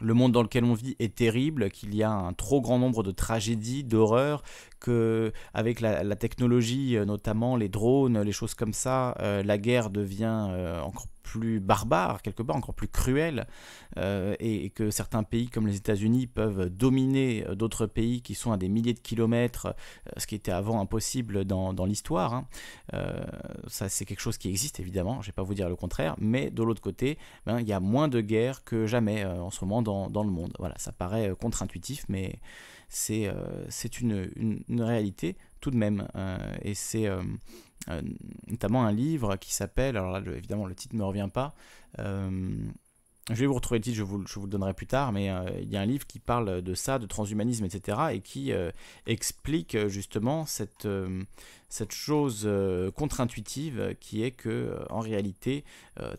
le 0.00 0.14
monde 0.14 0.32
dans 0.32 0.42
lequel 0.42 0.64
on 0.64 0.74
vit 0.74 0.96
est 0.98 1.14
terrible, 1.14 1.70
qu'il 1.70 1.94
y 1.94 2.02
a 2.02 2.10
un 2.10 2.32
trop 2.32 2.60
grand 2.60 2.78
nombre 2.78 3.02
de 3.02 3.10
tragédies, 3.10 3.84
d'horreurs, 3.84 4.42
que 4.82 5.32
avec 5.54 5.80
la, 5.80 6.16
technologie, 6.16 6.96
euh, 6.96 7.04
notamment 7.04 7.56
les 7.56 7.68
drones, 7.68 8.20
les 8.20 8.32
choses 8.32 8.54
comme 8.54 8.72
ça, 8.72 9.14
euh, 9.20 9.42
la 9.42 9.56
guerre 9.56 9.90
devient 9.90 10.48
euh, 10.50 10.80
encore 10.80 11.06
plus 11.22 11.60
barbare, 11.60 12.20
quelque 12.20 12.42
part 12.42 12.56
encore 12.56 12.74
plus 12.74 12.88
cruelle, 12.88 13.46
et, 13.96 14.70
que 14.70 14.90
certains 14.90 15.22
pays 15.22 15.48
comme 15.48 15.68
les 15.68 15.76
États-Unis 15.76 16.26
peuvent 16.26 16.68
dominer 16.68 17.46
d'autres 17.54 17.86
pays 17.86 18.22
qui 18.22 18.34
sont 18.34 18.50
à 18.50 18.56
des 18.56 18.68
milliers 18.68 18.92
de 18.92 18.98
kilomètres, 18.98 19.72
ce 20.16 20.26
qui 20.26 20.34
était 20.34 20.50
avant 20.50 20.80
impossible 20.80 21.44
dans, 21.44 21.86
l'histoire. 21.86 22.34
Hein. 22.34 22.48
ça, 23.68 23.88
c'est 23.88 24.04
quelque 24.04 24.20
chose 24.20 24.36
qui 24.36 24.48
existe 24.48 24.80
évidemment, 24.80 25.22
je 25.22 25.28
ne 25.28 25.32
vais 25.32 25.36
pas 25.36 25.44
vous 25.44 25.54
dire 25.54 25.68
le 25.68 25.76
contraire, 25.76 26.16
mais 26.18 26.50
de 26.50 26.64
l'autre 26.64 26.82
côté, 26.82 27.18
ben, 27.46 27.60
il 27.60 27.68
y 27.68 27.72
a 27.72 27.80
moins 27.80 28.08
de 28.08 28.20
guerres 28.20 28.64
que 28.64 28.86
jamais 28.86 29.24
en 29.24 29.50
ce 29.50 29.64
moment 29.64 29.80
dans, 29.80 30.10
dans 30.10 30.24
le 30.24 30.30
monde. 30.30 30.52
Voilà, 30.58 30.74
ça 30.76 30.90
paraît 30.90 31.32
contre-intuitif, 31.40 32.04
mais 32.08 32.40
c'est 32.92 33.26
euh, 33.26 33.66
une, 34.00 34.62
une, 34.68 34.82
réalité 34.82 35.36
tout 35.60 35.70
de 35.70 35.76
même. 35.76 36.06
Euh, 36.14 36.56
et 36.60 36.74
c'est 36.74 37.06
euh, 37.08 37.22
notamment 38.48 38.84
un 38.84 38.92
livre 38.92 39.36
qui 39.36 39.54
s'appelle, 39.54 39.96
alors 39.96 40.12
là 40.12 40.20
évidemment 40.36 40.66
le 40.66 40.74
titre 40.74 40.94
ne 40.94 41.00
me 41.00 41.04
revient 41.04 41.28
pas, 41.32 41.54
je 43.30 43.34
vais 43.34 43.46
vous 43.46 43.54
retrouver 43.54 43.78
le 43.78 43.84
titre, 43.84 43.96
je 43.96 44.02
vous, 44.02 44.26
je 44.26 44.34
vous 44.34 44.46
le 44.46 44.50
donnerai 44.50 44.74
plus 44.74 44.86
tard, 44.86 45.12
mais 45.12 45.30
il 45.60 45.70
y 45.70 45.76
a 45.76 45.80
un 45.80 45.86
livre 45.86 46.06
qui 46.06 46.18
parle 46.18 46.60
de 46.60 46.74
ça, 46.74 46.98
de 46.98 47.06
transhumanisme, 47.06 47.64
etc., 47.64 47.98
et 48.12 48.20
qui 48.20 48.52
explique 49.06 49.86
justement 49.86 50.44
cette, 50.44 50.88
cette 51.68 51.92
chose 51.92 52.48
contre-intuitive 52.96 53.94
qui 54.00 54.24
est 54.24 54.32
que, 54.32 54.76
en 54.90 55.00
réalité, 55.00 55.64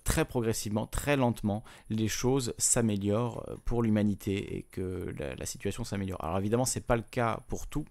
très 0.06 0.24
progressivement, 0.24 0.88
très 0.88 1.18
lentement, 1.18 1.64
les 1.90 2.08
choses 2.08 2.54
s'améliorent 2.58 3.46
pour 3.66 3.84
l'humanité 3.84 4.56
et 4.56 4.64
que 4.64 5.14
la, 5.20 5.36
la 5.36 5.46
situation 5.46 5.84
s'améliore. 5.84 6.24
Alors 6.24 6.38
évidemment, 6.38 6.66
c'est 6.66 6.86
pas 6.86 6.96
le 6.96 7.04
cas 7.04 7.42
pour 7.50 7.68
tout, 7.68 7.86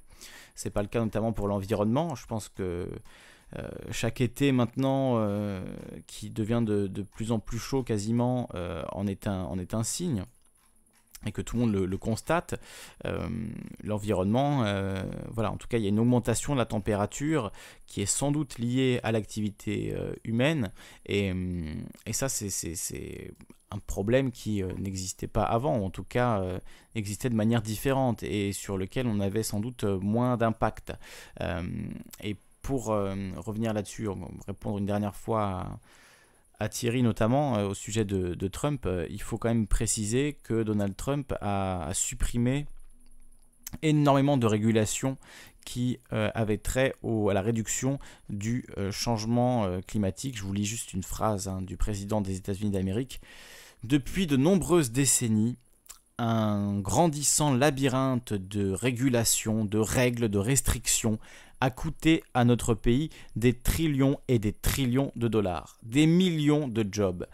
c'est 0.55 0.71
pas 0.71 0.83
le 0.83 0.89
cas 0.89 1.01
notamment 1.01 1.33
pour 1.33 1.49
l'environnement. 1.49 2.15
Je 2.15 2.27
pense 2.27 2.49
que 2.49 2.89
euh, 3.59 3.69
chaque 3.91 4.21
été 4.21 4.53
maintenant, 4.53 5.15
euh, 5.17 5.63
qui 6.07 6.31
devient 6.31 6.63
de, 6.65 7.03
plus 7.03 7.33
en 7.33 7.39
plus 7.39 7.59
chaud 7.59 7.83
quasiment, 7.83 8.49
euh, 8.55 8.83
en, 8.93 9.07
est 9.07 9.27
un, 9.27 9.45
en 9.45 9.59
est 9.59 9.75
un 9.75 9.83
signe. 9.83 10.25
Et 11.25 11.31
que 11.31 11.41
tout 11.41 11.55
le 11.55 11.63
monde 11.63 11.73
le, 11.73 11.99
constate, 11.99 12.61
l'environnement, 13.85 14.65
voilà, 15.31 15.53
en 15.53 15.57
tout 15.57 15.69
cas, 15.69 15.79
il 15.79 15.85
y 15.85 15.87
a 15.87 15.89
une 15.89 16.01
augmentation 16.01 16.53
de 16.53 16.59
la 16.59 16.67
température 16.67 17.53
qui 17.87 18.03
est 18.03 18.07
sans 18.07 18.33
doute 18.33 18.59
liée 18.59 18.99
à 19.05 19.13
l'activité 19.13 19.97
humaine, 20.25 20.73
et, 21.07 21.33
et 22.07 22.13
ça, 22.13 22.29
c'est 22.29 23.35
un 23.71 23.79
problème 23.79 24.33
qui 24.33 24.65
n'existait 24.79 25.29
pas 25.29 25.45
avant, 25.45 25.77
en 25.77 25.91
tout 25.91 26.03
cas 26.03 26.43
existait 26.97 27.31
de 27.31 27.37
manière 27.37 27.63
différente, 27.63 28.25
et 28.25 28.53
sur 28.53 28.77
lequel 28.77 29.07
on 29.07 29.21
avait 29.21 29.45
sans 29.45 29.61
doute 29.61 29.85
moins 29.85 30.37
d'impact. 30.37 30.93
Pour 32.63 32.93
euh, 32.93 33.15
revenir 33.37 33.73
là-dessus, 33.73 34.09
répondre 34.47 34.79
une 34.79 34.87
dernière 34.87 35.17
fois 35.17 35.81
à, 36.59 36.69
Thierry 36.69 37.03
notamment 37.03 37.59
euh, 37.59 37.67
au 37.67 37.75
sujet 37.75 38.05
de, 38.05 38.49
Trump, 38.49 38.87
euh, 38.87 39.05
il 39.11 39.21
faut 39.21 39.37
quand 39.37 39.49
même 39.49 39.67
préciser 39.67 40.39
que 40.45 40.63
Donald 40.63 40.97
Trump 40.97 41.35
a, 41.41 41.91
supprimé 41.93 42.67
énormément 43.83 44.37
de 44.37 44.47
régulations 44.47 45.17
qui 45.65 45.99
avaient 46.11 46.59
trait 46.59 46.95
à 47.03 47.33
la 47.33 47.41
réduction 47.41 47.99
du 48.29 48.67
changement 48.91 49.81
climatique. 49.87 50.37
Je 50.37 50.43
vous 50.43 50.53
lis 50.53 50.67
juste 50.67 50.93
une 50.93 51.03
phrase 51.03 51.49
hein, 51.49 51.63
du 51.63 51.79
président 51.79 52.21
des 52.21 52.37
États-Unis 52.37 52.71
d'Amérique. 52.71 53.23
Depuis 53.83 54.27
de 54.27 54.37
nombreuses 54.37 54.91
décennies, 54.91 55.57
un 56.19 56.79
grandissant 56.79 57.55
labyrinthe 57.55 58.35
de 58.35 58.71
régulations, 58.71 59.65
de 59.65 59.79
règles, 59.79 60.29
de 60.29 60.39
restrictions 60.39 61.19
a 61.63 61.71
coûté 61.71 62.25
à 62.35 62.45
notre 62.45 62.75
pays 62.75 63.09
des 63.37 63.53
trillions 63.53 64.19
et 64.27 64.41
des 64.41 64.53
trillions 64.53 65.13
de 65.15 65.29
dollars, 65.29 65.79
des 65.85 66.07
millions 66.07 66.67
de 66.67 66.85
jobs, 66.91 67.25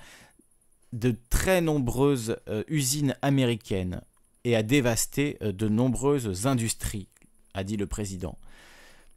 de 0.92 1.16
très 1.30 1.62
nombreuses 1.62 2.36
euh, 2.46 2.62
usines 2.68 3.16
américaines 3.22 4.02
et 4.44 4.54
a 4.54 4.62
dévasté 4.62 5.38
euh, 5.40 5.52
de 5.52 5.66
nombreuses 5.66 6.46
industries, 6.46 7.08
a 7.54 7.64
dit 7.64 7.78
le 7.78 7.86
président. 7.86 8.36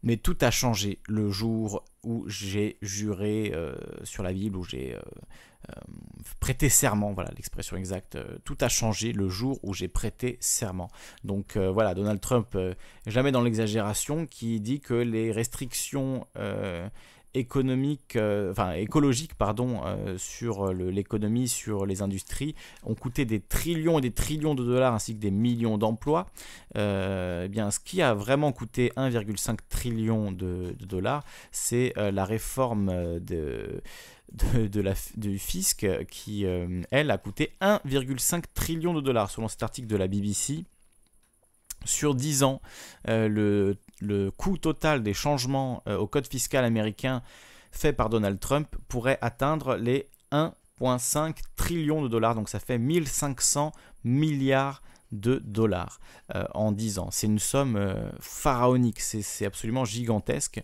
Mais 0.01 0.15
tout 0.15 0.37
a 0.39 0.49
changé 0.49 0.99
le 1.09 1.29
jour 1.29 1.83
où 2.03 2.23
j'ai 2.29 2.77
juré 2.81 3.51
euh, 3.53 3.75
sur 4.05 4.23
la 4.23 4.31
Bible, 4.31 4.55
où 4.55 4.63
j'ai 4.63 4.95
prêté 6.39 6.69
serment, 6.69 7.13
voilà 7.13 7.31
l'expression 7.35 7.77
exacte. 7.77 8.17
tout 8.43 8.57
a 8.61 8.69
changé 8.69 9.13
le 9.13 9.29
jour 9.29 9.59
où 9.63 9.73
j'ai 9.73 9.87
prêté 9.87 10.37
serment. 10.39 10.89
Donc 11.23 11.57
voilà, 11.57 11.93
Donald 11.93 12.19
Trump, 12.19 12.57
jamais 13.05 13.31
dans 13.31 13.41
l'exagération, 13.41 14.25
qui 14.25 14.59
dit 14.59 14.79
que 14.79 14.93
les 14.93 15.31
restrictions 15.31 16.27
économique, 17.33 18.15
euh, 18.15 18.51
enfin 18.51 18.73
écologique, 18.73 19.35
pardon, 19.35 19.81
euh, 19.85 20.17
sur 20.17 20.73
l'économie, 20.73 21.47
sur 21.47 21.85
les 21.85 22.01
industries, 22.01 22.55
ont 22.83 22.95
coûté 22.95 23.25
des 23.25 23.39
trillions 23.39 23.99
et 23.99 24.01
des 24.01 24.11
trillions 24.11 24.55
de 24.55 24.63
dollars 24.63 24.93
ainsi 24.93 25.15
que 25.15 25.19
des 25.19 25.31
millions 25.31 25.77
d'emplois. 25.77 26.27
Euh, 26.77 27.43
eh 27.45 27.49
bien, 27.49 27.71
ce 27.71 27.79
qui 27.79 28.01
a 28.01 28.13
vraiment 28.13 28.51
coûté 28.51 28.91
1,5 28.97 29.57
trillion 29.69 30.31
de, 30.31 30.75
dollars, 30.79 31.23
c'est 31.51 31.93
la 31.97 32.25
réforme 32.25 33.19
de, 33.19 33.81
de, 34.31 34.81
la, 34.81 34.93
du 35.15 35.39
fisc 35.39 35.87
qui, 36.09 36.45
elle, 36.91 37.11
a 37.11 37.17
coûté 37.17 37.53
1,5 37.61 38.43
trillion 38.53 38.93
de 38.93 39.01
dollars, 39.01 39.31
selon 39.31 39.47
cet 39.47 39.63
article 39.63 39.87
de 39.87 39.95
la 39.95 40.07
BBC. 40.07 40.65
Sur 41.85 42.15
10 42.15 42.43
ans, 42.43 42.61
le 43.05 43.75
le 44.01 44.31
coût 44.31 44.57
total 44.57 45.03
des 45.03 45.13
changements 45.13 45.83
euh, 45.87 45.97
au 45.97 46.07
code 46.07 46.27
fiscal 46.27 46.65
américain 46.65 47.21
fait 47.71 47.93
par 47.93 48.09
Donald 48.09 48.39
Trump 48.39 48.75
pourrait 48.89 49.19
atteindre 49.21 49.75
les 49.75 50.09
1,5 50.31 51.37
trillions 51.55 52.01
de 52.01 52.07
dollars. 52.07 52.35
Donc 52.35 52.49
ça 52.49 52.59
fait 52.59 52.77
1500 52.77 53.71
milliards 54.03 54.81
de 55.11 55.41
dollars 55.43 55.99
euh, 56.35 56.45
en 56.53 56.71
10 56.71 56.99
ans. 56.99 57.09
C'est 57.11 57.27
une 57.27 57.39
somme 57.39 57.75
euh, 57.75 58.09
pharaonique, 58.19 58.99
c'est 58.99 59.45
absolument 59.45 59.85
gigantesque. 59.85 60.63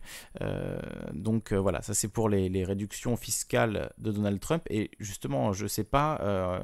donc 1.14 1.54
voilà, 1.54 1.82
ça 1.82 1.94
c'est 1.94 2.08
pour 2.08 2.30
les, 2.30 2.64
réductions 2.64 3.16
fiscales 3.18 3.92
de 3.98 4.12
Donald 4.12 4.40
Trump. 4.40 4.64
Et 4.70 4.92
justement, 5.00 5.54
je 5.54 5.64
ne 5.64 5.68
sais 5.68 5.84
pas 5.84 6.62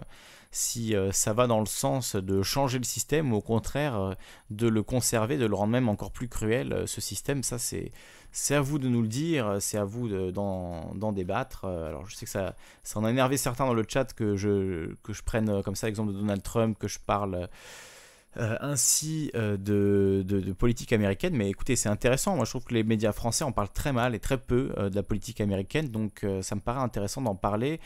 si 0.53 0.95
euh, 0.95 1.11
ça 1.11 1.33
va 1.33 1.47
dans 1.47 1.59
le 1.59 1.65
sens 1.65 2.15
de 2.15 2.43
changer 2.43 2.77
le 2.77 2.83
système 2.83 3.33
ou 3.33 3.37
au 3.37 3.41
contraire 3.41 3.99
euh, 3.99 4.13
de 4.51 4.67
le 4.67 4.83
conserver, 4.83 5.37
de 5.37 5.47
le 5.47 5.55
rendre 5.55 5.71
même 5.71 5.89
encore 5.89 6.11
plus 6.11 6.29
cruel, 6.29 6.73
euh, 6.73 6.87
ce 6.87 7.01
système, 7.01 7.43
ça 7.43 7.59
c'est... 7.59 7.91
C'est 8.35 8.55
à 8.55 8.61
vous 8.61 8.79
de 8.79 8.89
nous 8.89 9.03
le 9.03 9.07
dire, 9.07 9.57
c'est 9.59 9.77
à 9.77 9.83
vous 9.83 10.09
d'en 10.31 11.11
débattre. 11.11 11.65
Alors 11.65 12.07
je 12.07 12.15
sais 12.15 12.25
que 12.25 12.31
ça, 12.31 12.55
ça 12.81 12.97
en 12.97 13.05
a 13.05 13.11
énervé 13.11 13.37
certains 13.37 13.67
dans 13.67 13.75
le 13.75 13.85
chat 13.87 14.11
que 14.11 14.35
je, 14.35 14.95
que 15.03 15.13
je 15.13 15.21
prenne 15.21 15.61
comme 15.61 15.75
ça 15.75 15.85
l'exemple 15.85 16.13
de 16.13 16.17
Donald 16.17 16.41
Trump, 16.41 16.75
que 16.79 16.87
je 16.87 16.97
parle 16.97 17.47
euh, 18.37 18.57
ainsi 18.61 19.29
euh, 19.35 19.57
de, 19.57 20.53
politique 20.53 20.91
américaine. 20.91 21.35
Mais 21.35 21.49
écoutez, 21.49 21.75
c'est 21.75 21.89
intéressant. 21.89 22.35
Moi, 22.35 22.45
je 22.45 22.49
trouve 22.51 22.63
que 22.63 22.73
les 22.73 22.83
médias 22.83 23.11
français 23.11 23.43
en 23.43 23.51
parlent 23.51 23.71
très 23.71 23.93
mal 23.93 24.15
et 24.15 24.19
très 24.19 24.37
peu 24.37 24.73
euh, 24.77 24.89
de 24.89 24.95
la 24.95 25.03
politique 25.03 25.39
américaine. 25.39 25.89
Donc, 25.89 26.25
ça 26.41 26.55
me 26.55 26.61
paraît 26.61 26.81
intéressant 26.81 27.21
d'en 27.21 27.35
parler 27.35 27.79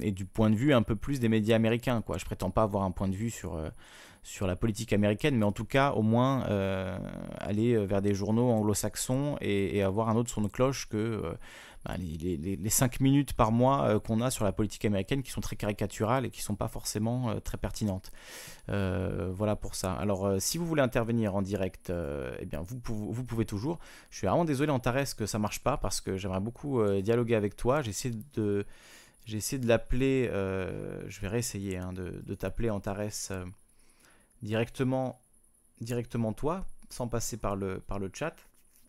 et 0.00 0.10
du 0.12 0.24
point 0.24 0.50
de 0.50 0.56
vue 0.56 0.72
un 0.72 0.82
peu 0.82 0.96
plus 0.96 1.20
des 1.20 1.28
médias 1.28 1.56
américains. 1.56 2.02
Quoi. 2.02 2.18
Je 2.18 2.24
prétends 2.24 2.50
pas 2.50 2.62
avoir 2.62 2.84
un 2.84 2.90
point 2.90 3.08
de 3.08 3.16
vue 3.16 3.30
sur 3.30 3.60
sur 4.22 4.48
la 4.48 4.56
politique 4.56 4.92
américaine, 4.92 5.36
mais 5.36 5.44
en 5.44 5.52
tout 5.52 5.64
cas, 5.64 5.92
au 5.92 6.02
moins 6.02 6.42
aller 7.38 7.76
vers 7.86 8.02
des 8.02 8.14
journaux 8.14 8.50
anglo-saxons 8.50 9.36
et, 9.40 9.82
avoir 9.82 10.08
un 10.08 10.16
autre 10.16 10.30
son 10.30 10.42
de 10.42 10.48
cloche 10.48 10.88
que 10.88 11.36
bah, 11.86 11.94
les, 11.98 12.36
les, 12.56 12.70
5 12.70 12.98
minutes 13.00 13.32
par 13.32 13.52
mois 13.52 13.86
euh, 13.86 14.00
qu'on 14.00 14.20
a 14.20 14.30
sur 14.30 14.44
la 14.44 14.50
politique 14.50 14.84
américaine 14.84 15.22
qui 15.22 15.30
sont 15.30 15.40
très 15.40 15.54
caricaturales 15.54 16.26
et 16.26 16.30
qui 16.30 16.40
ne 16.40 16.44
sont 16.44 16.56
pas 16.56 16.66
forcément 16.66 17.30
euh, 17.30 17.38
très 17.38 17.58
pertinentes. 17.58 18.10
Euh, 18.70 19.30
voilà 19.32 19.54
pour 19.54 19.76
ça. 19.76 19.92
Alors, 19.92 20.40
si 20.40 20.58
vous 20.58 20.66
voulez 20.66 20.82
intervenir 20.82 21.36
en 21.36 21.42
direct, 21.42 21.92
eh 22.40 22.44
bien, 22.44 22.60
vous, 22.60 22.80
vous, 23.12 23.24
pouvez 23.24 23.44
toujours. 23.44 23.78
Je 24.10 24.18
suis 24.18 24.26
vraiment 24.26 24.44
désolé, 24.44 24.72
Antares, 24.72 25.14
que 25.16 25.26
ça 25.26 25.38
marche 25.38 25.60
pas 25.60 25.76
parce 25.76 26.00
que 26.00 26.16
j'aimerais 26.16 26.40
beaucoup 26.40 26.84
dialoguer 27.00 27.36
avec 27.36 27.56
toi. 27.56 27.82
J'essaie 27.82 28.12
de, 28.34 28.66
j'ai 29.24 29.36
essayé 29.36 29.60
de 29.60 29.68
l'appeler. 29.68 30.28
je 30.28 31.20
vais 31.20 31.28
réessayer 31.28 31.76
hein, 31.76 31.92
de, 31.92 32.22
de 32.24 32.34
t'appeler 32.34 32.70
Antares 32.70 33.44
directement, 34.42 35.20
directement 35.80 36.32
toi, 36.32 36.66
sans 36.90 37.06
passer 37.06 37.36
par 37.36 37.54
le 37.54 37.80
chat 38.12 38.34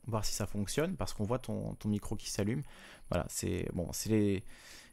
voir 0.07 0.25
si 0.25 0.33
ça 0.33 0.45
fonctionne, 0.45 0.95
parce 0.95 1.13
qu'on 1.13 1.23
voit 1.23 1.39
ton, 1.39 1.75
ton, 1.75 1.89
micro 1.89 2.15
qui 2.15 2.29
s'allume. 2.29 2.63
Voilà, 3.09 3.25
c'est 3.29 3.67
bon, 3.73 3.89
c'est 3.91 4.09
les, 4.09 4.43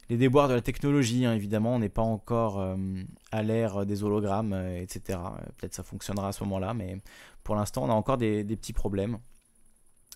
les, 0.09 0.17
déboires 0.17 0.47
de 0.47 0.53
la 0.53 0.61
technologie, 0.61 1.25
hein, 1.25 1.33
évidemment, 1.33 1.75
on 1.75 1.79
n'est 1.79 1.89
pas 1.89 2.01
encore 2.01 2.59
euh, 2.59 2.75
à 3.31 3.43
l'ère 3.43 3.85
des 3.85 4.03
hologrammes, 4.03 4.53
euh, 4.53 4.81
etc. 4.81 5.19
Peut-être 5.57 5.73
ça 5.73 5.83
fonctionnera 5.83 6.29
à 6.29 6.31
ce 6.31 6.43
moment-là, 6.43 6.73
mais 6.73 6.97
pour 7.43 7.55
l'instant, 7.55 7.83
on 7.83 7.89
a 7.89 7.93
encore 7.93 8.17
des, 8.17 8.43
des, 8.43 8.55
petits 8.55 8.73
problèmes. 8.73 9.19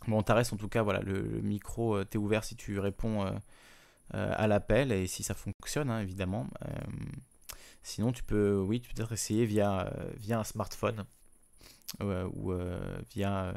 Bon, 0.08 0.22
reste 0.28 0.54
en 0.54 0.58
tout 0.58 0.70
cas, 0.70 0.82
voilà, 0.84 1.02
le, 1.02 1.42
micro, 1.42 1.98
euh, 1.98 2.06
t'est 2.06 2.18
ouvert 2.18 2.44
si 2.44 2.56
tu 2.56 2.80
réponds 2.80 3.26
à 4.12 4.48
l'appel, 4.48 4.92
et 4.92 5.06
si 5.06 5.22
ça 5.22 5.36
fonctionne, 5.36 5.92
hein, 5.92 6.00
évidemment. 6.00 6.48
sinon, 7.84 8.12
tu 8.12 8.24
peux, 8.24 8.60
oui, 8.60 8.80
peut-être 8.80 9.12
essayer 9.12 9.46
via, 9.46 9.94
via 10.18 10.40
un 10.40 10.44
smartphone, 10.44 11.06
ou 12.02 12.54
via 13.12 13.54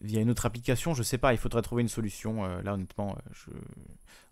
via 0.00 0.20
une 0.20 0.30
autre 0.30 0.46
application, 0.46 0.94
je 0.94 1.02
sais 1.02 1.18
pas, 1.18 1.32
il 1.32 1.38
faudrait 1.38 1.62
trouver 1.62 1.82
une 1.82 1.88
solution. 1.88 2.44
Euh, 2.44 2.62
là, 2.62 2.74
honnêtement, 2.74 3.16
euh, 3.48 3.58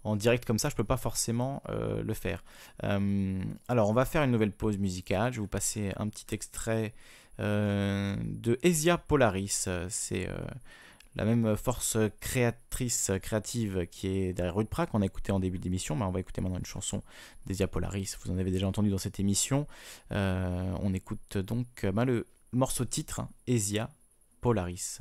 en 0.05 0.17
direct 0.17 0.45
comme 0.45 0.59
ça, 0.59 0.69
je 0.69 0.77
peux 0.77 0.85
pas 0.85 0.97
forcément 0.97 1.63
euh, 1.69 2.03
le 2.03 2.15
faire. 2.15 2.45
alors, 2.81 3.91
on 3.91 3.93
va 3.93 4.05
faire 4.05 4.23
une 4.23 4.31
nouvelle 4.31 4.53
pause 4.53 4.79
musicale. 4.79 5.33
Je 5.33 5.39
vais 5.39 5.43
vous 5.43 5.49
passer 5.49 5.93
un 5.97 6.09
petit 6.09 6.35
extrait 6.35 6.95
de 7.39 8.59
Esia 8.63 8.99
Polaris. 8.99 9.69
C'est 9.89 10.29
la 11.17 11.25
même 11.25 11.57
force 11.57 11.97
créatrice, 12.21 13.11
créative 13.23 13.87
qui 13.91 14.09
est 14.09 14.33
derrière 14.33 14.55
Rude 14.55 14.69
qu'on 14.69 15.03
a 15.03 15.07
écouté 15.07 15.33
en 15.33 15.41
début 15.41 15.59
d'émission, 15.59 15.97
mais 15.97 16.05
on 16.05 16.11
va 16.11 16.21
écouter 16.21 16.41
maintenant 16.41 16.59
une 16.59 16.67
chanson 16.67 17.03
d'Esia 17.47 17.67
Polaris, 17.67 18.17
vous 18.23 18.31
en 18.31 18.39
avez 18.39 18.51
déjà 18.51 18.69
entendu 18.69 18.91
dans 18.91 18.99
cette 18.99 19.19
émission. 19.21 19.67
on 20.11 20.95
écoute 20.95 21.39
donc 21.39 21.87
bah, 21.87 22.05
le 22.05 22.27
morceau 22.53 22.85
titre, 22.85 23.21
hein, 23.21 23.31
Esia 23.47 23.91
Polaris. 24.41 25.01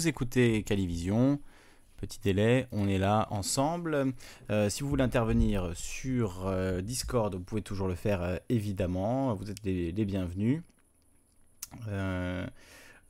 Vous 0.00 0.08
écoutez 0.08 0.62
Calivision. 0.62 1.38
Petit 1.98 2.20
délai, 2.20 2.66
on 2.72 2.88
est 2.88 2.96
là 2.96 3.26
ensemble. 3.28 4.14
Euh, 4.48 4.70
si 4.70 4.82
vous 4.82 4.88
voulez 4.88 5.02
intervenir 5.04 5.72
sur 5.74 6.46
euh, 6.46 6.80
Discord, 6.80 7.34
vous 7.34 7.42
pouvez 7.42 7.60
toujours 7.60 7.86
le 7.86 7.94
faire 7.94 8.22
euh, 8.22 8.36
évidemment. 8.48 9.34
Vous 9.34 9.50
êtes 9.50 9.62
les, 9.62 9.92
bienvenus. 10.06 10.62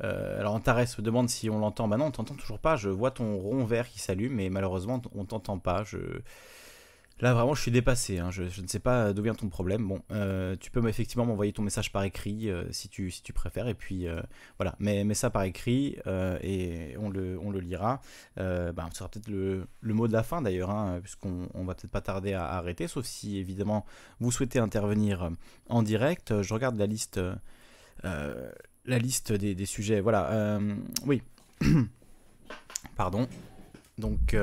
alors 0.01 0.53
Antares 0.53 0.79
me 0.99 1.03
demande 1.03 1.29
si 1.29 1.49
on 1.49 1.61
l'entend. 1.61 1.87
Bah 1.87 1.97
non, 1.97 2.07
on 2.07 2.11
t'entend 2.11 2.35
toujours 2.35 2.59
pas. 2.59 2.75
Je 2.75 2.89
vois 2.89 3.13
ton 3.13 3.37
rond 3.37 3.65
vert 3.65 3.89
qui 3.89 4.01
s'allume, 4.01 4.35
mais 4.35 4.51
malheureusement 4.51 5.01
on 5.15 5.25
t'entend 5.25 5.61
pas. 5.61 5.85
Je 5.85 5.99
Là, 7.21 7.35
vraiment, 7.35 7.55
je 7.55 7.61
suis 7.61 7.71
dépassé. 7.71 8.19
Hein. 8.19 8.31
Je, 8.31 8.45
ne 8.45 8.67
sais 8.67 8.79
pas 8.79 9.13
d'où 9.13 9.23
vient 9.23 9.35
ton 9.35 9.49
problème. 9.49 9.87
Bon, 9.87 10.01
euh, 10.11 10.57
tu 10.59 10.71
peux 10.71 10.87
effectivement 10.89 11.27
m'envoyer 11.27 11.53
ton 11.53 11.63
message 11.63 11.93
par 11.93 12.03
écrit 12.03 12.49
euh, 12.49 12.65
si, 12.73 12.89
tu, 12.89 13.11
si 13.11 13.23
tu 13.23 13.35
préfères. 13.35 13.69
Et 13.69 13.75
puis, 13.75 14.09
euh, 14.09 14.23
voilà, 14.59 14.75
mets, 14.79 15.05
mets, 15.05 15.13
ça 15.13 15.29
par 15.29 15.43
écrit 15.43 15.97
et 16.43 16.97
on 16.99 17.11
le, 17.11 17.39
on 17.39 17.51
le 17.51 17.61
lira. 17.61 18.01
Bah, 18.37 18.89
ce 18.91 18.99
sera 18.99 19.11
peut-être 19.11 19.29
le, 19.29 19.67
le, 19.81 19.95
mot 19.95 20.09
de 20.09 20.13
la 20.13 20.23
fin 20.23 20.41
d'ailleurs, 20.41 20.71
hein, 20.71 21.01
puisqu'on 21.03 21.49
on 21.55 21.65
va 21.65 21.75
peut-être 21.75 21.91
pas 21.91 22.01
tarder 22.01 22.33
à, 22.33 22.47
arrêter, 22.47 22.89
sauf 22.89 23.05
si 23.05 23.39
évidemment 23.39 23.85
vous 24.21 24.33
souhaitez 24.33 24.59
intervenir 24.59 25.31
en 25.69 25.83
direct. 25.83 26.41
Je 26.41 26.55
regarde 26.55 26.79
la 26.79 26.87
liste, 26.87 27.21
la 28.03 28.99
liste 28.99 29.33
des, 29.33 29.55
des 29.55 29.67
sujets. 29.67 30.01
Voilà, 30.01 30.59
oui. 31.05 31.23
Pardon. 32.97 33.29
Donc 33.99 34.35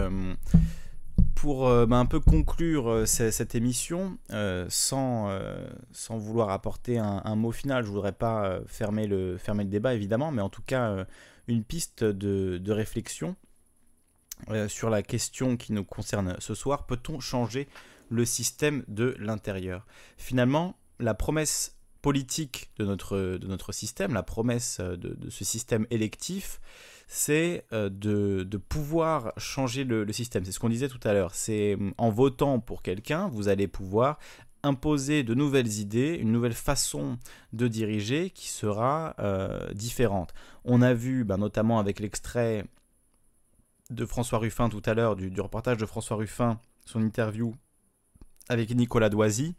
pour 1.38 1.68
euh, 1.68 1.86
bah, 1.86 1.98
un 1.98 2.08
peu 2.08 2.20
conclure 2.20 2.90
euh, 2.90 3.06
cette 3.06 3.54
émission, 3.54 4.18
euh, 4.32 4.66
sans, 4.70 5.30
vouloir 6.18 6.50
apporter 6.50 6.98
un, 6.98 7.36
mot 7.36 7.52
final, 7.52 7.84
je 7.84 7.90
voudrais 7.90 8.12
pas 8.12 8.60
fermer 8.66 9.06
le, 9.06 9.38
débat 9.66 9.94
évidemment, 9.94 10.32
mais 10.32 10.42
en 10.42 10.50
tout 10.50 10.64
cas 10.64 11.06
une 11.48 11.64
piste 11.64 12.04
de, 12.04 12.72
réflexion 12.72 13.36
sur 14.68 14.90
la 14.90 15.04
question 15.04 15.58
qui 15.58 15.74
nous 15.74 15.84
concerne 15.84 16.36
ce 16.40 16.56
soir. 16.56 16.88
Peut-on 16.88 17.20
changer 17.20 17.68
le 18.10 18.26
système 18.26 18.84
de 18.88 19.16
l'intérieur? 19.20 19.86
Finalement, 20.18 20.76
la 21.00 21.14
promesse 21.14 21.76
politique 22.02 22.72
de 22.78 22.86
notre, 22.86 23.72
système, 23.74 24.14
la 24.14 24.24
promesse 24.24 24.80
de 24.80 25.30
ce 25.30 25.46
système 25.46 25.86
électif, 25.92 26.60
c'est 27.08 27.66
euh, 27.72 27.90
de, 27.90 28.58
pouvoir 28.58 29.32
changer 29.38 29.86
le, 29.86 30.12
système. 30.12 30.44
C'est 30.44 30.52
ce 30.52 30.60
qu'on 30.60 30.70
disait 30.70 30.90
tout 30.90 31.00
à 31.04 31.14
l'heure. 31.14 31.34
C'est 31.34 31.76
mm, 31.78 31.94
en 31.98 32.10
votant 32.10 32.60
pour 32.60 32.82
quelqu'un, 32.82 33.30
vous 33.30 33.48
allez 33.48 33.68
pouvoir 33.68 34.20
imposer 34.64 35.24
de 35.24 35.34
nouvelles 35.34 35.80
idées, 35.80 36.16
une 36.16 36.32
nouvelle 36.32 36.54
façon 36.54 37.18
de 37.54 37.68
diriger 37.68 38.30
qui 38.30 38.50
sera 38.50 39.16
euh, 39.20 39.72
différente. 39.74 40.34
On 40.66 40.82
a 40.82 40.94
vu, 40.94 41.24
ben, 41.24 41.38
notamment 41.38 41.80
avec 41.80 42.00
l'extrait 42.00 42.66
de 43.90 44.06
François 44.06 44.40
Ruffin 44.40 44.68
tout 44.68 44.82
à 44.86 44.94
l'heure, 44.94 45.16
du, 45.16 45.30
du, 45.32 45.40
reportage 45.40 45.78
de 45.78 45.86
François 45.86 46.18
Ruffin, 46.18 46.60
son 46.86 47.02
interview 47.02 47.56
avec 48.50 48.70
Nicolas 48.76 49.10
Doisy, 49.10 49.56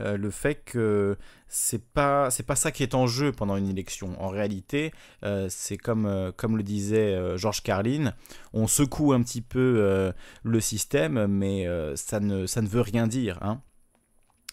euh, 0.00 0.16
le 0.16 0.30
fait 0.30 0.56
que 0.56 1.16
c'est 1.48 1.82
pas 1.84 2.30
c'est 2.30 2.42
pas 2.42 2.56
ça 2.56 2.70
qui 2.70 2.82
est 2.82 2.94
en 2.94 3.06
jeu 3.06 3.32
pendant 3.32 3.56
une 3.56 3.68
élection. 3.68 4.20
En 4.22 4.28
réalité, 4.28 4.92
euh, 5.24 5.46
c'est 5.48 5.76
comme 5.76 6.06
euh, 6.06 6.32
comme 6.32 6.56
le 6.56 6.62
disait 6.62 7.36
Georges 7.36 7.62
Carlin, 7.62 8.12
on 8.52 8.66
secoue 8.66 9.12
un 9.12 9.22
petit 9.22 9.42
peu 9.42 10.12
le 10.42 10.60
système, 10.60 11.26
mais 11.26 11.66
ça 11.96 12.20
ne 12.20 12.46
ça 12.46 12.62
ne 12.62 12.68
veut 12.68 12.80
rien 12.80 13.06
dire. 13.06 13.38
Hein. 13.42 13.60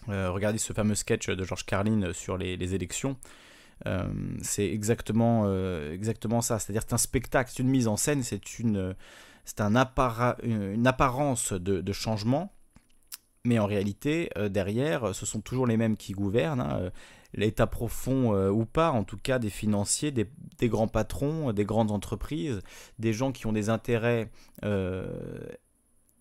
regardez 0.08 0.58
ce 0.58 0.72
fameux 0.72 0.94
sketch 0.94 1.28
de 1.28 1.44
Georges 1.44 1.66
Carlin 1.66 2.12
sur 2.12 2.36
les, 2.36 2.56
les 2.56 2.74
élections. 2.74 3.16
c'est 4.42 4.66
exactement, 4.66 5.46
exactement 5.90 6.40
ça. 6.40 6.58
C'est-à-dire 6.58 6.82
c'est 6.86 6.94
un 6.94 6.98
spectacle, 6.98 7.50
c'est 7.54 7.62
une 7.62 7.70
mise 7.70 7.88
en 7.88 7.96
scène, 7.96 8.22
c'est 8.22 8.58
une, 8.58 8.94
c'est 9.44 9.60
un 9.60 9.74
une 10.42 10.86
apparence 10.86 11.52
de, 11.52 11.80
de 11.80 11.92
changement, 11.92 12.52
mais 13.44 13.58
en 13.58 13.66
réalité, 13.66 14.30
euh, 14.38 14.48
derrière, 14.48 15.14
ce 15.14 15.26
sont 15.26 15.40
toujours 15.40 15.66
les 15.66 15.76
mêmes 15.76 15.96
qui 15.96 16.12
gouvernent. 16.12 16.60
Hein, 16.60 16.78
euh, 16.80 16.90
L'État 17.36 17.66
profond 17.66 18.32
euh, 18.32 18.48
ou 18.48 18.64
pas, 18.64 18.92
en 18.92 19.02
tout 19.02 19.16
cas 19.16 19.40
des 19.40 19.50
financiers, 19.50 20.12
des, 20.12 20.28
grands 20.68 20.86
patrons, 20.86 21.52
des 21.52 21.64
grandes 21.64 21.90
entreprises, 21.90 22.60
des 23.00 23.12
gens 23.12 23.32
qui 23.32 23.48
ont 23.48 23.52
des 23.52 23.70
intérêts 23.70 24.30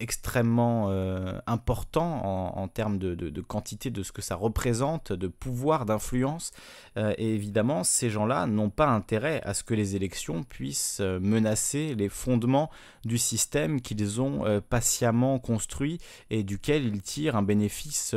extrêmement 0.03 0.89
euh, 0.89 1.39
important 1.47 2.57
en, 2.57 2.67
termes 2.67 2.97
de, 2.97 3.41
quantité 3.41 3.89
de 3.89 4.03
ce 4.03 4.11
que 4.11 4.21
ça 4.21 4.35
représente, 4.35 5.13
de 5.13 5.27
pouvoir, 5.27 5.85
d'influence. 5.85 6.51
Euh, 6.97 7.13
et 7.17 7.33
évidemment, 7.33 7.85
ces 7.85 8.09
gens-là 8.09 8.45
n'ont 8.45 8.69
pas 8.69 8.87
intérêt 8.87 9.41
à 9.43 9.53
ce 9.53 9.63
que 9.63 9.73
les 9.73 9.95
élections 9.95 10.43
puissent 10.43 10.99
euh, 10.99 11.19
menacer 11.21 11.95
les 11.95 12.09
fondements 12.09 12.69
du 13.05 13.17
système 13.17 13.79
qu'ils 13.79 14.21
ont 14.21 14.61
patiemment 14.69 15.39
construit 15.39 15.99
et 16.29 16.43
duquel 16.43 16.85
ils 16.85 17.01
tirent 17.01 17.35
un 17.35 17.43
bénéfice 17.43 18.15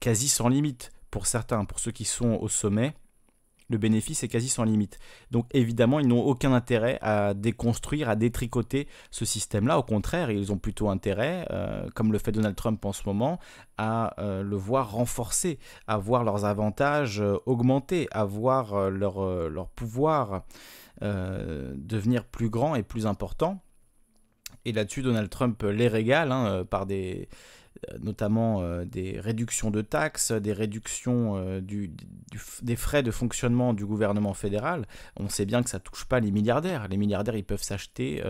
quasi 0.00 0.28
sans 0.28 0.48
limite 0.48 0.90
pour 1.10 1.26
certains, 1.26 1.64
pour 1.64 1.78
ceux 1.78 1.90
qui 1.92 2.04
sont 2.04 2.38
au 2.40 2.48
sommet 2.48 2.94
le 3.70 3.78
bénéfice 3.78 4.22
est 4.22 4.28
quasi 4.28 4.48
sans 4.48 4.64
limite. 4.64 4.98
Donc 5.30 5.46
évidemment, 5.52 6.00
ils 6.00 6.08
n'ont 6.08 6.22
aucun 6.22 6.52
intérêt 6.52 6.98
à 7.00 7.32
déconstruire, 7.34 8.10
à 8.10 8.16
détricoter 8.16 8.88
ce 9.10 9.24
système-là. 9.24 9.78
Au 9.78 9.82
contraire, 9.82 10.30
ils 10.30 10.52
ont 10.52 10.58
plutôt 10.58 10.90
intérêt, 10.90 11.46
euh, 11.50 11.88
comme 11.94 12.12
le 12.12 12.18
fait 12.18 12.32
Donald 12.32 12.56
Trump 12.56 12.84
en 12.84 12.92
ce 12.92 13.02
moment, 13.06 13.38
à 13.78 14.20
euh, 14.20 14.42
le 14.42 14.56
voir 14.56 14.90
renforcer, 14.90 15.58
à 15.86 15.96
voir 15.96 16.24
leurs 16.24 16.44
avantages 16.44 17.20
euh, 17.20 17.36
augmenter, 17.46 18.08
à 18.10 18.24
voir 18.24 18.90
leur, 18.90 19.68
pouvoir 19.70 20.42
devenir 21.00 22.24
plus 22.24 22.50
grand 22.50 22.74
et 22.74 22.82
plus 22.82 23.06
important. 23.06 23.62
Et 24.64 24.72
là-dessus, 24.72 25.02
Donald 25.02 25.30
Trump 25.30 25.62
les 25.62 25.88
régale 25.88 26.32
hein, 26.32 26.64
par 26.68 26.84
des 26.84 27.28
notamment 28.00 28.62
euh, 28.62 28.84
des 28.84 29.18
réductions 29.18 29.70
de 29.70 29.80
taxes, 29.80 30.32
des 30.32 30.52
réductions 30.52 31.36
euh, 31.36 31.60
des 32.62 32.76
frais 32.76 33.02
de 33.02 33.10
fonctionnement 33.10 33.72
du 33.72 33.86
gouvernement 33.86 34.34
fédéral. 34.34 34.86
On 35.16 35.28
sait 35.28 35.46
bien 35.46 35.62
que 35.62 35.70
ça 35.70 35.78
ne 35.78 35.82
touche 35.82 36.04
pas 36.04 36.20
les 36.20 36.30
milliardaires. 36.30 36.88
Les 36.88 36.96
milliardaires, 36.96 37.36
ils 37.36 37.44
peuvent 37.44 37.62
s'acheter 37.62 38.22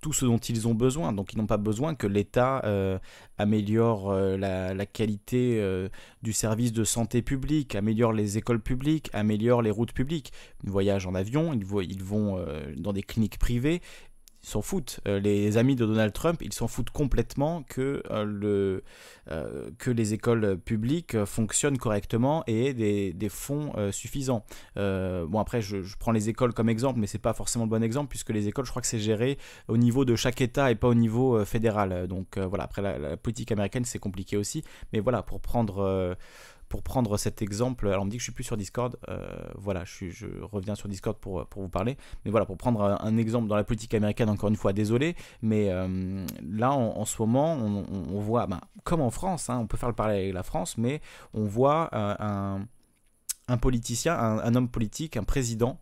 tout 0.00 0.12
ce 0.12 0.24
dont 0.24 0.38
ils 0.38 0.68
ont 0.68 0.74
besoin. 0.74 1.12
Donc 1.12 1.32
ils 1.32 1.38
n'ont 1.38 1.46
pas 1.46 1.56
besoin 1.56 1.94
que 1.94 2.06
l'État 2.06 2.62
améliore 3.38 4.12
la, 4.14 4.86
qualité 4.86 5.88
du 6.22 6.32
service 6.32 6.72
de 6.72 6.84
santé 6.84 7.22
publique, 7.22 7.74
améliore 7.74 8.12
les 8.12 8.38
écoles 8.38 8.60
publiques, 8.60 9.10
améliore 9.12 9.62
les 9.62 9.70
routes 9.70 9.92
publiques. 9.92 10.32
Ils 10.62 10.70
voyagent 10.70 11.06
en 11.06 11.14
avion, 11.14 11.52
ils, 11.52 11.64
vont 12.04 12.44
dans 12.76 12.92
des 12.92 13.02
cliniques 13.02 13.38
privées 13.38 13.80
s'en 14.42 14.60
foutent. 14.60 15.00
Euh, 15.06 15.20
les 15.20 15.56
amis 15.56 15.76
de 15.76 15.86
Donald 15.86 16.12
Trump, 16.12 16.42
ils 16.42 16.52
s'en 16.52 16.66
foutent 16.66 16.90
complètement 16.90 17.62
que, 17.62 18.02
euh, 18.10 18.80
euh, 19.30 19.70
les 19.86 20.14
écoles 20.14 20.58
publiques 20.58 21.24
fonctionnent 21.24 21.78
correctement 21.78 22.42
et 22.46 22.66
aient 22.66 23.12
des, 23.12 23.28
fonds 23.28 23.72
suffisants. 23.92 24.44
bon, 24.76 25.38
après, 25.38 25.62
je, 25.62 25.78
prends 25.98 26.12
les 26.12 26.28
écoles 26.28 26.52
comme 26.52 26.68
exemple, 26.68 26.98
mais 26.98 27.06
c'est 27.06 27.18
pas 27.18 27.34
forcément 27.34 27.64
le 27.64 27.70
bon 27.70 27.82
exemple, 27.82 28.08
puisque 28.08 28.30
les 28.30 28.48
écoles, 28.48 28.64
je 28.64 28.70
crois 28.70 28.82
que 28.82 28.88
c'est 28.88 28.98
géré 28.98 29.38
au 29.68 29.76
niveau 29.76 30.04
de 30.04 30.16
chaque 30.16 30.40
État 30.40 30.70
et 30.70 30.74
pas 30.74 30.88
au 30.88 30.94
niveau 30.94 31.44
fédéral. 31.44 32.08
Donc 32.08 32.38
voilà, 32.38 32.64
après, 32.64 32.82
la 32.82 33.16
politique 33.16 33.52
américaine, 33.52 33.84
c'est 33.84 33.98
compliqué 33.98 34.36
aussi. 34.36 34.64
Mais 34.92 35.00
voilà, 35.00 35.22
pour 35.22 35.40
prendre 35.40 36.16
pour 36.72 36.82
prendre 36.82 37.18
cet 37.18 37.42
exemple, 37.42 37.86
alors 37.86 38.00
on 38.00 38.06
me 38.06 38.10
dit 38.10 38.16
que 38.16 38.22
je 38.22 38.24
suis 38.24 38.32
plus 38.32 38.44
sur 38.44 38.56
Discord, 38.56 38.96
euh, 39.10 39.28
voilà, 39.56 39.84
je, 39.84 40.08
je, 40.08 40.26
reviens 40.40 40.74
sur 40.74 40.88
Discord 40.88 41.18
pour, 41.18 41.44
pour 41.48 41.60
vous 41.60 41.68
parler, 41.68 41.98
mais 42.24 42.30
voilà, 42.30 42.46
pour 42.46 42.56
prendre 42.56 42.80
un, 42.98 43.16
exemple 43.18 43.46
dans 43.46 43.56
la 43.56 43.62
politique 43.62 43.92
américaine, 43.92 44.30
encore 44.30 44.48
une 44.48 44.56
fois, 44.56 44.72
désolé, 44.72 45.14
mais 45.42 45.68
euh, 45.68 46.24
là, 46.42 46.72
en, 46.72 47.04
ce 47.04 47.20
moment, 47.20 47.52
on, 47.52 48.20
voit, 48.20 48.46
ben, 48.46 48.62
comme 48.84 49.02
en 49.02 49.10
France, 49.10 49.50
hein, 49.50 49.58
on 49.58 49.66
peut 49.66 49.76
faire 49.76 49.90
le 49.90 49.94
parallèle 49.94 50.22
avec 50.22 50.32
la 50.32 50.42
France, 50.42 50.78
mais 50.78 51.02
on 51.34 51.44
voit 51.44 51.90
euh, 51.92 52.58
un, 53.48 53.56
politicien, 53.58 54.18
un, 54.18 54.54
homme 54.54 54.70
politique, 54.70 55.18
un 55.18 55.24
président, 55.24 55.78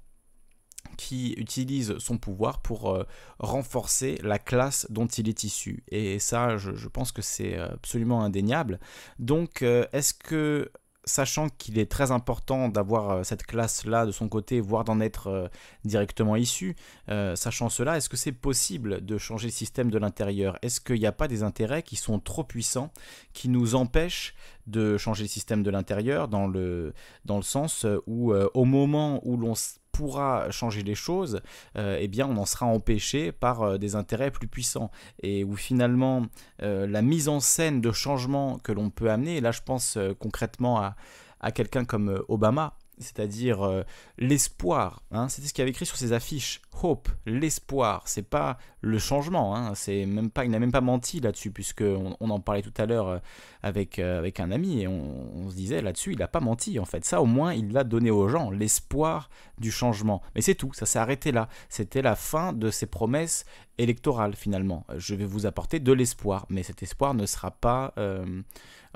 qui 0.97 1.35
utilise 1.35 1.99
son 1.99 2.19
pouvoir 2.19 2.62
pour 2.62 2.99
renforcer 3.39 4.19
la 4.25 4.41
classe 4.41 4.89
dont 4.91 5.07
il 5.07 5.28
est 5.28 5.44
issu. 5.44 5.85
Et 5.89 6.19
ça, 6.19 6.57
je 6.57 6.89
pense 6.89 7.12
que 7.12 7.23
c'est 7.23 7.57
absolument 7.57 8.25
indéniable. 8.25 8.81
Donc, 9.20 9.62
est-ce 9.62 10.15
que 10.15 10.73
sachant 11.05 11.49
qu'il 11.49 11.79
est 11.79 11.91
très 11.91 12.11
important 12.11 12.69
d'avoir 12.69 13.11
euh, 13.11 13.23
cette 13.23 13.45
classe-là 13.45 14.07
de 14.07 14.12
son 14.12 14.29
côté, 14.29 14.61
voire 14.61 14.85
d'en 14.85 15.01
être 15.01 15.29
euh, 15.29 15.49
directement 15.85 16.37
issu, 16.37 16.77
euh, 17.09 17.37
sachant 17.37 17.69
cela, 17.69 17.97
est-ce 17.97 18.09
que 18.09 18.17
c'est 18.17 18.33
possible 18.33 19.05
de 19.05 19.19
changer 19.19 19.49
le 19.49 19.53
système 19.53 19.91
de 19.91 19.99
l'intérieur? 19.99 20.59
Est-ce 20.62 20.81
qu'il 20.81 20.99
n'y 20.99 21.07
a 21.07 21.12
pas 21.12 21.29
des 21.29 21.43
intérêts 21.43 21.83
qui 21.83 21.97
sont 21.97 22.19
trop 22.19 22.45
puissants, 22.45 22.93
qui 23.33 23.49
nous 23.49 23.75
empêchent 23.75 24.35
de 24.67 24.99
changer 24.99 25.25
le 25.25 25.29
système 25.29 25.62
de 25.62 25.70
l'intérieur 25.70 26.29
dans 26.29 26.47
le, 26.47 26.93
dans 27.25 27.37
le 27.37 27.43
sens 27.43 27.87
où 28.07 28.33
au 28.33 28.65
moment 28.65 29.20
où 29.25 29.37
l'on 29.37 29.55
pourra 30.01 30.51
changer 30.51 30.83
les 30.83 30.95
choses, 30.95 31.43
euh, 31.77 31.99
eh 32.01 32.09
bien 32.09 32.27
on 32.27 32.39
en 32.39 32.47
sera 32.47 32.65
empêché 32.65 33.33
par 33.33 33.61
euh, 33.61 33.77
des 33.77 33.97
intérêts 33.97 34.31
plus 34.31 34.49
puissants. 34.49 34.91
Et 35.23 35.45
où 35.45 35.57
finalement 35.57 36.25
euh, 36.62 36.87
la 36.87 37.03
mise 37.03 37.29
en 37.29 37.39
scène 37.39 37.83
de 37.83 37.93
changement 37.93 38.59
que 38.61 38.73
l'on 38.73 38.89
peut 38.89 39.11
amener, 39.11 39.37
et 39.37 39.41
là 39.43 39.53
je 39.53 39.61
pense 39.61 39.99
concrètement 40.19 40.81
à, 40.81 40.97
à 41.41 41.53
quelqu'un 41.53 41.85
comme 41.85 42.25
Obama, 42.29 42.79
c'est-à-dire 43.01 43.62
euh, 43.62 43.83
l'espoir. 44.19 45.03
Hein, 45.11 45.29
C'était 45.29 45.49
ce 45.49 45.55
qu'il 45.55 45.62
avait 45.62 45.70
écrit 45.70 45.87
sur 45.87 45.97
ses 45.97 46.12
affiches. 46.12 46.61
Hope, 46.83 47.09
l'espoir. 47.27 48.03
C'est 48.07 48.29
pas 48.29 48.59
le 48.81 48.99
changement. 48.99 49.57
Hein, 49.57 49.75
c'est 49.75 50.07
même 50.07 50.31
pas, 50.31 50.45
il 50.45 50.51
n'a 50.51 50.59
même 50.59 50.73
pas 50.73 50.81
menti 50.81 51.20
là-dessus, 51.20 51.51
puisque 51.51 51.83
on, 51.83 52.31
en 52.31 52.41
parlait 52.41 52.62
tout 52.62 52.73
à 52.77 52.87
l'heure 52.87 53.09
euh, 53.09 53.19
avec, 53.62 53.99
euh, 53.99 54.19
avec 54.19 54.41
un 54.41 54.51
ami 54.51 54.83
et 54.83 54.89
on, 54.89 55.49
se 55.51 55.55
disait 55.55 55.83
là-dessus, 55.83 56.12
il 56.12 56.19
n'a 56.19 56.29
pas 56.29 56.41
menti 56.41 56.79
en 56.79 56.85
fait. 56.85 57.05
Ça, 57.05 57.20
au 57.20 57.27
moins, 57.27 57.55
il 57.55 57.73
l'a 57.73 57.85
donné 57.85 58.11
aux 58.11 58.29
gens, 58.29 58.51
l'espoir 58.51 59.31
du 59.59 59.70
changement. 59.70 60.23
Mais 60.35 60.43
c'est 60.43 60.55
tout. 60.55 60.73
Ça 60.73 60.87
s'est 60.87 60.99
arrêté 60.99 61.33
là. 61.33 61.49
C'était 61.69 62.03
la 62.03 62.15
fin 62.15 62.53
de 62.53 62.70
ses 62.70 62.87
promesses 62.87 63.45
électorales 63.79 64.37
finalement. 64.37 64.87
Je 64.97 65.15
vais 65.15 65.25
vous 65.25 65.47
apporter 65.47 65.81
de 65.81 65.93
l'espoir, 65.93 66.47
mais 66.51 66.62
cet 66.62 66.83
espoir 66.83 67.15
ne 67.15 67.27
sera 67.27 67.51
pas 67.51 67.95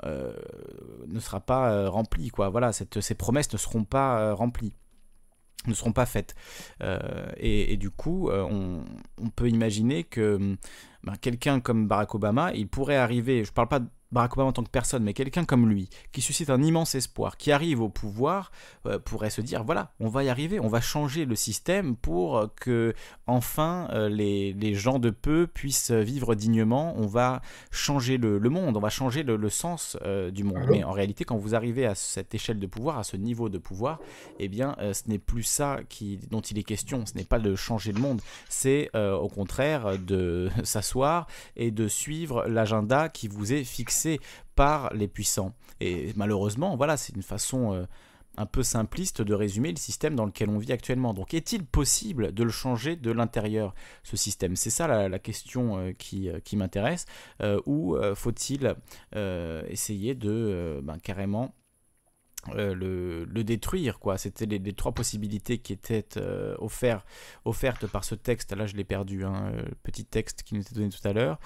ne 0.03 1.19
sera 1.19 1.39
pas 1.39 1.71
euh, 1.71 1.89
rempli. 1.89 2.29
Quoi. 2.29 2.49
Voilà, 2.49 2.71
ces 2.73 3.15
promesses 3.15 3.51
ne 3.53 3.57
seront 3.57 3.83
pas 3.83 4.19
euh, 4.19 4.33
remplies 4.33 4.75
ne 5.67 5.73
seront 5.73 5.93
pas 5.93 6.05
faites. 6.05 6.35
et, 7.37 7.75
du 7.77 7.89
coup, 7.89 8.29
on, 8.29 8.83
peut 9.35 9.49
imaginer 9.49 10.03
que 10.03 10.57
ben, 11.03 11.15
quelqu'un 11.19 11.59
comme 11.59 11.87
Barack 11.87 12.13
Obama, 12.13 12.53
il 12.53 12.67
pourrait 12.67 12.97
arriver, 12.97 13.43
je 13.43 13.49
ne 13.49 13.53
parle 13.55 13.69
pas 13.69 13.79
Barack 14.11 14.33
Obama 14.33 14.49
en 14.49 14.53
tant 14.53 14.63
que 14.63 14.69
personne, 14.69 15.03
mais 15.03 15.13
quelqu'un 15.13 15.45
comme 15.45 15.67
lui, 15.67 15.89
qui 16.11 16.21
suscite 16.21 16.49
un 16.49 16.61
immense 16.61 16.95
espoir, 16.95 17.37
qui 17.37 17.51
arrive 17.51 17.81
au 17.81 17.89
pouvoir, 17.89 18.51
euh, 18.85 18.99
pourrait 18.99 19.29
se 19.29 19.41
dire 19.41 19.63
voilà, 19.63 19.93
on 19.99 20.07
va 20.09 20.23
y 20.23 20.29
arriver, 20.29 20.59
on 20.59 20.67
va 20.67 20.79
changer 20.79 21.25
le 21.25 21.35
système 21.35 21.95
pour 21.95 22.47
que 22.55 22.93
enfin 23.25 23.87
euh, 23.93 24.07
les, 24.09 24.75
gens 24.75 24.99
de 24.99 25.09
peu 25.09 25.47
puissent 25.47 25.91
vivre 25.91 26.35
dignement, 26.35 26.93
on 26.97 27.07
va 27.07 27.41
changer 27.71 28.17
le, 28.17 28.39
monde, 28.49 28.77
on 28.77 28.79
va 28.79 28.89
changer 28.89 29.23
le, 29.23 29.49
sens 29.49 29.97
euh, 30.03 30.31
du 30.31 30.43
monde. 30.43 30.65
mais 30.69 30.83
en 30.83 30.91
réalité, 30.91 31.23
quand 31.23 31.37
vous 31.37 31.55
arrivez 31.55 31.85
à 31.85 31.95
cette 31.95 32.35
échelle 32.35 32.59
de 32.59 32.67
pouvoir, 32.67 32.99
à 32.99 33.03
ce 33.03 33.17
niveau 33.17 33.49
de 33.49 33.57
pouvoir, 33.57 33.99
eh 34.39 34.47
bien, 34.47 34.75
ce 34.93 35.03
n'est 35.07 35.19
plus 35.19 35.43
ça 35.43 35.79
qui, 35.89 36.19
dont 36.29 36.41
il 36.41 36.57
est 36.57 36.63
question, 36.63 37.05
ce 37.05 37.15
n'est 37.15 37.23
pas 37.23 37.39
de 37.39 37.55
changer 37.55 37.91
le 37.91 37.99
monde, 37.99 38.21
c'est 38.49 38.95
au 38.95 39.29
contraire 39.29 39.97
de 39.97 40.49
s'asseoir 40.63 41.27
et 41.55 41.71
de 41.71 41.87
suivre 41.87 42.45
l'agenda 42.47 43.09
qui 43.09 43.27
vous 43.27 43.53
est 43.53 43.63
fixé 43.63 43.94
par 44.55 44.93
les 44.93 45.07
puissants. 45.07 45.53
Et 45.79 46.13
malheureusement, 46.15 46.75
voilà, 46.75 46.97
c'est 46.97 47.15
une 47.15 47.23
façon 47.23 47.73
euh, 47.73 47.85
un 48.37 48.45
peu 48.45 48.63
simpliste 48.63 49.21
de 49.21 49.33
résumer 49.33 49.71
le 49.71 49.77
système 49.77 50.15
dans 50.15 50.25
lequel 50.25 50.49
on 50.49 50.57
vit 50.57 50.71
actuellement. 50.71 51.13
Donc 51.13 51.33
est-il 51.33 51.65
possible 51.65 52.33
de 52.33 52.43
le 52.43 52.49
changer 52.49 52.95
de 52.95 53.11
l'intérieur, 53.11 53.73
ce 54.03 54.17
système? 54.17 54.55
C'est 54.55 54.69
ça 54.69 54.87
la, 54.87 55.19
question 55.19 55.77
euh, 55.77 55.91
qui, 55.91 56.29
euh, 56.29 56.39
qui 56.39 56.57
m'intéresse. 56.57 57.05
ou 57.65 57.97
faut-il 58.15 58.75
essayer 59.13 60.15
de 60.15 60.79
ben, 60.83 60.97
carrément 60.99 61.53
le, 62.53 63.25
détruire 63.43 63.99
quoi? 63.99 64.17
C'était 64.17 64.45
les, 64.45 64.73
trois 64.73 64.93
possibilités 64.93 65.57
qui 65.57 65.73
étaient 65.73 66.05
offertes, 66.59 67.05
offertes 67.43 67.87
par 67.87 68.03
ce 68.03 68.15
texte 68.15 68.53
là 68.53 68.65
je 68.65 68.75
l'ai 68.75 68.83
perdu 68.83 69.23
hein, 69.23 69.51
le 69.51 69.75
petit 69.83 70.05
texte 70.05 70.43
qui 70.43 70.55
nous 70.55 70.61
était 70.61 70.75
donné 70.75 70.89
tout 70.89 71.07
à 71.07 71.13
l'heure 71.13 71.39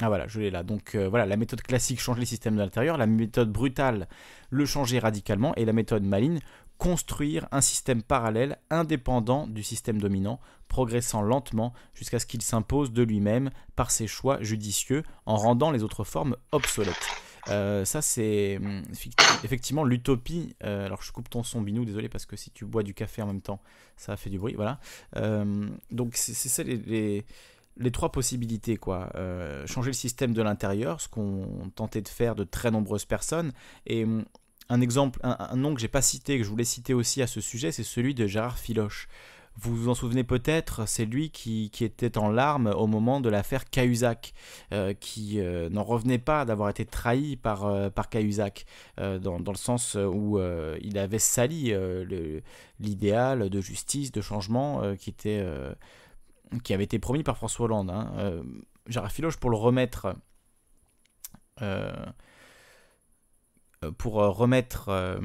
ah 0.00 0.08
voilà, 0.08 0.26
je 0.26 0.40
l'ai 0.40 0.50
là. 0.50 0.62
Donc 0.62 0.94
euh, 0.94 1.08
voilà, 1.08 1.24
la 1.24 1.36
méthode 1.36 1.62
classique, 1.62 2.00
changer 2.00 2.20
les 2.20 2.26
systèmes 2.26 2.56
de 2.56 2.60
l'intérieur, 2.60 2.98
la 2.98 3.06
méthode 3.06 3.52
brutale, 3.52 4.08
le 4.50 4.66
changer 4.66 4.98
radicalement, 4.98 5.54
et 5.54 5.64
la 5.64 5.72
méthode 5.72 6.02
maligne, 6.02 6.40
construire 6.78 7.46
un 7.52 7.60
système 7.60 8.02
parallèle 8.02 8.58
indépendant 8.70 9.46
du 9.46 9.62
système 9.62 10.00
dominant, 10.00 10.40
progressant 10.66 11.22
lentement 11.22 11.72
jusqu'à 11.94 12.18
ce 12.18 12.26
qu'il 12.26 12.42
s'impose 12.42 12.92
de 12.92 13.04
lui-même 13.04 13.50
par 13.76 13.92
ses 13.92 14.08
choix 14.08 14.42
judicieux 14.42 15.04
en 15.26 15.36
rendant 15.36 15.70
les 15.70 15.84
autres 15.84 16.02
formes 16.02 16.36
obsolètes. 16.50 17.06
Euh, 17.48 17.84
ça, 17.84 18.02
c'est 18.02 18.56
hum, 18.56 18.82
effectivement 19.44 19.84
l'utopie. 19.84 20.56
Euh, 20.64 20.86
alors, 20.86 21.02
je 21.02 21.12
coupe 21.12 21.30
ton 21.30 21.44
son, 21.44 21.60
Binou, 21.60 21.84
désolé, 21.84 22.08
parce 22.08 22.26
que 22.26 22.36
si 22.36 22.50
tu 22.50 22.64
bois 22.64 22.82
du 22.82 22.94
café 22.94 23.22
en 23.22 23.26
même 23.26 23.42
temps, 23.42 23.60
ça 23.96 24.16
fait 24.16 24.30
du 24.30 24.38
bruit. 24.38 24.54
Voilà. 24.54 24.80
donc, 25.92 26.16
c'est 26.16 26.34
ça 26.34 26.64
les 26.64 27.24
trois 27.92 28.12
possibilités, 28.12 28.76
quoi. 28.76 29.10
Euh, 29.14 29.66
changer 29.66 29.90
le 29.90 29.94
système 29.94 30.32
de 30.32 30.42
l'intérieur, 30.42 31.00
ce 31.00 31.08
qu'on 31.08 31.70
tentait 31.74 32.02
de 32.02 32.08
faire 32.08 32.34
de 32.34 32.44
très 32.44 32.70
nombreuses 32.70 33.04
personnes. 33.04 33.52
Et 33.86 34.04
hum, 34.04 34.24
un 34.68 34.80
exemple, 34.80 35.20
un, 35.22 35.56
nom 35.56 35.74
que 35.74 35.80
j'ai 35.80 35.88
pas 35.88 36.02
cité, 36.02 36.38
que 36.38 36.44
je 36.44 36.48
voulais 36.48 36.64
citer 36.64 36.94
aussi 36.94 37.20
à 37.22 37.26
ce 37.26 37.40
sujet, 37.40 37.72
c'est 37.72 37.82
celui 37.82 38.14
de 38.14 38.26
Gérard 38.26 38.58
Filoche. 38.58 39.08
Vous 39.56 39.76
vous 39.76 39.88
en 39.88 39.94
souvenez 39.94 40.24
peut-être, 40.24 40.88
c'est 40.88 41.04
lui 41.04 41.30
qui, 41.30 41.70
était 41.80 42.18
en 42.18 42.28
larmes 42.28 42.74
au 42.76 42.88
moment 42.88 43.20
de 43.20 43.28
l'affaire 43.28 43.70
Cahuzac, 43.70 44.34
euh, 44.72 44.94
qui 44.94 45.38
euh, 45.38 45.68
n'en 45.68 45.84
revenait 45.84 46.18
pas 46.18 46.44
d'avoir 46.44 46.70
été 46.70 46.84
trahi 46.84 47.36
par, 47.36 47.92
par 47.92 48.08
Cahuzac, 48.08 48.64
dans, 48.98 49.38
dans, 49.38 49.52
le 49.52 49.58
sens 49.58 49.94
où 49.94 50.40
il 50.80 50.98
avait 50.98 51.20
sali 51.20 51.72
l'idéal 52.80 53.48
de 53.48 53.60
justice, 53.60 54.10
de 54.10 54.20
changement 54.20 54.96
qui 54.96 55.10
était 55.10 55.44
qui 56.62 56.74
avait 56.74 56.84
été 56.84 56.98
promis 56.98 57.22
par 57.22 57.36
François 57.36 57.64
Hollande. 57.64 57.90
Hein. 57.90 58.12
Euh, 58.18 58.42
Gérard 58.86 59.12
Filoche, 59.12 59.36
pour 59.36 59.50
le 59.50 59.56
remettre, 59.56 60.14
euh, 61.62 61.92
pour 63.98 64.14
remettre 64.14 64.88
euh, 64.88 65.18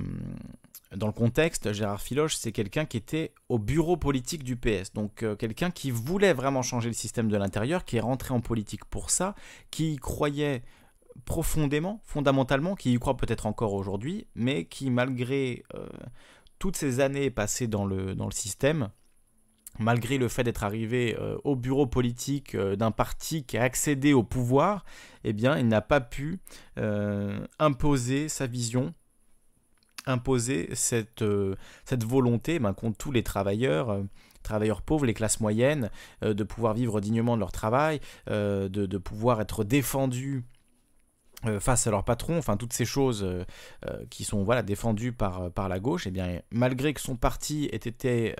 dans 0.96 1.08
le 1.08 1.14
contexte, 1.14 1.74
Gérard 1.74 2.02
Filoche, 2.02 2.36
c'est 2.36 2.52
quelqu'un 2.52 2.86
qui 2.86 2.98
était 2.98 3.34
au 3.50 3.60
bureau 3.60 3.98
politique 3.98 4.44
du 4.44 4.56
PS, 4.56 4.94
donc 4.94 5.24
quelqu'un 5.38 5.72
qui 5.72 5.92
voulait 5.92 6.34
vraiment 6.34 6.62
changer 6.62 6.90
le 6.90 6.94
système 6.94 7.30
de 7.30 7.38
l'intérieur, 7.38 7.86
qui 7.86 7.98
est 7.98 8.02
rentré 8.02 8.34
en 8.34 8.42
politique 8.42 8.86
pour 8.86 9.10
ça, 9.10 9.36
qui 9.72 9.94
y 9.94 9.98
croyait 9.98 10.64
profondément, 11.26 12.02
fondamentalement, 12.06 12.76
qui 12.76 12.94
y 12.94 12.98
croit 12.98 13.18
peut-être 13.18 13.46
encore 13.46 13.74
aujourd'hui, 13.74 14.26
mais 14.36 14.66
qui 14.66 14.90
malgré 14.90 15.64
toutes 16.58 16.76
ces 16.76 17.02
années 17.02 17.30
passées 17.30 17.68
dans 17.68 17.86
le, 17.86 18.16
dans 18.16 18.26
le 18.26 18.32
système, 18.32 18.90
malgré 19.80 20.18
le 20.18 20.28
fait 20.28 20.44
d'être 20.44 20.64
arrivé 20.64 21.18
euh, 21.20 21.38
au 21.44 21.56
bureau 21.56 21.88
politique 21.88 22.54
euh, 22.54 22.76
d'un 22.76 22.92
parti 22.92 23.44
qui 23.44 23.58
a 23.58 23.64
accédé 23.64 24.14
au 24.14 24.24
pouvoir, 24.24 24.86
eh 25.24 25.30
il 25.32 25.68
n'a 25.68 25.82
pas 25.82 26.02
pu 26.02 26.40
euh, 26.78 27.40
imposer 27.58 28.30
sa 28.30 28.46
vision, 28.46 28.94
imposer 30.06 30.70
cette, 30.74 31.24
volonté 32.04 32.60
ben, 32.60 32.74
contre 32.74 32.98
tous 32.98 33.12
les 33.12 33.24
travailleurs 33.24 34.04
travailleurs 34.44 34.82
pauvres, 34.82 35.06
les 35.06 35.14
classes 35.14 35.42
moyennes, 35.42 35.90
de 36.22 36.44
pouvoir 36.44 36.74
vivre 36.74 37.02
dignement 37.02 37.36
de 37.36 37.42
leur 37.42 37.52
travail, 37.52 38.00
de, 38.28 38.68
de, 38.68 38.98
pouvoir 38.98 39.42
être 39.42 39.66
défendus 39.66 40.46
face 41.60 41.88
à 41.88 41.92
leur 41.92 42.04
patron, 42.04 42.38
enfin 42.38 42.58
toutes 42.58 42.74
ces 42.74 42.86
choses 42.86 43.28
qui 44.10 44.24
sont 44.24 44.44
voilà 44.44 44.62
défendues 44.62 45.14
par, 45.14 45.52
par 45.52 45.70
la 45.70 45.80
gauche, 45.80 46.06
et 46.06 46.10
eh 46.10 46.12
bien 46.12 46.42
malgré 46.52 46.94
que 46.94 47.02
son 47.02 47.16
parti 47.16 47.70
ait 47.72 47.76
été 47.76 48.36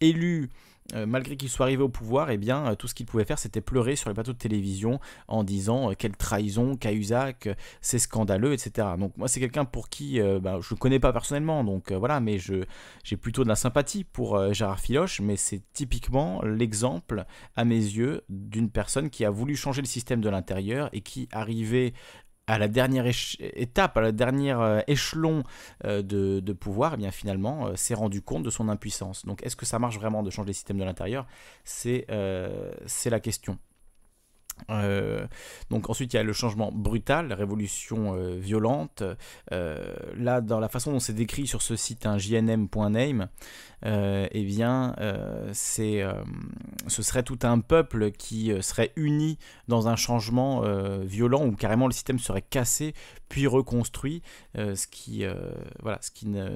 élu 0.00 0.50
euh, 0.94 1.04
malgré 1.04 1.36
qu'il 1.36 1.50
soit 1.50 1.66
arrivé 1.66 1.82
au 1.82 1.90
pouvoir, 1.90 2.30
eh 2.30 2.38
bien, 2.38 2.66
euh, 2.66 2.74
tout 2.74 2.88
ce 2.88 2.94
qu'il 2.94 3.04
pouvait 3.04 3.24
faire, 3.24 3.38
c'était 3.38 3.60
pleurer 3.60 3.94
sur 3.94 4.08
les 4.08 4.14
plateaux 4.14 4.32
de 4.32 4.38
télévision 4.38 5.00
en 5.26 5.44
disant 5.44 5.90
euh, 5.90 5.94
quelle 5.94 6.16
trahison, 6.16 6.76
Cahuzac, 6.76 7.50
c'est 7.82 7.98
scandaleux, 7.98 8.54
etc. 8.54 8.88
Donc 8.98 9.14
moi, 9.18 9.28
c'est 9.28 9.40
quelqu'un 9.40 9.66
pour 9.66 9.90
qui 9.90 10.20
bah, 10.40 10.58
je 10.60 10.74
ne 10.74 10.78
connais 10.78 10.98
pas 10.98 11.12
personnellement, 11.12 11.62
donc 11.64 11.92
voilà, 11.92 12.20
mais 12.20 12.38
j'ai 12.38 13.16
plutôt 13.16 13.44
de 13.44 13.48
la 13.48 13.56
sympathie 13.56 14.04
pour 14.04 14.52
Gérard 14.52 14.80
Filoche, 14.80 15.20
mais 15.20 15.36
c'est 15.36 15.62
typiquement 15.72 16.42
l'exemple, 16.42 17.24
à 17.56 17.64
mes 17.64 17.76
yeux, 17.76 18.22
d'une 18.28 18.70
personne 18.70 19.10
qui 19.10 19.24
a 19.24 19.30
voulu 19.30 19.56
changer 19.56 19.82
le 19.82 19.86
système 19.86 20.20
de 20.20 20.28
l'intérieur 20.28 20.88
et 20.92 21.00
qui 21.00 21.28
arrivait 21.32 21.92
à 22.48 22.58
la 22.58 22.66
dernière 22.66 23.04
étape, 23.40 23.96
à 23.96 24.00
la 24.00 24.10
dernière 24.10 24.60
euh, 24.60 24.80
échelon 24.88 25.44
euh, 25.84 26.02
de, 26.02 26.52
pouvoir, 26.54 26.94
eh 26.94 26.96
bien 26.96 27.10
finalement 27.10 27.68
euh, 27.68 27.76
s'est 27.76 27.94
rendu 27.94 28.22
compte 28.22 28.42
de 28.42 28.50
son 28.50 28.68
impuissance. 28.68 29.26
Donc 29.26 29.44
est-ce 29.44 29.54
que 29.54 29.66
ça 29.66 29.78
marche 29.78 29.98
vraiment 29.98 30.22
de 30.22 30.30
changer 30.30 30.48
les 30.48 30.54
systèmes 30.54 30.78
de 30.78 30.84
l'intérieur? 30.84 31.26
C'est 31.64 32.06
la 32.08 33.20
question. 33.20 33.58
Euh, 34.70 35.26
donc 35.70 35.90
ensuite 35.90 36.12
il 36.12 36.16
y 36.16 36.18
a 36.18 36.22
le 36.22 36.32
changement 36.32 36.70
brutal, 36.72 37.28
la 37.28 37.36
révolution 37.36 38.14
euh, 38.14 38.36
violente. 38.38 39.02
Euh, 39.52 39.94
là, 40.16 40.40
dans 40.40 40.60
la 40.60 40.68
façon 40.68 40.92
dont 40.92 41.00
c'est 41.00 41.12
décrit 41.12 41.46
sur 41.46 41.62
ce 41.62 41.76
site, 41.76 42.06
un 42.06 42.18
jnm.name, 42.18 43.28
eh 43.84 44.44
bien, 44.44 44.94
ce 45.52 47.02
serait 47.02 47.22
tout 47.22 47.38
un 47.42 47.60
peuple 47.60 48.10
qui 48.10 48.52
serait 48.60 48.92
uni 48.96 49.38
dans 49.68 49.88
un 49.88 49.96
changement 49.96 50.62
violent 51.02 51.46
où 51.46 51.52
carrément 51.52 51.86
le 51.86 51.92
système 51.92 52.18
serait 52.18 52.42
cassé 52.42 52.94
puis 53.28 53.46
reconstruit, 53.46 54.22
ce 54.54 54.86
qui, 54.86 55.24
voilà, 55.82 55.98
ce 56.00 56.10
qui 56.10 56.26
ne, 56.26 56.48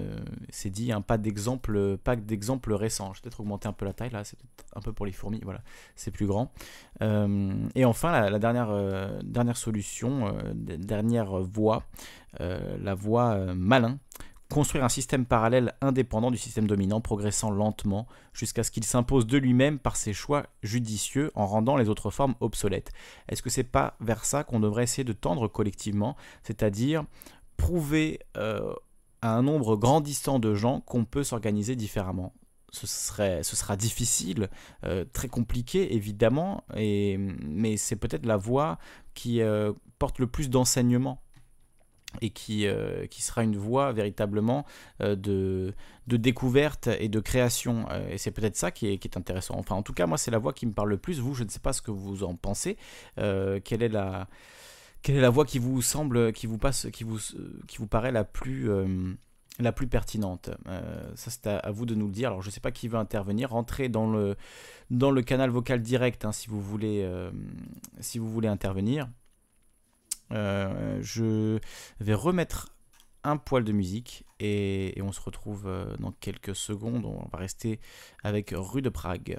c'est 0.51 0.71
dit, 0.71 0.93
un 0.93 1.01
pas 1.01 1.19
d'exemple, 1.19 1.99
pas 1.99 2.17
d'exemple 2.17 2.73
récent. 2.73 3.13
Je 3.13 3.19
vais 3.19 3.23
peut-être 3.25 3.41
augmenter 3.41 3.69
un 3.69 3.73
peu 3.73 3.85
la 3.85 3.93
taille 3.93 4.11
là, 4.11 4.25
c'est 4.25 4.39
un 4.75 4.81
peu 4.81 4.93
pour 4.93 5.07
les 5.07 5.13
fourmis, 5.13 5.41
voilà, 5.45 5.63
c'est 5.97 6.11
plus 6.11 6.27
grand. 6.27 6.53
et 7.01 7.85
enfin, 7.85 8.31
la, 8.31 8.39
dernière, 8.39 8.71
euh, 8.71 9.21
dernière 9.23 9.57
solution, 9.57 10.29
euh, 10.29 10.53
dernière 10.55 11.41
voie, 11.43 11.85
euh, 12.41 12.77
la 12.81 12.95
voie 12.95 13.55
malin, 13.55 13.99
construire 14.53 14.85
un 14.85 14.91
système 14.91 15.25
parallèle 15.25 15.73
indépendant 15.81 16.31
du 16.31 16.37
système 16.37 16.67
dominant, 16.67 17.01
progressant 17.01 17.51
lentement 17.51 18.07
jusqu'à 18.35 18.63
ce 18.63 18.71
qu'il 18.71 18.85
s'impose 18.85 19.27
de 19.27 19.39
lui-même 19.39 19.79
par 19.79 19.97
ses 19.97 20.13
choix 20.13 20.47
judicieux 20.63 21.31
en 21.35 21.47
rendant 21.47 21.79
les 21.79 21.89
autres 21.89 22.11
formes 22.11 22.35
obsolètes. 22.41 22.93
Est-ce 23.31 23.41
que 23.41 23.49
c'est 23.49 23.65
pas 23.65 23.97
vers 24.01 24.27
ça 24.27 24.45
qu'on 24.45 24.61
devrait 24.61 24.83
essayer 24.83 25.05
de 25.05 25.15
tendre 25.15 25.49
collectivement, 25.49 26.17
c'est-à-dire 26.43 27.05
prouver 27.57 28.21
à 28.35 29.37
un 29.37 29.43
nombre 29.43 29.77
grandissant 29.77 30.39
de 30.39 30.55
gens 30.55 30.81
qu'on 30.81 31.07
peut 31.07 31.25
s'organiser 31.25 31.75
différemment? 31.75 32.35
Ce, 32.73 32.87
serait, 32.87 33.43
ce 33.43 33.57
sera 33.57 33.77
difficile, 33.77 34.51
euh, 34.85 35.07
très 35.15 35.29
compliqué 35.29 35.95
évidemment, 35.95 36.65
et, 36.77 37.17
mais 37.19 37.79
c'est 37.79 37.97
peut-être 37.97 38.27
la 38.27 38.37
voie 38.37 38.79
qui 39.15 39.41
euh, 39.41 39.73
porte 39.99 40.19
le 40.19 40.27
plus 40.27 40.51
d'enseignement 40.51 41.23
et 42.21 42.31
qui, 42.31 42.67
euh, 42.67 43.07
qui 43.07 43.23
sera 43.23 43.43
une 43.43 43.57
voie 43.57 43.93
véritablement 43.93 44.65
de, 45.01 45.75
de 46.07 46.17
découverte 46.17 46.89
et 46.99 47.09
de 47.09 47.21
création. 47.21 47.87
et 48.11 48.19
c'est 48.19 48.31
peut-être 48.31 48.57
ça 48.57 48.71
qui 48.71 48.87
est, 48.87 49.17
intéressant. 49.17 49.57
Enfin, 49.59 49.75
en 49.75 49.83
tout 49.83 49.93
cas, 49.93 50.07
moi, 50.07 50.19
c'est 50.19 50.31
la 50.31 50.39
voie 50.39 50.53
qui 50.53 50.67
me 50.67 50.73
parle 50.73 50.91
le 50.91 50.99
plus. 50.99 51.21
Vous, 51.21 51.35
je 51.35 51.45
ne 51.45 51.49
sais 51.49 51.61
pas 51.61 51.73
ce 51.73 51.83
que 51.83 51.91
vous 51.91 52.25
en 52.25 52.35
pensez. 52.37 52.77
quelle 53.17 53.83
est 53.83 53.89
la... 53.89 54.29
Quelle 55.03 55.17
est 55.17 55.21
la 55.21 55.31
voie 55.31 55.45
qui 55.45 55.59
vous 55.59 55.83
semble, 55.83 56.33
qui 56.33 56.47
vous 56.47 56.59
passe, 56.59 56.87
qui 56.93 57.03
vous, 57.03 57.19
qui 57.67 57.79
vous 57.79 57.89
paraît 57.89 58.13
la 58.13 58.23
plus, 58.23 58.71
la 59.59 59.73
plus 59.73 59.87
pertinente? 59.87 60.51
Euh, 60.69 61.11
ça, 61.15 61.31
c'est 61.31 61.47
à, 61.47 61.71
vous 61.71 61.87
de 61.87 61.95
nous 61.95 62.07
le 62.07 62.13
dire. 62.13 62.29
Alors, 62.29 62.43
je 62.43 62.49
ne 62.49 62.53
sais 62.53 62.61
pas 62.61 62.71
qui 62.71 62.89
veut 62.89 62.99
intervenir. 62.99 63.51
Rentrez 63.51 63.89
dans 63.89 64.11
le, 64.11 64.37
dans 64.91 65.11
le 65.11 65.23
canal 65.23 65.51
vocal 65.51 65.83
direct 65.83 66.25
hein, 66.25 66.33
si, 66.33 66.49
vous 66.49 66.61
voulez, 66.61 67.03
euh, 67.05 67.31
si 68.01 68.19
vous 68.19 68.29
voulez 68.29 68.49
intervenir. 68.49 69.09
Euh, 70.31 70.99
je 71.03 71.59
vais 72.01 72.15
remettre 72.15 72.75
un 73.25 73.37
poil 73.37 73.65
de 73.65 73.73
musique 73.73 74.25
et, 74.41 74.99
on 75.03 75.13
se 75.13 75.21
retrouve 75.21 75.67
euh, 75.67 75.97
dans 75.99 76.13
quelques 76.13 76.57
secondes. 76.57 77.05
On 77.05 77.29
va 77.31 77.39
rester 77.39 77.81
avec 78.23 78.53
Rue 78.55 78.83
de 78.83 78.89
Prague. 78.89 79.39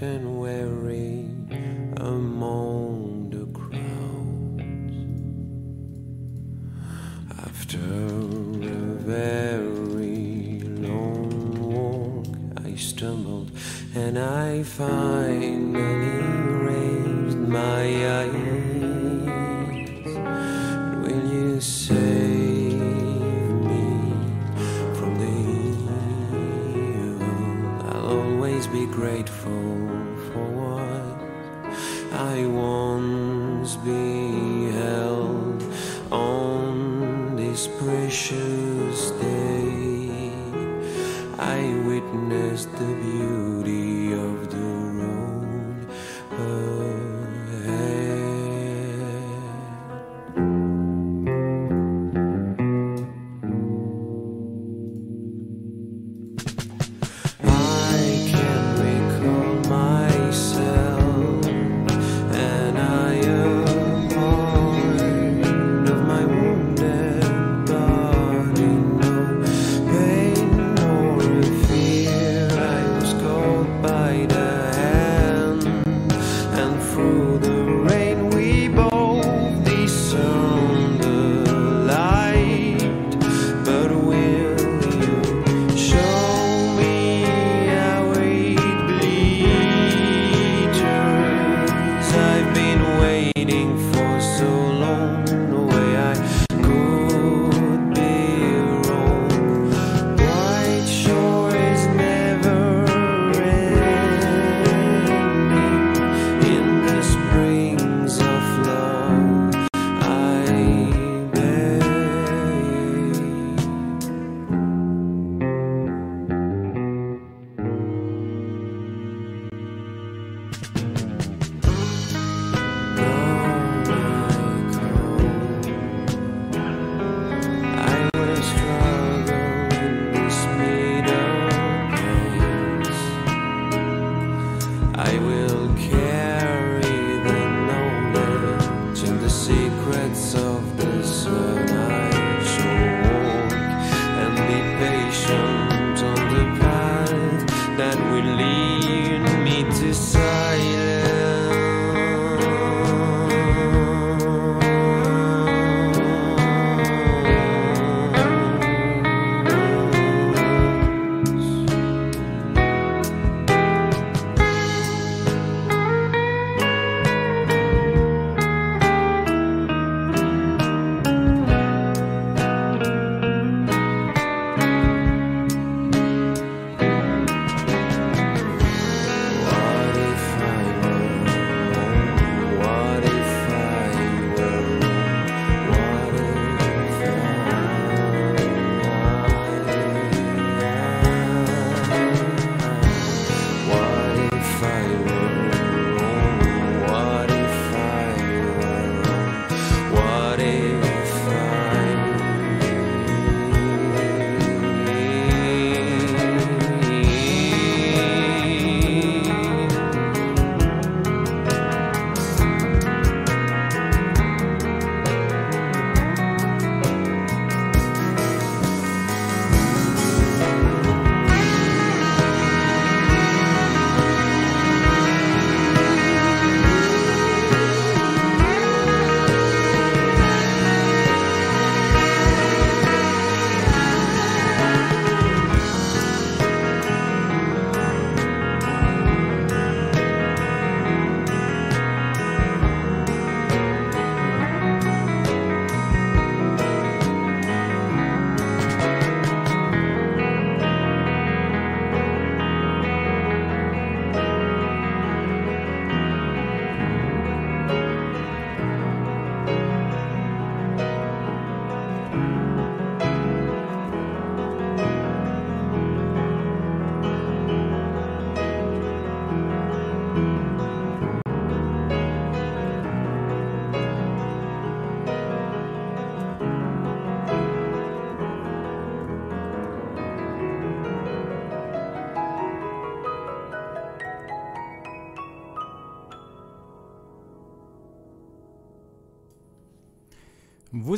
and 0.00 0.40
weary 0.40 1.28
among 1.98 3.28
the 3.30 3.46
crowds. 3.58 4.94
After 7.46 7.78
a 7.78 8.94
very 9.04 10.60
long 10.60 11.30
walk, 11.72 12.26
I 12.64 12.74
stumbled 12.76 13.50
and 13.94 14.18
I 14.18 14.62
finally. 14.62 16.31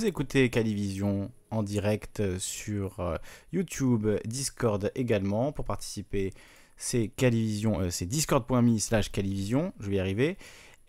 Écoutez 0.06 0.50
Calivision 0.50 1.30
en 1.50 1.62
direct 1.62 2.38
sur 2.38 3.00
euh, 3.00 3.16
YouTube, 3.54 4.06
Discord 4.26 4.92
également. 4.94 5.50
Pour 5.50 5.64
participer, 5.64 6.34
c'est 6.76 7.08
Calivision, 7.08 7.80
euh, 7.80 7.88
c'est 7.88 8.04
discord.me 8.04 8.76
slash 8.76 9.10
Calivision, 9.10 9.72
je 9.80 9.88
vais 9.88 9.96
y 9.96 10.00
arriver. 10.00 10.36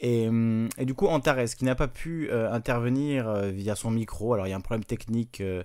Hum, 0.04 0.68
et, 0.78 0.86
du 0.86 0.94
coup, 0.94 1.08
Antares, 1.08 1.46
qui 1.58 1.64
n'a 1.64 1.76
pas 1.76 1.88
pu 1.88 2.30
euh, 2.30 2.52
intervenir 2.52 3.30
euh, 3.30 3.50
via 3.50 3.76
son 3.76 3.92
micro, 3.92 4.34
alors 4.34 4.46
il 4.46 4.50
y 4.50 4.54
a 4.54 4.58
un 4.58 4.62
problème 4.62 4.84
technique, 4.84 5.42
euh, 5.42 5.64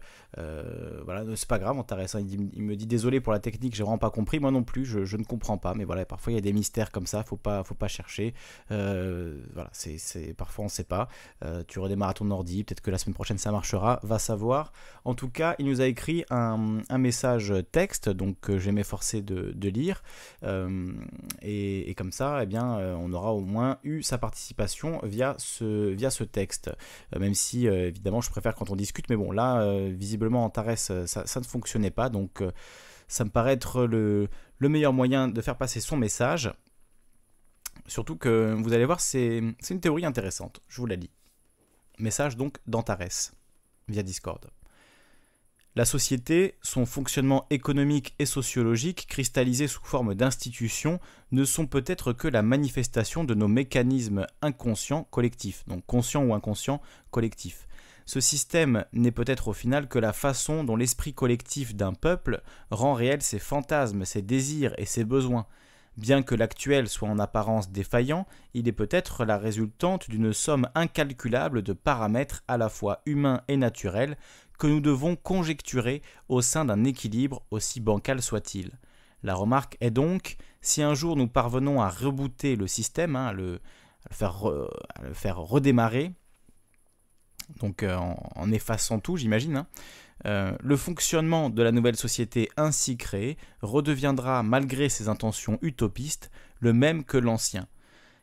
voilà, 1.05 1.25
c'est 1.34 1.49
pas 1.49 1.59
grave, 1.59 1.76
Antares, 1.76 2.15
hein, 2.15 2.20
il, 2.20 2.62
me 2.62 2.76
dit 2.76 2.86
désolé 2.86 3.20
pour 3.20 3.33
la 3.33 3.41
technique, 3.41 3.75
j'ai 3.75 3.83
vraiment 3.83 3.99
pas 3.99 4.10
compris, 4.10 4.39
moi 4.39 4.52
non 4.52 4.62
plus, 4.62 4.84
je, 4.84 5.17
ne 5.17 5.25
comprends 5.25 5.59
pas, 5.59 5.75
mais 5.75 5.84
voilà, 5.84 6.05
parfois 6.05 6.33
il 6.33 6.36
y 6.36 6.39
a 6.39 6.42
des 6.42 6.52
mystères 6.52 6.92
comme 6.92 7.07
ça, 7.07 7.25
faut 7.25 7.36
pas, 7.36 7.65
faut 7.65 7.75
pas 7.75 7.89
chercher, 7.89 8.34
voilà, 8.68 9.68
c'est, 9.73 10.34
parfois 10.34 10.67
on 10.67 10.68
sait 10.68 10.84
pas, 10.84 11.09
tu 11.67 11.81
redémarres 11.81 12.10
à 12.10 12.15
ton 12.15 12.31
ordi, 12.31 12.62
peut-être 12.62 12.83
que 12.83 12.91
la 12.91 12.99
semaine 12.99 13.15
prochaine 13.15 13.39
ça 13.39 13.50
marchera, 13.50 13.99
va 14.05 14.18
savoir. 14.18 14.73
En 15.05 15.15
tout 15.15 15.28
cas, 15.28 15.57
il 15.59 15.67
nous 15.67 15.81
a 15.81 15.86
écrit 15.86 16.25
un, 16.31 16.81
message 16.99 17.52
texte, 17.73 18.09
donc 18.09 18.57
j'ai 18.57 18.70
m'efforcé 18.70 19.23
de, 19.23 19.68
lire, 19.68 20.02
et, 21.42 21.94
comme 21.97 22.12
ça, 22.12 22.44
eh 22.44 22.47
bien, 22.47 22.78
on 22.97 23.12
aura 23.12 23.33
au 23.34 23.41
moins 23.41 23.78
eu 23.83 24.02
sa 24.02 24.18
participation 24.31 25.00
via 25.02 25.34
ce, 25.39 25.91
via 25.91 26.10
ce 26.10 26.23
texte. 26.23 26.70
Euh, 27.15 27.18
même 27.18 27.34
si, 27.34 27.67
euh, 27.67 27.89
évidemment, 27.89 28.20
je 28.20 28.31
préfère 28.31 28.55
quand 28.55 28.70
on 28.70 28.76
discute, 28.76 29.10
mais 29.10 29.17
bon, 29.17 29.33
là, 29.33 29.62
euh, 29.62 29.92
visiblement, 29.92 30.44
Antares, 30.44 30.78
ça, 30.78 31.07
ça, 31.07 31.41
ne 31.41 31.44
fonctionnait 31.44 31.91
pas, 31.91 32.09
donc 32.09 32.42
ça 33.09 33.25
me 33.25 33.31
paraît 33.31 33.55
être 33.55 33.84
le, 33.84 34.28
le 34.59 34.68
meilleur 34.68 34.92
moyen 34.92 35.26
de 35.26 35.41
faire 35.41 35.57
passer 35.57 35.81
son 35.81 35.97
message. 35.97 36.52
Surtout 37.86 38.17
que 38.17 38.55
vous 38.57 38.73
allez 38.73 38.84
voir, 38.84 39.00
c'est 39.00 39.39
une 39.39 39.81
théorie 39.81 40.05
intéressante. 40.05 40.60
Je 40.68 40.81
vous 40.81 40.86
la 40.86 40.97
lis. 40.97 41.10
Message 41.99 42.36
donc 42.36 42.59
d'Antares 42.67 43.33
via 43.89 44.02
Discord. 44.05 44.49
La 45.76 45.84
société, 45.84 46.57
son 46.62 46.84
fonctionnement 46.84 47.47
économique 47.50 48.16
et 48.18 48.26
sociologique, 48.26 49.07
cristallisé 49.08 49.68
sous 49.68 49.84
forme 49.84 50.16
d'institutions, 50.16 50.99
ne 51.31 51.44
sont 51.44 51.68
peut-être 51.68 52.12
que 52.12 52.26
la 52.26 52.42
manifestation 52.42 53.23
de 53.23 53.34
nos 53.34 53.47
mécanismes 53.47 54.26
inconscients 54.42 55.07
collectifs, 55.12 55.65
donc 55.68 55.86
conscients 55.86 56.24
ou 56.24 56.34
inconscients 56.34 56.81
collectifs. 57.12 57.68
Ce 58.05 58.18
système 58.18 58.84
n'est 58.92 59.12
peut-être 59.12 59.47
au 59.47 59.52
final 59.52 59.86
que 59.86 60.00
la 60.00 60.12
façon 60.12 60.65
dont 60.65 60.74
l'esprit 60.74 61.15
collectif 61.15 61.76
d'un 61.76 61.92
peuple 61.92 62.42
rend 62.73 62.94
réels 62.94 63.23
ses 63.23 63.39
fantasmes, 63.39 64.05
ses 64.05 64.23
désirs 64.23 64.74
et 64.76 64.86
ses 64.86 65.05
besoins. 65.05 65.47
Bien 65.97 66.23
que 66.23 66.34
l'actuel 66.34 66.89
soit 66.89 67.08
en 67.08 67.18
apparence 67.18 67.70
défaillant, 67.70 68.26
il 68.55 68.66
est 68.66 68.73
peut-être 68.73 69.24
la 69.24 69.39
résultante 69.39 70.08
d'une 70.08 70.32
somme 70.32 70.68
incalculable 70.74 71.62
de 71.62 71.73
paramètres 71.73 72.42
à 72.49 72.57
la 72.57 72.68
fois 72.68 73.02
humains 73.07 73.42
et 73.49 73.57
naturels 73.57 74.16
que 74.60 74.66
nous 74.66 74.80
devons 74.80 75.16
conjecturer 75.16 76.02
au 76.28 76.42
sein 76.42 76.66
d'un 76.66 76.84
équilibre 76.84 77.42
aussi 77.50 77.80
bancal 77.80 78.20
soit-il. 78.20 78.70
La 79.22 79.34
remarque 79.34 79.78
est 79.80 79.90
donc, 79.90 80.36
si 80.60 80.82
un 80.82 80.94
jour 80.94 81.16
nous 81.16 81.28
parvenons 81.28 81.80
à 81.80 81.89
rebooter 81.89 82.56
le 82.56 82.66
système, 82.66 83.16
hein, 83.16 83.28
à, 83.28 83.32
le, 83.32 83.58
faire 84.10 85.39
redémarrer, 85.39 86.12
donc 87.58 87.82
euh, 87.82 87.97
en, 87.97 88.52
effaçant 88.52 89.00
tout, 89.00 89.16
j'imagine, 89.16 89.56
hein, 89.56 89.66
euh, 90.26 90.55
le 90.60 90.76
fonctionnement 90.76 91.48
de 91.48 91.62
la 91.62 91.72
nouvelle 91.72 91.97
société 91.97 92.50
ainsi 92.58 92.98
créée 92.98 93.39
redeviendra, 93.62 94.42
malgré 94.42 94.90
ses 94.90 95.08
intentions 95.08 95.58
utopistes, 95.62 96.30
le 96.58 96.74
même 96.74 97.05
que 97.05 97.16
l'ancien. 97.16 97.66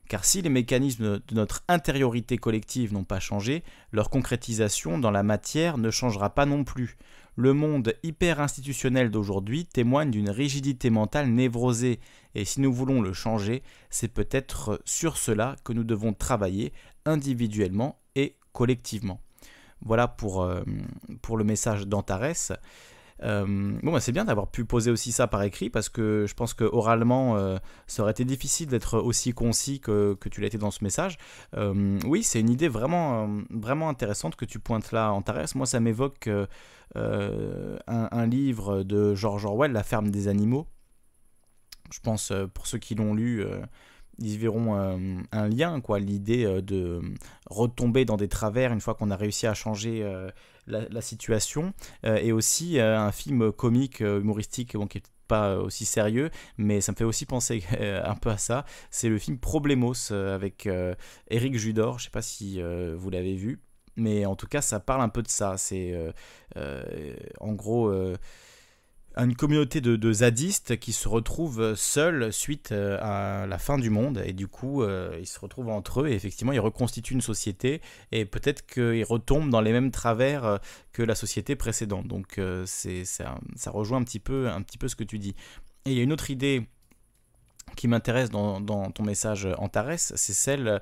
Car 0.08 0.24
si 0.24 0.42
les 0.42 0.50
mécanismes 0.50 1.20
de 1.20 1.36
notre 1.36 1.64
intériorité 1.68 2.38
collective 2.38 2.94
n'ont 2.94 3.04
pas 3.04 3.20
changé, 3.20 3.64
leur 3.92 4.10
concrétisation 4.10 4.98
dans 4.98 5.12
la 5.12 5.24
matière 5.24 5.78
ne 5.78 5.92
changera 5.92 6.30
pas 6.30 6.46
non 6.46 6.64
plus. 6.64 6.98
Le 7.36 7.54
monde 7.54 7.94
hyper-institutionnel 8.04 9.12
d'aujourd'hui 9.12 9.66
témoigne 9.66 10.10
d'une 10.10 10.30
rigidité 10.30 10.90
mentale 10.90 11.30
névrosée, 11.30 12.00
et 12.36 12.46
si 12.46 12.62
nous 12.62 12.74
voulons 12.74 13.02
le 13.02 13.14
changer, 13.14 13.64
c'est 13.90 14.08
peut-être 14.08 14.82
sur 14.86 15.18
cela 15.18 15.56
que 15.64 15.74
nous 15.74 15.84
devons 15.84 16.14
travailler 16.14 16.74
individuellement 17.06 18.00
et 18.16 18.38
collectivement. 18.54 19.22
Voilà 19.82 20.08
pour, 20.08 20.42
euh, 20.42 20.64
pour 21.22 21.38
le 21.38 21.44
message 21.44 21.86
d'Antares. 21.86 22.54
Euh, 23.24 23.78
bon, 23.82 23.92
bah, 23.92 24.00
c'est 24.00 24.12
bien 24.12 24.26
d'avoir 24.26 24.48
pu 24.48 24.66
poser 24.66 24.92
aussi 24.92 25.12
ça 25.12 25.28
par 25.28 25.42
écrit 25.44 25.70
parce 25.70 25.90
que 25.90 26.26
je 26.28 26.34
pense 26.34 26.54
que 26.54 26.64
oralement, 26.64 27.38
euh, 27.38 27.58
ça 27.88 28.04
aurait 28.04 28.12
été 28.12 28.26
difficile 28.26 28.68
d'être 28.68 29.00
aussi 29.00 29.34
concis 29.34 29.80
que, 29.80 30.16
que 30.20 30.30
tu 30.30 30.42
l'as 30.42 30.48
été 30.48 30.58
dans 30.58 30.72
ce 30.72 30.84
message. 30.84 31.18
Euh, 31.56 32.00
oui, 32.06 32.24
c'est 32.24 32.40
une 32.40 32.50
idée 32.50 32.68
vraiment, 32.68 33.30
vraiment 33.50 33.90
intéressante 33.90 34.36
que 34.36 34.46
tu 34.46 34.60
pointes 34.60 34.92
là, 34.92 35.12
Antares. 35.12 35.48
Moi, 35.56 35.66
ça 35.66 35.80
m'évoque 35.80 36.30
un, 36.96 37.78
un, 37.88 38.26
livre 38.28 38.84
de 38.84 39.14
George 39.16 39.46
Orwell, 39.46 39.72
La 39.72 39.84
ferme 39.84 40.10
des 40.10 40.28
animaux. 40.28 40.68
Je 41.92 42.00
pense, 42.02 42.34
pour 42.54 42.68
ceux 42.68 42.80
qui 42.80 42.96
l'ont 42.96 43.14
lu, 43.14 43.46
ils 44.20 44.38
verront 44.38 44.76
un 44.76 45.48
lien, 45.48 45.80
quoi, 45.82 46.00
l'idée 46.00 46.62
de 46.62 47.02
retomber 47.50 48.06
dans 48.06 48.18
des 48.18 48.28
travers 48.28 48.74
une 48.74 48.82
fois 48.82 48.96
qu'on 48.96 49.12
a 49.12 49.16
réussi 49.16 49.48
à 49.48 49.54
changer 49.54 50.04
la, 50.68 51.02
situation, 51.02 51.74
euh, 52.06 52.18
et 52.18 52.32
aussi 52.32 52.80
euh, 52.80 53.00
un 53.00 53.12
film 53.12 53.52
comique, 53.52 54.02
euh, 54.02 54.20
humoristique, 54.20 54.76
qui 54.90 54.98
est 54.98 55.12
pas 55.28 55.58
aussi 55.58 55.84
sérieux, 55.84 56.30
mais 56.58 56.80
ça 56.80 56.94
me 56.94 56.98
fait 56.98 57.04
aussi 57.04 57.26
penser 57.26 57.62
un 57.82 58.16
peu 58.16 58.30
à 58.30 58.38
ça. 58.38 58.66
C'est 58.92 59.10
le 59.10 59.18
film 59.18 59.38
Problemos 59.38 60.14
avec 60.14 60.70
Eric 61.30 61.58
Judor. 61.58 62.00
Je 62.00 62.06
sais 62.06 62.10
pas 62.10 62.22
si 62.22 62.62
vous 62.96 63.10
l'avez 63.10 63.36
vu, 63.36 63.60
mais 63.98 64.26
en 64.26 64.38
tout 64.38 64.48
cas, 64.48 64.62
ça 64.62 64.80
parle 64.80 65.02
un 65.02 65.10
peu 65.10 65.22
de 65.22 65.28
ça. 65.28 65.58
C'est 65.58 66.14
en 67.42 67.52
gros 67.52 67.92
une 69.24 69.36
communauté 69.36 69.82
de, 69.82 70.14
zadistes 70.14 70.78
qui 70.78 70.94
se 70.94 71.08
retrouvent 71.08 71.76
seuls 71.76 72.32
suite 72.32 72.72
euh, 72.72 72.98
à 73.02 73.48
la 73.48 73.58
fin 73.58 73.78
du 73.78 73.90
monde. 73.90 74.22
Et 74.26 74.34
du 74.34 74.48
coup 74.48 74.84
euh, 74.84 75.18
ils 75.20 75.28
se 75.28 75.40
retrouvent 75.40 75.70
entre 75.70 76.02
eux 76.02 76.08
et 76.08 76.14
effectivement 76.14 76.54
ils 76.54 76.60
reconstituent 76.60 77.14
une 77.14 77.22
société 77.22 77.82
et 78.12 78.26
peut-être 78.26 78.66
qu'ils 78.66 79.04
retombent 79.04 79.50
dans 79.50 79.62
les 79.62 79.72
mêmes 79.72 79.92
travers 79.92 80.46
euh, 80.46 80.58
que 80.94 81.02
la 81.04 81.16
société 81.16 81.56
précédente. 81.56 82.08
Donc 82.08 82.40
ça, 82.66 83.36
rejoint 83.72 84.00
un 84.00 84.04
petit 84.04 84.20
peu 84.20 84.50
un 84.50 84.62
petit 84.62 84.78
peu 84.78 84.88
ce 84.88 84.96
que 84.96 85.04
tu 85.04 85.20
dis. 85.20 85.36
Et 85.86 85.92
il 85.92 85.98
y 85.98 86.00
a 86.00 86.04
une 86.04 86.14
autre 86.14 86.30
idée 86.30 86.68
qui 87.76 87.88
m'intéresse 87.88 88.30
dans, 88.30 88.62
dans, 88.62 88.92
ton 88.92 89.04
message 89.04 89.48
Antares 89.58 90.00
c'est 90.00 90.34
celle 90.34 90.82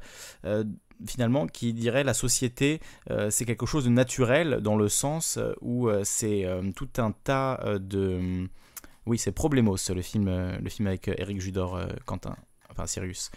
finalement 1.07 1.47
qui 1.47 1.73
dirait 1.73 2.03
la 2.03 2.13
société 2.13 2.79
euh, 3.09 3.29
c'est 3.29 3.45
quelque 3.45 3.65
chose 3.65 3.85
de 3.85 3.89
naturel 3.89 4.59
dans 4.61 4.77
le 4.77 4.89
sens 4.89 5.37
euh, 5.37 5.53
où 5.61 5.89
euh, 5.89 6.01
c'est 6.03 6.45
tout 6.75 6.89
un 6.97 7.11
tas 7.11 7.59
de 7.79 8.47
oui 9.05 9.17
c'est 9.17 9.31
Problemos 9.31 9.77
le 9.93 10.01
film 10.01 10.57
le 10.61 10.69
film 10.69 10.87
avec 10.87 11.07
Eric 11.07 11.41
Judor 11.41 11.79
Quentin 12.05 12.35
enfin 12.69 12.87
Sirius. 12.87 13.31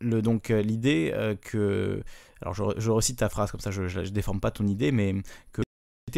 Donc 0.00 0.48
l'idée 0.48 1.36
que 1.42 2.02
alors 2.40 2.54
je, 2.54 2.64
je, 2.76 2.90
recite 2.90 3.18
ta 3.18 3.28
phrase 3.28 3.50
comme 3.50 3.60
ça 3.60 3.70
je, 3.70 3.82
ne 3.82 4.08
déforme 4.08 4.40
pas 4.40 4.50
ton 4.50 4.66
idée 4.66 4.92
mais 4.92 5.14
que 5.52 5.62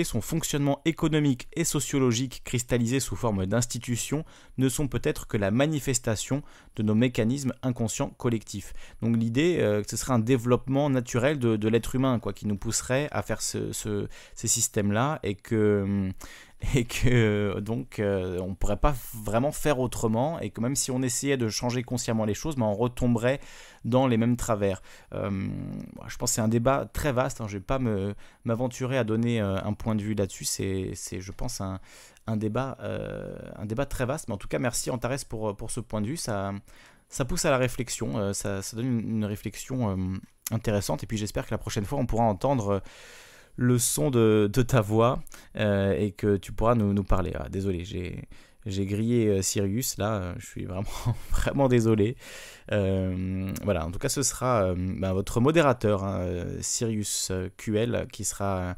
son 0.03 0.21
fonctionnement 0.21 0.81
économique 0.85 1.47
et 1.53 1.63
sociologique 1.63 2.43
cristallisé 2.45 2.99
sous 2.99 3.15
forme 3.15 3.47
d'institutions 3.47 4.25
ne 4.59 4.69
sont 4.69 4.89
peut-être 4.89 5.29
que 5.29 5.37
la 5.37 5.53
manifestation 5.53 6.43
de 6.77 6.83
nos 6.83 6.95
mécanismes 6.97 7.53
inconscients 7.63 8.11
collectifs. 8.11 8.73
Donc 9.03 9.17
l'idée, 9.17 9.59
euh, 9.61 9.83
que 9.83 9.91
ce 9.91 9.97
serait 9.97 10.15
un 10.15 10.19
développement 10.19 10.91
naturel 10.91 11.39
de, 11.39 11.69
l'être 11.69 11.95
humain, 11.95 12.19
quoi, 12.19 12.33
qui 12.33 12.47
nous 12.47 12.57
pousserait 12.57 13.09
à 13.13 13.23
faire 13.23 13.43
ce, 13.43 13.71
ces 14.35 14.49
systèmes-là 14.49 15.21
et 15.23 15.35
que 15.35 16.11
et 16.75 16.85
que 16.85 17.59
donc 17.61 17.99
euh, 17.99 18.39
on 18.41 18.55
pourrait 18.55 18.77
pas 18.77 18.95
vraiment 19.15 19.53
faire 19.53 19.79
autrement 19.79 20.39
et 20.41 20.51
que 20.51 20.61
même 20.61 20.77
si 20.77 20.91
on 20.91 21.03
essayait 21.03 21.37
de 21.37 21.49
changer 21.49 21.83
consciemment 21.83 22.25
les 22.25 22.35
choses, 22.35 22.57
ben, 22.57 22.67
on 22.67 22.75
retomberait 22.75 23.41
dans 23.85 24.07
les 24.07 24.17
mêmes 24.17 24.37
travers. 24.37 24.83
Euh, 25.13 25.49
je 26.07 26.17
pense 26.17 26.31
que 26.31 26.35
c'est 26.37 26.41
un 26.41 26.49
débat 26.49 26.89
très 26.93 27.13
vaste, 27.13 27.41
hein, 27.41 27.47
je 27.49 27.59
vais 27.59 27.65
pas 27.65 27.79
m'aventurer 28.45 28.99
à 28.99 29.05
donner 29.05 29.41
euh, 29.41 29.57
un 29.63 29.73
point 29.73 29.95
de 29.95 30.03
vue 30.03 30.15
là-dessus, 30.15 30.45
c'est 30.45 30.95
je 30.95 31.33
pense 31.33 31.61
un, 31.61 31.81
débat, 32.37 32.79
un 33.57 33.67
débat 33.67 33.87
très 33.87 34.07
vaste, 34.07 34.29
mais 34.29 34.35
en 34.35 34.39
tout 34.39 34.49
cas 34.49 34.59
merci 34.59 34.91
Antares 34.91 35.25
pour, 35.29 35.57
pour 35.57 35.71
ce 35.71 35.81
point 35.81 36.01
de 36.01 36.07
vue, 36.07 36.17
ça, 36.17 36.53
ça 37.09 37.25
pousse 37.25 37.45
à 37.45 37.51
la 37.51 37.59
réflexion, 37.59 38.33
ça, 38.33 38.63
ça, 38.63 38.77
donne 38.77 39.01
une 39.01 39.25
réflexion 39.25 40.19
intéressante. 40.51 41.03
Et 41.03 41.07
puis 41.07 41.19
j'espère 41.19 41.47
que 41.47 41.51
la 41.51 41.59
prochaine 41.59 41.85
fois 41.85 41.99
on 41.99 42.07
pourra 42.07 42.25
entendre 42.25 42.83
le 43.57 43.79
son 43.79 44.11
de, 44.11 44.49
ta 44.67 44.81
voix 44.81 45.23
euh, 45.57 45.93
et 45.93 46.13
que 46.13 46.37
tu 46.37 46.53
pourras 46.53 46.75
nous, 46.75 46.93
nous 46.93 47.05
parler. 47.05 47.33
Ah, 47.35 47.49
désolé, 47.49 47.85
j'ai, 47.85 48.25
j'ai 48.67 48.87
grillé 48.87 49.29
euh, 49.29 49.43
Sirius 49.43 49.99
là, 49.99 50.15
euh, 50.15 50.35
je 50.39 50.47
suis 50.47 50.65
vraiment, 50.65 50.89
vraiment 51.31 51.69
désolé. 51.69 52.17
voilà, 52.69 53.87
en 53.87 53.91
tout 53.91 53.99
cas, 53.99 54.09
ce 54.09 54.23
sera 54.23 54.75
bah, 54.75 55.13
votre 55.13 55.41
modérateur, 55.41 56.05
hein, 56.05 56.27
Sirius 56.61 57.31
QL, 57.57 58.07
qui 58.11 58.25
sera 58.25 58.77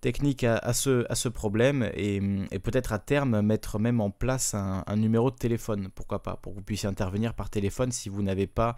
techniques 0.00 0.44
à, 0.44 0.72
ce, 0.72 1.04
à 1.10 1.14
ce 1.14 1.28
problème 1.28 1.90
et, 1.94 2.20
peut-être 2.62 2.92
à 2.92 2.98
terme 2.98 3.42
mettre 3.42 3.78
même 3.78 4.00
en 4.00 4.10
place 4.10 4.54
un, 4.54 4.96
numéro 4.96 5.30
de 5.30 5.36
téléphone, 5.36 5.88
pourquoi 5.94 6.22
pas, 6.22 6.36
pour 6.36 6.52
que 6.52 6.58
vous 6.58 6.64
puissiez 6.64 6.88
intervenir 6.88 7.34
par 7.34 7.50
téléphone 7.50 7.92
si 7.92 8.08
vous 8.08 8.22
n'avez 8.22 8.46
pas 8.46 8.76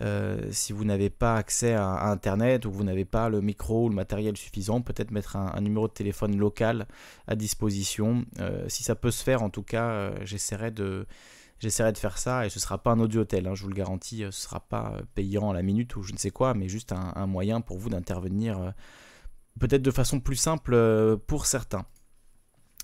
euh, 0.00 0.48
si 0.50 0.72
vous 0.72 0.84
n'avez 0.84 1.10
pas 1.10 1.36
accès 1.36 1.74
à, 1.74 2.08
Internet 2.10 2.64
ou 2.64 2.70
vous 2.70 2.84
n'avez 2.84 3.04
pas 3.04 3.28
le 3.28 3.40
micro 3.40 3.86
ou 3.86 3.88
le 3.88 3.94
matériel 3.94 4.36
suffisant, 4.36 4.80
peut-être 4.80 5.10
mettre 5.10 5.36
un, 5.36 5.60
numéro 5.60 5.88
de 5.88 5.92
téléphone 5.92 6.36
local 6.36 6.86
à 7.26 7.34
disposition. 7.34 8.24
Euh, 8.38 8.64
si 8.68 8.82
ça 8.82 8.94
peut 8.94 9.10
se 9.10 9.22
faire, 9.22 9.42
en 9.42 9.50
tout 9.50 9.62
cas, 9.62 9.90
euh, 9.90 10.18
j'essaierai 10.24 10.70
de... 10.70 11.06
J'essaierai 11.60 11.92
de 11.92 11.98
faire 11.98 12.18
ça 12.18 12.46
et 12.46 12.50
ce 12.50 12.58
sera 12.58 12.78
pas 12.78 12.90
un 12.90 13.00
audio 13.00 13.20
hôtel, 13.20 13.46
hein, 13.46 13.54
je 13.54 13.62
vous 13.62 13.68
le 13.68 13.74
garantis, 13.74 14.18
ce 14.18 14.24
ne 14.26 14.30
sera 14.30 14.60
pas 14.60 14.94
payant 15.14 15.50
à 15.50 15.54
la 15.54 15.62
minute 15.62 15.94
ou 15.96 16.02
je 16.02 16.12
ne 16.12 16.18
sais 16.18 16.30
quoi, 16.30 16.54
mais 16.54 16.68
juste 16.68 16.92
un, 16.92 17.26
moyen 17.26 17.60
pour 17.60 17.78
vous 17.78 17.90
d'intervenir 17.90 18.72
peut-être 19.58 19.82
de 19.82 19.90
façon 19.90 20.20
plus 20.20 20.36
simple 20.36 21.18
pour 21.26 21.44
certains. 21.44 21.84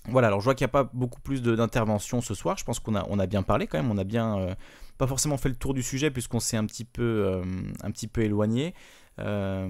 Voilà, 0.05 0.27
alors 0.27 0.41
je 0.41 0.45
vois 0.45 0.53
qu'il 0.53 0.63
n'y 0.63 0.69
a 0.69 0.71
pas 0.71 0.89
beaucoup 0.93 1.19
plus 1.19 1.41
d'interventions 1.41 2.21
ce 2.21 2.35
soir, 2.35 2.55
je 2.57 2.63
pense 2.63 2.79
qu'on 2.79 2.95
a, 2.95 3.05
on 3.09 3.17
a 3.17 3.25
bien 3.25 3.41
parlé 3.41 3.65
quand 3.65 3.79
même, 3.79 3.89
on 3.89 3.97
a 3.97 4.03
bien 4.03 4.55
pas 4.97 5.07
forcément 5.07 5.37
fait 5.37 5.49
le 5.49 5.55
tour 5.55 5.73
du 5.73 5.83
sujet 5.83 6.11
puisqu'on 6.11 6.39
s'est 6.39 6.57
un 6.57 6.65
petit 6.65 6.85
peu, 6.85 7.03
euh, 7.03 7.43
un 7.83 7.91
petit 7.91 8.07
peu 8.07 8.21
éloigné. 8.21 8.73
Euh, 9.19 9.67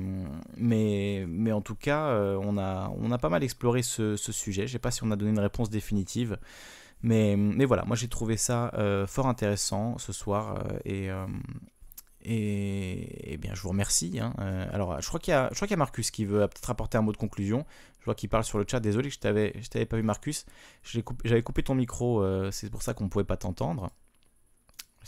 mais, 0.58 1.26
mais 1.28 1.52
en 1.52 1.62
tout 1.62 1.76
cas, 1.76 2.08
euh, 2.08 2.38
on, 2.42 2.58
a, 2.58 2.92
on 2.98 3.12
a 3.12 3.18
pas 3.18 3.30
mal 3.30 3.44
exploré 3.44 3.82
ce, 3.82 4.16
sujet. 4.18 4.64
Je 4.64 4.72
ne 4.72 4.74
sais 4.74 4.80
pas 4.80 4.92
si 4.92 5.04
on 5.04 5.12
a 5.12 5.16
donné 5.16 5.32
une 5.32 5.40
réponse 5.40 5.70
définitive. 5.70 6.38
Mais, 7.04 7.36
mais 7.38 7.66
voilà, 7.66 7.86
moi 7.86 7.96
j'ai 7.96 8.08
trouvé 8.08 8.38
ça 8.38 8.72
fort 9.08 9.28
intéressant 9.28 9.98
ce 9.98 10.14
soir. 10.14 10.64
et, 10.86 11.10
et, 12.24 13.38
bien, 13.38 13.54
je 13.54 13.62
vous 13.62 13.70
remercie. 13.70 14.20
Hein. 14.20 14.34
alors, 14.72 15.00
je 15.00 15.08
crois 15.08 15.20
qu'il 15.20 15.34
y, 15.34 15.70
y, 15.70 15.74
a 15.74 15.78
Marcus 15.78 16.12
qui 16.12 16.26
veut 16.26 16.40
peut-être 16.48 16.70
apporter 16.70 16.98
un 16.98 17.02
mot 17.02 17.12
de 17.12 17.18
conclusion. 17.18 17.66
Je 18.00 18.06
vois 18.06 18.16
qu'il 18.16 18.30
parle 18.30 18.44
sur 18.44 18.58
le 18.58 18.66
chat. 18.68 18.80
Désolé 18.80 19.10
que 19.10 19.16
je 19.16 19.20
t'avais, 19.20 19.54
pas 19.86 19.98
vu, 19.98 20.04
Marcus. 20.04 20.46
J'avais 20.84 21.42
coupé, 21.44 21.64
ton 21.64 21.76
micro. 21.76 22.24
c'est 22.52 22.70
pour 22.70 22.82
ça 22.82 22.94
qu'on 22.94 23.06
ne 23.06 23.10
pouvait 23.10 23.24
pas 23.24 23.38
t'entendre. 23.38 23.92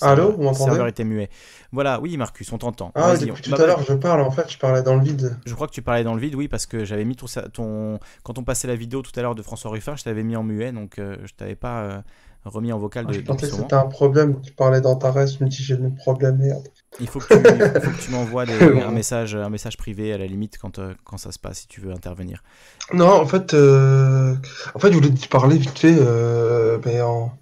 Allô, 0.02 0.32
vous 0.32 0.44
m'entendez 0.44 0.66
Le 0.66 0.72
serveur 0.72 0.88
était 0.88 1.04
muet. 1.04 1.30
Voilà, 1.72 2.00
oui 2.00 2.18
Marcus, 2.18 2.52
on 2.52 2.58
t'entend. 2.58 2.92
Ah, 2.96 3.16
depuis 3.18 3.42
tout 3.42 3.54
à 3.54 3.66
l'heure, 3.66 3.84
je 3.88 3.94
parle, 3.94 4.22
en 4.22 4.32
fait, 4.32 4.52
je 4.52 4.58
parlais 4.58 4.82
dans 4.82 4.96
le 4.96 5.04
vide. 5.04 5.38
Je 5.46 5.54
crois 5.54 5.68
que 5.68 5.74
tu 5.74 5.82
parlais 5.82 6.04
dans 6.04 6.16
le 6.16 6.22
vide, 6.22 6.36
oui, 6.36 6.48
parce 6.48 6.66
que 6.66 6.86
j'avais 6.86 7.06
mis 7.06 7.16
ton, 7.16 7.28
ton... 7.54 8.00
Quand 8.24 8.38
on 8.38 8.44
passait 8.44 8.68
la 8.68 8.76
vidéo 8.76 9.02
tout 9.02 9.12
à 9.16 9.22
l'heure 9.22 9.36
de 9.36 9.42
François 9.42 9.72
Ruffin, 9.72 9.96
je 9.96 10.04
t'avais 10.04 10.24
mis 10.24 10.36
en 10.36 10.44
muet, 10.44 10.72
donc 10.72 11.00
euh, 11.00 11.18
je 11.26 11.34
t'avais 11.34 11.56
pas 11.56 11.82
euh, 11.82 12.02
remis 12.46 12.72
en 12.72 12.80
vocal. 12.80 13.06
Ah, 13.08 13.12
de, 13.12 13.18
je 13.18 13.22
pensais 13.22 13.50
que 13.50 13.56
c'était 13.56 13.76
un 13.76 13.86
problème, 13.86 14.42
tu 14.42 14.52
parlais 14.54 14.82
d'Antares, 14.82 15.28
je 15.28 15.44
me 15.44 15.50
dis 15.50 15.64
j'ai 15.64 15.76
le 15.76 15.94
problème, 15.94 16.38
merde. 16.38 16.68
Il 17.00 17.08
faut 17.08 17.20
que 17.20 17.34
tu, 17.34 18.02
tu 18.06 18.12
m'envoies 18.12 18.46
un, 18.50 18.92
message, 18.92 19.36
un 19.36 19.50
message 19.50 19.78
privé 19.78 20.12
à 20.14 20.18
la 20.18 20.26
limite 20.26 20.58
quand, 20.58 20.80
euh, 20.80 20.94
quand 21.04 21.18
ça 21.18 21.32
se 21.32 21.40
passe, 21.40 21.60
si 21.60 21.68
tu 21.68 21.82
veux 21.82 21.92
intervenir. 21.92 22.42
Non, 22.94 23.12
en 23.22 23.26
fait, 23.26 23.54
en 23.54 24.80
fait 24.80 24.92
je 24.92 24.94
voulais 24.94 25.12
te 25.12 25.28
parler 25.28 25.58
vite 25.58 25.78
fait, 25.78 26.00
mais 26.86 27.02
en 27.02 27.39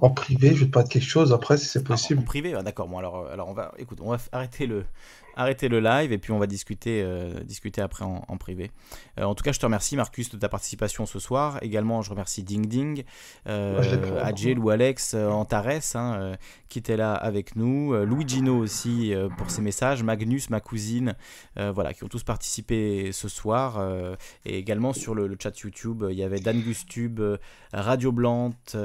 en 0.00 0.10
privé, 0.10 0.54
je 0.54 0.60
vais 0.60 0.66
te 0.66 0.70
parler 0.70 0.88
de 0.88 0.92
quelque 0.92 1.08
chose 1.08 1.32
après 1.32 1.56
si 1.56 1.66
c'est 1.66 1.84
possible. 1.84 2.20
en 2.20 2.24
privé, 2.24 2.54
ah, 2.54 2.62
d'accord. 2.62 2.88
Bon, 2.88 2.98
alors, 2.98 3.18
euh, 3.18 3.32
alors 3.32 3.48
on 3.48 3.54
va, 3.54 3.72
écoute, 3.78 3.98
on 4.00 4.10
va 4.10 4.18
arrêter 4.32 4.66
le, 4.66 4.84
arrêtez 5.36 5.68
le 5.68 5.80
live 5.80 6.12
et 6.12 6.18
puis 6.18 6.32
on 6.32 6.38
va 6.38 6.46
discuter, 6.46 7.02
euh, 7.02 7.42
discuter 7.44 7.80
après 7.80 8.04
en, 8.04 8.36
privé. 8.36 8.70
Euh, 9.18 9.24
en 9.24 9.34
tout 9.34 9.44
cas, 9.44 9.52
je 9.52 9.58
te 9.58 9.66
remercie 9.66 9.96
Marcus 9.96 10.30
de 10.30 10.36
ta 10.36 10.48
participation 10.48 11.06
ce 11.06 11.18
soir. 11.18 11.58
Également, 11.62 12.02
je 12.02 12.10
remercie 12.10 12.42
Ding 12.42 12.66
Ding, 12.66 13.04
euh, 13.48 14.22
Adjel 14.22 14.58
ou 14.58 14.70
Alex 14.70 15.14
Antares 15.14 15.94
hein, 15.94 16.36
qui 16.68 16.78
était 16.78 16.96
là 16.96 17.14
avec 17.14 17.56
nous, 17.56 17.94
Luigino 18.04 18.58
aussi 18.58 19.14
pour 19.36 19.50
ses 19.50 19.62
messages, 19.62 20.02
Magnus, 20.02 20.50
ma 20.50 20.60
cousine, 20.60 21.14
voilà, 21.56 21.92
qui 21.92 22.04
ont 22.04 22.08
tous 22.08 22.22
participé 22.22 23.12
ce 23.12 23.28
soir. 23.28 23.80
et 24.44 24.58
également 24.58 24.92
sur 24.92 25.14
le, 25.14 25.36
chat 25.40 25.58
YouTube, 25.60 26.04
il 26.10 26.16
y 26.16 26.22
avait 26.22 26.40
Dan 26.40 26.60
Gustube, 26.60 27.20
Radio 27.72 28.12
Blante, 28.12 28.76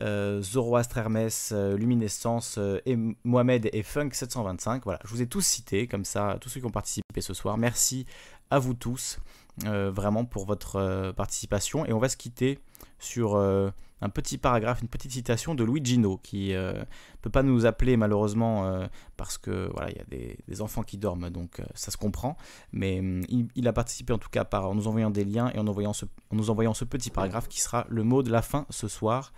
Zoroastre 0.00 0.98
Hermès, 0.98 1.52
Luminescence, 1.52 2.58
et 2.84 2.96
Mohamed 3.24 3.70
et 3.72 3.82
Funk 3.82 4.10
725. 4.12 4.84
Voilà, 4.84 4.98
je 5.04 5.10
vous 5.10 5.22
ai 5.22 5.26
tous 5.26 5.42
cités 5.42 5.86
comme 5.96 6.04
ça 6.04 6.36
tous 6.42 6.50
ceux 6.50 6.60
qui 6.60 6.66
ont 6.66 6.70
participé 6.70 7.22
ce 7.22 7.32
soir. 7.32 7.56
Merci 7.56 8.04
à 8.50 8.58
vous 8.58 8.74
tous 8.74 9.18
euh, 9.64 9.90
vraiment 9.90 10.26
pour 10.26 10.44
votre 10.44 10.76
euh, 10.76 11.14
participation 11.14 11.86
et 11.86 11.94
on 11.94 11.98
va 11.98 12.10
se 12.10 12.18
quitter 12.18 12.58
sur 12.98 13.34
euh, 13.34 13.70
un 14.02 14.10
petit 14.10 14.36
paragraphe, 14.36 14.82
une 14.82 14.88
petite 14.88 15.12
citation 15.12 15.54
de 15.54 15.64
Luigino 15.64 16.18
qui 16.18 16.52
ne 16.52 16.84
peut 17.22 17.30
pas 17.30 17.42
nous 17.42 17.64
appeler 17.64 17.96
malheureusement 17.96 18.86
parce 19.16 19.38
que 19.38 19.70
voilà 19.72 19.90
il 19.90 19.96
y 19.96 20.00
a 20.00 20.04
des, 20.46 20.60
enfants 20.60 20.82
qui 20.82 20.98
dorment 20.98 21.30
donc 21.30 21.62
ça 21.74 21.90
se 21.90 21.96
comprend 21.96 22.36
mais 22.72 22.98
hum, 22.98 23.22
il, 23.54 23.66
a 23.66 23.72
participé 23.72 24.12
en 24.12 24.18
tout 24.18 24.28
cas 24.28 24.44
par 24.44 24.68
en 24.68 24.74
nous 24.74 24.86
envoyant 24.86 25.08
des 25.08 25.24
liens 25.24 25.50
et 25.54 25.58
en, 25.58 25.66
envoyant 25.66 25.94
ce, 25.94 26.04
en 26.30 26.36
nous 26.36 26.50
envoyant 26.50 26.74
ce 26.74 26.84
petit 26.84 27.08
paragraphe 27.08 27.48
qui 27.48 27.62
sera 27.62 27.86
le 27.88 28.02
mot 28.02 28.22
de 28.22 28.30
la 28.30 28.42
fin 28.42 28.66
ce 28.68 28.86
soir. 28.86 29.32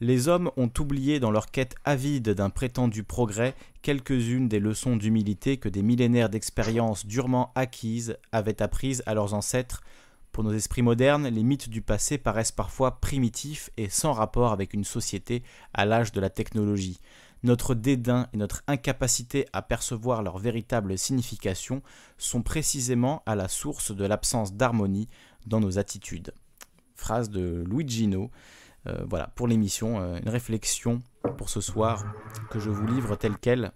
Les 0.00 0.28
hommes 0.28 0.52
ont 0.56 0.70
oublié 0.78 1.18
dans 1.18 1.32
leur 1.32 1.50
quête 1.50 1.74
avide 1.84 2.30
d'un 2.30 2.50
prétendu 2.50 3.02
progrès 3.02 3.56
quelques-unes 3.82 4.48
des 4.48 4.60
leçons 4.60 4.96
d'humilité 4.96 5.56
que 5.56 5.68
des 5.68 5.82
millénaires 5.82 6.30
d'expérience 6.30 7.04
durement 7.04 7.50
acquises 7.56 8.16
avaient 8.30 8.62
apprises 8.62 9.02
à 9.06 9.14
leurs 9.14 9.34
ancêtres. 9.34 9.82
Pour 10.30 10.44
nos 10.44 10.52
esprits 10.52 10.82
modernes, 10.82 11.26
les 11.26 11.42
mythes 11.42 11.68
du 11.68 11.82
passé 11.82 12.16
paraissent 12.16 12.52
parfois 12.52 13.00
primitifs 13.00 13.70
et 13.76 13.88
sans 13.88 14.12
rapport 14.12 14.52
avec 14.52 14.72
une 14.72 14.84
société 14.84 15.42
à 15.74 15.84
l'âge 15.84 16.12
de 16.12 16.20
la 16.20 16.30
technologie. 16.30 17.00
Notre 17.42 17.74
dédain 17.74 18.28
et 18.32 18.36
notre 18.36 18.62
incapacité 18.68 19.46
à 19.52 19.62
percevoir 19.62 20.22
leur 20.22 20.38
véritable 20.38 20.96
signification 20.96 21.82
sont 22.18 22.42
précisément 22.42 23.22
à 23.26 23.34
la 23.34 23.48
source 23.48 23.90
de 23.90 24.04
l'absence 24.04 24.54
d'harmonie 24.54 25.08
dans 25.46 25.58
nos 25.58 25.78
attitudes. 25.78 26.32
Phrase 26.94 27.30
de 27.30 27.64
Luigino. 27.68 28.30
Euh, 28.88 29.04
voilà, 29.08 29.28
pour 29.34 29.48
l'émission, 29.48 30.00
euh, 30.00 30.18
une 30.22 30.28
réflexion 30.28 31.02
pour 31.36 31.48
ce 31.48 31.60
soir 31.60 32.04
que 32.50 32.58
je 32.58 32.70
vous 32.70 32.86
livre 32.86 33.16
tel 33.16 33.36
quel. 33.40 33.72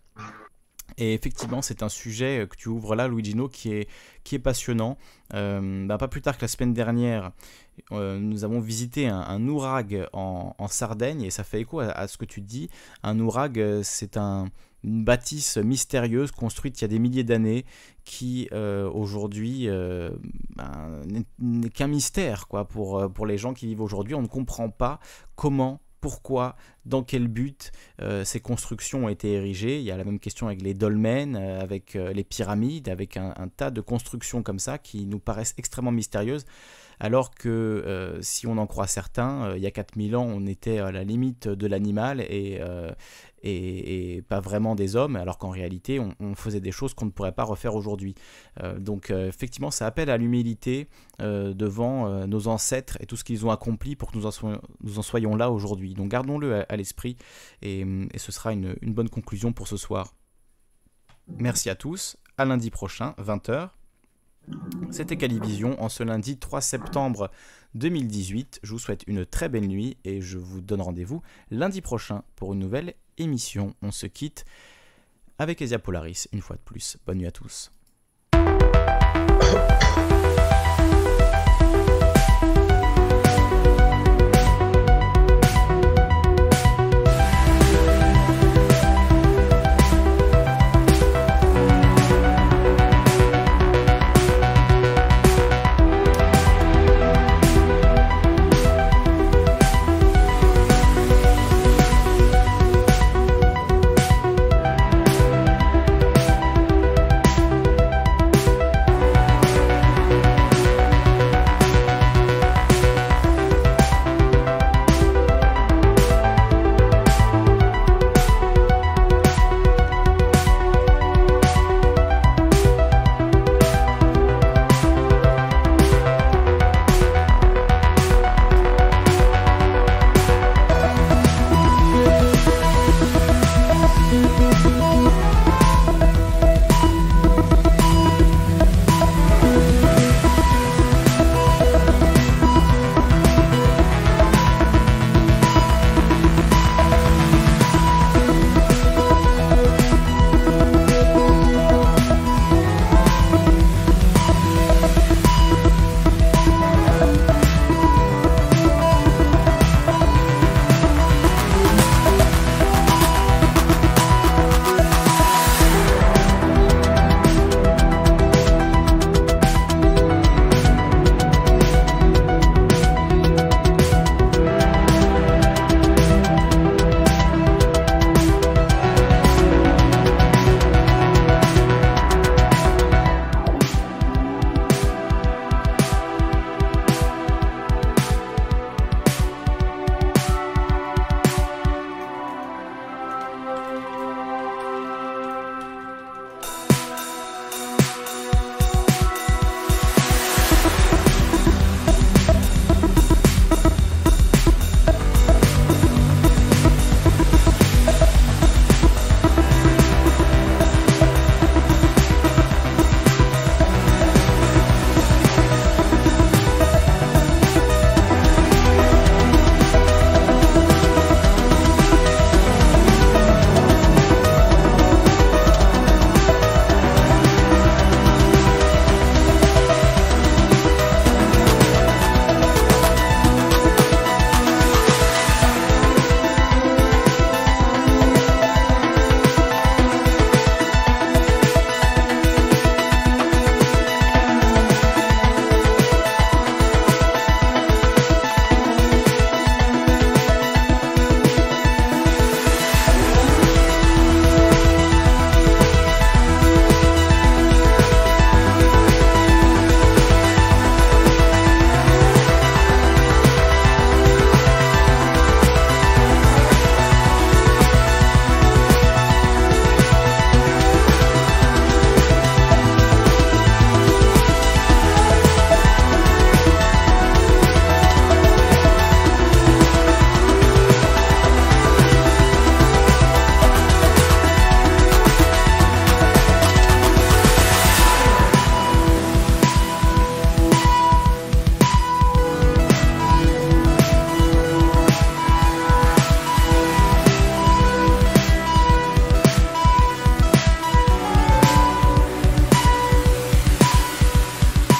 Et 0.98 1.14
effectivement, 1.14 1.62
c'est 1.62 1.82
un 1.82 1.88
sujet 1.88 2.46
que 2.48 2.54
tu 2.54 2.68
ouvres 2.68 2.94
là, 2.94 3.08
Luigino, 3.08 3.48
qui 3.48 3.72
est, 3.72 3.88
qui 4.24 4.34
est 4.34 4.38
passionnant. 4.38 4.98
Euh, 5.32 5.86
bah, 5.86 5.96
pas 5.96 6.08
plus 6.08 6.20
tard 6.20 6.36
que 6.36 6.42
la 6.42 6.48
semaine 6.48 6.74
dernière, 6.74 7.32
nous 7.90 8.44
avons 8.44 8.60
visité 8.60 9.08
un, 9.08 9.48
ourag 9.48 10.06
en, 10.12 10.68
Sardaigne, 10.68 11.22
et 11.22 11.30
ça 11.30 11.44
fait 11.44 11.62
écho 11.62 11.80
à, 11.80 12.06
ce 12.08 12.18
que 12.18 12.26
tu 12.26 12.42
dis. 12.42 12.68
Un 13.02 13.18
ourag, 13.20 13.80
c'est 13.82 14.18
un, 14.18 14.48
une 14.84 15.04
bâtisse 15.04 15.56
mystérieuse 15.58 16.30
construite 16.30 16.80
il 16.80 16.82
y 16.82 16.86
a 16.86 16.88
des 16.88 16.98
milliers 16.98 17.24
d'années 17.24 17.64
qui 18.04 18.48
euh, 18.52 18.90
aujourd'hui 18.90 19.68
euh, 19.68 20.10
ben, 20.56 21.02
n'est 21.38 21.70
qu'un 21.70 21.86
mystère 21.86 22.48
quoi 22.48 22.66
pour, 22.66 22.98
euh, 22.98 23.08
pour 23.08 23.26
les 23.26 23.38
gens 23.38 23.54
qui 23.54 23.66
vivent 23.66 23.80
aujourd'hui. 23.80 24.14
On 24.14 24.22
ne 24.22 24.26
comprend 24.26 24.70
pas 24.70 24.98
comment, 25.36 25.80
pourquoi, 26.00 26.56
dans 26.84 27.04
quel 27.04 27.28
but 27.28 27.70
ces 28.24 28.40
constructions 28.40 29.04
ont 29.04 29.08
été 29.08 29.34
érigées. 29.34 29.78
Il 29.78 29.84
y 29.84 29.92
a 29.92 29.96
la 29.96 30.02
même 30.02 30.18
question 30.18 30.48
avec 30.48 30.60
les 30.60 30.74
dolmens, 30.74 31.36
avec 31.36 31.94
les 31.94 32.24
pyramides, 32.24 32.88
avec 32.88 33.16
un, 33.16 33.32
un, 33.36 33.46
tas 33.46 33.70
de 33.70 33.80
constructions 33.80 34.42
comme 34.42 34.58
ça 34.58 34.78
qui 34.78 35.06
nous 35.06 35.20
paraissent 35.20 35.54
extrêmement 35.58 35.92
mystérieuses 35.92 36.44
alors 36.98 37.32
que 37.32 38.18
si 38.20 38.46
on 38.46 38.58
en 38.58 38.66
croit 38.66 38.86
certains, 38.86 39.54
il 39.56 39.62
y 39.62 39.66
a 39.66 39.72
4000 39.72 40.14
ans, 40.14 40.24
on 40.24 40.46
était 40.46 40.78
à 40.78 40.92
la 40.92 41.02
limite 41.02 41.48
de 41.48 41.66
l'animal 41.66 42.20
et, 42.20 42.60
euh, 43.44 43.48
et, 43.48 44.22
pas 44.28 44.40
vraiment 44.40 44.74
des 44.74 44.96
hommes, 44.96 45.16
alors 45.16 45.38
qu'en 45.38 45.50
réalité, 45.50 46.00
on, 46.00 46.34
faisait 46.34 46.60
des 46.60 46.72
choses 46.72 46.94
qu'on 46.94 47.06
ne 47.06 47.10
pourrait 47.10 47.32
pas 47.32 47.44
refaire 47.44 47.74
aujourd'hui. 47.74 48.14
donc 48.78 49.10
effectivement, 49.10 49.70
ça 49.70 49.86
appelle 49.86 50.10
à 50.10 50.16
l'humilité 50.16 50.88
devant 51.18 52.26
nos 52.26 52.48
ancêtres 52.48 52.96
et 53.00 53.06
tout 53.06 53.16
ce 53.16 53.24
qu'ils 53.24 53.44
ont 53.46 53.50
accompli 53.50 53.96
pour 53.96 54.10
que 54.10 54.16
nous 54.16 54.26
en, 54.26 55.02
soyons, 55.02 55.36
là 55.36 55.50
aujourd'hui. 55.50 55.94
Donc 55.94 56.08
gardons-le 56.08 56.64
à, 56.70 56.76
l'esprit 56.76 57.16
et, 57.60 57.84
ce 58.16 58.32
sera 58.32 58.52
une, 58.52 58.76
une 58.80 58.94
bonne 58.94 59.08
conclusion 59.08 59.52
pour 59.52 59.68
ce 59.68 59.76
soir. 59.76 60.14
Merci 61.28 61.70
à 61.70 61.74
tous, 61.74 62.16
à 62.38 62.44
lundi 62.44 62.70
prochain, 62.70 63.14
20h. 63.18 63.70
C'était 64.90 65.16
Calivision 65.16 65.80
en 65.82 65.88
ce 65.88 66.02
lundi 66.02 66.38
3 66.38 66.60
septembre 66.60 67.30
2018. 67.74 68.60
Je 68.62 68.72
vous 68.72 68.78
souhaite 68.78 69.04
une 69.06 69.24
très 69.24 69.48
belle 69.48 69.66
nuit 69.66 69.96
et 70.04 70.20
je 70.20 70.38
vous 70.38 70.60
donne 70.60 70.82
rendez-vous 70.82 71.22
lundi 71.50 71.80
prochain 71.80 72.24
pour 72.36 72.52
une 72.52 72.58
nouvelle 72.58 72.94
émission. 73.18 73.74
On 73.82 73.90
se 73.90 74.06
quitte 74.06 74.44
avec 75.38 75.60
Esia 75.60 75.78
Polaris 75.78 76.28
une 76.32 76.40
fois 76.40 76.56
de 76.56 76.62
plus. 76.62 76.96
Bonne 77.06 77.18
nuit 77.18 77.26
à 77.26 77.32
tous. 77.32 77.70